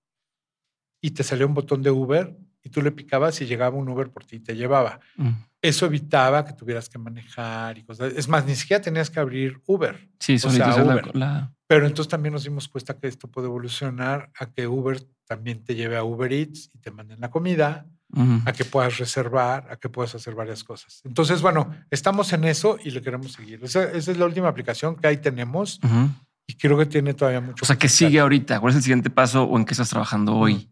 Y 1.02 1.10
te 1.10 1.22
salía 1.22 1.46
un 1.46 1.54
botón 1.54 1.82
de 1.82 1.90
Uber 1.90 2.34
y 2.62 2.70
tú 2.70 2.80
le 2.82 2.90
picabas 2.90 3.40
y 3.42 3.46
llegaba 3.46 3.76
un 3.76 3.88
Uber 3.88 4.10
por 4.10 4.24
ti 4.24 4.36
y 4.36 4.40
te 4.40 4.56
llevaba. 4.56 4.98
Mm. 5.16 5.28
Eso 5.68 5.86
evitaba 5.86 6.44
que 6.44 6.52
tuvieras 6.52 6.88
que 6.88 6.98
manejar 6.98 7.76
y 7.78 7.84
cosas. 7.84 8.12
Es 8.14 8.28
más, 8.28 8.44
ni 8.46 8.54
siquiera 8.54 8.82
tenías 8.82 9.10
que 9.10 9.18
abrir 9.20 9.60
Uber. 9.66 10.08
Sí, 10.20 10.38
sea, 10.38 10.50
solito 10.50 10.68
hacer 10.70 10.86
la- 10.86 10.92
Uber. 10.94 11.16
la- 11.16 11.52
Pero 11.66 11.86
entonces 11.86 12.08
también 12.10 12.32
nos 12.32 12.44
dimos 12.44 12.68
cuenta 12.68 12.96
que 12.96 13.08
esto 13.08 13.28
puede 13.28 13.48
evolucionar 13.48 14.30
a 14.38 14.46
que 14.46 14.66
Uber 14.68 15.02
también 15.26 15.64
te 15.64 15.74
lleve 15.74 15.96
a 15.96 16.04
Uber 16.04 16.32
Eats 16.32 16.70
y 16.72 16.78
te 16.78 16.90
manden 16.92 17.20
la 17.20 17.30
comida, 17.30 17.86
Ujú. 18.12 18.42
a 18.44 18.52
que 18.52 18.64
puedas 18.64 18.98
reservar, 18.98 19.66
a 19.70 19.76
que 19.76 19.88
puedas 19.88 20.14
hacer 20.14 20.34
varias 20.36 20.62
cosas. 20.62 21.00
Entonces, 21.04 21.42
bueno, 21.42 21.74
estamos 21.90 22.32
en 22.32 22.44
eso 22.44 22.78
y 22.84 22.90
le 22.92 23.02
queremos 23.02 23.32
seguir. 23.32 23.58
Esa, 23.64 23.82
esa 23.90 24.12
es 24.12 24.16
la 24.18 24.26
última 24.26 24.46
aplicación 24.48 24.94
que 24.94 25.08
ahí 25.08 25.16
tenemos 25.16 25.80
Ujú. 25.82 26.10
y 26.46 26.54
creo 26.54 26.78
que 26.78 26.86
tiene 26.86 27.14
todavía 27.14 27.40
mucho. 27.40 27.64
O 27.64 27.66
sea, 27.66 27.74
¿qué 27.74 27.88
potencial. 27.88 28.10
sigue 28.10 28.20
ahorita? 28.20 28.60
¿Cuál 28.60 28.70
es 28.70 28.76
el 28.76 28.82
siguiente 28.84 29.10
paso 29.10 29.42
o 29.42 29.58
en 29.58 29.64
qué 29.64 29.72
estás 29.74 29.88
trabajando 29.90 30.36
hoy? 30.36 30.70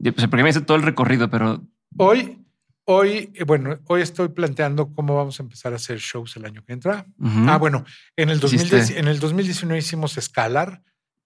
O 0.00 0.18
sea, 0.18 0.28
porque 0.28 0.42
me 0.42 0.48
dice 0.48 0.62
todo 0.62 0.78
el 0.78 0.82
recorrido, 0.82 1.28
pero 1.28 1.62
Hoy, 1.98 2.45
hoy, 2.86 3.30
eh, 3.34 3.44
bueno, 3.44 3.78
hoy 3.86 4.00
estoy 4.02 4.28
planteando 4.28 4.92
cómo 4.94 5.14
vamos 5.14 5.38
a 5.38 5.42
empezar 5.42 5.72
a 5.72 5.76
hacer 5.76 5.98
shows 5.98 6.36
el 6.36 6.44
año 6.46 6.64
que 6.64 6.72
entra. 6.72 7.06
Ah, 7.48 7.58
bueno, 7.58 7.84
en 8.16 8.30
el, 8.30 8.40
2010 8.40 8.72
Hiciste- 8.90 8.98
en 8.98 9.08
el 9.08 9.18
2019 9.20 9.78
hicimos 9.78 10.16
Scalar, 10.20 10.82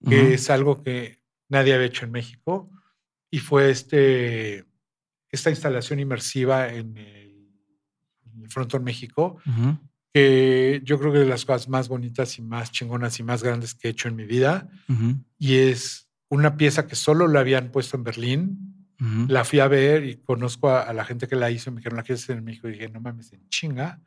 que 0.09 0.33
es 0.33 0.49
algo 0.49 0.81
que 0.83 1.19
nadie 1.49 1.73
había 1.73 1.85
hecho 1.87 2.05
en 2.05 2.11
México 2.11 2.69
y 3.29 3.39
fue 3.39 3.69
este, 3.71 4.65
esta 5.31 5.49
instalación 5.49 5.99
inmersiva 5.99 6.67
en 6.73 6.97
el, 6.97 7.47
en 8.25 8.41
el 8.43 8.49
Frontón 8.49 8.83
México, 8.83 9.37
que 10.13 10.81
yo 10.83 10.99
creo 10.99 11.11
que 11.13 11.19
es 11.19 11.23
de 11.25 11.29
las 11.29 11.45
cosas 11.45 11.69
más 11.69 11.87
bonitas 11.87 12.37
y 12.37 12.41
más 12.41 12.71
chingonas 12.71 13.19
y 13.19 13.23
más 13.23 13.43
grandes 13.43 13.73
que 13.75 13.87
he 13.87 13.91
hecho 13.91 14.07
en 14.09 14.15
mi 14.15 14.25
vida. 14.25 14.67
Y 15.37 15.55
es 15.57 16.09
una 16.29 16.57
pieza 16.57 16.87
que 16.87 16.95
solo 16.95 17.27
la 17.27 17.39
habían 17.41 17.71
puesto 17.71 17.95
en 17.97 18.03
Berlín. 18.03 18.80
Ujú. 19.01 19.25
La 19.27 19.43
fui 19.43 19.59
a 19.59 19.67
ver 19.67 20.05
y 20.05 20.15
conozco 20.17 20.69
a, 20.69 20.83
a 20.83 20.93
la 20.93 21.03
gente 21.03 21.27
que 21.27 21.35
la 21.35 21.49
hizo. 21.51 21.71
Me 21.71 21.77
dijeron, 21.77 21.97
¿la 21.97 22.03
quieres 22.03 22.23
hacer 22.23 22.37
en 22.37 22.45
México? 22.45 22.69
Y 22.69 22.73
dije, 22.73 22.87
no 22.89 23.01
mames, 23.01 23.33
en 23.33 23.47
chinga. 23.49 23.99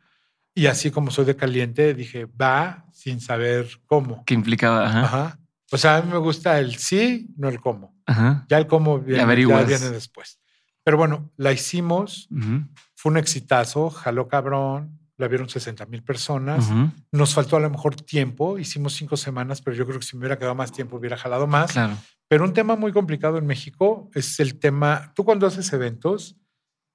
Y 0.54 0.66
así 0.66 0.90
como 0.90 1.10
soy 1.10 1.24
de 1.24 1.34
caliente, 1.36 1.92
dije, 1.94 2.26
va 2.26 2.86
sin 2.92 3.20
saber 3.20 3.68
cómo. 3.86 4.24
¿Qué 4.24 4.34
implicaba? 4.34 4.86
Ajá. 4.86 5.02
Ajá. 5.04 5.38
O 5.72 5.76
sea, 5.76 5.96
a 5.96 6.02
mí 6.02 6.10
me 6.12 6.18
gusta 6.18 6.58
el 6.60 6.76
sí, 6.76 7.28
no 7.36 7.48
el 7.48 7.60
cómo. 7.60 7.96
Ajá. 8.06 8.46
Ya 8.48 8.58
el 8.58 8.66
cómo 8.68 9.00
viene, 9.00 9.18
ya 9.48 9.62
viene 9.64 9.90
después. 9.90 10.38
Pero 10.84 10.96
bueno, 10.96 11.32
la 11.36 11.50
hicimos, 11.50 12.28
ujú, 12.30 12.66
fue 12.94 13.10
un 13.10 13.18
exitazo, 13.18 13.90
jaló 13.90 14.28
cabrón, 14.28 15.00
la 15.16 15.26
vieron 15.28 15.48
60 15.48 15.86
mil 15.86 16.02
personas. 16.02 16.68
ujú. 16.68 16.90
Nos 17.10 17.34
faltó 17.34 17.56
a 17.56 17.60
lo 17.60 17.70
mejor 17.70 17.96
tiempo, 17.96 18.58
hicimos 18.58 18.92
cinco 18.92 19.16
semanas, 19.16 19.62
pero 19.62 19.74
yo 19.76 19.86
creo 19.86 19.98
que 19.98 20.06
si 20.06 20.16
me 20.16 20.20
hubiera 20.20 20.38
quedado 20.38 20.54
más 20.54 20.70
tiempo 20.72 20.96
hubiera 20.96 21.16
jalado 21.16 21.46
más. 21.46 21.72
Claro. 21.72 21.96
Pero 22.34 22.46
un 22.46 22.52
tema 22.52 22.74
muy 22.74 22.90
complicado 22.90 23.38
en 23.38 23.46
México 23.46 24.10
es 24.12 24.40
el 24.40 24.58
tema, 24.58 25.12
tú 25.14 25.24
cuando 25.24 25.46
haces 25.46 25.72
eventos 25.72 26.36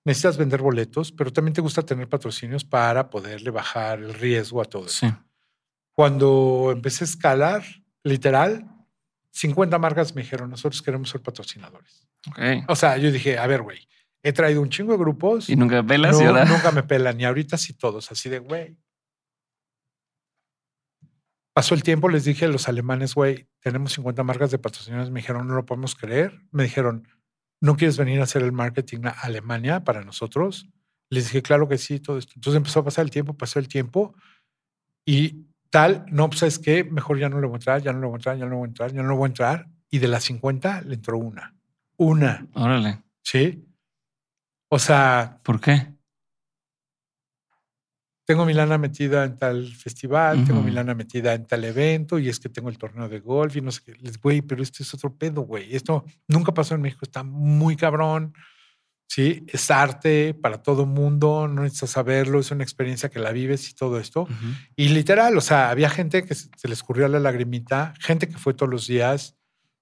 necesitas 0.03 0.35
vender 0.35 0.61
boletos, 0.61 1.13
pero 1.13 1.31
también 1.31 1.53
te 1.53 1.61
gusta 1.61 1.81
tener 1.81 2.09
patrocinios 2.09 2.65
para 2.65 3.09
poderle 3.09 3.49
bajar 3.49 3.99
el 3.99 4.13
riesgo 4.13 4.61
a 4.61 4.65
todo 4.65 4.87
eso. 4.87 5.07
Sí. 5.07 5.13
Cuando 5.93 6.71
empecé 6.73 7.05
a 7.05 7.07
escalar, 7.07 7.63
literal, 8.03 8.69
50 9.31 9.79
marcas 9.79 10.13
me 10.13 10.23
dijeron, 10.23 10.49
nosotros 10.49 10.81
queremos 10.81 11.09
ser 11.09 11.21
patrocinadores. 11.21 12.05
Ok. 12.27 12.65
O 12.67 12.75
sea, 12.75 12.97
yo 12.97 13.09
dije, 13.09 13.37
a 13.37 13.47
ver, 13.47 13.61
güey, 13.61 13.87
he 14.21 14.33
traído 14.33 14.61
un 14.61 14.67
chingo 14.67 14.91
de 14.91 14.97
grupos. 14.97 15.49
Y 15.49 15.55
nunca 15.55 15.81
pelas 15.81 16.19
no, 16.19 16.45
nunca 16.47 16.73
me 16.73 16.83
pelan. 16.83 17.17
Y 17.17 17.23
ahorita 17.23 17.57
sí 17.57 17.71
todos, 17.71 18.11
así 18.11 18.27
de, 18.27 18.39
güey. 18.39 18.77
Pasó 21.53 21.75
el 21.75 21.83
tiempo, 21.83 22.09
les 22.09 22.25
dije 22.25 22.43
a 22.43 22.49
los 22.49 22.67
alemanes, 22.67 23.15
güey, 23.15 23.48
tenemos 23.61 23.93
50 23.93 24.23
marcas 24.23 24.51
de 24.51 24.59
patrocinadores. 24.59 25.11
Me 25.11 25.19
dijeron, 25.19 25.47
no 25.47 25.55
lo 25.55 25.65
podemos 25.65 25.95
creer. 25.95 26.41
Me 26.51 26.63
dijeron, 26.63 27.07
¿no 27.61 27.75
quieres 27.75 27.97
venir 27.97 28.19
a 28.19 28.23
hacer 28.23 28.41
el 28.41 28.51
marketing 28.51 29.05
a 29.05 29.09
Alemania 29.09 29.83
para 29.83 30.03
nosotros? 30.03 30.69
Les 31.09 31.25
dije, 31.25 31.41
claro 31.41 31.67
que 31.67 31.77
sí, 31.77 31.99
todo 31.99 32.17
esto. 32.17 32.33
Entonces 32.35 32.57
empezó 32.57 32.79
a 32.79 32.85
pasar 32.85 33.05
el 33.05 33.11
tiempo, 33.11 33.33
pasó 33.33 33.59
el 33.59 33.67
tiempo 33.67 34.15
y 35.05 35.47
tal, 35.69 36.05
no, 36.09 36.29
pues 36.29 36.43
es 36.43 36.59
que 36.59 36.83
mejor 36.83 37.19
ya 37.19 37.29
no 37.29 37.39
le 37.41 37.47
voy 37.47 37.55
a 37.55 37.57
entrar, 37.57 37.81
ya 37.81 37.93
no 37.93 37.99
le 37.99 38.07
voy 38.07 38.15
a 38.15 38.17
entrar, 38.17 38.37
ya 38.37 38.45
no 38.45 38.51
le 38.51 38.55
voy 38.57 38.65
a 38.65 38.69
entrar, 38.69 38.91
ya 38.91 39.01
no 39.01 39.09
le 39.09 39.15
voy 39.15 39.25
a 39.25 39.27
entrar. 39.27 39.67
Y 39.89 39.99
de 39.99 40.07
las 40.07 40.23
50 40.23 40.81
le 40.81 40.95
entró 40.95 41.17
una. 41.17 41.55
Una, 41.97 42.47
Órale. 42.53 43.01
¿sí? 43.23 43.65
O 44.69 44.79
sea, 44.79 45.39
¿Por 45.43 45.59
qué? 45.59 45.98
Tengo 48.29 48.45
mi 48.45 48.53
lana 48.53 48.77
metida 48.77 49.23
en 49.23 49.37
tal 49.37 49.73
festival, 49.73 50.45
tengo 50.45 50.61
mi 50.61 50.69
lana 50.69 50.93
metida 50.93 51.33
en 51.33 51.47
tal 51.47 51.65
evento 51.65 52.19
y 52.19 52.29
es 52.29 52.39
que 52.39 52.47
tengo 52.47 52.69
el 52.69 52.77
torneo 52.77 53.09
de 53.09 53.21
golf 53.21 53.55
y 53.55 53.61
no 53.61 53.71
sé 53.71 53.81
qué. 53.83 53.95
Les, 54.01 54.21
güey, 54.21 54.43
pero 54.43 54.61
esto 54.61 54.83
es 54.83 54.93
otro 54.93 55.15
pedo, 55.15 55.41
güey. 55.41 55.75
Esto 55.75 56.05
nunca 56.27 56.53
pasó 56.53 56.75
en 56.75 56.81
México, 56.81 56.99
está 57.01 57.23
muy 57.23 57.75
cabrón. 57.75 58.35
Sí, 59.07 59.43
es 59.47 59.71
arte 59.71 60.35
para 60.35 60.61
todo 60.61 60.85
mundo, 60.85 61.47
no 61.47 61.63
necesitas 61.63 61.89
saberlo, 61.89 62.39
es 62.39 62.51
una 62.51 62.61
experiencia 62.61 63.09
que 63.09 63.17
la 63.17 63.31
vives 63.31 63.67
y 63.67 63.73
todo 63.73 63.99
esto. 63.99 64.27
Y 64.75 64.89
literal, 64.89 65.35
o 65.35 65.41
sea, 65.41 65.71
había 65.71 65.89
gente 65.89 66.23
que 66.23 66.35
se 66.35 66.49
se 66.55 66.67
les 66.67 66.77
escurrió 66.77 67.07
la 67.07 67.19
lagrimita, 67.19 67.95
gente 67.99 68.29
que 68.29 68.37
fue 68.37 68.53
todos 68.53 68.71
los 68.71 68.85
días, 68.85 69.39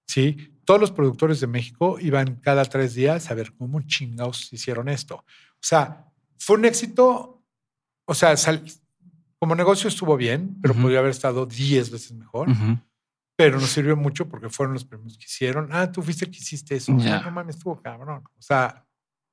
¿sí? 0.07 0.53
Todos 0.63 0.79
los 0.79 0.93
productores 0.93 1.41
de 1.41 1.47
México 1.47 1.97
iban 1.99 2.37
cada 2.37 2.63
tres 2.63 2.93
días 2.93 3.29
a 3.29 3.33
ver 3.33 3.51
cómo 3.57 3.81
chingados 3.81 4.53
hicieron 4.53 4.87
esto. 4.87 5.15
O 5.15 5.59
sea, 5.59 6.05
fue 6.37 6.55
un 6.55 6.63
éxito, 6.63 7.36
o 8.07 8.13
sea, 8.15 8.35
sal- 8.37 8.63
como 9.39 9.53
negocio 9.53 9.87
estuvo 9.87 10.17
bien, 10.17 10.57
pero 10.61 10.73
Ujú. 10.73 10.83
podría 10.83 10.99
haber 10.99 11.11
estado 11.11 11.45
diez 11.45 11.91
veces 11.91 12.13
mejor, 12.13 12.49
Ujú. 12.49 12.79
pero 13.37 13.59
nos 13.59 13.69
sirvió 13.69 13.95
mucho 13.95 14.27
porque 14.27 14.49
fueron 14.49 14.73
los 14.73 14.83
primeros 14.85 15.17
que 15.17 15.25
hicieron. 15.25 15.69
Ah, 15.71 15.91
tú 15.91 16.01
fuiste 16.01 16.25
el 16.25 16.31
que 16.31 16.37
hiciste 16.39 16.75
eso. 16.75 16.97
Ya. 16.97 17.17
Ah, 17.19 17.21
no 17.25 17.31
mames, 17.31 17.57
estuvo 17.57 17.79
cabrón. 17.81 18.23
O 18.35 18.41
sea, 18.41 18.83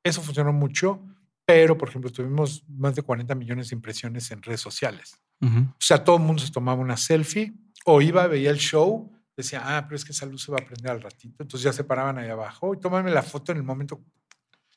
eso 0.04 0.20
funcionó 0.20 0.52
mucho, 0.52 1.00
pero 1.46 1.78
por 1.78 1.88
ejemplo, 1.88 2.10
tuvimos 2.12 2.64
más 2.68 2.94
de 2.94 3.02
40 3.02 3.34
millones 3.34 3.70
de 3.70 3.76
impresiones 3.76 4.30
en 4.30 4.42
redes 4.42 4.60
sociales. 4.60 5.18
Ujú. 5.40 5.60
O 5.60 5.76
sea, 5.80 6.04
todo 6.04 6.16
el 6.16 6.22
mundo 6.22 6.42
se 6.42 6.52
tomaba 6.52 6.80
una 6.80 6.96
selfie 6.98 7.54
o 7.86 8.02
iba, 8.02 8.26
veía 8.26 8.50
el 8.50 8.58
show, 8.58 9.10
decía, 9.36 9.62
ah, 9.64 9.84
pero 9.86 9.96
es 9.96 10.04
que 10.04 10.12
esa 10.12 10.26
luz 10.26 10.42
se 10.42 10.52
va 10.52 10.58
a 10.58 10.64
prender 10.64 10.90
al 10.92 11.00
ratito. 11.00 11.42
Entonces 11.42 11.62
ya 11.64 11.72
se 11.72 11.84
paraban 11.84 12.18
ahí 12.18 12.28
abajo 12.28 12.74
y 12.74 12.78
tomarme 12.80 13.10
la 13.10 13.22
foto 13.22 13.52
en 13.52 13.58
el 13.58 13.64
momento. 13.64 14.04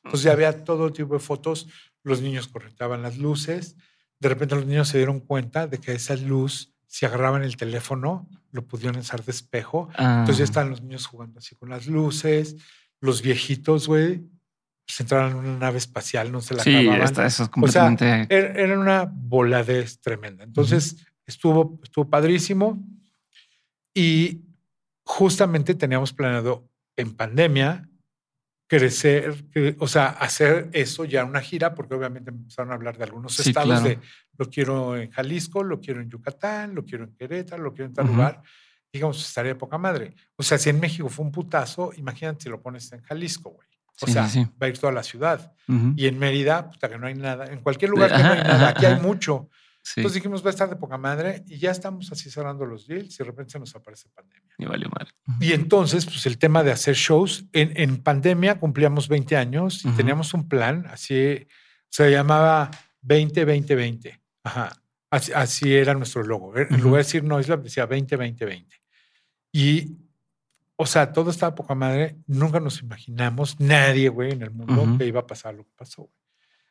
Entonces 0.04 0.22
ya 0.22 0.32
había 0.32 0.64
todo 0.64 0.90
tipo 0.92 1.12
de 1.14 1.20
fotos. 1.20 1.68
Los 2.02 2.20
niños 2.22 2.48
corretaban 2.48 3.02
las 3.02 3.18
luces. 3.18 3.76
De 4.20 4.28
repente 4.28 4.54
los 4.54 4.66
niños 4.66 4.88
se 4.88 4.98
dieron 4.98 5.20
cuenta 5.20 5.66
de 5.66 5.78
que 5.78 5.92
esa 5.92 6.16
luz, 6.16 6.74
si 6.86 7.06
agarraban 7.06 7.42
el 7.42 7.56
teléfono, 7.56 8.28
lo 8.50 8.66
pudieron 8.66 8.96
usar 8.98 9.24
de 9.24 9.30
espejo. 9.32 9.88
Ah, 9.96 10.18
Entonces 10.20 10.38
ya 10.38 10.44
estaban 10.44 10.70
los 10.70 10.82
niños 10.82 11.06
jugando 11.06 11.38
así 11.38 11.54
con 11.54 11.68
las 11.70 11.86
luces. 11.86 12.56
Los 13.00 13.22
viejitos, 13.22 13.86
güey, 13.86 14.22
pues 14.86 15.00
entraron 15.00 15.32
en 15.32 15.36
una 15.38 15.58
nave 15.58 15.78
espacial, 15.78 16.32
no 16.32 16.40
se 16.40 16.54
la 16.54 16.62
Sí, 16.64 16.74
acababan. 16.74 17.02
está, 17.02 17.26
eso 17.26 17.42
es 17.44 17.48
O 17.48 17.52
sea, 17.68 17.84
completamente. 17.84 18.26
Era, 18.34 18.78
una 18.78 19.04
voladez 19.04 20.00
tremenda. 20.00 20.42
Entonces 20.44 20.96
estuvo, 21.26 21.78
estuvo 21.84 22.08
padrísimo 22.08 22.82
y 23.94 24.42
justamente 25.04 25.74
teníamos 25.74 26.12
planeado 26.12 26.68
en 26.96 27.14
pandemia 27.14 27.88
crecer, 28.68 29.34
o 29.78 29.88
sea, 29.88 30.08
hacer 30.08 30.68
eso 30.72 31.04
ya 31.06 31.24
una 31.24 31.40
gira, 31.40 31.74
porque 31.74 31.94
obviamente 31.94 32.30
empezaron 32.30 32.70
a 32.70 32.74
hablar 32.74 32.96
de 32.98 33.04
algunos 33.04 33.34
Sí, 33.34 33.48
estados 33.48 33.80
claro. 33.80 33.84
de 33.88 33.98
lo 34.36 34.48
quiero 34.50 34.96
en 34.96 35.10
Jalisco, 35.10 35.64
lo 35.64 35.80
quiero 35.80 36.00
en 36.02 36.10
Yucatán, 36.10 36.74
lo 36.74 36.84
quiero 36.84 37.04
en 37.04 37.14
Querétaro, 37.16 37.62
lo 37.62 37.72
quiero 37.72 37.86
en 37.86 37.94
tal 37.94 38.04
Ujú. 38.04 38.14
lugar. 38.14 38.42
Digamos, 38.92 39.26
estaría 39.26 39.52
de 39.52 39.58
poca 39.58 39.78
madre. 39.78 40.14
O 40.36 40.42
sea, 40.42 40.58
si 40.58 40.70
en 40.70 40.78
México 40.80 41.08
fue 41.08 41.24
un 41.24 41.32
putazo, 41.32 41.92
imagínate 41.96 42.44
si 42.44 42.48
lo 42.50 42.60
pones 42.60 42.92
en 42.92 43.02
Jalisco, 43.02 43.50
güey. 43.50 43.66
O 44.00 44.06
Sí, 44.06 44.12
sea, 44.12 44.28
sí, 44.28 44.46
va 44.62 44.66
a 44.66 44.68
ir 44.68 44.78
toda 44.78 44.92
la 44.92 45.02
ciudad. 45.02 45.52
Ujú. 45.66 45.94
Y 45.96 46.06
en 46.06 46.18
Mérida, 46.18 46.68
puta, 46.70 46.88
que 46.88 46.98
no 46.98 47.06
hay 47.08 47.14
nada. 47.14 47.46
En 47.46 47.60
cualquier 47.60 47.90
lugar 47.90 48.14
que 48.14 48.22
no 48.22 48.30
hay 48.32 48.42
nada. 48.42 48.68
Aquí 48.68 48.84
hay 48.86 49.00
mucho. 49.00 49.48
Sí. 49.94 50.00
Entonces 50.00 50.14
dijimos, 50.16 50.42
va 50.44 50.48
a 50.48 50.50
estar 50.50 50.68
de 50.68 50.76
poca 50.76 50.98
madre. 50.98 51.44
Y 51.46 51.56
ya 51.58 51.70
estamos 51.70 52.12
así 52.12 52.30
cerrando 52.30 52.66
los 52.66 52.86
deals 52.86 53.14
y 53.14 53.18
de 53.18 53.24
repente 53.24 53.52
se 53.52 53.58
nos 53.58 53.74
aparece 53.74 54.08
pandemia. 54.10 54.54
Y 54.58 54.66
valió 54.66 54.88
madre. 54.90 55.12
Y 55.40 55.52
entonces, 55.52 56.04
pues 56.04 56.26
el 56.26 56.36
tema 56.36 56.62
de 56.62 56.72
hacer 56.72 56.94
shows. 56.94 57.46
En, 57.52 57.72
en 57.80 58.02
pandemia 58.02 58.58
cumplíamos 58.60 59.08
20 59.08 59.36
años 59.36 59.84
y 59.84 59.88
Ujú. 59.88 59.96
teníamos 59.96 60.34
un 60.34 60.46
plan 60.48 60.86
así. 60.90 61.46
Se 61.88 62.10
llamaba 62.10 62.70
20-20-20. 63.02 64.20
Ajá. 64.44 64.72
Así, 65.10 65.32
así 65.32 65.74
era 65.74 65.94
nuestro 65.94 66.22
logo. 66.22 66.54
En 66.56 66.66
Ujú. 66.74 66.76
lugar 66.82 66.92
de 67.02 67.04
decir 67.04 67.24
Noislab, 67.24 67.62
decía 67.62 67.88
20-20-20. 67.88 68.66
Y, 69.52 69.96
o 70.76 70.84
sea, 70.84 71.12
todo 71.12 71.30
estaba 71.30 71.54
poca 71.54 71.74
madre. 71.74 72.18
Nunca 72.26 72.60
nos 72.60 72.82
imaginamos, 72.82 73.58
nadie, 73.58 74.10
güey, 74.10 74.32
en 74.32 74.42
el 74.42 74.50
mundo, 74.50 74.82
Ujú. 74.82 74.98
que 74.98 75.06
iba 75.06 75.20
a 75.20 75.26
pasar 75.26 75.54
lo 75.54 75.64
que 75.64 75.72
pasó. 75.74 76.02
güey. 76.02 76.17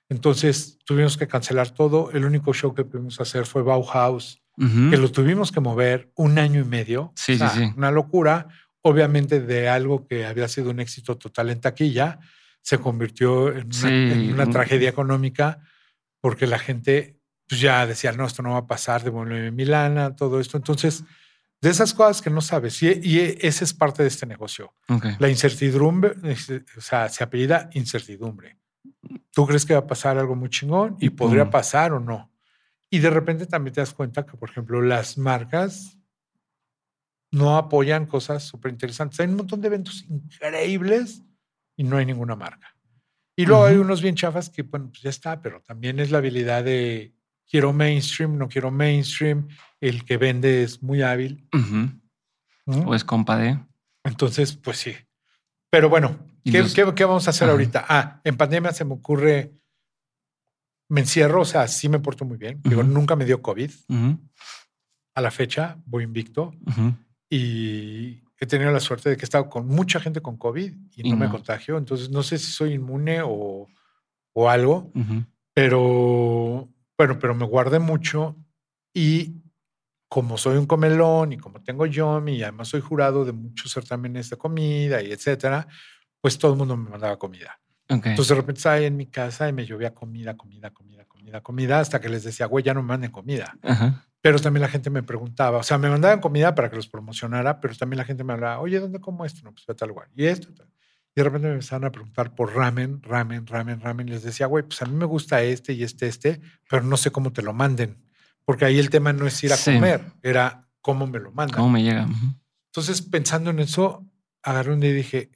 Entonces 0.10 0.80
tuvimos 0.86 1.18
que 1.18 1.28
cancelar 1.28 1.72
todo. 1.72 2.12
El 2.12 2.26
único 2.26 2.54
show 2.54 2.74
que 2.74 2.86
pudimos 2.86 3.20
hacer 3.20 3.46
fue 3.46 3.62
Bauhaus, 3.64 4.42
que 4.58 4.98
lo 4.98 5.12
tuvimos 5.12 5.52
que 5.52 5.60
mover 5.60 6.12
un 6.16 6.40
año 6.40 6.62
y 6.62 6.64
medio. 6.64 7.14
Sí, 7.16 7.34
O 7.34 7.36
sí, 7.36 7.40
sea, 7.40 7.50
sí. 7.50 7.74
Una 7.76 7.92
locura. 7.92 8.48
Obviamente 8.82 9.42
de 9.42 9.68
algo 9.68 10.08
que 10.08 10.26
había 10.26 10.48
sido 10.48 10.72
un 10.72 10.80
éxito 10.80 11.18
total 11.18 11.50
en 11.50 11.60
taquilla, 11.60 12.20
se 12.62 12.78
convirtió 12.80 13.50
en 13.56 13.70
una, 13.76 14.44
en 14.44 14.52
tragedia 14.52 14.90
económica 14.90 15.60
porque 16.22 16.48
la 16.48 16.60
gente 16.60 17.20
pues, 17.48 17.62
ya 17.62 17.86
decía, 17.86 18.12
no, 18.12 18.26
esto 18.26 18.44
no 18.44 18.52
va 18.52 18.60
a 18.60 18.68
pasar, 18.68 19.04
devuélveme 19.04 19.52
mi 19.52 19.66
lana, 19.66 20.16
todo 20.16 20.40
esto. 20.40 20.58
Entonces, 20.58 21.04
de 21.62 21.70
esas 21.70 21.94
cosas 21.94 22.22
que 22.22 22.30
no 22.30 22.42
sabes, 22.42 22.82
y, 22.84 22.88
y 23.02 23.38
ese 23.40 23.64
es 23.64 23.74
parte 23.74 24.04
de 24.04 24.10
este 24.10 24.26
negocio. 24.26 24.74
La 25.20 25.30
incertidumbre, 25.30 26.14
o 26.78 26.82
sea, 26.82 27.10
se 27.10 27.24
apellida 27.24 27.70
incertidumbre. 27.74 28.58
Tú 29.32 29.46
crees 29.46 29.66
que 29.66 29.74
va 29.74 29.82
a 29.82 29.88
pasar 29.88 30.18
algo 30.18 30.36
muy 30.36 30.50
chingón 30.50 30.98
y 31.00 31.10
podría 31.10 31.50
pasar 31.50 31.94
o 31.94 32.00
no. 32.00 32.32
Y 32.90 33.00
de 33.00 33.10
repente 33.10 33.46
también 33.46 33.74
te 33.74 33.82
das 33.82 33.94
cuenta 33.94 34.26
que, 34.26 34.38
por 34.38 34.50
ejemplo, 34.50 34.82
las 34.82 35.18
marcas 35.18 35.98
no 37.32 37.58
apoyan 37.58 38.06
cosas 38.06 38.44
súper 38.44 38.72
interesantes. 38.72 39.20
Hay 39.20 39.28
un 39.28 39.36
montón 39.36 39.62
de 39.62 39.68
eventos 39.68 40.06
increíbles 40.10 41.24
y 41.76 41.84
no 41.84 41.98
hay 41.98 42.06
ninguna 42.06 42.36
marca. 42.36 42.76
Y 43.36 43.46
luego 43.46 43.66
hay 43.66 43.78
unos 43.78 44.02
bien 44.02 44.16
chafas 44.16 44.50
que, 44.50 44.64
bueno, 44.64 44.90
pues 44.90 45.02
ya 45.02 45.12
está, 45.12 45.42
pero 45.42 45.62
también 45.62 46.00
es 46.00 46.10
la 46.10 46.18
habilidad 46.18 46.64
de 46.64 47.14
quiero 47.48 47.72
mainstream, 47.72 48.38
no 48.38 48.48
quiero 48.48 48.72
mainstream. 48.72 49.48
El 49.80 50.06
que 50.06 50.18
vende 50.18 50.64
es 50.64 50.82
muy 50.82 51.04
hábil. 51.04 51.48
¿no? 52.66 52.80
O 52.82 52.96
es 52.96 53.04
compa 53.04 53.38
de. 53.38 53.60
Entonces, 54.04 54.54
pues 54.56 54.78
sí. 54.78 54.96
Pero 55.70 55.90
bueno, 55.90 56.18
¿qué, 56.52 56.60
los- 56.62 56.74
qué- 56.74 56.94
qué 56.96 57.06
vamos 57.06 57.28
a 57.28 57.32
hacer 57.32 57.46
Ajá. 57.46 57.52
ahorita? 57.54 57.86
Ah, 57.88 58.22
en 58.24 58.38
pandemia 58.38 58.72
se 58.74 58.86
me 58.86 58.94
ocurre, 58.94 59.54
me 60.90 61.02
encierro, 61.02 61.42
o 61.42 61.46
sea, 61.46 61.68
sí 61.68 61.90
me 61.90 62.00
porto 62.00 62.26
muy 62.26 62.38
bien. 62.38 62.62
Digo, 62.64 62.82
Ujú. 62.82 62.90
nunca 62.92 63.16
me 63.16 63.26
dio 63.26 63.42
COVID. 63.42 63.72
Ujú. 63.90 64.20
A 65.16 65.22
la 65.22 65.32
fecha 65.32 65.78
voy 65.86 66.04
invicto 66.04 66.54
Ujú. 66.66 66.94
y 67.30 68.22
he 68.40 68.46
tenido 68.46 68.72
la 68.72 68.80
suerte 68.80 69.10
de 69.10 69.18
que 69.18 69.24
he 69.24 69.26
estado 69.26 69.50
con 69.50 69.68
mucha 69.68 70.00
gente 70.00 70.22
con 70.22 70.38
COVID 70.38 70.74
y 70.96 71.08
Y 71.08 71.12
no, 71.12 71.18
me 71.18 71.28
contagio. 71.30 71.78
Entonces, 71.78 72.10
no 72.10 72.22
sé 72.24 72.38
si 72.38 72.52
soy 72.52 72.74
inmune 72.74 73.22
o, 73.24 73.68
o 74.34 74.50
algo, 74.50 74.92
pero 75.54 76.70
bueno, 76.98 77.18
pero 77.20 77.34
me 77.36 77.46
guardé 77.46 77.80
mucho 77.80 78.36
y 78.94 79.42
como 80.10 80.38
soy 80.38 80.58
un 80.58 80.68
comelón 80.68 81.34
y 81.34 81.38
como 81.38 81.62
tengo 81.62 81.86
yo 81.86 82.24
y 82.28 82.44
además 82.44 82.70
soy 82.70 82.80
jurado 82.82 83.26
de 83.26 83.34
muchos 83.34 83.72
certámenes 83.74 84.30
de 84.30 84.38
comida 84.38 85.02
y 85.02 85.12
etcétera, 85.12 85.68
pues 86.22 86.38
todo 86.38 86.52
el 86.54 86.58
mundo 86.58 86.76
me 86.78 86.90
mandaba 86.90 87.18
comida. 87.18 87.60
Ok. 87.90 88.06
Entonces 88.08 88.28
de 88.30 88.36
repente 88.36 88.60
estaba 88.60 88.76
ahí 88.76 88.86
en 88.86 88.98
mi 88.98 89.08
casa 89.08 89.48
y 89.48 89.54
me 89.54 89.66
llovía 89.66 89.94
comida, 89.94 90.36
comida, 90.36 90.72
comida, 90.72 91.06
comida, 91.06 91.42
comida, 91.42 91.80
hasta 91.80 92.02
que 92.02 92.10
les 92.10 92.24
decía, 92.24 92.46
güey, 92.48 92.64
ya 92.66 92.74
no 92.74 92.82
me 92.82 92.90
manden 92.90 93.12
comida. 93.12 93.58
Ajá. 93.64 94.06
Pero 94.20 94.40
también 94.40 94.62
la 94.62 94.68
gente 94.68 94.90
me 94.90 95.04
preguntaba, 95.04 95.60
o 95.60 95.64
sea, 95.64 95.78
me 95.78 95.90
mandaban 95.90 96.20
comida 96.20 96.54
para 96.56 96.70
que 96.70 96.76
los 96.76 96.88
promocionara, 96.88 97.62
pero 97.62 97.76
también 97.76 98.00
la 98.00 98.04
gente 98.04 98.24
me 98.24 98.34
hablaba, 98.34 98.60
oye, 98.60 98.80
¿dónde 98.80 99.00
como 99.00 99.24
esto? 99.26 99.42
No, 99.44 99.54
pues 99.54 99.64
a 99.70 99.74
tal 99.74 99.90
lugar. 99.90 100.10
Y 100.16 100.26
esto, 100.26 100.54
tal. 100.54 100.68
Y 100.68 101.20
de 101.20 101.24
repente 101.24 101.48
me 101.48 101.54
empezaron 101.54 101.86
a 101.86 101.92
preguntar 101.92 102.36
por 102.36 102.54
ramen, 102.56 103.02
ramen, 103.04 103.48
ramen, 103.48 103.80
ramen. 103.80 104.10
Les 104.10 104.24
decía, 104.24 104.48
güey, 104.48 104.64
pues 104.66 104.82
a 104.82 104.86
mí 104.86 104.96
me 104.96 105.06
gusta 105.06 105.42
este 105.44 105.74
y 105.74 105.84
este, 105.84 106.08
este, 106.08 106.42
pero 106.70 106.84
no 106.84 106.98
sé 106.98 107.12
cómo 107.12 107.32
te 107.32 107.42
lo 107.42 107.54
manden. 107.54 108.04
Porque 108.44 108.66
ahí 108.66 108.80
el 108.80 108.90
tema 108.90 109.14
no 109.14 109.26
es 109.28 109.42
ir 109.44 109.54
a 109.54 109.56
Sí. 109.58 109.74
comer, 109.76 110.02
era 110.24 110.68
cómo 110.82 111.08
me 111.08 111.20
lo 111.20 111.32
mandan. 111.32 111.56
¿Cómo 111.58 111.70
me 111.70 111.84
llega? 111.84 112.08
Entonces, 112.68 113.02
pensando 113.02 113.50
en 113.52 113.60
eso, 113.60 114.06
agarré 114.44 114.74
un 114.74 114.80
día 114.80 114.92
y 114.92 114.94
dije, 114.94 115.32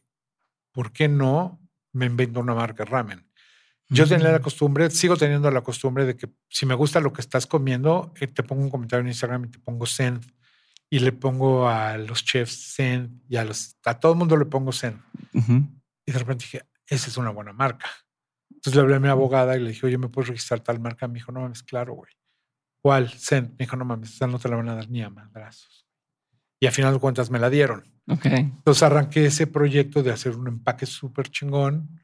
¿por 0.71 0.91
qué 0.91 1.07
no 1.07 1.59
me 1.93 2.05
invento 2.05 2.39
una 2.39 2.53
marca 2.53 2.85
ramen? 2.85 3.27
Yo 3.89 4.07
tenía 4.07 4.31
la 4.31 4.39
Mm. 4.39 4.43
costumbre, 4.43 4.89
sigo 4.89 5.17
teniendo 5.17 5.51
la 5.51 5.61
costumbre 5.61 6.05
de 6.05 6.15
que 6.15 6.29
si 6.49 6.65
me 6.65 6.75
gusta 6.75 7.01
lo 7.01 7.11
que 7.11 7.19
estás 7.19 7.45
comiendo, 7.45 8.13
eh, 8.21 8.27
te 8.27 8.41
pongo 8.41 8.61
un 8.63 8.69
comentario 8.69 9.01
en 9.01 9.07
Instagram 9.09 9.45
y 9.45 9.47
te 9.49 9.59
pongo 9.59 9.85
send 9.85 10.23
y 10.89 10.99
le 10.99 11.11
pongo 11.11 11.67
a 11.67 11.97
los 11.97 12.23
chefs 12.23 12.73
Zen 12.75 13.21
y 13.27 13.35
a 13.35 13.43
los 13.43 13.75
a 13.85 13.99
todo 13.99 14.13
el 14.13 14.17
mundo 14.17 14.37
le 14.37 14.45
pongo. 14.45 14.69
Ujú. 14.69 15.53
Y 16.05 16.11
de 16.11 16.19
repente 16.19 16.45
dije, 16.45 16.61
esa 16.87 17.09
es 17.09 17.17
una 17.17 17.31
buena 17.31 17.51
marca. 17.51 17.89
Entonces 18.49 18.75
le 18.75 18.81
hablé 18.81 18.95
a 18.95 18.99
mi 19.01 19.07
abogada 19.09 19.57
y 19.57 19.59
le 19.59 19.69
dije, 19.69 19.85
oye, 19.85 19.97
¿me 19.97 20.07
puedes 20.07 20.29
registrar 20.29 20.61
tal 20.61 20.79
marca? 20.79 21.07
Me 21.07 21.15
dijo, 21.15 21.31
no 21.33 21.41
mames, 21.41 21.61
claro, 21.63 21.93
güey. 21.93 22.11
¿Cuál? 22.81 23.09
Zen. 23.09 23.51
Me 23.59 23.65
dijo, 23.65 23.75
no 23.75 23.83
mames, 23.85 24.13
esa 24.13 24.27
no 24.27 24.39
te 24.39 24.47
la 24.49 24.55
van 24.55 24.69
a 24.69 24.75
dar 24.75 24.89
ni 24.89 25.01
a 25.01 25.09
madrazos. 25.09 25.85
Y 26.61 26.67
a 26.67 26.71
final 26.71 26.93
de 26.93 26.99
cuentas 26.99 27.29
me 27.29 27.39
la 27.39 27.49
dieron. 27.49 27.91
Ok. 28.11 28.25
Entonces 28.25 28.83
arranqué 28.83 29.25
ese 29.25 29.47
proyecto 29.47 30.03
de 30.03 30.11
hacer 30.11 30.35
un 30.35 30.47
empaque 30.47 30.85
súper 30.85 31.29
chingón. 31.29 32.01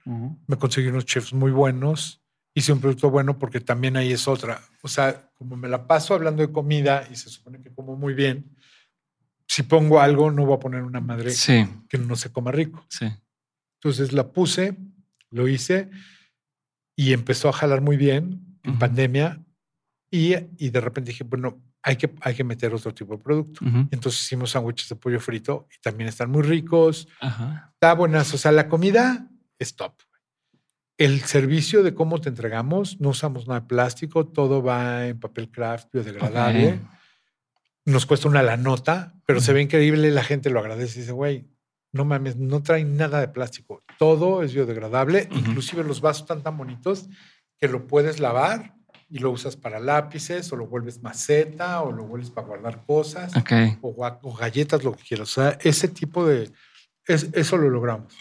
Me 0.47 0.55
conseguí 0.57 0.87
unos 0.87 1.05
chefs 1.05 1.33
muy 1.33 1.51
buenos. 1.51 2.21
Hice 2.53 2.71
un 2.73 2.79
producto 2.79 3.09
bueno 3.11 3.37
porque 3.37 3.59
también 3.59 3.97
ahí 3.97 4.11
es 4.13 4.27
otra. 4.27 4.61
O 4.81 4.87
sea, 4.87 5.29
como 5.35 5.57
me 5.57 5.67
la 5.67 5.85
paso 5.85 6.13
hablando 6.15 6.41
de 6.45 6.51
comida 6.51 7.07
y 7.11 7.15
se 7.15 7.29
supone 7.29 7.61
que 7.61 7.71
como 7.73 7.95
muy 7.95 8.13
bien, 8.13 8.55
si 9.47 9.63
pongo 9.63 9.99
algo 9.99 10.31
no 10.31 10.45
voy 10.45 10.55
a 10.55 10.59
poner 10.59 10.81
una 10.83 10.99
madre 11.01 11.31
Sí, 11.31 11.65
que 11.89 11.97
no 11.97 12.15
se 12.15 12.31
coma 12.31 12.51
rico. 12.51 12.83
sí. 12.89 13.05
Entonces 13.79 14.11
la 14.13 14.31
puse, 14.31 14.75
lo 15.29 15.47
hice 15.47 15.89
y 16.95 17.13
empezó 17.13 17.49
a 17.49 17.53
jalar 17.53 17.81
muy 17.81 17.95
bien 17.97 18.57
en 18.63 18.71
Ujú. 18.71 18.79
pandemia. 18.79 19.43
Y, 20.09 20.33
y 20.57 20.69
de 20.71 20.81
repente 20.81 21.11
dije, 21.11 21.23
bueno, 21.25 21.61
hay 21.83 21.95
que, 21.95 22.13
hay 22.21 22.35
que 22.35 22.43
meter 22.43 22.73
otro 22.73 22.93
tipo 22.93 23.15
de 23.15 23.23
producto. 23.23 23.63
Ujú. 23.65 23.87
Entonces 23.91 24.21
hicimos 24.21 24.51
sándwiches 24.51 24.89
de 24.89 24.95
pollo 24.95 25.19
frito 25.19 25.67
y 25.75 25.79
también 25.81 26.09
están 26.09 26.29
muy 26.29 26.41
ricos. 26.43 27.07
Ajá. 27.21 27.71
Está 27.73 27.93
buenas. 27.93 28.33
O 28.33 28.37
sea, 28.37 28.51
la 28.51 28.67
comida 28.67 29.29
es 29.59 29.75
top. 29.75 29.93
El 30.97 31.21
servicio 31.21 31.83
de 31.83 31.93
cómo 31.93 32.19
te 32.19 32.29
entregamos, 32.29 32.99
no 32.99 33.09
usamos 33.09 33.47
nada 33.47 33.59
de 33.61 33.67
plástico, 33.67 34.27
todo 34.27 34.63
va 34.63 35.07
en 35.07 35.19
papel 35.19 35.49
craft 35.51 35.89
biodegradable. 35.93 36.73
Ok. 36.73 36.79
Nos 37.85 38.05
cuesta 38.05 38.27
una 38.27 38.41
la 38.43 38.57
nota, 38.57 39.13
pero 39.25 39.39
se 39.39 39.51
Ujú. 39.51 39.55
ve 39.55 39.61
increíble. 39.61 40.11
La 40.11 40.23
gente 40.23 40.49
lo 40.49 40.59
agradece 40.59 40.97
y 40.97 41.01
dice, 41.01 41.13
güey, 41.13 41.47
no 41.93 42.03
mames, 42.03 42.35
no 42.35 42.61
traen 42.63 42.97
nada 42.97 43.21
de 43.21 43.27
plástico. 43.29 43.83
Todo 43.97 44.43
es 44.43 44.53
biodegradable. 44.53 45.29
Ujú. 45.31 45.39
Inclusive 45.39 45.83
los 45.83 46.01
vasos 46.01 46.23
están 46.23 46.41
tan 46.43 46.57
bonitos 46.57 47.07
que 47.59 47.67
lo 47.67 47.87
puedes 47.87 48.19
lavar 48.19 48.75
y 49.09 49.19
lo 49.19 49.31
usas 49.31 49.55
para 49.55 49.79
lápices 49.79 50.51
o 50.51 50.55
lo 50.57 50.67
vuelves 50.67 51.01
maceta 51.01 51.81
o 51.81 51.91
lo 51.91 52.03
vuelves 52.05 52.29
para 52.29 52.47
guardar 52.47 52.83
cosas 52.85 53.35
Ok. 53.37 53.51
o, 53.81 53.95
o 54.21 54.35
galletas, 54.35 54.83
lo 54.83 54.93
que 54.95 55.03
quieras. 55.03 55.29
O 55.37 55.41
sea, 55.41 55.57
ese 55.61 55.87
tipo 55.87 56.25
de... 56.25 56.51
es- 57.05 57.29
eso 57.33 57.57
lo 57.57 57.69
logramos. 57.69 58.13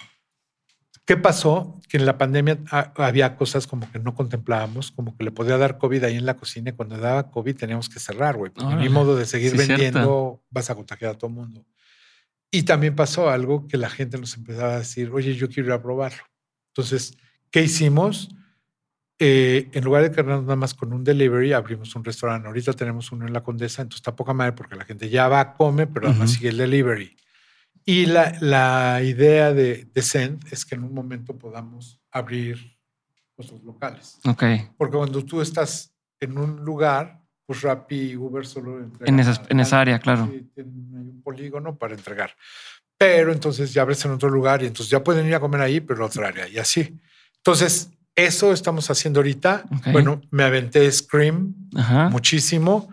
¿Qué 1.05 1.17
pasó? 1.17 1.81
Que 1.89 1.99
en 1.99 2.07
la 2.07 2.19
pandemia 2.19 2.59
ha- 2.71 2.93
había 2.97 3.37
cosas 3.37 3.67
como 3.69 3.91
que 3.93 3.99
no 4.01 4.15
contemplábamos, 4.15 4.91
como 4.91 5.17
que 5.17 5.23
le 5.25 5.31
podía 5.31 5.57
dar 5.57 5.79
COVID 5.79 6.03
ahí 6.05 6.17
en 6.17 6.27
la 6.27 6.35
cocina 6.37 6.71
y 6.71 6.73
cuando 6.73 6.97
daba 6.99 7.31
COVID 7.31 7.57
teníamos 7.57 7.89
que 7.89 8.01
cerrar, 8.01 8.37
güey. 8.37 8.51
porque 8.53 8.75
Ni 8.77 8.89
modo 8.89 9.15
de 9.17 9.25
seguir 9.25 9.53
Sí, 9.53 9.57
vendiendo, 9.59 9.99
cierto. 10.01 10.43
vas 10.51 10.69
a 10.71 10.75
contagiar 10.75 11.13
a 11.13 11.19
todo 11.19 11.29
el 11.31 11.37
mundo. 11.37 11.65
Y 12.51 12.63
también 12.65 12.97
pasó 12.97 13.29
algo 13.31 13.67
que 13.69 13.77
la 13.77 13.89
gente 13.91 14.19
nos 14.19 14.37
empezaba 14.37 14.75
a 14.75 14.79
decir, 14.79 15.11
oye, 15.13 15.35
yo 15.35 15.49
quiero 15.49 15.69
ir 15.69 15.73
a 15.73 15.83
probarlo. 15.83 16.23
Entonces, 16.75 17.17
¿qué 17.51 17.63
hicimos? 17.63 18.29
Eh, 19.19 19.71
en 19.73 19.83
lugar 19.85 20.03
de 20.03 20.11
quedarnos 20.11 20.43
nada 20.43 20.57
más 20.57 20.75
con 20.75 20.93
un 20.93 21.03
delivery, 21.03 21.53
abrimos 21.55 21.95
un 21.97 22.05
restaurante. 22.05 22.49
Ahorita 22.49 22.73
tenemos 22.75 23.11
uno 23.13 23.27
en 23.27 23.33
la 23.33 23.43
Condesa, 23.43 23.81
entonces 23.83 24.01
está 24.01 24.15
poca 24.15 24.35
madre 24.35 24.53
porque 24.53 24.77
la 24.77 24.85
gente 24.85 25.09
ya 25.09 25.27
va, 25.29 25.55
come, 25.55 25.87
pero 25.87 26.09
además 26.09 26.31
Ujú. 26.31 26.37
sigue 26.39 26.49
el 26.51 26.59
delivery. 26.59 27.17
Y 27.87 28.07
la, 28.07 28.37
la 28.41 29.01
idea 29.03 29.55
de, 29.55 29.87
de 29.93 30.03
Send 30.03 30.45
es 30.53 30.65
que 30.67 30.75
en 30.75 30.85
un 30.85 30.93
momento 30.93 31.39
podamos 31.39 31.99
abrir 32.11 32.77
otros 33.37 33.63
locales. 33.63 34.19
Ok. 34.27 34.43
Porque 34.77 34.97
cuando 34.97 35.25
tú 35.25 35.41
estás 35.41 35.95
en 36.21 36.37
un 36.37 36.65
lugar, 36.65 37.23
pues 37.47 37.63
Rappi 37.63 38.11
y 38.11 38.17
Uber 38.17 38.45
solo 38.47 38.81
entregan 38.81 39.15
En 39.15 39.21
esa- 39.21 39.41
a- 39.41 39.47
en 39.49 39.61
esa 39.61 39.81
área, 39.81 39.99
claro. 39.99 40.25
ahí 40.25 40.47
un 40.57 41.23
polígono 41.23 41.77
para 41.79 41.95
entregar. 41.95 42.35
Pero 42.99 43.33
entonces 43.33 43.73
ya 43.73 43.83
abres 43.83 44.05
en 44.05 44.11
otro 44.11 44.29
lugar 44.29 44.63
y 44.63 44.67
entonces 44.67 44.91
ya 44.91 45.03
pueden 45.05 45.27
ir 45.27 45.35
a 45.35 45.41
comer 45.41 45.61
ahí, 45.61 45.81
pero 45.81 46.01
en 46.01 46.07
otra 46.07 46.29
área 46.29 46.49
y 46.49 46.59
así. 46.59 46.99
Entonces, 47.37 47.91
eso 48.17 48.53
estamos 48.53 48.91
haciendo 48.91 49.21
ahorita. 49.21 49.65
Ok. 49.71 49.89
Bueno, 49.93 50.21
me 50.31 50.43
aventé 50.43 50.91
Scream 50.91 51.55
Ajá. 51.77 52.09
muchísimo. 52.09 52.89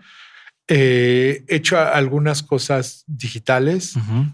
Eh, 0.68 1.44
he 1.48 1.56
hecho 1.56 1.78
algunas 1.78 2.42
cosas 2.42 3.04
digitales 3.06 3.96
Ujú. 3.96 4.26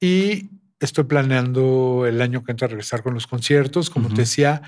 y 0.00 0.48
estoy 0.80 1.04
planeando 1.04 2.04
el 2.06 2.20
año 2.20 2.44
que 2.44 2.52
entra 2.52 2.68
regresar 2.68 3.02
con 3.02 3.14
los 3.14 3.26
conciertos. 3.26 3.90
Como 3.90 4.06
Ujú. 4.06 4.16
te 4.16 4.22
decía, 4.22 4.62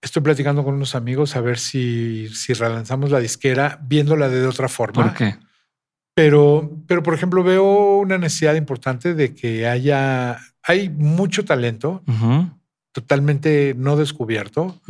estoy 0.00 0.22
platicando 0.22 0.64
con 0.64 0.74
unos 0.74 0.94
amigos 0.94 1.36
a 1.36 1.40
ver 1.40 1.58
si, 1.58 2.28
si 2.28 2.52
relanzamos 2.54 3.10
la 3.10 3.20
disquera 3.20 3.78
viéndola 3.82 4.28
de 4.28 4.46
otra 4.46 4.68
forma. 4.68 5.02
¿Por 5.04 5.14
qué? 5.14 5.36
Pero, 6.14 6.76
pero, 6.88 7.02
por 7.04 7.14
ejemplo, 7.14 7.44
veo 7.44 7.98
una 7.98 8.18
necesidad 8.18 8.54
importante 8.56 9.14
de 9.14 9.34
que 9.34 9.68
haya, 9.68 10.38
hay 10.64 10.88
mucho 10.88 11.44
talento 11.44 12.02
Ujú. 12.08 12.50
Totalmente 13.00 13.74
no 13.76 13.96
descubierto. 13.96 14.80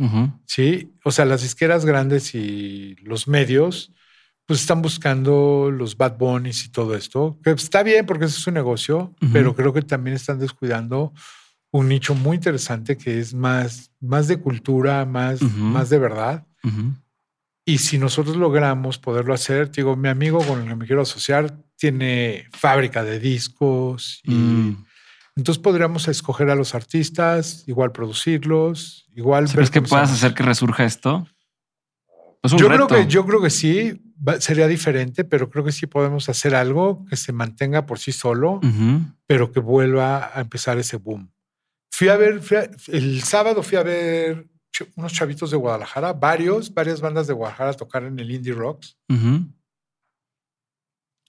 Sí, 0.45 0.91
o 1.03 1.11
sea, 1.11 1.25
las 1.25 1.43
disqueras 1.43 1.85
grandes 1.85 2.33
y 2.33 2.95
los 3.03 3.27
medios, 3.27 3.91
pues 4.47 4.61
están 4.61 4.81
buscando 4.81 5.69
los 5.71 5.95
Bad 5.95 6.17
Bunnies 6.17 6.65
y 6.65 6.69
todo 6.69 6.95
esto, 6.95 7.37
que 7.43 7.51
está 7.51 7.83
bien 7.83 8.05
porque 8.07 8.25
ese 8.25 8.37
es 8.37 8.43
su 8.43 8.51
negocio, 8.51 9.13
pero 9.31 9.55
creo 9.55 9.73
que 9.73 9.83
también 9.83 10.15
están 10.15 10.39
descuidando 10.39 11.13
un 11.71 11.87
nicho 11.87 12.15
muy 12.15 12.37
interesante 12.37 12.97
que 12.97 13.19
es 13.19 13.33
más, 13.35 13.91
más 13.99 14.27
de 14.27 14.37
cultura, 14.37 15.05
más, 15.05 15.41
más 15.41 15.89
de 15.91 15.99
verdad. 15.99 16.47
Y 17.63 17.77
si 17.77 17.99
nosotros 17.99 18.37
logramos 18.37 18.97
poderlo 18.97 19.35
hacer, 19.35 19.69
digo, 19.69 19.95
mi 19.95 20.09
amigo 20.09 20.39
con 20.39 20.61
el 20.61 20.67
que 20.67 20.75
me 20.75 20.87
quiero 20.87 21.03
asociar 21.03 21.55
tiene 21.75 22.47
fábrica 22.51 23.03
de 23.03 23.19
discos 23.19 24.19
y 24.23 24.33
Mm. 24.33 24.85
Entonces 25.39 25.61
podríamos 25.61 26.07
escoger 26.07 26.49
a 26.49 26.55
los 26.55 26.75
artistas, 26.75 27.63
igual 27.67 27.91
producirlos, 27.91 29.07
igual. 29.15 29.47
¿Sí 29.47 29.53
ver 29.57 29.69
¿Crees 29.69 29.71
que 29.71 29.81
puedas 29.81 30.11
hacer 30.11 30.33
que 30.33 30.43
resurja 30.43 30.85
esto? 30.85 31.27
Es 32.43 32.53
un 32.53 32.59
yo 32.59 32.69
reto. 32.69 32.87
creo 32.87 32.99
que 33.05 33.07
yo 33.11 33.25
creo 33.25 33.41
que 33.41 33.49
sí 33.49 34.01
sería 34.39 34.67
diferente, 34.67 35.23
pero 35.23 35.49
creo 35.49 35.63
que 35.65 35.71
sí 35.71 35.87
podemos 35.87 36.29
hacer 36.29 36.55
algo 36.55 37.05
que 37.05 37.15
se 37.15 37.31
mantenga 37.33 37.85
por 37.85 37.99
sí 37.99 38.11
solo, 38.11 38.59
pero 39.25 39.51
que 39.51 39.59
vuelva 39.59 40.31
a 40.37 40.41
empezar 40.41 40.77
ese 40.77 40.97
boom. 40.97 41.31
Fui 41.91 42.07
a 42.09 42.15
ver 42.17 42.41
fui 42.41 42.57
a- 42.57 42.69
el 42.87 43.23
sábado 43.23 43.61
fui 43.63 43.77
a 43.77 43.83
ver 43.83 44.47
unos 44.95 45.11
chavitos 45.11 45.51
de 45.51 45.57
Guadalajara, 45.57 46.13
varios, 46.13 46.73
varias 46.73 47.01
bandas 47.01 47.27
de 47.27 47.33
Guadalajara 47.33 47.73
tocar 47.73 48.03
en 48.03 48.17
el 48.19 48.29
Indie 48.31 48.53
Rocks. 48.53 48.97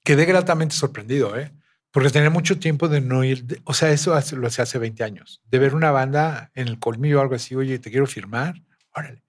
Quedé 0.05 0.25
gratamente 0.25 0.75
sorprendido, 0.75 1.37
¿eh? 1.39 1.53
Porque 1.93 2.11
tenía 2.11 2.31
mucho 2.31 2.59
tiempo 2.59 2.89
de 2.89 3.01
no 3.01 3.25
ir, 3.25 3.45
de- 3.45 3.61
o 3.65 3.75
sea, 3.75 3.91
eso 3.91 4.15
hace- 4.15 4.37
lo 4.37 4.47
hacía 4.47 4.63
hace 4.65 4.79
20 4.79 5.03
años, 5.03 5.41
de 5.51 5.59
ver 5.59 5.75
una 5.75 5.91
banda 5.91 6.51
en 6.55 6.69
el 6.69 6.79
colmillo 6.79 7.19
o 7.19 7.23
algo 7.23 7.35
así, 7.35 7.55
oye, 7.57 7.79
te 7.79 7.91
quiero 7.91 8.07
firmar, 8.07 8.55
órale. 8.95 9.23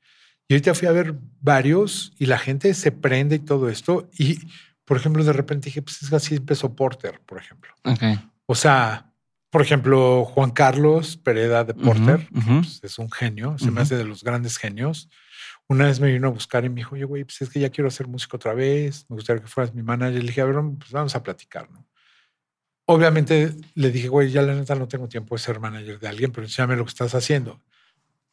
Y 0.48 0.54
ahorita 0.54 0.74
fui 0.76 0.88
a 0.88 0.92
ver 0.92 1.16
varios 1.40 2.14
y 2.20 2.26
la 2.26 2.38
gente 2.38 2.74
se 2.74 2.92
prende 2.92 3.38
y 3.38 3.40
todo 3.40 3.70
esto. 3.70 4.10
Y, 4.18 4.38
por 4.86 4.98
ejemplo, 4.98 5.24
de 5.24 5.34
repente 5.34 5.66
dije, 5.68 5.82
pues 5.82 6.02
es 6.04 6.10
que 6.10 6.16
así 6.18 6.36
empezó 6.36 6.76
Porter, 6.76 7.20
por 7.26 7.38
ejemplo. 7.38 7.74
Ok. 7.84 8.04
O 8.46 8.56
sea, 8.56 9.08
por 9.50 9.62
ejemplo, 9.62 10.26
Juan 10.26 10.52
Carlos 10.52 11.18
Pereda 11.18 11.64
de 11.64 11.74
Porter, 11.74 12.28
pues, 12.60 12.80
es 12.84 13.00
un 13.00 13.10
genio, 13.12 13.58
se 13.58 13.72
me 13.72 13.82
hace 13.82 13.96
de 13.98 14.04
los 14.06 14.24
grandes 14.24 14.58
genios. 14.58 15.10
Una 15.68 15.86
vez 15.86 16.00
me 16.02 16.12
vino 16.12 16.28
a 16.28 16.32
buscar 16.32 16.66
y 16.66 16.70
me 16.70 16.76
dijo, 16.76 16.96
oye, 16.96 17.06
güey, 17.06 17.24
pues 17.24 17.42
es 17.42 17.50
que 17.50 17.60
ya 17.62 17.70
quiero 17.70 17.88
hacer 17.88 18.08
música 18.08 18.36
otra 18.38 18.54
vez, 18.54 19.06
me 19.10 19.16
gustaría 19.16 19.42
que 19.42 19.48
fueras 19.48 19.74
mi 19.74 19.82
manager. 19.84 20.16
Le 20.22 20.28
dije, 20.28 20.42
a 20.42 20.46
ver, 20.46 20.56
pues 20.78 20.92
vamos 20.92 21.16
a 21.16 21.24
platicar, 21.24 21.70
¿no? 21.72 21.88
Obviamente 22.86 23.56
le 23.76 23.92
dije, 23.92 24.08
güey, 24.08 24.32
ya 24.32 24.42
la 24.42 24.54
neta 24.54 24.76
no 24.76 24.88
tengo 24.88 25.08
tiempo 25.08 25.36
de 25.36 25.42
ser 25.42 25.60
manager 25.60 26.00
de 26.00 26.08
alguien, 26.08 26.32
pero 26.32 26.46
enséñame 26.46 26.76
lo 26.76 26.86
que 26.86 26.90
estás 26.90 27.16
haciendo. 27.16 27.62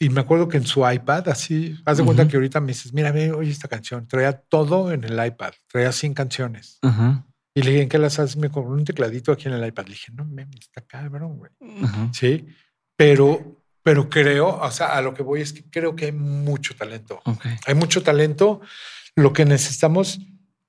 Y 0.00 0.10
me 0.10 0.20
acuerdo 0.20 0.48
que 0.48 0.58
en 0.58 0.66
su 0.66 0.88
iPad, 0.88 1.28
así, 1.28 1.76
haz 1.84 1.98
de 1.98 2.04
cuenta 2.04 2.26
que 2.28 2.36
ahorita 2.36 2.60
me 2.60 2.68
dices, 2.68 2.92
mira, 2.92 3.12
oye 3.34 3.50
esta 3.50 3.66
canción, 3.66 4.06
traía 4.06 4.32
todo 4.32 4.92
en 4.92 5.02
el 5.02 5.26
iPad, 5.26 5.52
traía 5.66 5.90
100 5.90 6.14
canciones. 6.14 6.78
Y 7.54 7.62
le 7.62 7.70
dije, 7.72 7.82
¿en 7.82 7.88
qué 7.88 7.98
las 7.98 8.20
haces? 8.20 8.36
Me 8.36 8.50
compró 8.50 8.74
un 8.74 8.84
tecladito 8.84 9.32
aquí 9.32 9.48
en 9.48 9.54
el 9.54 9.66
iPad. 9.66 9.86
Le 9.86 9.90
dije, 9.90 10.12
no, 10.12 10.24
me 10.24 10.46
está 10.60 10.82
cabrón, 10.82 11.38
güey. 11.38 11.50
Sí, 12.12 12.46
pero, 12.96 13.60
pero 13.82 14.08
creo, 14.08 14.60
o 14.60 14.70
sea, 14.70 14.96
a 14.96 15.02
lo 15.02 15.14
que 15.14 15.24
voy 15.24 15.40
es 15.40 15.52
que 15.52 15.64
creo 15.68 15.96
que 15.96 16.06
hay 16.06 16.12
mucho 16.12 16.76
talento. 16.76 17.20
Hay 17.66 17.74
mucho 17.74 18.02
talento. 18.02 18.60
Lo 19.16 19.32
que 19.32 19.44
necesitamos, 19.44 20.20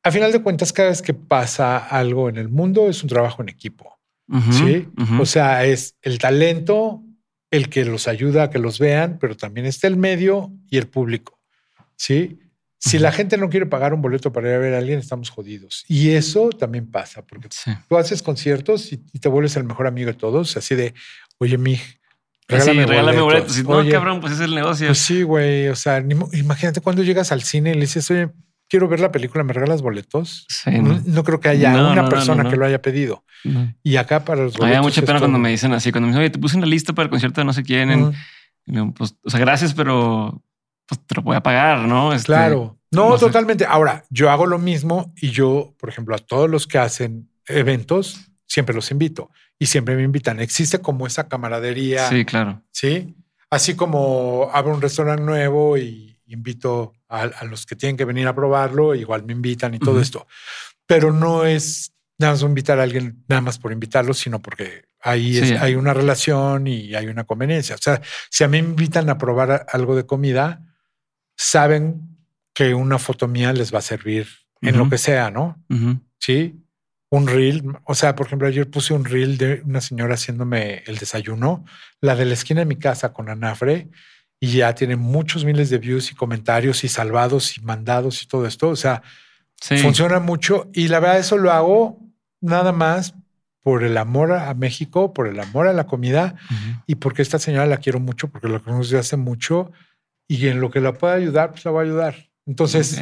a 0.09 0.11
final 0.11 0.31
de 0.31 0.41
cuentas, 0.41 0.73
cada 0.73 0.89
vez 0.89 1.01
que 1.01 1.13
pasa 1.13 1.77
algo 1.77 2.29
en 2.29 2.37
el 2.37 2.49
mundo 2.49 2.89
es 2.89 3.01
un 3.03 3.09
trabajo 3.09 3.41
en 3.41 3.49
equipo. 3.49 3.97
Ujú. 4.27 4.51
Sí, 4.53 4.87
o 5.19 5.25
sea, 5.25 5.65
es 5.65 5.95
el 6.01 6.19
talento 6.19 7.01
el 7.51 7.69
que 7.69 7.83
los 7.85 8.07
ayuda 8.07 8.43
a 8.43 8.49
que 8.51 8.59
los 8.59 8.77
vean, 8.77 9.17
pero 9.19 9.35
también 9.35 9.65
está 9.65 9.87
el 9.87 9.97
medio 9.97 10.51
y 10.69 10.77
el 10.77 10.87
público. 10.87 11.39
Sí. 11.95 12.39
Si 12.77 12.97
la 12.99 13.11
gente 13.11 13.37
no 13.37 13.49
quiere 13.49 13.65
pagar 13.65 13.93
un 13.93 14.01
boleto 14.01 14.31
para 14.31 14.47
ir 14.49 14.55
a 14.55 14.59
ver 14.59 14.73
a 14.73 14.77
alguien, 14.77 14.99
estamos 14.99 15.29
jodidos. 15.31 15.83
Y 15.87 16.11
eso 16.11 16.49
también 16.49 16.89
pasa, 16.89 17.25
porque 17.25 17.47
Sí. 17.51 17.71
tú 17.89 17.97
haces 17.97 18.21
conciertos 18.21 18.93
y, 18.93 19.03
y 19.11 19.19
te 19.19 19.27
vuelves 19.29 19.55
el 19.57 19.63
mejor 19.65 19.87
amigo 19.87 20.07
de 20.07 20.13
todos, 20.13 20.55
así 20.55 20.75
de, 20.75 20.93
oye, 21.39 21.57
mi, 21.57 21.75
Sí, 21.75 21.83
regálame 22.47 22.85
boletos. 22.85 23.23
boletos. 23.23 23.53
Si 23.55 23.63
no, 23.63 23.69
Oye, 23.69 23.91
cabrón, 23.91 24.21
pues 24.21 24.33
es 24.33 24.39
el 24.39 24.55
negocio. 24.55 24.87
Pues 24.87 24.97
sí, 24.99 25.21
güey. 25.23 25.67
O 25.67 25.75
sea, 25.75 25.99
imagínate 26.33 26.81
cuando 26.81 27.03
llegas 27.03 27.31
al 27.31 27.43
cine 27.43 27.71
y 27.71 27.73
le 27.75 27.81
dices, 27.81 28.09
oye, 28.11 28.29
quiero 28.69 28.87
ver 28.87 28.99
la 28.99 29.11
película, 29.11 29.43
¿me 29.43 29.51
regalas 29.53 29.81
boletos? 29.81 30.45
Sí, 30.47 30.71
No, 30.79 31.23
creo 31.23 31.39
que 31.39 31.49
haya 31.49 31.71
No, 31.73 31.91
una 31.91 32.03
no, 32.03 32.09
persona 32.09 32.49
que 32.49 32.55
lo 32.55 32.65
haya 32.65 32.81
pedido. 32.81 33.23
Y 33.83 33.95
acá 33.97 34.23
para 34.23 34.43
los 34.43 34.53
Me 34.53 34.59
da 34.71 34.79
boletos. 34.79 34.85
mucha 34.85 35.01
pena 35.01 35.19
cuando 35.19 35.35
todo. 35.35 35.43
me 35.43 35.49
dicen 35.49 35.73
así, 35.73 35.91
cuando 35.91 36.07
me 36.07 36.11
dicen, 36.13 36.21
oye, 36.21 36.29
te 36.29 36.39
puse 36.39 36.55
una 36.57 36.65
lista 36.67 36.93
para 36.93 37.05
el 37.05 37.09
concierto 37.09 37.41
de 37.41 37.45
no 37.45 37.53
sé 37.53 37.63
quién. 37.63 37.91
en- 37.91 38.13
digo, 38.65 38.93
pues, 38.93 39.15
o 39.23 39.29
sea, 39.29 39.39
gracias, 39.39 39.73
pero 39.73 40.41
pues 40.85 40.99
te 41.05 41.15
lo 41.15 41.21
voy 41.23 41.35
a 41.35 41.41
pagar, 41.43 41.79
¿no? 41.79 42.13
Este, 42.13 42.27
Claro. 42.27 42.77
No, 42.91 43.13
sé. 43.17 43.25
totalmente. 43.25 43.65
Ahora, 43.67 44.03
yo 44.09 44.29
hago 44.31 44.45
lo 44.47 44.57
mismo 44.57 45.13
y 45.17 45.29
yo, 45.29 45.75
por 45.79 45.89
ejemplo, 45.89 46.15
a 46.15 46.19
todos 46.19 46.49
los 46.49 46.65
que 46.67 46.77
hacen 46.79 47.29
eventos, 47.47 48.31
siempre 48.47 48.73
los 48.73 48.89
invito 48.91 49.29
y 49.59 49.67
siempre 49.67 49.95
me 49.95 50.03
invitan. 50.03 50.39
Existe 50.39 50.79
como 50.79 51.05
esa 51.07 51.27
camaradería. 51.27 52.07
Sí, 52.09 52.25
claro. 52.25 52.63
Sí. 52.71 53.15
Así 53.51 53.75
como 53.75 54.49
abro 54.53 54.73
un 54.73 54.81
restaurante 54.81 55.23
nuevo 55.23 55.77
y 55.77 56.19
invito 56.27 56.93
a, 57.09 57.23
a 57.23 57.43
los 57.45 57.65
que 57.65 57.75
tienen 57.75 57.97
que 57.97 58.05
venir 58.05 58.27
a 58.27 58.35
probarlo, 58.35 58.95
igual 58.95 59.23
me 59.25 59.33
invitan 59.33 59.73
y 59.73 59.79
todo 59.79 59.99
esto. 59.99 60.27
Pero 60.85 61.11
no 61.11 61.45
es 61.45 61.91
nada 62.17 62.33
más 62.33 62.41
invitar 62.43 62.79
a 62.79 62.83
alguien 62.83 63.23
nada 63.27 63.41
más 63.41 63.57
por 63.59 63.71
invitarlo, 63.71 64.13
sino 64.13 64.41
porque 64.41 64.85
ahí 65.01 65.33
Sí. 65.35 65.53
es- 65.53 65.61
hay 65.61 65.75
una 65.75 65.93
relación 65.93 66.67
y 66.67 66.93
hay 66.95 67.07
una 67.07 67.23
conveniencia. 67.23 67.75
O 67.75 67.79
sea, 67.79 68.01
si 68.29 68.43
a 68.43 68.47
mí 68.47 68.61
me 68.61 68.69
invitan 68.69 69.09
a 69.09 69.17
probar 69.17 69.65
algo 69.71 69.95
de 69.95 70.05
comida, 70.05 70.61
saben 71.37 72.17
que 72.53 72.73
una 72.73 72.99
foto 72.99 73.27
mía 73.27 73.53
les 73.53 73.73
va 73.73 73.79
a 73.79 73.83
servir 73.83 74.27
en 74.61 74.77
lo 74.77 74.89
que 74.89 74.97
sea, 74.97 75.31
¿no? 75.31 75.57
Ujú. 75.69 75.99
Sí. 76.19 76.59
Un 77.11 77.27
reel. 77.27 77.63
O 77.85 77.95
sea, 77.95 78.15
por 78.15 78.27
ejemplo, 78.27 78.47
ayer 78.47 78.69
puse 78.69 78.93
un 78.93 79.05
reel 79.05 79.37
de 79.37 79.61
una 79.65 79.79
señora 79.81 80.15
haciéndome 80.15 80.83
el 80.85 80.97
desayuno, 80.97 81.63
la 82.01 82.15
de 82.15 82.25
la 82.25 82.33
esquina 82.33 82.59
de 82.59 82.65
mi 82.65 82.75
casa 82.75 83.13
con 83.13 83.29
anafre, 83.29 83.87
y 84.39 84.51
ya 84.57 84.73
tiene 84.75 84.95
muchos 84.95 85.43
miles 85.45 85.69
de 85.69 85.77
views 85.77 86.11
y 86.11 86.15
comentarios 86.15 86.83
y 86.83 86.87
salvados 86.87 87.57
y 87.57 87.61
mandados 87.61 88.23
y 88.23 88.27
todo 88.27 88.45
esto. 88.47 88.69
O 88.69 88.75
sea, 88.75 89.01
Sí. 89.61 89.77
funciona 89.79 90.19
mucho. 90.19 90.69
Y 90.73 90.87
la 90.87 90.99
verdad, 91.01 91.19
eso 91.19 91.37
lo 91.37 91.51
hago 91.51 91.99
nada 92.39 92.71
más 92.71 93.13
por 93.61 93.83
el 93.83 93.97
amor 93.97 94.31
a 94.31 94.53
México, 94.53 95.13
por 95.13 95.27
el 95.27 95.37
amor 95.39 95.67
a 95.67 95.73
la 95.73 95.85
comida 95.85 96.35
y 96.87 96.95
porque 96.95 97.21
esta 97.21 97.39
señora 97.39 97.65
la 97.65 97.77
quiero 97.77 97.99
mucho, 97.99 98.29
porque 98.29 98.47
la 98.47 98.59
conozco 98.59 98.97
hace 98.97 99.17
mucho 99.17 99.71
y 100.27 100.47
en 100.47 100.61
lo 100.61 100.71
que 100.71 100.79
la 100.79 100.93
pueda 100.93 101.15
ayudar, 101.15 101.51
pues 101.51 101.65
la 101.65 101.71
voy 101.71 101.81
a 101.81 101.83
ayudar. 101.89 102.15
Entonces, 102.45 103.01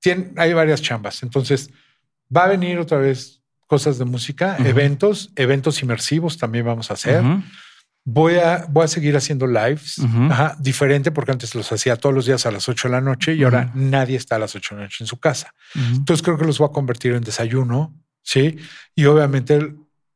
tiene- 0.00 0.30
hay 0.36 0.54
varias 0.54 0.80
chambas. 0.80 1.22
Entonces, 1.22 1.70
va 2.34 2.44
a 2.44 2.48
venir 2.48 2.78
otra 2.78 2.96
vez 2.98 3.42
cosas 3.66 3.98
de 3.98 4.06
música, 4.06 4.56
eventos, 4.64 5.30
eventos 5.36 5.82
inmersivos 5.82 6.38
también 6.38 6.64
vamos 6.64 6.90
a 6.90 6.94
hacer. 6.94 7.22
Voy 8.10 8.36
a, 8.36 8.64
voy 8.70 8.84
a 8.84 8.88
seguir 8.88 9.14
haciendo 9.18 9.46
lives, 9.46 9.98
ajá, 10.30 10.56
diferente 10.58 11.10
porque 11.10 11.32
antes 11.32 11.54
los 11.54 11.70
hacía 11.70 11.94
todos 11.96 12.14
los 12.14 12.24
días 12.24 12.46
a 12.46 12.50
las 12.50 12.66
8 12.66 12.88
de 12.88 12.92
la 12.92 13.00
noche 13.02 13.34
y 13.34 13.44
ahora 13.44 13.70
nadie 13.74 14.16
está 14.16 14.36
a 14.36 14.38
las 14.38 14.54
8 14.56 14.74
de 14.74 14.80
la 14.80 14.86
noche 14.86 15.04
en 15.04 15.06
su 15.06 15.18
casa. 15.20 15.52
Ujú. 15.74 15.96
Entonces 15.96 16.24
creo 16.24 16.38
que 16.38 16.46
los 16.46 16.58
voy 16.58 16.68
a 16.70 16.72
convertir 16.72 17.12
en 17.12 17.22
desayuno, 17.22 17.94
¿sí? 18.22 18.56
Y 18.94 19.04
obviamente 19.04 19.74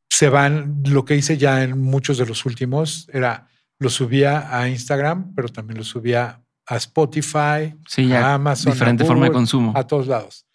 se 0.09 0.31
van, 0.31 0.83
lo 0.87 1.05
que 1.05 1.17
hice 1.17 1.37
ya 1.37 1.63
en 1.63 1.79
muchos 1.79 2.17
de 2.17 2.25
los 2.25 2.47
últimos 2.47 3.09
era, 3.13 3.49
lo 3.79 3.91
subía 3.91 4.57
a 4.59 4.69
Instagram, 4.71 5.35
pero 5.35 5.49
también 5.49 5.77
lo 5.77 5.85
subía 5.85 6.41
a 6.67 6.77
Spotify, 6.77 7.75
Sí, 7.89 8.09
ya. 8.09 8.29
a 8.31 8.35
Amazon, 8.35 8.71
a 8.71 8.75
diferente 8.75 9.05
forma 9.05 9.27
de 9.27 9.33
consumo. 9.33 9.73
a 9.77 9.87
todos 9.87 10.07
lados. 10.07 10.47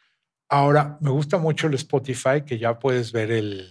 Ahora, 0.49 0.97
me 1.01 1.11
gusta 1.11 1.37
mucho 1.37 1.67
el 1.67 1.75
Spotify, 1.75 2.41
que 2.45 2.57
ya 2.57 2.79
puedes 2.79 3.11
ver 3.11 3.29
el... 3.31 3.69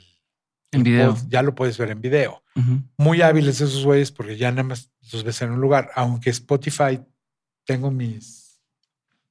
En 0.73 0.81
el 0.81 0.85
video. 0.85 1.15
pod- 1.15 1.29
ya 1.29 1.43
lo 1.43 1.55
puedes 1.55 1.79
ver 1.79 1.91
en 1.91 2.01
video. 2.01 2.43
Ujú. 2.55 2.83
Muy 2.97 3.23
hábiles 3.23 3.61
esos 3.61 3.85
güeyes 3.85 4.11
porque 4.13 4.37
ya 4.37 4.51
nada 4.51 4.65
más 4.65 4.91
los 5.13 5.23
ves 5.25 5.41
en 5.43 5.51
un 5.53 5.61
lugar. 5.61 5.91
Aunque 5.95 6.31
Spotify 6.31 7.01
tengo 7.65 7.91
mis, 7.91 8.61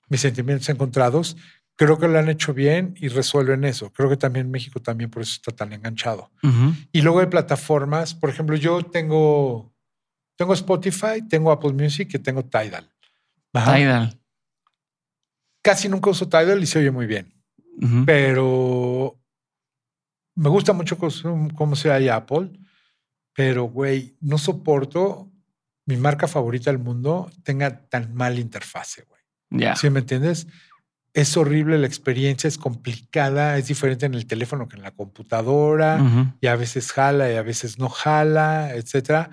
mis 0.09 0.21
sentimientos 0.21 0.69
encontrados, 0.69 1.35
creo 1.75 1.97
que 1.99 2.07
lo 2.07 2.17
han 2.19 2.29
hecho 2.29 2.53
bien 2.53 2.95
y 2.97 3.07
resuelven 3.09 3.63
eso. 3.65 3.91
Creo 3.91 4.09
que 4.09 4.17
también 4.17 4.49
México 4.51 4.81
también 4.81 5.09
por 5.09 5.21
eso 5.23 5.33
está 5.33 5.51
tan 5.51 5.73
enganchado. 5.73 6.31
Ujú. 6.43 6.73
Y 6.91 7.01
luego 7.01 7.19
hay 7.19 7.27
plataformas, 7.27 8.13
por 8.13 8.29
ejemplo, 8.29 8.55
yo 8.55 8.81
tengo, 8.83 9.73
tengo 10.37 10.53
Spotify, 10.53 11.21
tengo 11.27 11.51
Apple 11.51 11.73
Music 11.73 12.09
y 12.13 12.19
tengo 12.19 12.43
Tidal. 12.45 12.89
Ajá. 13.53 13.75
Tidal. 13.75 14.19
Casi 15.61 15.89
nunca 15.89 16.09
uso 16.11 16.27
Tidal 16.29 16.61
y 16.61 16.67
se 16.67 16.79
oye 16.79 16.91
muy 16.91 17.07
bien, 17.07 17.33
Ujú. 17.81 18.05
pero 18.05 19.19
me 20.35 20.49
gusta 20.49 20.73
mucho 20.73 20.97
cómo, 20.97 21.75
se 21.75 21.91
hay 21.91 22.09
Apple, 22.09 22.51
pero 23.33 23.65
güey, 23.65 24.15
no 24.21 24.37
soporto 24.37 25.31
mi 25.85 25.97
marca 25.97 26.27
favorita 26.27 26.71
del 26.71 26.79
mundo 26.79 27.31
tenga 27.43 27.87
tan 27.87 28.13
mal 28.15 28.39
interfase, 28.39 29.03
güey. 29.07 29.21
Ya. 29.51 29.75
¿Sí 29.75 29.89
me 29.89 29.99
entiendes? 29.99 30.47
Es 31.13 31.37
horrible 31.37 31.77
la 31.77 31.87
experiencia, 31.87 32.47
es 32.47 32.57
complicada, 32.57 33.57
es 33.57 33.67
diferente 33.67 34.05
en 34.05 34.15
el 34.15 34.25
teléfono 34.25 34.67
que 34.67 34.75
en 34.75 34.81
la 34.83 34.91
computadora 34.91 36.01
Ujú. 36.01 36.33
y 36.41 36.47
a 36.47 36.55
veces 36.55 36.91
jala 36.91 37.31
y 37.31 37.35
a 37.35 37.41
veces 37.43 37.77
no 37.79 37.87
jala, 37.89 38.73
etcétera. 38.75 39.29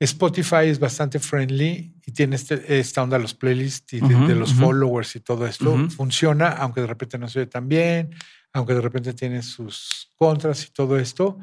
Spotify 0.00 0.66
es 0.66 0.78
bastante 0.78 1.18
friendly 1.18 1.92
y 2.06 2.12
tiene 2.12 2.36
este- 2.36 2.78
esta 2.78 3.02
onda 3.02 3.16
de 3.16 3.22
los 3.22 3.34
playlists 3.34 3.92
y 3.92 4.00
de, 4.00 4.34
los 4.36 4.54
followers 4.54 5.16
y 5.16 5.20
todo 5.20 5.46
esto. 5.46 5.76
Funciona, 5.90 6.50
aunque 6.50 6.80
de 6.80 6.86
repente 6.86 7.18
no 7.18 7.28
se 7.28 7.40
oye 7.40 7.46
tan 7.50 7.68
bien, 7.68 8.14
aunque 8.52 8.74
de 8.74 8.80
repente 8.80 9.14
tiene 9.14 9.42
sus 9.42 10.10
contras 10.16 10.66
y 10.66 10.70
todo 10.70 10.98
esto. 10.98 11.38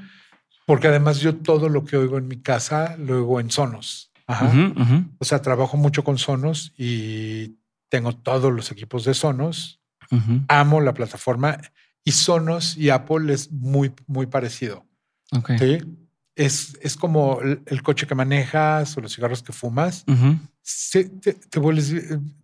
Porque 0.66 0.88
además 0.88 1.19
yo 1.19 1.35
todo 1.35 1.69
lo 1.69 1.84
que 1.85 1.95
oigo 1.98 2.17
en 2.17 2.27
mi 2.27 2.42
casa 2.42 2.95
lo 2.98 3.17
oigo 3.17 3.40
en 3.40 3.51
Sonos. 3.51 4.11
Ajá. 4.27 4.51
O 5.19 5.25
sea, 5.25 5.42
trabajo 5.42 5.77
mucho 5.77 6.03
con 6.03 6.17
Sonos 6.17 6.74
y 6.77 7.58
tengo 7.90 8.14
todos 8.16 8.51
los 8.51 8.72
equipos 8.72 9.06
de 9.06 9.14
Sonos. 9.14 9.80
Amo 10.48 10.82
la 10.82 10.93
plataforma 10.95 11.58
y 12.03 12.11
Sonos 12.11 12.77
y 12.77 12.90
Apple 12.90 13.32
es 13.34 13.51
muy, 13.51 13.93
muy 14.08 14.25
parecido. 14.25 14.85
Ok. 15.32 15.51
¿sí? 15.59 15.77
Es, 16.35 16.77
es 16.82 16.95
como 16.98 17.40
el, 17.42 17.61
el 17.67 17.82
coche 17.84 18.08
que 18.08 18.16
manejas 18.16 18.98
o 18.98 19.01
los 19.01 19.14
cigarros 19.16 19.42
que 19.43 19.53
fumas. 19.53 20.03
Se- 20.64 21.06
te, 21.09 21.34
te 21.34 21.59
vuelves, 21.59 21.93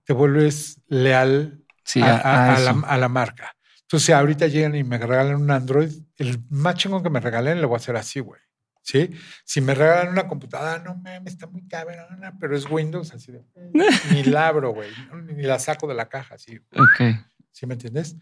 te 0.04 0.14
vuelves 0.14 0.80
leal 0.88 1.58
Sí, 1.84 2.02
a, 2.02 2.06
a, 2.06 2.20
a- 2.20 2.36
a 2.52 2.56
a 2.56 2.60
la, 2.60 2.72
eso. 2.72 2.84
a 2.86 2.98
la 2.98 3.10
marca. 3.10 3.56
Entonces, 3.92 4.06
si 4.06 4.14
ahorita 4.14 4.48
llegan 4.48 4.74
y 4.74 4.86
me 4.86 4.98
regalan 4.98 5.36
un 5.36 5.52
Android, 5.52 5.92
el 6.16 6.40
más 6.50 6.76
chingón 6.76 7.04
que 7.04 7.10
me 7.10 7.20
regalen 7.20 7.60
le 7.60 7.66
voy 7.66 7.74
a 7.74 7.78
hacer 7.78 7.98
así, 7.98 8.22
güey. 8.22 8.40
¿Sí? 8.82 9.10
Si 9.44 9.60
me 9.60 9.76
regalan 9.76 10.14
una 10.14 10.30
computadora, 10.30 10.82
no 10.82 10.96
mames, 10.96 11.34
está 11.34 11.46
muy 11.48 11.68
cabrona, 11.68 12.38
pero 12.40 12.56
es 12.56 12.72
Windows, 12.72 13.14
así 13.14 13.34
de. 13.34 13.44
ni 14.14 14.24
la 14.24 14.48
abro, 14.48 14.72
güey. 14.74 14.90
Ni 15.36 15.44
la 15.44 15.60
saco 15.60 15.88
de 15.88 15.96
la 15.96 16.08
caja, 16.08 16.36
así. 16.36 16.58
Ok. 16.72 17.18
¿Sí 17.52 17.66
me 17.66 17.74
entiendes? 17.74 18.16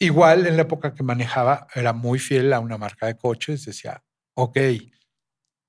Igual 0.00 0.44
en 0.44 0.56
la 0.56 0.62
época 0.62 0.92
que 0.92 1.04
manejaba, 1.04 1.68
era 1.72 1.92
muy 1.92 2.18
fiel 2.18 2.52
a 2.52 2.58
una 2.58 2.76
marca 2.76 3.06
de 3.06 3.16
coches. 3.16 3.64
Decía, 3.64 4.02
ok, 4.34 4.58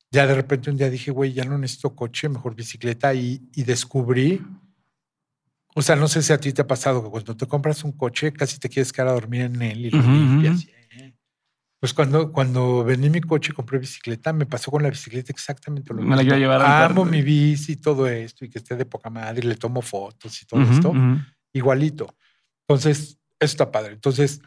ya 0.09 0.25
de 0.25 0.33
repente 0.33 0.71
un 0.71 0.77
día 0.77 0.89
dije, 0.89 1.11
güey, 1.11 1.33
ya 1.33 1.45
no 1.45 1.59
necesito 1.59 1.95
coche, 1.95 2.27
mejor 2.27 2.55
bicicleta. 2.55 3.13
Y, 3.13 3.47
y 3.53 3.65
descubrí, 3.65 4.43
o 5.77 5.81
sea, 5.83 5.95
no 5.95 6.07
sé 6.07 6.23
si 6.23 6.33
a 6.33 6.39
ti 6.39 6.51
te 6.53 6.63
ha 6.63 6.67
pasado 6.67 7.03
que 7.03 7.09
cuando 7.11 7.37
te 7.37 7.45
compras 7.45 7.83
un 7.83 7.91
coche, 7.91 8.33
casi 8.33 8.57
te 8.57 8.67
quieres 8.67 8.91
quedar 8.91 9.09
a 9.09 9.13
dormir 9.13 9.41
en 9.41 9.61
él 9.61 9.85
y 9.85 9.91
lo 9.91 9.99
Ujú, 9.99 10.09
limpias. 10.11 10.61
ujú. 10.65 10.69
¿eh? 11.03 11.13
Pues 11.79 11.93
cuando, 11.93 12.31
cuando 12.31 12.83
vendí 12.83 13.11
mi 13.11 13.21
coche 13.21 13.51
y 13.51 13.55
compré 13.55 13.77
bicicleta, 13.77 14.33
me 14.33 14.47
pasó 14.47 14.71
con 14.71 14.81
la 14.81 14.89
bicicleta 14.89 15.31
exactamente 15.31 15.93
lo 15.93 16.01
Me 16.01 16.09
la 16.09 16.15
mismo. 16.15 16.21
quiero 16.23 16.37
llevar 16.39 16.61
al 16.61 16.81
Amo 16.91 17.05
mi 17.05 17.21
bici 17.21 17.73
y 17.73 17.75
todo 17.75 18.07
esto 18.07 18.43
y 18.43 18.49
que 18.49 18.57
esté 18.57 18.75
de 18.75 18.85
poca 18.85 19.11
madre 19.11 19.41
y 19.45 19.47
le 19.47 19.55
tomo 19.55 19.83
fotos 19.83 20.41
y 20.41 20.47
todo 20.47 20.61
Ujú, 20.61 20.71
esto 20.73 20.89
ujú. 20.89 21.19
igualito. 21.53 22.15
Entonces, 22.67 22.99
eso 23.39 23.51
está 23.53 23.71
padre. 23.71 23.93
Entonces, 23.93 24.41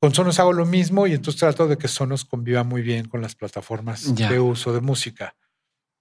con 0.00 0.14
Sonos 0.14 0.38
hago 0.38 0.52
lo 0.52 0.66
mismo 0.66 1.08
y 1.08 1.14
entonces 1.14 1.40
trato 1.40 1.66
de 1.66 1.76
que 1.78 1.88
Sonos 1.88 2.24
conviva 2.24 2.62
muy 2.62 2.82
bien 2.82 3.08
con 3.08 3.20
las 3.20 3.34
plataformas 3.34 4.14
Ya. 4.14 4.28
de 4.30 4.38
uso 4.38 4.72
de 4.72 4.80
música. 4.80 5.34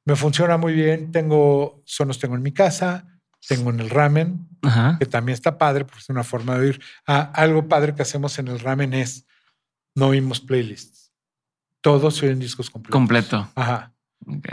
Me 0.05 0.15
funciona 0.15 0.57
muy 0.57 0.73
bien. 0.73 1.11
Tengo 1.11 1.81
Sonos, 1.85 2.19
tengo 2.19 2.35
en 2.35 2.43
mi 2.43 2.51
casa, 2.51 3.15
tengo 3.48 3.69
en 3.69 3.80
el 3.80 3.90
ramen, 3.90 4.48
Ajá. 4.61 4.98
que 4.99 5.06
también 5.06 5.33
está 5.33 5.57
padre 5.57 5.85
porque 5.85 5.99
es 6.01 6.09
una 6.09 6.24
forma 6.24 6.56
de 6.57 6.65
oír. 6.67 6.82
Ah, 7.07 7.32
algo 7.35 7.67
padre 7.67 7.93
que 7.95 8.01
hacemos 8.01 8.38
en 8.40 8.48
el 8.48 8.59
ramen 8.59 8.93
es 8.93 9.25
no 9.95 10.07
oímos 10.07 10.40
playlists. 10.41 11.11
Todos 11.82 12.15
se 12.15 12.25
oyen 12.25 12.40
discos 12.40 12.69
completos. 12.69 12.93
Completo. 12.98 13.51
Ajá. 13.56 13.93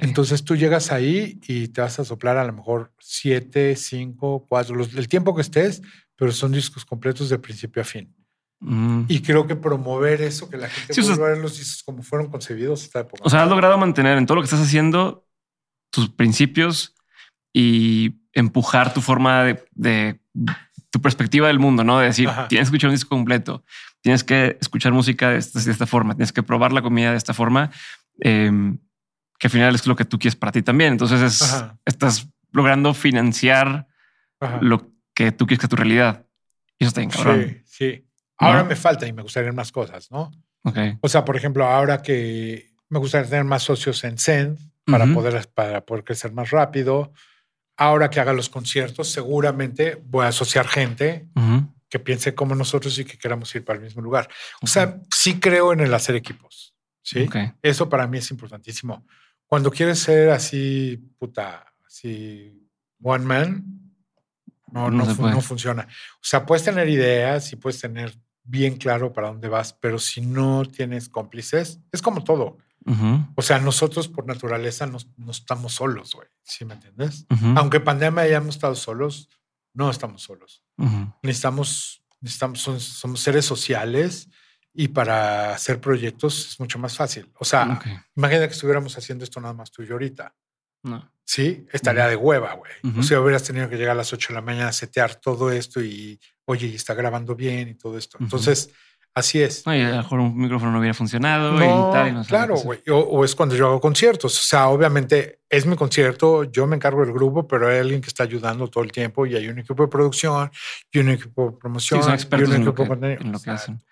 Entonces 0.01 0.45
tú 0.45 0.55
llegas 0.57 0.93
ahí 0.93 1.41
y 1.47 1.69
te 1.69 1.81
vas 1.81 1.99
a 1.99 2.05
soplar 2.05 2.37
a 2.37 2.45
lo 2.45 2.53
mejor 2.53 2.93
siete, 2.99 3.75
cinco, 3.77 4.45
cuatro, 4.49 4.75
los- 4.75 4.95
el 4.95 5.09
tiempo 5.09 5.35
que 5.35 5.41
estés, 5.41 5.81
pero 6.17 6.31
son 6.33 6.53
discos 6.53 6.85
completos 6.85 7.31
de 7.31 7.39
principio 7.39 7.81
a 7.81 7.85
fin. 7.87 8.15
Mm. 8.61 9.05
Y 9.09 9.23
creo 9.23 9.47
que 9.47 9.57
promover 9.57 10.21
eso, 10.21 10.49
que 10.51 10.57
la 10.59 10.69
gente 10.69 10.93
Sí, 10.95 11.01
o 11.01 11.05
sea, 11.05 11.15
vuelva 11.15 11.27
a 11.29 11.31
ver 11.35 11.43
los 11.43 11.57
discos 11.59 11.83
como 11.83 12.03
fueron 12.03 12.31
concebidos, 12.31 12.83
está 12.85 13.09
O 13.23 13.31
sea, 13.31 13.45
has 13.45 13.49
logrado 13.49 13.79
mantener 13.79 14.19
en 14.19 14.27
todo 14.27 14.37
lo 14.37 14.43
que 14.43 14.47
estás 14.47 14.61
haciendo 14.61 15.27
tus 15.91 16.11
principios 16.11 16.95
y 17.53 18.21
empujar 18.33 18.95
tu 18.95 19.01
forma 19.01 19.45
de, 19.45 19.65
de- 19.73 20.21
tu 20.91 21.01
perspectiva 21.01 21.47
del 21.49 21.59
mundo, 21.59 21.85
¿no? 21.85 21.99
De 21.99 22.07
decir, 22.07 22.29
Ajá. 22.29 22.49
tienes 22.49 22.69
que 22.69 22.77
escuchar 22.77 22.89
un 22.91 22.95
disco 22.95 23.09
completo, 23.11 23.65
tienes 24.03 24.23
que 24.25 24.59
escuchar 24.61 24.93
música 24.93 25.31
de 25.31 25.39
esta, 25.39 25.59
de 25.61 25.71
esta 25.71 25.87
forma, 25.87 26.15
tienes 26.15 26.33
que 26.33 26.43
probar 26.43 26.73
la 26.73 26.83
comida 26.83 27.11
de 27.13 27.17
esta 27.17 27.33
forma, 27.33 27.71
em, 28.21 28.79
que 29.39 29.47
al 29.47 29.51
final 29.51 29.75
es 29.75 29.87
lo 29.87 29.97
que 29.97 30.05
tú 30.05 30.19
quieres 30.19 30.37
para 30.37 30.53
ti 30.53 30.63
también. 30.63 30.93
Entonces 30.93 31.21
es- 31.23 31.65
estás 31.87 32.29
logrando 32.53 32.93
financiar 32.95 33.87
Ajá. 34.41 34.59
lo 34.61 34.91
que 35.15 35.33
tú 35.33 35.47
quieres 35.47 35.61
que 35.61 35.67
es 35.67 35.71
tu 35.71 35.77
realidad. 35.77 36.27
Y 36.79 36.85
eso 36.85 36.89
está 36.89 37.01
bien 37.01 37.11
cabrón. 37.11 37.41
Sí, 37.41 37.63
Sí. 37.65 38.07
Ahora 38.39 38.63
¿No? 38.65 38.69
me 38.69 38.77
falta 38.77 39.07
y 39.07 39.13
me 39.13 39.23
gustaría 39.23 39.53
más 39.53 39.71
cosas, 39.73 40.11
¿no? 40.11 40.31
Ok. 40.65 40.77
O 41.01 41.09
sea, 41.09 41.25
por 41.25 41.37
ejemplo, 41.37 41.65
ahora 41.65 42.03
que 42.03 42.71
me 42.89 42.99
gustaría 42.99 43.29
tener 43.31 43.45
más 43.45 43.63
socios 43.63 44.03
en 44.05 44.19
Zen 44.19 44.59
para, 44.85 45.07
poder, 45.07 45.49
para 45.55 45.81
poder 45.87 46.03
crecer 46.05 46.33
más 46.33 46.51
rápido. 46.51 47.13
Ahora 47.77 48.11
que 48.11 48.21
haga 48.21 48.33
los 48.33 48.49
conciertos, 48.49 49.11
seguramente 49.11 50.01
voy 50.07 50.25
a 50.27 50.29
asociar 50.29 50.67
gente 50.69 51.27
que 51.89 51.99
piense 51.99 52.35
como 52.35 52.55
nosotros 52.55 52.99
y 52.99 53.05
que 53.05 53.19
queramos 53.19 53.55
ir 53.55 53.65
para 53.65 53.79
el 53.79 53.85
mismo 53.85 54.01
lugar. 54.03 54.29
O 54.63 54.67
sea, 54.67 54.99
sí 55.11 55.39
creo 55.41 55.73
en 55.73 55.81
el 55.81 55.93
hacer 55.95 56.15
equipos. 56.15 56.75
Sí. 57.03 57.29
Eso 57.63 57.89
para 57.89 58.07
mí 58.07 58.19
es 58.19 58.31
importantísimo. 58.31 59.07
Cuando 59.47 59.71
quieres 59.71 59.99
ser 59.99 60.31
así, 60.31 60.97
puta, 61.19 61.67
así, 61.87 62.67
one 63.03 63.25
man, 63.25 63.65
no, 64.71 64.91
No 64.91 65.05
no, 65.05 65.15
fu- 65.15 65.21
puede. 65.23 65.35
no 65.35 65.41
funciona. 65.43 65.87
O 66.17 66.21
sea, 66.25 66.47
puedes 66.47 66.65
tener 66.65 66.89
ideas 66.89 67.53
y 67.53 67.57
puedes 67.57 67.79
tener 67.81 68.15
bien 68.45 68.77
claro 68.77 69.13
para 69.13 69.29
dónde 69.29 69.49
vas, 69.49 69.73
pero 69.73 69.99
si 69.99 70.21
no 70.21 70.65
tienes 70.65 71.09
cómplices, 71.09 71.81
es 71.93 72.03
como 72.03 72.25
todo. 72.25 72.59
O 73.37 73.43
sea, 73.43 73.61
nosotros 73.61 74.09
por 74.09 74.27
naturaleza 74.27 74.87
no, 74.87 74.99
no 75.17 75.31
estamos 75.31 75.75
solos, 75.75 76.15
güey. 76.15 76.27
¿Sí 76.43 76.65
me 76.65 76.75
entiendes? 76.75 77.27
Ujú. 77.31 77.55
Aunque 77.57 77.79
pandemia 77.79 78.23
hayamos 78.25 78.57
estado 78.57 78.75
solos, 78.75 79.29
no 79.73 79.89
estamos 79.89 80.23
solos. 80.23 80.65
Ujú. 80.79 81.13
Necesitamos, 81.23 82.03
necesitamos, 82.21 82.61
son- 82.61 82.81
somos 82.81 83.21
seres 83.21 83.45
sociales 83.45 84.29
y 84.75 84.89
para 84.89 85.55
hacer 85.55 85.81
proyectos 85.81 86.49
es 86.49 86.59
mucho 86.61 86.79
más 86.81 86.97
fácil. 86.97 87.31
O 87.39 87.45
sea, 87.45 87.75
Ok. 87.79 87.87
imagina 88.17 88.49
que 88.49 88.55
estuviéramos 88.55 88.99
haciendo 88.99 89.23
esto 89.23 89.41
nada 89.41 89.55
más 89.55 89.71
tú 89.71 89.83
y 89.83 89.87
yo 89.87 89.93
ahorita. 89.95 90.35
No. 90.83 91.09
Sí, 91.25 91.65
estaría 91.73 92.09
de 92.09 92.17
hueva, 92.17 92.55
güey. 92.55 92.73
O 92.99 93.03
sea, 93.05 93.21
hubieras 93.21 93.45
tenido 93.45 93.69
que 93.69 93.77
llegar 93.77 93.93
a 93.93 93.99
las 93.99 94.13
8 94.13 94.29
de 94.31 94.35
la 94.35 94.41
mañana 94.43 94.69
a 94.69 94.73
setear 94.73 95.15
todo 95.15 95.53
esto 95.53 95.81
y, 95.81 96.19
oye, 96.47 96.67
y 96.69 96.75
está 96.75 96.95
grabando 96.95 97.35
bien 97.35 97.69
y 97.69 97.75
todo 97.75 97.97
esto. 97.99 98.19
Entonces, 98.21 98.71
así 99.15 99.41
es. 99.41 99.65
No, 99.67 99.75
y 99.77 99.81
a 99.81 99.91
lo 99.91 99.97
mejor 99.99 100.21
un 100.21 100.37
micrófono 100.37 100.73
no 100.73 100.79
hubiera 100.79 100.95
funcionado 100.95 101.53
No, 101.53 101.91
y 101.91 101.93
tal. 101.93 102.09
y 102.09 102.13
no 102.13 102.25
claro, 102.25 102.57
güey. 102.57 102.81
O, 102.91 102.97
o 102.99 103.25
es 103.25 103.35
cuando 103.35 103.55
yo 103.55 103.67
hago 103.69 103.81
conciertos. 103.81 104.39
O 104.39 104.43
sea, 104.43 104.69
obviamente 104.69 105.41
es 105.49 105.67
mi 105.67 105.77
concierto, 105.77 106.45
yo 106.45 106.67
me 106.67 106.77
encargo 106.77 107.05
del 107.05 107.13
grupo, 107.13 107.47
pero 107.47 107.69
hay 107.69 107.79
alguien 107.79 108.01
que 108.01 108.09
está 108.09 108.23
ayudando 108.25 108.69
todo 108.69 108.83
el 108.85 108.91
tiempo 108.93 109.27
y 109.27 109.35
hay 109.37 109.49
un 109.49 109.59
equipo 109.59 109.83
de 109.83 109.89
producción 109.89 110.51
y 110.91 110.99
un 110.99 111.11
equipo 111.11 111.47
de 111.47 111.51
Sí, 111.53 111.57
promoción. 111.61 112.03
son 112.03 112.13
y 112.13 112.15
expertos 112.15 112.49
un 112.49 112.55
en 112.57 112.65
lo 112.65 112.71
equipo 112.71 112.77
que, 112.77 112.83
de 112.85 112.89
contenido. 112.89 113.21
en 113.21 113.33
lo 113.33 113.41
que 113.41 113.51
hacen. 113.51 113.83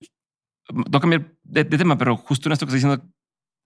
Que 0.00 1.00
cambiar 1.00 1.32
de, 1.42 1.64
de 1.64 1.78
tema, 1.78 1.98
pero 1.98 2.16
justo 2.16 2.48
en 2.48 2.52
esto 2.54 2.66
que 2.66 2.70
estás 2.74 2.82
diciendo 2.88 3.04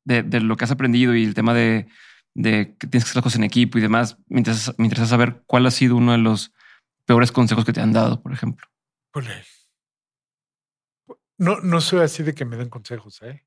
de, 0.04 0.22
de 0.22 0.40
lo 0.40 0.56
que 0.56 0.64
has 0.64 0.70
aprendido 0.70 1.14
y 1.14 1.24
el 1.24 1.34
tema 1.34 1.54
de, 1.54 1.86
de 2.34 2.74
que 2.78 2.86
tienes 2.86 3.04
que 3.04 3.08
hacer 3.10 3.16
las 3.16 3.22
cosas 3.24 3.38
en 3.38 3.44
equipo 3.44 3.78
y 3.78 3.80
demás, 3.82 4.18
me 4.28 4.38
interesa, 4.38 4.74
me 4.78 4.84
interesa 4.86 5.06
saber 5.06 5.42
cuál 5.46 5.66
ha 5.66 5.70
sido 5.70 5.96
uno 5.96 6.12
de 6.12 6.18
los 6.18 6.52
peores 7.06 7.32
consejos 7.32 7.64
que 7.64 7.72
te 7.72 7.80
han 7.80 7.92
dado, 7.92 8.20
por 8.22 8.32
ejemplo. 8.32 8.66
No, 11.38 11.60
no 11.60 11.80
soy 11.80 12.00
así 12.00 12.22
de 12.22 12.34
que 12.34 12.44
me 12.44 12.56
den 12.56 12.68
consejos, 12.70 13.20
¿eh? 13.22 13.44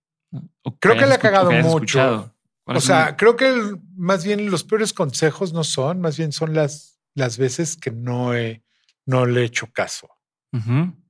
Creo 0.80 0.96
que 0.96 1.06
le 1.08 1.16
escu- 1.16 1.22
cagado 1.22 1.50
que 1.50 1.56
mucho. 1.62 1.76
escuchado. 1.78 2.36
¿Cuál 2.64 2.78
O 2.78 2.82
sea, 2.82 3.18
creo 3.18 3.36
que 3.36 3.48
el- 3.50 3.80
más 3.96 4.24
bien 4.24 4.50
los 4.52 4.64
peores 4.64 4.94
consejos 4.94 5.54
no 5.54 5.64
son, 5.64 6.00
más 6.02 6.18
bien 6.18 6.32
son 6.32 6.54
las, 6.54 7.00
las 7.16 7.38
veces 7.40 7.76
que 7.78 7.90
no, 7.92 8.36
he, 8.36 8.64
no 9.06 9.26
le 9.26 9.42
he 9.42 9.46
hecho 9.46 9.68
caso. 9.74 10.08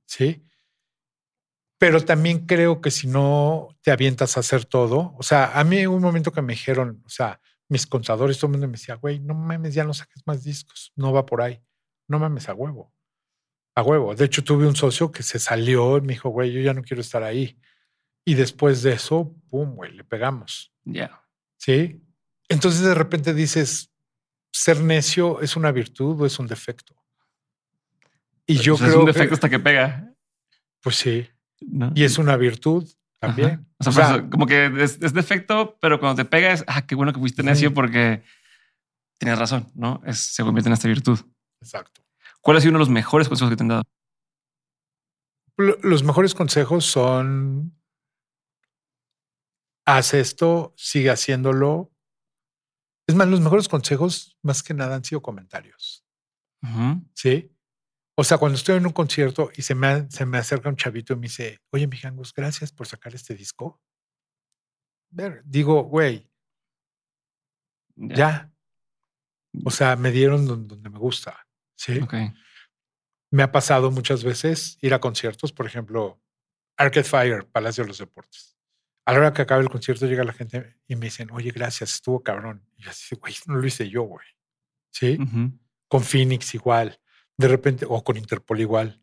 ¿sí? 0.06 0.46
Pero 1.78 2.04
también 2.04 2.46
creo 2.46 2.80
que 2.80 2.90
si 2.90 3.06
no 3.06 3.68
te 3.82 3.90
avientas 3.90 4.36
a 4.36 4.40
hacer 4.40 4.64
todo, 4.64 5.14
o 5.18 5.22
sea, 5.22 5.58
a 5.58 5.64
mí 5.64 5.86
un 5.86 6.02
momento 6.02 6.32
que 6.32 6.42
me 6.42 6.52
dijeron, 6.54 7.02
o 7.04 7.08
sea, 7.08 7.40
mis 7.68 7.86
contadores, 7.86 8.38
todo 8.38 8.46
el 8.48 8.52
mundo 8.52 8.66
me 8.66 8.72
decía, 8.72 8.96
güey, 8.96 9.20
no 9.20 9.34
mames, 9.34 9.74
ya 9.74 9.84
no 9.84 9.94
saques 9.94 10.22
más 10.26 10.42
discos, 10.44 10.92
no 10.96 11.12
va 11.12 11.24
por 11.24 11.40
ahí, 11.42 11.62
no 12.10 12.18
mames 12.18 12.48
a 12.48 12.54
huevo, 12.54 12.92
a 13.74 13.82
huevo. 13.82 14.14
De 14.14 14.24
hecho, 14.26 14.44
tuve 14.44 14.66
un 14.66 14.76
socio 14.76 15.10
que 15.12 15.22
se 15.22 15.38
salió 15.38 15.96
y 15.98 16.00
me 16.02 16.12
dijo, 16.14 16.28
güey, 16.28 16.52
yo 16.52 16.60
ya 16.60 16.74
no 16.74 16.82
quiero 16.82 17.00
estar 17.00 17.22
ahí. 17.22 17.56
Y 18.24 18.34
después 18.34 18.82
de 18.82 18.92
eso, 18.92 19.34
pum, 19.48 19.74
güey, 19.74 19.92
le 19.92 20.04
pegamos, 20.04 20.72
Ya. 20.84 21.22
¿sí? 21.56 22.02
Entonces 22.48 22.82
de 22.82 22.94
repente 22.94 23.32
dices, 23.32 23.90
ser 24.52 24.80
necio 24.80 25.40
es 25.40 25.56
una 25.56 25.70
virtud 25.72 26.20
o 26.20 26.26
es 26.26 26.38
un 26.38 26.46
defecto. 26.48 26.94
Y 28.46 28.56
yo 28.56 28.74
O 28.74 28.76
sea, 28.76 28.86
es 28.88 28.92
creo 28.92 29.00
un 29.00 29.06
que- 29.06 29.12
defecto 29.12 29.34
hasta 29.34 29.48
que 29.48 29.58
pega. 29.60 30.12
pues 30.82 30.96
sí, 30.96 31.28
¿no? 31.60 31.92
y 31.94 32.04
es 32.04 32.18
una 32.18 32.36
virtud 32.36 32.88
también. 33.20 33.66
O 33.78 33.84
sea, 33.84 33.90
O 33.92 33.94
por 33.94 34.04
sea, 34.04 34.16
eso, 34.16 34.30
como 34.30 34.46
que 34.46 34.66
es, 34.82 34.98
es 35.00 35.12
defecto, 35.12 35.78
pero 35.80 36.00
cuando 36.00 36.22
te 36.22 36.28
pega 36.28 36.52
es, 36.52 36.64
ah, 36.66 36.86
qué 36.86 36.94
bueno 36.94 37.12
que 37.12 37.20
fuiste 37.20 37.42
necio 37.42 37.72
porque 37.72 38.22
tienes 39.18 39.38
razón, 39.38 39.70
¿no? 39.74 40.02
Es, 40.06 40.18
se 40.18 40.42
convierte 40.42 40.68
en 40.68 40.72
esta 40.72 40.88
virtud. 40.88 41.18
Exacto. 41.60 42.02
¿Cuál 42.40 42.56
ha 42.56 42.60
sido 42.60 42.70
uno 42.70 42.78
de 42.78 42.82
los 42.86 42.88
mejores 42.90 43.28
consejos 43.28 43.50
que 43.50 43.56
te 43.56 43.62
han 43.62 43.68
dado? 43.68 43.82
Lo- 45.56 45.78
Los 45.82 46.02
mejores 46.02 46.34
consejos 46.34 46.84
son 46.86 47.76
haz 49.86 50.14
esto, 50.14 50.72
sigue 50.76 51.10
haciéndolo. 51.10 51.92
Es 53.08 53.14
más, 53.14 53.28
los 53.28 53.40
mejores 53.40 53.68
consejos 53.68 54.38
más 54.42 54.62
que 54.62 54.72
nada 54.74 54.94
han 54.96 55.04
sido 55.04 55.20
comentarios. 55.20 56.04
¿Sí? 57.14 57.50
O 58.16 58.22
sea, 58.24 58.38
cuando 58.38 58.56
estoy 58.56 58.76
en 58.76 58.86
un 58.86 58.92
concierto 58.92 59.50
y 59.56 59.62
se 59.62 59.74
me, 59.74 60.08
se 60.10 60.26
me 60.26 60.38
acerca 60.38 60.68
un 60.68 60.76
chavito 60.76 61.14
y 61.14 61.16
me 61.16 61.22
dice, 61.22 61.58
oye, 61.70 61.86
Mijangos, 61.86 62.32
gracias 62.34 62.70
por 62.70 62.86
sacar 62.86 63.14
este 63.14 63.34
disco. 63.34 63.80
Ver, 65.10 65.42
digo, 65.44 65.82
güey, 65.84 66.30
ya. 67.96 68.52
O 69.64 69.70
sea, 69.70 69.96
me 69.96 70.12
dieron 70.12 70.46
don- 70.46 70.68
donde 70.68 70.88
me 70.90 70.98
gusta. 70.98 71.46
Sí. 71.80 71.98
Ok. 71.98 72.14
Me 73.30 73.42
ha 73.42 73.52
pasado 73.52 73.90
muchas 73.90 74.22
veces 74.22 74.76
ir 74.82 74.92
a 74.92 75.00
conciertos, 75.00 75.50
por 75.50 75.64
ejemplo, 75.64 76.20
Arcade 76.76 77.04
Fire, 77.04 77.46
Palacio 77.46 77.84
de 77.84 77.88
los 77.88 77.98
Deportes. 77.98 78.58
A 79.06 79.12
la 79.12 79.18
hora 79.18 79.32
que 79.32 79.42
acabe 79.42 79.62
el 79.62 79.70
concierto 79.70 80.06
llega 80.06 80.22
la 80.22 80.34
gente 80.34 80.76
y 80.86 80.96
me 80.96 81.06
dicen, 81.06 81.30
oye, 81.30 81.50
gracias, 81.52 81.94
estuvo 81.94 82.22
cabrón. 82.22 82.66
Y 82.76 82.82
yo 82.82 82.90
así, 82.90 83.16
güey, 83.16 83.34
no 83.46 83.54
lo 83.54 83.66
hice 83.66 83.88
yo, 83.88 84.02
güey. 84.02 84.26
Sí. 84.92 85.18
Con 85.88 86.04
Phoenix 86.04 86.54
igual. 86.54 87.00
De 87.38 87.48
repente, 87.48 87.86
o 87.88 88.04
con 88.04 88.18
Interpol 88.18 88.60
igual. 88.60 89.02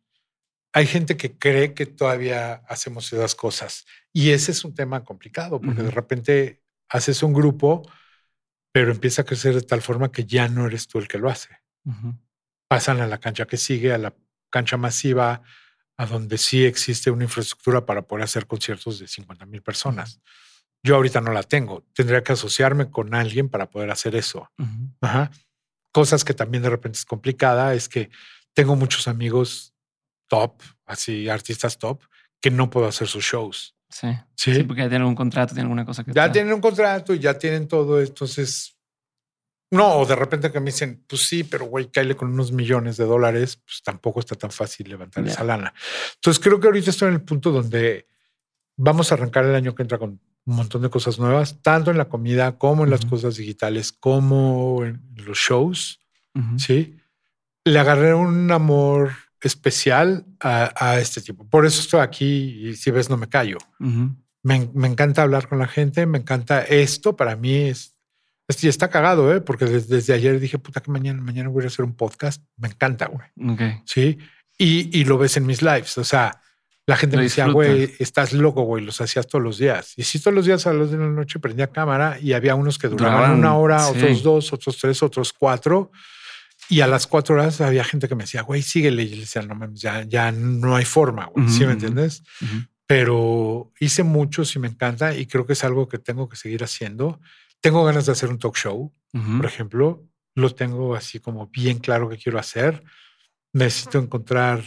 Hay 0.72 0.86
gente 0.86 1.18
que 1.18 1.36
cree 1.36 1.74
que 1.74 1.88
todavía 1.88 2.62
hacemos 2.68 3.12
esas 3.12 3.34
cosas. 3.34 3.88
Y 4.14 4.30
ese 4.30 4.52
es 4.52 4.64
un 4.64 4.76
tema 4.76 5.04
complicado, 5.04 5.60
porque 5.60 5.82
de 5.82 5.92
repente 5.92 6.62
haces 6.90 7.24
un 7.24 7.34
grupo, 7.34 7.82
pero 8.72 8.92
empieza 8.92 9.24
a 9.24 9.26
crecer 9.26 9.56
de 9.56 9.62
tal 9.62 9.82
forma 9.82 10.12
que 10.12 10.26
ya 10.26 10.48
no 10.48 10.68
eres 10.68 10.88
tú 10.88 11.00
el 11.00 11.08
que 11.08 11.18
lo 11.18 11.30
hace 11.30 11.50
Ujú. 11.84 12.14
Pasan 12.68 13.02
a 13.02 13.08
la 13.08 13.20
cancha 13.20 13.46
que 13.46 13.58
sigue, 13.58 13.94
a 13.94 13.98
la 13.98 14.14
cancha 14.50 14.78
masiva, 14.78 15.42
a 15.98 16.06
donde 16.06 16.38
sí 16.38 16.66
existe 16.66 17.10
una 17.12 17.24
infraestructura 17.24 17.86
para 17.86 18.04
poder 18.04 18.24
hacer 18.26 18.46
conciertos 18.48 19.00
de 19.00 19.08
50 19.08 19.46
mil 19.46 19.62
personas. 19.62 20.20
Yo 20.84 20.96
ahorita 20.96 21.22
no 21.22 21.32
la 21.34 21.44
tengo. 21.44 21.84
Tendría 21.94 22.24
que 22.24 22.34
asociarme 22.34 22.90
con 22.92 23.14
alguien 23.16 23.50
para 23.50 23.70
poder 23.70 23.90
hacer 23.90 24.16
eso. 24.16 24.50
Ajá. 25.02 25.32
Cosas 25.92 26.24
que 26.24 26.34
también 26.34 26.62
de 26.64 26.70
repente 26.70 26.98
es 27.00 27.06
complicada 27.06 27.74
es 27.74 27.90
que 27.90 28.10
tengo 28.54 28.76
muchos 28.76 29.08
amigos 29.08 29.74
top, 30.30 30.62
así 30.86 31.30
artistas 31.30 31.78
top, 31.80 32.04
que 32.40 32.52
no 32.52 32.70
puedo 32.70 32.88
hacer 32.88 33.08
sus 33.08 33.24
shows. 33.24 33.76
Sí. 33.90 34.08
Sí. 34.36 34.54
Sí, 34.54 34.64
porque 34.64 34.84
ya 34.84 34.90
tienen 34.90 35.08
un 35.08 35.16
contrato, 35.16 35.54
tienen 35.54 35.66
alguna 35.66 35.86
cosa 35.86 36.04
que 36.04 36.12
Ya 36.14 36.24
está- 36.26 36.34
tienen 36.34 36.54
un 36.54 36.62
contrato 36.62 37.14
y 37.16 37.20
ya 37.20 37.38
tienen 37.40 37.68
todo. 37.68 38.00
Entonces, 38.02 38.77
no, 39.72 40.06
de 40.06 40.16
repente 40.16 40.52
que 40.52 40.60
me 40.60 40.68
dicen, 40.68 41.04
pues 41.08 41.24
sí, 41.28 41.44
pero 41.44 41.66
güey, 41.66 41.90
cáele 41.92 42.16
con 42.16 42.30
unos 42.32 42.52
millones 42.52 42.96
de 42.98 43.06
dólares, 43.06 43.58
pues 43.66 43.82
tampoco 43.84 44.20
está 44.22 44.36
tan 44.36 44.52
fácil 44.52 44.90
levantar 44.90 45.24
esa 45.28 45.44
lana. 45.44 45.74
Entonces, 46.16 46.42
creo 46.44 46.60
que 46.60 46.68
ahorita 46.68 46.90
estoy 46.90 47.10
en 47.10 47.16
el 47.16 47.22
punto 47.22 47.52
donde 47.52 48.08
vamos 48.78 49.12
a 49.12 49.16
arrancar 49.16 49.44
el 49.46 49.56
año 49.56 49.76
que 49.76 49.82
entra 49.84 49.98
con 49.98 50.12
un 50.46 50.56
montón 50.56 50.82
de 50.84 50.90
cosas 50.90 51.20
nuevas, 51.20 51.62
tanto 51.62 51.92
en 51.92 51.98
la 51.98 52.08
comida 52.08 52.58
como 52.58 52.86
en 52.86 52.90
las 52.90 53.06
cosas 53.06 53.36
digitales, 53.36 53.92
como 53.92 54.86
en 54.86 55.02
los 55.16 55.38
shows. 55.38 56.00
Sí. 56.58 56.98
Le 57.66 57.80
agarré 57.80 58.14
un 58.14 58.50
amor 58.52 59.12
especial 59.42 60.26
a, 60.40 60.72
a 60.78 61.00
este 61.00 61.22
tipo. 61.22 61.46
Por 61.50 61.66
eso 61.66 61.82
estoy 61.82 62.00
aquí 62.00 62.70
y 62.70 62.76
si 62.78 62.92
ves, 62.92 63.10
no 63.10 63.18
me 63.18 63.28
callo 63.28 63.58
me, 64.44 64.70
me 64.74 64.88
encanta 64.88 65.24
hablar 65.24 65.50
con 65.50 65.60
la 65.60 65.68
gente, 65.68 66.06
me 66.06 66.20
encanta 66.20 66.62
esto, 66.62 67.18
para 67.18 67.36
mí 67.36 67.54
es- 67.54 67.97
y 68.62 68.68
está 68.68 68.90
cagado, 68.90 69.34
¿eh? 69.36 69.42
porque 69.42 69.66
desde, 69.66 69.96
desde 69.96 70.14
ayer 70.14 70.40
dije, 70.40 70.58
puta, 70.58 70.80
que 70.82 70.90
mañana, 70.92 71.22
mañana 71.22 71.50
voy 71.50 71.64
a 71.66 71.68
hacer 71.68 71.84
un 71.84 71.96
podcast, 71.96 72.42
me 72.58 72.70
encanta, 72.70 73.08
güey, 73.08 73.28
Ok. 73.54 73.62
¿sí? 73.86 74.18
Y, 74.58 74.98
y 74.98 75.04
lo 75.06 75.18
ves 75.18 75.38
en 75.38 75.46
mis 75.46 75.62
lives, 75.62 75.98
o 75.98 76.04
sea, 76.04 76.42
la 76.86 76.96
gente 76.96 77.18
Lo 77.18 77.20
me 77.20 77.24
decía, 77.26 77.48
güey, 77.48 77.94
estás 78.00 78.32
loco, 78.32 78.64
güey, 78.64 78.82
los 78.86 79.02
hacías 79.02 79.28
todos 79.28 79.44
los 79.44 79.58
días. 79.58 79.94
Y 79.98 80.04
sí, 80.04 80.20
todos 80.20 80.34
los 80.34 80.46
días 80.46 80.66
a 80.68 80.74
las 80.74 80.90
de 80.90 80.98
la 80.98 81.10
noche 81.10 81.38
prendía 81.40 81.68
cámara 81.68 82.18
y 82.22 82.32
había 82.32 82.56
unos 82.56 82.78
que 82.80 82.88
duraban 82.88 83.18
Duraban, 83.18 83.40
una 83.40 83.56
hora, 83.58 83.80
sí. 83.80 83.92
otros 83.98 84.24
dos, 84.24 84.54
otros 84.54 84.78
tres, 84.78 85.04
otros 85.04 85.34
cuatro. 85.34 85.92
Y 86.70 86.80
a 86.80 86.88
las 86.88 87.06
cuatro 87.06 87.36
horas 87.36 87.60
había 87.60 87.84
gente 87.84 88.08
que 88.08 88.16
me 88.16 88.24
decía, 88.24 88.42
güey, 88.44 88.62
síguele. 88.62 89.04
Y 89.04 89.10
yo 89.10 89.16
le 89.16 89.22
decía, 89.22 89.42
no 89.42 89.54
mames, 89.56 89.82
ya, 89.82 90.04
ya 90.04 90.32
no 90.32 90.78
hay 90.78 90.86
forma, 90.86 91.26
güey. 91.26 91.46
Ujú, 91.48 91.54
¿Sí 91.54 91.66
me 91.66 91.74
entiendes? 91.74 92.24
Ujú. 92.42 92.56
pero 92.86 93.74
hice 93.82 94.04
muchos 94.04 94.56
y 94.56 94.60
me 94.60 94.70
encanta 94.70 95.14
y 95.14 95.26
creo 95.26 95.46
que 95.46 95.54
es 95.54 95.64
algo 95.66 95.90
que 95.90 95.98
tengo 96.00 96.30
que 96.30 96.38
seguir 96.38 96.64
haciendo. 96.64 97.20
Tengo 97.62 97.84
ganas 97.86 98.06
de 98.06 98.12
hacer 98.12 98.30
un 98.30 98.40
talk 98.40 98.56
show, 98.56 98.94
Ujú. 99.14 99.38
por 99.38 99.46
ejemplo, 99.46 100.08
lo 100.36 100.54
tengo 100.54 100.96
así 100.96 101.20
como 101.20 101.48
bien 101.48 101.80
claro 101.80 102.10
que 102.10 102.18
quiero 102.18 102.40
hacer. 102.40 102.84
Necesito 103.54 103.98
encontrar 103.98 104.64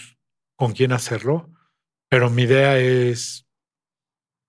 con 0.57 0.73
quién 0.73 0.93
hacerlo, 0.93 1.51
pero 2.09 2.29
mi 2.31 2.43
idea 2.43 2.77
es 2.79 3.47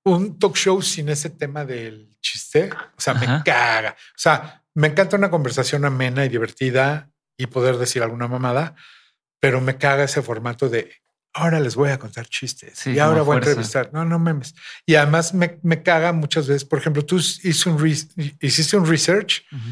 un 0.03 0.39
talk 0.39 0.55
show 0.55 0.81
sin 0.81 1.09
ese 1.09 1.29
tema 1.29 1.63
del 1.63 2.17
chiste. 2.21 2.71
O 2.97 3.01
sea, 3.01 3.13
me 3.13 3.43
caga. 3.43 3.91
O 3.91 4.17
sea, 4.17 4.63
me 4.73 4.87
encanta 4.87 5.15
una 5.17 5.29
conversación 5.29 5.85
amena 5.85 6.25
y 6.25 6.29
divertida 6.29 7.11
y 7.37 7.47
poder 7.47 7.77
decir 7.77 8.01
alguna 8.01 8.27
mamada, 8.27 8.75
pero 9.39 9.61
me 9.61 9.77
caga 9.77 10.03
ese 10.03 10.21
formato 10.21 10.69
de 10.69 11.00
ahora 11.33 11.59
les 11.59 11.75
voy 11.75 11.89
a 11.89 11.97
contar 11.99 12.27
chistes 12.27 12.77
Sí, 12.79 12.91
y 12.91 12.99
ahora 12.99 13.21
voy 13.21 13.35
a 13.35 13.39
entrevistar. 13.39 13.89
No, 13.93 14.03
no 14.05 14.19
memes. 14.19 14.53
Y 14.85 14.95
además 14.95 15.33
me, 15.33 15.59
me 15.63 15.81
caga 15.83 16.11
muchas 16.11 16.47
veces. 16.47 16.65
Por 16.65 16.79
ejemplo, 16.79 17.05
tú 17.05 17.17
hiciste 17.17 17.69
un, 17.69 17.79
re- 17.79 18.35
hiciste 18.41 18.77
un 18.77 18.85
research, 18.85 19.43
Ujú. 19.51 19.69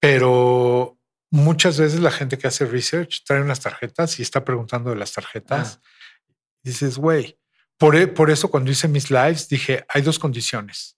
pero 0.00 0.98
muchas 1.30 1.78
veces 1.78 2.00
la 2.00 2.10
gente 2.10 2.38
que 2.38 2.46
hace 2.46 2.64
research 2.66 3.22
trae 3.24 3.40
unas 3.42 3.60
tarjetas 3.60 4.18
y 4.18 4.22
está 4.22 4.44
preguntando 4.44 4.90
de 4.90 4.96
las 4.96 5.12
tarjetas. 5.12 5.80
Dices, 6.62 6.96
güey, 6.98 7.38
por, 7.78 7.96
e- 7.96 8.06
por 8.06 8.30
eso 8.30 8.50
cuando 8.50 8.70
hice 8.70 8.88
mis 8.88 9.10
lives 9.10 9.48
dije, 9.48 9.84
hay 9.88 10.02
dos 10.02 10.18
condiciones. 10.18 10.96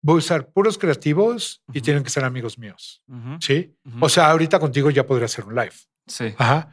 Voy 0.00 0.16
a 0.16 0.18
usar 0.18 0.50
puros 0.52 0.78
creativos 0.78 1.62
y 1.72 1.78
Ujú. 1.78 1.84
tienen 1.84 2.04
que 2.04 2.10
ser 2.10 2.24
amigos 2.24 2.58
míos. 2.58 3.02
Ujú. 3.08 3.38
Sí. 3.40 3.74
Ujú. 3.84 3.98
O 4.04 4.08
sea, 4.08 4.30
ahorita 4.30 4.60
contigo 4.60 4.90
ya 4.90 5.04
podría 5.06 5.26
hacer 5.26 5.44
un 5.44 5.54
live. 5.56 5.74
Sí. 6.06 6.34
Ajá. 6.38 6.70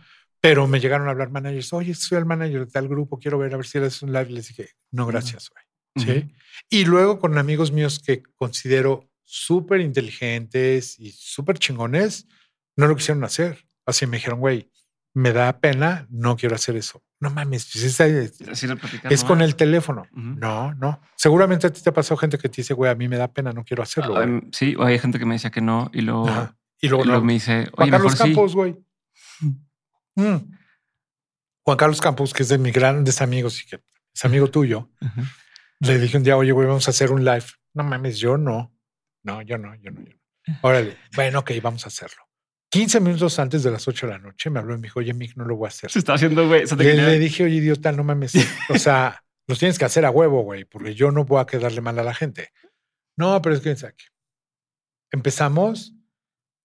Pero 0.48 0.68
me 0.68 0.80
llegaron 0.80 1.08
a 1.08 1.12
hablar 1.12 1.32
managers. 1.32 1.74
Oye, 1.74 1.96
soy 1.96 2.20
el 2.20 2.26
manager 2.26 2.68
de 2.68 2.72
tal 2.72 2.88
grupo. 2.88 3.18
Quiero 3.18 3.40
ver 3.40 3.52
a 3.54 3.58
ver 3.58 3.66
si 3.66 3.80
eres 3.80 4.04
un 4.04 4.14
live. 4.14 4.30
Les 4.30 4.48
dije, 4.50 4.70
no, 4.92 5.08
gracias, 5.08 5.50
güey. 5.50 6.06
Sí. 6.06 6.20
Ujú. 6.20 6.32
Y 6.70 6.86
luego 6.86 7.20
con 7.20 7.38
amigos 7.40 7.72
míos 7.72 8.00
que 8.00 8.22
considero 8.36 9.10
súper 9.24 9.82
inteligentes 9.82 11.00
y 11.00 11.12
súper 11.12 11.58
chingones, 11.58 12.28
no 12.76 12.86
lo 12.86 12.96
quisieron 12.96 13.24
hacer. 13.24 13.68
Así 13.88 14.06
me 14.06 14.18
dijeron, 14.18 14.40
güey, 14.40 14.70
me 15.16 15.34
da 15.34 15.60
pena, 15.60 16.06
no 16.12 16.36
quiero 16.38 16.54
hacer 16.54 16.76
eso. 16.76 17.02
No 17.20 17.32
mames, 17.32 17.68
pues 17.72 17.84
es, 17.84 17.98
platicando, 17.98 19.16
es 19.16 19.24
con 19.24 19.42
el 19.42 19.56
teléfono. 19.56 20.04
Ujú. 20.12 20.22
No, 20.22 20.76
no. 20.76 21.02
Seguramente 21.16 21.66
a 21.66 21.74
ti 21.74 21.82
te 21.82 21.92
pasó 21.92 22.16
gente 22.18 22.38
que 22.38 22.50
te 22.50 22.58
dice, 22.58 22.76
güey, 22.76 22.92
a 22.92 22.96
mí 22.96 23.08
me 23.08 23.18
da 23.18 23.30
pena, 23.34 23.52
no 23.52 23.64
quiero 23.64 23.82
hacerlo. 23.82 24.14
güey. 24.14 24.30
Ah, 24.30 24.42
sí, 24.52 24.76
o 24.76 24.84
hay 24.84 25.00
gente 25.00 25.18
que 25.18 25.26
me 25.26 25.34
decía 25.36 25.50
que 25.50 25.62
no 25.62 25.90
y 25.92 26.02
luego, 26.02 26.28
Ajá. 26.28 26.56
Y 26.80 26.86
y 26.86 26.90
luego, 26.90 27.06
luego 27.06 27.22
no. 27.22 27.26
me 27.26 27.34
dice, 27.34 27.68
oye, 27.78 27.90
Carlos 27.90 28.12
mejor 28.12 28.28
sí. 28.28 28.34
Campos, 28.34 28.54
güey. 28.54 28.76
Mm. 30.16 30.38
Juan 31.64 31.78
Carlos 31.78 32.02
Campos, 32.02 32.34
que 32.34 32.44
es 32.44 32.50
de 32.50 32.58
mis 32.58 32.74
grandes 32.74 33.22
amigos 33.22 33.62
y 33.64 33.66
que 33.68 33.82
es 34.14 34.26
amigo 34.26 34.50
tuyo, 34.50 34.92
le 35.80 36.00
dije 36.00 36.18
un 36.18 36.24
día, 36.24 36.38
oye, 36.38 36.52
güey, 36.52 36.68
vamos 36.68 36.88
a 36.88 36.92
hacer 36.92 37.12
un 37.12 37.26
live. 37.26 37.46
No 37.74 37.84
mames, 37.84 38.18
yo 38.18 38.38
no. 38.38 38.74
No, 39.24 39.42
yo 39.42 39.58
no, 39.58 39.74
yo 39.76 39.92
no, 39.92 40.02
yo 40.04 40.14
no. 40.14 40.58
Órale, 40.62 40.98
bueno, 41.16 41.40
ok, 41.40 41.52
vamos 41.62 41.84
a 41.86 41.88
hacerlo. 41.88 42.22
15 42.70 43.00
minutos 43.00 43.40
antes 43.40 43.64
de 43.64 43.72
las 43.72 43.88
8 43.88 44.06
de 44.08 44.14
la 44.14 44.20
noche 44.20 44.50
me 44.50 44.60
habló 44.60 44.76
y 44.76 44.78
me 44.78 44.84
dijo, 44.84 45.00
oye, 45.00 45.14
Mick, 45.14 45.36
no 45.38 45.46
lo 45.46 45.56
voy 45.56 45.66
a 45.66 45.70
hacer. 45.70 45.90
Se 45.90 46.00
está 46.00 46.14
haciendo, 46.14 46.48
güey. 46.48 46.66
Le, 46.78 47.20
dije, 47.20 47.44
oye, 47.44 47.56
idiota, 47.56 47.92
no 47.92 48.04
mames. 48.04 48.34
O 48.70 48.78
sea, 48.78 49.24
los 49.48 49.60
tienes 49.60 49.80
que 49.80 49.86
hacer 49.86 50.06
a 50.06 50.12
huevo, 50.12 50.44
güey, 50.44 50.66
porque 50.66 50.94
yo 50.94 51.12
no 51.12 51.26
voy 51.26 51.42
a 51.42 51.46
quedarle 51.46 51.82
mal 51.82 51.98
a 52.00 52.04
la 52.04 52.14
gente. 52.14 52.50
No, 53.18 53.42
pero 53.42 53.56
es 53.56 53.62
que. 53.62 53.76
Empezamos, 55.12 55.94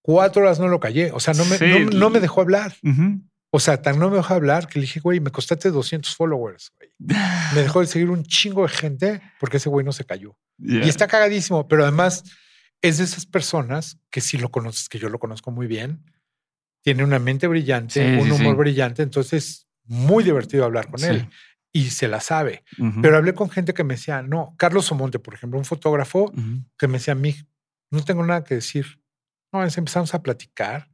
cuatro 0.03 0.43
horas 0.43 0.59
no 0.59 0.67
lo 0.67 0.79
callé. 0.79 1.11
O 1.11 1.19
sea, 1.19 1.33
no 1.33 1.45
me, 1.45 1.57
Sí. 1.57 1.65
no, 1.85 1.91
no 1.91 2.09
me 2.09 2.19
dejó 2.19 2.41
hablar. 2.41 2.75
Ujú. 2.83 3.21
O 3.53 3.59
sea, 3.59 3.81
tan 3.81 3.99
no 3.99 4.09
me 4.09 4.15
dejó 4.17 4.33
hablar 4.33 4.67
que 4.67 4.79
le 4.79 4.83
dije, 4.83 4.99
güey, 5.01 5.19
me 5.19 5.29
costaste 5.31 5.69
200 5.71 6.15
followers, 6.15 6.71
güey. 6.77 6.89
Me 7.53 7.61
dejó 7.61 7.81
de 7.81 7.87
seguir 7.87 8.09
un 8.09 8.23
chingo 8.23 8.63
de 8.63 8.69
gente 8.69 9.21
porque 9.39 9.57
ese 9.57 9.67
güey 9.69 9.85
no 9.85 9.91
se 9.91 10.05
cayó. 10.05 10.37
Ya. 10.57 10.85
Y 10.85 10.89
está 10.89 11.07
cagadísimo, 11.07 11.67
pero 11.67 11.83
además 11.83 12.23
es 12.81 12.97
de 12.99 13.03
esas 13.03 13.25
personas 13.25 13.97
que 14.09 14.21
si 14.21 14.37
lo 14.37 14.49
conoces, 14.51 14.87
que 14.87 14.99
yo 14.99 15.09
lo 15.09 15.19
conozco 15.19 15.51
muy 15.51 15.67
bien, 15.67 16.03
tiene 16.81 17.03
una 17.03 17.19
mente 17.19 17.45
brillante, 17.47 17.93
Sí, 17.93 18.19
un 18.21 18.25
sí, 18.27 18.31
humor 18.41 18.55
sí. 18.55 18.59
brillante, 18.59 19.03
entonces 19.03 19.67
muy 19.85 20.23
divertido 20.23 20.63
hablar 20.63 20.89
con 20.89 21.03
él 21.03 21.27
y 21.73 21.89
se 21.89 22.07
la 22.07 22.21
sabe. 22.21 22.63
Ujú. 22.79 23.01
Pero 23.01 23.17
hablé 23.17 23.33
con 23.33 23.49
gente 23.49 23.73
que 23.73 23.83
me 23.83 23.95
decía, 23.95 24.21
no, 24.21 24.55
Carlos 24.57 24.89
Omonte, 24.91 25.19
por 25.19 25.33
ejemplo, 25.33 25.59
un 25.59 25.65
fotógrafo 25.65 26.31
Ujú. 26.31 26.63
que 26.77 26.87
me 26.87 26.93
decía, 26.99 27.15
mi, 27.15 27.35
no 27.91 28.03
tengo 28.05 28.25
nada 28.25 28.43
que 28.45 28.55
decir. 28.55 29.01
No, 29.51 29.61
empezamos 29.63 30.13
a 30.13 30.23
platicar 30.23 30.89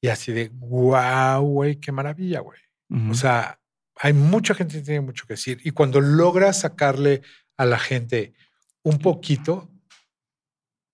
y 0.00 0.08
así 0.08 0.32
de, 0.32 0.50
wow, 0.54 1.42
güey, 1.42 1.76
qué 1.76 1.92
maravilla, 1.92 2.40
güey. 2.40 2.58
Ujú. 2.88 3.10
O 3.10 3.14
sea, 3.14 3.60
hay 3.96 4.12
mucha 4.12 4.54
gente 4.54 4.76
que 4.78 4.82
tiene 4.82 5.00
mucho 5.00 5.26
que 5.26 5.34
decir. 5.34 5.60
Y 5.64 5.70
cuando 5.72 6.00
logras 6.00 6.60
sacarle 6.60 7.22
a 7.56 7.66
la 7.66 7.78
gente 7.78 8.32
un 8.82 8.98
poquito, 8.98 9.70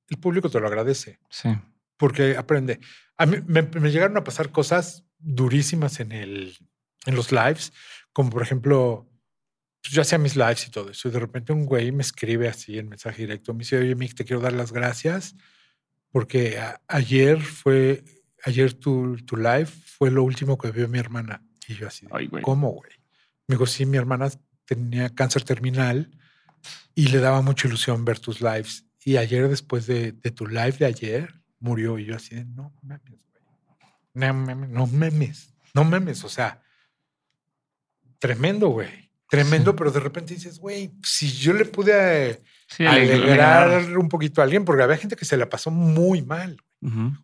el 0.09 0.19
público 0.19 0.51
te 0.51 0.61
lo 0.61 0.67
agradece 0.67 1.21
sí. 1.31 1.51
porque 1.97 2.37
aprende. 2.37 2.81
A 3.17 3.27
mí 3.27 3.39
me, 3.47 3.63
me 3.63 3.91
llegaron 3.91 4.17
a 4.17 4.25
pasar 4.25 4.51
cosas 4.51 5.05
durísimas 5.19 6.01
en, 6.01 6.13
el, 6.13 6.57
en 7.07 7.15
los 7.15 7.33
lives, 7.33 7.73
como 8.13 8.31
por 8.31 8.43
ejemplo, 8.43 9.09
pues 9.83 9.93
yo 9.93 10.03
hacía 10.03 10.19
mis 10.19 10.37
lives 10.37 10.67
y 10.67 10.71
todo 10.71 10.91
eso, 10.91 11.09
y 11.09 11.13
de 11.13 11.21
repente 11.21 11.53
un 11.53 11.65
güey 11.65 11.93
me 11.93 12.03
escribe 12.03 12.49
así 12.49 12.79
en 12.79 12.89
mensaje 12.89 13.23
directo, 13.23 13.55
me 13.55 13.61
dice, 13.61 13.79
oye, 13.79 13.95
Mick, 13.95 14.15
te 14.15 14.25
quiero 14.25 14.43
dar 14.43 14.53
las 14.53 14.73
gracias, 14.73 15.35
porque 16.11 16.61
ayer 16.89 17.41
fue, 17.41 18.05
ayer 18.47 18.73
tu, 18.75 19.17
tu 19.27 19.37
live 19.37 19.67
fue 19.67 20.11
lo 20.11 20.23
último 20.23 20.57
que 20.57 20.71
vio 20.71 20.89
mi 20.89 20.99
hermana. 20.99 21.43
Y 21.69 21.75
yo 21.75 21.89
así, 21.89 22.07
Ay, 22.13 22.29
güey. 22.29 22.43
¿cómo, 22.43 22.71
güey? 22.71 22.93
Me 23.49 23.55
dijo, 23.55 23.67
sí, 23.67 23.85
mi 23.87 23.97
hermana 23.97 24.31
tenía 24.65 25.15
cáncer 25.15 25.43
terminal 25.43 26.11
y 26.95 27.09
le 27.09 27.19
daba 27.19 27.43
mucha 27.43 27.67
ilusión 27.67 28.05
ver 28.05 28.21
tus 28.21 28.41
lives. 28.41 28.87
Y 29.05 29.17
ayer, 29.17 29.49
después 29.49 29.87
de, 29.87 30.13
de 30.13 30.31
tu 30.31 30.47
live 30.47 30.73
de 30.79 30.87
ayer, 30.87 31.35
murió. 31.59 31.99
Y 31.99 32.05
yo 32.07 32.17
así 32.17 32.37
de, 32.37 32.45
no 32.45 32.73
mames, 32.83 33.03
güey. 33.05 33.45
No 34.15 34.33
mames, 34.33 34.71
no 34.71 34.87
memes, 34.87 35.55
no 35.75 35.85
memes. 35.85 36.25
O 36.25 36.29
sea, 36.29 36.63
tremendo, 38.19 38.69
güey. 38.69 39.11
Tremendo, 39.29 39.75
pero 39.75 39.91
de 39.91 39.99
repente 40.01 40.35
dices, 40.35 40.61
güey, 40.61 40.93
si 41.03 41.33
yo 41.33 41.53
le 41.53 41.65
pude 41.65 42.31
eh, 42.31 42.43
Sí, 42.69 42.85
ale- 42.85 43.15
alegrar 43.15 43.69
alegrar. 43.71 43.99
un 43.99 44.09
poquito 44.09 44.41
a 44.41 44.45
alguien, 44.45 44.65
porque 44.65 44.83
había 44.83 44.97
gente 44.97 45.17
que 45.17 45.25
se 45.25 45.37
la 45.37 45.49
pasó 45.49 45.71
muy 45.71 46.23
mal. 46.23 46.61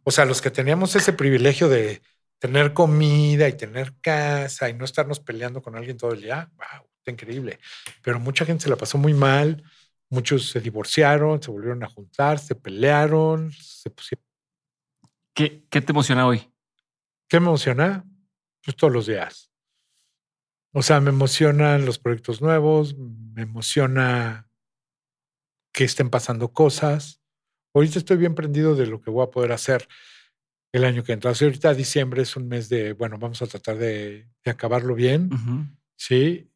O 0.03 0.11
sea, 0.11 0.25
los 0.25 0.43
que 0.43 0.51
teníamos 0.51 0.97
ese 0.97 1.12
privilegio 1.12 1.69
de 1.69 2.03
tener 2.39 2.73
comida 2.73 3.49
y 3.49 3.57
tener 3.57 3.95
casa 4.01 4.69
y 4.69 4.75
no 4.75 4.85
estarnos 4.85 5.21
peleando 5.21 5.62
con 5.62 5.77
alguien 5.77 5.97
todo 5.97 6.12
el 6.12 6.23
día, 6.23 6.51
wow, 6.57 6.89
está 6.99 7.12
increíble. 7.12 7.61
Pero 8.03 8.19
mucha 8.19 8.45
gente 8.45 8.65
se 8.65 8.71
la 8.71 8.77
pasó 8.77 8.99
muy 8.99 9.15
mal, 9.15 9.62
muchos 10.11 10.49
se 10.51 10.61
divorciaron, 10.61 11.41
se 11.41 11.53
volvieron 11.53 11.85
a 11.85 11.89
juntar, 11.89 12.41
se 12.41 12.57
pelearon, 12.57 13.53
se 13.53 13.91
pusieron. 13.91 14.25
¿Qué, 15.35 15.65
¿Qué 15.71 15.81
te 15.81 15.93
emociona 15.93 16.27
hoy? 16.27 16.53
¿Qué 17.29 17.39
me 17.39 17.47
emociona? 17.47 18.05
Pues 18.65 18.77
todos 18.77 18.93
los 18.93 19.07
días. 19.07 19.51
O 20.73 20.83
sea, 20.83 21.01
me 21.01 21.11
emocionan 21.11 21.85
los 21.87 21.99
proyectos 21.99 22.41
nuevos, 22.43 22.97
me 22.97 23.43
emociona 23.43 24.49
que 25.73 25.84
estén 25.84 26.10
pasando 26.10 26.52
cosas. 26.52 27.20
Ahorita 27.75 27.99
estoy 27.99 28.18
bien 28.18 28.34
prendido 28.34 28.75
de 28.75 28.86
lo 28.86 29.01
que 29.01 29.10
voy 29.10 29.25
a 29.25 29.31
poder 29.31 29.52
hacer 29.52 29.89
el 30.73 30.84
año 30.84 31.02
que 31.02 31.12
entra. 31.12 31.31
O 31.31 31.34
sea, 31.34 31.49
ahorita 31.49 31.75
diciembre 31.75 32.23
es 32.23 32.36
un 32.36 32.49
mes 32.49 32.68
de, 32.68 32.92
bueno, 32.92 33.18
vamos 33.18 33.42
a 33.42 33.47
tratar 33.47 33.78
de, 33.78 34.28
de 34.44 34.51
acabarlo 34.51 34.94
bien. 34.94 35.31
Sí. 35.97 36.49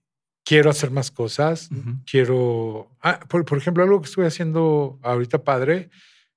Quiero 0.44 0.70
hacer 0.70 0.90
más 0.90 1.10
cosas. 1.10 1.70
Quiero, 2.10 2.96
ah, 3.02 3.20
por, 3.28 3.44
por 3.44 3.58
ejemplo, 3.58 3.82
algo 3.82 4.00
que 4.00 4.08
estoy 4.08 4.26
haciendo 4.26 4.98
ahorita 5.02 5.42
padre. 5.42 5.90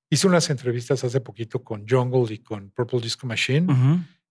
Hice 0.10 0.28
unas 0.28 0.50
entrevistas 0.50 1.04
hace 1.04 1.22
poquito 1.22 1.64
con 1.64 1.88
Jungle 1.88 2.34
y 2.34 2.40
con 2.40 2.72
Purple 2.72 3.02
Disco 3.02 3.28
Machine 3.28 3.68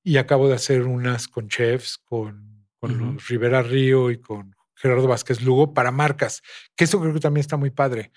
y 0.02 0.16
acabo 0.16 0.48
de 0.48 0.54
hacer 0.54 0.82
unas 0.82 1.28
con 1.28 1.48
chefs, 1.48 1.98
con, 1.98 2.66
con 2.80 2.94
Ujú. 2.96 3.12
los 3.12 3.28
Rivera 3.28 3.62
Río 3.62 4.10
y 4.10 4.18
con 4.18 4.56
Gerardo 4.74 5.06
Vázquez 5.06 5.42
Lugo 5.42 5.74
para 5.74 5.90
marcas, 5.90 6.42
que 6.74 6.84
eso 6.84 7.00
creo 7.00 7.12
que 7.12 7.20
también 7.20 7.42
está 7.42 7.56
muy 7.56 7.70
padre. 7.70 8.10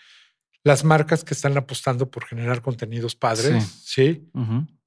Las 0.64 0.84
marcas 0.84 1.24
que 1.24 1.34
están 1.34 1.58
apostando 1.58 2.10
por 2.12 2.26
generar 2.26 2.62
contenidos 2.62 3.16
padres, 3.16 3.64
¿sí? 3.84 4.30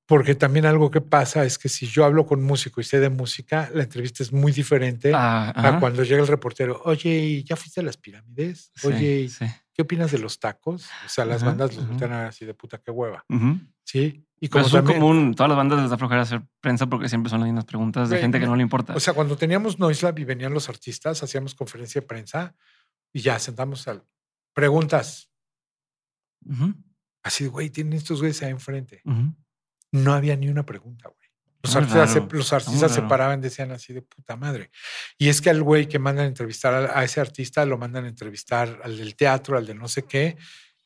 Porque 0.06 0.34
también 0.34 0.66
algo 0.66 0.90
que 0.90 1.00
pasa 1.00 1.44
es 1.46 1.58
que 1.58 1.68
si 1.70 1.86
yo 1.86 2.04
hablo 2.04 2.26
con 2.26 2.42
músico 2.42 2.80
y 2.80 2.84
sé 2.84 3.00
de 3.00 3.08
música, 3.08 3.70
la 3.72 3.82
entrevista 3.84 4.22
es 4.22 4.32
muy 4.34 4.52
diferente 4.52 5.12
Ah, 5.14 5.48
a 5.56 5.68
ajá. 5.68 5.80
cuando 5.80 6.04
llega 6.04 6.20
el 6.20 6.28
reportero, 6.28 6.82
oye, 6.84 7.08
¿y 7.10 7.42
¿ya 7.44 7.56
fuiste 7.56 7.80
a 7.80 7.82
las 7.82 7.96
pirámides? 7.96 8.70
Oye, 8.84 9.20
¿y 9.22 9.28
sí. 9.30 9.46
¿qué 9.72 9.80
opinas 9.82 10.12
de 10.12 10.18
los 10.18 10.38
tacos? 10.38 10.84
O 11.06 11.08
sea, 11.08 11.24
las 11.24 11.38
Ajá, 11.42 11.52
bandas 11.52 11.74
los 11.74 11.88
ver 11.98 12.12
así 12.12 12.44
de 12.44 12.52
puta, 12.52 12.78
qué 12.78 12.90
hueva. 12.90 13.24
¿sí? 13.82 14.26
Y 14.40 14.48
Pero 14.48 14.50
como 14.50 14.66
eso 14.66 14.76
es 14.78 14.84
también- 14.84 15.00
común. 15.00 15.34
Todas 15.34 15.48
las 15.48 15.56
bandas 15.56 15.80
les 15.80 15.88
da 15.90 15.96
flojera 15.96 16.20
hacer 16.22 16.42
prensa 16.60 16.86
porque 16.86 17.08
siempre 17.08 17.30
son 17.30 17.40
las 17.40 17.46
mismas 17.46 17.64
preguntas 17.64 18.10
de 18.10 18.18
gente 18.18 18.38
que 18.38 18.44
no- 18.46 18.56
le 18.56 18.62
importa. 18.62 18.94
O 18.94 19.00
sea, 19.00 19.14
cuando 19.14 19.36
teníamos 19.38 19.78
Noise 19.78 20.04
Lab 20.04 20.18
y 20.18 20.24
venían 20.24 20.52
los 20.52 20.68
artistas, 20.68 21.22
hacíamos 21.22 21.54
conferencia 21.54 22.02
de 22.02 22.06
prensa 22.06 22.54
y 23.10 23.20
ya 23.22 23.38
sentamos 23.38 23.88
al 23.88 24.04
preguntas. 24.52 25.30
Ujú. 26.46 26.74
Así, 27.22 27.46
güey, 27.46 27.70
tienen 27.70 27.94
estos 27.94 28.20
güeyes 28.20 28.42
ahí 28.42 28.50
enfrente. 28.50 29.00
Ujú. 29.04 29.34
No 29.92 30.12
había 30.12 30.36
ni 30.36 30.48
una 30.48 30.66
pregunta, 30.66 31.08
güey. 31.08 31.24
Los 31.62 31.76
artistas, 31.76 32.12
se, 32.12 32.20
los 32.20 32.52
artistas 32.52 32.92
se 32.92 33.00
paraban, 33.02 33.40
decían 33.40 33.70
así 33.70 33.94
de 33.94 34.02
puta 34.02 34.36
madre. 34.36 34.70
Y 35.16 35.28
es 35.30 35.40
que 35.40 35.48
al 35.48 35.62
güey 35.62 35.88
que 35.88 35.98
mandan 35.98 36.26
a 36.26 36.28
entrevistar 36.28 36.74
a, 36.74 36.98
a 36.98 37.04
ese 37.04 37.22
artista, 37.22 37.64
lo 37.64 37.78
mandan 37.78 38.04
a 38.04 38.08
entrevistar 38.08 38.80
al 38.84 38.98
del 38.98 39.16
teatro, 39.16 39.56
al 39.56 39.64
de 39.64 39.74
no 39.74 39.88
sé 39.88 40.02
qué, 40.02 40.36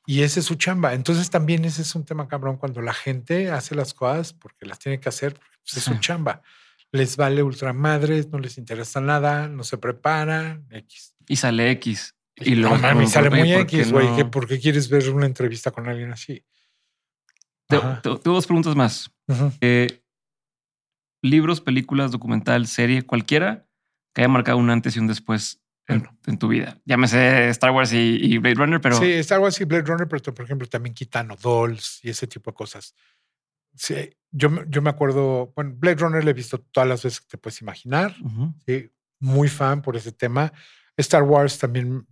y 0.07 0.23
ese 0.23 0.39
es 0.41 0.47
su 0.47 0.55
chamba. 0.55 0.95
Entonces 0.95 1.31
también 1.31 1.65
ese 1.65 1.83
es 1.83 1.95
un 1.97 2.05
tema 2.05 2.28
cabrón 2.28 2.59
cuando 2.59 2.81
la 2.81 2.95
gente 2.95 3.51
hace 3.51 3.75
las 3.75 3.93
cosas 3.93 4.33
porque 4.33 4.67
las 4.67 4.78
tiene 4.78 5.01
que 5.01 5.09
hacer, 5.09 5.35
porque, 5.35 5.57
pues, 5.65 5.77
es 5.78 5.83
su 5.83 5.99
chamba. 5.99 6.43
les 6.93 7.17
vale 7.17 7.43
ultramadres, 7.43 8.28
no 8.28 8.39
les 8.39 8.57
interesa 8.57 9.01
nada, 9.01 9.49
no 9.49 9.65
se 9.65 9.78
preparan, 9.78 10.67
X. 10.70 11.15
Y 11.27 11.37
sale 11.37 11.70
X. 11.73 12.15
Y 12.41 12.55
no 12.55 12.60
luego 12.60 12.76
mames, 12.78 13.10
sale 13.10 13.31
muy 13.31 13.52
¿por 13.52 13.67
qué 13.67 13.81
X, 13.81 13.92
güey. 13.92 14.08
no? 14.17 14.31
¿Por 14.31 14.47
qué 14.47 14.58
quieres 14.60 14.89
ver 14.89 15.10
una 15.10 15.26
entrevista 15.26 15.70
con 15.70 15.89
alguien 15.89 16.12
así? 16.12 16.44
Tengo 17.67 18.00
dos 18.25 18.47
preguntas 18.47 18.75
más. 18.75 19.10
Ujú. 19.26 19.52
Eh, 19.60 20.02
libros, 21.23 21.60
películas, 21.60 22.12
documental, 22.12 22.67
serie, 22.67 23.02
cualquiera 23.02 23.67
que 24.15 24.23
haya 24.23 24.28
marcado 24.28 24.58
un 24.58 24.70
antes 24.70 24.97
y 24.97 25.00
un 25.00 25.07
después 25.07 25.60
en, 25.86 26.07
en 26.26 26.39
tu 26.39 26.49
vida. 26.49 26.81
Llámese 26.84 27.49
Star 27.50 27.70
Wars 27.70 27.92
y, 27.92 28.18
y 28.23 28.39
Blade 28.39 28.55
Runner, 28.57 28.81
pero 28.81 28.99
Sí, 28.99 29.12
Star 29.12 29.41
Wars 29.41 29.60
y 29.60 29.65
Blade 29.65 29.84
Runner, 29.84 30.07
pero 30.08 30.34
por 30.34 30.44
ejemplo 30.44 30.68
también 30.68 30.94
Kitano 30.94 31.36
Dolls 31.36 32.00
y 32.02 32.10
ese 32.10 32.26
tipo 32.26 32.50
de 32.50 32.55
cosas. 32.55 32.94
Sí, 33.75 34.10
yo, 34.31 34.50
yo 34.67 34.83
me 34.83 34.91
acuerdo, 34.91 35.52
bueno, 35.55 35.73
Blade 35.76 35.97
Runner 35.97 36.25
le 36.25 36.31
he 36.31 36.34
visto 36.34 36.58
todas 36.58 36.89
las 36.89 37.02
veces 37.02 37.20
que 37.20 37.28
te 37.28 37.39
puedes 37.39 37.60
imaginar. 37.62 38.15
Ujú, 38.23 38.55
Sí, 38.67 38.91
muy 39.20 39.49
fan 39.49 39.83
por 39.83 39.97
ese 39.97 40.12
tema. 40.12 40.52
Star 40.97 41.23
Wars 41.23 41.58
también 41.58 42.07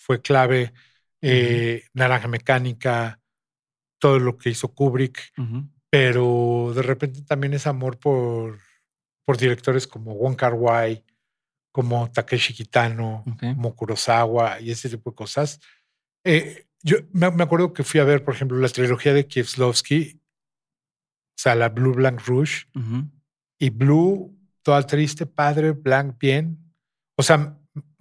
fue 0.00 0.20
clave. 0.20 0.72
eh, 1.22 1.84
Naranja 1.92 2.28
Mecánica, 2.28 3.20
todo 3.98 4.18
lo 4.18 4.38
que 4.38 4.48
hizo 4.50 4.72
Kubrick, 4.74 5.20
pero 5.90 6.72
de 6.74 6.80
repente 6.82 7.20
también 7.22 7.52
es 7.52 7.66
amor 7.66 7.98
por, 7.98 8.58
por 9.26 9.36
directores 9.36 9.86
como 9.86 10.14
Wong 10.14 10.34
Kar 10.36 10.54
Wai, 10.54 11.04
como 11.72 12.10
Takeshi 12.10 12.54
Kitano, 12.54 13.22
Ok. 13.26 13.40
como 13.54 13.76
Kurosawa 13.76 14.60
y 14.60 14.70
ese 14.70 14.88
tipo 14.88 15.10
de 15.10 15.14
cosas. 15.16 15.60
Eh, 16.24 16.66
yo 16.82 16.96
me, 17.12 17.30
me 17.32 17.42
acuerdo 17.42 17.74
que 17.74 17.84
fui 17.84 18.00
a 18.00 18.04
ver, 18.04 18.24
por 18.24 18.34
ejemplo, 18.34 18.56
la 18.58 18.68
trilogía 18.68 19.12
de 19.12 19.26
Kieslowski, 19.26 20.20
o 20.22 21.36
sea, 21.36 21.54
la 21.54 21.68
Blue 21.68 21.92
Blank 21.94 22.22
Rouge, 22.26 22.66
Ujú. 22.74 23.10
y 23.58 23.68
Blue, 23.70 24.34
toda 24.62 24.86
triste, 24.86 25.26
padre, 25.26 25.72
Blanc, 25.72 26.18
bien. 26.18 26.58
O 27.16 27.22
sea, 27.22 27.58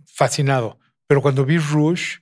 fascinado. 0.07 0.79
Pero 1.09 1.23
cuando 1.23 1.43
vi 1.43 1.57
Rouge 1.57 2.19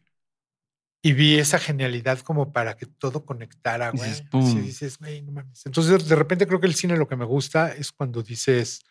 y 1.02 1.12
vi 1.12 1.38
esa 1.38 1.60
genialidad 1.60 2.20
como 2.20 2.54
para 2.54 2.78
que 2.78 2.86
todo 2.86 3.26
conectara, 3.26 3.90
güey. 3.90 4.10
Dices, 4.10 4.28
así 4.32 4.60
dices, 4.62 4.98
güey, 4.98 5.22
no 5.24 5.34
mames. 5.34 5.66
Entonces, 5.66 6.08
de 6.08 6.16
repente 6.16 6.48
creo 6.48 6.62
que 6.62 6.68
el 6.68 6.74
cine 6.74 6.96
lo 6.96 7.06
que 7.06 7.18
me 7.18 7.26
gusta 7.26 7.74
es 7.74 7.92
cuando 7.92 8.24
dices, 8.24 8.86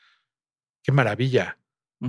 qué 0.83 0.92
maravilla, 0.92 1.58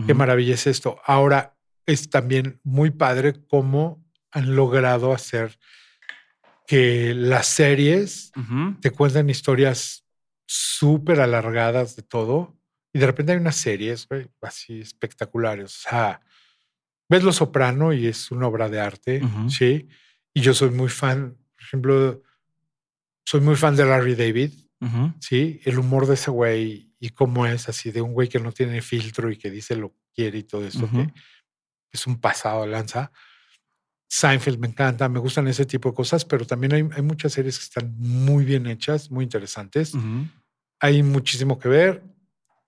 qué 0.05 0.13
maravilla 0.13 0.55
es 0.55 0.67
esto. 0.67 0.99
Ahora 1.05 1.57
es 1.85 2.09
también 2.09 2.59
muy 2.63 2.91
padre 2.91 3.33
cómo 3.47 4.05
han 4.31 4.53
logrado 4.53 5.13
hacer 5.13 5.57
que 6.67 7.13
las 7.13 7.47
series 7.47 8.33
te 8.81 8.91
cuentan 8.91 9.29
historias 9.29 10.03
súper 10.45 11.21
alargadas 11.21 11.95
de 11.95 12.03
todo. 12.03 12.53
Y 12.91 12.99
de 12.99 13.05
repente 13.05 13.31
hay 13.31 13.37
unas 13.37 13.55
series, 13.55 14.09
así 14.41 14.81
espectaculares. 14.81 15.65
O 15.65 15.89
sea, 15.89 16.19
ves 17.09 17.23
Lo 17.23 17.31
Soprano 17.31 17.93
y 17.93 18.07
es 18.07 18.31
una 18.31 18.47
obra 18.47 18.69
de 18.69 18.79
arte, 18.79 19.23
Ujú. 19.23 19.49
sí. 19.49 19.87
Y 20.33 20.41
yo 20.41 20.53
soy 20.53 20.69
muy 20.71 20.89
fan, 20.89 21.35
por 21.55 21.63
ejemplo, 21.63 22.21
soy 23.25 23.41
muy 23.41 23.55
fan 23.55 23.75
de 23.75 23.85
Larry 23.85 24.15
David, 24.15 24.51
Ujú. 24.81 25.13
sí. 25.19 25.59
El 25.65 25.79
humor 25.79 26.05
de 26.07 26.13
ese 26.15 26.31
güey 26.31 26.93
y 26.99 27.09
cómo 27.09 27.45
es 27.45 27.69
así, 27.69 27.91
de 27.91 28.01
un 28.01 28.13
güey 28.13 28.27
que 28.27 28.39
no 28.39 28.51
tiene 28.51 28.81
filtro 28.81 29.29
y 29.31 29.37
que 29.37 29.51
dice 29.51 29.75
lo 29.75 29.89
que 29.91 30.01
quiere 30.15 30.37
y 30.39 30.43
todo 30.43 30.65
esto, 30.65 30.89
que 30.91 31.11
es 31.91 32.07
un 32.07 32.19
pasado 32.19 32.61
de 32.63 32.67
lanza. 32.69 33.11
Seinfeld 34.09 34.57
me 34.59 34.67
encanta, 34.67 35.09
me 35.09 35.19
gustan 35.19 35.47
ese 35.47 35.65
tipo 35.65 35.89
de 35.89 35.95
cosas, 35.95 36.23
pero 36.25 36.45
también 36.45 36.73
hay, 36.73 36.87
hay 36.95 37.01
muchas 37.01 37.33
series 37.33 37.57
que 37.57 37.63
están 37.65 37.93
muy 37.99 38.45
bien 38.45 38.65
hechas, 38.65 39.11
muy 39.11 39.23
interesantes. 39.25 39.93
Hay 40.79 41.03
muchísimo 41.03 41.59
que 41.59 41.67
ver. 41.69 42.03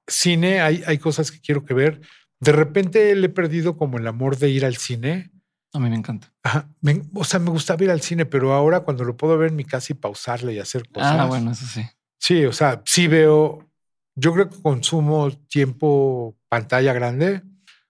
Cine, 0.08 0.60
hay, 0.62 0.84
hay 0.86 0.98
cosas 0.98 1.32
que 1.32 1.40
quiero 1.40 1.64
que 1.64 1.74
ver. 1.74 2.02
De 2.40 2.52
repente 2.52 3.16
le 3.16 3.28
he 3.28 3.30
perdido 3.30 3.76
como 3.78 3.98
el 3.98 4.08
amor 4.08 4.38
de 4.38 4.50
ir 4.50 4.66
al 4.66 4.78
cine. 4.78 5.32
A 5.74 5.80
mí 5.80 5.90
me 5.90 5.96
encanta. 5.96 6.34
Ajá, 6.44 6.70
me- 6.82 7.04
o 7.14 7.24
sea, 7.24 7.40
me 7.40 7.50
gustaba 7.52 7.84
ir 7.84 7.92
al 7.92 8.02
cine, 8.02 8.26
pero 8.26 8.54
ahora 8.54 8.80
cuando 8.82 9.04
lo 9.04 9.16
puedo 9.18 9.38
ver 9.38 9.50
en 9.50 9.56
mi 9.56 9.66
casa 9.66 9.88
y 9.94 9.96
pausarle 9.96 10.54
y 10.54 10.60
hacer 10.60 10.88
cosas. 10.90 11.20
Ah, 11.20 11.26
bueno, 11.26 11.52
eso 11.52 11.66
sí. 11.66 11.86
Sí, 12.18 12.46
o 12.46 12.54
sea, 12.54 12.82
sí 12.86 13.08
veo. 13.08 13.70
Yo 14.16 14.34
creo 14.34 14.50
que 14.50 14.62
consumo 14.62 15.32
tiempo 15.48 16.36
pantalla 16.50 16.92
grande 16.94 17.44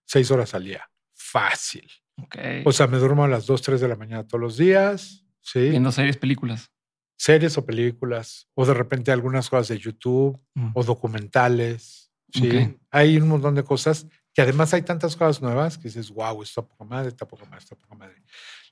seis 0.06 0.30
horas 0.32 0.54
al 0.54 0.66
día. 0.66 0.90
Fácil. 1.16 1.88
Ok. 2.22 2.36
O 2.66 2.72
sea, 2.72 2.88
me 2.88 2.98
duermo 2.98 3.24
a 3.24 3.28
las 3.28 3.46
2, 3.46 3.62
3 3.62 3.80
de 3.80 3.88
la 3.88 3.96
mañana 3.96 4.28
todos 4.28 4.42
los 4.42 4.58
días. 4.58 5.26
Sí. 5.42 5.70
Viendo 5.70 5.92
series, 5.92 6.18
películas. 6.18 6.72
Series 7.18 7.58
o 7.58 7.66
películas. 7.66 8.48
O 8.56 8.66
de 8.66 8.74
repente 8.74 9.12
algunas 9.12 9.50
cosas 9.50 9.70
de 9.70 9.78
YouTube 9.80 10.40
Mm. 10.56 10.72
o 10.74 10.84
documentales. 10.84 12.12
Sí. 12.34 12.48
Ok. 12.50 12.78
Hay 12.92 13.18
un 13.18 13.28
montón 13.30 13.56
de 13.56 13.64
cosas 13.64 14.06
que 14.40 14.44
además 14.44 14.74
hay 14.74 14.84
tantas 14.84 15.18
cosas 15.18 15.42
nuevas 15.42 15.78
que 15.78 15.90
dices, 15.90 16.12
wow, 16.12 16.42
está 16.42 16.62
poca 16.62 16.86
madre, 16.86 17.10
está 17.10 17.28
poca 17.28 17.44
madre, 17.44 17.58
está 17.58 17.76
poca 17.76 17.94
madre. 17.94 18.24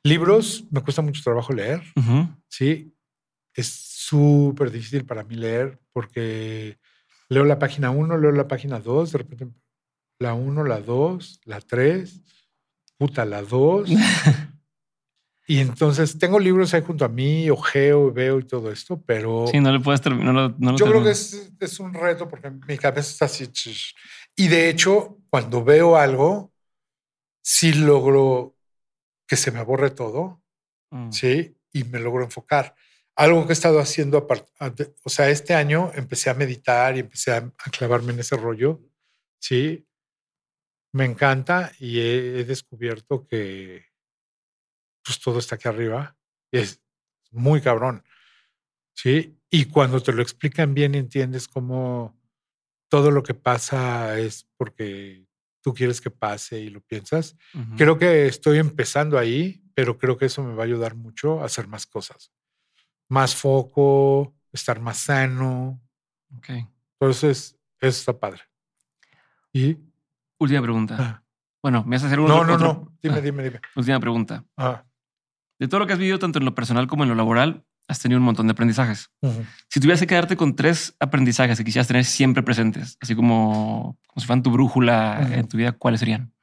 Libros, 0.02 0.64
me 0.72 0.80
cuesta 0.80 1.02
mucho 1.02 1.22
trabajo 1.22 1.52
leer. 1.52 1.84
Ujú. 1.98 2.30
Sí. 2.48 2.96
Es 3.54 3.68
súper 3.68 4.72
difícil 4.72 5.06
para 5.06 5.26
mí 5.26 5.36
leer 5.36 5.78
porque 5.92 6.80
leo 7.28 7.44
la 7.44 7.60
página 7.60 7.90
1, 7.90 8.18
leo 8.18 8.32
la 8.32 8.48
página 8.48 8.80
2, 8.80 9.12
de 9.12 9.18
repente 9.18 9.48
la 10.20 10.36
1, 10.36 10.64
la 10.64 10.80
2, 10.80 11.42
la 11.44 11.60
3, 11.60 12.22
puta, 12.98 13.26
la 13.26 13.42
2. 13.42 13.90
y 15.50 15.60
entonces 15.60 16.18
tengo 16.18 16.40
libros 16.40 16.74
ahí 16.74 16.82
junto 16.82 17.04
a 17.04 17.10
mí, 17.10 17.50
ojeo, 17.50 18.14
veo 18.14 18.40
y 18.40 18.44
todo 18.44 18.72
esto, 18.72 19.04
pero 19.06 19.48
Sí, 19.52 19.60
no 19.60 19.74
le 19.74 19.82
puedes 19.82 20.00
terminar. 20.00 20.34
No, 20.34 20.56
no 20.58 20.78
yo 20.78 20.86
creo 20.86 21.04
que 21.04 21.12
es, 21.12 21.52
es 21.60 21.80
un 21.82 21.94
reto 21.94 22.30
porque 22.30 22.52
mi 22.52 22.78
cabeza 22.78 23.12
está 23.12 23.26
así. 23.26 23.52
Y 24.40 24.48
de 24.48 24.70
hecho, 24.70 25.18
cuando 25.38 25.64
veo 25.64 25.98
algo, 25.98 26.52
sí 27.44 27.72
logro 27.72 28.58
que 29.28 29.36
se 29.36 29.52
me 29.52 29.62
borre 29.64 29.92
todo. 29.92 30.42
Mm. 30.90 31.12
Sí, 31.12 31.56
y 31.72 31.84
me 31.84 32.00
logro 32.00 32.24
enfocar. 32.24 32.74
Algo 33.16 33.46
que 33.46 33.52
he 33.52 33.54
estado 33.54 33.80
haciendo, 33.80 34.28
o 35.04 35.10
sea, 35.12 35.30
este 35.30 35.54
año 35.54 35.92
empecé 35.94 36.32
a 36.32 36.34
meditar 36.34 36.98
y 36.98 37.02
empecé 37.02 37.34
a, 37.34 37.38
a 37.38 37.70
clavarme 37.70 38.14
en 38.14 38.22
ese 38.22 38.36
rollo. 38.36 38.82
Sí, 39.40 39.88
me 40.92 41.06
encanta 41.06 41.72
y 41.78 42.00
he, 42.00 42.40
he 42.40 42.44
descubierto 42.44 43.28
que 43.28 43.86
pues 45.04 45.20
todo 45.20 45.38
está 45.38 45.54
aquí 45.54 45.68
arriba. 45.68 46.18
y 46.52 46.58
es 46.62 46.82
muy 47.30 47.62
cabrón. 47.62 48.04
Sí, 48.96 49.40
y 49.52 49.66
cuando 49.66 50.02
te 50.02 50.14
lo 50.14 50.24
explican 50.24 50.74
bien, 50.74 50.96
entiendes 50.96 51.48
cómo 51.48 52.18
todo 52.90 53.12
lo 53.12 53.22
que 53.22 53.34
pasa 53.36 54.18
es 54.18 54.48
porque 54.58 55.27
tú 55.68 55.74
quieres 55.74 56.00
que 56.00 56.10
pase 56.10 56.62
y 56.62 56.70
lo 56.70 56.80
piensas. 56.80 57.36
Creo 57.76 57.98
que 57.98 58.26
estoy 58.28 58.58
empezando 58.58 59.20
ahí, 59.20 59.62
pero 59.74 59.98
creo 59.98 60.16
que 60.18 60.28
eso 60.28 60.42
me 60.42 60.54
va 60.56 60.64
a 60.64 60.66
ayudar 60.66 60.96
mucho 60.96 61.42
a 61.42 61.46
hacer 61.46 61.68
más 61.68 61.86
cosas. 61.86 62.32
Más 63.10 63.36
foco, 63.36 64.34
estar 64.54 64.80
más 64.80 64.98
sano. 65.00 65.82
Ok. 66.38 66.52
Entonces, 67.02 67.60
eso 67.82 68.00
está 68.00 68.18
padre. 68.18 68.44
Y. 69.52 69.76
Última 70.40 70.62
pregunta. 70.62 70.96
ah, 70.98 71.24
Bueno, 71.62 71.84
me 71.86 71.98
vas 71.98 72.04
a 72.04 72.08
hacer 72.08 72.22
un 72.22 72.30
no, 72.30 72.46
no, 72.46 72.54
otro- 72.54 72.68
no. 72.68 72.98
Dime, 73.04 73.16
ah, 73.18 73.22
dime, 73.22 73.44
dime. 73.44 73.60
Última 73.76 74.00
pregunta. 74.00 74.46
Ah, 74.56 74.86
De 75.60 75.68
todo 75.68 75.82
lo 75.82 75.88
que 75.88 75.92
has 75.94 76.00
vivido, 76.00 76.18
tanto 76.18 76.40
en 76.40 76.46
lo 76.46 76.56
personal 76.56 76.88
como 76.88 77.04
en 77.04 77.10
lo 77.10 77.16
laboral, 77.16 77.66
has 77.88 78.00
tenido 78.00 78.20
un 78.20 78.26
montón 78.26 78.48
de 78.48 78.52
aprendizajes. 78.52 79.10
Si 79.70 79.80
tuvieras 79.80 80.00
que 80.02 80.08
quedarte 80.08 80.36
con 80.36 80.56
tres 80.56 80.94
aprendizajes 81.00 81.58
que 81.58 81.64
quisieras 81.64 81.88
tener 81.88 82.04
siempre 82.06 82.44
presentes, 82.44 82.98
así 83.02 83.16
como, 83.16 83.98
como 84.08 84.20
si 84.22 84.26
fueran 84.28 84.44
tu 84.44 84.52
brújula 84.52 85.22
Ujú. 85.24 85.34
en 85.34 85.48
tu 85.48 85.58
vida, 85.58 85.72
¿cuáles 85.72 86.00
serían? 86.02 86.34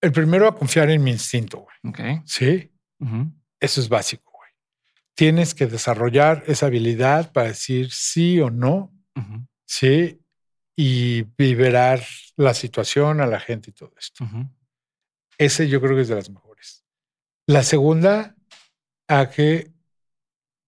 El 0.00 0.10
primero 0.12 0.48
a 0.48 0.56
confiar 0.56 0.90
en 0.90 1.02
mi 1.04 1.12
instinto, 1.12 1.58
güey. 1.58 1.76
Ok. 1.92 2.22
Sí, 2.26 2.72
eso 3.60 3.80
es 3.80 3.88
básico, 3.88 4.32
güey. 4.36 4.50
Tienes 5.14 5.54
que 5.54 5.66
desarrollar 5.66 6.42
esa 6.48 6.66
habilidad 6.66 7.30
para 7.32 7.48
decir 7.48 7.92
sí 7.92 8.40
o 8.40 8.50
no, 8.50 8.92
sí, 9.64 10.18
y 10.74 11.24
liberar 11.38 12.02
la 12.36 12.54
situación 12.54 13.20
a 13.20 13.26
la 13.26 13.38
gente 13.38 13.70
y 13.70 13.72
todo 13.74 13.92
esto. 13.96 14.26
Ese 15.38 15.68
yo 15.68 15.80
creo 15.80 15.94
que 15.94 16.02
es 16.02 16.08
de 16.08 16.16
las 16.16 16.28
mejores. 16.30 16.51
La 17.46 17.62
segunda, 17.62 18.36
a 19.08 19.30
que 19.30 19.72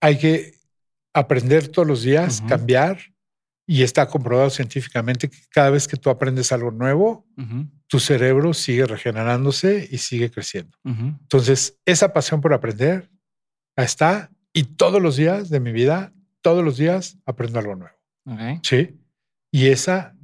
hay 0.00 0.18
que 0.18 0.54
aprender 1.14 1.68
todos 1.68 1.86
los 1.86 2.02
días, 2.02 2.42
cambiar, 2.48 2.98
y 3.66 3.82
está 3.82 4.06
comprobado 4.06 4.50
científicamente 4.50 5.30
que 5.30 5.38
cada 5.48 5.70
vez 5.70 5.88
que 5.88 5.96
tú 5.96 6.10
aprendes 6.10 6.52
algo 6.52 6.70
nuevo, 6.70 7.26
tu 7.86 7.98
cerebro 8.00 8.52
sigue 8.52 8.84
regenerándose 8.86 9.88
y 9.90 9.98
sigue 9.98 10.30
creciendo. 10.30 10.76
Entonces, 10.84 11.78
esa 11.84 12.12
pasión 12.12 12.40
por 12.40 12.52
aprender 12.52 13.10
ahí 13.76 13.86
está, 13.86 14.30
y 14.52 14.64
todos 14.64 15.02
los 15.02 15.16
días 15.16 15.48
de 15.48 15.60
mi 15.60 15.72
vida, 15.72 16.12
todos 16.42 16.64
los 16.64 16.76
días 16.76 17.18
aprendo 17.24 17.58
algo 17.58 17.74
nuevo. 17.74 17.96
Sí. 18.62 19.00
Y 19.50 19.68
esa, 19.68 20.14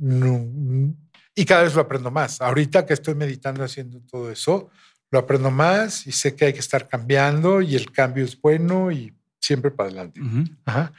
y 1.34 1.44
cada 1.44 1.62
vez 1.62 1.74
lo 1.74 1.80
aprendo 1.80 2.10
más. 2.10 2.40
Ahorita 2.40 2.84
que 2.84 2.92
estoy 2.92 3.14
meditando 3.14 3.64
haciendo 3.64 4.00
todo 4.02 4.30
eso, 4.30 4.68
lo 5.10 5.18
aprendo 5.18 5.50
más 5.50 6.06
y 6.06 6.12
sé 6.12 6.34
que 6.34 6.46
hay 6.46 6.52
que 6.52 6.60
estar 6.60 6.88
cambiando 6.88 7.60
y 7.60 7.74
el 7.74 7.90
cambio 7.90 8.24
es 8.24 8.40
bueno 8.40 8.90
y 8.90 9.12
siempre 9.40 9.70
para 9.70 9.88
adelante. 9.88 10.20
Ujú. 10.20 10.44
Ajá. 10.64 10.92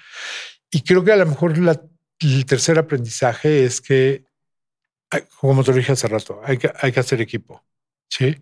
y 0.72 0.82
creo 0.82 1.04
que 1.04 1.12
a 1.12 1.18
lo 1.18 1.26
mejor 1.26 1.58
la, 1.58 1.82
el 2.20 2.46
tercer 2.46 2.78
aprendizaje 2.78 3.64
es 3.64 3.82
que, 3.82 4.26
como 5.40 5.64
te 5.64 5.72
lo 5.72 5.78
dije 5.78 5.92
hace 5.92 6.08
rato, 6.08 6.42
hay 6.44 6.58
que, 6.58 6.72
hay 6.80 6.92
que 6.92 7.00
hacer 7.00 7.22
equipo. 7.22 7.64
Sí. 8.10 8.38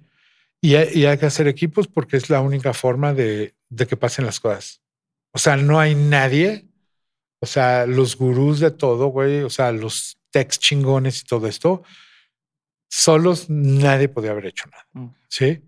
Y 0.61 0.75
hay, 0.75 0.89
y 0.93 1.05
hay 1.05 1.17
que 1.17 1.25
hacer 1.25 1.47
equipos 1.47 1.87
porque 1.87 2.17
es 2.17 2.29
la 2.29 2.41
única 2.41 2.73
forma 2.73 3.13
de, 3.13 3.55
de 3.69 3.87
que 3.87 3.97
pasen 3.97 4.25
las 4.25 4.39
cosas. 4.39 4.81
O 5.31 5.39
sea, 5.39 5.55
no 5.55 5.79
hay 5.79 5.95
nadie. 5.95 6.67
O 7.39 7.45
sea, 7.45 7.85
los 7.85 8.17
gurús 8.17 8.59
de 8.59 8.71
todo, 8.71 9.07
güey. 9.07 9.41
O 9.41 9.49
sea, 9.49 9.71
los 9.71 10.17
techs 10.31 10.59
chingones 10.59 11.21
y 11.21 11.25
todo 11.25 11.47
esto. 11.47 11.83
Solos 12.89 13.49
nadie 13.49 14.09
podía 14.09 14.31
haber 14.31 14.47
hecho 14.47 14.65
nada. 14.69 14.87
Mm. 14.93 15.15
Sí. 15.27 15.61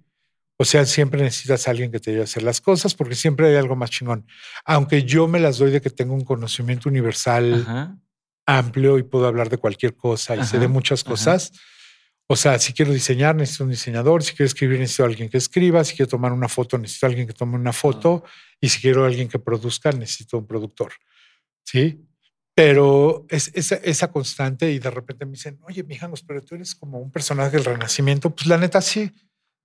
O 0.58 0.66
sea, 0.66 0.86
siempre 0.86 1.22
necesitas 1.22 1.68
a 1.68 1.72
alguien 1.72 1.92
que 1.92 2.00
te 2.00 2.12
ayude 2.12 2.22
a 2.22 2.26
hacer 2.26 2.44
las 2.44 2.62
cosas 2.62 2.94
porque 2.94 3.16
siempre 3.16 3.48
hay 3.48 3.56
algo 3.56 3.76
más 3.76 3.90
chingón. 3.90 4.28
Aunque 4.66 5.04
yo 5.04 5.28
me 5.28 5.40
las 5.40 5.58
doy 5.58 5.72
de 5.72 5.82
que 5.82 5.90
tengo 5.90 6.14
un 6.14 6.24
conocimiento 6.24 6.90
universal 6.90 7.66
Ajá. 7.68 7.98
amplio 8.46 9.00
y 9.00 9.04
puedo 9.04 9.26
hablar 9.26 9.50
de 9.50 9.58
cualquier 9.58 9.96
cosa 9.96 10.36
y 10.36 10.44
sé 10.44 10.60
de 10.60 10.68
muchas 10.68 11.02
ajá. 11.02 11.10
cosas. 11.10 11.52
O 12.28 12.36
sea, 12.36 12.60
si 12.60 12.74
quiero 12.74 12.94
diseñar, 12.94 13.36
necesito 13.36 13.64
un 13.64 13.72
diseñador. 13.72 14.24
Si 14.24 14.34
quiero 14.34 14.46
escribir, 14.46 14.80
necesito 14.80 15.04
a 15.04 15.08
alguien 15.08 15.30
que 15.30 15.38
escriba. 15.38 15.84
Si 15.84 15.96
quiero 15.96 16.10
tomar 16.10 16.32
una 16.32 16.48
foto, 16.48 16.78
necesito 16.78 17.08
a 17.08 17.10
alguien 17.10 17.28
que 17.28 17.34
tome 17.34 17.56
una 17.56 17.74
foto. 17.74 18.24
Y 18.60 18.70
si 18.70 18.80
quiero 18.80 19.04
a 19.04 19.08
alguien 19.08 19.28
que 19.28 19.40
produzca, 19.40 19.92
necesito 19.92 20.38
un 20.38 20.48
productor. 20.48 20.94
Sí. 21.64 22.06
Pero 22.54 23.26
es 23.30 23.52
esa, 23.54 23.76
esa 23.76 24.12
constante 24.12 24.72
y 24.72 24.80
de 24.80 24.92
repente 24.92 25.26
me 25.26 25.32
dicen, 25.32 25.60
oye, 25.64 25.84
mijangos, 25.84 26.22
pero 26.24 26.44
tú 26.44 26.56
eres 26.56 26.76
como 26.76 27.00
un 27.00 27.12
personaje 27.12 27.52
del 27.52 27.66
renacimiento. 27.66 28.30
Pues 28.36 28.48
la 28.48 28.58
neta 28.58 28.82
sí, 28.82 29.12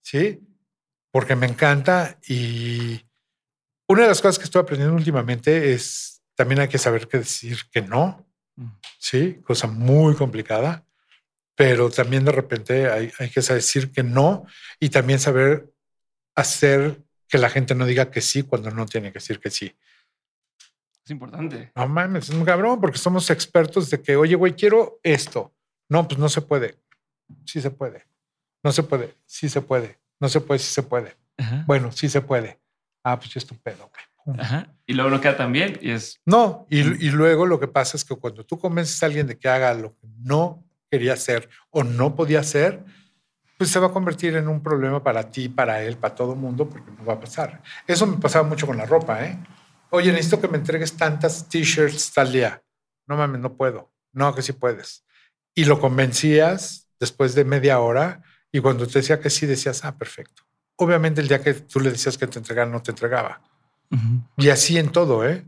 sí, 0.02 0.40
porque 1.10 1.34
me 1.34 1.47
encanta. 1.47 2.18
Y 2.28 3.00
una 3.89 4.02
de 4.02 4.08
las 4.08 4.20
cosas 4.20 4.39
que 4.39 4.44
estoy 4.44 4.62
aprendiendo 4.62 4.94
últimamente 4.94 5.73
es 5.73 6.23
también 6.36 6.60
hay 6.60 6.68
que 6.68 6.78
saber 6.78 7.08
qué 7.08 7.18
decir 7.18 7.58
que 7.73 7.82
no. 7.82 8.24
Mm. 8.55 8.68
Sí, 8.98 9.40
cosa 9.42 9.66
muy 9.66 10.15
complicada, 10.15 10.86
pero 11.56 11.90
también 11.90 12.24
de 12.24 12.32
repente 12.32 12.89
hay, 12.89 13.10
hay 13.18 13.31
que 13.31 13.42
saber 13.42 13.62
decir 13.62 13.90
que 13.90 14.02
no 14.02 14.47
y 14.78 14.90
también 14.90 15.18
saber 15.18 15.73
hacer 16.34 17.02
que 17.28 17.39
la 17.39 17.50
gente 17.50 17.74
no 17.74 17.86
diga 17.86 18.10
que 18.10 18.20
sí 18.20 18.42
cuando 18.42 18.70
no 18.70 18.86
tiene 18.86 19.08
que 19.08 19.18
decir 19.18 19.40
que 19.40 19.50
sí. 19.50 19.74
Es 21.07 21.12
importante. 21.12 21.70
No 21.76 21.86
mames, 21.86 22.28
es 22.28 22.35
un 22.35 22.44
cabrón 22.44 22.81
porque 22.81 22.99
somos 22.99 23.31
expertos 23.31 23.89
de 23.91 24.02
que, 24.02 24.17
oye, 24.17 24.35
güey, 24.35 24.55
quiero 24.55 24.99
esto. 25.05 25.55
No, 25.89 26.09
pues 26.09 26.18
no 26.18 26.28
se 26.28 26.41
puede. 26.41 26.81
Sí 27.44 27.60
se 27.60 27.70
puede. 27.70 28.09
No 28.65 28.73
se 28.73 28.83
puede. 28.83 29.15
Sí 29.25 29.49
se 29.49 29.62
puede. 29.62 30.01
No 30.18 30.28
se 30.28 30.41
puede. 30.41 30.59
Sí 30.59 30.73
se 30.73 30.83
puede. 30.83 31.17
Ajá. 31.39 31.62
Bueno, 31.65 31.93
sí 31.93 32.09
se 32.09 32.23
puede. 32.23 32.59
Ah, 33.05 33.20
pues 33.20 33.33
ya 33.33 33.39
es 33.39 33.47
tu 33.47 33.55
pedo, 33.55 33.89
güey. 33.89 34.41
Ajá. 34.41 34.75
Y 34.85 34.94
luego 34.94 35.10
no 35.10 35.20
queda 35.20 35.36
tan 35.36 35.52
bien 35.52 35.78
y 35.81 35.93
es 35.93 36.20
No, 36.26 36.67
y, 36.68 36.81
y 36.81 37.10
luego 37.12 37.47
lo 37.47 37.60
que 37.60 37.68
pasa 37.68 37.97
es 37.97 38.05
que 38.05 38.17
cuando 38.17 38.44
tú 38.44 38.59
convences 38.59 39.01
a 39.01 39.07
alguien 39.07 39.28
de 39.28 39.39
que 39.39 39.49
haga 39.49 39.73
lo 39.75 39.94
que 39.94 40.09
no 40.18 40.65
quería 40.91 41.12
hacer 41.12 41.49
o 41.70 41.85
no 41.85 42.17
podía 42.17 42.41
hacer, 42.41 42.85
pues 43.57 43.70
se 43.70 43.78
va 43.78 43.86
a 43.86 43.93
convertir 43.93 44.35
en 44.35 44.49
un 44.49 44.60
problema 44.60 45.05
para 45.05 45.31
ti, 45.31 45.49
para 45.49 45.81
él, 45.85 45.97
para 45.99 46.17
todo 46.17 46.33
el 46.33 46.41
mundo, 46.41 46.68
porque 46.68 46.91
no 46.91 47.05
va 47.05 47.15
a 47.15 47.20
pasar. 47.20 47.62
Eso 47.86 48.09
me 48.09 48.17
pasaba 48.18 48.49
mucho 48.49 48.67
con 48.67 48.76
la 48.76 48.86
ropa, 48.86 49.25
¿eh? 49.25 49.39
Oye, 49.90 50.12
necesito 50.12 50.40
que 50.40 50.48
me 50.48 50.58
entregues 50.58 50.97
tantas 50.97 51.48
t-shirts 51.48 52.12
tal 52.12 52.32
día. 52.32 52.62
No 53.06 53.16
mames, 53.16 53.40
no 53.40 53.56
puedo. 53.56 53.92
No, 54.12 54.34
que 54.34 54.42
sí 54.42 54.52
puedes. 54.52 55.05
Y 55.55 55.65
lo 55.65 55.81
convencías 55.81 56.89
después 56.98 57.34
de 57.34 57.44
media 57.44 57.81
hora 57.81 58.23
y 58.50 58.60
cuando 58.60 58.86
te 58.86 58.98
decía 59.00 59.20
que 59.20 59.31
sí, 59.31 59.47
decías, 59.47 59.84
ah, 59.84 59.97
perfecto. 59.97 60.42
Obviamente 60.76 61.20
el 61.20 61.28
día 61.28 61.42
que 61.42 61.55
tú 61.55 61.81
le 61.81 61.90
decías 61.90 62.18
que 62.18 62.26
te 62.26 62.39
entregara, 62.39 62.70
no 62.70 62.82
te 62.82 62.90
entregaba. 62.90 63.40
Ujú. 63.90 64.23
Y 64.36 64.48
así 64.48 64.78
en 64.78 64.90
todo, 64.90 65.26
¿eh? 65.26 65.44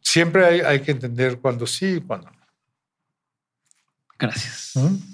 Siempre 0.00 0.44
hay, 0.44 0.60
hay 0.60 0.80
que 0.80 0.90
entender 0.90 1.38
cuándo 1.38 1.66
sí 1.66 1.96
y 1.96 2.00
cuándo 2.00 2.30
no. 2.30 2.44
Gracias. 4.18 4.72
¿Mm? 4.74 5.13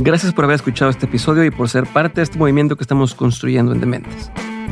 Gracias 0.00 0.32
por 0.32 0.44
haber 0.44 0.54
escuchado 0.54 0.90
este 0.90 1.06
episodio 1.06 1.44
y 1.44 1.50
por 1.50 1.68
ser 1.68 1.84
parte 1.84 2.16
de 2.16 2.22
este 2.22 2.38
movimiento 2.38 2.76
que 2.76 2.84
estamos 2.84 3.16
construyendo 3.16 3.72
en 3.72 3.80
Dementes. 3.80 4.30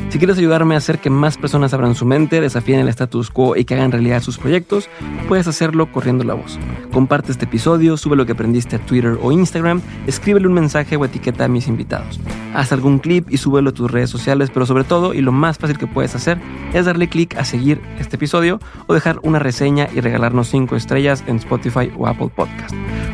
Si 0.09 0.19
quieres 0.19 0.37
ayudarme 0.37 0.75
a 0.75 0.77
hacer 0.77 0.99
que 0.99 1.09
más 1.09 1.37
personas 1.37 1.73
abran 1.73 1.93
su 1.93 2.05
mente, 2.05 2.39
desafíen 2.39 2.79
el 2.79 2.87
status 2.87 3.29
quo 3.29 3.55
y 3.55 3.65
que 3.65 3.75
hagan 3.75 3.91
realidad 3.91 4.21
sus 4.21 4.37
proyectos, 4.37 4.89
puedes 5.27 5.47
hacerlo 5.47 5.91
corriendo 5.91 6.23
la 6.23 6.33
voz. 6.33 6.57
Comparte 6.93 7.31
este 7.31 7.45
episodio, 7.45 7.97
sube 7.97 8.15
lo 8.15 8.25
que 8.25 8.31
aprendiste 8.31 8.77
a 8.77 8.79
Twitter 8.79 9.17
o 9.21 9.31
Instagram, 9.31 9.81
escríbele 10.07 10.47
un 10.47 10.53
mensaje 10.53 10.95
o 10.95 11.03
etiqueta 11.03 11.45
a 11.45 11.47
mis 11.49 11.67
invitados. 11.67 12.19
Haz 12.53 12.71
algún 12.71 12.99
clip 12.99 13.29
y 13.29 13.37
súbelo 13.37 13.71
a 13.71 13.73
tus 13.73 13.91
redes 13.91 14.09
sociales, 14.09 14.49
pero 14.51 14.65
sobre 14.65 14.85
todo, 14.85 15.13
y 15.13 15.21
lo 15.21 15.31
más 15.31 15.57
fácil 15.57 15.77
que 15.77 15.87
puedes 15.87 16.15
hacer, 16.15 16.39
es 16.73 16.85
darle 16.85 17.09
clic 17.09 17.37
a 17.37 17.43
seguir 17.43 17.81
este 17.99 18.15
episodio 18.15 18.59
o 18.87 18.93
dejar 18.93 19.19
una 19.23 19.39
reseña 19.39 19.89
y 19.93 19.99
regalarnos 19.99 20.47
5 20.47 20.75
estrellas 20.75 21.23
en 21.27 21.35
Spotify 21.35 21.91
o 21.97 22.07
Apple 22.07 22.31
Podcast. 22.33 22.73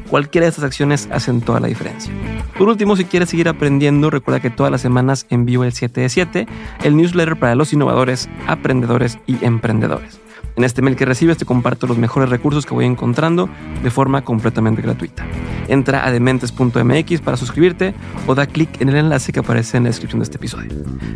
Cualquiera 0.09 0.45
de 0.45 0.49
estas 0.49 0.63
acciones 0.63 1.09
hacen 1.11 1.41
toda 1.41 1.59
la 1.59 1.67
diferencia. 1.67 2.13
Por 2.57 2.69
último, 2.69 2.95
si 2.95 3.05
quieres 3.05 3.29
seguir 3.29 3.49
aprendiendo, 3.49 4.11
recuerda 4.11 4.39
que 4.39 4.51
todas 4.51 4.71
las 4.71 4.81
semanas 4.81 5.25
envío 5.31 5.63
el 5.63 5.73
7 5.73 6.01
de 6.01 6.09
7, 6.09 6.47
el 6.83 6.95
newsletter 6.95 7.37
para 7.37 7.55
los 7.55 7.73
innovadores, 7.73 8.29
aprendedores 8.47 9.19
y 9.27 9.43
emprendedores. 9.43 10.19
En 10.55 10.63
este 10.63 10.81
mail 10.81 10.95
que 10.95 11.05
recibes 11.05 11.37
te 11.37 11.45
comparto 11.45 11.87
los 11.87 11.97
mejores 11.97 12.29
recursos 12.29 12.65
que 12.65 12.73
voy 12.73 12.85
encontrando 12.85 13.49
de 13.81 13.89
forma 13.89 14.23
completamente 14.23 14.81
gratuita. 14.81 15.25
Entra 15.67 16.05
a 16.05 16.11
dementes.mx 16.11 17.21
para 17.21 17.37
suscribirte 17.37 17.95
o 18.27 18.35
da 18.35 18.45
clic 18.45 18.79
en 18.79 18.89
el 18.89 18.95
enlace 18.95 19.31
que 19.31 19.39
aparece 19.39 19.77
en 19.77 19.83
la 19.83 19.89
descripción 19.89 20.19
de 20.19 20.25
este 20.25 20.37
episodio. 20.37 20.71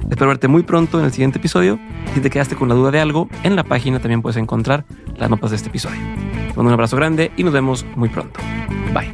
Espero 0.09 0.27
verte 0.27 0.47
muy 0.47 0.63
pronto 0.63 0.99
en 0.99 1.05
el 1.05 1.11
siguiente 1.11 1.37
episodio. 1.37 1.79
Si 2.15 2.21
te 2.21 2.29
quedaste 2.29 2.55
con 2.55 2.69
la 2.69 2.75
duda 2.75 2.91
de 2.91 2.99
algo, 2.99 3.29
en 3.43 3.55
la 3.55 3.63
página 3.63 3.99
también 3.99 4.21
puedes 4.21 4.37
encontrar 4.37 4.85
las 5.17 5.29
notas 5.29 5.51
de 5.51 5.57
este 5.57 5.69
episodio. 5.69 5.99
Te 5.99 6.53
mando 6.55 6.69
un 6.69 6.73
abrazo 6.73 6.95
grande 6.95 7.31
y 7.37 7.43
nos 7.43 7.53
vemos 7.53 7.85
muy 7.95 8.09
pronto. 8.09 8.39
Bye. 8.93 9.13